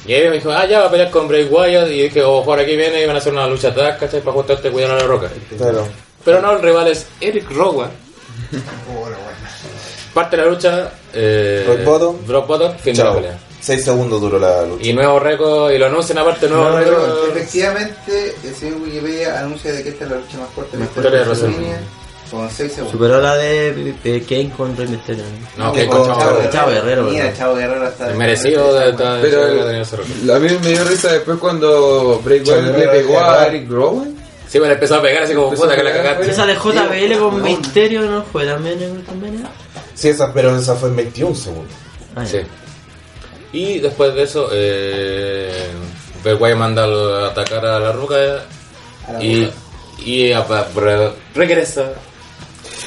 Y 0.06 0.14
ahí 0.14 0.28
me 0.30 0.36
dijo, 0.36 0.52
ah, 0.52 0.66
ya 0.66 0.82
va 0.82 0.86
a 0.88 0.92
pelear 0.92 1.10
con 1.10 1.28
Bray 1.28 1.46
Wyatt. 1.46 1.88
Y 1.90 2.04
dije, 2.04 2.22
oh, 2.24 2.44
por 2.46 2.60
aquí 2.60 2.76
viene 2.76 3.02
y 3.02 3.06
van 3.08 3.16
a 3.16 3.20
hacer 3.20 3.34
una 3.34 3.48
lucha 3.48 3.70
atrás, 3.70 3.98
¿cachai? 4.00 4.22
Para 4.22 4.34
justamente 4.34 4.70
cuidar 4.70 4.92
a 4.92 4.96
la 4.98 5.04
roca. 5.04 5.30
Claro. 5.58 5.88
Pero 6.24 6.42
no, 6.42 6.52
el 6.56 6.62
rival 6.62 6.88
es 6.90 7.08
Eric 7.20 7.50
Rowan. 7.52 7.90
Parte 10.14 10.38
de 10.38 10.44
la 10.44 10.49
lucha. 10.49 10.91
Eh, 11.14 11.64
Rock 11.68 11.84
bottom. 11.84 12.18
Rock 12.27 12.48
bottom, 12.48 12.77
fin 12.77 12.94
de 12.95 13.03
la 13.03 13.10
Chao. 13.10 13.15
pelea. 13.15 13.38
6 13.61 13.84
segundos 13.85 14.19
duró 14.19 14.38
la 14.40 14.64
lucha. 14.65 14.85
Y 14.85 14.94
nuevo 14.94 15.19
récord, 15.19 15.72
y 15.72 15.77
lo 15.77 15.85
anuncian 15.85 16.18
aparte, 16.18 16.49
nuevo 16.49 16.69
No, 16.69 16.77
récord. 16.77 16.95
pero 17.02 17.27
efectivamente, 17.27 18.35
el 18.44 18.56
señor 18.56 18.81
Wikipedia 18.81 19.40
anuncia 19.40 19.72
de 19.72 19.84
que 19.84 19.90
esta 19.90 20.03
es 20.03 20.10
la 20.11 20.18
lucha 20.18 20.38
más 20.38 20.49
corta 20.53 20.77
de 20.77 20.84
historia 20.84 21.10
de 21.11 21.18
de 21.19 21.23
WrestleMania. 21.26 21.80
Con 22.30 22.49
6 22.49 22.72
segundos. 22.72 22.91
Superó 22.91 23.22
la 23.22 23.35
de 23.38 23.95
eh, 24.03 24.23
Kane 24.27 24.52
con 24.57 24.76
Rey 24.76 24.88
Mysterio. 24.88 25.23
¿no? 25.56 25.72
Que 25.72 25.85
con 25.88 26.03
Chavo 26.06 26.18
Chavo 26.18 26.31
Guerrero. 26.31 26.52
Chavo 26.52 26.72
Guerrero, 26.72 27.03
Mira. 27.03 27.34
Chavo 27.38 27.56
Guerrero 27.56 27.88
está 27.88 28.07
merecido 28.07 28.73
de 28.73 28.90
esta 28.90 29.19
Pero 29.22 29.45
de 29.65 30.34
a 30.34 30.40
mí 30.40 30.48
me 30.64 30.69
dio 30.69 30.84
risa 30.84 31.14
después 31.14 31.38
cuando 31.38 32.19
Bray 32.26 32.40
Wyatt 32.41 32.77
le 32.77 32.88
pegó 32.88 33.19
a 33.19 33.41
de 33.41 33.48
Eric 33.49 33.69
Rowan. 33.69 34.15
Sí, 34.49 34.57
bueno, 34.60 34.73
empezó 34.73 34.95
a 34.95 35.02
pegar 35.02 35.23
así 35.23 35.34
como 35.35 35.48
Empezó 35.48 35.64
puta 35.64 35.76
que 35.76 35.84
la 35.84 35.94
cagaste. 35.94 36.31
Esa 36.31 36.45
de 36.45 36.56
JBL 36.56 37.19
con. 37.19 37.41
Misterio 37.44 38.02
no 38.02 38.23
fue 38.23 38.45
también 38.45 38.81
en 38.81 38.91
WrestleMania. 38.94 39.49
Sí, 39.95 40.10
esa, 40.10 40.34
pero 40.34 40.56
esa 40.57 40.76
fue 40.76 40.90
en 40.90 40.95
21 40.98 41.36
segundos. 41.36 41.74
Ah, 42.15 42.26
Sí. 42.26 42.40
Y 43.52 43.80
después 43.80 44.15
de 44.15 44.24
eso, 44.24 44.49
eh, 44.52 45.68
Wyatt 46.26 46.57
manda 46.57 46.86
a 46.86 47.28
atacar 47.28 47.64
a 47.65 47.80
la 47.80 47.91
roca 47.91 48.15
y, 49.22 49.48
y 50.03 50.32
a- 50.32 50.44
re- 50.76 51.11
regresa. 51.36 51.91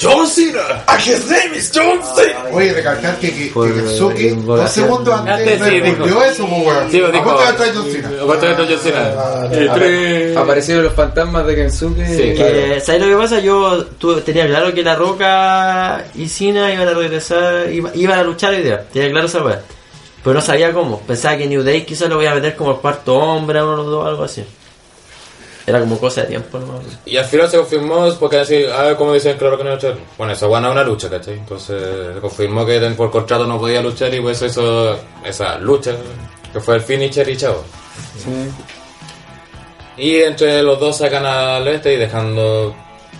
John 0.00 0.26
Cena. 0.26 0.84
¡Ah, 0.86 0.98
his 0.98 1.24
name 1.26 1.56
is 1.56 1.70
John 1.74 1.98
Cena! 2.14 2.44
Oye, 2.52 2.72
recalcar 2.72 3.18
que, 3.18 3.32
que, 3.32 3.46
Por, 3.52 3.68
que 3.72 3.80
Kensuke, 3.80 4.30
dos 4.44 4.70
segundos 4.70 5.20
antes, 5.20 5.60
sí, 5.62 5.80
respondió 5.80 6.24
eso, 6.24 6.46
pues, 6.48 6.66
weón. 6.66 6.90
Sí, 6.90 7.02
dijo. 7.12 7.30
Atrás 7.40 7.70
John 7.74 7.90
Cena. 7.90 8.10
Aparte 8.22 8.46
de 8.46 8.54
John 8.54 8.78
Cena. 8.82 10.40
Aparecieron 10.40 10.84
los 10.84 10.92
fantasmas 10.94 11.46
de 11.46 11.54
Kensuke. 11.54 12.06
Sí, 12.06 12.34
Que, 12.34 12.80
¿Sabes 12.84 13.00
lo 13.02 13.08
que 13.08 13.16
pasa? 13.16 13.40
Yo 13.40 13.84
tu- 13.98 14.20
tenía 14.20 14.46
claro 14.46 14.72
que 14.74 14.82
La 14.82 14.94
Roca 14.94 16.04
y 16.14 16.28
Cena 16.28 16.72
iban 16.72 16.88
a 16.88 16.94
regresar, 16.94 17.70
iba- 17.72 17.90
iban 17.94 18.18
a 18.18 18.22
luchar 18.22 18.52
hoy 18.54 18.62
día. 18.62 18.84
Tenía 18.92 19.10
claro 19.10 19.26
esa 19.26 19.42
weá. 19.42 19.60
Pero 20.22 20.34
no 20.34 20.40
sabía 20.40 20.72
cómo. 20.72 21.00
Pensaba 21.02 21.36
que 21.36 21.46
New 21.46 21.62
Day 21.62 21.84
quizás 21.84 22.08
lo 22.08 22.16
voy 22.16 22.26
a 22.26 22.34
meter 22.34 22.56
como 22.56 22.72
el 22.72 22.76
cuarto 22.78 23.14
hombre, 23.14 23.62
uno 23.62 23.70
de 23.72 23.76
los 23.78 23.86
dos, 23.86 24.06
algo 24.06 24.24
así. 24.24 24.44
Era 25.66 25.80
como 25.80 25.98
cosa 25.98 26.20
de 26.22 26.28
tiempo 26.28 26.58
nomás. 26.60 26.84
Y 27.04 27.16
al 27.16 27.24
final 27.24 27.50
se 27.50 27.56
confirmó, 27.56 28.08
porque 28.20 28.38
así, 28.38 28.64
a 28.64 28.82
ver 28.82 28.96
cómo 28.96 29.12
dicen, 29.12 29.36
claro 29.36 29.58
que 29.58 29.64
no 29.64 29.74
luchar. 29.74 29.96
Bueno, 30.16 30.32
eso 30.32 30.48
gana 30.48 30.70
una 30.70 30.84
lucha, 30.84 31.10
¿cachai? 31.10 31.34
Entonces 31.34 32.14
se 32.14 32.20
confirmó 32.20 32.64
que 32.64 32.78
por 32.96 33.10
contrato 33.10 33.46
no 33.46 33.58
podía 33.58 33.82
luchar 33.82 34.14
y 34.14 34.20
pues 34.20 34.40
eso, 34.42 34.96
esa 35.24 35.58
lucha, 35.58 35.92
que 36.52 36.60
fue 36.60 36.76
el 36.76 36.82
finisher 36.82 37.28
y 37.28 37.36
chavo. 37.36 37.64
Y 39.96 40.16
entre 40.16 40.62
los 40.62 40.78
dos 40.78 40.98
sacan 40.98 41.26
al 41.26 41.66
este 41.66 41.94
y 41.94 41.96
dejando, 41.96 42.74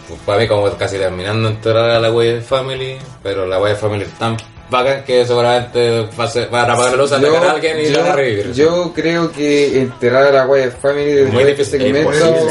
pues, 0.07 0.21
para 0.21 0.39
mí 0.39 0.47
como 0.47 0.71
casi 0.77 0.99
terminando 0.99 1.49
de 1.49 1.55
enterrar 1.55 1.91
a 1.91 1.99
la 1.99 2.13
Wyatt 2.13 2.43
Family, 2.43 2.97
pero 3.25 3.45
la 3.47 3.59
Wyatt 3.59 3.79
Family 3.79 4.05
es 4.05 4.19
tan 4.19 4.37
bacán 4.71 5.05
que 5.05 5.25
seguramente 5.27 6.09
va 6.19 6.25
a, 6.25 6.29
ser, 6.29 6.53
va 6.53 6.63
a 6.63 6.73
apagar 6.73 6.91
la 6.93 6.97
luz, 6.97 7.13
a 7.13 7.17
atacar 7.17 7.45
a 7.47 7.51
alguien 7.53 7.81
y 7.81 7.89
yo- 7.91 8.01
van 8.01 8.11
a 8.11 8.17
revivir. 8.17 8.53
yo 8.53 8.93
creo 8.95 9.31
que 9.33 9.81
enterrar 9.81 10.25
a 10.25 10.31
la 10.33 10.47
Wyatt 10.47 10.81
Family 10.81 11.13
después 11.13 11.47
de 11.47 11.53
este 11.53 11.65
segmento 11.65 12.49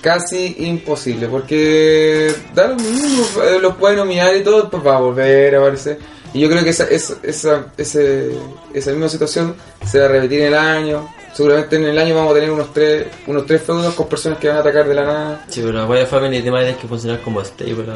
casi 0.00 0.56
imposible 0.58 1.28
porque 1.28 2.34
da 2.54 2.68
lo 2.68 2.76
mismo, 2.76 3.24
eh, 3.44 3.58
los 3.60 3.76
pueden 3.76 4.00
humillar 4.00 4.34
y 4.36 4.42
todo, 4.42 4.68
pues 4.68 4.84
va 4.84 4.96
a 4.96 5.00
volver 5.00 5.54
a 5.54 5.58
aparecer. 5.58 5.98
Y 6.34 6.40
yo 6.40 6.48
creo 6.48 6.64
que 6.64 6.70
esa, 6.70 6.84
esa, 6.84 7.14
esa, 7.22 7.66
ese- 7.76 8.32
esa 8.74 8.90
misma 8.90 9.08
situación 9.08 9.54
se 9.86 9.98
va 10.00 10.06
a 10.06 10.08
repetir 10.08 10.40
en 10.40 10.46
el 10.48 10.54
año. 10.54 11.08
Seguramente 11.34 11.76
en 11.76 11.84
el 11.84 11.98
año 11.98 12.14
vamos 12.14 12.32
a 12.32 12.34
tener 12.34 12.50
unos 12.50 12.72
tres, 12.74 13.06
unos 13.26 13.46
tres 13.46 13.62
feudos 13.62 13.94
con 13.94 14.06
personas 14.06 14.38
que 14.38 14.48
van 14.48 14.58
a 14.58 14.60
atacar 14.60 14.86
de 14.86 14.94
la 14.94 15.04
nada. 15.04 15.44
Sí, 15.48 15.62
pero 15.64 15.78
la 15.78 15.86
Wyatt 15.86 16.08
Family 16.08 16.36
el 16.36 16.56
es 16.56 16.76
que 16.76 16.86
funcionar 16.86 17.20
como 17.20 17.42
stable. 17.42 17.86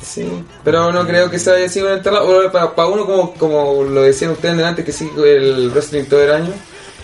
Sí, 0.00 0.28
pero 0.62 0.92
no 0.92 1.04
creo 1.06 1.28
que 1.28 1.38
se 1.38 1.50
haya 1.50 1.68
sido 1.68 1.88
un 1.88 1.94
enterrado. 1.94 2.52
Para, 2.52 2.86
uno, 2.86 3.04
como, 3.04 3.34
como 3.34 3.82
lo 3.82 4.02
decían 4.02 4.30
ustedes 4.30 4.56
delante, 4.56 4.84
que 4.84 4.92
sigue 4.92 5.36
el 5.36 5.70
wrestling 5.70 6.04
todo 6.04 6.22
el 6.22 6.30
año, 6.30 6.52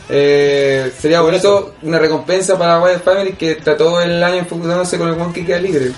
eh, 0.08 0.92
sería 0.96 1.20
bonito 1.20 1.74
una 1.82 1.98
recompensa 1.98 2.56
para 2.56 2.80
Wyatt 2.80 3.02
Family 3.02 3.32
que 3.32 3.56
trató 3.56 4.00
el 4.00 4.22
año 4.22 4.36
enfocándose 4.36 4.98
con 4.98 5.08
el 5.08 5.20
one 5.20 5.32
que 5.32 5.44
queda 5.44 5.58
libre. 5.58 5.92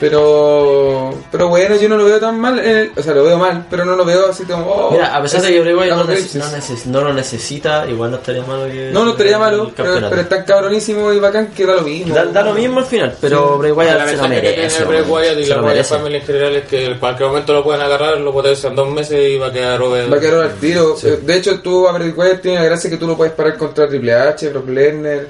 Pero, 0.00 1.14
pero 1.30 1.48
bueno, 1.48 1.76
yo 1.76 1.88
no 1.88 1.96
lo 1.96 2.04
veo 2.04 2.18
tan 2.18 2.38
mal, 2.40 2.58
en 2.58 2.76
el- 2.76 2.92
o 2.96 3.02
sea, 3.02 3.14
lo 3.14 3.22
veo 3.22 3.38
mal, 3.38 3.66
pero 3.70 3.84
no 3.84 3.94
lo 3.96 4.04
veo 4.04 4.28
así 4.30 4.44
como. 4.44 4.64
oh, 4.66 4.90
Mira, 4.92 5.14
a 5.14 5.22
pesar 5.22 5.42
de 5.42 5.52
que 5.52 5.60
Bray 5.60 5.74
Wyatt 5.74 5.96
no, 5.98 6.04
neces- 6.06 6.34
no, 6.34 6.44
neces- 6.46 6.84
no 6.86 7.00
lo 7.02 7.12
necesita, 7.12 7.86
igual 7.88 8.10
no 8.10 8.16
estaría 8.16 8.42
malo 8.42 8.66
que. 8.66 8.90
No, 8.92 9.04
no 9.04 9.10
estaría 9.12 9.38
malo, 9.38 9.70
pero, 9.76 9.94
pero 10.08 10.20
es 10.22 10.28
tan 10.28 10.44
cabronísimo 10.44 11.12
y 11.12 11.20
bacán 11.20 11.48
que 11.48 11.66
da 11.66 11.74
lo 11.76 11.82
mismo. 11.82 12.14
Da, 12.14 12.24
da 12.24 12.42
lo 12.42 12.54
mismo 12.54 12.80
al 12.80 12.86
final, 12.86 13.14
pero 13.20 13.58
Bray 13.58 13.70
la 13.72 13.76
Wyatt 13.76 13.92
se 13.92 13.98
lo 13.98 14.06
ventaja 14.22 14.28
que 14.34 14.40
tiene 14.40 14.56
merece. 14.56 14.84
Bray. 14.84 15.02
Wyatt 15.02 15.38
y 15.38 15.44
la 15.46 15.56
lo 15.56 15.62
Wyatt. 15.66 15.86
Family 15.86 16.16
en 16.16 16.22
general 16.22 16.56
es 16.56 16.64
que 16.66 16.84
en 16.86 16.98
cualquier 16.98 17.28
momento 17.28 17.52
lo 17.52 17.62
pueden 17.64 17.82
agarrar, 17.82 18.18
lo 18.18 18.32
potencian 18.32 18.74
dos 18.74 18.88
meses 18.90 19.20
y 19.28 19.38
va 19.38 19.48
a 19.48 19.52
quedar 19.52 19.80
over. 19.82 20.12
Va 20.12 20.16
a 20.16 20.20
quedar 20.20 20.40
al 20.44 20.54
tiro. 20.54 20.96
Eh, 21.02 21.18
De 21.22 21.36
hecho, 21.36 21.60
tú 21.60 21.86
a 21.88 21.92
Bray 21.92 22.10
Wyatt 22.10 22.40
tiene 22.40 22.58
la 22.58 22.64
gracia 22.64 22.88
que 22.90 22.96
tú 22.96 23.06
lo 23.06 23.16
puedes 23.16 23.32
parar 23.34 23.56
contra 23.56 23.88
Triple 23.88 24.14
H, 24.14 24.48
Brock 24.50 24.68
Lesnar, 24.68 25.26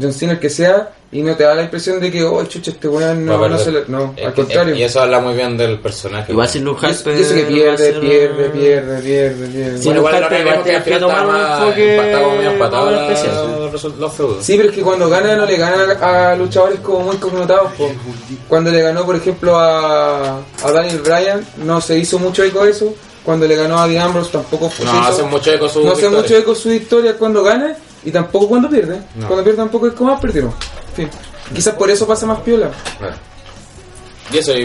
John 0.00 0.12
Cena, 0.12 0.32
el 0.32 0.38
que 0.38 0.50
sea, 0.50 0.90
y 1.10 1.22
no 1.22 1.34
te 1.36 1.42
da 1.44 1.54
la 1.54 1.62
impresión 1.62 1.98
de 2.00 2.10
que, 2.12 2.22
oh, 2.22 2.44
chucha, 2.44 2.70
este 2.70 2.86
weón 2.86 3.24
no, 3.24 3.38
Va 3.40 3.46
a 3.46 3.48
no, 3.48 3.58
se 3.58 3.72
le- 3.72 3.84
no, 3.88 4.12
Es 4.14 4.26
al 4.26 4.34
que- 4.34 4.42
contrario. 4.42 4.74
Y 4.74 4.82
eso 4.82 5.00
habla 5.00 5.20
muy 5.20 5.34
bien 5.34 5.56
del 5.56 5.78
personaje. 5.80 6.32
Igual 6.32 6.48
sin 6.48 6.64
Luke 6.64 6.86
Harper. 6.86 7.16
yo 7.16 7.24
sé 7.24 7.34
que 7.34 7.42
pierde, 7.44 7.76
ser 7.78 8.00
pierde, 8.00 8.50
pierde, 8.50 8.98
pierde, 9.00 9.46
pierde. 9.48 9.78
Bueno, 9.84 10.00
igual 10.00 10.14
Harper 10.24 10.40
igual 10.40 10.62
vemos 10.64 10.82
que 10.84 10.96
tomar 10.98 11.26
un 11.26 11.32
más 11.32 11.60
enfoque 11.62 11.96
empatado, 11.96 12.30
muy 12.30 12.44
empatado 12.46 12.86
más 12.90 12.94
la- 13.24 13.68
los, 13.72 13.84
los 13.84 14.12
feudos. 14.12 14.44
Sí, 14.44 14.56
pero 14.58 14.68
es 14.68 14.74
que 14.74 14.82
cuando 14.82 15.08
gana 15.08 15.34
no 15.34 15.46
le 15.46 15.56
gana 15.56 15.92
a 16.32 16.36
luchadores 16.36 16.80
como 16.80 17.00
muy 17.00 17.16
connotados. 17.16 17.72
po. 17.72 17.90
Cuando 18.46 18.70
le 18.70 18.82
ganó, 18.82 19.06
por 19.06 19.16
ejemplo, 19.16 19.58
a, 19.58 20.36
a 20.62 20.72
Daniel 20.72 21.00
Bryan, 21.00 21.46
no 21.64 21.80
se 21.80 21.96
hizo 21.98 22.18
mucho 22.18 22.42
eco 22.44 22.64
de 22.64 22.72
eso. 22.72 22.94
Cuando 23.24 23.46
le 23.46 23.56
ganó 23.56 23.78
a 23.78 23.88
Dean 23.88 24.06
Ambrose 24.06 24.30
tampoco 24.32 24.68
fue 24.70 24.84
No, 24.86 24.92
hizo- 24.92 25.00
hace 25.08 25.22
mucho 25.22 25.52
eco 25.52 25.68
su 25.68 25.80
No 25.82 25.92
hace 25.92 26.02
victoria. 26.02 26.20
mucho 26.22 26.36
eco 26.36 26.54
su 26.54 26.68
victoria 26.70 27.14
cuando 27.16 27.42
gana 27.42 27.74
y 28.04 28.10
tampoco 28.10 28.48
cuando 28.48 28.68
pierde. 28.70 29.00
No. 29.16 29.26
Cuando 29.26 29.42
pierde 29.44 29.56
tampoco 29.58 29.86
es 29.86 29.92
como, 29.94 30.12
ah, 30.12 30.18
perdieron. 30.20 30.52
Quizás 31.54 31.74
por 31.74 31.90
eso 31.90 32.06
pasa 32.06 32.26
más 32.26 32.40
piola. 32.40 32.70
Bueno. 32.98 33.16
Y 34.32 34.38
eso, 34.38 34.52
y, 34.56 34.62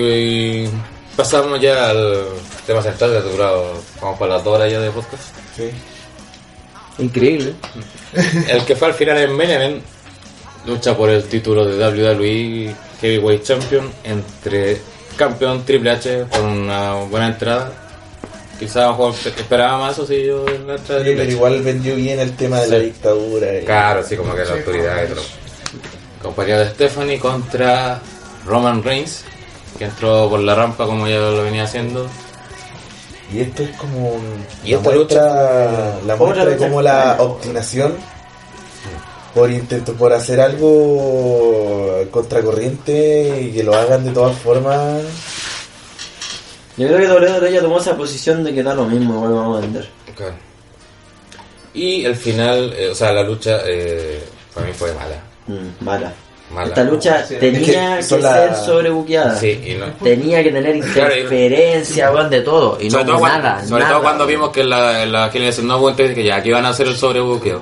y 0.65 0.69
pasamos 1.15 1.59
ya 1.61 1.89
al 1.91 2.23
tema 2.67 2.81
central, 2.81 3.11
que 3.11 3.17
ha 3.17 3.21
durado 3.21 3.81
como 3.99 4.17
para 4.17 4.35
las 4.35 4.43
dos 4.43 4.55
horas 4.57 4.71
ya 4.71 4.79
de 4.79 4.89
podcast. 4.91 5.23
Increíble. 6.99 7.53
El 8.47 8.65
que 8.65 8.75
fue 8.75 8.89
al 8.89 8.93
final 8.93 9.17
en 9.17 9.35
Main 9.35 9.81
lucha 10.65 10.95
por 10.95 11.09
el 11.09 11.23
título 11.25 11.65
de 11.65 11.77
WWE 11.77 12.75
Heavyweight 13.01 13.43
Champion 13.43 13.91
entre 14.03 14.79
campeón 15.17 15.65
Triple 15.65 15.91
H 15.91 16.25
con 16.31 16.45
una 16.45 16.93
buena 16.95 17.27
entrada. 17.27 17.71
Quizás 18.59 18.87
mejor 18.89 19.13
esperaba 19.25 19.77
más, 19.79 19.97
o 19.99 20.05
sí, 20.05 20.23
yo 20.25 20.45
en 20.47 20.67
la 20.67 20.75
entrada 20.75 21.01
Sí, 21.03 21.09
pero 21.11 21.23
H. 21.23 21.31
igual 21.31 21.61
vendió 21.63 21.95
bien 21.95 22.19
el 22.19 22.35
tema 22.35 22.59
de 22.61 22.67
la 22.67 22.77
Sí. 22.79 22.85
dictadura. 22.85 23.59
y- 23.59 23.65
Claro, 23.65 23.99
así 24.01 24.15
como 24.15 24.35
que 24.35 24.45
la 24.45 24.53
autoridad 24.53 25.03
y 25.03 25.07
todo. 25.07 25.21
Compañía 26.23 26.57
de 26.59 26.69
Stephanie 26.71 27.19
contra 27.19 28.01
Roman 28.45 28.81
Reigns, 28.81 29.23
que 29.77 29.85
entró 29.85 30.29
por 30.29 30.39
la 30.39 30.55
rampa 30.55 30.85
como 30.85 31.07
ya 31.07 31.17
lo 31.17 31.43
venía 31.43 31.63
haciendo. 31.65 32.07
Y 33.31 33.41
esto 33.41 33.63
es 33.63 33.71
como 33.77 34.09
un- 34.13 34.45
Y 34.63 34.71
la 34.71 34.77
esta 34.77 34.89
muestra, 34.91 35.99
la 36.05 36.15
muestra 36.15 36.45
de 36.45 36.51
lucha 36.53 36.67
cómo 36.67 36.81
la 36.81 37.15
obstinación 37.19 37.95
por 39.33 39.49
intento 39.51 39.93
por 39.93 40.13
hacer 40.13 40.39
algo 40.39 42.05
contracorriente 42.11 43.41
y 43.41 43.51
que 43.51 43.63
lo 43.63 43.73
hagan 43.75 44.05
de 44.05 44.11
todas 44.11 44.37
formas. 44.37 45.01
Yo 46.77 46.87
creo 46.87 46.99
que 46.99 47.07
WWE 47.07 47.51
ya 47.51 47.61
tomó 47.61 47.79
esa 47.79 47.95
posición 47.97 48.43
de 48.43 48.53
que 48.53 48.63
da 48.63 48.73
lo 48.73 48.85
mismo, 48.85 49.15
igual 49.15 49.33
vamos 49.33 49.57
a 49.57 49.61
vender. 49.61 49.89
Claro. 50.15 50.33
Y 51.73 52.05
el 52.05 52.15
final, 52.15 52.73
eh, 52.77 52.89
o 52.89 52.95
sea, 52.95 53.11
la 53.11 53.23
lucha 53.23 53.61
eh, 53.65 54.23
para 54.53 54.67
mí 54.67 54.73
fue 54.73 54.93
mala. 54.93 55.15
Mm, 55.47 55.83
mala. 55.85 56.13
Mala. 56.53 56.67
Esta 56.67 56.83
lucha 56.83 57.25
Sí. 57.25 57.35
tenía 57.39 57.59
Es 57.61 57.65
que, 57.65 57.97
que 57.97 58.03
son 58.03 58.21
la- 58.21 58.33
ser 58.33 58.55
sobrebuqueada. 58.65 59.35
Sí, 59.39 59.59
y 59.65 59.73
no. 59.75 59.85
Tenía 60.03 60.43
que 60.43 60.51
tener 60.51 60.75
interferencia, 60.75 62.11
weón, 62.11 62.29
de 62.29 62.41
todo. 62.41 62.77
Y 62.79 62.85
no 62.85 62.91
sobre 62.91 63.05
todo, 63.05 63.19
cuando, 63.19 63.37
nada. 63.47 63.65
sobre 63.65 63.81
nada, 63.81 63.93
todo 63.95 64.03
cuando 64.03 64.25
vimos 64.27 64.49
que 64.51 64.63
la, 64.63 65.05
la 65.05 65.31
que 65.31 65.39
le 65.39 65.45
decían 65.47 65.67
no 65.67 65.77
hubo 65.77 65.89
entonces 65.89 66.13
que 66.15 66.23
ya 66.23 66.35
aquí 66.35 66.51
van 66.51 66.65
a 66.65 66.69
hacer 66.69 66.87
el 66.87 66.95
sobrebuqueo. 66.95 67.61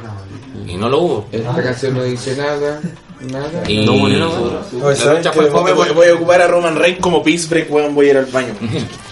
Y 0.68 0.76
no 0.76 0.90
lo 0.90 1.00
hubo. 1.00 1.26
Esta 1.32 1.62
canción 1.64 1.94
no 1.96 2.04
dice 2.04 2.36
nada. 2.36 2.80
Nada. 3.22 3.64
Y 3.70 3.86
No. 3.86 4.08
No, 4.10 4.90
la 4.90 4.96
¿saben 4.96 5.18
lucha 5.18 5.32
qué? 5.32 5.40
fue 5.42 5.50
voy, 5.50 5.72
voy- 5.74 5.90
voy 5.94 6.08
a 6.08 6.14
ocupar 6.16 6.42
a 6.42 6.48
Roman 6.48 6.76
Reigns 6.76 7.00
como 7.00 7.22
peace 7.24 7.48
break, 7.48 7.72
weón, 7.72 7.94
voy 7.96 8.08
a 8.08 8.10
ir 8.12 8.18
al 8.18 8.26
baño. 8.26 8.54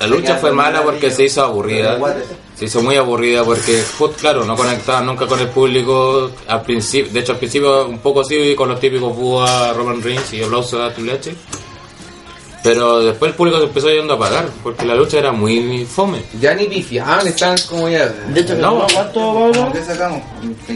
La 0.00 0.06
lucha 0.06 0.36
fue 0.36 0.52
mala 0.52 0.82
porque 0.82 1.10
se 1.10 1.24
hizo 1.24 1.42
aburrida. 1.44 1.98
Se 2.56 2.66
hizo 2.66 2.82
muy 2.82 2.94
aburrida 2.96 3.42
porque, 3.44 3.82
claro, 4.20 4.44
no 4.44 4.54
conectaba 4.56 5.00
nunca 5.00 5.26
con 5.26 5.40
el 5.40 5.48
público. 5.48 6.30
Al 6.46 6.62
principio, 6.62 7.12
de 7.12 7.20
hecho, 7.20 7.32
al 7.32 7.38
principio 7.38 7.86
un 7.86 7.98
poco 7.98 8.22
sí, 8.24 8.54
con 8.54 8.68
los 8.68 8.78
típicos 8.78 9.16
búhos 9.16 9.48
a 9.50 9.72
Roman 9.72 10.00
Reigns 10.02 10.32
y 10.34 10.42
aplausos 10.42 10.80
a 10.80 10.92
Triple 10.94 11.12
H. 11.14 11.34
Pero 12.62 13.00
después 13.00 13.30
el 13.32 13.36
público 13.36 13.58
se 13.58 13.64
empezó 13.64 13.90
yendo 13.90 14.14
a 14.14 14.18
pagar 14.18 14.46
porque 14.62 14.86
la 14.86 14.94
lucha 14.94 15.18
era 15.18 15.32
muy 15.32 15.84
fome. 15.84 16.22
Ya 16.40 16.54
ni 16.54 16.64
pifiaban, 16.64 17.26
están 17.26 17.56
como 17.68 17.88
ya. 17.90 18.06
De 18.08 18.40
hecho, 18.40 18.54
No. 18.54 18.86
¿cuánto, 18.92 19.34
Pablo? 19.52 19.70
¿Qué 19.72 19.82
sacamos? 19.82 20.22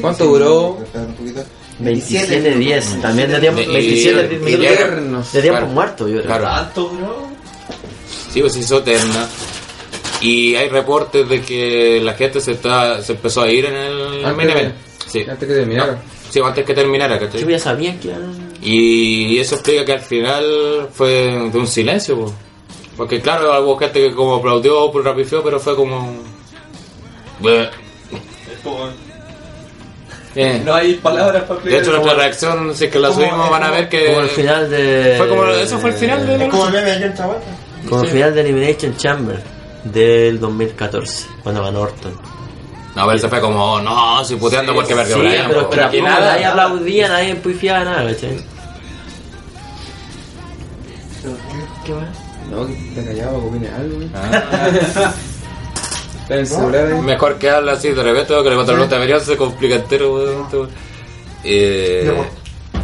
¿Cuánto 0.00 0.24
duró? 0.26 0.78
Espera 0.82 1.04
un 1.04 1.14
poquito. 1.14 1.40
27 1.78 2.54
10. 2.56 3.00
También 3.00 3.30
de 3.30 3.38
tiempo. 3.38 3.60
Y- 3.62 3.66
27 3.72 4.34
y- 4.34 4.38
minutos 4.38 4.66
eternos. 4.66 5.32
de 5.32 5.42
tiempo 5.42 5.66
muerto, 5.66 6.08
yo 6.08 6.16
creo. 6.16 6.26
Claro. 6.26 6.44
¿Tanto 6.44 6.82
duró? 6.88 7.27
Sí, 8.30 8.40
pues 8.40 8.52
se 8.52 8.60
hizo 8.60 8.78
eterna. 8.78 9.26
Y 10.20 10.54
hay 10.56 10.68
reportes 10.68 11.28
de 11.28 11.40
que 11.42 12.00
la 12.02 12.14
gente 12.14 12.40
se 12.40 12.52
está 12.52 13.00
se 13.02 13.12
empezó 13.12 13.42
a 13.42 13.48
ir 13.50 13.64
en 13.66 13.74
el 13.74 14.24
Antes 14.24 14.36
main 14.36 14.48
de- 14.48 14.52
event. 14.52 14.74
Sí. 15.06 15.24
Antes 15.28 15.48
que 15.48 15.54
terminara. 15.54 15.98
Sí, 16.28 16.40
antes 16.44 16.64
que 16.64 16.74
terminara, 16.74 17.18
¿cachai? 17.18 17.40
Yo 17.40 17.48
ya 17.48 17.58
sabía 17.58 17.98
que 17.98 18.08
eran... 18.10 18.48
Y 18.60 19.38
eso 19.38 19.54
explica 19.54 19.84
que 19.84 19.92
al 19.92 20.00
final 20.00 20.88
fue 20.92 21.10
de 21.50 21.58
un 21.58 21.66
silencio, 21.66 22.16
po. 22.18 22.34
porque 22.96 23.20
claro, 23.20 23.58
hubo 23.64 23.78
gente 23.78 24.00
que 24.00 24.14
como 24.14 24.34
aplaudió 24.34 24.90
por 24.92 25.04
rapifeo, 25.04 25.42
pero 25.42 25.58
fue 25.60 25.74
como... 25.76 26.16
Bleh. 27.40 27.70
Como- 28.62 28.88
Eh. 30.34 30.60
No 30.64 30.74
hay 30.74 30.94
palabras 30.94 31.44
para 31.44 31.60
De 31.60 31.78
hecho, 31.78 31.90
nuestra 31.92 32.14
reacción, 32.14 32.74
si 32.74 32.84
es 32.86 32.90
que 32.92 32.98
la 32.98 33.12
subimos, 33.12 33.48
van 33.50 33.62
a 33.62 33.70
ver 33.70 33.88
que... 33.88 34.06
Como 34.08 34.20
el 34.20 34.28
final 34.28 34.68
de... 34.70 35.14
Fue 35.16 35.28
como, 35.28 35.46
eso 35.48 35.78
fue 35.78 35.90
el 35.90 35.96
final 35.96 36.26
de 36.26 36.36
la 36.38 36.44
Es 36.44 36.50
como 36.50 36.66
el 36.66 36.72
meme 36.74 36.90
de 36.90 37.06
John 37.06 37.14
Travolta. 37.14 37.46
Como 37.88 38.02
el 38.02 38.08
final 38.10 38.34
de 38.34 38.40
Elimination 38.40 38.96
Chamber 38.96 39.42
del 39.84 40.38
2014, 40.40 41.26
cuando 41.42 41.62
ganó 41.62 41.80
Orton. 41.80 42.12
No, 42.94 43.06
pero 43.06 43.18
se 43.18 43.28
fue 43.28 43.40
como, 43.40 43.80
no, 43.80 44.24
si 44.24 44.36
puteando 44.36 44.74
porque 44.74 44.94
perdió 44.94 45.16
Sí, 45.16 45.20
Bryan, 45.22 45.46
pero, 45.48 45.70
pero 45.70 45.84
Aquí 45.86 46.02
nada. 46.02 46.32
nadie 46.32 46.44
aplaudía, 46.46 47.08
nadie 47.08 47.30
empufiaba 47.30 47.84
nada, 47.84 48.04
¿cachai? 48.06 48.44
¿Qué 51.84 51.92
va? 51.92 52.08
No, 52.50 52.66
está 52.66 53.04
callado, 53.04 53.44
que 53.44 53.50
viene 53.58 53.68
algo. 53.74 54.02
¿eh? 54.02 54.08
Ah. 54.14 55.12
Mejor 57.02 57.38
que 57.38 57.50
habla 57.50 57.72
así 57.72 57.90
de 57.90 58.02
repente, 58.02 58.34
que 58.42 58.50
le 58.50 58.56
contra 58.56 58.76
la 58.76 58.84
lucha 59.04 59.20
se 59.20 59.36
complica 59.36 59.76
entero, 59.76 60.14
weón. 60.14 60.68
Eh, 61.44 62.12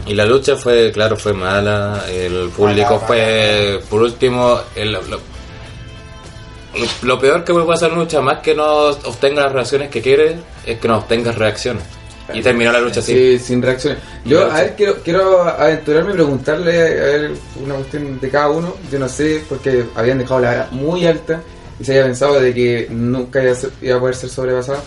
y 0.07 0.15
la 0.15 0.27
lucha 0.27 0.57
fue, 0.57 0.91
claro, 0.93 1.17
fue 1.17 1.33
mala. 1.33 2.05
El 2.11 2.51
público 2.51 3.03
fue, 3.07 3.81
por 3.89 4.03
último, 4.03 4.61
el- 4.75 4.93
lo, 4.93 5.03
lo- 5.03 5.21
lo 7.03 7.19
peor 7.21 7.45
que 7.45 7.53
puede 7.53 7.67
pasar 7.67 7.91
en 7.93 7.99
lucha, 8.01 8.21
más 8.21 8.41
que 8.41 8.55
no 8.55 8.89
obtenga 8.89 9.43
las 9.43 9.53
reacciones 9.53 9.91
que 9.91 10.03
quiere, 10.03 10.37
es 10.67 10.79
que 10.79 10.89
no 10.89 10.99
obtenga 10.99 11.31
reacciones. 11.33 11.85
Y 12.33 12.41
terminó 12.43 12.73
la 12.73 12.81
lucha 12.81 13.01
así. 13.01 13.13
Sí, 13.13 13.39
sin 13.39 13.63
reacciones. 13.63 13.99
Yo, 14.25 14.51
a 14.51 14.55
ver, 14.61 14.75
quiero, 14.77 14.97
quiero 15.05 15.43
aventurarme 15.43 16.11
y 16.13 16.15
preguntarle 16.15 16.73
a 16.81 17.05
ver 17.05 17.31
una 17.63 17.75
cuestión 17.75 18.19
de 18.19 18.29
cada 18.31 18.49
uno. 18.51 18.75
Yo 18.91 18.99
no 18.99 19.09
sé, 19.09 19.45
porque 19.49 19.85
habían 19.95 20.19
dejado 20.19 20.41
la 20.41 20.49
vara 20.49 20.69
muy 20.71 21.07
alta 21.07 21.43
y 21.79 21.85
se 21.85 21.93
había 21.93 22.05
pensado 22.05 22.41
de 22.41 22.55
que 22.55 22.87
nunca 22.91 23.43
iba 23.43 23.53
a, 23.53 23.55
ser- 23.55 23.71
iba 23.83 23.97
a 23.97 24.01
poder 24.01 24.17
ser 24.17 24.31
sobrepasada. 24.31 24.83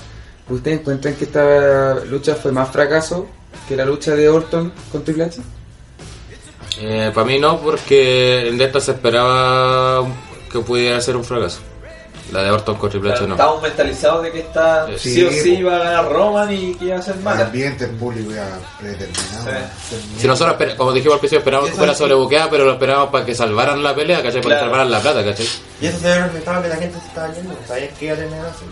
¿Ustedes 0.50 0.80
encuentran 0.80 1.14
que 1.14 1.26
esta 1.26 1.96
lucha 2.06 2.34
fue 2.36 2.52
más 2.52 2.70
fracaso 2.72 3.28
que 3.68 3.76
la 3.76 3.86
lucha 3.86 4.16
de 4.16 4.30
Orton 4.30 4.72
con 4.92 5.04
Triple 5.04 5.26
H? 5.26 5.42
Eh, 6.80 7.12
para 7.14 7.26
mí 7.26 7.40
no, 7.40 7.60
porque 7.60 8.54
de 8.56 8.64
esta 8.64 8.80
se 8.80 8.92
esperaba 8.92 10.06
que 10.52 10.60
pudiera 10.60 11.00
ser 11.02 11.16
un 11.18 11.24
fracaso. 11.24 11.60
La 12.32 12.44
de 12.44 12.52
Orton 12.52 12.76
con 12.76 12.90
Triple 12.90 13.14
H 13.14 13.26
no. 13.26 13.36
Estamos 13.36 13.62
mentalizados 13.62 14.22
de 14.24 14.32
que 14.34 14.40
está 14.42 14.86
Sí, 14.98 15.14
sí, 15.14 15.24
o 15.24 15.32
sí 15.32 15.54
po. 15.54 15.60
iba 15.62 15.76
a 15.78 15.80
ganar 15.80 16.12
Roman 16.12 16.52
y 16.54 16.76
que 16.76 16.86
iba 16.86 16.98
a 16.98 17.02
ser 17.02 17.16
El 17.16 17.22
mala. 17.24 17.46
ambiente, 17.46 17.86
el 17.86 17.92
público 17.92 18.32
ya 18.32 18.60
predeterminado. 18.80 19.50
Si 20.20 20.28
nosotros, 20.28 20.74
como 20.76 20.92
dijimos 20.92 21.14
al 21.16 21.20
principio, 21.22 21.40
esperábamos 21.40 21.72
que 21.72 21.78
fuera 21.78 21.96
sobrebuqueada, 21.96 22.50
pero 22.50 22.66
lo 22.66 22.74
esperábamos 22.74 23.10
para 23.12 23.26
que 23.26 23.34
salvaran 23.34 23.82
la 23.82 23.96
pelea, 23.96 24.22
¿cachai? 24.22 24.42
Para 24.42 24.56
que 24.56 24.62
salvaran 24.62 24.92
la 24.92 25.00
plata, 25.00 25.24
¿cachai? 25.24 25.48
Y 25.80 25.86
eso 25.88 26.00
se 26.00 26.08
ve 26.08 26.20
reflejado 26.26 26.62
que 26.64 26.68
la 26.70 26.76
gente 26.76 27.00
se 27.00 27.08
estaba 27.08 27.34
yendo. 27.34 27.56
Sabías 27.66 27.98
que 27.98 28.06
iba 28.06 28.14
a 28.14 28.18
terminar 28.18 28.46
así. 28.48 28.66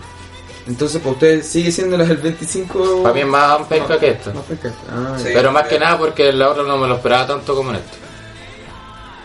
Entonces, 0.68 1.00
¿para 1.00 1.12
ustedes 1.12 1.48
sigue 1.48 1.72
siendo 1.72 1.96
la 1.96 2.06
del 2.06 2.18
25? 2.18 3.04
Para 3.04 3.14
mí 3.14 3.22
es 3.22 3.28
más 3.28 3.62
pesca 3.68 4.00
que. 4.00 4.18
Más 4.34 4.44
pesca. 4.46 4.72
Ah, 4.90 5.16
Sí. 5.18 5.30
Pero 5.34 5.52
más 5.52 5.68
que 5.68 5.78
nada 5.78 5.98
porque 5.98 6.34
la 6.34 6.50
otra 6.50 6.64
no 6.64 6.78
me 6.78 6.88
lo 6.88 6.96
esperaba 6.96 7.28
tanto 7.28 7.56
como 7.56 7.70
en 7.70 7.76
esta. 7.78 7.98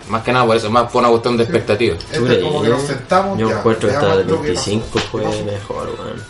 Más 0.08 0.22
que 0.22 0.32
nada 0.32 0.44
por 0.44 0.56
eso, 0.56 0.68
más 0.70 0.90
por 0.90 1.00
una 1.00 1.08
cuestión 1.10 1.36
de 1.36 1.44
expectativa. 1.44 1.94
Este 2.10 2.32
es 2.38 2.42
como 2.42 2.62
que 2.62 2.68
nos 2.68 2.82
sentamos. 2.82 3.38
Yo 3.38 3.48
ya, 3.48 3.58
encuentro 3.58 3.88
que 3.88 3.94
esta 3.94 4.16
del 4.16 4.26
lo 4.26 4.36
que 4.42 4.48
25 4.48 4.86
pasó. 4.92 5.06
fue 5.06 5.22
mejor, 5.44 5.88
weón. 5.98 6.22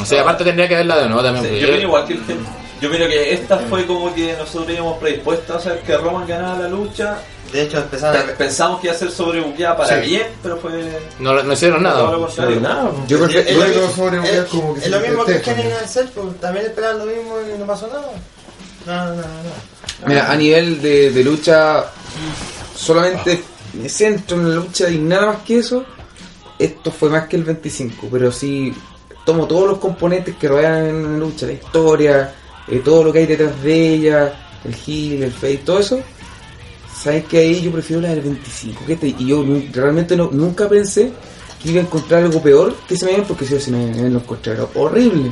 O 0.00 0.04
sea, 0.04 0.22
aparte 0.22 0.44
tendría 0.44 0.66
que 0.68 0.74
verla 0.74 0.96
de 0.98 1.06
nuevo 1.08 1.22
también. 1.22 1.44
Sí, 1.44 1.60
yo 1.60 1.68
opino 1.68 1.82
igual 1.82 2.06
que. 2.06 2.18
Yo 2.80 2.88
opino 2.88 3.06
que 3.06 3.32
esta 3.32 3.58
fue 3.58 3.86
como 3.86 4.12
que 4.12 4.32
nosotros 4.36 4.70
íbamos 4.70 4.98
predispuestos 4.98 5.54
a 5.54 5.58
hacer 5.58 5.82
que 5.82 5.96
Roman 5.96 6.26
ganara 6.26 6.58
la 6.58 6.68
lucha. 6.68 7.18
De 7.54 7.62
hecho, 7.62 7.78
empezaron 7.78 8.28
a... 8.30 8.32
Pensamos 8.34 8.80
que 8.80 8.88
iba 8.88 8.96
a 8.96 8.98
ser 8.98 9.12
sobrebuqueada 9.12 9.76
para 9.76 10.02
Sí. 10.02 10.08
bien, 10.10 10.26
pero 10.42 10.56
fue 10.56 10.72
no, 11.20 11.40
no 11.40 11.52
hicieron 11.52 11.84
nada. 11.84 12.10
contrario. 12.16 12.60
Nada, 12.60 12.90
Yo 13.06 13.20
creo 13.24 13.44
que 13.44 13.52
Luego 13.54 13.88
sobre 13.94 14.18
un 14.18 14.24
es- 14.26 14.32
día 14.32 14.46
como 14.46 14.74
que 14.74 14.80
es 14.80 14.88
lo 14.90 14.98
mismo 14.98 15.24
que 15.24 15.40
Kenny 15.40 15.62
¿no? 15.62 15.78
en 15.78 15.88
ser, 15.88 16.10
pues 16.10 16.40
también 16.40 16.66
esperaban 16.66 16.98
lo 16.98 17.06
mismo 17.06 17.36
y 17.54 17.56
no 17.56 17.64
pasó 17.64 17.86
nada. 17.86 18.10
No, 18.86 19.04
no, 19.10 19.14
no, 19.14 19.22
no. 19.22 20.06
Mira, 20.08 20.32
a 20.32 20.36
nivel 20.36 20.82
de, 20.82 21.10
de 21.12 21.22
lucha, 21.22 21.84
solamente 22.76 23.42
me 23.74 23.88
centro 23.88 24.36
en 24.36 24.48
la 24.50 24.56
lucha 24.56 24.90
y 24.90 24.98
nada 24.98 25.26
más 25.26 25.36
que 25.42 25.58
eso. 25.58 25.84
Esto 26.58 26.90
fue 26.90 27.08
más 27.10 27.26
que 27.28 27.36
el 27.36 27.44
25, 27.44 28.08
pero 28.10 28.30
sí 28.32 28.74
tomo 29.24 29.46
todos 29.46 29.68
los 29.68 29.78
componentes 29.78 30.36
que 30.36 30.48
rodean 30.48 30.86
en 30.86 31.12
la 31.12 31.18
lucha, 31.18 31.46
la 31.46 31.52
historia, 31.52 32.34
eh, 32.68 32.80
todo 32.84 33.04
lo 33.04 33.12
que 33.12 33.20
hay 33.20 33.26
detrás 33.26 33.62
de 33.62 33.94
ella, 33.94 34.32
el 34.64 34.74
heel, 34.86 35.22
el 35.24 35.32
face, 35.32 35.58
todo 35.64 35.78
eso, 35.78 36.00
sabes 37.02 37.24
que 37.24 37.38
ahí 37.38 37.60
yo 37.62 37.70
prefiero 37.72 38.02
la 38.02 38.10
del 38.10 38.20
25. 38.20 38.84
que 38.86 38.92
este- 38.94 39.14
y 39.18 39.26
yo 39.26 39.44
realmente 39.72 40.16
no, 40.16 40.30
nunca 40.32 40.68
pensé 40.68 41.12
que 41.62 41.70
iba 41.70 41.80
a 41.80 41.84
encontrar 41.84 42.24
algo 42.24 42.40
peor 42.42 42.74
que 42.88 42.96
se 42.96 43.06
me 43.06 43.22
porque 43.22 43.44
si 43.46 43.58
se 43.60 43.70
me, 43.70 43.86
me 43.86 44.10
lo 44.10 44.18
encontré 44.20 44.52
era 44.52 44.66
horrible. 44.74 45.30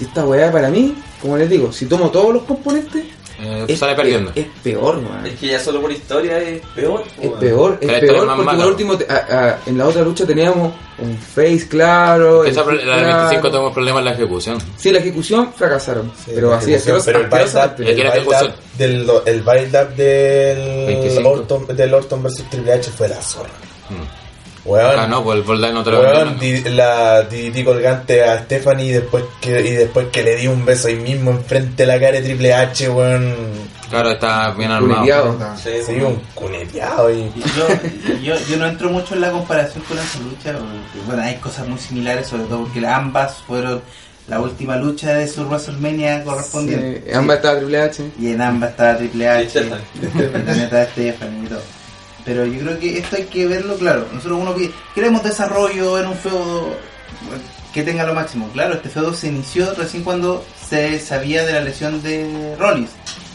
Y 0.00 0.04
esta 0.04 0.24
weá 0.24 0.50
para 0.50 0.70
mí, 0.70 0.94
como 1.20 1.36
les 1.36 1.50
digo, 1.50 1.72
si 1.72 1.86
tomo 1.86 2.10
todos 2.10 2.32
los 2.34 2.42
componentes, 2.44 3.04
Eh, 3.44 3.76
sale 3.76 3.94
perdiendo. 3.96 4.30
Es, 4.34 4.44
es 4.44 4.46
peor, 4.62 4.96
weón. 4.98 5.26
Es 5.26 5.38
que 5.38 5.46
ya 5.48 5.58
solo 5.58 5.80
por 5.80 5.90
historia 5.90 6.38
es 6.38 6.60
peor. 6.74 7.02
Es 7.20 7.30
peor, 7.30 7.78
la 7.82 7.92
es 7.94 8.00
peor 8.00 8.16
es 8.16 8.22
más 8.24 8.36
porque 8.36 8.44
mala. 8.46 8.58
por 8.62 8.66
último 8.72 8.96
te- 8.96 9.12
a- 9.12 9.26
a- 9.48 9.58
en 9.66 9.78
la 9.78 9.86
otra 9.88 10.02
lucha 10.02 10.24
teníamos 10.26 10.72
un 10.98 11.16
face 11.18 11.66
claro. 11.68 12.44
Esa, 12.44 12.60
la 12.64 12.80
claro. 12.82 13.06
25 13.28 13.50
tenemos 13.50 13.72
problemas 13.72 13.98
en 14.00 14.04
la 14.04 14.12
ejecución. 14.12 14.58
Sí, 14.76 14.92
la 14.92 14.98
ejecución 15.00 15.52
fracasaron, 15.54 16.12
pero 16.26 16.52
así 16.54 16.72
asquerosa- 16.74 17.04
pero 17.06 17.18
el 17.20 17.26
build-up. 17.28 18.52
Es 18.72 18.78
del, 18.78 19.10
el 19.26 19.42
build-up 19.42 19.94
del 19.96 20.86
25. 20.86 21.28
Orton, 21.30 21.66
del 21.76 21.94
Orton 21.94 22.22
versus 22.22 22.48
Triple 22.48 22.72
H 22.74 22.90
fue 22.92 23.08
la 23.08 23.20
zorra. 23.20 23.50
Mm. 23.90 24.21
Weón, 24.64 24.94
Ah, 24.96 25.06
no, 25.08 25.24
pues 25.24 25.38
el 25.38 25.42
Bold 25.42 25.72
no 25.72 25.82
te 25.82 25.90
lo 25.90 26.00
weón, 26.00 26.38
di- 26.38 26.60
la 26.70 27.22
DDT 27.22 27.64
colgante 27.64 28.22
a 28.22 28.38
Stephanie 28.44 28.86
y 28.86 28.92
después 28.92 29.24
que 29.40 29.60
y 29.60 29.70
después 29.72 30.06
que 30.12 30.22
le 30.22 30.36
di 30.36 30.46
un 30.46 30.64
beso 30.64 30.86
ahí 30.88 30.94
mismo 30.96 31.32
enfrente 31.32 31.82
de 31.82 31.86
la 31.86 31.98
cara 31.98 32.12
de 32.12 32.22
Triple 32.22 32.54
H, 32.54 32.88
weón. 32.90 33.34
Claro, 33.90 34.12
está 34.12 34.50
bien 34.52 34.70
armado. 34.70 35.00
Culeteado. 35.00 35.56
Sí, 35.56 35.70
Sí, 35.84 35.92
weón. 35.94 36.12
un 36.12 36.20
cuneteado 36.34 37.10
y 37.10 37.32
Yo, 37.56 37.66
yo, 38.22 38.34
yo 38.48 38.56
no 38.56 38.66
entro 38.66 38.88
mucho 38.90 39.14
en 39.14 39.20
la 39.22 39.30
comparación 39.32 39.82
con 39.84 39.98
esa 39.98 40.18
lucha, 40.20 40.52
porque, 40.52 41.06
bueno, 41.06 41.22
hay 41.22 41.34
cosas 41.36 41.66
muy 41.66 41.78
similares, 41.80 42.28
sobre 42.28 42.44
todo 42.44 42.60
porque 42.64 42.86
ambas 42.86 43.38
fueron 43.46 43.82
la 44.28 44.40
última 44.40 44.76
lucha 44.76 45.12
de 45.14 45.26
su 45.26 45.42
WrestleMania 45.44 46.22
correspondiente. 46.22 47.02
Sí, 47.04 47.12
ambas 47.12 47.38
estaba 47.38 47.58
Triple 47.58 47.82
H. 47.82 48.04
Y 48.20 48.28
en 48.30 48.40
ambas 48.40 48.70
estaba 48.70 48.96
Triple 48.96 49.28
H, 49.28 49.42
Y 49.44 49.48
Stephanie. 49.50 49.84
y 49.94 50.06
también 50.28 50.60
estaba 50.60 50.84
Stephanie 50.84 51.42
y 51.44 51.48
todo. 51.48 51.62
Pero 52.24 52.46
yo 52.46 52.60
creo 52.60 52.78
que 52.78 52.98
esto 52.98 53.16
hay 53.16 53.24
que 53.24 53.46
verlo 53.46 53.76
claro. 53.76 54.06
Nosotros 54.12 54.38
uno 54.40 54.54
pide, 54.54 54.72
queremos 54.94 55.22
desarrollo 55.22 55.98
en 55.98 56.06
un 56.08 56.14
feudo 56.16 56.76
que 57.72 57.82
tenga 57.82 58.04
lo 58.04 58.14
máximo. 58.14 58.48
Claro, 58.52 58.74
este 58.74 58.88
feudo 58.88 59.14
se 59.14 59.28
inició 59.28 59.74
recién 59.74 60.04
cuando 60.04 60.44
se 60.68 60.98
sabía 61.00 61.44
de 61.44 61.54
la 61.54 61.60
lesión 61.60 62.02
de 62.02 62.54
Rollins. 62.58 62.90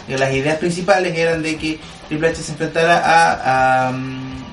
Las 0.08 0.34
ideas 0.34 0.58
principales 0.58 1.18
eran 1.18 1.44
de 1.44 1.58
que 1.58 1.80
Triple 2.08 2.30
H 2.30 2.42
se 2.42 2.52
enfrentara 2.54 3.00
a, 3.00 3.90
a, 3.90 3.94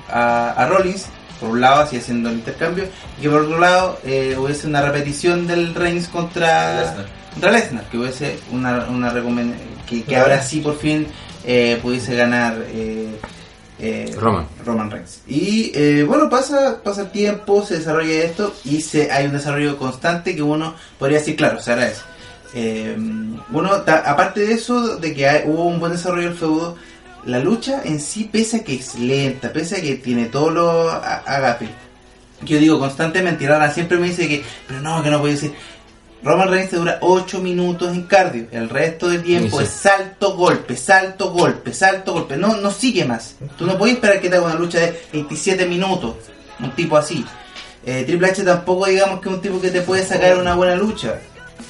a, 0.09 0.51
a 0.51 0.67
Rollins, 0.67 1.05
por 1.39 1.51
un 1.51 1.61
lado, 1.61 1.81
así 1.81 1.97
haciendo 1.97 2.29
el 2.29 2.35
intercambio, 2.35 2.89
y 3.17 3.21
que 3.21 3.29
por 3.29 3.41
otro 3.43 3.59
lado 3.59 3.99
eh, 4.03 4.35
hubiese 4.37 4.67
una 4.67 4.81
repetición 4.81 5.47
del 5.47 5.73
Reigns 5.73 6.09
contra 6.09 6.81
Lesnar. 6.81 7.05
contra 7.31 7.51
Lesnar, 7.51 7.83
que 7.85 7.97
hubiese 7.97 8.39
una, 8.51 8.85
una 8.89 9.13
que, 9.87 10.03
que 10.03 10.17
ahora 10.17 10.41
sí 10.41 10.59
por 10.59 10.77
fin 10.77 11.07
eh, 11.45 11.79
pudiese 11.81 12.15
ganar 12.15 12.57
eh, 12.67 13.17
eh, 13.79 14.15
Roman. 14.19 14.47
Roman 14.65 14.89
Reigns. 14.91 15.21
Y 15.27 15.71
eh, 15.75 16.03
bueno, 16.07 16.29
pasa, 16.29 16.81
pasa 16.83 17.01
el 17.01 17.11
tiempo, 17.11 17.65
se 17.65 17.77
desarrolla 17.79 18.23
esto 18.23 18.53
y 18.63 18.81
se, 18.81 19.11
hay 19.11 19.25
un 19.25 19.33
desarrollo 19.33 19.77
constante 19.77 20.35
que 20.35 20.41
uno 20.41 20.75
podría 20.97 21.19
decir, 21.19 21.35
claro, 21.35 21.59
se 21.61 21.71
agradece. 21.73 22.01
Eh, 22.53 22.95
ta- 23.85 24.03
aparte 24.09 24.41
de 24.41 24.53
eso, 24.53 24.97
de 24.97 25.13
que 25.13 25.27
hay- 25.27 25.43
hubo 25.45 25.65
un 25.65 25.79
buen 25.79 25.91
desarrollo 25.91 26.29
del 26.29 26.37
feudo, 26.37 26.77
la 27.25 27.39
lucha 27.39 27.81
en 27.83 27.99
sí, 27.99 28.29
pese 28.31 28.57
a 28.57 28.63
que 28.63 28.75
es 28.75 28.95
lenta, 28.97 29.51
pese 29.51 29.77
a 29.77 29.81
que 29.81 29.95
tiene 29.95 30.25
todo 30.25 30.51
lo 30.51 30.89
a- 30.89 31.17
agape, 31.25 31.67
que 32.45 32.53
yo 32.53 32.59
digo 32.59 32.79
constantemente, 32.79 33.43
y 33.43 33.47
Rara 33.47 33.71
siempre 33.71 33.97
me 33.97 34.07
dice 34.07 34.27
que, 34.27 34.43
pero 34.67 34.79
no, 34.81 35.01
que 35.03 35.09
no 35.09 35.19
puedo 35.19 35.33
decir. 35.33 35.53
Roman 36.25 36.49
Reigns 36.49 36.71
te 36.71 36.77
dura 36.77 36.97
8 37.01 37.39
minutos 37.39 37.93
en 37.93 38.01
cardio, 38.07 38.47
el 38.51 38.67
resto 38.67 39.09
del 39.09 39.21
tiempo 39.21 39.59
Sí, 39.59 39.63
es 39.63 39.69
salto, 39.69 40.35
golpe, 40.35 40.75
salto, 40.75 41.31
golpe, 41.31 41.71
salto, 41.71 42.13
golpe. 42.13 42.35
No, 42.35 42.57
no 42.57 42.71
sigue 42.71 43.05
más. 43.05 43.35
Tú 43.55 43.67
no 43.67 43.77
puedes 43.77 43.95
esperar 43.95 44.19
que 44.19 44.27
te 44.27 44.35
haga 44.35 44.47
una 44.47 44.55
lucha 44.55 44.79
de 44.79 44.99
27 45.13 45.67
minutos, 45.67 46.15
un 46.59 46.71
tipo 46.71 46.97
así. 46.97 47.23
Eh, 47.85 48.03
Triple 48.07 48.27
H 48.29 48.43
tampoco 48.43 48.87
digamos 48.87 49.21
que 49.21 49.29
es 49.29 49.35
un 49.35 49.41
tipo 49.41 49.61
que 49.61 49.69
te 49.69 49.81
puede 49.81 50.03
sacar 50.03 50.35
una 50.39 50.55
buena 50.55 50.73
lucha. 50.73 51.19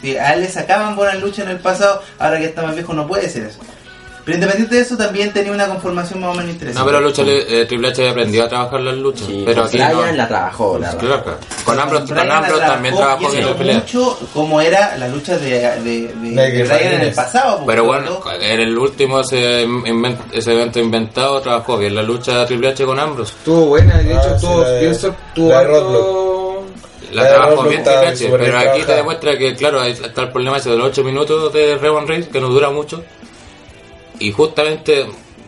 Si 0.02 0.16
a 0.16 0.34
él 0.34 0.44
le 0.44 0.48
sacaban 0.50 0.96
buenas 0.96 1.22
luchas 1.22 1.40
en 1.40 1.52
el 1.52 1.60
pasado, 1.60 2.02
ahora 2.18 2.38
que 2.38 2.46
está 2.46 2.62
más 2.62 2.76
viejo 2.76 2.94
no 2.94 3.06
puede 3.06 3.30
ser 3.30 3.48
eso. 3.48 3.60
Pero 4.26 4.36
independiente 4.38 4.76
de 4.76 4.82
eso, 4.82 4.98
también 4.98 5.32
tenía 5.32 5.52
una 5.52 5.68
conformación 5.68 6.20
más 6.20 6.32
o 6.32 6.34
menos 6.34 6.50
interesante. 6.52 6.80
No, 6.80 6.86
pero 6.86 7.00
lucha, 7.08 7.22
eh, 7.28 7.66
Triple 7.68 7.90
H 7.90 8.10
aprendió 8.10 8.44
a 8.44 8.50
trabajar 8.50 8.82
las 8.82 8.96
luchas. 8.96 9.28
Sí, 9.28 9.44
pero 9.46 9.62
con 9.62 9.66
aquí 9.68 9.78
no. 9.78 10.12
la 10.18 10.28
trabajó, 10.28 10.80
la 10.80 10.98
Claro, 10.98 11.24
claro. 11.24 11.38
Con 11.64 11.80
Ambrose, 11.80 12.08
con 12.08 12.28
la 12.28 12.48
también 12.66 12.96
trabajó 12.96 13.30
bien 13.30 13.46
la 13.46 13.54
pelea. 13.56 13.76
mucho 13.76 14.20
como 14.34 14.62
era 14.62 14.98
la 14.98 15.08
lucha 15.10 15.38
de, 15.38 15.50
de, 15.50 15.80
de, 15.82 16.12
de 16.34 16.64
De 16.64 16.86
en 16.96 17.02
el 17.02 17.14
pasado. 17.14 17.64
Pero 17.68 17.84
bueno, 17.86 18.20
en 18.42 18.60
el 18.62 18.76
último 18.78 19.20
ese, 19.20 19.64
inven- 19.68 20.18
ese 20.32 20.54
evento 20.54 20.80
inventado 20.80 21.40
trabajó 21.42 21.78
bien 21.78 21.94
la 21.94 22.02
lucha 22.02 22.40
de 22.40 22.46
Triple 22.48 22.70
H 22.70 22.84
con 22.84 23.00
Ambrose. 23.00 23.32
Estuvo 23.38 23.68
buena, 23.68 24.02
y 24.02 24.06
de 24.06 24.14
Ah, 24.16 24.18
hecho 24.22 24.30
sí, 24.30 24.36
estuvo, 24.36 24.80
pienso, 24.80 25.16
tuvo 25.36 25.50
la 25.50 27.24
La 27.24 27.24
bien 27.70 27.84
Triple 27.84 28.08
H, 28.08 28.30
pero 28.40 28.58
aquí 28.58 28.82
te 28.84 28.94
demuestra 28.96 29.38
que, 29.38 29.56
claro, 29.56 29.84
está 29.84 30.24
el 30.24 30.30
problema 30.32 30.58
ese 30.58 30.72
de 30.72 30.78
los 30.78 30.88
8 30.88 31.04
minutos 31.04 31.54
de 31.54 31.76
Roman 31.78 32.08
Reigns, 32.08 32.28
que 32.28 32.42
no 32.42 32.50
dura 32.50 32.72
mucho. 32.72 33.04
Y 34.20 34.32
justamente, 34.32 35.06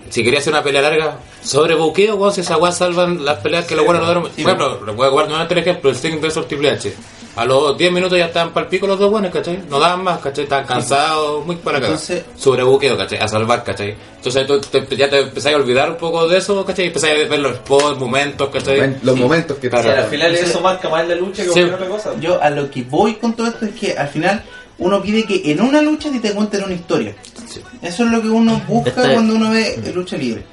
si 0.10 0.24
quería 0.24 0.40
hacer 0.40 0.54
una 0.54 0.64
pelea 0.64 0.82
larga, 0.82 1.20
sobre 1.44 1.76
buqueo, 1.76 2.16
weón, 2.16 2.34
si 2.34 2.42
esa 2.42 2.58
weá 2.58 2.72
salvan 2.72 3.24
las 3.24 3.38
peleas 3.40 3.66
que 3.66 3.76
los 3.76 3.86
buenos 3.86 4.04
no 4.04 4.08
duran. 4.08 4.24
Por 4.24 4.32
ejemplo, 4.40 4.86
le 4.86 4.92
voy 4.92 5.06
a 5.06 5.10
guardar 5.10 5.30
nuevamente 5.30 5.54
el 5.54 5.60
ejemplo, 5.60 5.90
el 5.90 5.96
Sting 5.96 6.20
vs 6.22 6.48
Triple 6.48 6.70
H. 6.72 6.94
A 7.38 7.46
los 7.46 7.78
10 7.78 7.92
minutos 7.92 8.18
ya 8.18 8.26
estaban 8.26 8.52
para 8.52 8.64
el 8.64 8.70
pico 8.72 8.88
los 8.88 8.98
dos 8.98 9.12
buenos, 9.12 9.32
¿cachai? 9.32 9.62
No 9.70 9.80
daban 9.80 10.04
más, 10.04 10.18
¿cachai? 10.20 10.46
Estaban 10.46 10.66
cansados, 10.66 11.46
muy 11.46 11.56
para 11.58 11.78
acá. 11.78 11.86
Entonces- 11.88 12.24
Sobre 12.36 12.64
buqueo, 12.64 12.98
¿cachai? 12.98 13.20
A 13.20 13.28
salvar, 13.28 13.64
¿cachai? 13.64 13.96
Entonces 14.16 14.48
tú 14.48 14.60
te- 14.60 14.96
ya 14.96 15.08
te 15.08 15.20
empezás 15.20 15.54
a 15.54 15.56
olvidar 15.58 15.92
un 15.92 15.98
poco 15.98 16.28
de 16.28 16.40
eso, 16.40 16.66
¿cachai? 16.66 16.86
Y 16.86 16.88
empezás 16.88 17.12
a 17.12 17.14
ver 17.14 17.40
los 17.40 17.58
spots, 17.58 18.00
momentos, 18.00 18.50
¿cachai? 18.50 18.96
Los 19.04 19.16
momentos 19.16 19.56
que 19.60 19.70
Claro. 19.70 19.88
Y 19.90 19.92
al 19.92 20.06
final 20.06 20.28
Entonces- 20.32 20.50
eso 20.50 20.62
marca 20.62 20.90
más 20.90 21.08
la 21.08 21.14
lucha 21.14 21.44
que 21.44 21.50
Sí. 21.50 21.54
cualquier 21.54 21.74
otra 21.76 21.88
cosa. 21.90 22.20
Yo 22.20 22.42
a 22.42 22.50
lo 22.50 22.72
que 22.72 22.82
voy 22.84 23.14
con 23.16 23.36
todo 23.36 23.46
esto 23.48 23.66
es 23.68 23.76
que 23.80 23.96
al 23.96 24.08
final 24.08 24.44
uno 24.80 25.00
pide 25.04 25.24
que 25.26 25.52
en 25.52 25.62
una 25.62 25.80
lucha 25.84 26.10
te 26.20 26.32
cuenten 26.34 26.64
una 26.64 26.74
historia. 26.74 27.16
Sí. 27.58 27.78
Eso 27.82 28.06
es 28.06 28.12
lo 28.12 28.22
que 28.22 28.30
uno 28.30 28.62
busca 28.68 28.90
Este- 28.90 29.14
cuando 29.14 29.36
uno 29.36 29.50
ve 29.52 29.92
lucha 29.94 30.18
libre. 30.18 30.44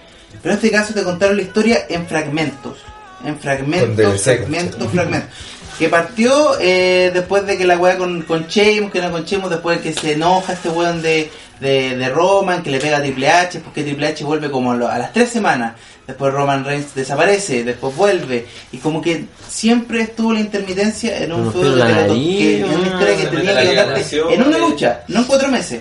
Pero 0.43 0.53
en 0.55 0.59
este 0.59 0.71
caso 0.71 0.93
te 0.95 1.03
contaron 1.03 1.37
la 1.37 1.43
historia 1.43 1.87
en 1.89 2.07
fragmentos. 2.07 2.79
En 3.25 3.39
fragmentos, 3.39 3.97
fragmentos, 4.37 4.93
fragmentos. 4.93 5.31
Que 5.79 5.89
partió 5.89 6.57
eh, 6.61 7.11
después 7.13 7.47
de 7.47 7.57
que 7.59 7.65
la 7.67 7.79
weá 7.79 7.97
con, 7.97 8.23
con 8.23 8.47
Sheamus, 8.47 8.91
que 8.93 9.01
no 9.01 9.11
con 9.11 9.25
Sheamus, 9.25 9.51
después 9.51 9.79
de 9.83 9.83
que 9.93 9.99
se 10.01 10.13
enoja 10.13 10.53
este 10.53 10.69
weón 10.69 11.03
de, 11.03 11.31
de, 11.61 11.97
de 11.97 12.09
Roman, 12.11 12.63
que 12.63 12.71
le 12.71 12.79
pega 12.79 12.99
a 12.99 13.01
Triple 13.03 13.29
H, 13.29 13.61
porque 13.61 13.83
Triple 13.83 14.07
H 14.09 14.23
vuelve 14.25 14.51
como 14.51 14.73
a, 14.73 14.77
lo- 14.77 14.89
a 14.89 14.99
las 14.99 15.13
tres 15.13 15.31
semanas. 15.31 15.75
Después 16.07 16.35
Roman 16.35 16.65
Reigns 16.67 16.95
desaparece, 16.95 17.65
después 17.65 17.97
vuelve. 17.97 18.47
Y 18.73 18.77
como 18.79 19.01
que 19.01 19.25
siempre 19.49 20.03
estuvo 20.03 20.33
la 20.35 20.41
intermitencia 20.41 21.17
en 21.19 21.33
un 21.33 21.51
feudo 21.51 21.73
que, 21.73 21.79
la 21.79 21.89
nariz, 22.09 22.39
que- 22.39 22.59
en 22.61 22.65
una 22.67 22.87
historia 22.89 23.17
que 23.17 23.27
tenía 23.37 23.53
que 23.95 24.05
en 24.35 24.43
una 24.43 24.59
lucha, 24.59 25.01
no 25.09 25.21
en 25.21 25.25
cuatro 25.25 25.49
meses. 25.49 25.81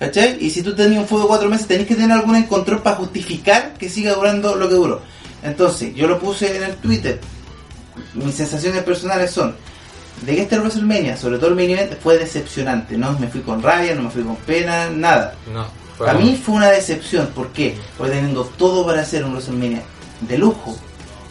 ¿Cachai? 0.00 0.38
Y 0.40 0.48
si 0.48 0.62
tú 0.62 0.74
tenías 0.74 1.02
un 1.02 1.06
feudo 1.06 1.22
de 1.22 1.28
cuatro 1.28 1.50
meses, 1.50 1.66
tenés 1.66 1.86
que 1.86 1.94
tener 1.94 2.12
algún 2.12 2.34
encontrón 2.34 2.80
para 2.80 2.96
justificar 2.96 3.74
que 3.74 3.90
siga 3.90 4.14
durando 4.14 4.56
lo 4.56 4.66
que 4.66 4.74
duró. 4.74 5.02
Entonces, 5.42 5.94
yo 5.94 6.08
lo 6.08 6.18
puse 6.18 6.56
en 6.56 6.62
el 6.62 6.76
Twitter. 6.76 7.20
Mis 8.14 8.34
sensaciones 8.34 8.82
personales 8.82 9.30
son 9.30 9.54
de 10.22 10.34
que 10.34 10.42
este 10.42 10.58
WrestleMania, 10.58 11.18
sobre 11.18 11.36
todo 11.36 11.50
el 11.50 11.54
main 11.54 11.70
event, 11.70 12.00
fue 12.00 12.16
decepcionante. 12.16 12.96
No 12.96 13.12
me 13.18 13.28
fui 13.28 13.42
con 13.42 13.62
rabia, 13.62 13.94
no 13.94 14.04
me 14.04 14.10
fui 14.10 14.22
con 14.22 14.36
pena, 14.36 14.88
nada. 14.88 15.34
No. 15.52 15.66
Para 15.98 16.14
mí 16.14 16.40
fue 16.42 16.54
una 16.54 16.70
decepción. 16.70 17.26
¿Por 17.34 17.48
qué? 17.48 17.76
Porque 17.98 18.14
teniendo 18.14 18.44
todo 18.44 18.86
para 18.86 19.02
hacer 19.02 19.22
un 19.22 19.32
WrestleMania 19.32 19.82
de 20.22 20.38
lujo. 20.38 20.78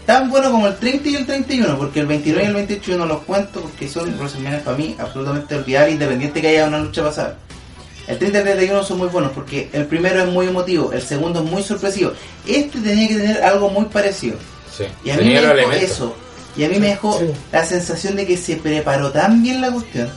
Tan 0.06 0.30
bueno 0.30 0.52
como 0.52 0.68
el 0.68 0.76
30 0.76 1.10
y 1.10 1.16
el 1.16 1.26
31, 1.26 1.76
porque 1.76 2.02
el 2.02 2.06
29 2.06 2.44
y 2.44 2.48
el 2.48 2.54
28 2.54 2.92
yo 2.92 2.98
no 3.00 3.08
los 3.08 3.22
cuento 3.24 3.62
porque 3.62 3.88
son 3.88 4.16
WrestleMania 4.16 4.64
para 4.64 4.78
mí 4.78 4.96
absolutamente 5.00 5.56
olvidables, 5.56 5.94
independiente 5.94 6.40
que 6.40 6.48
haya 6.50 6.68
una 6.68 6.80
lucha 6.80 7.04
pasada. 7.04 7.38
El 8.10 8.18
30 8.18 8.40
y 8.40 8.42
el 8.42 8.48
31 8.48 8.84
son 8.84 8.98
muy 8.98 9.08
buenos 9.08 9.32
porque 9.34 9.70
el 9.72 9.86
primero 9.86 10.24
es 10.24 10.28
muy 10.28 10.48
emotivo, 10.48 10.92
el 10.92 11.02
segundo 11.04 11.44
es 11.44 11.46
muy 11.46 11.62
sorpresivo. 11.62 12.12
Este 12.48 12.80
tenía 12.80 13.08
que 13.08 13.16
tener 13.16 13.44
algo 13.44 13.70
muy 13.70 13.86
parecido. 13.86 14.36
Sí. 14.76 14.86
Y 15.04 15.12
a 15.12 15.18
mí 15.18 15.26
me 15.26 15.42
dejó 15.42 15.72
eso. 15.74 16.16
Y 16.58 16.64
a 16.64 16.70
mí 16.70 16.80
me 16.80 16.88
dejó 16.88 17.22
la 17.52 17.64
sensación 17.64 18.16
de 18.16 18.26
que 18.26 18.36
se 18.36 18.56
preparó 18.56 19.12
tan 19.12 19.44
bien 19.44 19.62
la 19.62 19.72
cuestión 19.72 20.10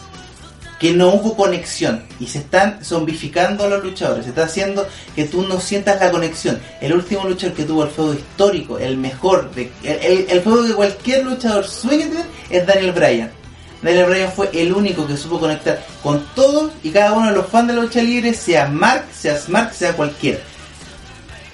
que 0.80 0.92
no 0.92 1.10
hubo 1.10 1.36
conexión 1.36 2.02
y 2.18 2.26
se 2.26 2.38
están 2.38 2.82
zombificando 2.82 3.64
a 3.64 3.68
los 3.68 3.84
luchadores. 3.84 4.24
Se 4.24 4.30
está 4.30 4.44
haciendo 4.44 4.84
que 5.14 5.26
tú 5.26 5.42
no 5.42 5.60
sientas 5.60 6.00
la 6.00 6.10
conexión. 6.10 6.60
El 6.80 6.94
último 6.94 7.24
luchador 7.28 7.54
que 7.54 7.64
tuvo 7.64 7.84
el 7.84 7.90
feudo 7.90 8.14
histórico, 8.14 8.78
el 8.78 8.96
mejor, 8.96 9.54
de, 9.54 9.70
el, 9.84 9.98
el, 9.98 10.26
el 10.30 10.40
feudo 10.40 10.66
que 10.66 10.72
cualquier 10.72 11.24
luchador 11.24 11.68
sueña 11.68 12.08
tener, 12.08 12.26
es 12.50 12.66
Daniel 12.66 12.92
Bryan. 12.92 13.41
Daniel 13.82 14.06
Bryan 14.06 14.32
fue 14.32 14.48
el 14.52 14.72
único 14.72 15.06
que 15.06 15.16
supo 15.16 15.40
conectar 15.40 15.84
con 16.02 16.24
todos 16.34 16.70
y 16.84 16.90
cada 16.90 17.12
uno 17.12 17.28
de 17.30 17.36
los 17.36 17.46
fans 17.46 17.68
de 17.68 17.74
la 17.74 17.82
lucha 17.82 18.00
libre, 18.00 18.32
sea 18.32 18.68
Mark, 18.68 19.06
sea 19.12 19.36
Smart, 19.38 19.72
sea 19.72 19.92
cualquiera. 19.94 20.38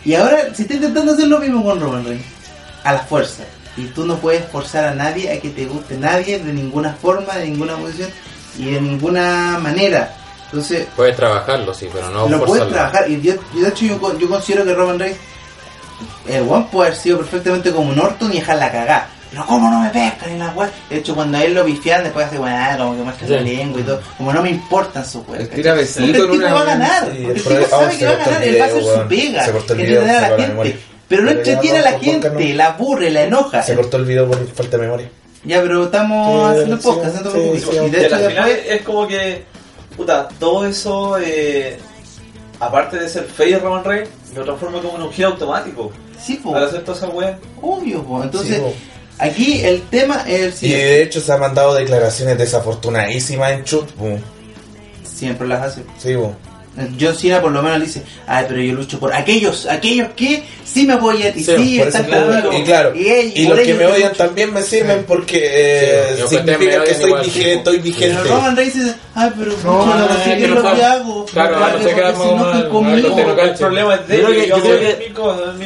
Y 0.05 0.15
ahora 0.15 0.55
se 0.55 0.63
está 0.63 0.75
intentando 0.75 1.13
hacer 1.13 1.27
lo 1.27 1.39
mismo 1.39 1.65
con 1.65 1.81
Roman 1.81 2.05
Reigns. 2.05 2.25
A 2.85 2.93
la 2.93 3.01
fuerza. 3.01 3.45
Y 3.77 3.87
tú 3.87 4.05
no 4.05 4.17
puedes 4.17 4.45
forzar 4.47 4.85
a 4.85 4.95
nadie 4.95 5.33
a 5.33 5.41
que 5.41 5.51
te 5.51 5.67
guste 5.67 5.97
nadie 5.97 6.39
de 6.39 6.53
ninguna 6.53 6.93
forma, 6.95 7.37
de 7.37 7.47
ninguna 7.47 7.77
posición 7.77 8.11
y 8.59 8.73
de 8.73 8.81
ninguna 8.81 9.59
manera. 9.59 10.15
Entonces, 10.47 10.87
Puedes 10.97 11.17
trabajarlo, 11.17 11.75
sí, 11.75 11.89
pero 11.93 12.11
no 12.11 12.29
lo 12.29 12.45
puedes 12.45 12.69
trabajar. 12.69 13.11
Y 13.11 13.21
yo, 13.21 13.35
y 13.55 13.61
de 13.61 13.69
hecho, 13.69 13.85
yo, 13.85 14.19
yo 14.19 14.29
considero 14.29 14.65
que 14.65 14.75
Roman 14.75 14.99
Reigns, 14.99 15.19
el 16.29 16.49
one 16.49 16.67
puede 16.71 16.89
haber 16.89 17.01
sido 17.01 17.19
perfectamente 17.19 17.73
como 17.73 17.91
un 17.91 17.99
Orton 17.99 18.33
y 18.33 18.37
dejarla 18.37 18.71
cagar. 18.71 19.18
Pero 19.31 19.45
cómo 19.47 19.71
no 19.71 19.81
me 19.81 19.91
pescan 19.91 20.31
en 20.31 20.39
la 20.39 20.51
web. 20.53 20.71
De 20.89 20.97
hecho, 20.99 21.15
cuando 21.15 21.37
a 21.39 21.45
él 21.45 21.53
lo 21.55 21.65
bifian, 21.65 22.03
después 22.03 22.27
hace 22.27 22.39
bueno, 22.39 22.57
como 22.79 22.97
que 22.97 23.03
muestra 23.03 23.29
la 23.29 23.39
Sí. 23.41 23.45
lengua 23.45 23.81
y 23.81 23.85
todo. 23.85 24.01
Como 24.17 24.33
no 24.33 24.43
me 24.43 24.51
importan 24.51 25.05
sus 25.05 25.27
weas. 25.29 25.49
Tira 25.51 25.75
besito 25.75 26.07
en 26.07 26.13
tipo 26.15 26.35
una- 26.35 26.55
va 26.55 26.61
a 26.61 26.65
ganar. 26.65 27.03
Sí, 27.13 27.25
porque 27.27 27.51
el 27.51 27.57
el 27.57 27.65
tipo 27.65 27.69
sabe 27.69 27.93
se 27.93 27.99
que 27.99 28.05
va 28.07 28.13
a 28.13 28.17
ganar. 28.17 28.43
Él 28.45 28.61
va 28.61 28.65
a 28.65 28.69
hacer 28.69 28.83
su 28.85 29.09
pega. 29.09 29.45
Se 29.45 29.53
cortó 29.53 29.73
el 29.75 29.79
que 29.81 29.87
video, 29.87 30.03
la 30.07 30.21
la 30.31 30.37
gente. 30.43 30.79
Pero 31.09 31.23
no 31.23 31.31
entretiene 31.31 31.79
a 31.79 31.83
la 31.83 31.99
gente, 31.99 32.55
la 32.55 32.67
aburre, 32.69 33.11
la 33.11 33.23
enoja. 33.23 33.63
Se 33.63 33.75
cortó 33.75 33.97
el 33.99 34.05
video 34.05 34.27
por 34.29 34.47
falta 34.55 34.77
de 34.77 34.83
memoria. 34.83 35.09
Ya, 35.45 35.63
pero 35.63 35.85
estamos 35.85 36.49
Sí, 36.49 36.53
haciendo 36.63 36.77
sí, 36.77 36.83
podcast, 36.83 37.17
sí, 37.17 37.77
Y 37.87 37.91
de 37.91 38.07
hecho, 38.07 38.15
al 38.17 38.21
final 38.27 38.45
después. 38.49 38.67
es 38.69 38.83
como 38.83 39.07
que, 39.07 39.45
puta, 39.97 40.29
todo 40.39 40.67
eso, 40.67 41.17
eh, 41.19 41.79
aparte 42.61 42.99
de 42.99 43.09
ser 43.09 43.25
feo 43.25 43.59
Roman 43.61 43.85
Reigns, 43.85 44.09
lo 44.35 44.45
transforma 44.45 44.81
como 44.83 44.97
en 44.97 45.03
un 45.05 45.13
giro 45.13 45.29
automático. 45.29 45.93
Sí, 46.21 46.35
po, 46.43 46.53
Para 46.53 46.67
hacer 46.67 46.83
toda 46.85 46.99
esa 46.99 47.09
wea. 47.09 47.39
obvio, 47.63 48.03
po. 48.03 48.23
Entonces, 48.23 48.57
Sí, 48.57 48.61
po. 48.61 48.75
Aquí 49.19 49.61
el 49.65 49.83
tema 49.83 50.25
es 50.27 50.63
el 50.63 50.69
Y 50.69 50.73
de 50.73 51.03
hecho 51.03 51.21
se 51.21 51.33
han 51.33 51.41
mandado 51.41 51.75
declaraciones 51.75 52.39
desafortunadísimas 52.39 53.53
en 53.53 53.65
Chut. 53.65 53.91
po. 53.93 54.19
Siempre 55.05 55.49
las 55.49 55.63
hace. 55.63 55.83
Sí, 55.99 56.15
po. 56.15 56.35
John 57.01 57.15
Cena 57.15 57.41
por 57.41 57.51
lo 57.53 57.63
menos 57.63 57.81
dice, 57.81 58.03
ay, 58.27 58.45
pero 58.49 58.61
yo 58.61 58.73
lucho 58.75 58.99
por 58.99 59.13
aquellos, 59.13 59.67
aquellos 59.67 60.09
que 60.17 60.45
sí 60.65 60.87
me 60.87 60.95
apoyan 60.95 61.33
y 61.37 61.43
Sí, 61.43 61.57
sí, 61.57 61.81
están 61.81 62.05
claro, 62.05 62.53
y 62.53 62.63
claro, 62.63 62.95
y, 62.95 63.09
ellos- 63.09 63.33
y 63.37 63.49
los 63.49 63.59
que 63.61 63.75
me 63.75 63.87
odian 63.87 64.09
lucho". 64.11 64.25
también 64.25 64.53
me 64.53 64.63
sirven 64.63 65.05
porque 65.07 65.41
eh, 65.43 66.17
Sí, 66.29 66.37
significa 66.37 66.85
que 66.85 66.91
estoy, 66.91 67.13
vigente, 67.23 67.53
estoy 67.55 67.79
Pero 67.79 67.83
vigente. 67.83 68.23
Roman 68.29 68.57
Reigns 68.57 68.75
dice, 68.75 68.95
ay, 69.15 69.31
pero 69.39 69.53
No, 69.65 69.87
no, 69.87 69.97
no, 69.97 70.05
es 70.25 70.49
no 70.49 70.55
lo 70.55 70.63
que 70.75 70.85
hago. 70.85 71.27
Claro, 71.27 71.59
no 71.61 71.83
se 71.83 71.95
queda 71.95 72.13
conmigo. 72.13 72.37
no, 72.37 72.53
no, 73.17 73.35
no, 73.35 73.43
el 73.43 73.55
problema 73.55 73.95
es 73.95 74.09
de 74.09 74.19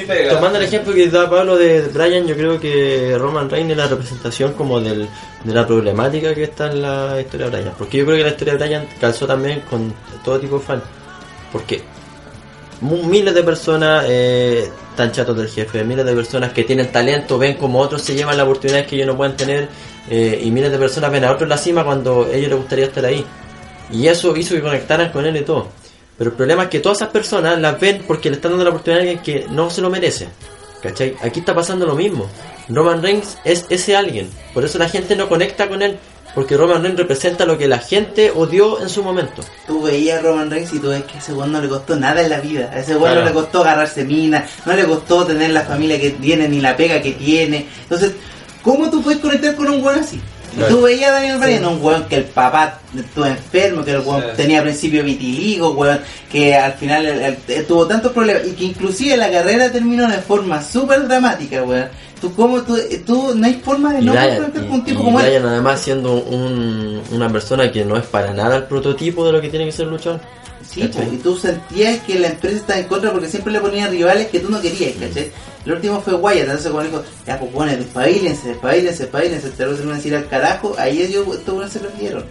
pega. 0.07 0.35
Tomando 0.35 0.59
el 0.59 0.65
ejemplo 0.65 0.95
que 0.95 1.09
da 1.09 1.29
Pablo 1.29 1.57
de 1.57 1.83
Brian, 1.83 2.27
yo 2.27 2.35
creo 2.37 2.61
que 2.61 3.17
Roman 3.19 3.51
Reigns 3.51 3.71
es 3.73 3.77
la 3.77 3.87
representación 3.89 4.53
como 4.55 4.81
del, 4.81 5.09
de 5.45 5.55
la 5.55 5.67
problemática 5.67 6.35
que 6.35 6.45
está 6.45 6.67
en 6.71 6.83
la 6.83 7.21
historia 7.21 7.47
de 7.51 7.57
Brian. 7.59 7.75
Porque 7.79 7.99
yo 7.99 8.05
creo 8.05 8.17
que 8.19 8.23
la 8.25 8.31
historia 8.31 8.55
de 8.55 8.65
Brian 8.65 8.87
calzó 9.01 9.27
también 9.27 9.61
con 9.69 9.93
todo 10.25 10.39
tipo 10.39 10.59
de 10.59 10.65
fan. 10.65 10.83
Porque 11.53 11.83
miles 12.81 13.35
de 13.35 13.43
personas 13.43 14.05
eh, 14.09 14.71
están 14.91 15.13
chatos 15.13 15.37
del 15.37 15.49
jefe, 15.49 15.85
miles 15.85 16.05
de 16.05 16.15
personas 16.15 16.53
que 16.53 16.65
tienen 16.65 16.91
talento, 16.91 17.39
ven 17.39 17.55
como 17.55 17.79
otros 17.79 18.03
se 18.03 18.15
llevan 18.15 18.37
la 18.37 18.45
oportunidad 18.45 18.87
que 18.87 18.97
ellos 18.97 19.07
no 19.07 19.17
pueden 19.17 19.37
tener, 19.37 19.69
eh, 20.11 20.41
y 20.43 20.51
miles 20.51 20.73
de 20.73 20.79
personas 20.79 21.11
ven 21.11 21.25
a 21.25 21.31
otros 21.31 21.43
en 21.43 21.49
la 21.51 21.59
cima 21.59 21.85
cuando 21.85 22.25
a 22.25 22.35
ellos 22.35 22.49
les 22.49 22.59
gustaría 22.59 22.87
estar 22.87 23.05
ahí. 23.05 23.25
Y 23.93 24.07
eso 24.07 24.37
hizo 24.37 24.55
que 24.55 24.63
conectaran 24.63 25.13
con 25.13 25.25
él 25.27 25.37
y 25.37 25.43
todo. 25.43 25.69
Pero 26.19 26.31
el 26.31 26.37
problema 26.37 26.65
es 26.65 26.69
que 26.69 26.81
todas 26.81 26.99
esas 26.99 27.09
personas 27.11 27.59
las 27.59 27.79
ven 27.79 28.05
porque 28.07 28.31
le 28.31 28.37
están 28.37 28.53
dando 28.53 28.65
la 28.65 28.71
oportunidad 28.71 29.01
a 29.01 29.03
alguien 29.03 29.23
que 29.23 29.47
no 29.51 29.71
se 29.71 29.81
lo 29.81 29.91
merece. 29.91 30.29
¿Cachai? 30.83 31.17
Aquí 31.23 31.41
está 31.41 31.55
pasando 31.55 31.87
lo 31.87 31.95
mismo. 31.95 32.29
Roman 32.69 33.03
Reigns 33.03 33.39
es 33.45 33.67
ese 33.71 33.97
alguien. 33.97 34.29
Por 34.53 34.65
eso 34.65 34.79
la 34.79 34.89
gente 34.89 35.15
no 35.15 35.29
conecta 35.29 35.69
con 35.69 35.83
él. 35.83 35.99
Porque 36.35 36.57
Roman 36.57 36.83
Reigns 36.83 36.99
representa 36.99 37.45
lo 37.45 37.59
que 37.59 37.69
la 37.69 37.79
gente 37.79 38.31
odió 38.35 38.81
en 38.81 38.89
su 38.89 39.03
momento. 39.03 39.43
Tú 39.67 39.83
veías 39.83 40.19
a 40.19 40.23
Roman 40.23 40.51
Reigns 40.51 40.73
y 40.73 40.79
tú 40.79 40.89
ves 40.89 41.03
que 41.05 41.15
a 41.15 41.19
ese 41.19 41.35
weón 41.35 41.53
no 41.53 41.61
le 41.61 41.69
costó 41.69 41.95
nada 41.97 42.23
en 42.23 42.31
la 42.31 42.41
vida. 42.41 42.71
A 42.73 42.79
ese 42.79 42.93
weón 42.93 43.03
Claro. 43.13 43.21
no 43.21 43.27
le 43.27 43.33
costó 43.33 43.61
agarrarse 43.61 44.05
mina, 44.05 44.47
no 44.65 44.73
le 44.75 44.85
costó 44.85 45.27
tener 45.27 45.51
la 45.51 45.63
familia 45.63 46.01
que 46.01 46.11
tiene 46.13 46.49
ni 46.49 46.61
la 46.61 46.75
pega 46.77 47.03
que 47.03 47.13
tiene. 47.13 47.67
Entonces, 47.83 48.13
¿cómo 48.63 48.89
tú 48.91 49.03
puedes 49.03 49.21
conectar 49.21 49.55
con 49.55 49.69
un 49.69 49.83
weón 49.85 49.99
así? 50.01 50.21
Claro. 50.57 50.75
Tú 50.77 50.83
veías 50.83 51.11
a 51.11 51.13
Daniel 51.15 51.39
Bryan, 51.39 51.65
un 51.67 51.83
weón 51.83 52.05
que 52.09 52.17
el 52.17 52.25
papá 52.25 52.79
estuvo 52.95 53.25
enfermo, 53.27 53.85
que 53.85 53.91
el 53.93 54.01
weón 54.01 54.21
Sí. 54.23 54.29
tenía 54.37 54.59
al 54.59 54.65
principio 54.65 55.03
vitiligo, 55.03 55.71
weón, 55.73 56.01
que 56.31 56.55
al 56.55 56.73
final 56.75 57.07
el- 57.07 57.37
el- 57.49 57.67
tuvo 57.67 57.87
tantos 57.87 58.13
problemas 58.13 58.47
y 58.47 58.53
que 58.53 58.65
inclusive 58.65 59.17
la 59.17 59.31
carrera 59.31 59.71
terminó 59.73 60.07
de 60.11 60.19
forma 60.19 60.63
súper 60.63 61.07
dramática, 61.09 61.63
weón. 61.63 61.89
Tú, 62.23 62.33
¿cómo, 62.35 62.63
tú, 62.63 62.79
tú, 63.05 63.35
no 63.35 63.47
hay 63.47 63.55
forma 63.55 63.93
de 63.93 64.01
Y 64.01 64.05
no 64.05 64.15
y- 64.15 64.37
con 64.39 64.71
un 64.71 64.85
tipo 64.85 65.01
y 65.01 65.05
como 65.05 65.21
él. 65.21 65.27
Brian, 65.27 65.45
además 65.47 65.81
siendo 65.81 66.15
un- 66.15 67.03
una 67.11 67.29
persona 67.31 67.71
que 67.71 67.85
no 67.85 67.97
es 67.97 68.07
para 68.07 68.33
nada 68.33 68.57
el 68.57 68.63
prototipo 68.65 69.27
de 69.27 69.33
lo 69.33 69.41
que 69.41 69.49
tiene 69.51 69.67
que 69.67 69.73
ser 69.73 69.89
luchador. 69.89 70.21
Sí, 70.65 70.83
¿Cachai? 70.83 71.03
pues, 71.07 71.15
y 71.15 71.17
tú 71.19 71.37
sentías 71.37 71.99
que 72.05 72.19
la 72.21 72.29
empresa 72.29 72.57
estaba 72.57 72.79
en 72.79 72.87
contra 72.87 73.11
porque 73.13 73.29
siempre 73.29 73.53
le 73.53 73.61
ponían 73.61 73.91
rivales 73.91 74.29
que 74.29 74.39
tú 74.39 74.49
no 74.51 74.61
querías, 74.61 74.93
¿cachai? 74.99 75.31
El 75.67 75.73
último 75.73 76.01
fue 76.01 76.15
Wyatt, 76.15 76.45
entonces 76.45 76.71
cuando 76.71 76.91
dijo, 76.99 77.05
ya 77.27 77.39
pues 77.39 77.53
bueno, 77.53 77.73
despabilense, 77.77 78.49
despabilense, 78.51 79.03
despabilense, 79.03 79.51
te 79.51 79.67
lo 79.67 79.77
van 79.77 79.91
a 79.91 79.95
decir 79.97 80.15
al 80.15 80.29
carajo, 80.29 80.75
ahí 80.79 81.03
ellos 81.03 81.27
buenos 81.45 81.73
se 81.73 81.81
perdieron. 81.81 82.25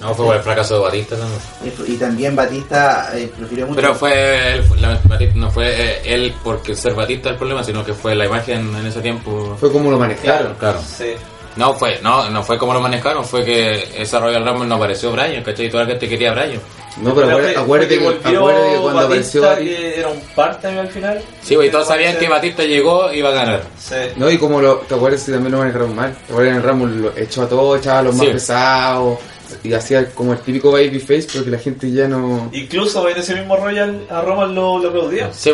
No, 0.00 0.14
fue 0.14 0.26
por 0.26 0.36
el 0.36 0.42
fracaso 0.42 0.74
de 0.74 0.80
Batista 0.80 1.16
también. 1.16 1.40
Y, 1.88 1.92
y 1.92 1.96
también 1.96 2.36
Batista 2.36 3.10
eh, 3.14 3.30
prefirió 3.36 3.66
mucho. 3.66 3.76
Pero 3.80 3.94
fue 3.94 4.52
él, 4.54 4.64
la- 4.80 5.00
Batista, 5.04 5.34
no 5.36 5.50
fue 5.50 5.66
eh, 5.68 6.00
él 6.04 6.34
porque 6.44 6.74
ser 6.76 6.94
Batista 6.94 7.30
el 7.30 7.36
problema, 7.36 7.64
sino 7.64 7.84
que 7.84 7.94
fue 7.94 8.14
la 8.14 8.26
imagen 8.26 8.74
en 8.76 8.86
ese 8.86 9.00
tiempo. 9.00 9.56
Fue 9.58 9.72
como 9.72 9.90
lo 9.90 9.98
manejaron. 9.98 10.54
Claro. 10.54 10.80
Sí. 10.86 11.14
No 11.56 11.72
fue, 11.72 11.98
no, 12.02 12.28
no 12.28 12.42
fue 12.42 12.58
como 12.58 12.74
lo 12.74 12.80
manejaron, 12.82 13.24
fue 13.24 13.42
que 13.42 14.02
esa 14.02 14.20
Royal 14.20 14.44
Rumble 14.46 14.66
no 14.68 14.74
apareció 14.74 15.10
Brian, 15.12 15.42
¿cachai? 15.42 15.66
Y 15.66 15.70
toda 15.70 15.84
la 15.84 15.88
gente 15.90 16.06
quería 16.06 16.30
a 16.30 16.34
Brian. 16.34 16.60
No, 17.00 17.14
pero 17.14 17.26
Pero 17.28 17.30
acuérdate, 17.32 17.52
que, 17.54 17.58
acuérdate 17.58 17.98
que 17.98 18.78
cuando 18.80 19.00
apareció 19.00 19.42
Batista, 19.42 19.56
que 19.64 19.98
era 20.00 20.08
un 20.08 20.20
part-time 20.34 20.80
al 20.80 20.88
final. 20.88 21.22
Sí, 21.42 21.54
güey, 21.54 21.70
todos 21.70 21.88
sabían 21.88 22.16
que 22.18 22.28
Batista 22.28 22.62
llegó 22.62 23.10
y 23.10 23.18
iba 23.20 23.30
a 23.30 23.32
ganar. 23.32 23.62
Sí. 23.78 23.94
No, 24.16 24.30
y 24.30 24.36
como 24.36 24.60
lo, 24.60 24.76
te 24.78 24.94
acuerdas 24.94 25.22
que 25.24 25.32
también 25.32 25.52
lo 25.52 25.58
manejaron 25.58 25.94
mal. 25.96 26.14
Te 26.26 26.32
acuerdas 26.32 26.44
que 26.44 26.50
en 26.50 26.56
el 26.56 26.62
Rumble 26.62 26.96
lo 27.00 27.16
echó 27.16 27.42
a 27.42 27.48
todos, 27.48 27.78
echaba 27.80 27.98
a 28.00 28.02
los 28.02 28.14
más 28.16 28.26
pesados. 28.26 29.18
Y 29.62 29.72
hacía 29.72 30.10
como 30.10 30.32
el 30.32 30.38
típico 30.40 30.72
babyface, 30.72 31.26
pero 31.32 31.44
que 31.44 31.50
la 31.50 31.58
gente 31.58 31.90
ya 31.92 32.08
no... 32.08 32.48
Incluso 32.52 33.08
en 33.08 33.16
ese 33.18 33.34
mismo 33.34 33.56
Royal 33.56 34.06
a 34.10 34.20
Roman 34.20 34.54
lo, 34.54 34.78
lo 34.78 34.88
aplaudía. 34.88 35.32
Sí, 35.32 35.52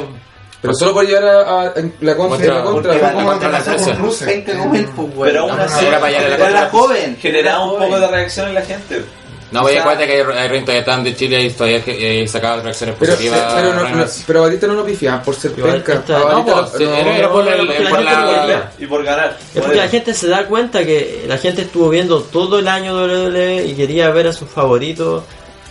Pero 0.60 0.74
solo 0.74 0.94
por 0.94 1.04
llegar 1.06 1.24
a, 1.24 1.60
a- 1.62 1.74
la 2.00 2.16
contra, 2.16 2.54
la 2.54 2.62
contra. 2.64 2.94
la- 2.94 3.12
empresa. 3.74 3.98
pues, 4.96 5.14
güey. 5.14 5.30
Pero 5.32 5.42
aún 5.42 5.60
así 5.60 5.84
era 5.84 5.98
la 6.50 6.68
joven. 6.70 7.16
Generaba 7.20 7.64
un 7.72 7.78
poco 7.78 8.00
de 8.00 8.06
reacción 8.06 8.48
en 8.48 8.54
la 8.54 8.62
gente. 8.62 9.02
No, 9.52 9.62
voy 9.62 9.76
a 9.76 9.84
cuenta 9.84 10.06
que 10.06 10.12
hay, 10.14 10.20
hay 10.38 10.48
renta 10.48 10.72
de 10.72 10.82
tan 10.82 11.04
de 11.04 11.14
Chile 11.14 11.42
y 11.44 11.50
todavía 11.50 11.82
eh, 11.86 12.26
sacaba 12.26 12.62
reacciones 12.62 12.96
Pero, 12.98 13.12
positivas. 13.12 13.52
pero, 13.54 13.74
no, 13.74 13.88
no, 13.96 14.04
pero 14.26 14.38
a 14.38 14.42
Batista 14.42 14.66
no 14.66 14.74
lo 14.74 14.84
pifiaban 14.84 15.22
por 15.22 15.34
ser 15.36 15.52
penca. 15.52 16.02
no, 16.08 16.44
pues, 16.44 16.80
no- 16.80 16.94
era- 16.94 17.30
por 17.30 17.46
el- 17.46 17.66
por 17.88 18.02
la-. 18.02 18.72
Y 18.78 18.86
por 18.86 19.04
ganar. 19.04 19.36
Es 19.40 19.52
Por 19.54 19.62
porque 19.64 19.78
la 19.78 19.88
gente 19.88 20.14
se 20.14 20.28
da 20.28 20.46
cuenta 20.46 20.84
que 20.84 21.24
la 21.28 21.38
gente 21.38 21.62
estuvo 21.62 21.88
viendo 21.90 22.20
todo 22.22 22.58
el 22.58 22.68
año 22.68 22.94
WWE 22.94 23.64
y 23.66 23.74
quería 23.74 24.10
ver 24.10 24.28
a 24.28 24.32
sus 24.32 24.48
favoritos 24.48 25.22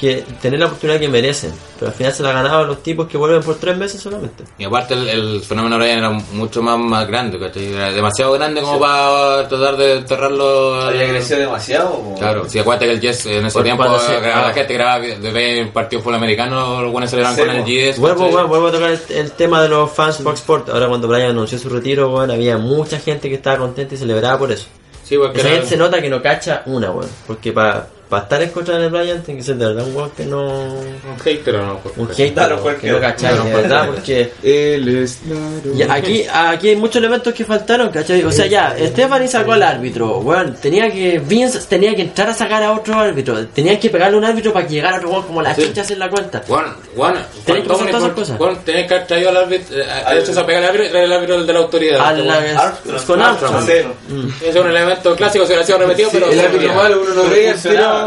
que 0.02 0.26
tener 0.41 0.60
la 0.60 0.65
oportunidad 0.65 0.99
que 0.99 1.07
merecen. 1.07 1.53
Pero 1.80 1.91
al 1.91 1.95
final 1.98 2.11
se 2.11 2.23
la 2.23 2.32
ganaban 2.34 2.68
los 2.68 2.82
tipos 2.84 3.07
que 3.07 3.18
vuelven 3.18 3.41
por 3.44 3.56
tres 3.56 3.78
meses 3.78 4.02
solamente. 4.02 4.44
Y 4.57 4.64
aparte 4.65 4.95
el, 4.95 5.07
el 5.07 5.41
fenómeno 5.41 5.78
Brian 5.78 5.99
era 5.99 6.10
mucho 6.10 6.61
más, 6.61 6.78
más 6.78 7.07
grande, 7.07 7.40
¿cachai? 7.40 7.72
Era 7.73 7.91
demasiado 7.91 8.34
grande 8.34 8.61
como 8.61 8.80
para 8.80 9.48
tratar 9.48 9.78
de 9.78 9.98
enterrarlo. 9.99 10.82
Había 10.82 11.07
crecido 11.10 11.40
demasiado. 11.40 11.91
po. 11.91 12.15
Claro, 12.19 12.49
si 12.49 12.60
acuérdate 12.60 12.88
que 12.88 12.91
el 12.94 12.99
Jess 13.02 13.26
en 13.28 13.45
ese 13.45 13.53
Porque 13.53 13.68
tiempo 13.69 13.84
cuando 13.84 13.99
se- 13.99 14.19
grababa- 14.19 14.44
ah. 14.44 14.48
la 14.48 14.53
gente 14.53 14.73
grababa 14.73 14.99
de 15.06 15.69
partido 15.73 16.02
fútbol 16.02 16.15
americano, 16.15 16.82
los 16.82 16.91
buenos 16.91 17.10
celebraban 17.10 17.38
Sí, 17.40 17.45
con 17.45 17.56
el. 17.56 17.64
Jess. 17.65 17.99
Vuelvo, 17.99 18.28
bueno, 18.30 18.48
vuelvo 18.48 18.68
a 18.68 18.72
tocar 18.72 18.90
el, 18.91 18.99
el 19.10 19.32
tema 19.32 19.61
de 19.61 19.69
los 19.69 19.91
fans 19.91 20.18
Fox 20.18 20.40
Sport. 20.41 20.69
Ahora 20.69 20.88
cuando 20.88 21.07
Brian 21.07 21.30
anunció 21.30 21.57
su 21.60 21.69
retiro, 21.69 22.10
bueno, 22.10 22.34
había 22.34 22.57
mucha 22.57 22.99
gente 22.99 23.30
que 23.30 23.36
estaba 23.36 23.57
contenta 23.60 23.94
y 23.95 23.98
celebraba 23.98 24.38
por 24.40 24.52
eso. 24.52 24.65
Sí, 25.03 25.18
porque 25.18 25.40
Esa 25.40 25.48
era- 25.48 25.56
gente 25.57 25.69
se 25.69 25.78
nota 25.78 26.02
que 26.02 26.10
no 26.10 26.22
cacha 26.22 26.64
una, 26.65 26.90
weón. 26.91 27.10
Porque 27.28 27.52
para 27.52 27.88
estar 28.20 28.42
en 28.42 28.50
contra 28.50 28.78
de 28.78 28.90
Brian 28.90 29.22
tiene 29.24 29.40
que 29.40 29.46
ser 29.46 29.56
de 29.56 29.66
verdad 29.68 29.88
un 29.88 29.96
weón 29.96 30.12
que 30.12 30.26
no... 30.26 30.42
un 30.44 31.20
hater 31.24 31.56
o 31.56 31.66
no. 31.66 31.80
Un 31.98 32.08
hater, 32.10 32.34
Claro, 32.34 32.56
weón, 32.64 32.76
que 32.80 32.90
cualquiera. 32.92 32.96
no 32.96 33.02
cachai, 33.02 33.38
de 33.48 33.54
verdad, 33.62 33.86
porque... 33.88 34.32
Él 34.44 34.98
es 35.04 35.20
claro. 35.26 35.94
Aquí, 35.94 36.26
aquí 36.32 36.70
hay 36.70 36.76
muchos 36.76 36.98
elementos 36.98 37.34
que 37.34 37.46
faltaron, 37.46 37.90
¿cachai? 37.90 38.24
O 38.24 38.32
sea, 38.32 38.46
ya, 38.48 38.76
Stephanie 38.80 39.28
sacó 39.28 39.54
al 39.54 39.64
árbitro, 39.64 40.18
weón, 40.20 40.56
tenía 40.62 40.90
que, 40.92 41.20
Vince 41.20 41.60
tenía 41.70 41.96
que 41.96 42.02
entrar 42.04 42.30
a 42.30 42.34
sacar 42.34 42.62
a 42.64 42.72
otro 42.74 43.00
árbitro, 43.00 43.48
tenían 43.48 43.78
que 43.80 43.90
pegarle 43.90 44.16
a 44.16 44.20
un 44.20 44.26
árbitro 44.26 44.52
para 44.54 44.68
que 44.68 44.74
llegara 44.74 44.98
otro 44.98 45.10
weón 45.12 45.24
como 45.24 45.42
la 45.42 45.56
Sí. 45.56 45.64
chicha 45.64 45.84
en 45.90 46.00
la 46.00 46.10
cuenta. 46.10 46.42
Juan, 46.48 46.76
Juan, 46.96 47.16
Tenés 47.46 47.64
que 47.64 47.70
pasar 47.70 47.88
todas 47.88 48.04
esas 48.04 48.14
cosas. 48.16 48.38
Que 48.66 48.72
haber 48.94 49.08
traído 49.08 49.30
al 49.30 49.38
árbitro, 49.38 49.78
eh, 49.78 49.86
Al- 50.06 50.18
hecho 50.18 50.32
esa 50.32 50.46
pega 50.46 50.60
al 50.60 50.66
árbitro 50.66 50.86
y 50.88 50.90
traer 50.90 51.06
al 51.06 51.14
árbitro 51.14 51.44
de 51.44 51.54
la 51.54 51.60
autoridad. 51.60 52.02
A 52.02 52.12
Este 52.12 52.24
la- 52.24 52.40
weón. 52.40 52.58
Armstrong. 52.58 53.06
con 53.06 53.22
Armstrong. 53.22 53.64
Ese 53.70 54.50
es 54.50 54.56
un 54.56 54.68
elemento 54.70 55.16
clásico, 55.16 55.46
se 55.46 55.52
hubiera 55.52 55.66
sido 55.66 55.78
repetido, 55.80 56.10
pero... 56.12 56.32
el 56.32 56.40
árbitro 56.40 56.74
malo, 56.74 57.02
uno 57.02 57.14
no 57.24 57.30
Pero 57.64 58.01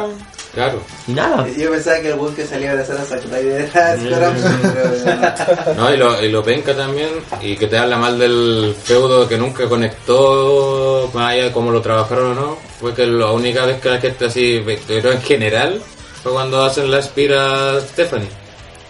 Claro. 0.54 0.80
Y 1.08 1.12
nada. 1.12 1.46
Yo 1.48 1.70
pensaba 1.70 1.98
que 2.00 2.08
el 2.08 2.14
weón 2.18 2.34
que 2.34 2.46
salía 2.46 2.70
a 2.70 2.72
abrazar 2.72 2.96
a 2.98 3.04
Zack 3.04 3.24
Ryder 3.24 3.68
era 3.74 3.96
no. 5.76 5.92
Y 5.92 5.96
lo, 5.96 6.22
y 6.22 6.30
lo 6.30 6.44
penca 6.44 6.74
también, 6.74 7.08
y 7.40 7.56
que 7.56 7.66
te 7.66 7.76
habla 7.76 7.96
mal 7.96 8.16
del 8.18 8.74
feudo 8.80 9.28
que 9.28 9.36
nunca 9.36 9.68
conectó, 9.68 11.10
más 11.12 11.32
allá 11.32 11.44
de 11.44 11.52
cómo 11.52 11.72
lo 11.72 11.82
trabajaron 11.82 12.32
o 12.32 12.34
no, 12.34 12.58
fue 12.80 12.94
que 12.94 13.04
la 13.04 13.32
única 13.32 13.66
vez 13.66 13.80
que 13.80 13.90
la 13.90 14.00
gente 14.00 14.26
así, 14.26 14.64
pero 14.86 15.10
en 15.10 15.22
general, 15.22 15.82
fue 16.22 16.32
cuando 16.32 16.62
hacen 16.62 16.88
la 16.88 17.00
espira 17.00 17.72
a 17.72 17.80
Stephanie. 17.80 18.28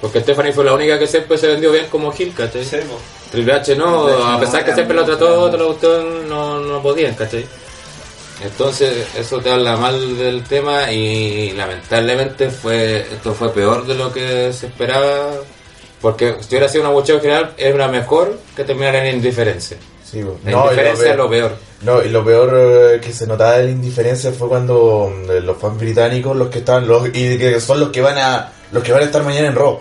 Porque 0.03 0.21
Stephanie 0.21 0.53
fue 0.53 0.65
la 0.65 0.75
única 0.75 0.99
que 0.99 1.07
siempre 1.07 1.39
se 1.39 1.47
vendió 1.47 1.73
bien 1.73 1.87
como 1.91 2.13
Gil, 2.13 2.35
¿cachai? 2.37 2.63
Triple 3.31 3.53
H 3.55 3.75
no, 3.75 4.07
a 4.07 4.33
no, 4.33 4.41
pesar 4.41 4.65
que 4.65 4.75
siempre 4.75 4.95
lo 4.95 5.05
trató, 5.05 5.41
otra 5.41 5.65
cuestión 5.65 6.29
no, 6.29 6.61
no 6.61 6.83
podían, 6.83 7.15
¿cachai? 7.15 7.47
Entonces, 8.45 9.07
eso 9.17 9.41
te 9.41 9.51
habla 9.51 9.77
mal 9.77 10.19
del 10.19 10.45
tema 10.45 10.93
y 10.93 11.53
lamentablemente 11.53 12.51
fue 12.51 12.99
esto 13.01 13.33
fue 13.35 13.53
peor 13.53 13.87
de 13.87 13.95
lo 13.95 14.13
que 14.13 14.53
se 14.53 14.67
esperaba. 14.67 15.31
Porque 16.01 16.37
si 16.41 16.49
hubiera 16.51 16.69
sido 16.69 16.85
una 16.85 16.93
bucheo 16.93 17.21
general, 17.21 17.55
era 17.57 17.89
mejor 17.89 18.39
que 18.55 18.65
terminar 18.65 18.95
en 18.97 19.17
indiferencia. 19.17 19.79
Sí. 20.05 20.21
La 20.45 20.51
No, 20.51 20.59
lo 20.59 20.73
indiferencia 20.73 21.05
es 21.07 21.11
peor- 21.13 21.17
lo 21.17 21.31
peor. 21.31 21.57
No, 21.81 22.03
y 22.03 22.09
lo 22.09 22.25
peor 22.25 22.53
eh, 22.95 23.01
que 23.01 23.13
se 23.13 23.27
notaba 23.27 23.59
de 23.59 23.65
la 23.65 23.71
indiferencia 23.71 24.31
fue 24.33 24.49
cuando 24.49 25.11
mm, 25.15 25.31
los 25.45 25.57
fans 25.59 25.79
británicos, 25.79 26.37
los 26.37 26.49
que 26.49 26.59
estaban, 26.59 26.87
los, 26.87 27.09
y 27.09 27.39
que 27.39 27.59
son 27.61 27.81
los 27.81 27.89
que 27.91 28.01
van 28.03 28.19
a, 28.19 28.53
los 28.73 28.83
que 28.83 28.93
van 28.93 29.03
a 29.03 29.05
estar 29.07 29.23
mañana 29.23 29.49
en 29.49 29.55
Raw. 29.55 29.81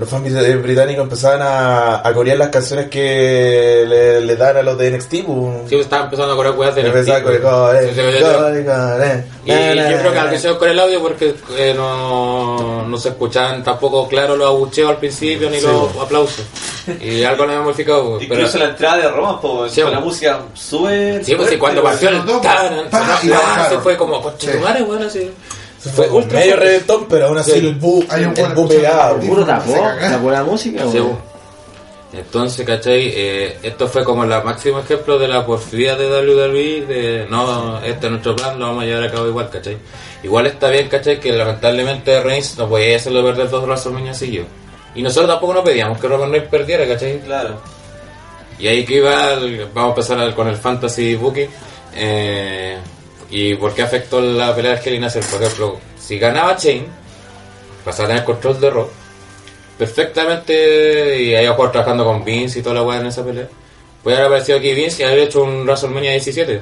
Los 0.00 0.08
fans 0.08 0.32
eh, 0.32 0.56
británicos 0.56 1.02
empezaban 1.04 1.42
a, 1.42 2.00
a 2.08 2.12
corear 2.14 2.38
las 2.38 2.48
canciones 2.48 2.88
que 2.88 3.84
le, 3.86 4.22
le 4.22 4.34
dan 4.36 4.56
a 4.56 4.62
los 4.62 4.78
de 4.78 4.90
NXT. 4.92 5.10
pues. 5.26 5.68
Sí, 5.68 5.76
estaba 5.76 6.04
empezando 6.04 6.32
a 6.32 6.36
correr 6.36 6.52
weas 6.52 6.74
de 6.74 6.84
NXT, 6.84 7.08
el 7.10 7.22
pues. 7.22 7.40
core, 7.40 7.86
Y, 9.44 9.52
y 9.52 9.76
yo 9.90 9.98
creo 9.98 10.12
que 10.12 10.18
al 10.18 10.28
principio 10.28 10.58
con 10.58 10.68
el 10.70 10.78
audio 10.80 11.02
porque 11.02 11.34
eh, 11.56 11.74
no, 11.76 12.86
no 12.86 12.96
se 12.98 13.10
escuchaban 13.10 13.62
tampoco 13.62 14.08
claro 14.08 14.36
los 14.36 14.46
abucheos 14.48 14.88
al 14.90 14.96
principio 14.96 15.50
ni 15.50 15.58
Sí, 15.60 15.66
los 15.66 15.92
bo. 15.94 16.00
aplausos. 16.02 16.46
Y 17.00 17.22
algo 17.22 17.44
lo 17.44 17.52
hemos 17.52 17.64
modificado. 17.66 18.18
Pero, 18.18 18.34
Incluso 18.34 18.56
la 18.58 18.64
entrada 18.70 18.96
de 18.96 19.08
Roma, 19.10 19.38
pues, 19.38 19.70
Sí, 19.72 19.82
con 19.82 19.92
la 19.92 20.00
música 20.00 20.40
sube. 20.54 21.22
sí, 21.22 21.34
pues 21.34 21.50
sí, 21.50 21.56
cuando 21.58 21.82
partió 21.82 22.08
el 22.08 22.22
Pero 22.22 22.40
y 23.22 23.32
ah, 23.32 23.66
se 23.68 23.78
fue 23.80 23.96
como 23.98 24.22
conchetumare, 24.22 24.82
bueno, 24.82 25.06
así. 25.06 25.30
Fue 25.94 26.08
ultra 26.10 26.38
medio 26.40 26.52
fuerte. 26.52 26.66
reventón, 26.70 27.06
pero 27.08 27.26
aún 27.26 27.38
así 27.38 27.52
Sí. 27.52 27.58
el 27.58 27.74
bu, 27.76 28.04
Hay 28.10 28.24
un 28.24 28.30
el 28.30 28.34
buen 28.42 28.54
bu 28.54 28.68
pegado. 28.68 29.18
Puro 29.20 29.44
tapó, 29.46 29.72
cagá. 29.72 30.10
la 30.10 30.16
buena 30.18 30.42
música, 30.44 30.82
Sí. 30.90 30.98
Entonces, 32.12 32.66
¿cachai? 32.66 33.12
Eh, 33.14 33.58
esto 33.62 33.86
fue 33.86 34.02
como 34.02 34.24
el 34.24 34.30
máximo 34.30 34.80
ejemplo 34.80 35.16
de 35.16 35.28
la 35.28 35.46
porfía 35.46 35.94
de 35.94 36.08
WWE, 36.08 36.84
de 36.84 37.26
no, 37.30 37.78
este 37.84 38.06
es 38.06 38.10
nuestro 38.10 38.34
plan, 38.34 38.58
lo 38.58 38.66
vamos 38.66 38.82
a 38.82 38.86
llevar 38.86 39.04
a 39.04 39.10
cabo 39.12 39.28
igual, 39.28 39.48
¿cachai? 39.48 39.78
Igual 40.24 40.46
está 40.48 40.70
bien, 40.70 40.88
¿cachai? 40.88 41.20
Que 41.20 41.30
lamentablemente 41.32 42.20
Reigns 42.20 42.58
no 42.58 42.68
podía 42.68 42.96
hacerlo 42.96 43.22
perder 43.22 43.48
dos 43.48 43.62
WrestleMania 43.64 44.12
seguidos. 44.12 44.48
Y 44.96 45.02
nosotros 45.02 45.30
tampoco 45.30 45.54
no 45.54 45.62
pedíamos 45.62 46.00
que 46.00 46.08
Roman 46.08 46.32
Reigns 46.32 46.48
perdiera, 46.50 46.86
¿cachai? 46.88 47.20
Claro. 47.20 47.60
Y 48.58 48.66
ahí 48.66 48.84
que 48.84 48.94
iba, 48.96 49.32
el- 49.34 49.66
vamos 49.72 49.96
a 49.96 50.00
empezar 50.00 50.34
con 50.34 50.48
el 50.48 50.56
Fantasy 50.56 51.14
Booking. 51.14 51.48
Eh, 51.94 52.76
¿Y 53.30 53.54
por 53.54 53.74
qué 53.74 53.82
afectó 53.82 54.20
la 54.20 54.54
pelea 54.54 54.74
de 54.74 54.80
Kelly 54.80 54.98
Nasser? 54.98 55.24
Por 55.24 55.42
ejemplo, 55.42 55.78
si 55.98 56.18
ganaba 56.18 56.56
Chain, 56.56 56.86
pasaba 57.84 58.06
a 58.06 58.08
tener 58.08 58.24
control 58.24 58.60
de 58.60 58.70
Raw, 58.70 58.88
perfectamente, 59.78 61.22
y 61.22 61.34
ahí 61.34 61.46
a 61.46 61.52
jugar 61.54 61.72
trabajando 61.72 62.04
con 62.04 62.24
Vince 62.24 62.58
y 62.58 62.62
toda 62.62 62.76
la 62.76 62.82
weá 62.82 63.00
en 63.00 63.06
esa 63.06 63.24
pelea. 63.24 63.48
Puede 64.02 64.16
haber 64.16 64.28
aparecido 64.28 64.58
aquí 64.58 64.74
Vince 64.74 65.02
y 65.02 65.06
haber 65.06 65.20
hecho 65.20 65.42
un 65.42 65.64
WrestleMania 65.64 66.12
17. 66.12 66.60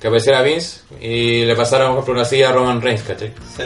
Que 0.00 0.06
apareciera 0.08 0.42
Vince 0.42 0.80
y 1.00 1.44
le 1.44 1.54
pasara, 1.54 1.94
por 1.94 2.10
una 2.10 2.24
silla 2.24 2.48
a 2.48 2.52
Roman 2.52 2.80
Reigns, 2.80 3.02
¿cachai? 3.02 3.32
Sí. 3.56 3.64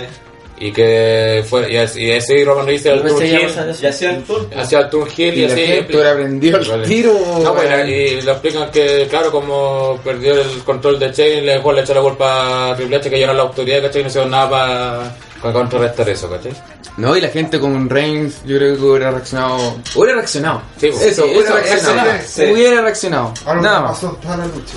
Y 0.59 0.73
que 0.73 1.45
fuera, 1.47 1.69
y 1.69 1.77
así, 1.77 2.03
y 2.05 2.12
así 2.12 2.43
Roman 2.43 2.65
Reigns 2.65 2.87
era 2.87 2.95
el 2.97 3.03
Yo 3.07 3.47
pasar 3.47 3.69
eso. 3.69 3.85
Y 3.85 3.87
hacía 3.89 4.11
el 4.12 4.23
tour. 4.24 4.49
hacía 4.57 4.78
el 4.78 4.89
turn 4.91 5.09
heel 5.15 5.35
y, 5.37 5.41
Y 5.41 5.45
así. 5.45 5.85
hubiera 5.91 6.12
aprendido 6.12 6.59
el 6.59 6.69
Vale. 6.69 6.87
tiro. 6.87 7.12
No, 7.43 7.55
pues, 7.55 7.69
weón. 7.69 7.89
y 7.89 8.20
le 8.23 8.31
explican 8.33 8.70
que, 8.70 9.07
claro, 9.11 9.31
como 9.31 10.01
perdió 10.03 10.41
el 10.41 10.62
control 10.65 10.99
de 10.99 11.12
Chain, 11.12 11.45
le 11.45 11.53
dejó 11.57 11.73
le 11.73 11.83
echó 11.83 11.93
la 11.93 12.01
culpa 12.01 12.70
a 12.70 12.77
Triple 12.77 12.97
H 12.97 13.11
que 13.11 13.19
ya 13.19 13.24
era 13.27 13.35
la 13.35 13.43
autoridad, 13.43 13.83
¿cachai? 13.83 14.01
Y 14.01 14.05
no 14.05 14.09
hicieron 14.09 14.31
nada 14.31 14.49
para 14.51 15.16
para 15.43 15.53
contrarrestar 15.53 16.09
eso, 16.09 16.31
¿cachai? 16.31 16.53
No, 16.97 17.15
y 17.15 17.20
la 17.20 17.28
gente 17.28 17.61
con 17.61 17.91
Reigns, 17.91 18.43
yo 18.47 18.57
creo 18.57 18.77
que 18.77 18.83
hubiera 18.83 19.11
reaccionado. 19.11 19.77
Hubiera 19.95 20.15
reaccionado. 20.15 20.62
Sí, 20.81 20.89
pues. 20.89 21.03
eso, 21.03 21.24
Sí, 21.24 21.28
hubiera 21.33 21.49
eso, 21.51 21.55
reaccionado. 21.93 22.11
sí. 22.27 22.43
Hubiera 22.51 22.81
reaccionado. 22.81 23.35
Ahora 23.45 23.61
Nada 23.61 23.77
lo 23.81 23.83
más. 23.89 23.93
pasó 24.01 24.19
toda 24.23 24.37
la 24.39 24.47
lucha. 24.47 24.74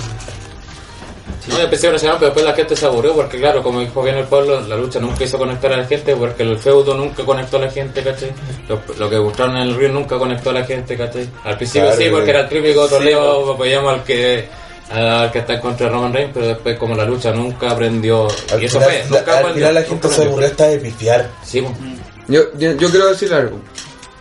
No, 1.48 1.58
y 1.58 1.62
empecé 1.62 1.86
a 1.86 1.90
reaccionar, 1.90 2.18
pero 2.18 2.26
después 2.28 2.44
la 2.44 2.52
gente 2.54 2.76
se 2.76 2.84
aburrió 2.86 3.14
porque, 3.14 3.38
claro, 3.38 3.62
como 3.62 3.80
dijo 3.80 4.02
bien 4.02 4.16
el 4.18 4.24
pueblo, 4.26 4.60
la 4.60 4.76
lucha 4.76 4.98
nunca 5.00 5.24
hizo 5.24 5.38
conectar 5.38 5.72
a 5.72 5.78
la 5.78 5.84
gente 5.86 6.14
porque 6.14 6.42
el 6.42 6.58
feudo 6.58 6.94
nunca 6.94 7.24
conectó 7.24 7.56
a 7.56 7.60
la 7.60 7.70
gente, 7.70 8.02
¿cachai? 8.02 8.30
Lo, 8.68 8.80
lo 8.98 9.08
que 9.10 9.18
mostraron 9.18 9.56
en 9.56 9.62
el 9.68 9.74
río 9.74 9.88
nunca 9.88 10.18
conectó 10.18 10.50
a 10.50 10.52
la 10.52 10.64
gente, 10.64 10.96
¿cachai? 10.96 11.28
Al 11.44 11.56
principio 11.56 11.86
Claro, 11.88 12.00
sí, 12.02 12.08
porque 12.10 12.30
era 12.30 12.40
el 12.40 12.48
típico 12.48 12.86
troleo, 12.88 13.54
apoyamos 13.54 13.94
al 13.94 14.04
que 14.04 14.48
al 14.90 15.30
que 15.30 15.38
está 15.38 15.54
en 15.54 15.60
contra 15.60 15.86
de 15.86 15.92
Roman 15.92 16.12
Reigns, 16.12 16.32
pero 16.34 16.46
después 16.48 16.76
como 16.76 16.94
la 16.96 17.04
lucha 17.04 17.30
nunca 17.32 17.70
aprendió, 17.70 18.26
Al 18.52 18.60
y 18.62 18.66
eso 18.66 18.80
final, 18.80 18.90
fue, 18.90 18.98
la- 19.10 19.18
nunca 19.18 19.32
al 19.32 19.38
aprendió, 19.38 19.54
final 19.54 19.74
la 19.74 19.82
gente 19.82 20.08
se 20.08 20.22
aburrió 20.24 20.46
hasta 20.48 20.64
de 20.66 20.78
pifiar. 20.78 21.30
Sí, 21.44 21.60
pues. 21.62 21.72
Yo, 22.28 22.40
yo, 22.58 22.72
yo 22.72 22.90
quiero 22.90 23.08
decir 23.08 23.32
algo. 23.32 23.58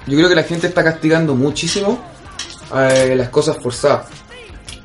Yo 0.07 0.15
creo 0.15 0.29
que 0.29 0.35
la 0.35 0.43
gente 0.43 0.67
está 0.67 0.83
castigando 0.83 1.35
muchísimo 1.35 1.99
eh, 2.75 3.13
las 3.17 3.29
cosas 3.29 3.57
forzadas. 3.61 4.05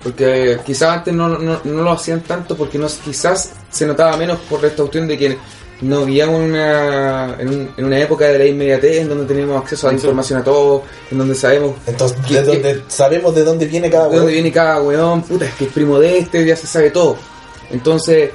Porque 0.05 0.59
quizás 0.65 0.99
antes 0.99 1.13
no, 1.15 1.29
no, 1.31 1.61
no 1.65 1.83
lo 1.83 1.91
hacían 1.91 2.21
tanto 2.21 2.57
porque 2.57 2.79
no, 2.79 2.87
quizás 3.05 3.51
se 3.71 3.87
notaba 3.87 4.17
menos 4.17 4.39
por 4.49 4.65
esta 4.65 4.83
cuestión 4.83 5.09
de 5.09 5.19
que 5.19 5.37
no 5.81 6.05
vivíamos 6.05 6.37
en 6.37 6.43
una, 6.51 7.37
en, 7.39 7.49
un- 7.49 7.71
en 7.77 7.85
una 7.85 7.99
época 7.99 8.27
de 8.27 8.39
la 8.39 8.45
inmediatez 8.47 8.99
en 9.01 9.09
donde 9.09 9.25
tenemos 9.27 9.61
acceso 9.61 9.87
a 9.89 9.91
la 9.91 9.95
información 9.97 10.39
a 10.39 10.45
todo, 10.45 10.83
en 11.11 11.19
donde 11.19 11.35
sabemos 11.35 11.75
Entonces, 11.87 12.19
¿Qué- 12.29 12.35
de 12.35 12.43
donde 12.43 12.83
sabemos 12.87 13.35
de 13.35 13.43
dónde 13.45 13.67
viene 13.67 13.91
cada 13.91 14.09
de 14.09 14.17
dónde 14.19 14.33
viene 14.33 14.53
cada 14.53 14.81
weón, 14.83 15.23
puta, 15.23 15.47
es 15.47 15.55
que 15.55 15.65
es 15.65 15.73
primo 15.73 15.99
de 15.99 16.19
este, 16.19 16.45
ya 16.47 16.55
se 16.57 16.67
sabe 16.67 16.91
todo. 16.91 17.17
Entonces, 17.71 18.31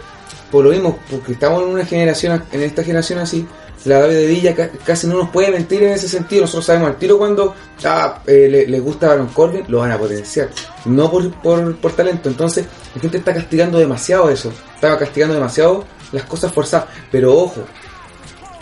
por 0.51 0.65
lo 0.65 0.71
mismo, 0.71 0.99
porque 1.09 1.33
estamos 1.33 1.61
en 1.63 1.69
una 1.69 1.85
generación, 1.85 2.43
en 2.51 2.61
esta 2.63 2.83
generación 2.83 3.19
así, 3.19 3.47
la 3.85 3.99
David 4.01 4.15
de 4.15 4.27
Villa 4.27 4.55
ca- 4.55 4.69
casi 4.85 5.07
no 5.07 5.15
nos 5.17 5.29
puede 5.29 5.51
mentir 5.51 5.81
en 5.83 5.93
ese 5.93 6.09
sentido. 6.09 6.41
Nosotros 6.41 6.65
sabemos 6.65 6.89
al 6.89 6.97
tiro 6.97 7.17
cuando 7.17 7.55
ah, 7.85 8.21
eh, 8.27 8.65
le, 8.67 8.79
gusta 8.79 9.07
Baron 9.07 9.27
Corbin, 9.27 9.63
lo 9.67 9.79
van 9.79 9.91
a 9.91 9.97
potenciar. 9.97 10.49
No 10.85 11.09
por, 11.09 11.31
por, 11.41 11.75
por 11.77 11.91
talento. 11.93 12.27
Entonces, 12.29 12.65
la 12.95 13.01
gente 13.01 13.17
está 13.17 13.33
castigando 13.33 13.77
demasiado 13.79 14.29
eso. 14.29 14.51
Estaba 14.75 14.97
castigando 14.97 15.33
demasiado 15.35 15.85
las 16.11 16.23
cosas 16.25 16.51
forzadas. 16.51 16.87
Pero 17.11 17.35
ojo, 17.37 17.61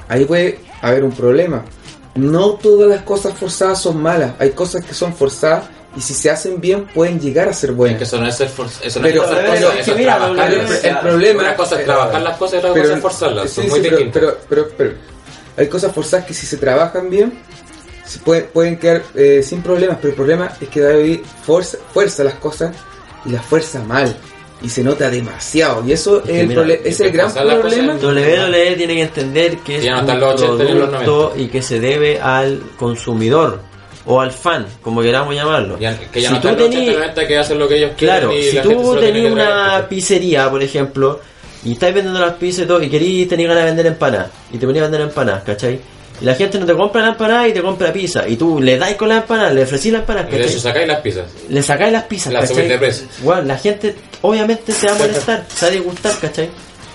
ahí 0.07 0.25
puede 0.25 0.59
haber 0.81 1.03
un 1.03 1.11
problema. 1.11 1.63
No 2.15 2.51
todas 2.53 2.89
las 2.89 3.01
cosas 3.03 3.33
forzadas 3.33 3.81
son 3.81 4.01
malas. 4.01 4.33
Hay 4.39 4.51
cosas 4.51 4.83
que 4.83 4.93
son 4.93 5.13
forzadas 5.13 5.65
y 5.97 6.01
si 6.01 6.13
se 6.13 6.29
hacen 6.29 6.61
bien 6.61 6.85
pueden 6.93 7.19
llegar 7.19 7.49
a 7.49 7.53
ser 7.53 7.71
Es 7.71 7.75
buenas. 7.75 7.97
que 7.97 8.03
eso 8.03 8.19
no 8.19 8.27
es 8.27 8.39
forz- 8.39 8.79
eso 8.83 8.99
no 8.99 9.07
Pero- 9.07 9.21
es 9.23 9.27
forzar 9.29 9.45
pero- 9.51 9.71
es 9.71 9.79
eso 9.79 9.91
que 9.93 9.97
mira, 9.97 10.17
trabajar. 10.17 10.53
el- 10.53 10.97
problema- 10.99 11.39
Una 11.41 11.55
cosa 11.55 11.79
es 11.79 11.85
trabajar 11.85 12.21
las 12.21 12.37
cosas 12.37 12.53
y 12.53 12.57
otra 12.57 12.73
Pero- 12.73 12.83
cosa 12.85 12.95
es 12.95 13.01
forzarlas, 13.01 13.49
sí, 13.49 13.55
son 13.55 13.63
sí, 13.65 13.69
muy 13.71 13.79
pero, 13.81 13.97
pero, 14.13 14.37
pero, 14.47 14.67
pero 14.77 14.91
hay 15.57 15.67
cosas 15.67 15.91
forzadas 15.93 16.25
que 16.27 16.33
si 16.33 16.45
se 16.45 16.57
trabajan 16.57 17.09
bien 17.09 17.33
se 18.05 18.19
puede- 18.19 18.43
pueden 18.43 18.77
quedar 18.77 19.01
eh, 19.15 19.41
sin 19.43 19.61
problemas, 19.61 19.97
pero 19.99 20.09
el 20.09 20.15
problema 20.15 20.53
es 20.61 20.69
que 20.69 20.79
David 20.79 21.19
fuerza, 21.45 21.77
fuerza 21.93 22.23
las 22.23 22.35
cosas 22.35 22.73
y 23.25 23.31
las 23.31 23.43
fuerza 23.45 23.83
mal 23.83 24.15
y 24.61 24.69
se 24.69 24.83
nota 24.83 25.09
demasiado 25.09 25.83
y 25.85 25.91
eso 25.91 26.19
es, 26.19 26.23
que 26.25 26.41
el, 26.41 26.47
mira, 26.47 26.63
es 26.83 26.99
el 27.01 27.11
que 27.11 27.17
gran 27.17 27.31
problema. 27.33 27.93
WWE 27.95 28.75
tiene 28.75 28.95
que 28.95 29.01
entender 29.01 29.57
que 29.59 29.77
es 29.77 29.85
un 29.85 29.93
hasta 29.93 30.15
los 30.15 30.41
80 30.41 30.63
y 30.63 30.73
los 30.73 30.89
producto 30.89 31.33
y 31.35 31.47
que 31.47 31.61
se 31.61 31.79
debe 31.79 32.19
al 32.21 32.61
consumidor 32.77 33.59
o 34.07 34.21
al 34.21 34.31
fan, 34.31 34.65
como 34.81 35.01
queramos 35.01 35.35
llamarlo. 35.35 35.77
Ya- 35.79 35.97
que 35.99 36.21
ya 36.21 36.29
si 36.29 36.35
no 36.35 36.41
tú 36.41 36.47
están 36.47 36.63
los 36.63 36.69
tení- 36.75 36.89
80 36.95 37.27
que 37.27 37.37
hacen 37.37 37.59
lo 37.59 37.67
que 37.67 37.75
ellos 37.77 37.91
quieren 37.97 38.17
Claro, 38.19 38.33
y 38.37 38.43
si 38.43 38.57
tú 38.59 38.95
tenías 38.99 39.31
una 39.31 39.85
pizzería, 39.89 40.49
por 40.49 40.63
ejemplo, 40.63 41.19
y 41.65 41.73
estáis 41.73 41.93
vendiendo 41.93 42.19
las 42.19 42.33
pizzas 42.33 42.63
y 42.65 42.67
todo, 42.67 42.81
y 42.81 42.89
queréis 42.89 43.27
tener 43.27 43.47
ganas 43.47 43.63
de 43.63 43.69
vender 43.71 43.85
empanadas, 43.87 44.27
y 44.51 44.57
te 44.57 44.65
ponías 44.65 44.83
a 44.83 44.87
vender 44.89 45.01
empanadas, 45.09 45.43
¿cachai? 45.43 45.79
Y 46.19 46.25
la 46.25 46.33
gente 46.33 46.57
no 46.57 46.65
te 46.65 46.73
compra 46.73 47.01
la 47.03 47.09
empanada 47.09 47.47
y 47.47 47.53
te 47.53 47.61
compra 47.61 47.91
pizza, 47.93 48.27
y 48.27 48.37
tú 48.37 48.59
le 48.61 48.77
dais 48.77 48.95
con 48.95 49.09
la 49.09 49.17
empanada, 49.17 49.51
le 49.51 49.63
ofrecís 49.63 49.91
la 49.91 49.99
empanada, 49.99 50.27
Y 50.29 50.31
¿cachai? 50.31 50.47
hecho 50.49 50.59
sacáis 50.59 50.87
las 50.87 50.99
pizzas. 51.01 51.25
le 51.49 51.61
sacáis 51.61 51.91
las 51.93 52.03
pizzas, 52.05 52.33
La 52.33 52.39
¿cachai? 52.39 52.55
subís 52.55 52.69
de 52.69 52.77
precio. 52.77 53.07
Bueno, 53.21 53.41
la 53.43 53.57
gente 53.57 53.95
obviamente 54.21 54.71
se 54.71 54.87
va 54.87 54.93
a 54.95 54.97
molestar, 54.97 55.45
se 55.53 55.65
va 55.65 55.71
a 55.71 55.75
disgustar, 55.75 56.13
¿cachai? 56.19 56.49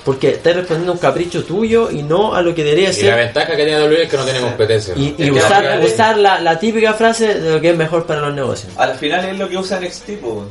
Porque 0.04 0.30
estás 0.30 0.56
respondiendo 0.56 0.92
a 0.92 0.94
un 0.96 1.00
capricho 1.00 1.44
tuyo 1.44 1.88
y 1.90 2.02
no 2.02 2.34
a 2.34 2.42
lo 2.42 2.52
que 2.54 2.64
debería 2.64 2.88
Y 2.90 2.92
la 2.92 2.98
ser. 2.98 3.14
ventaja 3.16 3.54
que 3.56 3.64
tiene 3.64 3.80
WWE 3.84 4.02
es 4.02 4.10
que 4.10 4.16
no 4.16 4.24
tiene 4.24 4.40
competencia. 4.40 4.94
Y, 4.96 5.08
y 5.10 5.12
que 5.14 5.30
usar, 5.32 5.64
al 5.64 6.22
la, 6.22 6.40
la 6.40 6.58
típica 6.58 6.94
frase 6.94 7.34
de 7.38 7.50
lo 7.54 7.60
que 7.60 7.70
es 7.70 7.76
mejor 7.76 8.04
para 8.04 8.20
los 8.22 8.34
negocios. 8.34 8.72
A 8.76 8.86
la 8.86 8.94
final 8.94 9.24
es 9.28 9.38
lo 9.38 9.48
que 9.48 9.56
usa 9.58 9.78
NXT, 9.78 10.10
po. 10.20 10.44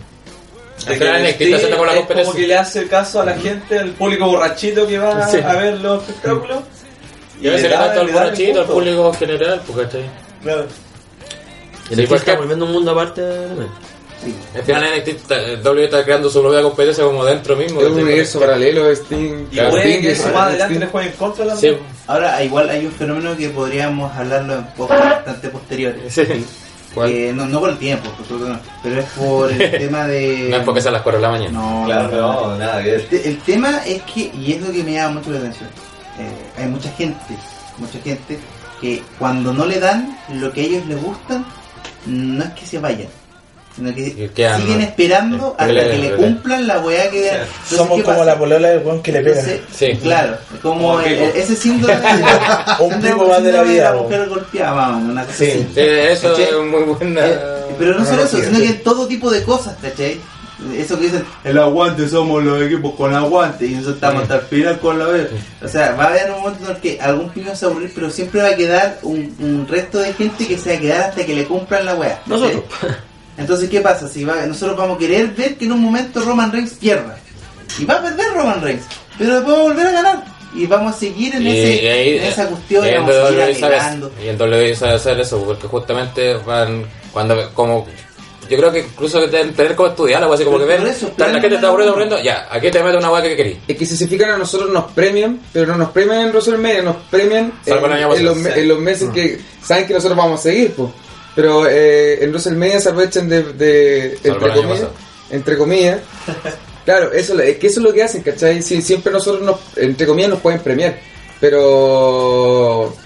Al 0.88 0.94
final 0.96 1.24
NXT 1.24 1.42
está 1.42 1.56
haciendo 1.58 1.78
con 1.78 1.88
la 1.88 1.94
es 1.94 2.00
competencia. 2.00 2.26
como 2.32 2.40
que 2.42 2.48
le 2.48 2.56
hace 2.58 2.88
caso 2.88 3.22
a 3.22 3.26
la 3.26 3.38
gente, 3.38 3.78
al 3.78 3.90
público 3.90 4.26
borrachito 4.28 4.88
que 4.88 4.98
va 4.98 5.28
Sí. 5.28 5.38
a 5.44 5.54
ver 5.54 5.78
los 5.82 6.02
espectáculos. 6.02 6.60
Y 7.42 7.48
a 7.48 7.52
veces 7.52 7.70
le 7.70 7.76
da- 7.76 7.88
da 7.88 7.92
todo 7.94 8.02
el 8.02 8.08
le 8.08 8.14
da 8.14 8.24
borrachito, 8.24 8.62
al 8.62 8.68
público 8.68 9.14
general, 9.14 9.62
pues, 9.68 9.86
¿cachai? 9.86 10.06
Claro. 10.44 10.62
El 10.62 10.68
Sí, 10.70 11.94
NXT 11.96 12.08
porque- 12.08 12.16
está 12.16 12.36
volviendo 12.40 12.66
un 12.66 12.72
mundo 12.72 12.92
aparte 12.92 13.22
también. 13.22 13.68
Al 14.56 14.64
final 14.64 14.84
NXT 14.98 15.08
está- 15.10 15.36
WWE 15.72 15.84
está 15.86 16.04
creando 16.04 16.30
su 16.30 16.42
propia 16.42 16.62
competencia 16.62 17.04
como 17.04 17.26
dentro 17.26 17.56
mismo. 17.56 17.82
Es 17.82 17.88
un 17.88 17.94
universo 18.02 18.40
paralelo 18.40 18.86
de 18.86 18.94
Sting. 18.96 19.46
Y 19.52 19.56
Claro, 19.56 19.70
puede 19.72 20.02
que 20.02 20.12
es- 20.12 20.20
eso 20.20 20.30
más 20.34 20.44
adelante 20.48 20.80
le 20.80 20.86
juegue 20.88 21.10
en 21.10 21.16
contra 21.16 21.46
Sí, 21.46 21.50
también. 21.68 21.78
Ahora, 22.08 22.44
igual 22.44 22.70
hay 22.70 22.86
un 22.86 22.92
fenómeno 22.92 23.36
que 23.38 23.50
podríamos 23.50 24.16
hablarlo 24.16 24.54
en 24.56 24.64
pocos 24.78 24.98
bastante 25.00 25.50
posteriores. 25.50 26.14
Sí. 26.14 26.46
¿Cuál? 26.94 27.10
Eh, 27.10 27.32
no, 27.34 27.46
no 27.46 27.62
por 27.62 27.70
el 27.70 27.78
tiempo, 27.78 28.10
por 28.10 28.26
supuesto 28.28 28.46
que 28.48 28.52
no, 28.52 28.60
pero 28.84 29.00
es 29.00 29.06
por 29.12 29.50
el 29.50 29.72
tema 29.80 30.06
de... 30.08 30.48
no 30.50 30.58
es 30.58 30.64
porque 30.64 30.82
sean 30.82 30.94
las 30.94 31.02
4 31.04 31.22
de 31.22 31.26
la 31.26 31.32
mañana. 31.32 31.52
No, 31.52 31.84
Claro, 31.86 32.10
no, 32.10 32.18
no. 32.18 32.48
no, 32.50 32.58
nada 32.58 32.84
que 32.84 32.90
El, 32.90 32.96
ver. 32.98 33.08
te- 33.08 33.30
el 33.30 33.38
tema 33.44 33.82
es 33.86 34.02
que, 34.02 34.30
y 34.38 34.52
es 34.52 34.62
lo 34.62 34.74
que 34.74 34.84
me 34.84 34.92
llama 34.92 35.20
mucho 35.20 35.32
la 35.32 35.38
atención, 35.40 35.70
eh, 36.20 36.62
hay 36.62 36.66
mucha 36.68 36.92
gente, 36.92 37.16
mucha 37.78 37.98
gente 38.02 38.40
que 38.82 39.02
cuando 39.18 39.54
no 39.54 39.66
le 39.66 39.80
dan 39.80 40.18
lo 40.34 40.52
que 40.52 40.60
a 40.60 40.64
ellos 40.66 40.86
les 40.88 41.02
gustan, 41.02 41.46
no 42.08 42.44
es 42.44 42.50
que 42.52 42.66
se 42.66 42.78
vayan, 42.80 43.08
sino 43.90 43.96
que 43.96 44.30
quedan- 44.36 44.62
siguen 44.62 44.82
esperando 44.82 45.56
hasta 45.58 45.74
que 45.74 45.98
le 45.98 46.12
cumplan 46.16 46.68
la 46.68 46.80
weá 46.80 47.10
que 47.10 47.28
Entonces, 47.30 47.48
Somos 47.78 47.98
¿qué 47.98 48.04
como 48.04 48.24
la 48.24 48.38
polola 48.38 48.70
del 48.70 48.86
weón 48.86 49.02
que 49.02 49.12
le 49.12 49.22
pega. 49.22 49.40
Entonces, 49.40 49.62
Sí. 49.76 49.98
Claro, 50.02 50.38
como 50.62 50.82
Como 50.82 51.00
el- 51.02 51.14
ese 51.36 51.56
síndrome 51.56 51.96
de 52.02 52.22
la, 52.22 52.78
Un 52.80 53.02
Pico 53.02 53.28
más 53.28 53.44
de 53.44 53.52
la 53.52 53.64
vida, 53.64 53.94
la 53.94 54.02
mujer 54.02 54.30
golpeada, 54.30 54.88
menos, 54.92 55.10
una 55.12 55.24
cosa 55.26 55.38
Sí. 55.38 55.52
así. 55.52 55.68
Sí, 55.74 55.80
eso 55.82 56.38
es 56.38 56.52
muy 56.70 56.84
buena. 56.84 57.26
Eh, 57.26 57.40
pero 57.80 57.98
no 58.00 58.06
solo 58.06 58.24
eso, 58.24 58.38
sino 58.42 58.60
que 58.60 58.74
todo 58.74 59.08
tipo 59.08 59.30
de 59.32 59.44
cosas, 59.44 59.76
¿cachai? 59.82 60.20
Eso 60.78 60.96
que 61.00 61.06
dicen, 61.06 61.26
el 61.44 61.58
aguante 61.58 62.08
somos 62.08 62.44
los 62.44 62.62
equipos 62.62 62.94
con 62.94 63.16
aguante 63.16 63.66
y 63.66 63.72
nosotros 63.72 63.96
estamos 63.96 64.22
hasta 64.22 64.36
el 64.36 64.42
final 64.42 64.80
con 64.80 65.00
la 65.00 65.06
vez. 65.08 65.28
O 65.64 65.68
sea, 65.68 65.94
va 65.94 66.04
a 66.04 66.08
haber 66.10 66.32
un 66.32 66.40
momento 66.42 66.66
en 66.70 66.76
el 66.76 66.82
que 66.82 67.02
algún 67.02 67.30
pibe 67.32 67.56
se 67.56 67.66
va 67.66 67.72
a 67.72 67.74
aburrir, 67.74 67.92
pero 67.96 68.12
siempre 68.12 68.44
va 68.44 68.50
a 68.50 68.56
quedar 68.56 69.00
un, 69.02 69.36
un 69.40 69.68
resto 69.68 69.98
de 69.98 70.14
gente 70.14 70.48
que 70.48 70.60
se 70.60 70.70
va 70.74 70.76
a 70.78 70.80
quedar 70.80 71.02
hasta 71.10 71.26
que 71.26 71.34
le 71.34 71.46
cumplan 71.46 71.84
la 71.88 71.96
weá. 71.96 72.22
Nosotros. 72.28 72.62
Entonces, 73.38 73.70
¿qué 73.70 73.82
pasa? 73.82 74.08
Si 74.08 74.24
va, 74.26 74.46
nosotros 74.46 74.78
vamos 74.78 74.98
a 74.98 75.00
querer 75.00 75.28
ver 75.30 75.56
que 75.56 75.66
en 75.66 75.72
un 75.72 75.82
momento 75.82 76.20
Roman 76.22 76.52
Reigns 76.52 76.74
pierda. 76.74 77.18
Y 77.80 77.86
va 77.86 77.96
a 77.96 78.02
perder 78.02 78.28
Roman 78.36 78.62
Reigns, 78.62 78.84
pero 79.18 79.36
después 79.36 79.56
va 79.56 79.60
a 79.60 79.64
volver 79.64 79.88
a 79.88 79.92
ganar. 79.92 80.24
Y 80.54 80.66
vamos 80.66 80.94
a 80.96 81.00
seguir 81.00 81.34
en, 81.36 81.48
ese, 81.48 82.18
en 82.18 82.24
esa 82.26 82.46
cuestión, 82.48 82.86
y 82.86 82.90
y 82.90 82.92
en 82.92 83.06
vamos 83.06 83.16
a 83.16 83.28
seguir 83.30 83.40
WWE 83.40 83.56
sabe- 83.60 83.78
y 84.22 84.36
WWE 84.36 84.76
sabe 84.76 84.94
hacer 84.96 85.20
eso, 85.22 85.42
porque 85.46 85.66
justamente 85.68 86.34
van, 86.46 86.86
cuando, 87.14 87.50
como, 87.54 87.88
yo 88.50 88.58
creo 88.58 88.70
que 88.70 88.80
incluso 88.80 89.22
que 89.22 89.28
deben 89.28 89.54
tener 89.54 89.76
como 89.78 89.88
estudiar 89.88 90.22
algo 90.22 90.34
así, 90.34 90.44
como 90.44 90.60
que 90.60 90.66
ven, 90.66 90.84
la 90.84 91.40
gente 91.40 91.56
está 91.56 91.68
aburriendo, 91.68 91.94
aburriendo, 91.94 92.22
ya, 92.22 92.50
aquí 92.52 92.70
te 92.70 92.84
meto 92.84 92.98
una 92.98 93.10
hueá 93.10 93.22
que 93.22 93.36
querís. 93.38 93.58
Es 93.66 93.78
que 93.78 93.86
si 93.86 93.96
se 93.96 94.10
fijan 94.10 94.32
a 94.32 94.38
nosotros 94.38 94.70
nos 94.72 94.92
premian, 94.92 95.40
pero 95.54 95.68
no 95.68 95.78
nos 95.78 95.92
premian 95.92 96.20
en 96.24 96.30
WrestleMania, 96.32 96.82
nos 96.82 96.98
premian 97.10 97.54
el 97.66 98.26
los, 98.26 98.36
en 98.58 98.68
los 98.68 98.80
meses 98.80 99.10
que 99.14 99.40
saben 99.64 99.88
que 99.88 99.94
nosotros 99.94 100.18
vamos 100.18 100.42
a 100.42 100.44
seguir, 100.44 100.74
pues. 100.74 100.90
Pero 101.36 101.66
eh, 101.68 102.24
en 102.24 102.30
WrestleMania 102.32 102.80
se 102.82 102.90
aprovechan 102.90 103.30
de, 103.30 103.44
de 103.54 104.06
el 104.24 104.32
entre 104.34 104.50
comillas, 104.50 104.68
pasado. 104.70 104.94
entre 105.32 105.58
comillas. 105.58 106.00
Claro, 106.84 107.14
eso 107.14 107.40
es 107.40 107.58
que 107.60 107.68
eso 107.68 107.80
es 107.80 107.84
lo 107.86 107.94
que 107.94 108.02
hacen, 108.02 108.24
¿cachai? 108.24 108.64
Sí, 108.64 108.82
siempre 108.82 109.14
nosotros 109.14 109.44
nos, 109.44 109.60
entre 109.78 110.08
comillas 110.08 110.32
nos 110.32 110.40
pueden 110.40 110.60
premiar, 110.62 110.98
pero 111.40 111.62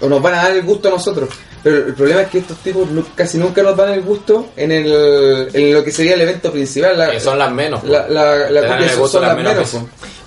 o 0.00 0.08
nos 0.08 0.22
van 0.22 0.32
a 0.34 0.42
dar 0.44 0.52
el 0.56 0.62
gusto 0.62 0.88
a 0.88 0.92
nosotros. 0.92 1.28
Pero 1.62 1.88
el 1.88 1.94
problema 1.94 2.22
es 2.22 2.28
que 2.28 2.38
estos 2.38 2.56
tipos 2.58 2.88
casi 3.14 3.36
nunca 3.36 3.62
nos 3.62 3.76
dan 3.76 3.90
el 3.92 4.00
gusto 4.00 4.48
en 4.56 4.72
el 4.72 5.48
en 5.52 5.74
lo 5.74 5.84
que 5.84 5.90
sería 5.90 6.14
el 6.14 6.22
evento 6.22 6.50
principal. 6.50 6.96
La, 6.96 7.10
Que 7.10 7.20
son 7.20 7.38
las 7.38 7.52
menos. 7.52 7.84
la, 7.84 8.08
la, 8.08 8.50
la 8.50 8.78
el 8.78 8.88
son, 8.90 8.98
gusto 9.00 9.18
son 9.18 9.22
las 9.28 9.36
las 9.36 9.56
menos. 9.72 9.76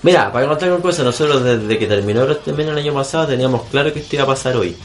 Mira, 0.03 0.31
para 0.31 0.47
contar 0.47 0.71
una 0.71 0.81
cosa, 0.81 1.03
nosotros 1.03 1.43
desde 1.43 1.79
que 1.79 1.87
terminó 1.87 2.23
WrestleMania 2.25 2.71
el 2.73 2.77
año 2.77 2.93
pasado 2.93 3.27
teníamos 3.27 3.63
claro 3.71 3.91
que 3.91 3.99
esto 4.01 4.15
iba 4.15 4.25
a 4.25 4.27
pasar 4.27 4.55
hoy. 4.57 4.75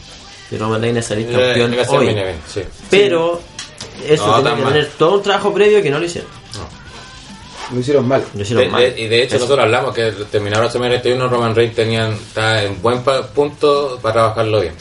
Que 0.50 0.58
Roman 0.58 0.80
Reigns 0.82 1.06
salir 1.06 1.26
Eh, 1.28 1.32
campeón 1.32 1.74
hoy. 1.88 2.08
event, 2.08 2.40
sí. 2.46 2.62
Pero 2.90 3.40
eso 4.06 4.26
No, 4.26 4.34
tiene 4.42 4.56
que 4.56 4.62
mal. 4.62 4.72
tener 4.72 4.90
todo 4.98 5.14
un 5.16 5.22
trabajo 5.22 5.52
previo 5.54 5.82
que 5.82 5.90
no 5.90 5.98
lo 5.98 6.04
hicieron. 6.04 6.30
Lo 7.72 7.80
hicieron 7.80 8.06
mal. 8.06 8.22
Lo 8.34 8.42
hicieron 8.42 8.64
De- 8.66 8.70
mal. 8.70 8.82
de- 8.82 9.00
y 9.00 9.08
de 9.08 9.22
hecho 9.22 9.36
Eso. 9.36 9.44
nosotros 9.46 9.64
hablamos 9.64 9.94
que 9.94 10.12
terminaron 10.30 10.64
WrestleMania 10.64 11.00
31 11.00 11.28
Roman 11.28 11.54
Reigns 11.54 11.74
tenían, 11.74 12.12
está 12.12 12.62
en 12.62 12.80
buen 12.82 13.02
pa- 13.02 13.26
punto 13.26 13.98
para 14.02 14.12
trabajarlo 14.12 14.60
bien. 14.60 14.74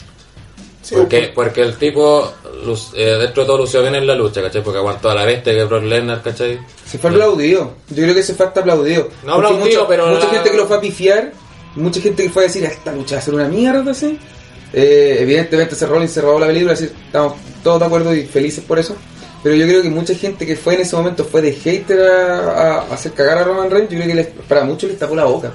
porque, 0.92 1.32
porque 1.34 1.62
el 1.62 1.76
tipo 1.78 2.30
luz- 2.66 2.92
eh, 2.94 3.16
dentro 3.18 3.42
de 3.42 3.46
todo 3.46 3.56
lució 3.56 3.80
bien 3.80 3.94
en 3.94 4.06
la 4.06 4.14
lucha, 4.14 4.42
¿cachai? 4.42 4.62
Porque 4.62 4.78
aguantó 4.80 5.08
a 5.10 5.14
la 5.14 5.24
bestia 5.24 5.54
que 5.54 5.64
Brock 5.64 5.82
Lesnar, 5.84 6.20
¿cachai? 6.22 6.60
Se 6.86 6.98
fue 6.98 7.08
aplaudido. 7.08 7.72
Yo 7.88 8.02
creo 8.02 8.14
que 8.14 8.22
se 8.22 8.34
fue 8.34 8.44
hasta 8.44 8.60
aplaudido. 8.60 9.08
No 9.24 9.36
Porque 9.36 9.46
aplaudido, 9.54 9.80
mucha, 9.80 9.88
pero 9.88 10.06
Mucha 10.08 10.26
la- 10.26 10.30
gente 10.34 10.50
que 10.50 10.56
lo 10.58 10.66
fue 10.66 10.76
a 10.76 10.80
pifiar, 10.82 11.32
mucha 11.76 12.00
gente 12.02 12.22
que 12.24 12.28
fue 12.28 12.42
a 12.42 12.46
decir, 12.48 12.66
"Ah, 12.66 12.70
esta 12.70 12.92
lucha 12.92 13.14
va 13.14 13.20
a 13.22 13.24
ser 13.24 13.32
una 13.34 13.48
mierda, 13.48 13.92
así. 13.92 14.18
Eh, 14.76 15.18
evidentemente 15.20 15.74
ese 15.74 15.86
Rollins 15.86 16.10
se 16.10 16.20
robó 16.20 16.38
la 16.40 16.48
película, 16.48 16.72
así, 16.72 16.84
estamos 17.06 17.34
todos 17.62 17.78
de 17.80 17.86
acuerdo 17.86 18.14
y 18.14 18.24
felices 18.24 18.64
por 18.66 18.78
eso. 18.78 18.96
Pero 19.42 19.54
yo 19.56 19.66
creo 19.66 19.82
que 19.82 19.90
mucha 19.90 20.14
gente 20.14 20.46
que 20.46 20.56
fue 20.56 20.74
en 20.74 20.80
ese 20.80 20.96
momento 20.96 21.24
fue 21.24 21.42
de 21.42 21.52
hater 21.52 22.00
a, 22.10 22.80
hacer 22.90 23.12
cagar 23.12 23.38
a 23.38 23.44
Roman 23.44 23.70
Reigns. 23.70 23.90
Yo 23.90 23.96
creo 23.98 24.08
que 24.08 24.14
les- 24.14 24.26
para 24.48 24.64
muchos 24.64 24.88
les 24.90 24.98
tapó 24.98 25.14
la 25.14 25.24
boca. 25.24 25.52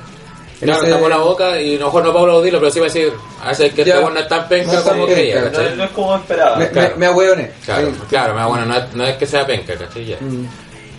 En 0.62 0.68
Claro, 0.68 0.84
ese- 0.84 0.91
tapó 0.94 1.10
la 1.10 1.18
boca 1.18 1.60
y 1.60 1.76
a 1.76 1.80
lo 1.80 1.86
mejor 1.88 2.04
no 2.04 2.10
para 2.14 2.24
aplaudirlo, 2.26 2.60
pero 2.60 2.72
sí 2.72 2.80
va 2.80 2.86
a 2.86 2.90
decir, 2.90 3.12
a 3.41 3.50
veces 3.50 3.74
que 3.74 3.84
Ya. 3.84 3.96
este 4.00 4.10
no 4.14 4.20
es 4.20 4.28
tan 4.28 4.48
penca 4.48 4.74
No 4.74 4.84
como 4.84 5.06
creía. 5.08 5.52
No 5.76 5.84
es 5.84 5.90
como 5.91 6.16
esperaba. 6.16 6.56
Me, 6.58 6.70
claro. 6.70 6.90
me, 6.91 7.00
me 7.00 7.06
ahueoné. 7.08 7.52
Claro, 7.66 7.88
Sí. 7.88 7.94
claro, 8.10 8.36
me- 8.36 8.46
bueno, 8.46 8.66
no 8.68 8.76
es, 8.78 8.94
no 8.94 9.04
es 9.06 9.16
que 9.18 9.26
sea 9.26 9.46
penca, 9.48 9.76
¿cachai? 9.76 10.06
Ya. 10.06 10.18
Mm. 10.20 10.48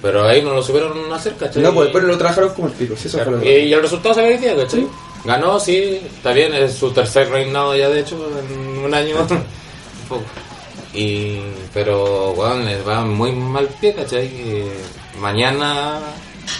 Pero 0.03 0.25
ahí 0.27 0.43
no 0.43 0.55
lo 0.55 0.63
supieron 0.63 1.13
hacer, 1.13 1.35
¿cachai? 1.37 1.63
No, 1.63 1.73
pues 1.75 1.87
después 1.87 2.03
lo 2.05 2.17
trabajaron 2.19 2.51
como 2.55 2.67
el 2.69 2.73
pico. 2.73 2.95
Sí, 2.97 3.07
eso 3.09 3.19
Claro, 3.19 3.33
fue 3.39 3.41
lo 3.41 3.45
y, 3.47 3.65
y 3.67 3.73
el 3.73 3.83
resultado 3.83 4.15
se 4.15 4.23
ve 4.23 4.29
hoy 4.29 4.39
día, 4.39 4.57
¿cachai? 4.57 4.87
Ganó, 5.25 5.61
sí, 5.61 6.01
está 6.17 6.33
bien, 6.33 6.55
es 6.55 6.75
su 6.75 6.91
tercer 6.93 7.29
reinado 7.31 7.77
ya, 7.77 7.89
de 7.89 8.01
hecho, 8.01 8.17
en 8.51 8.85
un 8.85 8.95
año. 8.95 9.17
un 9.31 10.09
poco. 10.09 10.23
Y, 10.95 11.39
pero, 11.75 12.33
bueno, 12.35 12.57
les 12.65 12.87
va 12.87 13.03
muy 13.05 13.33
mal 13.33 13.69
pie, 13.81 13.95
¿cachai? 13.95 14.27
Y 14.27 14.65
mañana. 15.21 16.01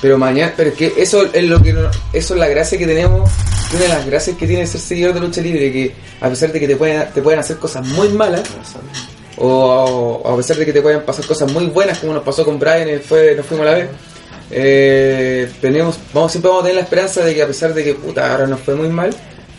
Pero 0.01 0.19
mañana, 0.19 0.53
pero 0.57 0.71
es 0.71 0.77
que 0.77 0.93
eso 0.99 1.25
es 1.33 1.45
lo 1.45 1.61
que 1.63 1.73
no- 1.73 1.91
eso 2.13 2.35
es 2.35 2.41
la 2.41 2.47
gracia 2.49 2.79
que 2.79 2.87
tenemos, 2.87 3.29
una 3.73 3.81
de 3.81 3.89
las 3.89 4.07
gracias 4.07 4.37
que 4.37 4.47
tiene 4.47 4.65
ser 4.67 4.81
seguidor 4.81 5.15
de 5.15 5.21
lucha 5.21 5.41
libre, 5.41 5.73
que 5.73 5.93
a 6.21 6.29
pesar 6.29 6.53
de 6.53 6.61
que 6.61 6.69
te 6.69 6.77
pueden, 6.77 7.11
te 7.13 7.21
pueden 7.23 7.41
hacer 7.41 7.57
cosas 7.57 7.85
muy 7.89 8.09
malas, 8.11 8.43
o, 9.37 10.21
o 10.23 10.33
a 10.33 10.37
pesar 10.37 10.59
de 10.59 10.67
que 10.67 10.73
te 10.73 10.83
pueden 10.83 11.03
pasar 11.03 11.25
cosas 11.27 11.51
muy 11.51 11.67
buenas, 11.67 11.99
como 11.99 12.13
nos 12.13 12.23
pasó 12.23 12.45
con 12.45 12.59
Brian 12.59 12.89
y 12.89 12.99
fue, 12.99 13.35
nos 13.35 13.47
fuimos 13.47 13.67
a 13.67 13.71
la 13.71 13.77
vez, 13.79 13.89
eh, 14.51 15.51
tenemos, 15.61 15.99
vamos, 16.13 16.33
siempre 16.33 16.49
vamos 16.49 16.63
a 16.65 16.67
tener 16.67 16.77
la 16.77 16.83
esperanza 16.83 17.25
de 17.25 17.35
que 17.35 17.43
a 17.43 17.47
pesar 17.47 17.73
de 17.75 17.85
que 17.85 17.95
puta 17.95 18.31
ahora 18.33 18.47
nos 18.47 18.61
fue 18.61 18.75
muy 18.75 18.89
mal, 18.89 19.11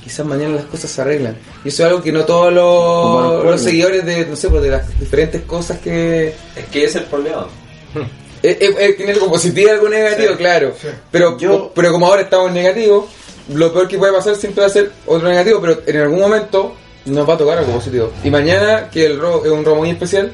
quizás 0.04 0.26
mañana 0.26 0.56
las 0.56 0.66
cosas 0.66 0.92
se 0.92 1.02
arreglan. 1.02 1.38
Y 1.64 1.70
eso 1.70 1.84
es 1.84 1.90
algo 1.90 2.02
que 2.04 2.12
no 2.12 2.26
todos 2.26 2.52
los, 2.54 3.46
los 3.46 3.62
seguidores 3.62 4.06
de, 4.06 4.26
no 4.26 4.36
sé, 4.36 4.50
pues 4.50 4.62
de 4.64 4.70
las 4.70 5.00
diferentes 5.00 5.42
cosas 5.44 5.80
que 5.80 6.34
Es 6.56 6.66
que 6.72 6.84
ese 6.84 6.98
es 7.00 7.04
el 7.04 7.10
problema. 7.10 7.48
es, 8.44 8.58
es- 8.60 8.76
es 8.78 8.98
tener 8.98 9.16
algo 9.16 9.30
positivo 9.30 9.68
y 9.68 9.72
algo 9.72 9.90
negativo, 9.90 10.32
Sí. 10.32 10.38
claro. 10.38 10.74
Pero, 11.12 11.38
Yo- 11.38 11.72
pero 11.74 11.92
como 11.92 12.08
ahora 12.08 12.22
estamos 12.24 12.48
en 12.50 12.56
negativo, 12.56 13.08
lo 13.54 13.72
peor 13.74 13.88
que 13.88 13.98
puede 13.98 14.14
pasar 14.14 14.36
siempre 14.36 14.62
va 14.62 14.68
a 14.68 14.72
ser 14.72 14.92
otro 15.06 15.28
negativo, 15.28 15.60
pero 15.62 15.82
en 15.86 15.98
algún 15.98 16.20
momento 16.20 16.74
nos 17.06 17.28
va 17.28 17.34
a 17.34 17.38
tocar 17.38 17.58
algo 17.60 17.74
positivo. 17.74 18.12
Y 18.24 18.30
mañana, 18.30 18.90
que 18.90 19.06
el 19.06 19.20
ro 19.20 19.44
es 19.46 19.52
un 19.52 19.64
robo 19.66 19.78
muy 19.78 19.90
especial, 19.92 20.32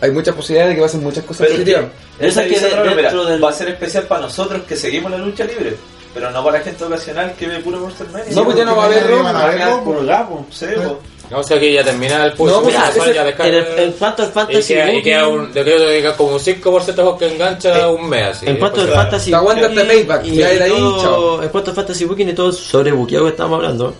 hay 0.00 0.10
muchas 0.10 0.34
posibilidades 0.34 0.70
de 0.70 0.76
que 0.76 0.82
pasen 0.82 1.02
muchas 1.02 1.24
cosas 1.24 1.46
positivas. 1.48 1.84
que, 2.18 2.26
Esa 2.26 2.44
que 2.44 2.60
de- 2.60 2.70
raro, 2.70 2.94
mira, 2.94 3.12
del- 3.12 3.44
va 3.44 3.50
a 3.50 3.52
ser 3.52 3.68
especial 3.68 4.04
para 4.04 4.22
nosotros 4.22 4.62
que 4.68 4.76
seguimos 4.76 5.10
la 5.10 5.18
lucha 5.18 5.44
libre, 5.44 5.76
pero 6.14 6.30
no 6.30 6.44
para 6.44 6.58
la 6.58 6.64
gente 6.64 6.84
ocasional 6.84 7.34
que 7.38 7.46
ve 7.48 7.58
puro 7.60 7.78
WrestleMania. 7.80 8.32
No, 8.34 8.44
pues 8.44 8.56
ya 8.56 8.64
no 8.64 8.76
va 8.76 8.84
a 8.84 8.86
haber 8.86 9.02
a 9.12 9.32
Va 9.32 9.46
a 9.48 9.66
robo. 9.66 9.94
colgado, 9.96 10.44
sí, 10.50 10.66
pues. 10.74 10.88
No 11.30 11.42
sé, 11.42 11.54
aquí 11.56 11.72
ya 11.74 11.84
termina 11.84 12.24
el 12.24 12.32
pulso. 12.32 12.56
No, 12.56 12.62
pues, 12.62 12.74
ya, 12.74 12.88
ese- 12.88 13.12
ya 13.14 13.22
descarga- 13.24 13.76
el, 13.76 13.92
cuanto 13.92 14.22
al 14.22 14.28
y 14.30 14.32
Fantasy 14.32 14.72
queda, 14.74 14.92
y 14.94 15.02
queda 15.02 15.28
un, 15.28 15.52
yo 15.52 15.62
creo 15.62 15.78
que 15.78 16.16
como 16.16 16.32
un 16.32 16.40
5% 16.40 17.18
que 17.18 17.34
engancha 17.34 17.88
un 17.90 18.08
mes. 18.08 18.28
Así, 18.28 18.46
en 18.46 18.56
cuanto 18.56 18.80
al 18.80 18.86
Pues, 18.86 18.96
Fantasy 18.98 19.34
aguanta 19.34 19.66
hasta 19.66 19.84
Payback, 19.86 20.24
y, 20.24 20.36
ya 20.36 20.48
de 20.48 20.62
ahí, 20.62 20.70
todo- 20.70 21.50
cuanto 21.50 21.70
al 21.70 21.76
Fantasy 21.76 22.04
Booking 22.06 22.28
y 22.30 22.32
todo 22.32 22.50
sobre 22.52 22.92
buqueo 22.92 23.24
que 23.24 23.30
estábamos 23.30 23.56
hablando, 23.58 23.94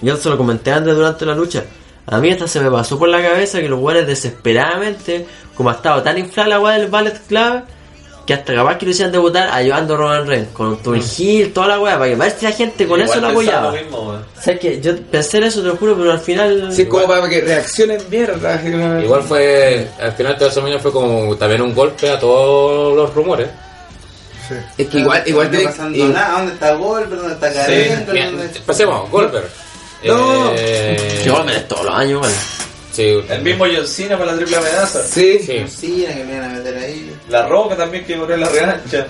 yo 0.00 0.16
se 0.16 0.30
lo 0.30 0.38
comenté 0.38 0.72
antes 0.72 0.94
durante 0.94 1.26
la 1.26 1.34
lucha. 1.34 1.62
A 2.06 2.18
mí 2.18 2.30
hasta 2.30 2.48
se 2.48 2.60
me 2.60 2.70
pasó 2.70 2.98
por 2.98 3.08
la 3.08 3.22
cabeza 3.22 3.60
que 3.60 3.68
los 3.68 3.78
guares 3.78 4.06
desesperadamente, 4.06 5.26
como 5.54 5.70
ha 5.70 5.74
estado 5.74 6.02
tan 6.02 6.18
inflada 6.18 6.48
la 6.48 6.60
weá 6.60 6.78
del 6.78 6.88
Ballet 6.88 7.20
Club, 7.28 7.62
que 8.26 8.34
hasta 8.34 8.54
capaz 8.54 8.78
que 8.78 8.86
lo 8.86 8.90
hicieran 8.92 9.12
debutar 9.12 9.48
ayudando 9.52 9.94
a 9.94 9.96
Roman 9.96 10.26
Reigns, 10.26 10.48
con 10.52 10.76
Tony 10.82 11.02
Hill, 11.18 11.52
toda 11.52 11.68
la 11.68 11.80
weá, 11.80 11.98
para 11.98 12.10
que 12.10 12.16
más 12.16 12.42
la 12.42 12.52
gente 12.52 12.86
con 12.86 13.00
Igual 13.00 13.10
eso 13.18 13.20
lo 13.20 13.28
apoyaba. 13.28 13.66
lo 13.72 13.82
mismo. 13.82 13.98
O 13.98 14.22
sea, 14.40 14.58
que 14.58 14.80
yo 14.80 14.96
pensé 15.02 15.38
en 15.38 15.44
eso, 15.44 15.60
te 15.62 15.68
lo 15.68 15.76
juro, 15.76 15.96
pero 15.96 16.12
al 16.12 16.20
final... 16.20 16.68
Sí, 16.72 16.82
es 16.82 16.88
como 16.88 17.06
para 17.06 17.28
que 17.28 17.40
reaccionen 17.40 18.00
mierda. 18.10 19.00
Igual 19.02 19.22
fue, 19.22 19.88
al 20.00 20.12
final 20.12 20.34
de 20.34 20.44
WrestleMania 20.44 20.78
fue 20.80 20.92
como 20.92 21.36
también 21.36 21.62
un 21.62 21.74
golpe 21.74 22.10
a 22.10 22.18
todos 22.18 22.96
los 22.96 23.14
rumores. 23.14 23.48
Sí. 24.48 24.54
Es 24.78 24.88
que 24.88 24.98
igual, 24.98 25.22
igual 25.26 25.46
no 25.46 25.50
tiene 25.50 25.64
está 25.70 25.76
pasando 25.84 26.08
nada. 26.08 26.38
¿Dónde 26.38 26.52
está 26.54 26.74
Goldberg? 26.74 27.20
¿Dónde 27.20 27.34
está 27.34 27.52
Karen? 27.52 28.06
¿Dónde- 28.06 28.60
Pasemos, 28.66 29.10
Goldberg. 29.10 29.48
No. 30.04 30.52
Eh, 30.56 31.20
Que 31.24 31.30
Goldberg 31.30 31.56
es 31.58 31.68
todos 31.68 31.84
los 31.84 31.94
años, 31.94 32.26
sí, 32.92 33.18
El 33.28 33.42
mismo 33.42 33.66
John 33.72 33.86
Cena 33.86 34.18
para 34.18 34.32
la 34.32 34.36
triple 34.36 34.56
amenaza. 34.56 35.02
Sí, 35.06 35.38
sí, 35.38 35.64
Sí, 35.68 36.06
que 36.08 36.24
me 36.24 36.40
van 36.40 36.50
a 36.50 36.54
meter 36.58 36.76
ahí. 36.76 37.14
La 37.28 37.46
Roca 37.46 37.76
también 37.76 38.04
que 38.04 38.16
corrió 38.16 38.36
la 38.36 38.48
revancha. 38.48 39.06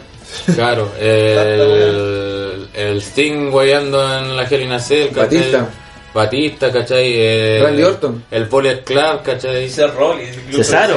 claro. 0.55 0.93
El, 1.01 2.69
el 2.75 2.99
Sting 3.03 3.51
guayando 3.51 4.19
en 4.19 4.37
la 4.37 4.45
Hell 4.45 4.63
in 4.63 4.73
a 4.73 4.79
Cell, 4.79 5.09
¿cachai? 5.09 5.25
Batista. 5.39 5.69
Batista, 6.13 6.73
¿cachai? 6.73 7.13
Eh, 7.15 7.61
Randy 7.63 7.83
Orton. 7.85 8.25
El 8.31 8.45
Bullet 8.47 8.83
Club, 8.85 9.23
¿cachai? 9.25 9.69
Rollins. 9.97 10.37
Cesaro. 10.53 10.97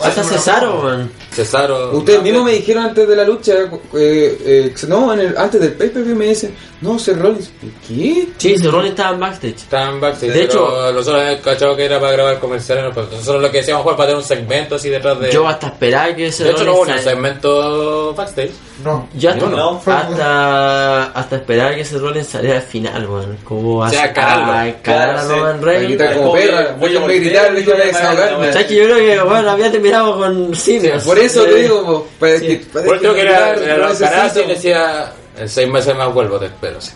Hasta 0.00 0.22
Cesaro, 0.24 0.80
weón. 0.82 1.10
Cesaro. 1.32 1.92
Ustedes 1.96 2.22
mismos 2.22 2.44
me 2.44 2.52
dijeron 2.52 2.84
antes 2.86 3.06
de 3.08 3.16
la 3.16 3.24
lucha, 3.24 3.52
eh, 3.94 4.38
eh, 4.44 4.74
no, 4.88 5.12
en 5.14 5.20
el, 5.20 5.38
antes 5.38 5.60
del 5.60 5.72
pay-per-view 5.74 6.16
me 6.16 6.26
dicen, 6.26 6.54
no, 6.80 6.98
Seth 6.98 7.16
Rollins. 7.18 7.50
¿Qué? 7.86 8.28
Sí, 8.36 8.54
ese 8.54 8.68
Rollins 8.68 8.90
estaba 8.90 9.14
en 9.14 9.20
backstage. 9.20 9.54
Estaban 9.56 10.00
backstage, 10.00 10.32
De 10.32 10.42
hecho- 10.42 10.92
nosotros 10.92 11.20
habíamos 11.22 11.40
cachado 11.44 11.76
que 11.76 11.84
era 11.84 12.00
para 12.00 12.12
grabar 12.12 12.40
comerciales. 12.40 12.84
no, 12.94 13.02
Nosotros 13.02 13.42
lo 13.42 13.50
que 13.50 13.58
decíamos 13.58 13.84
fue 13.84 13.92
para 13.96 14.08
tener 14.08 14.16
un 14.22 14.24
segmento 14.26 14.74
así 14.74 14.88
detrás 14.90 15.18
de. 15.20 15.30
Yo 15.30 15.46
hasta 15.46 15.68
esperaba 15.68 16.14
que 16.14 16.26
ese 16.26 16.44
de 16.44 16.50
hecho, 16.50 16.64
no 16.64 16.72
hubo 16.74 16.80
un 16.82 16.98
segmento 16.98 18.14
backstage. 18.14 18.50
No. 18.84 19.08
Yo 19.14 19.30
hasta, 19.30 19.46
No, 19.46 19.80
hasta, 19.86 21.04
hasta 21.12 21.36
esperar 21.36 21.74
que 21.74 21.82
ese 21.82 21.98
Rollins 21.98 22.26
saliera 22.26 22.56
al 22.56 22.62
final, 22.62 23.06
weón. 23.06 23.36
Como 23.44 23.76
O 23.78 23.84
así. 23.84 23.96
sea, 23.96 24.06
encararlo. 24.06 24.09
A 24.18 24.68
encarar 24.68 25.10
a 25.10 25.14
Claro, 25.14 25.22
sí. 25.22 25.28
Roman 25.34 25.60
Me 25.60 26.14
como 26.14 26.32
perra, 26.32 26.74
voy 26.78 26.96
a 26.96 27.00
gritar, 27.00 27.52
voy 27.52 27.62
a 27.72 27.76
desahogarme. 27.84 28.52
¿Sabes 28.52 28.66
que 28.66 28.74
yo 28.76 28.84
creo 28.84 28.96
que, 28.96 29.20
bueno, 29.28 29.50
había 29.50 29.70
terminado 29.70 30.16
con 30.18 30.54
Simios. 30.54 31.04
Por 31.04 31.18
eso 31.18 31.44
te 31.44 31.54
digo, 31.54 32.06
Sí. 32.38 32.66
para 32.72 32.84
Por 32.86 32.98
creo 32.98 33.14
que 33.14 33.20
era, 33.22 33.54
caras 33.98 34.36
y 34.36 34.48
decía, 34.48 35.12
en 35.38 35.48
seis 35.48 35.68
meses 35.68 35.94
más 35.96 36.12
vuelvo, 36.12 36.38
te 36.38 36.46
espero. 36.46 36.80
sí. 36.80 36.92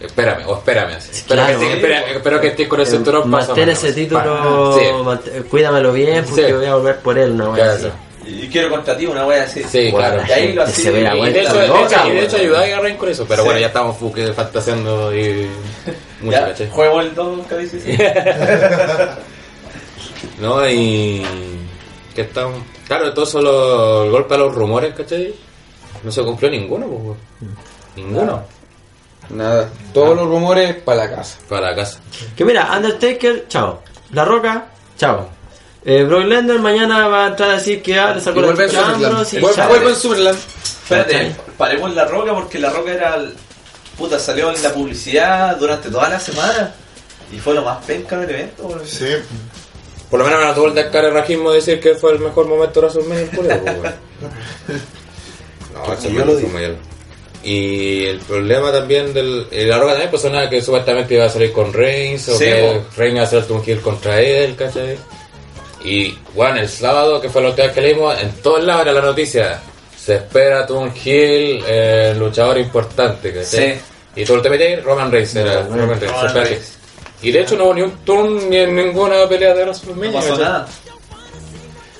Espérame, 0.00 0.42
o 0.46 0.54
espérame 0.56 0.96
así. 0.96 1.10
Espero, 1.12 1.42
Claro. 1.42 1.58
que, 1.60 1.64
estés- 1.64 1.76
espera- 1.76 2.00
espero 2.12 2.40
que 2.40 2.46
estés 2.48 2.68
con 2.68 2.80
el 2.80 2.86
cinturón 2.86 3.22
a 3.22 3.26
Mantén 3.26 3.68
ese 3.70 3.88
sí. 3.88 3.94
título, 4.02 4.78
Sí. 4.78 5.30
cuídamelo 5.48 5.92
bien 5.92 6.24
porque 6.28 6.46
Sí. 6.48 6.52
voy 6.52 6.66
a 6.66 6.74
volver 6.74 6.96
por 6.98 7.18
él, 7.18 7.34
no 7.34 7.50
voy 7.52 7.60
a 7.60 7.64
Claro. 7.76 7.90
Y 8.26 8.48
quiero 8.48 8.70
contra 8.70 8.96
ti 8.96 9.06
una 9.06 9.26
wea 9.26 9.44
así. 9.44 9.62
Sí, 9.64 9.90
Bueno, 9.90 10.16
claro. 10.16 10.22
Y 10.28 10.32
ahí 10.32 10.52
lo 10.52 10.62
hacía. 10.62 10.90
y 10.90 11.32
de 11.32 11.40
hecho, 11.42 11.54
de 11.58 11.68
loca, 11.68 11.86
hecho, 11.86 12.08
y 12.08 12.10
de 12.12 12.24
hecho 12.24 12.36
ayudaba 12.36 12.64
a 12.64 12.68
Garrain 12.68 12.96
con 12.96 13.08
eso, 13.08 13.24
pero 13.28 13.42
Sí. 13.42 13.46
bueno, 13.46 13.60
ya 13.60 13.66
estamos 13.66 13.96
fuque 13.96 14.32
fantaseando 14.32 15.14
y 15.14 15.48
mucho, 16.20 16.38
juego 16.70 17.00
el 17.00 17.14
2, 17.14 17.46
cabeza. 17.46 17.76
sí. 17.84 17.96
¿No? 20.40 20.68
Y. 20.68 21.24
¿Qué 22.14 22.22
estamos? 22.22 22.56
Claro, 22.86 23.12
todo 23.12 23.26
solo 23.26 24.04
el 24.04 24.10
golpe 24.10 24.34
a 24.34 24.38
los 24.38 24.54
rumores, 24.54 24.94
¿cachai? 24.94 25.34
No 26.02 26.10
se 26.10 26.22
cumplió 26.22 26.50
ninguno, 26.50 26.86
pues. 26.86 27.18
Ninguno. 27.96 28.42
Nada, 29.30 29.70
todos 29.92 30.16
los 30.16 30.26
rumores 30.26 30.74
para 30.76 31.06
la 31.06 31.16
casa. 31.16 31.38
Para 31.48 31.70
la 31.70 31.76
casa. 31.76 31.98
Que 32.36 32.44
mira, 32.44 32.70
Undertaker, 32.76 33.46
chao. 33.48 33.82
La 34.12 34.24
Roca, 34.24 34.66
chao. 34.98 35.28
Eh, 35.86 36.02
Brock 36.04 36.24
Lesnar 36.24 36.58
mañana 36.60 37.08
va 37.08 37.24
a 37.26 37.28
entrar 37.28 37.50
a 37.50 37.54
decir 37.54 37.82
que 37.82 37.98
ah, 37.98 38.14
le 38.14 38.20
sacó 38.20 38.40
la 38.40 38.48
en 38.48 38.56
chucha 38.56 38.80
a. 38.86 38.94
Ambrose 38.94 39.36
y 39.36 39.40
vuelve 39.40 39.90
en 39.90 39.96
Superland. 39.96 40.38
Espérate, 40.38 41.36
paremos 41.58 41.94
la 41.94 42.04
roca 42.06 42.34
porque 42.34 42.58
la 42.58 42.70
roca 42.70 42.92
era. 42.92 43.16
el- 43.16 43.34
Puta, 43.98 44.18
salió 44.18 44.50
en 44.52 44.60
la 44.60 44.72
publicidad 44.74 45.56
durante 45.56 45.88
toda 45.88 46.08
la 46.08 46.18
semana. 46.18 46.74
Y 47.32 47.38
fue 47.38 47.54
lo 47.54 47.62
más 47.62 47.84
penca 47.84 48.18
del 48.18 48.30
evento. 48.30 48.80
Sí, 48.84 49.06
Por 50.10 50.18
lo 50.20 50.24
menos 50.26 50.44
no 50.44 50.52
tuvo 50.54 50.66
el 50.68 50.74
descarrajismo 50.74 51.50
de 51.50 51.56
decir 51.56 51.80
que 51.80 51.94
fue 51.94 52.12
el 52.12 52.18
mejor 52.18 52.46
momento 52.48 52.80
de 52.80 52.86
WrestleMania 52.88 53.22
el 53.22 53.30
culo, 53.30 53.48
pues. 53.80 53.94
No, 55.74 55.92
eso 55.92 56.08
yo 56.08 56.24
fue- 56.48 56.68
lo. 56.68 56.74
Y 57.44 58.06
el 58.06 58.18
problema 58.20 58.72
también 58.72 59.12
del. 59.12 59.46
y 59.52 59.64
La 59.64 59.76
Roca 59.78 59.90
también 59.92 60.10
pues 60.10 60.22
sonaba 60.22 60.48
que 60.48 60.62
supuestamente 60.62 61.14
iba 61.14 61.26
a 61.26 61.28
salir 61.28 61.52
con 61.52 61.72
Reigns 61.72 62.28
o 62.30 62.38
Sí, 62.38 62.44
que. 62.46 62.80
Reigns 62.96 63.14
iba 63.16 63.20
a 63.20 63.26
hacer 63.26 63.52
un 63.52 63.62
heel 63.64 63.80
contra 63.80 64.18
él, 64.20 64.56
¿cachai? 64.56 64.96
Y 65.84 66.16
bueno, 66.34 66.60
el 66.60 66.68
sábado, 66.68 67.20
que 67.20 67.28
fue 67.28 67.42
la 67.42 67.48
última 67.48 67.66
vez 67.66 67.74
que 67.74 67.80
leímos, 67.82 68.18
en 68.20 68.32
todos 68.42 68.62
lados 68.64 68.82
era 68.82 68.92
la 68.94 69.00
noticia. 69.02 69.60
Se 69.96 70.16
espera 70.16 70.66
un 70.70 70.92
heel, 71.04 71.62
eh, 71.66 72.14
luchador 72.18 72.58
importante, 72.58 73.32
¿cachai? 73.32 73.74
Sí. 73.74 73.80
Y 74.16 74.24
tú 74.24 74.40
te 74.40 74.48
metes 74.50 74.82
Roman 74.82 75.10
Reigns, 75.10 75.34
era 75.36 75.62
Roman 75.62 75.88
Reigns. 75.88 76.00
se 76.00 76.06
Roman 76.08 76.26
espera 76.26 76.44
Reigns. 76.44 76.78
que- 77.20 77.28
Y 77.28 77.32
de 77.32 77.40
hecho 77.40 77.56
no 77.56 77.64
hubo 77.64 77.74
ni 77.74 77.82
un 77.82 77.92
turn 78.04 78.50
ni 78.50 78.56
en 78.58 78.74
ninguna 78.76 79.26
pelea 79.28 79.54
de 79.54 79.60
No 79.64 79.70
WrestleMania. 79.72 80.12
pasó 80.12 80.28
¿cachai? 80.30 80.44
nada. 80.44 80.68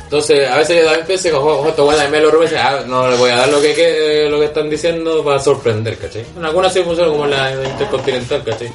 Entonces, 0.04 0.48
a 0.48 0.56
veces 0.58 0.76
yo 0.80 0.84
también 0.86 1.06
pensé 1.06 1.30
que, 1.30 1.34
ojo, 1.36 1.58
ojo, 1.60 1.68
esto 1.70 1.84
bueno, 1.86 2.08
me 2.10 2.20
lo 2.20 2.30
rumores, 2.30 2.52
ah, 2.58 2.80
no 2.86 3.08
le 3.10 3.16
voy 3.16 3.30
a 3.30 3.36
dar 3.36 3.48
lo 3.48 3.60
que, 3.60 3.74
que- 3.74 4.28
lo 4.30 4.38
que 4.38 4.44
están 4.46 4.68
diciendo 4.70 5.24
para 5.24 5.38
sorprender, 5.40 5.96
¿cachai? 5.96 6.24
En 6.36 6.44
algunas 6.44 6.72
sí 6.72 6.82
funciona 6.82 7.10
como 7.10 7.26
la 7.26 7.50
intercontinental, 7.52 8.44
¿cachai? 8.44 8.70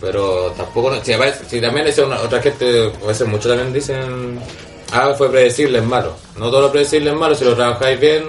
Pero 0.00 0.52
tampoco, 0.56 0.90
no- 0.90 1.02
si, 1.04 1.12
también 1.60 1.86
dice 1.86 2.02
una, 2.02 2.20
otra 2.20 2.40
gente, 2.40 2.92
a 3.02 3.06
veces 3.06 3.26
muchos 3.26 3.46
también 3.48 3.72
dicen, 3.72 4.38
ah, 4.92 5.12
fue 5.16 5.30
predecible, 5.30 5.78
es 5.78 5.84
malo. 5.84 6.14
No 6.36 6.50
todo 6.50 6.60
lo 6.62 6.70
predecible 6.72 7.10
es 7.10 7.16
malo, 7.16 7.34
si 7.34 7.44
lo 7.44 7.54
trabajáis 7.54 7.98
bien 7.98 8.24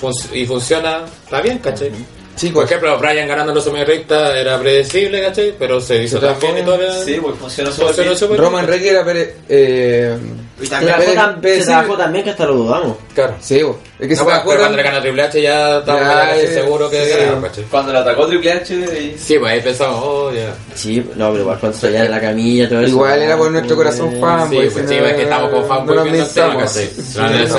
func- 0.00 0.34
y 0.34 0.44
funciona, 0.46 1.04
está 1.24 1.40
bien, 1.40 1.58
¿cachai? 1.58 1.90
Por 1.90 1.98
Chicos, 2.36 2.64
ejemplo, 2.66 2.96
Brian 2.98 3.26
ganando 3.26 3.52
los 3.52 3.66
recta 3.84 4.38
era 4.38 4.58
predecible, 4.60 5.20
¿cachai? 5.22 5.54
Pero 5.58 5.80
se 5.80 6.02
hizo 6.04 6.18
bien 6.20 6.58
y 6.58 6.62
todo 6.64 6.80
era- 6.80 7.04
Sí, 7.04 7.18
pues 7.20 7.34
funcionó 7.36 7.70
súper 7.72 8.28
bien. 8.30 8.40
Roman 8.44 8.66
Reigns 8.66 8.86
era 8.86 9.04
eh, 9.48 10.16
Y 10.60 10.64
Se 10.64 10.70
también 10.70 10.94
Pero- 10.98 11.12
tan, 11.14 11.40
pero 11.40 11.54
se 11.54 11.60
sí- 11.60 11.66
trabajó 11.66 11.96
tan 11.96 12.12
bien 12.12 12.24
que 12.24 12.30
hasta 12.30 12.46
lo 12.46 12.54
dudamos. 12.54 12.96
Claro. 13.14 13.34
Sí, 13.40 13.62
bo. 13.62 13.78
es 13.98 14.08
que 14.08 14.14
se 14.14 14.20
No, 14.22 14.26
me 14.26 14.30
pero 14.32 14.40
acuerdan. 14.42 14.62
cuando 14.66 14.76
le 14.76 14.82
ganó 14.84 15.00
Triple 15.00 15.22
H 15.22 15.42
ya 15.42 15.78
estaba 15.78 16.00
Ya, 16.00 16.06
ya, 16.06 16.30
casi 16.34 16.46
sí, 16.46 16.54
seguro 16.54 16.90
que 16.90 17.04
sí. 17.04 17.12
¿cachai? 17.42 17.64
Cuando 17.64 17.92
lo 17.92 17.98
atacó 17.98 18.26
Triple 18.26 18.52
H, 18.52 18.74
y- 18.74 19.18
Sí, 19.18 19.38
pues 19.38 19.52
ahí 19.52 19.60
pensamos, 19.60 20.00
oh, 20.04 20.32
ya. 20.32 20.54
Sí, 20.74 20.98
no, 21.16 21.30
pero 21.30 21.40
igual 21.42 21.58
cuando 21.58 21.78
se 21.78 21.96
en 21.96 22.10
la 22.10 22.20
camilla, 22.20 22.68
todo 22.68 22.80
eso. 22.80 22.88
Igual 22.88 23.22
era 23.22 23.36
por 23.36 23.50
nuestro 23.50 23.76
corazón 23.76 24.14
Eh, 24.14 24.20
fan. 24.20 24.50
Sí, 24.50 24.56
pues 24.72 24.88
sí, 24.88 24.94
es 24.94 25.12
que 25.14 25.22
estamos 25.22 25.50
con 25.50 25.66
fanboy 25.66 25.86
no 25.86 25.94
nos 25.94 26.04
viendo 26.04 26.22
el 26.22 26.34
tema, 26.34 26.54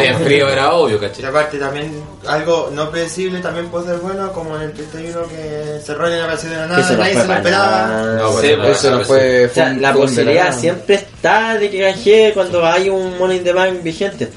en 0.05 0.19
frío 0.23 0.49
era 0.49 0.73
obvio, 0.73 0.95
Y 0.95 0.99
¿cachai? 0.99 1.25
aparte 1.25 1.57
también 1.57 2.03
algo 2.25 2.69
no 2.73 2.89
predecible 2.91 3.39
también 3.39 3.67
puede 3.69 3.87
ser 3.87 3.97
bueno, 3.97 4.31
como 4.31 4.55
en 4.57 4.63
el 4.63 4.73
31 4.73 5.21
que 5.27 5.79
se 5.85 5.93
rollen 5.93 6.19
la 6.19 6.27
de 6.35 6.49
la 6.49 6.67
nada, 6.67 6.67
nadie 6.67 6.83
se 7.13 7.27
lo 7.27 7.33
esperaba. 7.33 7.65
nada. 7.87 8.17
No, 8.19 8.39
Sí, 8.39 8.47
Eso 8.47 8.91
no 8.91 9.01
pues, 9.03 9.51
fue. 9.51 9.75
La 9.79 9.93
posibilidad 9.93 10.57
siempre 10.57 10.95
está 10.95 11.57
de 11.57 11.69
que 11.69 11.79
canjee 11.79 12.33
cuando 12.33 12.65
hay 12.65 12.88
un 12.89 13.17
Money 13.17 13.37
in 13.37 13.43
the 13.43 13.53
Bank 13.53 13.83
vigente. 13.83 14.29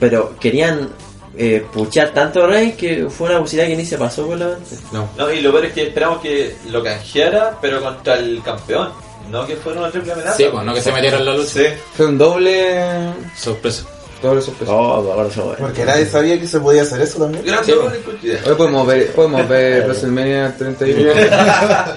Pero 0.00 0.36
querían 0.38 0.88
eh, 1.36 1.64
puchar 1.72 2.12
tanto 2.12 2.44
a 2.44 2.46
Rey 2.46 2.72
que 2.72 3.06
fue 3.08 3.28
una 3.30 3.40
posibilidad 3.40 3.68
que 3.70 3.76
ni 3.76 3.84
se 3.86 3.98
pasó 3.98 4.26
con 4.26 4.38
la 4.38 4.46
mente. 4.48 4.76
No. 4.92 5.08
No, 5.16 5.32
y 5.32 5.40
lo 5.40 5.52
peor 5.52 5.66
es 5.66 5.72
que 5.72 5.88
esperamos 5.88 6.20
que 6.20 6.56
lo 6.68 6.82
canjeara, 6.82 7.58
pero 7.60 7.80
contra 7.82 8.14
el 8.18 8.42
campeón. 8.42 8.90
No 9.30 9.46
que 9.46 9.56
fuera 9.56 9.80
una 9.80 9.90
triple 9.90 10.12
amenaza. 10.12 10.36
Sí, 10.36 10.46
pues 10.50 10.64
no 10.64 10.72
que 10.74 10.80
se 10.80 10.90
metiera 10.92 11.18
en 11.18 11.26
la 11.26 11.34
lucha. 11.34 11.50
Sí. 11.50 11.64
Fue 11.94 12.06
un 12.06 12.16
doble. 12.16 13.12
Sorpresa. 13.36 13.84
Doble 14.22 14.40
sorpresa. 14.42 14.72
Oh. 14.72 15.54
Porque 15.58 15.84
nadie 15.84 16.06
sabía 16.06 16.40
que 16.40 16.46
se 16.46 16.58
podía 16.58 16.82
hacer 16.82 17.00
eso 17.02 17.18
también. 17.18 17.44
Gran 17.44 17.64
Sí, 17.64 17.72
doble 17.72 17.98
pues. 17.98 18.46
Hoy 18.46 18.54
podemos 18.54 18.86
ver, 18.86 19.12
podemos 19.12 19.48
ver 19.48 19.84
WrestleMania 19.84 20.56
31. 20.56 21.12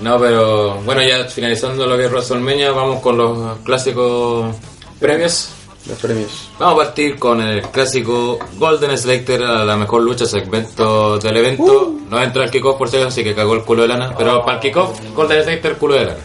No, 0.00 0.18
pero 0.18 0.74
bueno, 0.82 1.02
ya 1.02 1.24
finalizando 1.26 1.86
lo 1.86 1.96
que 1.96 2.06
es 2.06 2.10
WrestleMania, 2.10 2.72
vamos 2.72 3.00
con 3.00 3.16
los 3.16 3.58
clásicos 3.58 4.52
premios. 4.98 5.50
Los 5.86 5.98
premios. 5.98 6.48
Vamos 6.58 6.80
a 6.80 6.84
partir 6.86 7.18
con 7.18 7.42
el 7.42 7.60
clásico 7.62 8.38
Golden 8.56 8.96
Slater 8.96 9.42
a 9.42 9.64
la 9.64 9.76
mejor 9.76 10.02
lucha 10.02 10.24
segmento 10.24 11.18
del 11.18 11.36
evento. 11.36 11.92
No 12.08 12.22
entra 12.22 12.44
el 12.44 12.50
kickoff 12.50 12.78
por 12.78 12.88
si 12.88 12.96
acaso, 12.96 13.08
así 13.08 13.22
que 13.22 13.34
cagó 13.34 13.54
el 13.54 13.64
culo 13.64 13.82
de 13.82 13.88
lana. 13.88 14.14
Pero 14.16 14.42
para 14.44 14.56
el 14.56 14.62
kickoff, 14.62 14.98
Golden 15.14 15.42
Slater 15.44 15.76
culo 15.76 15.94
de 15.94 16.04
lana. 16.06 16.20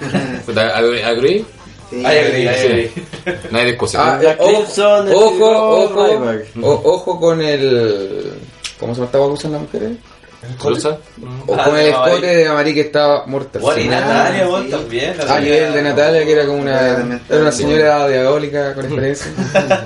¿Agree? 0.74 1.04
agree? 1.04 1.44
Sí. 1.90 2.04
Agree, 2.04 2.48
ay, 2.48 2.90
Sí. 2.94 3.02
No 3.50 3.58
hay 3.58 3.66
discusión. 3.66 4.02
Ah, 4.04 4.20
ojo, 4.38 4.62
ojo, 5.10 6.04
ojo, 6.62 6.82
ojo 6.84 7.20
con 7.20 7.42
el. 7.42 8.34
¿Cómo 8.78 8.94
se 8.94 9.00
llama 9.00 9.06
esta 9.06 9.20
usan 9.20 9.52
las 9.52 9.60
mujeres? 9.62 9.92
¿Lucha? 10.64 10.98
O 11.46 11.54
Ah, 11.54 11.64
con 11.64 11.78
el 11.78 11.88
escote 11.88 12.26
de 12.26 12.46
Amari 12.48 12.74
que 12.74 12.80
estaba 12.82 13.24
muerta. 13.26 13.58
Bueno, 13.60 13.80
y 13.80 13.86
Ah, 13.88 14.00
Natalia, 14.00 14.46
vos 14.46 14.68
también. 14.68 15.14
A 15.28 15.40
nivel 15.40 15.72
de 15.72 15.82
Natalia, 15.82 16.24
que 16.24 16.32
era 16.32 16.46
como 16.46 16.58
una, 16.62 16.80
era 17.28 17.40
una 17.40 17.52
señora 17.52 18.08
diabólica 18.08 18.74
con 18.74 18.84
experiencia. 18.86 19.32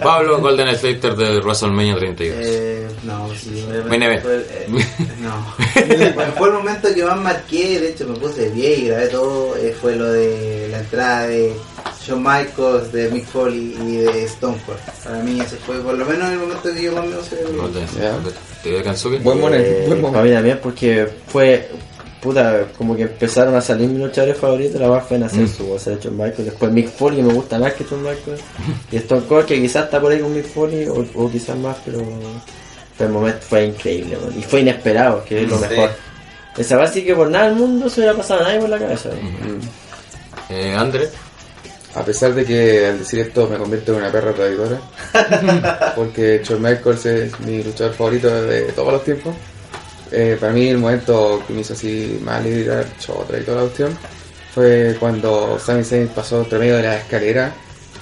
Pablo 0.03 0.41
Golden 0.41 0.75
Slater 0.77 1.15
de 1.15 1.41
WrestleMania 1.41 1.97
32. 1.97 2.37
Eh, 2.41 2.87
no, 3.05 3.29
sí, 3.35 3.67
obviamente 3.69 4.21
fue, 4.21 4.37
eh, 4.37 4.67
no. 5.21 5.55
Bueno, 6.15 6.33
fue 6.37 6.49
el 6.49 6.55
momento 6.55 6.89
que 6.95 7.05
más 7.05 7.19
marqué, 7.19 7.81
de 7.81 7.91
hecho 7.91 8.07
me 8.07 8.19
puse 8.19 8.43
de 8.43 8.51
pie 8.51 8.77
y 8.77 8.89
grabé 8.89 9.09
todo, 9.09 9.57
eh, 9.57 9.75
fue 9.79 9.95
lo 9.97 10.11
de 10.11 10.69
la 10.71 10.79
entrada 10.79 11.27
de 11.27 11.55
Shawn 12.05 12.23
Michaels, 12.23 12.93
de 12.93 13.11
Mick 13.11 13.27
Foley 13.27 13.77
y 13.81 13.97
de 13.99 14.25
Stone 14.25 14.59
Cold. 14.67 14.79
Para 15.05 15.19
mí 15.23 15.41
ese 15.41 15.57
fue 15.57 15.79
por 15.81 15.95
lo 15.95 16.05
menos 16.05 16.31
el 16.33 16.39
momento 16.39 16.63
que 16.75 16.83
yo 16.83 16.93
más 16.93 17.05
me 17.05 17.13
Ya. 17.13 17.87
Slater. 17.87 18.33
¿Te 18.63 18.71
dio 18.71 18.85
Kansuke? 18.85 19.19
Buen 19.23 19.41
momento, 19.41 19.67
Eh, 19.69 19.85
buen 19.87 20.01
para 20.01 20.13
momento. 20.13 20.23
mí 20.29 20.35
también, 20.35 20.61
porque 20.63 21.09
fue. 21.29 21.69
Puta, 22.21 22.65
como 22.77 22.97
que 22.97 23.03
empezaron 23.03 23.55
a 23.55 23.61
salir 23.61 23.89
mis 23.89 24.01
luchadores 24.01 24.37
favoritos. 24.37 24.81
La 24.81 24.89
más 24.89 25.07
fue 25.07 25.17
en 25.19 25.25
hacer 25.25 25.43
Mm. 25.43 25.49
su 25.49 25.67
voz, 25.67 25.87
era 25.87 25.99
John 26.03 26.17
Michael. 26.17 26.45
Después 26.47 26.73
Mick 26.73 26.89
Foley, 26.89 27.19
que 27.19 27.23
me 27.25 27.33
gusta 27.35 27.59
más 27.59 27.73
que 27.75 27.85
John 27.85 28.03
Michael. 28.03 28.39
Y 28.91 28.97
Stone 28.97 29.23
Cold, 29.29 29.47
que 29.47 29.61
quizás 29.61 29.85
está 29.85 30.01
por 30.01 30.11
ahí 30.11 30.19
con 30.21 30.35
Mick 30.35 30.47
Foley, 30.47 30.89
o, 30.89 31.05
o 31.15 31.31
quizás 31.31 31.57
más, 31.57 31.77
pero. 31.85 31.99
Pero 32.99 33.09
el 33.09 33.15
momento 33.15 33.39
fue 33.49 33.67
increíble, 33.67 34.17
man. 34.17 34.33
y 34.37 34.43
fue 34.43 34.61
inesperado, 34.63 35.23
que 35.25 35.43
es 35.43 35.49
lo 35.51 35.59
Sí. 35.59 35.65
mejor. 35.69 35.91
Esa 36.57 36.77
base 36.79 37.05
que 37.05 37.15
por 37.15 37.31
nada 37.31 37.45
del 37.47 37.55
mundo 37.57 37.89
se 37.91 38.01
hubiera 38.01 38.17
pasado 38.17 38.41
a 38.41 38.45
nadie 38.45 38.61
por 38.61 38.71
la 38.71 38.79
cabeza. 38.79 39.11
Eh, 40.49 40.75
André. 40.77 41.11
A 41.97 42.05
pesar 42.05 42.35
de 42.35 42.45
que 42.45 42.87
al 42.87 42.99
decir 42.99 43.21
esto 43.21 43.49
me 43.49 43.57
convierto 43.57 43.93
en 43.93 43.99
una 43.99 44.13
perra 44.13 44.33
traidora, 44.35 44.79
porque 45.97 46.43
Shawn 46.45 46.61
Michaels 46.61 47.07
es 47.07 47.41
mi 47.41 47.63
luchador 47.63 47.95
favorito 47.95 48.43
de 48.43 48.65
todos 48.73 48.93
los 48.93 49.03
tiempos. 49.05 49.35
eh, 50.13 50.37
para 50.39 50.53
mí 50.53 50.69
el 50.69 50.79
momento 50.79 51.43
que 51.47 51.55
me 51.55 51.63
hizo 51.63 51.73
así 51.73 52.21
más 52.23 52.45
liberar, 52.45 52.87
chotra 52.99 53.39
y 53.39 53.43
toda 53.45 53.59
la 53.59 53.63
cuestión, 53.63 53.97
fue 54.55 54.97
cuando 55.01 55.59
Sami 55.59 55.85
Zayn 55.85 56.09
pasó 56.09 56.41
entre 56.43 56.59
medio 56.59 56.77
de 56.77 56.83
la 56.83 56.97
escalera, 56.99 57.53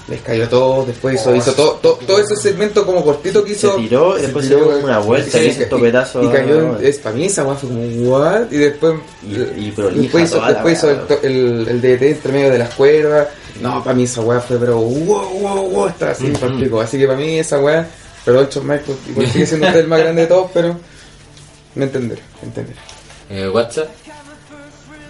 les 0.07 0.21
cayó 0.21 0.47
todo, 0.47 0.85
después 0.85 1.15
hizo, 1.19 1.31
Oh, 1.31 1.35
hizo 1.35 1.53
todo, 1.53 1.71
todo, 1.81 1.93
todo 2.05 2.19
ese 2.19 2.35
segmento 2.35 2.85
como 2.85 3.03
cortito 3.03 3.43
que 3.43 3.53
hizo. 3.53 3.75
Se 3.75 3.81
tiró 3.81 4.17
y 4.17 4.21
después 4.21 4.45
se 4.45 4.55
dio 4.55 4.77
una 4.79 4.99
vuelta 4.99 5.41
y 5.41 5.47
hizo 5.47 5.63
un 5.63 5.69
topetazo 5.69 6.23
Y, 6.23 6.27
cayó, 6.29 6.77
en- 6.77 6.85
es, 6.85 6.97
para 6.99 7.15
mí 7.15 7.25
esa 7.25 7.43
weá 7.43 7.55
fue 7.55 7.69
como, 7.69 7.81
what? 8.11 8.51
Y 8.51 8.57
después, 8.57 8.93
Y- 9.23 9.67
y 9.67 9.71
prolija 9.71 10.01
después 10.01 10.23
hizo, 10.25 10.45
después 10.45 10.77
hizo 10.77 10.91
el, 10.91 10.99
el, 11.23 11.67
el 11.69 11.81
DT 11.81 12.01
entre 12.11 12.31
medio 12.31 12.51
de 12.51 12.59
las 12.59 12.73
cuerdas. 12.75 13.27
No, 13.61 13.83
para 13.83 13.95
mí 13.95 14.03
esa 14.03 14.21
weá 14.21 14.39
fue, 14.41 14.57
pero 14.57 14.77
wow, 14.77 15.39
wow, 15.39 15.69
wow, 15.71 15.87
está 15.87 16.11
así, 16.11 16.29
Ujú. 16.29 16.39
palpico. 16.39 16.81
Así 16.81 16.97
que 16.99 17.07
para 17.07 17.17
mí 17.17 17.39
esa 17.39 17.59
weá, 17.59 17.87
perdón, 18.23 18.47
Shawn 18.51 18.67
Michaels, 18.67 18.99
igual 19.09 19.27
sigue 19.31 19.45
siendo 19.47 19.65
usted 19.67 19.79
el 19.79 19.87
más 19.89 19.99
grande 19.99 20.21
de 20.23 20.27
todos, 20.27 20.51
pero 20.53 20.77
me 21.73 21.85
entenderá, 21.85 22.21
me 22.41 22.47
entenderá. 22.49 22.79
Eh, 23.29 23.49
WhatsApp. 23.49 23.87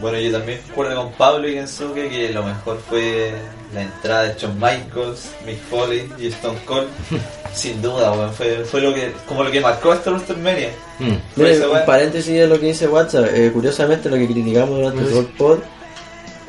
Bueno, 0.06 0.20
yo 0.20 0.38
también 0.38 0.60
concuerdo 0.68 1.02
con 1.02 1.14
Pablo 1.14 1.50
y 1.50 1.56
Kensuke 1.56 2.08
que 2.12 2.30
lo 2.32 2.44
mejor 2.44 2.80
fue 2.88 3.32
la 3.74 3.82
entrada 3.82 4.26
de 4.26 4.40
Shawn 4.40 4.54
Michaels, 4.54 5.32
Mick 5.48 5.60
Foley 5.68 6.08
y 6.20 6.28
Stone 6.28 6.60
Cold. 6.64 6.88
Sin 7.56 7.82
duda, 7.82 8.12
weón. 8.12 8.32
Fue, 8.32 8.64
fue 8.66 8.82
lo 8.82 8.94
que, 8.94 9.14
como 9.28 9.44
lo 9.44 9.50
que 9.50 9.62
marcó 9.62 9.94
esta 9.94 10.12
WrestleMania. 10.12 10.70
Mm. 11.00 11.14
Mira, 11.38 11.70
un 11.70 11.86
paréntesis 11.88 12.36
de 12.36 12.46
lo 12.46 12.60
que 12.60 12.68
dice 12.68 12.88
WhatsApp. 12.88 13.30
Eh, 13.34 13.50
curiosamente, 13.52 14.08
lo 14.08 14.18
que 14.18 14.28
criticamos 14.28 14.78
durante 14.78 15.06
todo 15.06 15.20
el 15.22 15.26
pod 15.26 15.60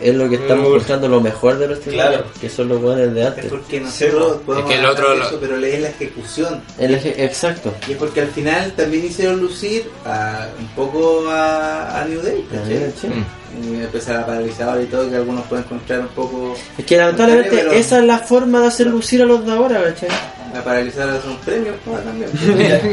es 0.01 0.15
lo 0.15 0.29
que 0.29 0.37
estamos 0.37 0.69
mostrando 0.71 1.09
lo 1.09 1.21
mejor 1.21 1.59
de 1.59 1.69
los 1.69 1.79
Claro. 1.81 2.25
que 2.41 2.49
son 2.51 2.69
los 2.69 2.81
buenos 2.81 3.15
de 3.15 3.21
Es 3.23 3.27
antes. 3.29 3.45
porque 3.47 3.79
Sí, 3.79 3.85
nosotros 3.85 4.39
podemos 4.45 4.71
Es 4.71 4.77
que 4.77 4.83
el 4.85 4.91
otro 4.91 5.15
lo- 5.17 5.27
eso, 5.27 5.39
pero 5.41 5.57
lees 5.57 5.81
la 5.83 5.89
ejecución. 5.89 6.63
El 6.79 6.95
eje- 6.95 7.15
exacto. 7.19 7.73
Y 7.89 7.93
es 7.93 7.97
porque 7.99 8.21
al 8.21 8.29
final 8.29 8.73
también 8.73 9.05
hicieron 9.07 9.41
lucir 9.41 9.91
a, 10.05 10.49
un 10.59 10.67
poco 10.69 11.29
a, 11.31 12.01
a 12.01 12.05
New 12.05 12.21
Day, 12.23 12.47
¿cachai? 12.51 12.93
Sí. 13.01 13.07
Mm. 13.09 13.25
Y 13.59 13.81
empezar 13.85 14.17
a 14.21 14.27
paralizar 14.27 14.79
y 14.83 14.85
todo, 14.87 15.09
que 15.09 15.17
algunos 15.17 15.47
pueden 15.47 15.65
encontrar 15.65 16.01
un 16.01 16.09
poco. 16.09 16.55
Es 16.77 16.85
que 16.85 16.97
lamentablemente 16.99 17.51
Pero- 17.57 17.73
esa 17.73 17.99
es 18.01 18.05
la 18.05 18.19
forma 18.19 18.61
de 18.61 18.67
hacer 18.67 18.87
lucir 18.89 19.23
a 19.23 19.25
los 19.25 19.47
de 19.47 19.53
ahora, 19.53 19.83
¿cachai? 19.83 20.09
A 20.61 20.65
paralizar 20.65 21.09
a 21.09 21.15
un 21.29 21.37
premio 21.39 21.75
pues, 21.85 22.03
también. 22.05 22.31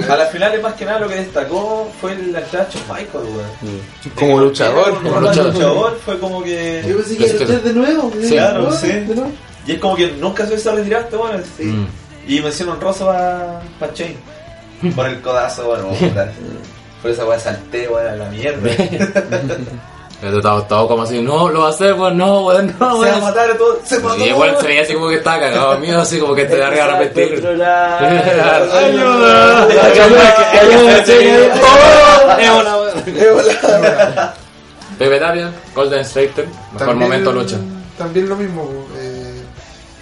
A 0.09 0.17
las 0.17 0.32
finales, 0.32 0.61
más 0.61 0.74
que 0.74 0.85
nada, 0.85 1.00
lo 1.00 1.08
que 1.08 1.16
destacó 1.16 1.92
fue 2.01 2.16
la 2.16 2.40
entrada 2.40 2.66
de 2.66 2.74
Shawn 2.74 2.88
Michaels, 2.88 3.30
weón. 3.30 4.16
Como 4.16 4.40
luchador. 4.40 5.01
Como 5.01 5.22
luchador, 5.22 6.00
fue 6.03 6.19
como 6.19 6.43
que. 6.43 6.83
Yo 6.88 6.98
pensé 6.98 7.17
que 7.17 7.25
iba 7.25 7.35
a 7.35 7.40
luchar 7.40 7.61
de 7.61 7.74
nuevo. 7.74 8.11
Sí, 8.14 8.19
¿de 8.19 8.30
claro, 8.30 8.72
sí. 8.74 8.92
Y 9.66 9.72
es 9.74 9.80
como 9.80 9.95
que 9.95 10.11
nunca 10.11 10.45
se 10.45 10.56
hizo 10.56 10.75
retirar 10.75 11.03
este 11.03 11.16
weón. 11.16 11.43
Sí. 11.58 11.64
Mm. 11.64 11.88
Y 12.27 12.42
mención 12.42 12.69
honrosa 12.69 13.06
para 13.06 13.61
pa 13.80 13.93
Chain. 13.93 14.16
Por 14.95 15.08
el 15.08 15.22
codazo, 15.22 15.66
bueno. 15.66 15.90
Por 17.01 17.11
esa 17.11 17.25
weá 17.25 17.40
salté, 17.40 17.88
weón, 17.88 18.08
a 18.08 18.16
la 18.16 18.30
mierda. 18.30 18.69
Pero 20.24 20.42
Todo, 20.42 20.64
todo 20.64 20.88
como 20.88 21.03
así, 21.03 21.22
no, 21.22 21.50
lo 21.50 21.60
va 21.60 21.68
a 21.68 21.72
hacer, 21.72 21.98
pues 21.98 22.16
no, 22.16 22.45
weón, 22.45 22.74
no, 22.80 23.03
Se 23.03 23.11
va 23.11 23.18
a 23.18 23.19
matar 23.19 23.52
a 23.52 23.58
todo. 23.58 23.77
Se 23.84 24.00
mató. 24.00 24.18
Y 24.18 24.30
igual 24.30 24.56
se 24.58 24.68
veía 24.68 24.82
así 24.84 24.93
como 24.93 25.10
que 25.10 25.16
estaba 25.16 25.42
cagado 25.42 25.77
mío, 25.80 26.00
así 26.00 26.18
como 26.18 26.34
que 26.34 26.45
te 26.45 26.58
da 26.58 26.68
arriba 26.68 26.85
a 26.85 26.98
repetir. 26.98 27.45
¡Ayuda! 27.45 28.00
Pepe 34.98 35.19
Tapia, 35.19 35.52
Golden 35.76 36.06
Slater, 36.06 36.48
mejor 36.72 36.95
momento 36.95 37.34
lucha. 37.34 37.58
También 37.98 38.30
lo 38.30 38.38
mismo, 38.38 38.88
eh, 38.95 39.43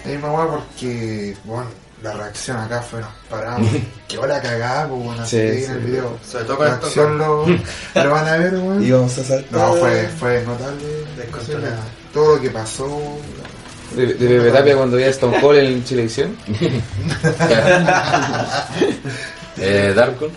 weá 0.06 0.46
porque, 0.46 1.36
bueno, 1.42 1.66
la 2.02 2.12
reacción 2.14 2.56
acá 2.58 2.80
fue 2.82 3.00
nos 3.00 3.10
paramos. 3.30 3.70
Quedó 4.08 4.26
la 4.26 4.40
cagada, 4.42 4.88
pues, 4.88 5.02
bueno, 5.04 5.22
así 5.22 5.36
Sí, 5.36 5.42
que 5.42 5.58
sí. 5.60 5.64
en 5.66 5.70
el 5.72 5.78
video. 5.80 6.18
Sobre 6.28 6.44
todo 6.44 6.56
con 6.58 6.66
La 6.66 6.72
esto. 6.74 6.86
acción 6.86 7.18
lo, 7.18 7.46
lo 7.94 8.10
van 8.10 8.28
a 8.28 8.36
ver, 8.36 8.54
weón. 8.54 8.84
Y 8.84 8.90
vamos 8.90 9.16
a 9.18 9.24
saltar. 9.24 9.60
No, 9.60 9.74
fue, 9.74 10.08
fue 10.18 10.42
notable. 10.42 10.84
Descontrolado. 11.16 11.76
Todo 12.12 12.36
lo 12.36 12.42
que 12.42 12.50
pasó. 12.50 13.18
De, 13.96 14.06
de 14.06 14.40
Pepe 14.40 14.50
Tapia 14.52 14.76
cuando 14.76 14.96
veía 14.96 15.08
a 15.08 15.10
Stone 15.10 15.38
Cold 15.40 15.58
en 15.58 15.84
Chilevisión. 15.84 16.36
Eh, 19.58 19.92
Darkon, 19.94 20.30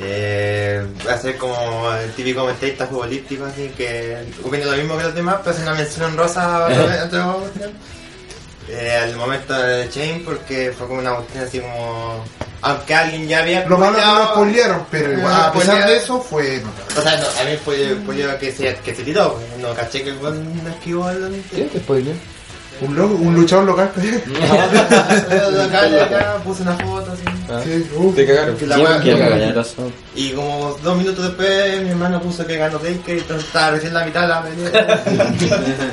Eh, 0.00 0.84
hacer 1.10 1.36
como 1.38 1.92
el 1.94 2.10
típico 2.12 2.40
comentarista 2.40 2.86
futbolístico, 2.86 3.44
así 3.46 3.68
que 3.76 4.16
opina 4.44 4.66
lo 4.66 4.76
mismo 4.76 4.96
que 4.96 5.04
los 5.04 5.14
demás, 5.14 5.36
pero 5.42 5.56
es 5.56 5.62
una 5.62 5.74
mención 5.74 6.04
honrosa 6.12 6.66
a 6.66 7.04
otra 7.04 7.32
cuestión. 7.40 7.70
Eh, 8.70 8.98
al 9.02 9.16
momento 9.16 9.54
de 9.54 9.88
Chain, 9.88 10.22
porque 10.24 10.72
fue 10.76 10.86
como 10.86 11.00
una 11.00 11.14
cuestión 11.16 11.44
así 11.44 11.60
como. 11.60 12.24
Aunque 12.60 12.94
alguien 12.94 13.28
ya 13.28 13.38
había. 13.40 13.64
Lo 13.66 13.78
malo 13.78 13.96
es 13.98 14.04
que 14.04 14.10
lo 14.10 14.16
spoileado- 14.16 14.32
spoilearon, 14.34 14.86
pero 14.90 15.12
igual, 15.12 15.32
Ah, 15.32 15.46
a 15.46 15.52
pesar 15.52 15.66
spoileado. 15.66 15.92
de 15.92 15.98
eso, 15.98 16.20
fue. 16.20 16.62
O 16.98 17.02
sea, 17.02 17.16
no, 17.16 17.26
a 17.26 17.44
mí 17.44 17.56
fue, 17.64 17.96
fue 18.04 18.16
yo 18.18 18.38
que 18.38 18.52
se, 18.52 18.74
que 18.84 18.94
se 18.94 19.02
tiró, 19.04 19.34
pues, 19.34 19.46
no 19.62 19.72
caché 19.74 20.02
que 20.02 20.10
el 20.10 20.16
buen 20.18 20.62
no 20.64 20.68
esquivó 20.70 21.08
el. 21.10 21.42
¿Qué? 21.54 21.68
¿Qué 21.68 21.78
spoiler? 21.78 22.14
Un, 22.80 22.94
lo- 22.94 23.06
un 23.06 23.34
luchador 23.34 23.64
local, 23.64 23.90
pues. 23.94 24.06
Acá, 25.60 26.36
puse 26.44 26.62
una 26.62 26.74
foto 26.76 27.12
así. 27.12 27.24
Sí, 27.64 27.90
uh, 27.96 28.12
Te 28.12 28.26
cagaron. 28.26 28.56
La 28.68 28.76
wea- 28.78 29.00
Quiero 29.02 29.18
ganar 29.18 29.54
razón. 29.54 29.92
Y 30.14 30.30
como 30.32 30.76
dos 30.82 30.96
minutos 30.96 31.24
después 31.24 31.82
mi 31.82 31.90
hermano 31.90 32.20
puso 32.20 32.46
que 32.46 32.56
ganó 32.56 32.78
Taker 32.78 33.16
y 33.16 33.20
entonces 33.20 33.46
estaba 33.46 33.70
recién 33.72 33.94
la 33.94 34.04
mitad 34.04 34.22
de 34.22 34.28
la 34.28 34.42
pelea. 34.42 35.04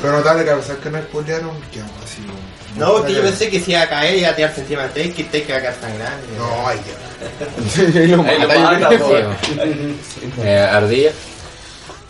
Pero 0.00 0.12
notable 0.12 0.44
que 0.44 0.50
a 0.50 0.56
pesar 0.56 0.76
que 0.76 0.90
no 0.90 0.98
spoilearon, 1.02 1.60
quedamos 1.72 1.94
así. 2.02 2.22
No, 2.76 2.92
porque 2.94 3.14
yo 3.14 3.22
pensé 3.22 3.48
que 3.48 3.60
se 3.60 3.72
iba 3.72 3.82
a 3.82 3.88
caer 3.88 4.18
y 4.18 4.24
a 4.24 4.34
tirarse 4.34 4.62
encima 4.62 4.82
de 4.82 4.88
Taker 4.88 5.20
y 5.20 5.24
Taker 5.24 5.48
iba 5.48 5.56
a 5.56 5.60
quedar 5.60 5.74
tan 5.74 5.98
grande. 5.98 6.26
No, 6.36 6.68
hay 6.68 6.78
que. 6.78 7.98
Ahí 7.98 8.08
lo 8.08 8.22
Ahí 8.22 8.40
lo 8.40 8.48
mata, 8.48 8.90
eh, 10.42 10.58
Ardilla, 10.58 11.12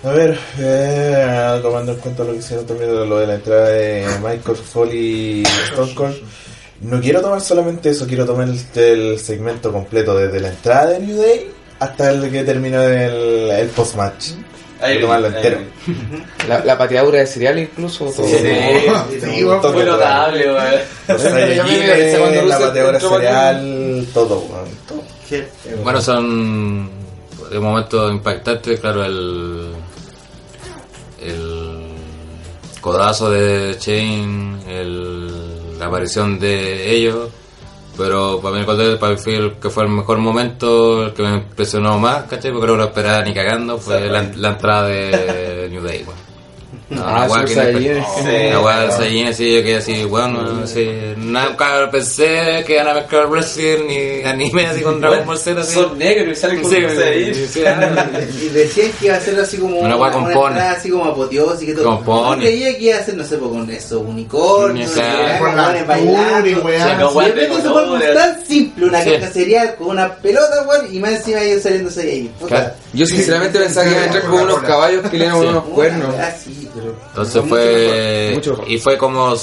A 0.03 0.09
ver, 0.09 0.39
eh, 0.59 1.59
tomando 1.63 1.93
en 1.93 1.99
cuenta 1.99 2.25
lo 2.25 2.33
que 2.33 2.39
hicieron 2.39 2.67
también 2.67 2.91
de 2.91 3.07
lo 3.07 3.19
de 3.19 3.27
la 3.27 3.35
entrada 3.35 3.69
de 3.69 4.07
Michael 4.23 4.57
Foley 4.57 4.99
y 4.99 5.43
Stone 5.43 5.95
Cold, 5.95 6.17
no 6.81 7.01
quiero 7.01 7.21
tomar 7.21 7.41
solamente 7.41 7.91
eso, 7.91 8.07
quiero 8.07 8.25
tomar 8.25 8.49
el, 8.49 8.61
el 8.83 9.19
segmento 9.19 9.71
completo, 9.71 10.17
desde 10.17 10.41
la 10.41 10.49
entrada 10.49 10.87
de 10.87 11.01
New 11.01 11.17
Day 11.17 11.51
hasta 11.79 12.11
el 12.11 12.31
que 12.31 12.45
termina 12.45 12.85
el, 12.85 13.51
el 13.51 13.69
post-match. 13.69 14.33
Ahí 14.81 14.93
Quiero 14.95 15.07
tomarlo 15.07 15.27
entero. 15.29 15.59
La, 16.49 16.65
la 16.65 16.77
pateadura 16.79 17.19
de 17.21 17.27
cereal 17.27 17.59
incluso. 17.59 18.11
Sí, 18.13 18.23
Sí, 19.23 19.43
un 19.45 19.61
toque 19.61 19.75
Fue 19.79 19.85
notable, 19.85 20.47
weón. 20.47 20.75
Los 21.09 21.23
Saiyajines, 21.23 22.19
la 22.49 22.57
entró 22.57 22.87
para 22.87 23.01
cereal, 23.01 24.07
todo, 24.13 24.39
weón. 24.41 25.05
Sí. 25.29 25.43
Bueno, 25.83 26.01
son 26.03 26.91
de 27.51 27.59
momentos 27.59 28.13
impactantes, 28.13 28.81
claro, 28.81 29.05
el 29.05 29.73
el 31.23 31.89
codazo 32.81 33.31
de 33.31 33.77
Chain, 33.79 34.59
el, 34.69 35.79
la 35.79 35.87
aparición 35.87 36.39
de 36.39 36.95
ellos, 36.95 37.31
pero 37.97 38.41
para 38.41 38.55
mí 38.55 38.61
el 38.61 38.67
Golden 38.67 38.99
para 38.99 39.13
mí 39.13 39.19
fue 39.19 39.37
el 39.37 39.53
que 39.55 39.71
fue 39.71 39.85
el 39.85 39.91
mejor 39.91 40.19
momento, 40.19 41.07
el 41.07 41.13
que 41.13 41.23
me 41.23 41.35
impresionó 41.35 41.99
más, 41.99 42.25
¿cachai? 42.25 42.53
Porque 42.53 42.67
no 42.67 42.77
lo 42.77 42.85
esperaba 42.85 43.23
ni 43.23 43.35
cagando, 43.35 43.79
fue 43.79 44.09
la, 44.09 44.23
la 44.37 44.51
entrada 44.51 44.89
de 44.89 45.69
New 45.71 45.83
Day, 45.83 46.05
weón. 46.91 47.03
Ah, 47.03 47.27
Super 47.29 47.45
que 47.47 47.55
Saiyajin. 47.55 48.51
La 48.53 48.61
weá 48.61 48.81
de 48.81 48.93
Saiyajin, 48.93 49.27
así, 49.29 49.55
yo 49.57 49.63
quedé 49.63 49.77
así, 49.77 50.05
bueno, 50.05 50.61
así, 50.65 50.91
nunca 51.17 51.91
pensé 51.91 52.63
que 52.67 52.75
iban 52.75 52.89
a 52.89 52.95
mezclar 52.95 53.27
wrestling 53.29 53.87
ni 53.89 54.23
anime 54.25 54.67
así 54.67 54.83
con 54.83 55.01
Dragon 55.01 55.27
Ball 55.27 55.39
Z, 55.39 55.61
así. 55.61 55.75
Son 55.75 55.99
negros 55.99 56.37
y 56.37 56.41
salen 56.41 56.61
con 56.63 56.71
Sí, 56.71 56.77
Saiyajin. 56.81 57.35
sí, 57.35 57.47
sí, 57.49 57.63
ah. 57.67 58.07
Y 58.43 58.49
decían 58.51 58.91
que 59.01 59.07
iba 59.07 59.17
a 59.17 59.21
ser 59.21 59.41
así 59.41 59.57
como 59.57 59.79
Una 59.79 59.97
hueá 59.97 60.11
con 60.13 60.25
pony. 60.33 60.49
entrada 60.49 60.73
así 60.73 60.91
como 60.91 61.05
apoteósica 61.07 61.73
y 61.73 61.75
todo. 61.75 61.85
Con 61.85 62.05
pony. 62.05 62.35
Yo 62.37 62.41
creía 62.43 62.77
que 62.79 62.85
iba 62.85 62.99
a 62.99 63.03
ser, 63.05 63.15
no 63.17 63.25
sé, 63.25 63.37
pues, 63.39 63.51
con 63.51 63.71
eso, 63.71 64.01
unicornio, 64.01 64.87
Sí, 64.87 64.95
claro. 64.95 65.45
Con 65.47 65.57
la 65.57 65.73
y. 65.73 66.55
Sí, 66.85 66.91
no, 66.99 67.11
Y 67.13 67.25
repente 67.31 67.49
de 67.49 67.63
se 67.63 67.69
fue 67.71 68.15
tan 68.15 68.47
simple, 68.47 68.87
una 68.87 69.03
Sí. 69.03 69.11
caja 69.13 69.27
cereal 69.33 69.75
con 69.77 69.87
una 69.89 70.15
pelota, 70.17 70.67
weón, 70.69 70.95
y 70.95 70.99
más 70.99 71.13
encima 71.13 71.41
ellos. 72.15 72.33
Puta. 72.39 72.49
Claro. 72.57 72.75
Yo 72.95 73.07
sinceramente 73.07 73.59
pensaba 73.59 73.85
que 73.87 73.91
iban 73.93 74.03
a 74.03 74.07
entrar 74.07 74.25
con 74.25 74.41
unos 74.43 74.59
caballos 74.61 75.03
que 75.11 75.19
le 75.19 75.25
dieron 75.25 75.43
Sí. 75.43 75.47
unos 75.49 75.65
cuernos. 75.65 76.15
Ah, 76.19 76.31
sí, 76.33 76.69
pero. 76.75 76.95
Entonces 77.09 77.43
fue. 77.49 78.41
Y 78.69 78.79
fue 78.79 78.97
como 78.99 79.35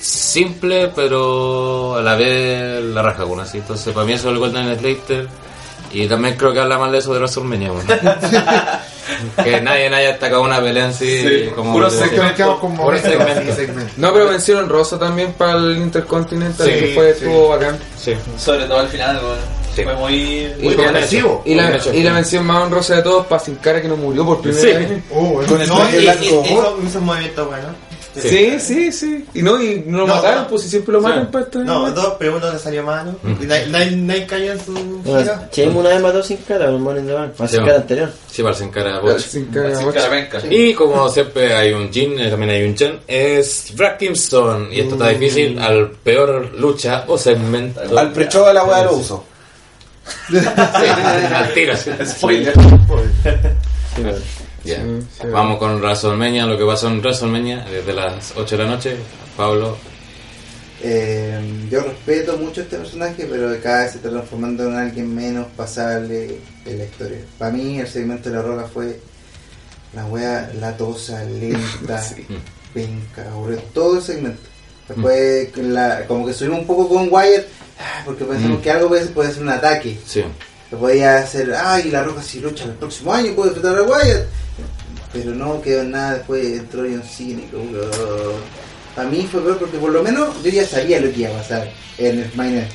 simple, 0.00 0.90
pero 0.94 1.96
a 1.96 2.02
la 2.02 2.14
vez 2.14 2.82
la 2.84 3.02
raja 3.02 3.24
con 3.24 3.40
así. 3.40 3.58
Entonces 3.58 3.92
para 3.92 4.06
mí 4.06 4.12
eso 4.12 4.28
es 4.28 4.32
el 4.34 4.38
Golden 4.38 4.78
Slater. 4.78 5.28
Y 5.92 6.08
también 6.08 6.36
creo 6.36 6.52
que 6.52 6.58
habla 6.58 6.76
mal 6.76 6.90
de 6.90 6.98
eso 6.98 7.12
de 7.12 7.20
WrestleMania, 7.20 7.70
weón. 7.72 7.86
que 9.44 9.60
nadie, 9.60 9.88
nadie 9.88 10.06
ha 10.08 10.10
destacado 10.10 10.42
una 10.42 10.60
pelea 10.60 10.86
en 10.86 10.94
sí. 10.94 11.48
Como 11.54 11.72
puro 11.72 11.88
Golden 11.88 12.10
segmento. 12.10 13.92
No, 13.98 14.12
pero 14.12 14.28
mencionan 14.28 14.68
rosa 14.68 14.98
también 14.98 15.32
para 15.34 15.52
el 15.52 15.76
Intercontinental, 15.76 16.66
Sí, 16.66 16.72
que 16.72 16.92
fue, 16.94 17.14
sí. 17.14 17.24
estuvo 17.24 17.48
bacán. 17.50 17.78
Sí. 17.96 18.12
Sobre 18.36 18.64
todo 18.64 18.80
al 18.80 18.88
final, 18.88 19.16
weón. 19.22 19.63
Sí. 19.74 19.82
Fue 19.82 19.94
muy. 19.96 20.14
Y, 20.14 20.54
Muy 20.62 20.84
agresivo. 20.84 21.42
y 21.44 21.54
la, 21.54 21.80
y 21.92 22.02
la 22.02 22.12
mención 22.12 22.46
más 22.46 22.62
honrosa 22.62 22.96
de 22.96 23.02
todos 23.02 23.26
para 23.26 23.42
Sin 23.42 23.56
Cara 23.56 23.82
que 23.82 23.88
no 23.88 23.96
murió 23.96 24.24
por 24.24 24.40
primera 24.40 24.62
Sí. 24.62 24.68
vez. 24.72 25.02
Oh, 25.10 25.42
Con 25.48 25.60
el 25.60 25.68
No, 25.68 25.80
y, 25.90 25.96
y, 25.96 26.08
hizo, 26.08 26.76
hizo 26.86 26.98
un 27.00 27.04
movimiento 27.04 27.46
bueno. 27.46 27.68
Sí, 28.16 28.60
sí, 28.60 28.92
sí. 28.92 29.24
Y 29.34 29.42
no, 29.42 29.60
y 29.60 29.82
no 29.88 29.98
lo 30.02 30.06
No, 30.06 30.14
mataron, 30.14 30.42
no. 30.42 30.48
pues 30.48 30.62
si 30.62 30.68
siempre 30.68 30.92
lo 30.92 31.00
matan 31.00 31.22
Sí. 31.24 31.28
para 31.32 31.44
estar. 31.46 31.62
No, 31.64 31.90
dos, 31.90 32.12
pero 32.16 32.36
uno 32.36 32.52
le 32.52 32.58
salió 32.60 32.84
malo. 32.84 33.16
Y 33.24 33.44
nadie, 33.46 34.24
cayó 34.24 34.52
en 34.52 34.60
su. 34.64 35.02
Chain 35.50 35.76
una 35.76 35.88
vez 35.88 36.00
mató 36.00 36.22
sin 36.22 36.36
cara, 36.36 36.66
el 36.66 36.78
Morning 36.78 37.02
the 37.06 37.12
Bank, 37.12 37.32
Sí, 37.40 37.48
sin 37.48 37.64
cara 37.64 37.76
anterior. 37.78 38.12
Sí, 38.30 38.42
para 38.44 38.54
sin 38.54 38.68
cara. 38.70 39.00
Ah, 39.04 39.18
Sin 39.18 39.46
Cara. 39.46 40.46
Y 40.48 40.74
como 40.74 41.08
siempre 41.08 41.52
hay 41.54 41.72
un 41.72 41.92
Jin, 41.92 42.20
eh, 42.20 42.30
también 42.30 42.50
hay 42.50 42.62
un 42.62 42.76
Chen, 42.76 43.00
es 43.08 43.72
Brad 43.74 43.96
Kingston. 43.98 44.68
Y 44.72 44.78
esto 44.80 44.94
está 44.94 45.08
difícil 45.08 45.58
al 45.58 45.90
peor 45.90 46.52
lucha 46.56 47.04
o 47.08 47.18
segmento. 47.18 47.80
Al 47.98 48.12
precho 48.12 48.46
de 48.46 48.54
la 48.54 48.62
weá 48.62 48.84
lo 48.84 48.92
uso. 48.94 49.24
Sí, 50.28 50.36
al 51.34 51.52
tiro. 51.54 51.76
sí. 51.76 51.90
Spoiler. 52.06 52.54
Sí, 53.94 54.02
sí. 54.64 55.26
Vamos 55.30 55.58
con 55.58 55.80
WrestleMania, 55.80 56.46
lo 56.46 56.56
que 56.58 56.64
pasó 56.64 56.88
en 56.88 57.00
WrestleMania 57.00 57.64
desde 57.64 57.92
las 57.92 58.32
8 58.36 58.56
de 58.56 58.64
la 58.64 58.70
noche. 58.70 58.96
Pablo, 59.36 59.76
Eh, 60.86 61.66
yo 61.70 61.80
respeto 61.80 62.36
mucho 62.36 62.60
a 62.60 62.64
este 62.64 62.76
personaje, 62.76 63.26
pero 63.30 63.48
cada 63.62 63.82
vez 63.84 63.92
se 63.92 63.96
está 63.98 64.10
transformando 64.10 64.68
en 64.68 64.76
alguien 64.76 65.14
menos 65.14 65.46
pasable 65.56 66.38
de 66.64 66.76
la 66.76 66.84
historia. 66.84 67.18
Para 67.38 67.52
mí, 67.52 67.78
el 67.80 67.88
segmento 67.88 68.28
de 68.28 68.36
la 68.36 68.42
roca 68.42 68.64
fue 68.64 69.00
la 69.94 70.04
wea 70.06 70.50
latosa, 70.60 71.24
lenta, 71.24 72.02
penca, 72.74 73.30
aburrido, 73.32 73.62
todo 73.72 73.96
el 73.96 74.02
segmento. 74.02 74.42
Después, 74.88 75.56
la- 75.56 76.04
como 76.06 76.26
que 76.26 76.32
subimos 76.34 76.60
un 76.60 76.66
poco 76.66 76.88
con 76.88 77.08
Wyatt, 77.10 77.46
ah, 77.78 78.02
porque 78.04 78.24
pensamos 78.24 78.58
Mm. 78.58 78.62
que 78.62 78.70
algo 78.70 78.88
puede, 78.88 79.06
puede 79.06 79.32
ser 79.32 79.42
un 79.42 79.48
ataque. 79.48 79.98
Sí. 80.06 80.22
Que 80.70 80.76
podía 80.76 81.18
hacer, 81.18 81.54
ay, 81.54 81.90
la 81.90 82.02
roca 82.02 82.22
si 82.22 82.40
lucha 82.40 82.64
el 82.64 82.72
próximo 82.72 83.12
año 83.12 83.34
puede 83.34 83.48
enfrentar 83.50 83.78
a 83.78 83.82
Wyatt. 83.82 84.26
Pero 85.12 85.30
no 85.30 85.62
quedó 85.62 85.84
nada, 85.84 86.14
después 86.14 86.44
entró 86.58 86.82
John 86.82 87.02
Cena 87.04 87.42
y 87.42 87.46
como 87.50 87.70
que, 87.70 87.78
oh. 87.78 88.34
Para 88.96 89.08
mí 89.08 89.28
fue 89.30 89.40
peor 89.42 89.58
porque 89.58 89.78
por 89.78 89.90
lo 89.90 90.02
menos 90.02 90.40
yo 90.44 90.50
ya 90.50 90.64
sabía 90.66 91.00
lo 91.00 91.10
que 91.12 91.20
iba 91.20 91.30
a 91.30 91.38
pasar 91.38 91.68
en 91.98 92.18
el 92.20 92.24
Event. 92.32 92.70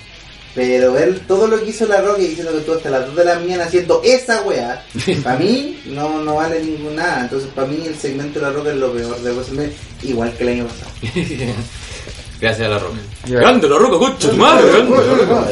Pero 0.56 0.92
ver 0.94 1.20
todo 1.28 1.48
lo 1.48 1.60
que 1.64 1.70
hizo 1.70 1.86
la 1.86 2.02
Roca 2.02 2.22
y 2.22 2.28
diciendo 2.30 2.52
que 2.52 2.60
tú 2.62 2.74
hasta 2.74 2.90
las 2.90 3.06
2 3.06 3.16
de 3.16 3.24
la 3.26 3.36
mañana 3.40 3.66
haciendo 3.66 4.02
esa 4.04 4.42
weá, 4.42 4.84
para 5.24 5.38
mí 5.38 5.80
no, 5.86 6.22
no 6.24 6.36
vale 6.36 6.62
ningún 6.62 6.96
nada. 6.96 7.22
Entonces 7.22 7.50
para 7.56 7.68
mí 7.68 7.84
el 7.86 7.96
segmento 7.98 8.40
de 8.40 8.46
la 8.48 8.52
Roca 8.52 8.72
es 8.72 8.78
lo 8.78 8.92
peor 8.92 9.18
de 9.22 9.32
WrestleMania, 9.32 9.74
igual 10.04 10.34
que 10.36 10.44
el 10.44 10.50
año 10.50 10.68
pasado. 10.68 10.92
Gracias 12.42 12.68
a 12.68 12.70
la 12.70 12.80
roca. 12.80 12.96
Grande 13.28 13.68
la 13.70 13.78
roca, 13.78 13.98
concha 13.98 14.30
tu 14.30 14.38
madre, 14.38 14.66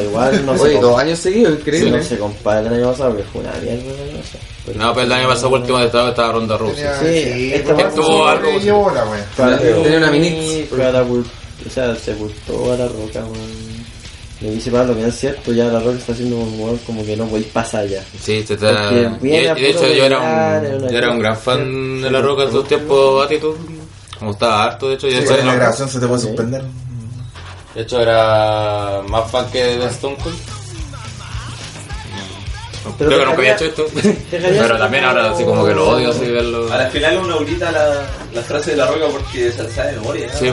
igual 0.04 0.46
no 0.46 0.56
com- 0.56 0.80
dos 0.80 0.98
años 0.98 1.18
seguidos, 1.18 1.58
increíble. 1.60 1.90
no 1.98 2.02
se 2.02 2.18
compara 2.18 2.60
el 2.60 2.68
año 2.74 2.90
pasado, 2.90 3.10
porque 3.10 3.24
fue 3.24 3.40
una 3.42 3.52
mierda 3.52 3.74
el 3.74 4.10
año 4.10 4.18
pasado. 4.18 4.44
Pero- 4.64 4.78
No, 4.78 4.94
pero 4.94 5.06
el 5.06 5.12
año 5.12 5.28
pasado 5.28 5.50
último 5.50 5.78
estaba 5.80 6.08
estaba 6.10 6.32
Ronda. 6.32 6.58
Tenía- 6.58 6.98
Sí, 6.98 7.52
esta 7.54 7.74
pues, 7.74 7.86
vez 7.86 7.94
tuvo 7.94 8.24
sí, 8.24 8.28
algo, 8.30 8.48
Tenía 9.82 9.98
una 9.98 10.10
mini- 10.10 10.66
o 11.66 11.70
sea, 11.70 11.94
sepultó 11.96 12.72
a 12.72 12.76
la 12.76 12.86
roca, 12.88 13.20
weón. 13.20 13.68
Le 14.40 14.52
dice 14.52 14.70
para 14.70 14.84
lo 14.84 14.94
que 14.94 15.04
es 15.08 15.14
cierto, 15.18 15.52
ya 15.52 15.64
la 15.64 15.80
roca 15.80 15.98
está 15.98 16.12
haciendo 16.12 16.36
un 16.36 16.60
weón 16.60 16.78
como 16.86 17.04
que 17.04 17.16
no 17.16 17.26
podéis 17.26 17.48
pasar 17.48 17.86
ya. 17.88 18.02
Sí, 18.22 18.44
te 18.46 18.54
está... 18.54 18.88
Porque 18.88 19.02
Y, 19.02 19.22
viene 19.30 19.48
a 19.50 19.58
y 19.58 19.62
de 19.62 19.70
hecho 19.70 19.88
yo 19.92 20.04
era 20.04 20.18
un, 20.20 20.88
yo 20.88 20.96
era 20.98 21.10
un 21.10 21.18
gran 21.18 21.36
fan 21.36 22.00
de 22.00 22.08
la 22.10 22.20
roca 22.22 22.44
en 22.44 22.52
sus 22.52 22.66
tiempos 22.68 23.24
Attitude. 23.26 23.58
Me 24.20 24.26
gustaba 24.28 24.64
harto, 24.64 24.88
de 24.88 24.94
hecho. 24.94 25.06
Y 25.06 25.10
de, 25.14 25.18
Sí, 25.18 25.24
hecho 25.24 25.38
en 25.38 25.46
la 25.46 25.52
no- 25.52 25.58
grabación 25.58 25.88
se 25.88 26.00
te 26.00 26.06
puede 26.06 26.20
suspender. 26.20 26.62
de 27.74 27.80
hecho 27.82 28.00
era 28.00 29.02
más 29.08 29.30
fan 29.30 29.46
que 29.50 29.62
de 29.78 29.86
Stone 29.86 30.16
Cold. 30.22 30.36
Pero 32.98 33.08
Creo 33.10 33.18
que 33.20 33.24
nunca 33.26 33.38
había 33.38 33.52
hecho 33.54 33.64
esto. 33.66 33.86
Pero 34.30 34.78
también 34.78 35.04
ahora 35.04 35.30
así 35.32 35.44
como 35.44 35.66
que 35.66 35.74
lo 35.74 35.88
odio 35.90 36.10
así 36.10 36.26
verlo. 36.30 36.72
A 36.72 36.78
la 36.78 36.86
final 36.88 37.18
uno 37.18 37.38
grita 37.40 37.70
la, 37.72 38.02
la 38.34 38.42
frase 38.42 38.72
de 38.72 38.76
la 38.78 38.86
roca 38.86 39.06
porque 39.10 39.52
se 39.52 39.62
la 39.62 39.70
sabe 39.70 39.92
de 39.92 39.96
memoria. 39.98 40.26
¿no? 40.28 40.38
Sí. 40.38 40.52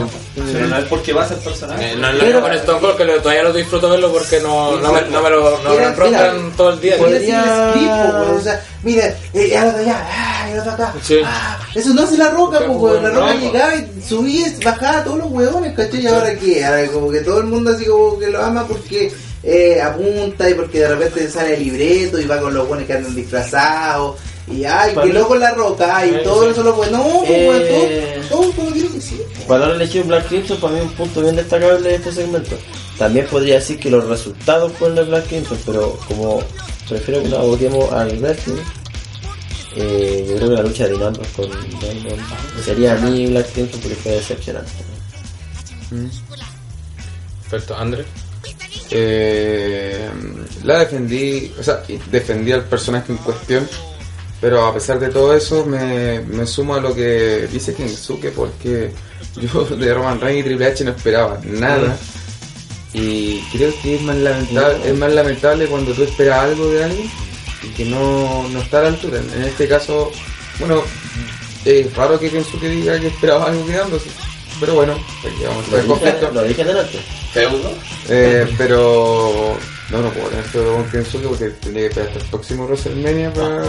Pero 0.52 0.66
no 0.66 0.78
es 0.78 0.84
porque 0.84 1.14
pasa 1.14 1.34
el 1.34 1.40
personaje. 1.40 1.92
Eh, 1.92 1.96
no 1.96 2.08
es 2.08 2.14
lo 2.14 2.24
mismo 2.24 2.40
con 2.42 2.52
Stone 2.52 2.80
Cold 2.80 2.96
que 2.96 3.04
lo- 3.04 3.20
todavía 3.22 3.42
lo 3.42 3.52
disfruto 3.52 3.90
verlo 3.90 4.12
porque 4.12 4.40
no, 4.40 4.76
no, 4.78 4.92
me, 4.92 5.02
no 5.02 5.22
me 5.22 5.30
lo 5.30 5.58
no 5.62 5.70
me 5.74 6.08
mira. 6.10 6.32
todo 6.56 6.70
el 6.70 6.80
día. 6.80 6.96
Podría 6.98 7.72
el 7.74 8.36
o 8.36 8.40
sea, 8.40 8.62
mira, 8.82 9.14
ya 9.32 9.64
lo 9.64 9.72
de 9.72 9.80
allá, 9.84 10.06
ah, 10.10 10.46
ya 10.50 10.56
lo 10.56 10.62
de 10.64 10.70
acá. 10.70 10.94
Sí. 11.02 11.20
Ah, 11.24 11.58
eso 11.74 11.94
no 11.94 12.02
hace 12.02 12.16
la 12.18 12.30
roca, 12.30 12.60
po, 12.60 12.72
weón. 12.72 13.02
La 13.02 13.08
no, 13.10 13.20
roca 13.20 13.34
llegaba 13.34 13.74
y 13.74 14.02
subía, 14.06 14.48
y 14.48 14.64
bajaba 14.64 14.98
a 14.98 15.04
todos 15.04 15.18
los 15.18 15.30
huevones, 15.30 15.74
¿cachai? 15.74 16.02
Y 16.02 16.06
ahora 16.06 16.34
qué, 16.38 16.64
ahora 16.64 16.86
como 16.88 17.10
que 17.10 17.20
todo 17.20 17.38
el 17.40 17.46
mundo 17.46 17.70
así 17.70 17.86
como 17.86 18.18
que 18.18 18.28
lo 18.28 18.42
ama 18.42 18.66
porque 18.66 19.12
eh, 19.42 19.80
apunta 19.80 20.48
y 20.50 20.54
porque 20.54 20.80
de 20.80 20.88
repente 20.88 21.28
sale 21.30 21.54
el 21.54 21.64
libreto 21.64 22.20
y 22.20 22.26
va 22.26 22.40
con 22.40 22.54
los 22.54 22.66
buenos 22.68 22.86
que 22.86 22.92
andan 22.94 23.14
disfrazados. 23.14 24.16
Y 24.48 24.64
ay, 24.64 24.94
que 24.94 25.12
loco 25.12 25.34
la 25.34 25.50
roca, 25.54 26.06
y 26.06 26.10
Eh, 26.14 26.20
todo 26.22 26.44
sí. 26.44 26.50
eso 26.52 26.62
lo 26.62 26.72
bueno, 26.74 26.98
no, 26.98 27.22
Eh, 27.26 28.20
todo, 28.28 28.42
todo 28.42 28.52
como 28.52 28.70
tiene 28.72 28.88
que 28.90 29.00
ser. 29.00 29.18
Para 29.48 29.64
haber 29.64 29.76
elegido 29.76 30.04
Black 30.04 30.28
Crimson, 30.28 30.56
para 30.60 30.74
mí 30.74 30.80
un 30.82 30.90
punto 30.90 31.20
bien 31.20 31.34
destacable 31.34 31.88
de 31.88 31.94
este 31.96 32.12
segmento. 32.12 32.56
También 32.96 33.26
podría 33.26 33.56
decir 33.56 33.78
que 33.80 33.90
los 33.90 34.04
resultados 34.06 34.70
fueron 34.74 34.96
de 34.96 35.02
Black 35.02 35.26
Crimson, 35.26 35.58
pero 35.66 35.98
como 36.06 36.40
prefiero 36.88 37.22
que 37.22 37.28
nos 37.28 37.40
aboquemos 37.40 37.92
al 37.92 38.16
wrestling, 38.20 38.62
eh, 39.74 40.24
yo 40.28 40.36
creo 40.36 40.48
que 40.50 40.54
la 40.54 40.62
lucha 40.62 40.84
de 40.84 40.90
Dean 40.90 41.02
Ambrose 41.08 41.30
con 41.34 41.50
Damon 41.50 42.18
sería 42.64 42.92
a 42.92 42.96
mí 42.98 43.26
Black 43.26 43.52
Crimson 43.52 43.80
porque 43.80 43.96
fue 43.96 44.12
decepcionante. 44.12 44.70
Perfecto, 47.50 47.76
André. 47.76 48.04
Eh, 48.90 50.08
la 50.64 50.80
defendí, 50.80 51.52
o 51.58 51.62
sea, 51.62 51.82
defendí 52.10 52.52
al 52.52 52.64
personaje 52.64 53.12
en 53.12 53.18
cuestión, 53.18 53.68
pero 54.40 54.66
a 54.66 54.74
pesar 54.74 54.98
de 54.98 55.08
todo 55.08 55.34
eso 55.34 55.64
me, 55.66 56.20
me 56.20 56.46
sumo 56.46 56.74
a 56.74 56.80
lo 56.80 56.94
que 56.94 57.48
dice 57.52 57.74
Kensuke 57.74 58.30
porque 58.30 58.90
yo 59.36 59.64
de 59.64 59.94
Roman 59.94 60.20
Reigns 60.20 60.40
y 60.40 60.48
Triple 60.48 60.66
H 60.66 60.84
no 60.84 60.90
esperaba 60.92 61.40
nada 61.44 61.96
y 62.92 63.40
creo 63.52 63.72
que 63.82 63.96
es 63.96 64.02
más 64.02 64.16
lamentable, 64.16 64.88
es 64.88 64.96
más 64.96 65.12
lamentable 65.12 65.66
cuando 65.66 65.92
tú 65.92 66.02
esperas 66.02 66.44
algo 66.44 66.70
de 66.70 66.84
alguien 66.84 67.10
y 67.62 67.68
que 67.68 67.84
no, 67.84 68.48
no 68.48 68.60
está 68.60 68.78
a 68.78 68.82
la 68.82 68.88
altura. 68.88 69.20
En 69.34 69.42
este 69.42 69.68
caso, 69.68 70.10
bueno, 70.58 70.82
es 71.66 71.94
raro 71.94 72.18
que 72.18 72.30
Kensuke 72.30 72.68
diga 72.68 72.98
que 72.98 73.08
esperaba 73.08 73.46
algo 73.46 73.66
quedándose, 73.66 74.08
pero 74.60 74.74
bueno, 74.74 74.98
porque 75.20 75.46
vamos 75.46 75.68
a 75.68 75.76
ver 75.76 75.86
conflicto. 75.86 76.30
lo 76.32 76.42
dije 76.44 76.64
delante. 76.64 76.98
Feudo. 77.36 77.70
Eh, 78.08 78.46
pero 78.56 79.56
no, 79.90 79.98
no 80.00 80.08
puedo 80.10 80.28
tener 80.28 80.44
feudo 80.44 80.74
con 80.76 80.84
Kensuke 80.90 81.26
porque 81.28 81.48
tendría 81.50 81.82
que 81.84 81.88
esperar 81.88 82.08
hasta 82.08 82.20
el 82.20 82.26
próximo 82.30 82.64
WrestleMania 82.66 83.32
para... 83.32 83.62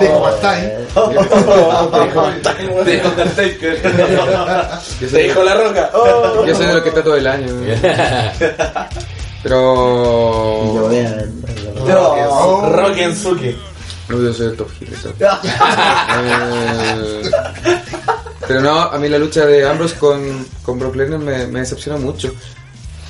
Dijo 0.00 0.22
Pastain. 0.22 0.72
De 2.84 3.02
Undertaker. 3.06 3.82
Yo 5.00 5.06
Te 5.06 5.08
soy, 5.10 5.22
dijo 5.24 5.42
la 5.44 5.54
roca. 5.54 5.90
yo 6.46 6.54
soy 6.54 6.66
de 6.66 6.74
los 6.74 6.82
que 6.82 6.88
está 6.88 7.02
todo 7.04 7.16
el 7.16 7.26
año. 7.26 7.46
Y 9.44 9.48
yo 9.48 9.50
Pero... 9.50 10.88
vean. 10.88 11.44
Oh. 12.30 12.62
Rock. 12.72 12.96
No, 14.08 14.20
yo 14.22 14.32
soy 14.32 14.46
el 14.46 14.56
top 14.56 14.68
heel, 14.80 14.92
eso. 14.94 15.12
Eh, 16.16 17.22
pero 18.46 18.60
no, 18.60 18.80
a 18.80 18.98
mí 18.98 19.08
la 19.08 19.18
lucha 19.18 19.46
de 19.46 19.66
Ambrose 19.66 19.96
con, 19.96 20.46
con 20.62 20.78
Brock 20.78 20.96
Lesnar 20.96 21.18
me, 21.20 21.46
me 21.46 21.60
decepcionó 21.60 21.98
mucho. 21.98 22.32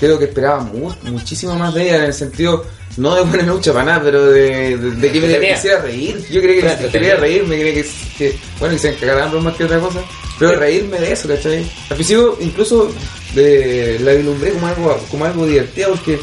Creo 0.00 0.18
que 0.18 0.24
esperaba 0.26 0.60
mu- 0.60 0.92
muchísimo 1.04 1.54
más 1.56 1.72
de 1.74 1.84
ella 1.84 1.96
en 1.98 2.04
el 2.04 2.12
sentido, 2.12 2.64
no 2.96 3.14
de 3.14 3.22
buena 3.22 3.44
lucha 3.44 3.72
para 3.72 3.84
nada, 3.84 4.00
pero 4.04 4.26
de, 4.26 4.76
de, 4.76 4.90
de 4.90 5.12
que 5.12 5.20
me 5.20 5.26
Entretenida. 5.26 5.54
quisiera 5.54 5.80
reír. 5.82 6.26
Yo 6.30 6.42
creía 6.42 6.78
que 6.78 6.88
quería 6.88 7.16
reírme, 7.16 7.56
creía 7.60 7.74
que, 7.74 7.88
que 8.18 8.36
bueno, 8.58 8.74
que 8.74 8.80
se 8.80 8.88
encargara 8.90 9.18
de 9.20 9.24
Ambrose 9.26 9.44
más 9.44 9.56
que 9.56 9.64
otra 9.64 9.78
cosa, 9.78 10.00
pero 10.38 10.56
reírme 10.58 10.98
de 10.98 11.12
eso, 11.12 11.28
¿cachai? 11.28 11.58
Al 11.90 11.96
principio 11.96 12.36
incluso 12.40 12.92
de, 13.34 13.98
la 14.00 14.12
vislumbré 14.14 14.52
como 14.52 14.66
algo, 14.66 14.98
como 15.10 15.24
algo 15.24 15.46
divertido 15.46 15.90
porque 15.90 16.18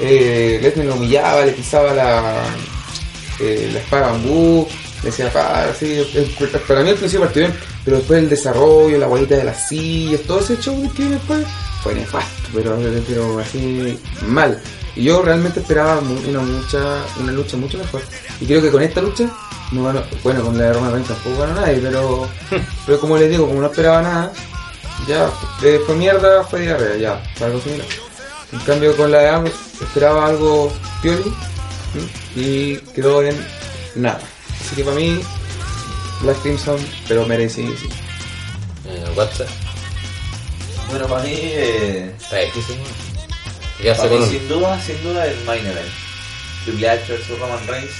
eh, 0.00 0.58
Lesnar 0.60 0.86
lo 0.86 0.94
humillaba, 0.96 1.44
le 1.46 1.52
pisaba 1.52 1.94
la, 1.94 2.42
eh, 3.40 3.70
la 3.72 3.78
espada 3.78 4.08
bambú, 4.12 4.66
le 5.02 5.10
decía, 5.10 5.32
para, 5.32 5.70
así, 5.70 5.86
eh, 6.14 6.36
para 6.66 6.82
mí 6.82 6.90
al 6.90 6.96
principio 6.96 7.24
partió 7.24 7.42
bien, 7.46 7.54
pero 7.84 7.98
después 7.98 8.22
el 8.22 8.28
desarrollo, 8.28 8.98
la 8.98 9.06
guayita 9.06 9.36
de 9.36 9.44
las 9.44 9.68
sillas, 9.68 10.20
todo 10.22 10.40
ese 10.40 10.58
show 10.58 10.90
que 10.94 11.04
después 11.04 11.46
fue 11.82 11.94
nefasto, 11.94 12.48
pero, 12.54 12.78
pero 13.08 13.38
así 13.40 13.98
mal. 14.26 14.60
Y 14.94 15.04
yo 15.04 15.22
realmente 15.22 15.60
esperaba 15.60 16.00
una 16.00 16.42
lucha, 16.42 17.04
una 17.20 17.32
lucha 17.32 17.56
mucho 17.56 17.78
mejor. 17.78 18.02
Y 18.40 18.46
creo 18.46 18.60
que 18.60 18.70
con 18.70 18.82
esta 18.82 19.00
lucha, 19.00 19.24
no 19.72 19.84
ganó, 19.84 20.02
bueno, 20.22 20.42
con 20.42 20.56
la 20.58 20.64
de 20.64 20.72
Roman 20.74 20.92
Reigns 20.92 21.08
tampoco 21.08 21.38
ganó 21.38 21.60
nadie, 21.60 21.78
pero, 21.82 22.28
pero 22.86 23.00
como 23.00 23.16
les 23.16 23.30
digo, 23.30 23.48
como 23.48 23.60
no 23.60 23.66
esperaba 23.66 24.02
nada, 24.02 24.32
ya 25.08 25.30
eh, 25.62 25.80
fue 25.86 25.96
mierda, 25.96 26.44
fue 26.44 26.60
diarrea, 26.60 26.96
ya, 26.96 27.22
fue 27.36 27.46
algo 27.46 27.60
similar. 27.60 27.86
En 28.52 28.58
cambio 28.60 28.94
con 28.96 29.10
la 29.10 29.18
de 29.18 29.28
Amos 29.30 29.52
esperaba 29.80 30.26
algo 30.26 30.70
pioli 31.00 31.34
¿m? 31.94 32.06
y 32.36 32.76
quedó 32.94 33.22
en 33.22 33.34
nada. 33.96 34.20
Así 34.60 34.76
que 34.76 34.84
para 34.84 34.96
mí, 34.96 35.20
Black 36.22 36.40
Crimson, 36.42 36.78
pero 37.08 37.26
merecidísimo. 37.26 37.92
Eh, 38.86 39.04
WhatsApp. 39.16 39.48
Bueno, 40.90 41.06
para 41.06 41.22
mí, 41.22 41.34
eh, 41.34 42.14
Está 42.20 42.38
difícil. 42.38 42.76
Ya 43.82 43.96
para 43.96 44.10
mí 44.10 44.26
sin 44.26 44.48
duda, 44.48 44.80
sin 44.80 45.02
duda 45.02 45.26
el 45.26 45.44
main 45.44 45.66
event. 45.66 45.88
Triple 46.64 46.88
H 46.88 47.12
vs 47.12 47.38
Roman 47.40 47.66
Reigns. 47.66 47.90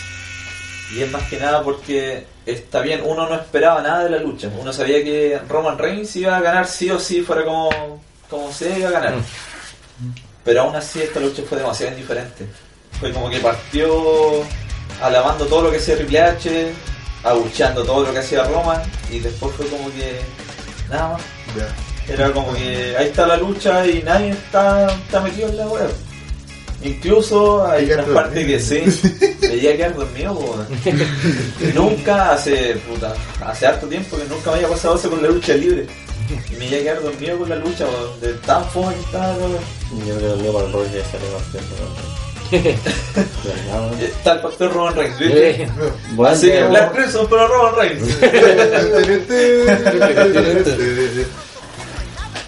Y 0.95 1.03
es 1.03 1.11
más 1.11 1.23
que 1.25 1.39
nada 1.39 1.63
porque 1.63 2.27
está 2.47 2.81
bien, 2.81 3.01
uno 3.05 3.29
no 3.29 3.35
esperaba 3.35 3.83
nada 3.83 4.05
de 4.05 4.11
la 4.11 4.19
lucha. 4.19 4.49
Uno 4.61 4.73
sabía 4.73 5.03
que 5.03 5.41
Roman 5.49 5.79
Reigns 5.79 6.15
iba 6.17 6.37
a 6.37 6.41
ganar 6.41 6.67
sí 6.67 6.91
o 6.91 6.99
sí, 6.99 7.23
fuera 7.23 7.45
como, 7.45 7.71
como 8.29 8.53
se 8.53 8.79
iba 8.79 8.91
a 8.91 8.93
ganar. 8.93 9.15
Pero 10.45 10.63
aún 10.63 10.77
así 10.77 11.01
esta 11.01 11.19
lucha 11.19 11.43
fue 11.49 11.59
demasiado 11.59 11.93
indiferente. 11.93 12.47
Fue 13.01 13.13
como 13.13 13.31
que 13.31 13.39
partió 13.41 14.45
alabando 15.01 15.47
todo 15.47 15.63
lo 15.63 15.71
que 15.71 15.79
hacía 15.79 15.97
Triple 15.97 16.21
H, 16.21 16.73
abucheando 17.25 17.85
todo 17.85 18.05
lo 18.05 18.13
que 18.13 18.19
hacía 18.19 18.45
Roman, 18.45 18.83
y 19.11 19.19
después 19.21 19.55
fue 19.57 19.67
como 19.67 19.91
que 19.93 20.21
nada 20.91 21.13
más. 21.13 21.23
Era 22.09 22.33
como 22.33 22.53
que 22.55 22.97
ahí 22.97 23.07
está 23.07 23.27
la 23.27 23.37
lucha 23.37 23.87
y 23.87 24.03
nadie 24.03 24.31
está, 24.31 24.93
está 24.93 25.21
metido 25.21 25.49
en 25.49 25.57
la 25.57 25.67
web. 25.69 25.91
Incluso 26.83 27.65
hay 27.65 27.93
unas 27.93 28.07
partes 28.07 28.45
que 28.45 28.59
sí, 28.59 29.37
veía 29.41 29.77
quedar 29.77 29.95
dormido, 29.95 30.33
weón. 30.33 30.67
Nunca, 31.75 32.33
hace, 32.33 32.75
puta, 32.89 33.15
hace 33.41 33.67
harto 33.67 33.87
tiempo 33.87 34.17
que 34.17 34.25
nunca 34.25 34.51
me 34.51 34.57
había 34.57 34.69
pasado 34.69 34.97
eso 34.97 35.09
con 35.09 35.23
la 35.23 35.29
lucha 35.29 35.55
libre. 35.55 35.87
Y 36.51 36.57
me 36.57 36.67
iba 36.67 36.79
a 36.79 36.81
quedar 36.81 37.03
dormido 37.03 37.39
con 37.39 37.49
la 37.51 37.57
lucha, 37.57 37.85
weón, 37.85 38.21
de 38.21 38.33
tan 38.45 38.65
fome 38.71 38.95
que 38.95 39.01
estaba. 39.01 39.37
Yo 39.37 40.17
creo 40.17 40.39
que 40.39 40.51
para 40.51 40.67
el 40.67 40.73
rol 40.73 40.87
ya 40.87 41.05
sale 41.05 41.31
más 41.33 41.53
tiempo. 41.53 41.75
¿no? 41.79 42.22
Está 42.53 44.33
el 44.35 44.41
factor 44.41 44.73
Roman 44.73 44.95
Reigns, 44.95 45.19
¿viste? 45.19 45.63
Eh, 45.63 45.69
Bueno, 46.13 46.35
Así 46.35 46.47
que 46.49 46.65
Black 46.65 46.93
Crimson, 46.95 47.27
pero 47.31 47.49
Roman 47.49 47.75
Reigns. 47.77 48.17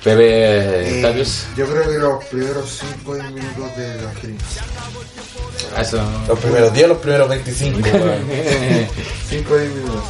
Pepe 0.03 0.99
Eh, 0.99 1.03
Tapios. 1.03 1.47
yo 1.57 1.67
creo 1.67 1.83
que 1.91 1.99
los 1.99 2.25
primeros 2.27 2.79
5 2.79 3.11
o 3.11 3.15
10 3.15 3.31
minutos 3.33 3.77
de 3.77 4.03
la 4.03 4.15
jeringa. 4.21 4.45
Eso. 5.81 6.03
Los 6.29 6.39
primeros 6.41 6.73
10 6.75 6.89
los 6.89 6.99
primeros 6.99 7.29
25. 7.31 7.79
weón. 7.81 8.29
5 9.31 9.55
o 9.55 9.57
10 9.59 9.71
minutos. 9.73 10.05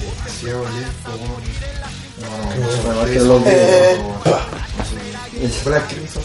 Demasiado 0.00 0.64
lento. 0.64 1.10
No, 2.20 2.92
no, 2.92 3.00
no, 3.00 3.04
que 3.04 3.16
eso, 3.16 3.24
lo 3.26 3.38
no, 3.40 3.44
que- 3.44 3.96
no, 3.98 4.32
no. 4.32 5.50
Black 5.64 5.88
Crimson 5.88 6.22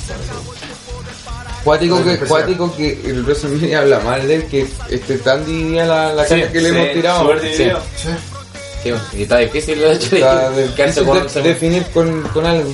Cuático 1.64 2.04
que, 2.04 2.18
cuático 2.18 2.76
que 2.76 3.00
el 3.06 3.24
WrestleMania 3.24 3.80
habla 3.80 4.00
mal 4.00 4.28
de 4.28 4.36
él, 4.36 4.46
que 4.46 4.68
esté 4.90 5.18
tan 5.20 5.46
dividida 5.46 5.86
la, 5.86 6.14
la 6.14 6.26
Sí, 6.26 6.40
caja 6.42 6.52
que 6.52 6.62
le 6.62 6.70
Sí, 6.70 6.76
hemos 6.76 6.94
tirado. 6.94 7.22
súper 7.22 7.42
dividido. 7.42 7.80
Sí. 7.96 8.10
Sí, 8.84 8.92
y 9.14 9.22
está 9.24 9.38
difícil 9.38 9.80
de 9.80 9.92
hecho 9.94 10.16
Está 10.16 10.50
de 10.52 10.64
difícil 10.68 11.06
con 11.06 11.20
de- 11.20 11.26
ese- 11.28 11.42
definir 11.42 11.84
con, 11.94 12.22
con 12.34 12.46
algo. 12.46 12.72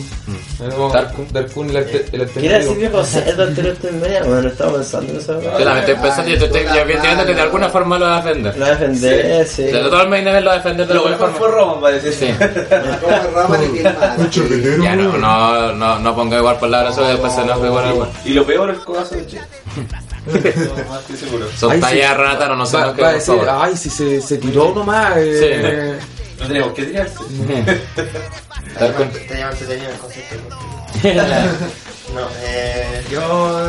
Algo- 0.64 0.92
Darkun. 0.92 1.28
Darkun, 1.32 1.70
el, 1.70 1.78
el 1.78 1.86
¿Quiere 1.86 2.00
decir 2.04 2.22
alternativo. 2.22 2.76
viejo 2.76 3.04
Z 3.04 3.44
anterior 3.44 3.76
WrestleMania? 3.80 4.24
Bueno, 4.24 4.48
estaba 4.50 4.74
pensando 4.74 5.12
en 5.12 5.18
eso. 5.20 5.42
Yo 5.42 5.50
también 5.50 5.78
estoy 5.78 5.96
pensando, 5.96 6.30
yo 6.32 6.46
estoy 6.46 6.62
estoy 6.62 6.84
viendo 6.86 7.26
que 7.26 7.34
de 7.36 7.42
alguna 7.42 7.70
forma 7.70 8.00
lo 8.00 8.06
va 8.06 8.18
a 8.18 8.22
defender. 8.22 8.56
Lo 8.58 8.62
va 8.66 8.68
a 8.68 8.76
defender, 8.76 9.48
sí. 9.48 9.64
De 9.64 9.72
todo 9.80 10.02
el 10.02 10.10
main 10.10 10.28
event 10.28 10.44
lo 10.44 10.50
va 10.50 10.54
a 10.56 10.58
defender 10.58 10.88
de 10.88 10.94
Lo 10.94 11.00
alguna 11.08 11.18
mejor 11.18 11.32
fue 11.32 11.40
forma. 11.50 11.58
Roman, 11.58 11.82
parece. 11.82 12.12
Sí. 12.14 12.34
Roman 13.34 13.62
y 13.76 14.84
Ya 14.84 14.96
no, 14.96 15.18
no, 15.18 15.74
no, 15.74 16.00
no 16.00 16.16
ponga 16.16 16.38
igual 16.38 16.58
palabras, 16.60 16.94
eso 16.94 17.06
después 17.08 17.34
se 17.34 17.42
enoja 17.42 17.66
igual 17.68 17.92
igual. 17.94 18.10
Y 18.26 18.30
lo 18.34 18.46
peor 18.46 18.70
es 18.72 18.78
el 18.78 18.84
codazo 18.86 19.16
de 19.16 19.28
Che. 19.28 19.38
Son 21.58 21.72
sí. 21.74 22.02
Renata, 22.02 22.48
no 22.56 22.66
se 22.66 22.78
Va, 22.78 22.92
va 22.92 23.10
a 23.10 23.14
decir, 23.14 23.36
ay, 23.50 23.78
si 23.78 23.90
se, 23.90 24.22
se 24.22 24.38
tiró 24.38 24.74
nomás. 24.74 25.14
Eh, 25.18 25.98
No 26.40 26.48
tenemos 26.48 26.74
que 26.74 26.86
tirarse. 26.86 27.16
Te 27.96 29.36
llaman 29.38 29.52
entretenido 29.52 29.90
el 29.92 29.98
concepto. 29.98 30.58
No, 32.14 32.28
eh, 32.42 33.04
yo 33.12 33.68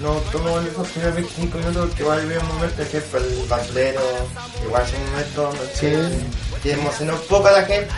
no 0.00 0.12
tomo 0.32 0.60
esos 0.60 0.88
primeros 0.88 1.14
25 1.16 1.58
minutos 1.58 1.86
porque 1.88 2.02
igual 2.02 2.20
había 2.20 2.38
un 2.38 2.48
momento 2.48 2.82
en 2.82 2.88
que 2.88 3.00
fue 3.00 3.20
el 3.20 3.46
bandolero, 3.48 4.00
igual 4.64 4.86
fue 4.86 4.98
un 4.98 5.10
momento 5.10 5.42
donde 5.42 6.18
que 6.62 6.72
emocionó 6.72 7.14
un 7.14 7.20
poco 7.22 7.48
a 7.48 7.52
la 7.52 7.62
gente. 7.64 7.90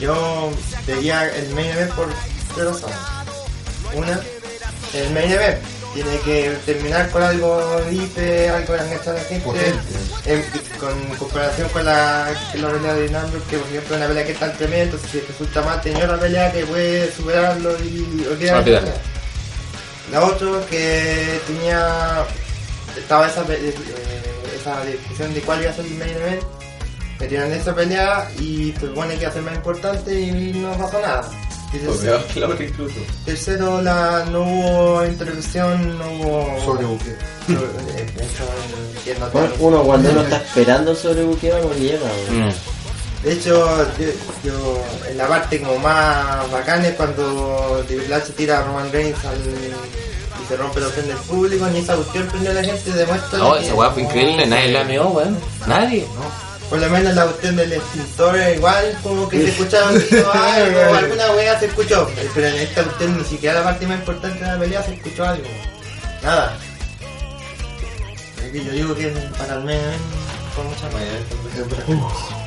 Yo 0.00 0.50
veía 0.86 1.28
el 1.36 1.48
main 1.54 1.70
event 1.70 1.92
por 1.92 2.08
tres 2.54 2.66
razones. 2.66 2.96
Una, 3.94 4.20
el 4.94 5.10
main 5.12 5.30
event 5.30 5.58
tiene 5.96 6.18
que 6.20 6.50
terminar 6.66 7.10
con 7.10 7.22
algo 7.22 7.80
hiper, 7.90 8.50
algo 8.50 8.74
que 8.74 8.82
enganchar 8.82 9.16
a 9.16 9.18
la 9.18 9.24
gente. 9.24 9.74
En, 10.26 10.44
con 10.78 11.16
comparación 11.16 11.68
con 11.70 11.84
la, 11.86 12.34
la 12.54 12.68
pelea 12.68 12.94
de 12.94 13.08
Nambro, 13.08 13.40
que 13.48 13.56
por 13.56 13.66
ejemplo 13.68 13.94
es 13.94 14.00
una 14.00 14.08
pelea 14.08 14.26
que 14.26 14.32
es 14.32 14.38
tan 14.38 14.56
tremenda, 14.58 14.84
entonces 14.84 15.10
si 15.10 15.20
resulta 15.20 15.62
más 15.62 15.80
tenía 15.82 16.04
una 16.04 16.18
pelea 16.18 16.52
que 16.52 16.66
puede 16.66 17.10
superarlo 17.12 17.70
y 17.82 18.26
olvidar 18.30 18.66
la. 18.68 18.82
La 20.12 20.24
otra 20.24 20.48
que 20.70 21.40
tenía 21.46 22.24
estaba 22.96 23.26
esa, 23.26 23.42
eh, 23.48 23.74
esa 24.54 24.84
discusión 24.84 25.34
de 25.34 25.40
cuál 25.40 25.62
iba 25.62 25.70
a 25.70 25.74
ser 25.74 25.86
el 25.86 25.94
main 25.94 26.10
event, 26.10 26.42
metieron 27.18 27.52
esa 27.52 27.74
pelea 27.74 28.30
y 28.38 28.72
se 28.78 28.86
supone 28.86 29.14
que 29.14 29.22
iba 29.22 29.30
a 29.30 29.32
ser 29.32 29.42
más 29.42 29.54
importante 29.54 30.12
y 30.12 30.52
no 30.52 30.72
pasó 30.76 31.00
nada. 31.00 31.28
Claro 32.32 32.56
que 32.56 32.64
incluso. 32.64 32.94
tercero, 33.24 33.82
la, 33.82 34.24
no 34.30 34.42
hubo 34.42 35.04
intervención, 35.06 35.98
no 35.98 36.04
hubo... 36.12 36.64
Sobrebuque. 36.64 37.16
Eso, 37.48 38.44
entiendo 38.96 39.30
Bueno. 39.32 39.48
Uno 39.60 39.82
cuando 39.82 40.10
uno 40.10 40.20
está 40.22 40.36
esperando 40.36 40.94
sobre 40.94 41.22
buqueo 41.24 41.58
no 41.58 41.74
llega. 41.74 42.06
Mm. 42.30 43.24
De 43.24 43.32
hecho, 43.32 43.86
yo, 43.98 44.06
yo- 44.44 44.84
en 45.10 45.18
la 45.18 45.26
parte 45.26 45.60
como 45.60 45.78
más 45.78 46.50
bacana 46.50 46.88
es 46.88 46.94
cuando 46.94 47.84
Triple 47.88 48.14
H 48.14 48.32
tira 48.36 48.58
a 48.58 48.62
Roman 48.62 48.92
Reigns 48.92 49.24
al, 49.24 49.36
y 49.36 50.48
se 50.48 50.56
rompe 50.56 50.80
la 50.80 50.86
opción 50.86 51.08
del 51.08 51.16
público, 51.18 51.66
ni 51.72 51.80
esa 51.80 51.96
cuestión 51.96 52.26
prendió 52.28 52.50
a 52.52 52.54
la 52.54 52.62
gente, 52.64 52.92
demuestra 52.92 53.38
No, 53.38 53.56
esa 53.56 53.74
weá 53.74 53.90
fue 53.90 54.02
increíble, 54.02 54.46
nadie 54.46 54.70
la 54.72 54.84
meó, 54.84 55.08
weón. 55.08 55.36
Nadie. 55.66 56.06
Por 56.68 56.80
lo 56.80 56.90
menos 56.90 57.14
la 57.14 57.24
cuestión 57.24 57.56
del 57.56 57.72
extintor 57.72 58.36
igual 58.56 58.98
como 59.02 59.28
que 59.28 59.38
se 59.38 59.48
escuchaba 59.50 59.90
algo, 60.54 60.94
alguna 60.94 61.30
wea 61.32 61.58
se 61.60 61.66
escuchó, 61.66 62.10
pero 62.34 62.48
en 62.48 62.56
esta 62.56 62.82
cuestión 62.82 63.16
ni 63.18 63.24
siquiera 63.24 63.60
la 63.60 63.64
parte 63.64 63.86
más 63.86 64.00
importante 64.00 64.44
de 64.44 64.46
la 64.46 64.58
pelea 64.58 64.82
se 64.82 64.94
escuchó 64.94 65.24
algo. 65.24 65.44
Nada. 66.22 66.56
Es 68.44 68.52
que 68.52 68.64
yo 68.64 68.72
digo 68.72 68.94
que 68.94 69.08
para 69.38 69.54
el 69.54 69.64
mes 69.64 69.80
con 70.56 70.66
mucha 70.66 70.88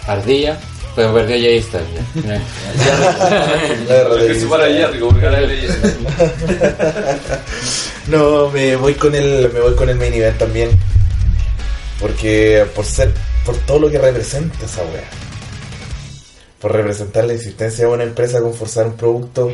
Ardilla, 0.07 0.59
pero 0.95 1.13
perdió 1.13 1.37
ya. 1.37 2.41
La 3.87 4.15
Es 4.15 4.27
que 4.27 4.39
se 4.39 4.47
para 4.47 4.65
Jericho, 4.65 5.09
porque 5.09 5.25
ahora 5.25 5.41
es 5.41 5.47
leyenda. 5.49 5.89
No, 8.07 8.49
me 8.49 8.75
voy 8.75 8.95
con 8.95 9.15
el 9.15 9.51
me 9.53 9.59
voy 9.59 9.75
con 9.75 9.89
el 9.89 9.95
main 9.95 10.13
event 10.13 10.37
también. 10.37 10.71
Porque 11.99 12.65
por 12.75 12.85
ser 12.85 13.13
por 13.45 13.55
todo 13.57 13.79
lo 13.79 13.89
que 13.89 13.97
representa 13.97 14.65
esa 14.65 14.81
wea. 14.83 15.09
Por 16.59 16.73
representar 16.73 17.25
la 17.25 17.33
existencia 17.33 17.85
de 17.87 17.91
una 17.93 18.03
empresa 18.03 18.41
con 18.41 18.53
forzar 18.53 18.87
un 18.87 18.93
producto 18.97 19.51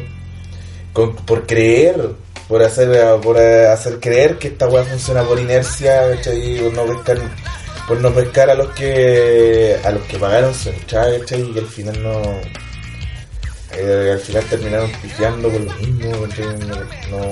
con- 0.94 1.16
por 1.16 1.46
creer, 1.46 2.12
por 2.48 2.62
hacer 2.64 2.90
por 3.22 3.38
hacer 3.38 4.00
creer 4.00 4.38
que 4.38 4.48
esta 4.50 4.68
wea 4.68 4.84
funciona 4.84 5.24
por 5.24 5.40
inercia, 5.40 6.10
¿cachai? 6.16 6.60
Por 6.62 6.74
no 6.74 6.86
pescar 6.86 7.18
por 7.88 8.02
no 8.02 8.12
pescar 8.14 8.50
a 8.50 8.56
los 8.56 8.70
que 8.74 9.78
a 9.84 9.92
los 9.92 10.02
que 10.04 10.18
pagaron 10.18 10.54
su 10.54 10.70
entrada, 10.70 11.20
¿cachai? 11.20 11.52
Y 11.54 11.60
al 11.60 11.68
final 11.68 12.02
no 12.04 12.22
eh, 13.78 14.12
al 14.14 14.20
final 14.20 14.44
terminaron 14.46 14.92
pifiando 15.02 15.52
con 15.52 15.66
lo 15.66 15.74
mismo, 15.76 16.12
no 17.12 17.32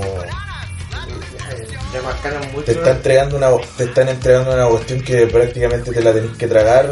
Te 2.65 2.71
está 2.71 2.91
entregando 2.91 3.37
una 3.37 3.49
te 3.77 3.83
están 3.83 4.09
entregando 4.09 4.53
una 4.53 4.67
cuestión 4.67 5.01
que 5.01 5.27
prácticamente 5.27 5.91
te 5.91 6.01
la 6.01 6.13
tenés 6.13 6.37
que 6.37 6.47
tragar 6.47 6.89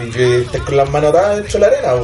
y 0.00 0.10
que 0.10 0.46
con 0.64 0.76
las 0.76 0.90
manos 0.90 1.14
atadas 1.14 1.52
de 1.52 1.58
la 1.58 1.66
arena 1.66 1.94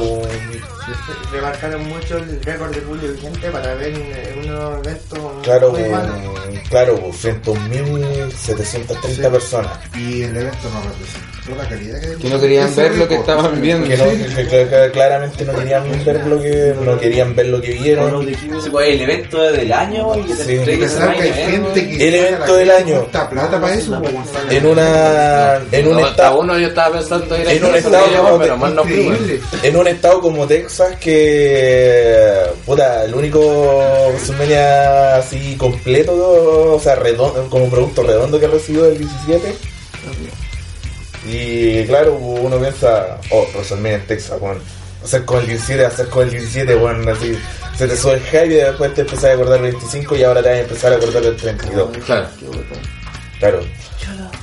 remarcaron 1.31 1.87
mucho 1.87 2.17
el 2.17 2.41
récord 2.43 2.73
de 2.73 2.81
público 2.81 3.13
vigente 3.13 3.49
para 3.51 3.73
ver 3.75 3.93
en 3.93 4.39
unos 4.49 4.85
eventos 4.85 5.19
claro 5.43 5.71
muy 5.71 5.81
o- 5.83 6.69
claro 6.69 6.99
o, 7.05 7.11
frente 7.13 7.51
a 7.51 7.53
1.730 7.53 9.29
personas. 9.31 9.71
Y 9.95 10.23
el 10.23 10.35
evento 10.37 10.69
no 10.73 10.81
representó 10.81 11.55
la 11.57 11.69
calidad 11.69 12.01
que 12.01 12.15
Que 12.23 12.29
no 12.29 12.39
querían 12.39 12.75
ver 12.75 12.95
lo 12.97 13.07
que 13.07 13.15
estaban 13.15 13.61
viendo. 13.61 13.87
que, 13.87 13.97
no, 13.97 14.05
que- 14.05 14.47
que- 14.47 14.67
que 14.67 14.89
claramente 14.91 15.45
no 15.45 15.53
querían 15.53 15.83
ver 16.05 16.25
lo 16.27 16.41
que 16.41 16.75
no 16.83 16.99
querían 16.99 17.35
ver 17.35 17.45
lo 17.47 17.61
que 17.61 17.71
vieron. 17.73 18.25
Sí, 18.27 18.69
pues, 18.71 18.89
el 18.89 19.01
evento 19.01 19.41
del 19.51 19.71
año 19.71 20.15
y 20.17 20.33
Sí. 20.33 20.53
El 20.53 22.15
evento 22.15 22.55
del 22.55 22.71
año. 22.71 23.05
plata 23.05 23.61
para 23.61 23.73
eso, 23.75 24.01
en 24.49 24.65
una 24.65 25.59
en 25.71 25.87
un 25.87 25.99
estado 25.99 26.39
uno 26.39 26.57
yo 26.57 26.67
estaba 26.67 26.97
pensando 26.97 27.35
En 27.35 27.63
un 27.63 27.75
estado 27.75 28.05
como 28.23 28.39
pero 28.39 28.57
de- 30.89 30.95
Texas 30.95 30.99
que 30.99 32.35
puta 32.65 33.03
el 33.05 33.13
único 33.15 33.39
WrestleMania 34.09 35.15
así 35.17 35.55
completo 35.57 36.73
o 36.75 36.79
sea 36.79 36.95
redondo, 36.95 37.47
como 37.49 37.69
producto 37.69 38.03
redondo 38.03 38.39
que 38.39 38.47
recibió 38.47 38.85
el 38.85 38.97
17 38.97 39.55
y 41.27 41.83
claro 41.85 42.13
uno 42.15 42.57
piensa 42.59 43.17
oh 43.31 43.45
WrestleMania 43.53 43.95
en 43.97 44.07
Texas 44.07 44.39
bueno 44.39 44.61
hacer 45.03 45.25
con 45.25 45.39
el 45.41 45.47
17 45.47 45.85
hacer 45.85 46.07
con 46.09 46.23
el 46.23 46.31
17 46.31 46.75
bueno 46.75 47.11
así. 47.11 47.37
Se 47.77 47.87
te 47.89 47.97
sube 47.97 48.13
el 48.13 48.21
hype 48.21 48.45
y 48.45 48.49
después 48.55 48.93
te 48.93 49.01
empezás 49.01 49.25
a 49.25 49.33
acordar 49.33 49.61
del 49.61 49.73
25 49.73 50.15
y 50.15 50.23
ahora 50.23 50.41
te 50.41 50.47
vas 50.49 50.57
a 50.57 50.61
empezar 50.61 50.93
a 50.93 50.95
acordar 50.95 51.21
del 51.23 51.35
32 51.35 51.89
Claro. 52.05 52.27
claro. 53.39 53.59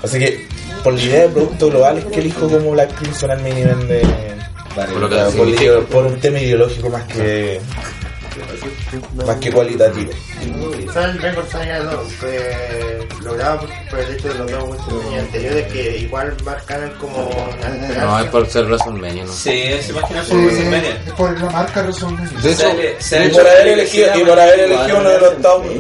Así 0.03 0.19
que 0.19 0.47
por 0.85 0.93
la 0.93 1.01
idea 1.01 1.21
de 1.23 1.29
producto 1.31 1.69
global 1.71 1.97
es 1.99 2.05
que 2.07 2.21
elijo 2.21 2.47
como 2.49 2.73
Black 2.73 2.95
Crimson 2.99 3.31
al 3.31 3.41
main 3.41 3.57
event 3.57 3.89
de 4.77 4.93
Por 4.93 5.01
lo 5.01 5.09
que 5.09 5.17
por, 5.17 5.31
significa. 5.33 5.81
por 5.91 6.07
un 6.07 6.21
tema 6.21 6.41
ideológico 6.41 6.89
más 6.91 7.05
que 7.05 7.61
más 9.27 9.37
que 9.37 9.53
cualitativo 9.53 10.11
Quizá 10.79 11.05
el 11.05 11.19
récord 11.19 11.47
haya 11.57 11.85
dado, 11.85 12.03
fue 12.19 13.07
logrado 13.23 13.61
por, 13.61 13.69
por 13.91 14.01
el 14.01 14.15
hecho 14.15 14.29
de 14.29 14.35
los 14.35 14.51
dos 14.51 14.69
WrestleMania 14.69 15.21
anteriores 15.21 15.73
que 15.73 15.99
igual 15.99 16.37
marcaron 16.45 16.91
como 17.01 17.29
una 17.29 18.05
No, 18.05 18.19
es 18.21 18.31
por 18.31 18.47
ser 18.49 18.65
WrestleMania, 18.65 19.25
¿no? 19.25 19.33
Sí, 19.33 19.63
se 19.81 19.91
imagina 19.91 20.23
por 20.23 20.39
Eh, 20.39 20.43
WrestleMania. 20.45 21.03
es 21.07 21.13
por 21.13 21.41
la 21.41 21.51
marca 21.51 21.83
WrestleMania. 21.83 22.41
De 22.43 22.53
hecho, 22.53 22.67
ha 22.67 22.73
y 22.73 23.27
hecho 23.27 23.37
por 23.39 23.47
haber 23.49 23.65
que 23.65 23.73
elegido 23.75 24.07
y 24.17 24.25
por 24.25 24.41
haber 24.41 24.59
igual, 24.59 24.73
elegido 24.73 24.99
uno 25.01 25.11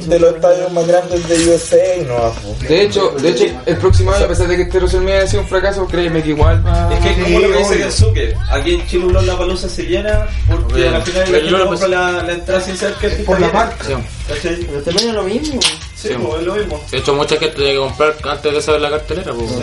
de 0.08 0.18
los 0.18 0.34
estadios 0.34 0.72
más 0.72 0.86
grandes 0.86 1.28
de 1.28 1.48
USA 1.48 1.76
no 2.06 2.14
va 2.14 2.32
de 2.68 2.82
hecho, 2.82 3.10
de 3.18 3.28
hecho, 3.30 3.44
el 3.66 3.76
próximo 3.78 4.12
año, 4.12 4.24
a 4.24 4.28
pesar 4.28 4.46
de 4.48 4.56
que 4.56 4.62
este 4.62 4.78
WrestleMania 4.78 5.16
haya 5.18 5.26
sido 5.26 5.42
un 5.42 5.48
fracaso, 5.48 5.86
créeme 5.86 6.22
que 6.22 6.28
igual 6.30 6.64
va. 6.66 6.92
Es 6.94 7.00
que 7.00 7.22
como 7.22 7.40
lo 7.40 7.48
que 7.50 7.58
dice. 7.58 7.78
Kensuke, 7.78 8.36
aquí 8.50 8.74
en 8.74 8.86
Chile 8.86 9.22
la 9.22 9.36
palusa 9.36 9.68
se 9.68 9.82
llena 9.84 10.26
porque 10.48 10.88
al 10.88 11.02
final 11.02 11.26
gente 11.26 11.64
compra 11.64 11.88
la 11.88 12.22
entrar 12.42 12.62
sin 12.62 12.76
que 13.00 13.08
Por 13.24 13.40
la 13.40 13.50
marca. 13.52 13.84
Sí. 13.84 13.94
¿Cachai? 14.28 14.56
Pero 14.66 14.82
también 14.82 15.08
es 15.08 15.14
lo 15.14 15.22
mismo. 15.24 15.60
Sí, 15.94 16.08
Sí. 16.08 16.14
pues, 16.20 16.40
es 16.40 16.46
lo 16.46 16.54
mismo. 16.54 16.84
De 16.90 16.98
hecho, 16.98 17.14
mucha 17.14 17.36
gente 17.36 17.56
tiene 17.56 17.72
que 17.72 17.78
comprar 17.78 18.14
antes 18.24 18.52
de 18.54 18.62
saber 18.62 18.80
la 18.80 18.90
cartelera. 18.90 19.32
Pues. 19.32 19.50
Sí. 19.50 19.56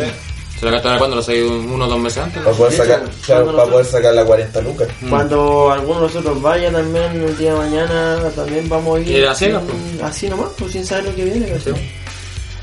Si 0.59 0.65
la 0.65 0.71
cartelera 0.71 0.97
cuando 0.99 1.15
lo 1.17 1.21
sabéis 1.23 1.49
uno 1.49 1.85
o 1.85 1.87
dos 1.87 1.99
meses 1.99 2.17
antes. 2.23 2.41
Para 2.43 2.55
poder 2.55 2.71
De 2.71 2.77
sacar, 2.77 2.99
hecho, 3.03 3.11
claro, 3.25 3.43
cuando 3.43 3.51
para 3.61 3.69
nosotros- 3.69 3.69
poder 3.71 3.85
sacar 4.03 4.13
la 4.15 4.25
40 4.25 4.61
lucas. 4.61 4.87
Cuando 5.09 5.71
alguno 5.71 5.95
de 6.01 6.07
nosotros 6.07 6.41
vaya 6.41 6.71
también 6.71 7.23
el 7.23 7.37
día 7.37 7.53
de 7.53 7.57
mañana, 7.59 8.19
también 8.35 8.67
vamos 8.67 8.97
a 8.97 9.01
ir. 9.01 9.07
Ir 9.09 9.27
a 9.27 9.35
ciegas, 9.35 9.63
Así 10.03 10.27
nomás, 10.29 10.49
pues 10.57 10.71
sin 10.73 10.85
saber 10.85 11.05
lo 11.05 11.15
que 11.15 11.23
viene. 11.25 11.47
¿cachai? 11.49 11.73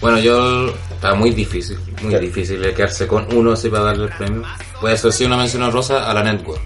Bueno, 0.00 0.18
yo 0.18 0.68
está 0.94 1.14
muy 1.14 1.30
difícil, 1.30 1.78
muy 2.02 2.14
difícil 2.18 2.60
de 2.60 2.74
quedarse 2.74 3.06
con 3.06 3.26
uno 3.34 3.52
así 3.52 3.70
para 3.70 3.84
darle 3.84 4.04
el 4.04 4.10
premio. 4.10 4.42
Puede 4.78 4.96
ser 4.98 5.10
sí 5.12 5.24
una 5.24 5.38
mención 5.38 5.70
rosa 5.72 6.08
a 6.10 6.12
la 6.12 6.22
Network. 6.22 6.60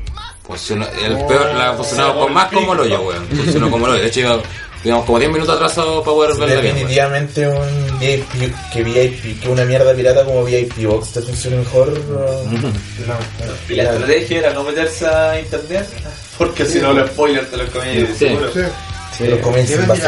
Funcionó, 0.47 0.87
el 0.89 1.17
peor, 1.27 1.55
la 1.55 1.71
ha 1.71 1.75
funcionado 1.75 2.21
con 2.21 2.33
más 2.33 2.51
como 2.53 2.75
lo 2.75 2.85
yo, 2.87 3.01
weón. 3.03 3.27
Funcionó 3.29 3.71
como 3.71 3.87
lo 3.87 3.95
yo. 3.97 4.03
De 4.03 4.09
hecho, 4.09 4.21
iba, 4.21 4.39
digamos, 4.83 5.05
como 5.05 5.19
10 5.19 5.31
minutos 5.31 5.55
atrasado 5.55 6.03
para 6.03 6.15
poder 6.15 6.37
verla 6.37 6.61
bien. 6.61 6.75
Definitivamente 6.75 7.47
un 7.49 7.99
VIP, 8.01 8.25
que 8.73 8.83
VIP, 8.83 9.41
que 9.41 9.49
una 9.49 9.65
mierda 9.65 9.95
pirata 9.95 10.25
como 10.25 10.43
VIP 10.45 10.85
Box 10.87 11.13
te 11.13 11.23
funcione 11.23 11.57
mejor. 11.59 11.93
Y 13.69 13.75
la 13.75 13.85
estrategia 13.85 14.39
era 14.39 14.53
no 14.53 14.65
meterse 14.65 15.07
a 15.07 15.39
internet, 15.41 15.87
porque 16.39 16.65
si 16.65 16.79
no 16.81 16.93
los 16.93 17.09
spoilers 17.11 17.51
te 17.51 17.57
los 17.57 17.71
comí 17.71 18.07
Sí. 18.07 18.07
seguro. 18.19 18.53
Sí. 18.53 18.61
Sí. 19.21 19.29
Los 19.29 19.39
comienzos 19.41 19.77
Sí, 19.81 19.87
van 19.87 19.99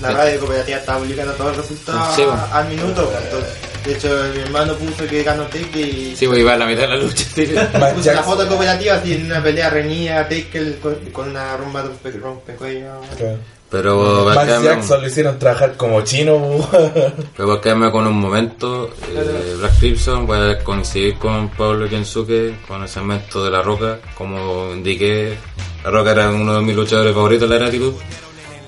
la, 0.00 0.10
radio 0.12 0.40
cooperativa 0.40 0.78
está 0.78 0.98
publicando 0.98 1.32
todos 1.34 1.56
los 1.56 1.68
resultados 1.68 2.14
Sí, 2.16 2.22
bueno. 2.24 2.42
al 2.52 2.68
minuto. 2.68 3.12
entonces, 3.22 3.52
de 3.84 3.92
hecho, 3.92 4.08
mi 4.34 4.40
hermano 4.42 4.74
puso 4.74 5.06
que 5.06 5.22
ganó 5.22 5.44
Take 5.44 5.80
y 5.80 6.16
Sí, 6.16 6.26
pues 6.26 6.40
iba 6.40 6.54
a 6.54 6.56
la 6.56 6.66
mitad 6.66 6.82
de 6.82 6.88
la 6.88 6.96
lucha. 6.96 7.24
sí. 7.34 7.46
Puso 7.94 8.12
la 8.12 8.22
foto 8.22 8.46
cooperativa 8.48 8.94
así 8.96 9.12
en 9.14 9.26
una 9.26 9.42
pelea 9.42 9.70
reñida 9.70 10.28
Taker 10.28 10.78
con, 10.80 10.94
con 11.12 11.30
una 11.30 11.56
rumba 11.56 11.82
de 11.82 11.88
rompe, 11.88 12.10
rompecuello. 12.12 13.00
Claro. 13.16 13.38
Pero 13.68 14.24
Max 14.26 14.44
quedarme, 14.46 14.66
Jackson 14.68 15.00
lo 15.02 15.06
hicieron 15.08 15.38
trabajar 15.40 15.76
como 15.76 16.00
chino. 16.02 16.68
pero 17.36 17.52
a 17.52 17.60
quedarme 17.60 17.90
con 17.90 18.06
un 18.06 18.14
momento. 18.14 18.90
eh, 19.12 19.54
Black 19.58 19.78
Crimson, 19.80 20.24
voy 20.26 20.38
a 20.52 20.58
coincidir 20.62 21.16
con 21.18 21.48
Pablo 21.50 21.88
Kensuke 21.88 22.54
con 22.66 22.82
el 22.82 22.88
segmento 22.88 23.44
de 23.44 23.50
La 23.50 23.62
Roca. 23.62 23.98
Como 24.16 24.72
indiqué, 24.72 25.36
La 25.84 25.90
Roca 25.90 26.12
era 26.12 26.30
uno 26.30 26.54
de 26.54 26.60
mis 26.62 26.76
luchadores 26.76 27.12
favoritos 27.12 27.48
de 27.48 27.54
la 27.56 27.60
gratitud. 27.64 27.92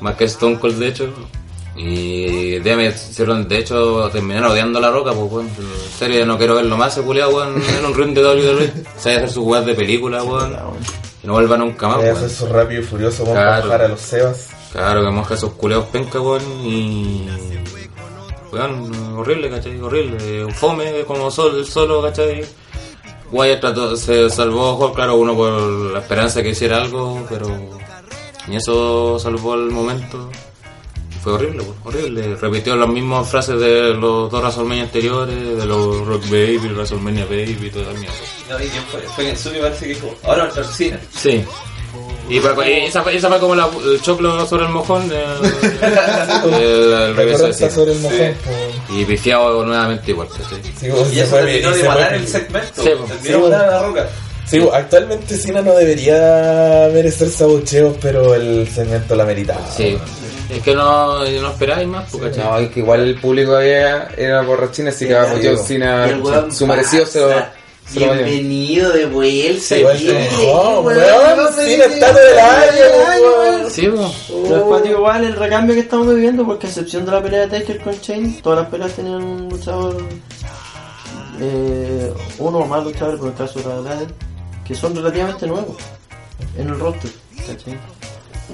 Más 0.00 0.16
que 0.16 0.24
Stone 0.24 0.58
Cold, 0.58 0.78
de 0.78 0.88
hecho. 0.88 1.12
Y 1.76 2.56
hicieron, 2.56 3.46
de 3.46 3.58
hecho, 3.58 4.08
terminaron 4.10 4.50
odiando 4.50 4.78
a 4.78 4.82
La 4.82 4.90
Roca, 4.90 5.12
pues, 5.12 5.30
weón. 5.30 5.46
En 5.46 5.98
serio, 5.98 6.26
no 6.26 6.36
quiero 6.36 6.56
verlo 6.56 6.76
más, 6.76 6.96
ese 6.96 7.06
culiao, 7.06 7.30
weón, 7.30 7.62
en 7.78 7.84
un 7.84 7.94
ring 7.94 8.14
de 8.14 8.22
WWE. 8.22 8.72
Se 8.96 9.12
hacer 9.14 9.30
sus 9.30 9.44
weas 9.44 9.64
de 9.64 9.74
película, 9.74 10.22
weón. 10.24 10.56
Y 11.22 11.26
no 11.26 11.34
vuelva 11.34 11.56
nunca 11.56 11.86
más, 11.88 11.98
weón. 11.98 12.16
hacer 12.16 12.30
su 12.30 12.46
rápido 12.48 12.80
y 12.80 12.84
furioso 12.84 13.22
vamos 13.24 13.38
Claro. 13.38 13.66
bajar 13.68 13.82
a 13.82 13.88
los 13.88 14.00
Sebas. 14.00 14.48
Claro, 14.72 15.02
que 15.04 15.10
moja 15.10 15.34
esos 15.34 15.52
culeados 15.52 15.86
penca, 15.86 16.20
weón, 16.20 16.42
y... 16.64 17.28
Weón, 18.52 19.16
horrible, 19.16 19.50
¿cachai? 19.50 19.80
Horrible. 19.80 20.44
Un 20.46 20.52
fome, 20.54 21.04
como 21.06 21.30
sol, 21.30 21.64
solo, 21.66 22.02
¿cachai? 22.02 22.44
Wyatt 23.30 23.60
trató, 23.60 23.94
se 23.96 24.30
salvó, 24.30 24.92
claro, 24.94 25.16
uno 25.16 25.34
por 25.36 25.52
la 25.92 25.98
esperanza 26.00 26.42
que 26.42 26.50
hiciera 26.50 26.78
algo, 26.78 27.24
pero... 27.28 27.46
Ni 28.48 28.56
eso 28.56 29.18
salvó 29.18 29.54
el 29.54 29.70
momento. 29.70 30.30
Fue 31.22 31.32
horrible, 31.32 31.62
weón, 31.62 31.74
horrible. 31.84 32.36
Repitió 32.36 32.76
las 32.76 32.88
mismas 32.88 33.28
frases 33.28 33.58
de 33.60 33.92
los 33.94 34.30
dos 34.30 34.40
WrestleMania 34.40 34.84
anteriores, 34.84 35.56
de 35.58 35.66
los 35.66 36.06
Rock 36.06 36.22
Baby, 36.30 36.68
WrestleMania 36.74 37.24
Baby 37.24 37.58
y 37.66 37.70
toda 37.70 37.92
la 37.92 37.98
mierda. 37.98 38.14
No, 38.48 38.56
¿y 38.64 38.68
quién 38.68 38.82
fue? 38.84 39.00
Fue 39.00 39.24
Kensuke 39.26 39.60
parece 39.60 39.86
que 39.88 39.94
dijo, 39.94 40.14
ahora 40.24 40.38
va 40.38 40.44
a 40.44 40.48
estar 40.48 40.64
cine. 40.64 40.98
Sí. 41.14 41.44
Y, 42.30 42.38
fue- 42.40 42.70
y 42.70 42.84
esa, 42.84 43.02
fue, 43.02 43.16
esa 43.16 43.28
fue 43.28 43.38
como 43.40 43.54
la- 43.54 43.68
el 43.84 44.00
choclo 44.02 44.46
sobre 44.46 44.66
el 44.66 44.70
mojón 44.70 45.08
de, 45.08 45.16
el, 45.24 46.92
el 46.92 47.16
revés 47.16 47.40
así. 47.42 47.68
sobre 47.70 47.92
el 47.92 47.98
mojón. 48.00 48.34
Y 48.90 49.04
pifiado 49.04 49.64
nuevamente 49.64 50.10
igual. 50.10 50.28
¿cachai? 50.28 50.60
Sí, 50.78 50.88
vos, 50.90 51.12
Y 51.12 51.20
eso 51.20 51.36
terminó 51.36 51.70
y 51.74 51.78
de 51.78 51.90
fue- 51.90 52.14
el 52.16 52.28
segmento. 52.28 52.82
Sí, 52.82 52.90
pues. 52.96 53.10
terminó 53.22 53.36
de 53.46 53.50
matar 53.50 53.68
a 53.68 53.70
la 53.72 53.82
roca. 53.86 54.08
Sí, 54.48 54.66
actualmente 54.72 55.36
Cena 55.36 55.60
no 55.60 55.74
debería 55.74 56.88
merecer 56.92 57.28
sabucheos, 57.28 57.96
pero 58.00 58.34
el 58.34 58.66
segmento 58.68 59.14
la 59.14 59.24
meritaba. 59.26 59.66
Sí. 59.70 59.98
Es 60.48 60.62
que 60.62 60.74
no, 60.74 61.18
no 61.22 61.50
esperáis 61.50 61.86
más, 61.86 62.10
pues, 62.10 62.24
¿cachai? 62.24 62.44
No, 62.44 62.58
es 62.58 62.70
que 62.70 62.80
igual 62.80 63.00
el 63.00 63.20
público 63.20 63.56
había, 63.56 64.08
era 64.16 64.40
borrachín, 64.40 64.88
así 64.88 65.06
que 65.06 65.14
Sí, 65.14 65.42
sí. 65.42 65.62
Cena, 65.66 66.18
weón 66.22 66.50
su 66.50 66.66
merecido 66.66 67.04
se 67.04 67.20
lo, 67.20 67.28
se. 67.86 67.98
Bienvenido 67.98 68.90
de 68.92 69.04
vuelta. 69.06 69.60
Sí, 69.60 69.82
enojó, 69.82 70.80
weón, 70.80 70.98
weón, 71.38 71.52
Cena 71.52 71.84
está 71.84 72.10
todo 72.12 72.28
el 72.32 72.38
año, 72.38 72.84
weón. 72.96 73.58
weón. 73.58 73.70
Sí, 73.70 73.90
cuático 74.66 74.94
igual 74.96 75.24
el 75.24 75.36
recambio 75.36 75.74
que 75.74 75.82
estamos 75.82 76.08
viviendo, 76.14 76.46
porque 76.46 76.66
a 76.66 76.70
excepción 76.70 77.04
de 77.04 77.12
la 77.12 77.22
pelea 77.22 77.46
de 77.46 77.60
Taker 77.60 77.80
con 77.82 78.00
Chain, 78.00 78.40
todas 78.40 78.60
las 78.60 78.68
peleas 78.70 78.92
tenían 78.92 79.22
un 79.22 79.48
luchador, 79.50 80.02
eh, 81.42 82.10
uno 82.38 82.58
o 82.60 82.66
más 82.66 82.82
luchadores, 82.82 83.20
por 83.20 83.28
el 83.28 83.34
caso 83.34 83.58
de 83.60 83.66
la 83.66 83.98
que 84.68 84.74
son 84.74 84.94
relativamente 84.94 85.46
nuevos 85.46 85.76
en 86.56 86.68
el 86.68 86.78
roster, 86.78 87.10
¿cachai? 87.46 87.78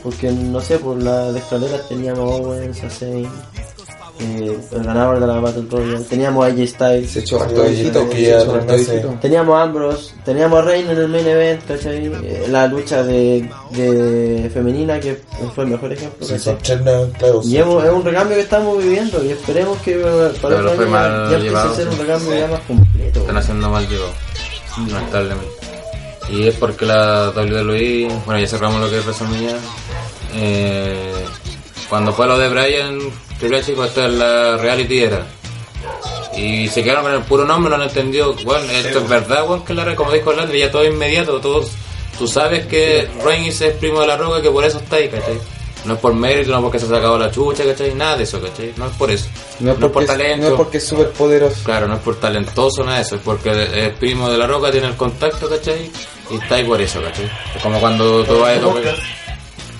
Porque 0.02 0.30
no 0.30 0.60
sé, 0.60 0.78
por 0.78 0.96
la 1.02 1.32
de 1.32 1.38
escaleras 1.40 1.88
teníamos 1.88 2.20
a 2.20 2.34
Owens, 2.36 2.82
a 2.84 2.90
Zayn, 2.90 3.28
eh, 4.20 4.58
el 4.72 4.82
ganador 4.84 5.18
de 5.20 5.26
la 5.26 5.40
Battle 5.40 5.64
Royale, 5.70 6.04
teníamos 6.04 6.44
a 6.44 6.48
AJ 6.48 6.66
Styles, 6.68 7.10
Se 7.10 7.18
echó 7.20 7.40
harto 7.42 7.62
Harto 7.62 7.68
viejito, 7.70 8.08
que 8.10 8.22
ya. 8.22 9.18
Teníamos 9.20 9.56
a 9.56 9.62
Ambrose, 9.62 10.14
teníamos 10.24 10.58
a 10.60 10.62
Reign 10.62 10.88
en 10.90 10.98
el 10.98 11.08
main 11.08 11.26
event, 11.26 11.64
¿cachai? 11.66 12.06
Eh, 12.06 12.46
La 12.48 12.66
lucha 12.68 13.02
de, 13.02 13.48
de 13.72 14.50
femenina 14.52 15.00
que 15.00 15.20
fue 15.54 15.64
el 15.64 15.70
mejor 15.70 15.92
ejemplo. 15.92 16.26
Y 17.44 17.56
hemos- 17.56 17.84
es 17.84 17.90
un 17.90 18.04
recambio 18.04 18.36
que 18.36 18.42
estamos 18.42 18.78
viviendo 18.78 19.24
y 19.24 19.30
esperemos 19.30 19.78
que 19.78 19.92
eh, 20.00 20.32
para 20.40 20.56
Pero 20.56 20.70
el 20.70 20.76
fue 20.76 20.84
año 20.84 20.92
mal 20.92 21.10
ya 21.10 21.18
empiece 21.22 21.34
a 21.34 21.38
llevado, 21.38 21.74
ser 21.74 21.88
un 21.88 21.94
sí. 21.94 22.00
recambio 22.02 22.34
ya 22.36 22.46
más 22.48 22.60
completo. 22.60 23.20
Están 23.20 23.36
haciendo 23.36 23.70
mal 23.70 23.88
llevado. 23.88 24.12
Lamentablemente. 24.90 25.63
Y 26.28 26.46
es 26.48 26.54
porque 26.56 26.86
la 26.86 27.30
WWE, 27.30 28.08
bueno, 28.24 28.40
ya 28.40 28.46
cerramos 28.46 28.80
lo 28.80 28.90
que 28.90 28.98
es 28.98 29.04
WrestleMania. 29.04 29.56
Eh, 30.34 31.24
cuando 31.88 32.12
fue 32.12 32.26
lo 32.26 32.38
de 32.38 32.48
Brian, 32.48 32.98
Triple 33.38 33.58
H 33.58 33.72
es 33.72 34.12
la 34.12 34.56
reality 34.56 35.00
era. 35.00 35.26
Y 36.36 36.68
se 36.68 36.82
quedaron 36.82 37.04
con 37.04 37.12
el 37.14 37.22
puro 37.22 37.44
nombre, 37.44 37.70
no 37.70 37.76
han 37.76 37.88
entendido, 37.88 38.34
bueno, 38.44 38.64
esto 38.72 38.98
es 39.00 39.08
verdad, 39.08 39.46
bueno, 39.46 39.64
que 39.64 39.74
la 39.74 39.94
como 39.94 40.10
dijo 40.10 40.32
Landry, 40.32 40.58
ya 40.58 40.70
todo 40.70 40.84
inmediato, 40.84 41.40
todos, 41.40 41.70
tú 42.18 42.26
sabes 42.26 42.66
que 42.66 43.08
Reigns 43.22 43.60
es 43.60 43.74
primo 43.76 44.00
de 44.00 44.08
la 44.08 44.16
roca, 44.16 44.42
que 44.42 44.50
por 44.50 44.64
eso 44.64 44.78
está 44.78 44.96
ahí, 44.96 45.08
¿cachai? 45.08 45.38
No 45.84 45.94
es 45.94 46.00
por 46.00 46.14
mérito, 46.14 46.50
no 46.52 46.62
porque 46.62 46.78
se 46.78 46.86
ha 46.86 46.88
sacado 46.88 47.18
la 47.18 47.30
chucha, 47.30 47.64
¿cachai? 47.64 47.94
Nada 47.94 48.16
de 48.16 48.24
eso, 48.24 48.40
¿cachai? 48.40 48.72
No 48.76 48.86
es 48.86 48.92
por 48.96 49.10
eso. 49.10 49.26
No 49.60 49.72
es, 49.72 49.78
porque, 49.78 50.06
talento. 50.06 50.46
no 50.46 50.52
es 50.52 50.56
porque 50.56 50.78
es 50.78 50.86
súper 50.86 51.10
poderoso. 51.10 51.56
Claro, 51.64 51.86
no 51.88 51.94
es 51.94 52.00
por 52.00 52.16
talentoso, 52.16 52.82
nada 52.84 52.96
de 52.98 53.02
eso, 53.02 53.16
es 53.16 53.22
porque 53.22 53.50
es 53.74 53.92
primo 53.98 54.30
de 54.30 54.38
la 54.38 54.46
roca, 54.46 54.70
tiene 54.70 54.86
el 54.88 54.96
contacto, 54.96 55.48
¿cachai? 55.48 55.90
Y 56.30 56.36
está 56.36 56.54
ahí 56.54 56.64
por 56.64 56.80
eso, 56.80 57.02
¿cachai? 57.02 57.30
Es 57.54 57.62
como 57.62 57.78
cuando 57.80 58.24
tú 58.24 58.38
vas 58.40 58.56
a 58.56 58.60
tocar. 58.60 58.94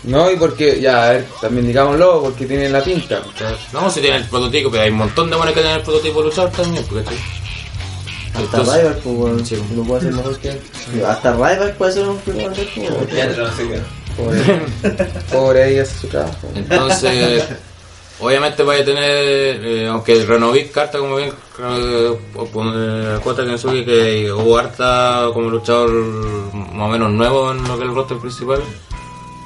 No, 0.05 0.31
y 0.31 0.36
porque, 0.36 0.78
ya, 0.83 1.07
a 1.07 1.10
ver, 1.12 1.26
también 1.41 1.66
digámoslo, 1.66 2.20
porque 2.20 2.44
tienen 2.44 2.70
la 2.70 2.83
pinta. 2.84 3.23
No, 3.73 3.89
si 3.91 4.02
tiene 4.02 4.16
el 4.18 4.24
prototipo, 4.24 4.70
pero 4.70 4.83
hay 4.83 4.91
un 4.91 4.99
montón 4.99 5.31
de 5.31 5.36
buenos 5.36 5.55
que 5.55 5.60
tienen 5.62 5.78
el 5.78 5.84
prototipo 5.84 6.20
luchador 6.20 6.50
también, 6.50 6.84
¿cachai? 6.84 7.16
Hasta 8.34 8.41
Entonces- 8.58 8.83
Ryback, 8.83 8.99
pues, 8.99 9.16
weón, 9.16 9.47
Sí. 9.47 9.57
lo 9.74 9.83
puede 9.84 10.00
hacer 10.00 10.12
mejor 10.12 10.39
que 10.39 10.49
él. 10.50 10.60
Hasta 11.07 11.33
Ryback 11.33 11.74
puede 11.76 11.92
ser 11.92 12.08
un 12.08 12.18
primer 12.18 12.52
Pobre, 14.16 14.62
pobre 15.32 15.70
ella 15.72 15.82
hace 15.84 15.98
su 16.00 16.08
trabajo. 16.08 16.48
Entonces, 16.54 17.44
obviamente 18.20 18.62
vaya 18.62 18.82
a 18.82 18.84
tener, 18.84 19.64
eh, 19.64 19.88
aunque 19.88 20.24
Renovic 20.24 20.72
carta 20.72 20.98
como 20.98 21.16
bien, 21.16 21.32
eh, 21.58 22.18
pone 22.52 23.18
cuota 23.20 23.44
Kensuke 23.44 23.84
que 23.84 24.32
hubo 24.32 24.58
harta 24.58 25.28
como 25.32 25.50
luchador 25.50 25.90
más 25.90 26.88
o 26.88 26.92
menos 26.92 27.10
nuevo 27.12 27.52
en 27.52 27.62
lo 27.64 27.76
que 27.76 27.84
es 27.84 27.88
el 27.90 27.94
roster 27.94 28.18
principal, 28.18 28.62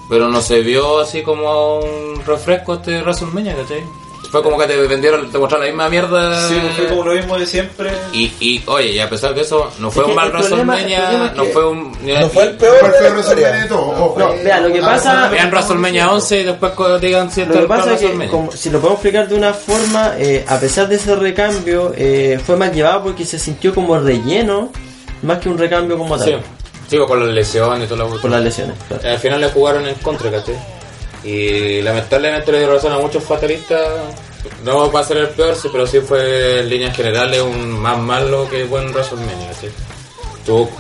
pero 0.09 0.29
no 0.29 0.41
se 0.41 0.61
vio 0.61 1.01
así 1.01 1.23
como 1.23 1.79
un 1.79 2.25
refresco 2.27 2.75
este 2.75 3.03
WrestleMania, 3.03 3.57
¿cachai? 3.57 3.85
Fue 4.31 4.43
como 4.43 4.59
que 4.59 4.67
te 4.67 4.77
vendieron, 4.87 5.31
te 5.31 5.39
mostraron 5.39 5.67
la 5.67 5.73
misma 5.73 5.89
mierda. 5.89 6.49
Sí, 6.49 6.59
pues 6.61 6.75
fue 6.77 6.87
como 6.89 7.05
lo 7.05 7.15
mismo 7.15 7.39
de 7.39 7.47
siempre. 7.47 7.91
Y, 8.13 8.31
y 8.41 8.63
oye, 8.67 8.89
y 8.93 8.99
a 8.99 9.09
pesar 9.09 9.35
de 9.35 9.41
eso, 9.41 9.71
no 9.79 9.91
fue 9.91 10.03
Es 10.05 10.09
un 10.11 10.15
mal 10.17 10.31
WrestleMania, 10.31 11.33
no 11.35 11.45
fue 11.47 11.67
un... 11.67 11.93
No 12.03 12.29
fue 12.29 12.43
el 12.45 12.57
peor 12.57 12.77
Fue 12.79 12.89
el 12.89 12.95
peor 12.95 13.17
resumen 13.17 13.63
de 13.63 13.69
todo. 13.69 13.81
ojo. 13.89 14.15
No, 14.19 14.29
vea, 14.45 14.61
lo 14.61 14.71
que 14.73 14.81
pasa- 14.81 15.29
Vean 15.31 15.51
WrestleMania 15.51 16.13
11 16.13 16.41
y 16.41 16.45
después 16.45 16.73
digan 17.01 17.31
si 17.31 17.45
Lo 17.47 17.55
que 17.55 17.61
pasa 17.61 17.95
es 17.95 18.01
que, 18.01 18.07
WrestleMania. 18.07 18.31
como- 18.31 18.53
si 18.53 18.69
lo 18.71 18.81
podemos 18.81 18.99
explicar 18.99 19.29
de 19.29 19.35
una 19.35 19.53
forma, 19.55 20.13
eh, 20.19 20.45
a 20.47 20.59
pesar 20.61 20.89
de 20.89 20.97
ese 20.97 21.17
recambio, 21.17 21.93
eh, 21.97 22.39
fue 22.45 22.57
más 22.57 22.73
llevado 22.75 23.05
porque 23.05 23.25
se 23.25 23.39
sintió 23.39 23.75
como 23.75 23.99
relleno, 23.99 24.71
más 25.23 25.39
que 25.39 25.49
un 25.49 25.57
recambio 25.57 25.97
como 25.97 26.19
tal, 26.19 26.29
Sí, 26.29 26.37
sí, 26.91 26.99
con 26.99 27.19
las 27.21 27.29
lesiones 27.35 27.87
y 27.87 27.89
toda 27.89 28.05
la 28.05 28.11
por 28.21 28.31
las 28.31 28.43
lesiones. 28.43 28.77
claro. 28.89 29.09
Al 29.09 29.19
final 29.19 29.41
le 29.41 29.49
jugaron 29.49 29.87
en 29.89 29.95
contra, 29.97 30.31
¿cachai? 30.31 30.55
Y 31.25 31.83
lamentablemente 31.83 32.53
le 32.53 32.61
dio 32.61 32.73
razón 32.73 32.93
a 32.93 32.99
muchos 32.99 33.25
fatalistas. 33.25 33.81
No 34.65 34.91
va 34.91 35.01
a 35.01 35.05
ser 35.05 35.19
el 35.19 35.29
peor, 35.29 35.55
sí, 35.57 35.69
pero 35.71 35.87
sí 35.87 36.01
fue 36.01 36.61
en 36.61 36.69
líneas 36.69 36.97
generales 36.97 37.41
un 37.43 37.71
más 37.71 37.99
malo 37.99 38.49
que 38.49 38.65
buen 38.65 38.93
WrestleMania, 38.93 39.49
¿cachai? 39.49 39.71
Tuvo 40.47 40.71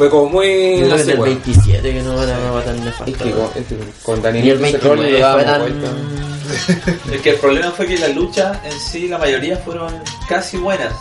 fue 0.00 0.08
como 0.08 0.30
muy. 0.30 0.78
Yo 0.78 0.86
weón. 0.86 1.24
27 1.24 1.92
que 1.92 2.02
no 2.02 2.22
era 2.22 2.38
una 2.38 2.62
tan 2.62 2.76
Es 2.78 2.84
nefasta. 2.84 3.24
que 3.24 3.30
con, 3.32 3.40
weón. 3.40 3.50
es 3.54 3.66
que 3.66 3.76
con 4.02 4.18
Y 4.18 4.22
Daniel 4.22 4.48
el 4.48 4.58
29 4.58 5.24
fue 5.32 5.44
tan... 5.44 6.10
Es 7.12 7.20
que 7.20 7.30
el 7.30 7.36
problema 7.36 7.70
fue 7.70 7.86
que 7.86 7.98
la 7.98 8.08
lucha 8.08 8.60
en 8.64 8.72
sí, 8.80 9.08
la 9.08 9.18
mayoría 9.18 9.58
fueron 9.58 10.02
casi 10.26 10.56
buenas. 10.56 10.92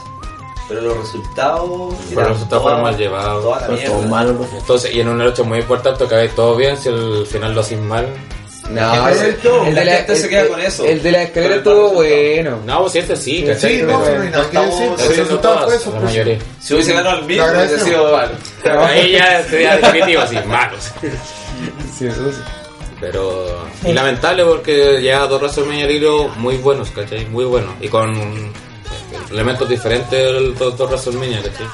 Pero 0.68 0.82
los 0.82 0.98
resultados. 0.98 1.96
Pero 2.10 2.22
los 2.22 2.32
resultados 2.32 2.64
fueron 2.64 2.82
mal 2.84 2.98
llevados. 2.98 3.44
Toda 3.44 3.68
la. 3.70 4.48
Entonces, 4.58 4.94
y 4.94 5.00
en 5.00 5.08
una 5.08 5.26
lucha 5.26 5.44
muy 5.44 5.60
importante 5.60 6.06
que 6.06 6.28
todo 6.36 6.58
bien, 6.58 6.76
si 6.78 6.90
al 6.90 7.26
final 7.26 7.56
lo 7.56 7.62
hacéis 7.62 7.82
mal. 7.82 8.06
No, 8.70 9.10
el, 9.10 9.74
de 9.74 9.86
la, 9.86 9.96
gente 9.98 10.16
se 10.16 10.30
queda 10.30 10.48
con 10.48 10.60
eso. 10.60 10.86
el 10.86 11.02
de 11.02 11.12
la 11.12 11.24
escalera 11.24 11.56
estuvo 11.56 11.90
bueno. 11.90 12.60
No, 12.66 12.82
pues 12.82 12.94
si 12.94 13.00
este 13.00 13.16
sí, 13.16 13.44
¿cachai? 13.44 13.78
Sí, 13.78 13.82
no, 13.82 14.00
no 14.00 14.22
hay 14.22 14.30
nada 14.30 14.50
que 14.50 14.60
decir. 14.60 14.92
El 15.00 15.18
resultado 15.18 15.70
fue 15.70 16.00
mayoría. 16.02 16.38
Si 16.60 16.74
hubiese 16.76 16.94
ganado 16.94 17.20
el 17.20 17.26
mismo, 17.26 17.46
hubiese 17.46 17.80
sido 17.80 18.12
mal. 18.12 18.32
Pero 18.62 18.86
ahí 18.86 19.12
ya 19.14 19.44
sería 19.44 19.78
definitivo, 19.82 20.22
así, 20.22 20.36
malos. 20.46 20.92
Sí, 21.98 22.06
eso 22.06 22.32
sí. 22.32 22.38
Pero. 23.00 23.66
Y 23.84 23.92
lamentable 23.92 24.46
porque 24.46 25.02
llega 25.02 25.26
dos 25.26 25.42
WrestleMania 25.42 25.86
al 25.86 25.92
hilo 25.92 26.28
muy 26.38 26.58
buenos, 26.58 26.92
¿cachai? 26.92 27.26
Muy 27.26 27.46
buenos. 27.46 27.74
Y 27.82 27.88
con 27.88 28.52
elementos 29.32 29.68
diferentes 29.68 30.12
de 30.12 30.32
los 30.32 30.78
dos 30.78 30.90
WrestleMania, 30.90 31.42
¿cachai? 31.42 31.66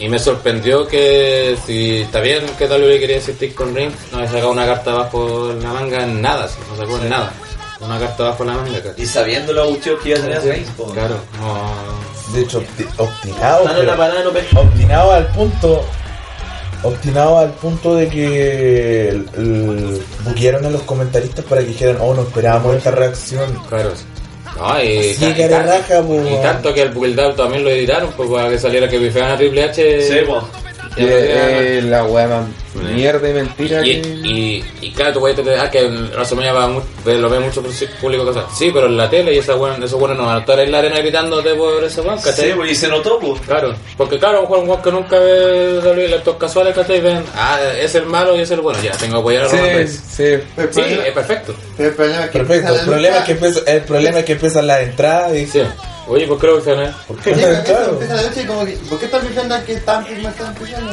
Y 0.00 0.08
me 0.08 0.18
sorprendió 0.18 0.88
que 0.88 1.56
si 1.66 1.98
está 2.00 2.20
bien 2.20 2.44
que 2.58 2.66
WWE 2.66 2.98
quería 2.98 3.16
insistir 3.16 3.54
con 3.54 3.74
Reigns, 3.74 3.94
no 4.10 4.18
había 4.18 4.30
sacado 4.30 4.50
una 4.50 4.64
carta 4.66 4.92
abajo 4.92 5.50
en 5.50 5.62
la 5.62 5.72
manga 5.72 6.02
en 6.04 6.20
nada, 6.22 6.48
sí, 6.48 6.56
no 6.70 6.76
sacó 6.76 6.96
en 6.98 7.10
nada. 7.10 7.32
Una 7.80 7.98
carta 7.98 8.26
abajo 8.28 8.42
en 8.44 8.48
la 8.48 8.54
manga. 8.56 8.80
Y 8.96 9.06
sabiendo 9.06 9.52
los 9.52 9.66
abucheos 9.68 10.00
que 10.02 10.08
iba 10.10 10.18
a 10.18 10.22
tener 10.22 10.42
Reigns, 10.42 10.70
po. 10.70 10.86
Claro, 10.86 11.16
no. 11.38 12.34
De 12.34 12.42
hecho, 12.42 12.62
obstinado. 12.96 13.64
No 14.52 14.60
obstinado 14.60 15.12
al 15.12 15.26
punto 15.28 15.84
obstinado 16.82 17.38
al 17.38 17.50
punto 17.52 17.94
de 17.94 18.08
que 18.08 19.08
el, 19.10 19.28
el- 19.36 20.02
buquearon 20.24 20.64
a 20.64 20.70
los 20.70 20.80
comentaristas 20.82 21.44
para 21.44 21.60
que 21.60 21.66
dijeran 21.68 21.98
oh 22.00 22.14
no 22.14 22.22
esperábamos 22.22 22.74
esta 22.76 22.90
reacción 22.90 23.52
Claro. 23.68 23.92
No, 24.60 24.82
y, 24.82 25.14
Sí, 25.14 25.24
y 25.26 25.32
que 25.32 25.48
tan- 25.48 25.66
le 25.66 25.72
raja, 25.78 26.02
po, 26.02 26.14
y 26.14 26.18
weón. 26.18 26.42
tanto 26.42 26.74
que 26.74 26.82
el 26.82 26.90
build 26.90 27.18
up 27.18 27.34
también 27.36 27.64
lo 27.64 27.70
editaron 27.70 28.12
pues, 28.16 28.28
para 28.28 28.50
que 28.50 28.58
saliera 28.58 28.88
que 28.88 28.98
bifean 28.98 29.30
a 29.30 29.36
Triple 29.36 29.62
H. 29.64 30.02
Sí, 30.02 30.18
po. 30.26 30.46
Que 30.96 31.78
es 31.78 31.84
la 31.84 32.04
wea 32.04 32.26
más 32.26 32.44
mierda 32.92 33.28
y 33.28 33.32
mentira 33.32 33.84
Y, 33.86 34.00
que... 34.02 34.08
y, 34.08 34.64
y 34.80 34.92
claro, 34.92 35.12
tú 35.14 35.20
puedes 35.20 35.38
entender 35.38 35.60
ah, 35.64 35.70
que 35.70 35.80
en 35.86 36.10
WrestleMania 36.10 36.52
va 36.52 36.68
mu- 36.68 36.82
ve- 37.04 37.18
lo 37.18 37.28
ve 37.30 37.38
mucho 37.40 37.62
público, 38.00 38.24
cosas. 38.24 38.44
Sí, 38.56 38.70
pero 38.72 38.86
en 38.86 38.96
la 38.96 39.08
tele 39.08 39.34
y 39.34 39.38
esa 39.38 39.54
buena, 39.54 39.84
esos 39.84 39.98
buenos 39.98 40.18
no 40.18 40.26
van 40.26 40.36
a 40.36 40.40
estar 40.40 40.58
en 40.58 40.70
la 40.72 40.78
arena 40.80 40.98
gritándote 40.98 41.54
por 41.54 41.82
ese 41.84 42.00
weón, 42.00 42.18
Sí, 42.20 42.52
po, 42.56 42.64
y 42.64 42.74
se 42.74 42.88
notó, 42.88 43.18
pues. 43.18 43.40
Claro, 43.42 43.74
porque 43.96 44.18
claro, 44.18 44.38
a 44.38 44.42
lo 44.42 44.48
mejor 44.48 44.58
un 44.58 44.68
weón 44.68 44.82
que 44.82 44.90
nunca 44.92 45.18
ve 45.18 45.78
WWE, 45.78 46.08
lectores 46.08 46.40
casuales, 46.40 46.74
¿cachai? 46.74 47.00
Ven, 47.00 47.22
ah, 47.34 47.58
es 47.80 47.94
el 47.94 48.06
malo 48.06 48.36
y 48.36 48.40
es 48.40 48.50
el 48.50 48.60
bueno, 48.60 48.80
ya, 48.82 48.92
tengo 48.92 49.14
que 49.14 49.20
apoyar 49.20 49.44
a 49.44 49.48
Roman 49.48 49.88
Sí, 49.88 49.98
sí. 50.10 50.24
El 50.56 50.72
Sí, 50.74 50.80
es 51.06 51.12
perfecto. 51.14 51.54
el 51.78 51.90
problema 51.94 52.24
es 52.24 52.30
que 52.30 52.38
perfecto 52.38 52.68
el 52.72 52.76
la 52.78 52.84
problema 52.84 53.16
es 53.18 53.24
que 53.24 53.32
empieza, 53.32 53.60
el 53.70 53.82
problema 53.82 54.18
es 54.20 54.24
que 54.24 54.32
empiezan 54.32 54.66
las 54.66 54.80
entradas 54.80 55.34
y 55.36 55.46
Sí. 55.46 55.62
Oye, 56.10 56.26
¿por 56.26 56.40
qué 56.40 56.46
lo 56.48 56.56
a 56.58 56.84
él? 56.84 56.94
¿por 57.06 57.16
qué 57.18 57.34
Llega, 57.34 57.62
claro 57.62 57.92
empieza 57.92 58.14
la 58.16 58.22
lucha 58.22 58.42
y 58.42 58.46
como 58.46 58.64
que, 58.64 58.72
¿por 58.72 58.98
qué 58.98 59.04
están 59.04 59.28
diciendo 59.28 59.54
que 59.64 59.72
están 59.74 60.04
que 60.04 60.18
no 60.18 60.28
están 60.28 60.54
pisando? 60.54 60.92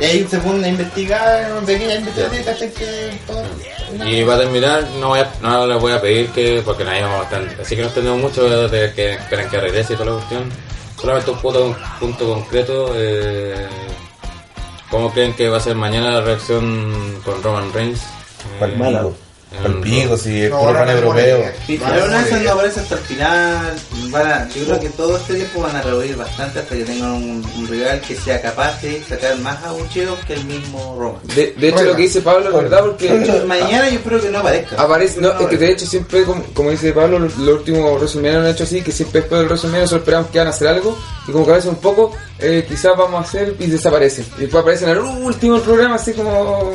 Y 0.00 0.04
ahí 0.04 0.26
se 0.28 0.38
ponen 0.38 0.64
a 0.64 0.68
investigar, 0.68 1.60
pequeña 1.64 1.94
investigación 1.94 2.42
y 2.42 2.44
cachan 2.44 2.70
que 2.70 3.18
todo. 3.24 3.44
Y 4.04 4.24
para 4.24 4.38
terminar, 4.40 4.84
no, 5.00 5.08
voy 5.08 5.20
a, 5.20 5.32
no 5.40 5.66
les 5.66 5.80
voy 5.80 5.92
a 5.92 6.00
pedir 6.00 6.28
que, 6.30 6.60
porque 6.64 6.84
nadie 6.84 7.02
vamos 7.02 7.20
a 7.20 7.22
estar, 7.22 7.60
así 7.62 7.76
que 7.76 7.82
no 7.82 7.88
entendemos 7.88 8.20
mucho 8.20 8.68
de 8.68 8.92
que 8.92 9.14
esperan 9.14 9.48
que 9.48 9.60
regrese 9.60 9.92
y 9.92 9.96
toda 9.96 10.10
la 10.10 10.16
cuestión. 10.16 10.50
Solamente 11.00 11.30
un 11.30 11.38
punto, 11.38 11.64
un 11.66 11.76
punto 12.00 12.34
concreto, 12.34 12.92
eh, 12.96 13.68
¿cómo 14.90 15.12
creen 15.12 15.34
que 15.34 15.48
va 15.48 15.58
a 15.58 15.60
ser 15.60 15.76
mañana 15.76 16.10
la 16.10 16.20
reacción 16.20 17.20
con 17.24 17.42
Roman 17.42 17.72
Reigns? 17.72 18.00
Eh, 18.60 19.12
Pa'l 19.62 19.80
pico, 19.80 20.16
si 20.18 20.42
es 20.42 20.50
No, 20.50 20.58
puro 20.58 20.84
no, 20.84 20.90
europeo. 20.90 21.38
no, 21.38 21.44
Sí, 21.66 21.78
no, 21.78 21.84
pero 21.86 22.00
no, 22.00 22.06
una 22.06 22.22
vez 22.22 22.32
no, 22.32 22.40
no 22.40 22.50
aparece 22.52 22.80
hasta 22.80 22.94
el 22.96 23.00
final, 23.02 23.74
van 24.10 24.26
a- 24.26 24.48
yo 24.48 24.64
creo 24.64 24.80
que 24.80 24.88
todo 24.90 25.16
este 25.16 25.34
tiempo 25.36 25.60
van 25.62 25.76
a 25.76 25.82
reunir 25.82 26.16
bastante 26.16 26.58
hasta 26.58 26.74
que 26.74 26.84
tengan 26.84 27.12
un, 27.12 27.46
un 27.56 27.68
rival 27.68 28.00
que 28.00 28.16
sea 28.16 28.42
capaz 28.42 28.82
de 28.82 29.00
sacar 29.08 29.36
más 29.38 29.62
abucheos 29.62 30.18
que 30.26 30.34
el 30.34 30.44
mismo 30.46 30.96
Roman. 30.98 31.20
De, 31.34 31.54
de 31.56 31.68
hecho, 31.68 31.84
lo 31.84 31.94
que 31.94 32.02
dice 32.02 32.20
Pablo 32.22 32.48
es 32.48 32.54
verdad 32.56 32.80
porque 32.86 33.06
hecho, 33.22 33.46
mañana 33.46 33.88
yo 33.88 33.94
espero 33.96 34.20
que 34.20 34.30
no 34.30 34.38
aparezca. 34.40 34.82
aparece. 34.82 35.20
No, 35.20 35.32
No 35.32 35.40
es 35.40 35.46
que 35.46 35.56
de 35.58 35.70
hecho, 35.70 35.86
siempre, 35.86 36.24
como, 36.24 36.42
como 36.52 36.70
dice 36.72 36.92
Pablo, 36.92 37.20
los, 37.20 37.36
los 37.38 37.58
últimos 37.60 37.92
WrestleMania 38.00 38.40
lo 38.40 38.44
han 38.46 38.50
hecho 38.52 38.64
así: 38.64 38.82
que 38.82 38.90
siempre 38.90 39.20
después 39.20 39.38
del 39.38 39.46
WrestleMania 39.48 39.82
nosotros 39.82 40.02
esperamos 40.02 40.30
que 40.32 40.38
van 40.38 40.46
a 40.48 40.50
hacer 40.50 40.66
algo 40.68 40.98
y 41.28 41.30
como 41.30 41.44
que 41.46 41.52
a 41.52 41.54
veces 41.54 41.70
un 41.70 41.76
poco, 41.76 42.12
eh, 42.40 42.66
quizás 42.68 42.96
vamos 42.98 43.24
a 43.24 43.28
hacer 43.28 43.54
y 43.60 43.66
desaparecen. 43.68 44.26
Y 44.38 44.40
después 44.42 44.60
aparecen 44.62 44.88
en 44.88 44.96
el 44.96 45.02
último 45.02 45.60
programa, 45.60 45.94
así 45.94 46.12
como 46.12 46.74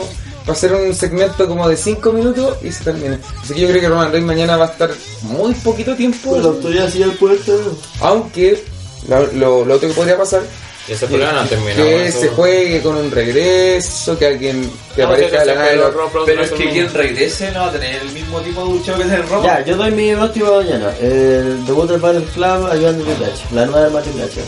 para 0.51 0.57
hacer 0.57 0.73
un 0.73 0.93
segmento 0.93 1.47
como 1.47 1.67
de 1.69 1.77
5 1.77 2.11
minutos 2.11 2.57
y 2.63 2.71
se 2.71 2.83
termina. 2.83 3.19
Así 3.41 3.53
que 3.53 3.61
yo 3.61 3.67
creo 3.69 3.81
que 3.81 3.89
Roman 3.89 4.11
Reigns 4.11 4.27
mañana 4.27 4.57
va 4.57 4.65
a 4.65 4.69
estar 4.69 4.91
muy 5.23 5.53
poquito 5.55 5.95
tiempo. 5.95 6.35
autoridad 6.35 6.89
sí 6.89 7.01
el 7.01 7.11
puerto. 7.13 7.77
Aunque 8.01 8.63
lo, 9.07 9.27
lo, 9.33 9.65
lo 9.65 9.75
otro 9.75 9.87
que 9.87 9.93
podría 9.93 10.17
pasar 10.17 10.41
ese 10.87 11.07
no 11.07 11.75
que 11.75 12.07
eso. 12.07 12.19
se 12.19 12.27
juegue 12.29 12.81
con 12.81 12.97
un 12.97 13.11
regreso, 13.11 14.17
que 14.17 14.27
alguien 14.27 14.69
que 14.95 15.03
No, 15.03 15.07
aparezca 15.09 15.39
de 15.41 15.45
la 15.45 15.55
nada 15.55 15.69
de 15.69 15.77
pero 15.77 16.09
Pro 16.09 16.25
Pero 16.25 16.43
es 16.43 16.51
que 16.51 16.69
quien 16.69 16.93
regrese 16.93 17.51
no 17.51 17.61
va 17.61 17.67
a 17.67 17.71
tener 17.71 18.01
el 18.01 18.11
mismo 18.11 18.41
tipo 18.41 18.61
de 18.61 18.71
abucheo 18.71 18.97
que 18.97 19.03
tiene 19.03 19.21
Roman. 19.21 19.43
Ya, 19.43 19.65
yo 19.65 19.77
doy 19.77 19.91
mi 19.91 20.13
último 20.13 20.57
mañana. 20.57 20.91
El 20.99 21.65
debut 21.65 21.89
del 21.89 21.99
Battle 21.99 22.25
Club 22.33 22.67
ayudando 22.71 23.05
a 23.05 23.27
H. 23.27 23.45
La 23.51 23.65
nueva 23.65 24.01
de 24.01 24.23
H. 24.23 24.41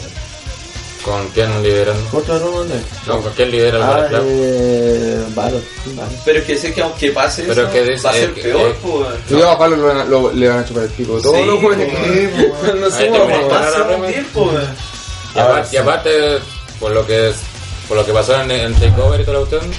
¿Con 1.04 1.28
quién 1.30 1.62
lideran? 1.62 1.98
Contra 2.06 2.40
Roman 2.40 2.70
Reigns. 2.70 2.86
No, 3.08 3.22
¿con 3.22 3.34
quién 3.34 3.52
lidera 3.52 3.78
el 3.78 3.84
Ah, 3.84 3.88
Battle 3.88 4.08
Club? 4.10 4.26
eh... 4.30 5.26
Pero 6.24 6.40
es 6.40 6.46
que 6.46 6.58
sé 6.58 6.74
que 6.74 6.82
aunque 6.82 7.12
pase 7.12 7.44
Pero 7.44 7.64
eso, 7.64 7.72
que 7.72 7.84
dice- 7.84 8.04
va 8.04 8.10
a 8.10 8.14
ser 8.14 8.30
eh, 8.30 8.42
peor, 8.42 8.70
eh, 8.70 8.76
pues. 8.82 9.08
Cuidado, 9.28 9.52
a 9.52 9.58
Pablo 9.58 9.76
lo 9.78 9.88
van 9.88 9.98
a- 9.98 10.06
lo- 10.06 10.32
le 10.32 10.48
van 10.48 10.60
a 10.60 10.66
chupar 10.66 10.84
el 10.84 10.90
pico. 10.92 11.20
Todo 11.22 11.36
Sí, 11.36 11.46
lo 11.46 11.60
bueno. 11.60 11.84
pues, 11.92 12.76
No 12.76 12.86
Ahí 12.86 12.92
sé, 12.92 13.10
weón. 13.12 14.62
Y 15.36 15.40
aparte, 15.40 15.76
y 15.76 15.78
aparte, 15.78 16.40
por 16.80 16.92
lo 16.92 17.06
que 17.06 17.30
es, 17.30 17.36
por 17.88 17.98
lo 17.98 18.06
que 18.06 18.14
pasó 18.14 18.40
en, 18.42 18.52
en 18.52 18.74
Takeover 18.76 19.20
y 19.22 19.26
toda 19.26 19.40
la 19.40 19.46
cuestión, 19.46 19.72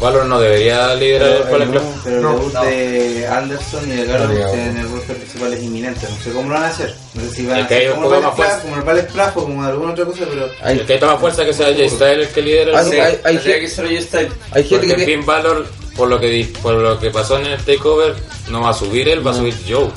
Valor 0.00 0.26
no 0.26 0.38
debería 0.38 0.94
liderar 0.94 1.28
el 1.28 1.42
Battle 1.42 1.66
Club. 1.66 1.82
Pero 2.04 2.16
el 2.16 2.22
No, 2.22 2.32
debut 2.34 2.52
no. 2.54 2.62
de 2.64 3.26
Anderson 3.26 3.92
y 3.92 3.96
de 3.96 4.04
Garland 4.06 4.38
No, 4.38 4.48
en 4.54 4.76
el 4.76 4.90
roster 4.90 5.16
principal 5.16 5.52
es 5.54 5.62
inminente. 5.62 6.06
No 6.08 6.22
sé 6.22 6.30
cómo 6.32 6.48
lo 6.48 6.54
van 6.54 6.62
a 6.64 6.68
hacer. 6.68 6.94
No 7.14 7.22
sé 7.22 7.30
si 7.34 7.46
van 7.46 7.60
a 7.60 7.64
hacer 7.64 7.78
hay 7.78 7.88
como 7.94 8.14
el. 8.14 8.20
Club, 8.22 8.44
como 8.62 8.76
el 8.76 8.82
Ballet 8.82 9.06
Club 9.12 9.30
o 9.34 9.42
como 9.42 9.64
alguna 9.64 9.92
otra 9.92 10.04
cosa, 10.04 10.24
pero 10.30 10.48
Hay, 10.62 10.78
El 10.78 10.86
que 10.86 10.98
toma 10.98 11.16
fuerza 11.18 11.44
que 11.44 11.52
sea 11.52 11.66
Jay 11.74 11.88
Styles 11.90 12.28
el 12.28 12.34
que 12.34 12.42
lidera 12.42 12.78
Hay- 12.78 12.86
el 12.86 12.92
Sí, 12.92 13.00
hay- 13.00 13.18
hay 13.24 13.34
gente- 13.38 13.60
que 13.60 13.68
ser 13.68 14.02
Style. 14.02 14.28
hay 14.52 14.64
gente 14.64 14.86
Porque 14.86 14.96
que 14.96 15.04
Finn 15.04 15.26
Balor, 15.26 15.66
por 15.96 16.08
lo 16.08 16.20
que 16.20 16.28
di- 16.28 16.44
por 16.44 16.74
lo 16.74 16.98
que 16.98 17.10
pasó 17.10 17.38
en 17.38 17.46
el 17.46 17.58
Takeover, 17.64 18.14
no 18.50 18.62
va 18.62 18.70
a 18.70 18.74
subir 18.74 19.08
él, 19.08 19.26
va 19.26 19.32
a 19.32 19.34
subir 19.34 19.54
Joe. 19.68 19.88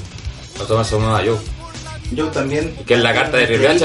Va 0.60 0.64
a 0.64 0.68
tomar 0.68 0.86
su 0.86 1.00
nueva 1.00 1.20
Joe. 1.24 1.38
yo 2.14 2.28
también. 2.28 2.76
Que 2.86 2.96
es 2.96 3.00
la 3.02 3.14
carta 3.14 3.38
de 3.38 3.48
Triple 3.48 3.80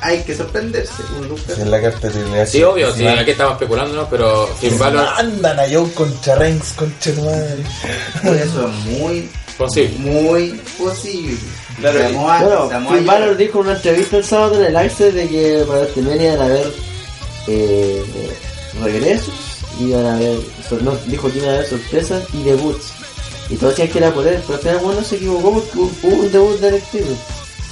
Hay 0.00 0.22
que 0.22 0.34
sorprenderse. 0.36 1.02
Uno 1.18 1.28
nunca- 1.28 1.54
Si 1.54 1.60
es 1.62 1.66
la 1.66 1.80
carta 1.80 2.08
de 2.10 2.40
H. 2.40 2.50
Sí, 2.52 2.62
obvio, 2.62 2.92
sí, 2.94 3.04
van- 3.04 3.18
aquí 3.20 3.30
estamos 3.30 3.54
especulando, 3.54 3.94
¿no? 3.96 4.08
pero 4.08 4.46
Finn 4.60 4.78
Balor, 4.78 5.06
mandan 5.16 5.60
a 5.60 5.62
Joe 5.70 5.90
contra 5.92 6.34
Reigns, 6.36 6.72
concha 6.76 7.12
tu 7.12 7.22
madre. 7.22 7.56
Por 8.22 8.36
eso 8.36 8.68
es 8.68 8.74
muy, 8.98 9.30
posible. 9.56 9.98
muy 9.98 10.60
posible. 10.78 11.36
Claro, 11.80 12.00
Samoa- 12.00 12.40
Bueno, 12.42 12.68
Samoa 12.68 12.94
Finn 12.96 13.06
Balor 13.06 13.36
dijo 13.36 13.60
en 13.60 13.66
una 13.66 13.76
entrevista 13.76 14.16
el 14.18 14.24
sábado 14.24 14.62
en 14.64 14.76
el 14.76 14.86
Ice 14.86 15.10
de 15.10 15.28
que 15.28 15.64
para 15.66 15.82
este 15.84 16.02
mes 16.02 16.20
iban 16.20 16.40
a 16.40 16.44
haber 16.44 16.72
eh, 17.46 18.04
regresos, 18.82 19.34
iban 19.80 20.06
a 20.06 20.14
haber, 20.16 20.38
no, 20.82 20.96
dijo 21.06 21.30
que 21.30 21.38
iban 21.38 21.50
a 21.50 21.54
haber 21.54 21.68
sorpresas 21.68 22.22
y 22.32 22.42
debuts. 22.42 22.92
Y 23.50 23.56
todos 23.56 23.72
decían 23.74 23.88
que 23.88 23.98
era 23.98 24.10
por 24.12 24.26
él, 24.26 24.40
pero 24.46 24.54
al 24.54 24.60
final 24.60 24.78
bueno 24.78 25.02
se 25.04 25.16
equivocó 25.16 25.52
porque 25.52 25.78
hubo 25.78 26.16
un 26.22 26.32
debut 26.32 26.58
de 26.60 26.70
NXT. 26.70 26.94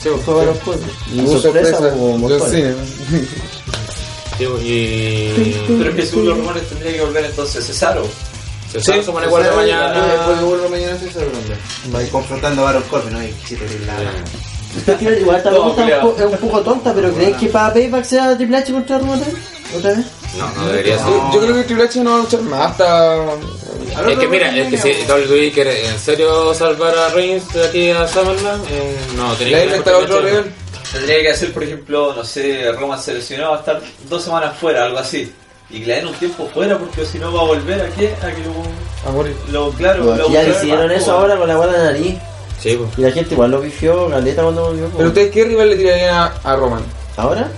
Sí, 0.02 0.08
Fue 0.24 0.34
varios 0.34 0.58
cosas. 0.58 0.82
Y 1.12 1.20
hubo 1.20 1.38
sorpresa, 1.38 1.70
sorpresa. 1.72 1.96
hubo 1.96 2.18
montones. 2.18 2.50
Cena. 2.50 2.74
sí, 4.38 4.44
y... 4.44 5.64
Pero 5.78 5.90
es 5.90 5.96
que 5.96 6.06
según 6.06 6.26
los 6.26 6.38
rumores 6.38 6.68
tendría 6.68 6.92
que 6.94 7.00
volver 7.02 7.24
entonces 7.24 7.66
Cesaro. 7.66 8.06
Se 8.72 8.80
sabe, 8.80 9.04
se 9.04 9.12
pone 9.12 9.26
igual 9.26 9.42
de 9.42 9.48
Después 9.50 9.66
de 9.66 9.72
mañana. 9.74 10.42
vuelvo 10.42 10.68
mañana 10.70 10.96
hombre. 10.96 11.56
Va 11.94 12.10
confrontando 12.10 12.62
a 12.62 12.64
Baron 12.64 12.82
Corbin, 12.84 13.12
¿no? 13.12 13.22
Y 13.22 13.34
si 13.46 13.54
te 13.56 13.66
la 14.86 14.96
final 14.96 15.18
igual 15.20 15.36
esta 15.36 15.50
No, 15.50 15.74
pregunta 15.74 15.88
es 15.98 16.02
un 16.02 16.20
es 16.34 16.42
un 16.42 16.48
poco 16.48 16.60
tonta, 16.62 16.94
pero 16.94 17.12
¿crees 17.12 17.36
que 17.36 17.48
para 17.48 17.74
Payback 17.74 18.04
sea 18.04 18.34
Triple 18.36 18.56
H 18.56 18.72
contra 18.72 18.98
Roman? 18.98 19.20
¿Otra 19.76 19.92
vez? 19.92 20.06
No, 20.38 20.50
no 20.54 20.66
debería 20.68 20.96
ser. 20.98 21.06
Yo, 21.06 21.30
yo 21.34 21.40
creo 21.40 21.54
que 21.56 21.64
Triple 21.64 21.84
H 21.84 22.00
no 22.02 22.10
va 22.12 22.16
a 22.16 22.20
luchar 22.20 22.40
más 22.42 22.70
hasta. 22.70 23.16
Es 24.08 24.18
que 24.18 24.28
mira, 24.28 24.56
es 24.56 24.68
que 24.68 24.78
si 24.78 25.10
WWE 25.10 25.52
quiere 25.52 25.86
en 25.88 25.98
serio 25.98 26.54
salvar 26.54 26.96
a 26.96 27.08
Reigns 27.10 27.52
de 27.52 27.64
aquí 27.66 27.90
a 27.90 28.06
Summerland, 28.08 28.64
eh, 28.70 28.96
no, 29.16 29.32
tenía 29.34 29.58
que 29.58 29.64
inventar 29.66 29.94
otro 29.94 30.20
rival. 30.20 30.52
Tendría 30.92 31.22
que 31.22 31.30
hacer, 31.30 31.52
por 31.52 31.62
ejemplo, 31.64 32.14
no 32.14 32.24
sé, 32.24 32.70
Roman 32.72 33.00
se 33.00 33.14
lesionó, 33.14 33.50
va 33.50 33.56
a 33.56 33.60
estar 33.60 33.80
dos 34.08 34.22
semanas 34.22 34.56
fuera, 34.58 34.84
algo 34.84 34.98
así. 34.98 35.32
Y 35.70 35.80
que 35.80 35.86
le 35.86 35.94
den 35.96 36.06
un 36.08 36.14
tiempo 36.14 36.48
fuera 36.52 36.78
porque 36.78 37.06
si 37.06 37.18
no 37.18 37.32
va 37.32 37.40
a 37.40 37.44
volver 37.44 37.80
a 37.80 37.88
qué? 37.88 38.14
A 38.22 38.30
que 38.30 38.42
lo, 38.42 39.08
A 39.08 39.12
morir. 39.12 39.34
lo 39.50 39.70
claro, 39.70 40.04
lo 40.16 40.30
ya 40.30 40.42
más, 40.42 40.92
eso 40.92 41.12
ahora 41.12 41.36
con 41.36 41.48
la 41.48 41.54
guarda 41.54 41.78
de 41.78 41.92
nariz. 41.92 42.14
Sí, 42.60 42.76
pues. 42.78 42.98
Y 42.98 43.02
la 43.02 43.10
gente 43.10 43.34
igual 43.34 43.50
lo 43.50 43.60
pifió, 43.62 44.08
Galeta 44.08 44.42
cuando 44.42 44.66
volvió. 44.66 44.90
Pero 44.96 45.08
ustedes, 45.08 45.30
¿qué 45.30 45.44
rival 45.44 45.70
le 45.70 45.76
tirarían 45.76 46.14
a, 46.14 46.26
a 46.44 46.56
Roman? 46.56 46.82
¿Ahora? 47.16 47.50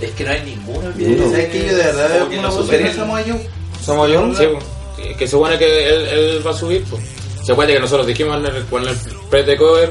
Es 0.00 0.10
que 0.12 0.24
no 0.24 0.30
hay 0.30 0.42
ninguno. 0.42 0.92
¿Sabes 1.30 1.48
que 1.48 1.66
yo 1.66 1.76
de 1.76 1.82
verdad 1.82 2.08
lo 2.18 2.24
posibilidad 2.26 2.50
superen. 2.52 2.94
Samoa 2.94 3.22
Joe? 3.26 3.48
¿Somos 3.84 4.08
yo? 4.08 4.34
Sí, 4.34 4.46
pues, 4.50 4.64
que 5.18 5.26
supone 5.26 5.58
que 5.58 5.88
él, 5.88 6.06
él 6.06 6.46
va 6.46 6.50
a 6.50 6.54
subir, 6.54 6.84
pues. 6.88 7.02
Se 7.42 7.52
acuerda 7.52 7.74
que 7.74 7.80
nosotros 7.80 8.06
dijimos 8.06 8.38
en 8.38 8.46
el, 8.46 8.56
en 8.56 8.88
el 8.88 8.96
pre-takeover, 9.28 9.90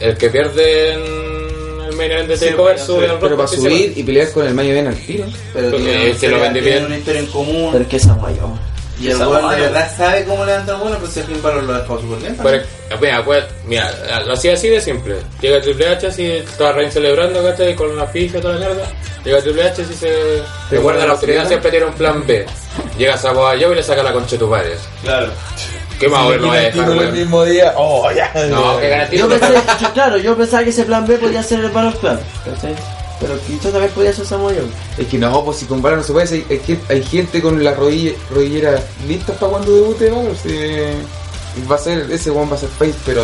el 0.00 0.16
que 0.16 0.30
pierde 0.30 0.92
en 0.94 1.84
el 1.86 1.96
main 1.96 2.10
event 2.10 2.28
de 2.28 2.38
takeover 2.38 2.78
sube 2.78 3.08
al 3.08 3.18
Pero 3.18 3.36
para 3.36 3.48
se 3.48 3.56
subir 3.56 3.92
y 3.96 4.02
pelear 4.02 4.32
con 4.32 4.46
el 4.46 4.54
Mayo 4.54 4.74
Ben 4.74 4.86
al 4.86 4.96
tiro. 4.96 5.26
Pero 5.52 5.76
tienen, 5.76 6.18
se 6.18 6.28
lo 6.28 6.40
vendí 6.40 6.60
bien. 6.60 6.86
una 6.86 6.96
historia 6.96 7.20
en 7.20 7.26
común. 7.26 7.70
Pero 7.72 7.84
es 7.84 7.90
que 7.90 7.96
esa 7.96 8.14
guayo. 8.14 8.48
Y 9.00 9.10
el 9.10 9.16
weón 9.16 9.50
de 9.50 9.56
verdad 9.60 9.90
sabe 9.96 10.24
cómo 10.24 10.44
levantar 10.44 10.78
bueno, 10.78 10.96
pero 11.00 11.10
si 11.10 11.22
Finn 11.22 11.42
Balor 11.42 11.64
lo 11.64 11.74
ha 11.74 11.78
dejado 11.80 12.00
súper 12.00 12.18
bien. 12.18 12.36
Pero, 12.42 12.62
mira, 13.00 13.24
pues, 13.24 13.44
mira, 13.66 13.90
lo 14.24 14.32
hacía 14.34 14.54
así 14.54 14.68
de 14.68 14.80
simple. 14.80 15.16
Llega 15.40 15.60
Triple 15.60 15.88
H 15.88 16.06
así, 16.06 16.26
está 16.30 16.72
Reign 16.72 16.92
celebrando, 16.92 17.42
¿cachai? 17.42 17.74
Con 17.74 17.96
la 17.96 18.06
ficha 18.06 18.38
y 18.38 18.40
toda 18.40 18.54
la 18.54 18.60
mierda. 18.66 18.86
Llega 19.24 19.40
Triple 19.40 19.62
H 19.64 19.82
y 19.82 19.94
se... 19.94 20.42
Recuerda, 20.70 21.06
la 21.06 21.12
autoridad 21.14 21.48
siempre 21.48 21.70
tiene 21.70 21.86
un 21.86 21.94
plan 21.94 22.24
B. 22.26 22.46
Llega 22.96 23.16
Samoa 23.16 23.54
Joe 23.60 23.72
y 23.72 23.74
le 23.76 23.82
saca 23.82 24.02
la 24.02 24.12
concha 24.12 24.32
de 24.32 24.38
tu 24.38 24.48
padre. 24.50 24.74
Claro. 25.02 25.32
¿Qué 25.98 26.08
más 26.08 26.28
ver 26.28 26.40
no 26.40 26.48
va 26.48 26.54
a 26.54 26.56
dejar, 26.58 26.84
Título 26.84 27.02
el 27.02 27.12
mismo 27.12 27.44
día. 27.44 27.72
Oh, 27.76 28.10
ya. 28.10 28.30
No, 28.48 28.78
que 28.78 29.16
Yo 29.16 29.28
pensé, 29.28 29.46
yo- 29.80 29.92
claro, 29.92 30.16
yo 30.18 30.36
pensaba 30.36 30.64
que 30.64 30.70
ese 30.70 30.84
plan 30.84 31.06
B 31.06 31.16
podía 31.18 31.42
ser 31.42 31.60
el 31.60 31.70
Balor 31.70 31.96
Plan, 31.98 32.20
¿cachai? 32.44 32.74
Pero 33.20 33.38
quizás 33.46 33.72
también 33.72 33.92
podía 33.92 34.12
ser 34.12 34.26
Samoa 34.26 34.52
Joe. 34.52 34.66
Es 34.98 35.06
que 35.06 35.18
no, 35.18 35.44
pues 35.44 35.58
si 35.58 35.66
con 35.66 35.80
Balor 35.80 35.98
no 35.98 36.04
se 36.04 36.12
puede, 36.12 36.34
hay, 36.34 36.46
hay, 36.50 36.58
gen- 36.58 36.82
hay 36.88 37.02
gente 37.02 37.40
con 37.40 37.62
las 37.62 37.76
rodilleras 37.76 38.82
listas 39.06 39.36
para 39.38 39.52
cuando 39.52 39.72
debute 39.72 40.10
Balor. 40.10 40.36
Si 40.36 41.62
va 41.70 41.76
a 41.76 41.78
ser, 41.78 42.10
ese 42.10 42.30
one 42.30 42.50
va 42.50 42.56
a 42.56 42.60
ser 42.60 42.68
face, 42.70 42.94
pero. 43.06 43.22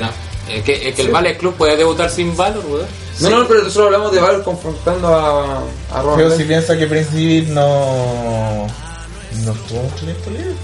No, 0.00 0.08
es 0.52 0.64
que, 0.64 0.88
es 0.88 0.94
que 0.94 1.02
el 1.02 1.10
Ballet 1.10 1.36
Club 1.38 1.54
puede 1.54 1.76
debutar 1.76 2.10
sin 2.10 2.34
Valor, 2.36 2.64
weón. 2.66 2.86
No, 3.20 3.28
no, 3.30 3.46
pero 3.46 3.62
nosotros 3.62 3.86
hablamos 3.86 4.12
de 4.12 4.20
Balor 4.20 4.42
confrontando 4.42 5.08
a, 5.08 5.58
a 5.92 6.02
Roman 6.02 6.16
Pero 6.16 6.36
si 6.36 6.44
piensa 6.44 6.76
que 6.78 6.86
Prince 6.86 7.10
David 7.10 7.48
no. 7.48 8.66
No 9.44 9.52
tiempo 9.52 10.30
libre. 10.30 10.54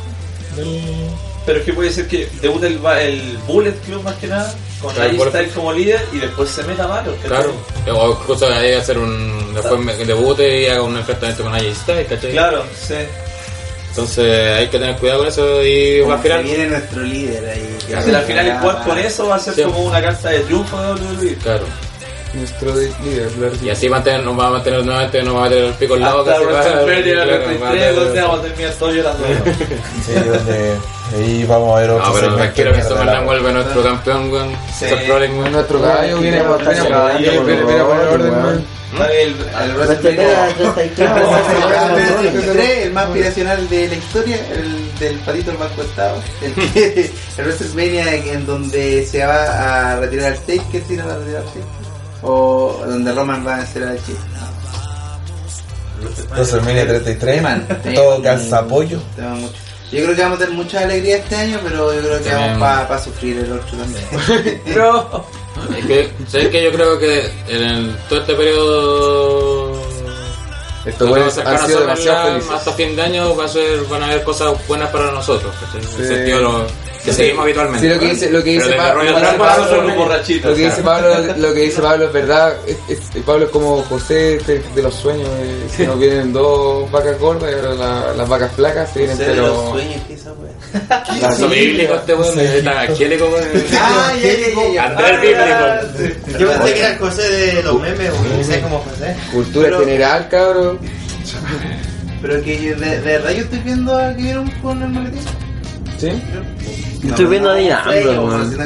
Del- 0.56 1.10
Pero 1.46 1.58
es 1.60 1.64
que 1.64 1.72
puede 1.72 1.90
ser 1.90 2.06
que 2.08 2.28
debute 2.42 2.66
el, 2.66 2.78
ba- 2.78 3.00
el 3.02 3.38
Bullet 3.46 3.72
Club 3.86 4.02
más 4.02 4.14
que 4.16 4.26
nada, 4.26 4.54
con 4.82 4.94
Claro, 4.94 5.12
Bullet 5.16 5.30
Styles 5.30 5.52
como 5.54 5.72
líder 5.72 6.04
y 6.12 6.18
después 6.18 6.50
se 6.50 6.62
meta 6.64 6.86
malo. 6.86 7.14
Claro. 7.24 7.52
O 7.90 8.10
incluso 8.20 8.46
ahí 8.52 8.72
hacer 8.74 8.98
un. 8.98 9.54
Después 9.54 9.80
me- 9.80 9.94
debute 10.04 10.62
y 10.62 10.66
haga 10.66 10.82
un 10.82 10.96
enfrentamiento 10.96 11.42
con 11.44 11.54
AJ 11.54 11.74
Styles, 11.74 12.08
¿cachai? 12.08 12.32
Claro, 12.32 12.64
sí. 12.86 12.94
Entonces 13.90 14.52
hay 14.58 14.68
que 14.68 14.78
tener 14.78 14.96
cuidado 14.96 15.20
con 15.20 15.28
eso 15.28 15.64
y 15.64 16.00
va 16.02 16.14
a 16.14 16.18
final. 16.18 16.42
viene 16.44 16.66
nuestro 16.66 17.02
líder 17.02 17.48
ahí. 17.48 17.76
Si 17.86 17.92
al 17.94 18.22
final 18.24 18.46
el 18.46 18.58
jugar 18.58 18.84
con 18.84 18.98
eso 18.98 19.26
va 19.28 19.36
a 19.36 19.38
ser 19.40 19.54
Sí. 19.54 19.62
como 19.62 19.80
una 19.84 20.00
carta 20.02 20.28
de 20.28 20.40
triunfo 20.40 20.80
de 20.80 20.92
WWE. 20.92 21.34
Claro. 21.42 21.64
Nuestro 22.34 22.72
de- 22.72 22.92
líder, 23.02 23.28
Blair 23.36 23.52
Y 23.62 23.70
así 23.70 23.88
mantener, 23.88 24.22
nos 24.22 24.38
va 24.38 24.48
a 24.48 24.50
mantener 24.50 24.84
nuevamente, 24.84 25.22
nos 25.22 25.34
va 25.36 25.40
a 25.40 25.48
meter 25.48 25.64
el 25.64 25.72
pico 25.74 25.94
en 25.96 26.00
la 26.02 26.14
boca. 26.14 26.32
Hasta 26.32 26.42
WrestleMania 26.44 27.22
a 27.22 27.26
33, 27.26 27.60
meter- 27.60 27.98
o 27.98 28.12
sea, 28.12 28.22
vamos 28.24 28.38
a 28.38 28.42
terminar 28.42 28.74
llorando. 28.80 29.24
Sí, 30.06 30.12
donde 30.14 30.76
ahí 31.16 31.44
vamos 31.48 31.76
a 31.76 31.80
ver 31.80 31.90
otro 31.90 32.06
No, 32.06 32.12
pero 32.12 32.34
tranquilo 32.36 32.72
que 32.72 33.04
la- 33.04 33.20
vuelve 33.22 33.52
nuestro 33.52 33.82
campeón, 33.82 34.30
weón. 34.32 34.50
Sí. 34.78 34.86
Seth 34.88 35.08
Rollins, 35.08 35.34
weón. 35.38 35.52
Nuestro 35.52 35.80
caballo 35.80 36.18
viene 36.18 36.42
viene- 36.42 37.80
a 37.80 37.86
poner 37.86 38.08
orden. 38.08 38.64
El, 38.90 39.28
el 39.28 39.54
Al 39.54 39.72
WrestleMania 39.76 40.48
WrestleMania 40.56 40.74
33, 40.74 41.10
el 41.10 41.26
weón. 41.26 42.32
33, 42.32 42.78
el 42.86 42.92
más 42.92 43.04
aspiracional 43.06 43.68
de 43.68 43.88
la 43.88 43.94
historia, 43.94 44.36
el 44.50 44.98
del 44.98 45.16
patito 45.18 45.50
el 45.50 45.58
más 45.58 45.70
costado. 45.72 46.22
El, 46.42 47.10
WrestleMania 47.36 48.14
en 48.32 48.46
donde 48.46 49.04
se 49.06 49.24
va 49.26 49.92
a 49.92 50.00
retirar 50.00 50.32
el 50.32 50.38
Taker, 50.40 50.82
si 50.88 50.94
no 50.96 51.06
va 51.06 51.12
a 51.14 51.18
retirar 51.18 51.42
el 51.42 51.48
Taker. 51.48 51.62
O 52.22 52.82
donde 52.86 53.12
Roman 53.12 53.46
va 53.46 53.54
a 53.54 53.58
vencer 53.58 53.84
al 53.84 53.96
Chip. 54.04 54.16
WrestleMania 56.30 56.86
33. 56.86 57.18
Teman, 57.36 57.66
Todo 57.94 58.22
calza 58.22 58.58
apoyo. 58.58 58.98
mucho. 59.16 59.52
Yo 59.90 60.04
creo 60.04 60.14
que 60.16 60.22
vamos 60.22 60.36
a 60.36 60.40
tener 60.40 60.54
mucha 60.54 60.80
alegría 60.80 61.16
este 61.16 61.34
año, 61.34 61.58
pero 61.64 61.94
yo 61.94 62.00
creo 62.00 62.18
que 62.22 62.28
También. 62.30 62.60
vamos 62.60 62.86
para 62.88 63.02
sufrir 63.02 63.38
el 63.38 63.52
otro 63.52 63.78
también. 63.78 64.60
No. 64.76 65.24
Es 65.76 65.86
que, 65.86 66.12
¿sabes 66.28 66.48
que 66.48 66.62
Yo 66.62 66.70
creo 66.72 66.98
que 67.00 67.26
en 67.48 67.62
el- 67.62 67.96
todo 68.08 68.20
este 68.20 68.34
periodo. 68.34 69.72
Buenos 71.00 71.36
vamos 71.36 71.60
a 71.62 71.64
a 71.64 71.80
demasiado. 71.80 72.52
Hasta 72.54 72.72
fin 72.72 72.94
de 72.96 73.02
año 73.02 73.34
va 73.36 73.44
a 73.46 73.48
ser, 73.48 73.80
van 73.90 74.02
a 74.02 74.06
haber 74.06 74.22
cosas 74.24 74.54
buenas 74.68 74.88
para 74.90 75.10
nosotros. 75.10 75.52
En 75.74 75.80
el 76.02 76.08
sentido 76.08 76.40
lo, 76.40 76.66
que 77.08 77.16
seguimos 77.16 77.42
habitualmente. 77.44 77.86
Sí, 77.88 77.94
lo 77.94 78.00
que 78.00 78.06
dice, 78.10 78.30
lo 78.30 78.42
que 78.44 78.54
Pero 78.56 78.64
dice 78.66 78.76
Pablo, 78.76 79.02
lo 79.02 79.08
que 79.14 79.20
dice 79.20 79.38
Pablo- 79.38 79.82
lo 80.44 80.54
que 80.54 80.62
dice 80.64 80.82
Pablo, 80.82 81.08
lo 81.38 81.54
que 81.54 81.60
dice 81.60 81.80
Pablo 81.82 82.04
es 82.06 82.12
verdad. 82.12 82.56
Es, 82.66 82.76
es- 82.88 83.22
Pablo 83.24 83.44
es 83.46 83.50
como 83.50 83.82
José 83.82 84.38
de 84.38 84.82
los 84.82 84.94
sueños. 84.94 85.28
eh, 85.40 85.66
Si 85.76 85.86
nos 85.86 85.98
vienen 85.98 86.32
dos 86.32 86.90
vacas 86.90 87.18
gordas 87.18 87.50
y 87.50 87.54
ahora 87.54 87.74
la- 87.74 88.12
las 88.14 88.28
vacas 88.28 88.52
flacas 88.52 88.90
se 88.92 88.98
vienen, 89.00 89.16
Sé 89.16 89.24
de 89.28 89.36
los 89.36 89.50
pero. 89.50 89.70
sueños 89.72 90.02
esa 90.10 90.32
wea. 90.32 90.48
Este 91.98 92.14
weón. 92.14 92.38
Ah, 93.80 94.12
ya, 94.20 94.72
ya. 94.72 94.84
Andrés 94.84 95.20
bíblico. 95.20 96.38
Yo 96.38 96.48
pensé 96.48 96.72
que 96.74 96.78
era 96.80 96.90
el 96.92 96.98
José 96.98 97.22
de 97.22 97.62
los 97.62 97.80
memes, 97.80 98.10
como 98.62 98.78
José. 98.80 99.16
Cultura 99.32 99.64
Pero- 99.68 99.80
general, 99.80 100.28
cabrón. 100.28 100.78
Pero 102.20 102.42
que 102.42 102.74
de, 102.74 102.74
de 102.74 103.00
verdad 103.00 103.30
yo 103.30 103.42
estoy 103.44 103.58
viendo 103.60 103.96
a 103.96 104.14
que 104.14 104.22
vieron 104.22 104.50
con 104.62 104.82
el 104.82 104.88
maletín. 104.88 105.20
¿Sí? 105.98 106.10
Estoy 107.08 107.26
viendo 107.26 107.50
a 107.50 107.56
no, 107.56 107.76
Ambrose, 107.76 108.04
no, 108.14 108.22
weón. 108.24 108.56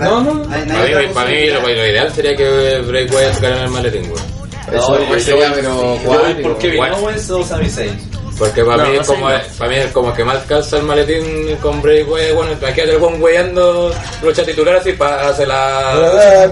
No, 0.00 0.20
no. 0.22 0.54
hay- 0.54 0.66
no 0.66 0.78
hay 0.98 1.06
Para 1.08 1.30
mí, 1.30 1.46
lo, 1.46 1.60
lo 1.60 1.70
ideal 1.70 2.12
sería 2.14 2.36
que 2.36 2.78
Bray 2.86 3.06
Wyatt 3.06 3.34
sacara 3.34 3.56
en 3.58 3.62
el 3.64 3.70
maletín, 3.70 4.02
weón. 4.04 4.42
Eso 4.72 4.98
pues 5.08 5.24
sería, 5.24 5.52
pero 5.54 5.98
cuático. 6.04 6.48
por 6.48 6.58
Kevin 6.58 6.76
Guay. 6.78 6.92
Owens 6.92 7.30
o 7.30 7.44
Sami 7.44 7.68
Zayn. 7.68 7.98
Porque 8.38 8.64
para 8.64 8.84
No, 8.84 8.88
mí 8.88 8.94
no 8.96 9.00
es 9.02 9.06
como 9.06 9.28
para 9.58 9.70
mí 9.70 9.76
es 9.76 9.92
como 9.92 10.14
que 10.14 10.24
más 10.24 10.38
calza 10.44 10.78
el 10.78 10.84
maletín 10.84 11.56
con 11.60 11.82
Bray 11.82 12.02
Wyatt, 12.02 12.34
bueno, 12.34 12.52
aquí 12.66 12.80
el 12.80 12.98
buen 12.98 13.22
weyando 13.22 13.94
lucha 14.22 14.42
titular 14.44 14.76
así 14.76 14.92
para 14.92 15.28
hacer 15.28 15.48
la 15.48 16.50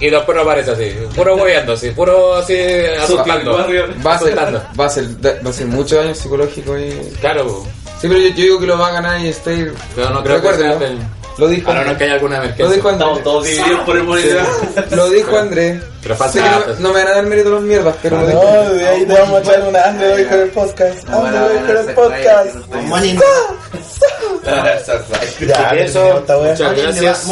y 0.00 0.10
después 0.10 0.34
no 0.36 0.42
aparece 0.42 0.70
así, 0.72 0.92
puro 1.14 1.36
weyando 1.36 1.72
así, 1.74 1.90
puro 1.90 2.34
así 2.36 2.56
asustando. 3.00 3.52
Va 4.04 4.14
a, 4.14 4.18
ser, 4.18 4.36
va, 4.38 4.86
a 4.86 4.88
ser, 4.88 5.04
va 5.46 5.50
a 5.50 5.52
ser 5.52 5.66
mucho 5.66 5.96
daño 5.96 6.14
psicológico 6.14 6.76
y... 6.78 6.90
Claro. 7.20 7.64
Sí, 8.02 8.08
pero 8.08 8.18
yo, 8.18 8.28
yo 8.30 8.34
digo 8.34 8.60
que 8.60 8.66
lo 8.66 8.76
va 8.78 8.88
a 8.88 8.92
ganar 8.92 9.20
y 9.20 9.28
Stay. 9.28 9.72
pero 9.94 10.10
no 10.10 10.22
creo 10.22 10.42
que 10.42 10.54
sea 10.54 10.76
del- 10.76 10.98
Lo 11.38 11.48
dijo 11.48 11.70
a 11.70 11.82
no 11.84 11.96
que 11.96 12.04
haya 12.04 12.12
alguna 12.14 12.36
Lo 12.38 12.42
emergencia. 12.44 12.74
dijo 12.76 12.88
Andrés. 12.90 13.08
Estamos 13.08 13.22
todos 13.24 13.44
divididos 13.44 13.80
por 13.86 13.96
el 13.96 14.02
monitor. 14.04 14.40
Lo 14.90 15.08
dijo 15.10 15.38
Andrés. 15.38 15.82
Pero 16.02 16.16
que 16.16 16.40
datos. 16.40 16.80
no, 16.80 16.88
no 16.88 16.94
me 16.94 17.00
van 17.04 17.12
a 17.12 17.14
dar 17.14 17.26
mérito 17.26 17.48
los 17.50 17.62
mierdas, 17.62 17.94
pero 18.02 18.20
lo 18.20 18.26
dijo. 18.26 18.42
No, 18.42 18.70
de 18.74 18.86
ahí 18.88 19.06
te 19.06 19.12
vamos 19.14 19.38
a 19.38 19.40
echar 19.42 19.62
una 19.62 19.82
Andre 19.84 20.12
hoy 20.12 20.24
con 20.24 20.40
el 20.40 20.48
podcast. 20.50 21.04
No, 21.08 21.22
van 21.22 21.36
a 21.36 21.40
Andre 21.46 21.52
hoy 21.52 21.58
con 21.66 21.76
ganar 21.76 21.88
el 21.88 21.94
podcast. 21.94 22.56
Ya, 25.46 25.70
Eso, 25.70 26.24
muchas 26.42 26.76
gracias. 26.76 27.26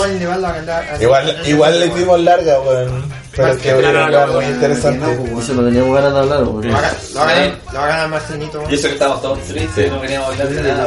Igual, 1.02 1.42
igual 1.44 1.80
le 1.80 1.86
hicimos 1.86 2.20
larga, 2.20 2.60
weón. 2.60 3.19
Pero 3.36 3.48
es 3.48 3.56
que 3.58 3.62
Claro, 3.70 3.80
era 3.80 4.06
claro, 4.08 4.32
muy 4.32 4.40
claro. 4.40 4.54
interesante. 4.54 5.12
Eso 5.40 5.54
no 5.54 5.64
teníamos 5.64 5.94
ganas 5.94 6.12
de 6.12 6.18
hablar, 6.18 6.42
weón. 6.44 6.66
Lo 6.66 6.72
va 6.72 6.78
a 6.78 6.82
ganar- 6.82 6.96
lo 7.12 7.20
va 7.20 7.22
a 7.22 7.26
ganar- 7.34 7.58
lo 7.72 7.78
va 7.78 7.84
a 7.84 7.88
ganar 7.88 8.08
Marcinito. 8.08 8.64
Y 8.68 8.74
eso 8.74 8.86
que 8.88 8.92
estamos 8.94 9.22
todos 9.22 9.38
tristes, 9.42 9.84
Sí. 9.84 9.90
no 9.90 10.00
queríamos 10.00 10.30
hablar 10.30 10.48
de 10.48 10.62
nada. 10.62 10.86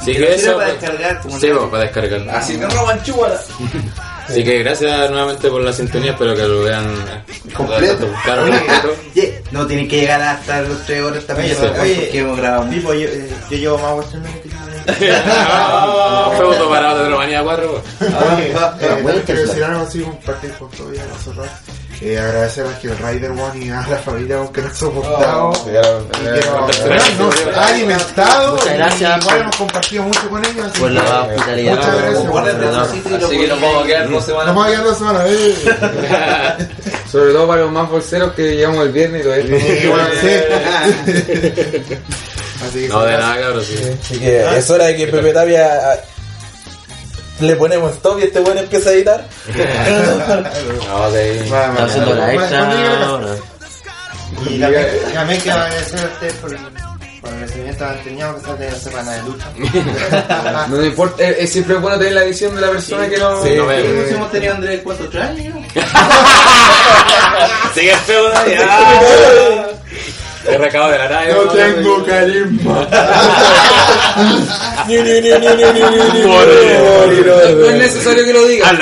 Así 0.00 0.12
Pero 0.14 0.26
que 0.26 0.34
eso, 0.34 0.56
para 0.56 0.66
descargar 0.68 1.20
sí, 1.40 1.48
para 1.70 1.82
descargar. 1.84 2.36
Así 2.36 2.58
que 2.58 2.66
Roman 2.66 3.02
chúbala. 3.02 3.40
Así 4.28 4.44
que 4.44 4.58
gracias 4.62 5.10
nuevamente 5.10 5.48
por 5.50 5.60
la 5.60 5.72
sintonía, 5.72 6.12
espero 6.12 6.36
que 6.36 6.42
lo 6.42 6.62
vean 6.62 6.94
Completo. 7.56 8.06
Claro, 8.22 8.44
Oye, 8.44 8.52
completo. 8.52 8.94
ye- 9.14 9.42
No 9.50 9.66
tiene 9.66 9.88
que 9.88 10.00
llegar 10.02 10.22
hasta 10.22 10.62
los 10.62 10.84
3 10.86 11.02
horas 11.02 11.24
oye, 11.36 11.54
porque 11.56 12.18
hemos 12.20 12.38
grabado 12.38 12.62
mucho. 12.62 12.94
Yo, 12.94 13.08
eh, 13.08 13.30
yo 13.50 13.56
llevo 13.56 13.78
más 13.78 13.94
Western 13.96 14.22
que 14.22 14.48
tú. 14.48 14.50
Fue 16.36 16.46
autoparado 16.46 17.02
de 17.04 17.10
Romanía 17.10 17.42
4. 17.42 17.82
Eh, 18.00 18.54
Ah, 18.56 18.74
eh, 18.80 18.98
bueno, 19.02 19.18
que 19.26 19.34
decir 19.34 19.64
algo 19.64 19.82
así, 19.82 20.00
compartir 20.00 20.52
con 20.52 20.70
todo 20.70 20.92
ya 20.92 21.04
nosotros. 21.06 21.46
Eh, 22.02 22.18
agradecer 22.18 22.64
a 22.66 22.78
Kill 22.78 22.96
Rider 22.96 23.30
One 23.32 23.62
y 23.62 23.68
a 23.68 23.86
la 23.86 23.98
familia 23.98 24.38
que 24.54 24.62
nos 24.62 24.72
ha 24.72 24.74
soportado. 24.74 25.52
Era- 25.68 25.98
y 26.08 26.40
que 26.40 26.46
nos, 27.18 27.44
nos 27.46 27.56
ha 27.56 27.66
alimentado. 27.66 28.52
Muchas 28.52 28.72
y 28.72 28.76
gracias 28.78 29.18
Igual 29.20 29.34
por- 29.36 29.42
hemos 29.42 29.56
compartido 29.56 30.02
mucho 30.04 30.30
con 30.30 30.42
ellos. 30.46 30.64
así 30.66 30.80
Por 30.80 30.88
que 30.88 30.94
la 30.94 31.20
hospitalidad. 31.22 31.76
Muchas 31.76 31.94
gracias. 31.96 32.24
Y 32.24 32.26
lo 33.10 33.26
Así 33.26 33.36
que 33.38 33.48
nos 33.48 33.60
vamos 33.60 33.82
a 33.82 33.86
quedar 33.86 34.02
dos 34.04 34.12
Nos 34.12 34.24
semanas. 34.24 34.46
vamos 34.46 34.64
a 34.64 34.68
quedar 34.70 34.84
dos 34.84 34.96
semanas. 34.98 35.22
eh. 35.28 35.54
Sobre 37.12 37.32
todo 37.32 37.46
para 37.48 37.60
los 37.62 37.72
más 37.72 37.90
bolseros 37.90 38.32
que 38.32 38.56
llegamos 38.56 38.86
el 38.86 38.92
viernes 38.92 39.26
y 39.26 39.28
sí. 39.48 39.90
Así 42.62 42.82
que 42.82 42.88
No, 42.88 43.02
de 43.04 43.16
nada, 43.16 43.40
cabrón, 43.40 43.64
sí. 43.64 43.74
Así 44.02 44.18
que 44.18 44.58
es 44.58 44.70
hora 44.70 44.84
de 44.86 44.96
que 44.96 45.06
Pepe 45.06 45.32
Tapia 45.32 45.92
ah, 45.92 45.96
le 47.40 47.56
ponemos 47.56 47.92
stop 47.92 48.18
y 48.20 48.24
este 48.24 48.40
bueno 48.40 48.60
empieza 48.60 48.90
a 48.90 48.92
editar. 48.92 49.26
No, 50.88 51.10
de 51.10 51.48
Va, 51.50 51.68
va, 51.68 51.72
Está 51.72 51.84
haciendo 51.84 52.10
va, 52.10 52.16
la 52.16 52.26
va, 52.26 52.34
extra 52.34 52.62
va, 52.62 52.74
va, 52.74 53.16
va. 53.18 53.36
Y 54.48 54.58
también, 54.58 54.86
también 55.12 55.40
quiero 55.40 55.58
agradecer 55.58 56.00
a 56.00 56.04
ustedes 56.04 56.32
por, 56.34 56.50
el 56.52 56.58
recibimiento 57.40 57.84
de 57.84 57.90
Anteñado 57.90 58.32
que 58.34 58.40
está 58.40 58.54
de 58.54 58.70
la 58.70 58.78
semana 58.78 59.12
de 59.12 59.22
lucha. 59.22 59.46
No 60.68 60.84
importa, 60.84 61.24
es, 61.24 61.38
es 61.38 61.52
siempre 61.52 61.76
bueno 61.76 61.98
tener 61.98 62.14
la 62.14 62.24
visión 62.24 62.54
de 62.54 62.60
la 62.60 62.70
persona 62.70 63.08
que 63.08 63.18
no. 63.18 63.42
Sí. 63.42 63.54
No. 63.56 63.66
Nosotros 63.66 64.10
hemos 64.10 64.30
tenido 64.30 64.52
a 64.52 64.56
Andrés 64.56 64.80
cuánto 64.82 65.20
años. 65.20 65.56
Sigue 67.74 67.96
feo, 67.96 68.30
He 70.46 70.56
recado 70.56 70.90
de 70.90 70.98
la 70.98 71.08
radio. 71.08 71.44
No 71.44 71.52
tengo 71.52 72.04
carisma. 72.04 72.86
No, 74.90 74.96
no 77.54 77.66
es 77.66 77.76
necesario 77.76 78.24
que 78.24 78.32
lo 78.32 78.44
digas. 78.46 78.72
Al 78.72 78.80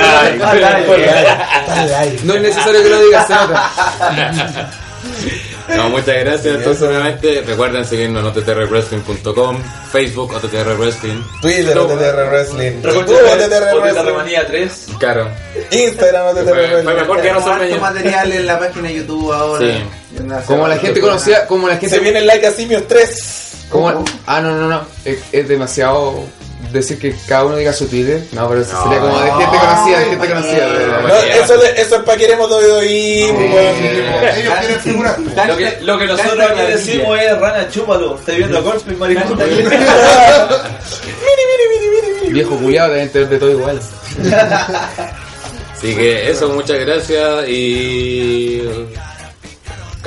aire. 1.95 2.20
No 2.25 2.33
es 2.35 2.43
necesario 2.43 2.83
que 2.83 2.89
lo 2.89 3.03
digas. 3.03 3.27
No, 5.77 5.89
muchas 5.91 6.07
gracias. 6.25 6.57
Entonces, 6.57 6.83
nuevamente, 6.89 7.43
recuerden 7.47 7.85
seguirnos 7.85 8.23
en 8.23 8.29
ottrwrestling.com, 8.43 9.59
Facebook, 9.93 10.33
OTTR 10.35 10.77
Wrestling, 10.79 11.23
Twitter, 11.43 11.79
OTTR 11.79 12.31
Wrestling. 12.31 12.83
Recuerda 12.83 13.07
YouTube, 13.07 13.39
que 13.39 13.45
OTTR 13.45 13.81
Wrestling. 13.81 14.05
Remanía 14.05 14.47
3. 14.47 14.87
Claro. 14.99 15.29
Instagram, 15.71 16.27
OTTR 16.29 16.45
Fue, 16.45 16.53
fue 16.55 16.67
Wrestling. 16.67 16.95
mejor 16.95 17.23
que 17.23 17.33
no 17.33 17.59
meños. 17.59 17.81
material 17.81 18.33
en 18.33 18.47
la 18.47 18.59
página 18.59 18.89
de 18.89 18.95
YouTube 18.95 19.33
ahora. 19.33 19.67
Sí. 19.67 19.83
Como 20.47 20.67
la 20.69 20.79
gente 20.79 21.01
conocía, 21.01 21.47
como 21.47 21.69
la 21.69 21.75
Se 21.75 21.81
gente. 21.81 21.99
viene 22.01 22.19
el 22.21 22.27
like 22.27 22.47
a 22.47 22.53
Simios 22.53 22.83
3. 22.89 23.53
Como, 23.71 24.05
ah, 24.27 24.41
no, 24.41 24.57
no, 24.57 24.69
no. 24.69 24.83
Es, 25.05 25.19
es 25.33 25.47
demasiado 25.49 26.25
decir 26.73 26.99
que 26.99 27.15
cada 27.27 27.45
uno 27.45 27.57
diga 27.57 27.73
su 27.73 27.87
Twitter. 27.87 28.23
No, 28.33 28.49
pero 28.49 28.61
eso 28.63 28.73
No. 28.73 28.83
sería 28.85 29.01
como 29.01 29.19
de 29.21 29.31
gente 29.31 29.59
conocida, 29.59 29.99
de 29.99 30.05
gente 30.07 30.29
conocida. 30.29 30.67
No, 31.03 31.09
No, 31.09 31.15
eso, 31.17 31.57
le- 31.57 31.81
eso 31.81 31.97
es 31.97 32.03
para 32.03 32.19
queremos 32.19 32.51
WWE, 32.51 33.33
weón. 33.33 33.85
Ellos 34.37 34.55
quieren 34.61 34.81
figurar. 34.81 35.19
Lo 35.49 35.57
que, 35.57 35.79
lo 35.83 35.99
que 35.99 36.07
nosotros 36.07 36.51
aquí 36.51 36.61
decimos 36.73 37.19
es 37.21 37.39
rana, 37.39 37.69
chúpalo. 37.71 38.17
Estás 38.19 38.37
viendo 38.37 38.59
a 38.59 38.63
Corpin, 38.63 38.99
maricón. 38.99 39.39
Viejo 42.31 42.57
culiado, 42.57 42.93
deben 42.93 43.09
tener 43.11 43.29
de 43.29 43.39
todo 43.39 43.51
igual. 43.51 43.81
Así 45.79 45.95
que 45.95 46.31
eso, 46.31 46.49
muchas 46.49 46.79
gracias 46.81 47.49
y. 47.49 48.63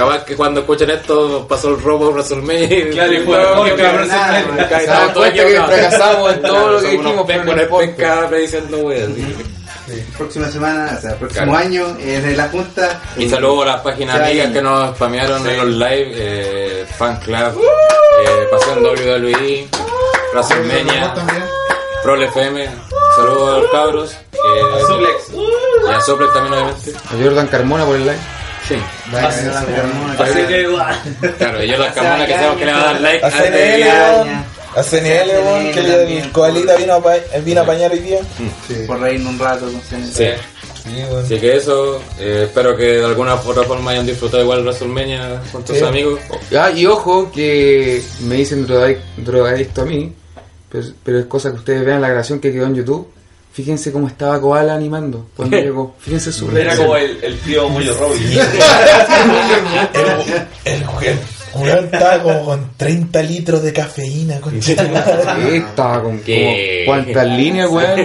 Capaz 0.05 0.23
que 0.25 0.35
cuando 0.35 0.59
escuchen 0.61 0.89
esto 0.89 1.45
pasó 1.47 1.69
el 1.69 1.81
robo 1.81 2.09
WrestleMania 2.11 2.89
Claro, 2.91 3.13
y 3.13 3.19
fue 3.19 3.37
No, 3.37 3.49
mejor 3.49 3.65
que 3.69 3.75
que- 3.75 3.83
WrestleMania. 3.83 5.65
fracasamos 5.67 6.33
en 6.33 6.41
todo 6.41 6.71
lo 6.71 6.81
que 6.81 6.89
dijimos, 6.89 7.25
prediciendo 8.29 8.77
weas, 8.79 9.09
así. 9.09 9.35
Próxima 10.17 10.47
semana, 10.47 10.95
o 10.97 11.01
sea, 11.01 11.15
próximo 11.17 11.55
año, 11.55 11.97
en 11.99 12.37
la 12.37 12.47
Junta. 12.47 13.01
Y 13.17 13.27
saludos 13.29 13.63
a 13.63 13.65
las 13.73 13.81
páginas 13.81 14.21
amigas 14.21 14.51
que 14.51 14.61
nos 14.61 14.95
spamearon 14.95 15.45
en 15.47 15.57
los 15.57 15.67
live, 15.67 16.11
eh, 16.15 16.85
Fan 16.97 17.17
Club, 17.19 17.61
eh, 18.25 18.47
Pasión 18.51 18.83
WWE, 18.83 19.67
WrestleMania, 20.33 21.13
también. 21.13 21.43
Prol 22.03 22.23
FM, 22.23 22.69
saludos 23.15 23.53
a 23.55 23.57
los 23.59 23.71
cabros, 23.71 24.11
eh, 24.33 24.81
Suplex. 24.87 25.31
y 25.87 25.91
a 25.93 25.99
Soplex 26.01 26.33
también 26.33 26.53
obviamente. 26.55 26.91
A 26.95 27.23
Jordan 27.23 27.47
Carmona 27.47 27.85
por 27.85 27.95
el 27.95 28.01
live. 28.03 28.17
Sí, 28.71 29.45
la 29.45 30.23
Así 30.23 30.39
que 30.47 30.61
igual. 30.61 31.01
claro, 31.37 31.63
yo 31.63 31.77
la 31.77 31.93
Carmona 31.93 32.25
que 32.27 32.33
sabemos 32.33 32.57
que 32.57 32.65
le 32.65 32.71
va 32.73 32.79
a 32.81 32.85
dar 32.93 33.01
like 33.01 33.25
A 33.25 33.31
CNL. 33.31 34.45
A 34.73 34.83
CNL, 34.83 35.29
weón, 35.45 35.71
que 35.73 35.79
el 35.79 36.31
coalita 36.31 36.75
vino 36.77 36.93
a, 36.93 37.03
pa- 37.03 37.15
vino 37.43 37.59
a 37.59 37.63
apañar 37.63 37.91
hoy 37.91 37.99
día. 37.99 38.19
Por 38.87 38.99
reírnos 39.01 39.33
un 39.33 39.39
rato 39.39 39.65
con 39.65 39.81
CNC. 39.81 40.13
Sí. 40.13 40.25
Sí, 40.83 41.03
weón. 41.09 41.25
Así 41.25 41.37
que 41.39 41.57
eso, 41.57 42.01
eh, 42.19 42.43
espero 42.45 42.75
que 42.77 42.83
de 42.83 43.05
alguna 43.05 43.35
otra 43.35 43.63
forma 43.63 43.91
hayan 43.91 44.05
disfrutado 44.05 44.41
igual 44.43 44.63
WrestleMania 44.63 45.41
con 45.51 45.63
tus 45.65 45.77
Sí. 45.77 45.83
amigos. 45.83 46.19
Ah, 46.57 46.71
y 46.71 46.85
ojo 46.85 47.29
que 47.31 48.01
me 48.21 48.35
dicen 48.35 48.65
drogadic- 48.65 48.99
drogadicto 49.17 49.81
a 49.81 49.85
mí, 49.85 50.13
pero, 50.71 50.85
pero 51.03 51.19
es 51.19 51.25
cosa 51.25 51.51
que 51.51 51.57
ustedes 51.57 51.83
vean 51.85 52.01
la 52.01 52.07
grabación 52.07 52.39
que 52.39 52.51
quedó 52.53 52.65
en 52.67 52.75
YouTube. 52.75 53.07
Fíjense 53.53 53.91
cómo 53.91 54.07
estaba 54.07 54.39
Koala 54.39 54.73
animando 54.75 55.27
cuando 55.35 55.57
llegó. 55.57 55.95
Fíjense 55.99 56.31
su 56.31 56.45
Era 56.51 56.55
reacción. 56.63 56.85
como 56.87 56.97
el, 56.97 57.19
el 57.23 57.37
tío 57.39 57.67
Mullo 57.69 57.93
Robbie. 57.95 58.39
El, 60.63 60.83
el, 61.03 61.17
el 61.67 61.83
estaba 61.85 62.23
como 62.23 62.45
con 62.45 62.71
30 62.77 63.21
litros 63.23 63.61
de 63.61 63.73
cafeína, 63.73 64.39
Estaba 65.51 66.01
con 66.01 66.19
¿Qué? 66.21 66.83
como 66.85 67.03
cuántas 67.03 67.27
líneas, 67.27 67.69
weón. 67.69 67.99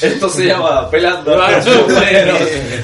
Esto 0.00 0.28
se 0.30 0.46
llama 0.46 0.88
pelando. 0.90 1.34
Claro. 1.34 1.58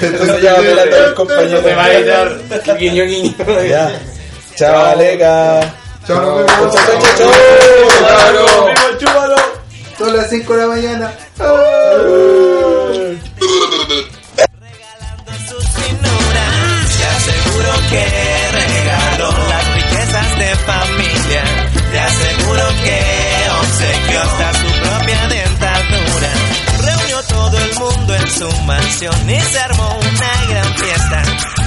Entonces 0.02 0.42
ya 0.42 0.57
pelando 0.57 0.97
a 0.97 1.00
los 1.00 1.12
compañeros. 1.15 1.62
Se 1.62 1.75
va 1.75 1.84
a 1.84 1.94
editar 1.94 2.78
guiño 2.78 3.05
guiño. 3.05 3.34
Ya. 3.68 3.91
Chao, 4.57 4.84
Aleca. 4.84 5.75
Chao. 6.07 6.47
Chao, 6.47 6.70
chao, 6.70 7.00
chao. 7.17 7.31
chúpalo. 8.99 9.36
Son 10.00 10.16
las 10.16 10.30
5 10.30 10.54
de 10.54 10.60
la 10.60 10.66
mañana. 10.66 11.12
sus 15.46 15.64
finuras. 15.76 16.96
Te 16.96 17.04
aseguro 17.04 17.72
que 17.90 18.04
regaló 18.50 19.30
las 19.50 19.74
riquezas 19.74 20.38
de 20.38 20.56
familia. 20.64 21.42
Te 21.92 22.00
aseguro 22.00 22.62
que 22.82 23.00
obsequió 23.60 24.20
hasta 24.22 24.52
su 24.54 24.72
propia 24.80 25.28
dentadura. 25.28 26.30
Reunió 26.82 27.22
todo 27.24 27.58
el 27.58 27.74
mundo 27.78 28.14
en 28.14 28.26
su 28.30 28.50
mansión 28.62 29.30
y 29.30 29.38
se 29.38 29.58
armó 29.58 29.98
una 30.00 30.46
gran 30.48 30.74
fiesta. 30.76 31.22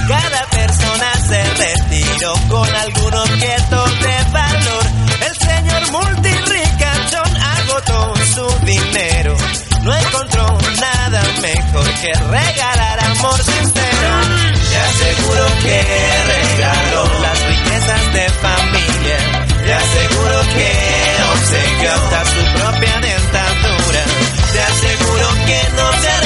Cada 0.08 0.44
persona 0.50 1.12
se 1.28 1.44
retiró 1.54 2.34
con 2.48 2.68
algún 2.74 3.14
objeto 3.14 3.84
de 4.02 4.32
valor. 4.32 4.84
El 5.20 5.36
señor 5.36 5.92
multirricachón 5.92 6.43
no 9.84 9.94
encontró 9.94 10.46
nada 10.80 11.22
mejor 11.42 11.84
que 12.00 12.12
regalar 12.12 13.04
amor 13.04 13.38
sincero. 13.42 14.10
Te 14.70 14.76
aseguro 14.76 15.44
que 15.62 15.78
regaló 16.32 17.20
las 17.20 17.38
riquezas 17.46 18.12
de 18.14 18.30
familia. 18.30 19.18
Te 19.62 19.74
aseguro 19.74 20.40
que 20.54 20.70
obsequió 21.32 21.92
hasta 21.92 22.24
su 22.24 22.42
propia 22.58 23.00
dentadura. 23.00 24.04
Te 24.52 24.62
aseguro 24.62 25.28
que 25.46 25.60
no 25.76 25.92
se 26.00 26.23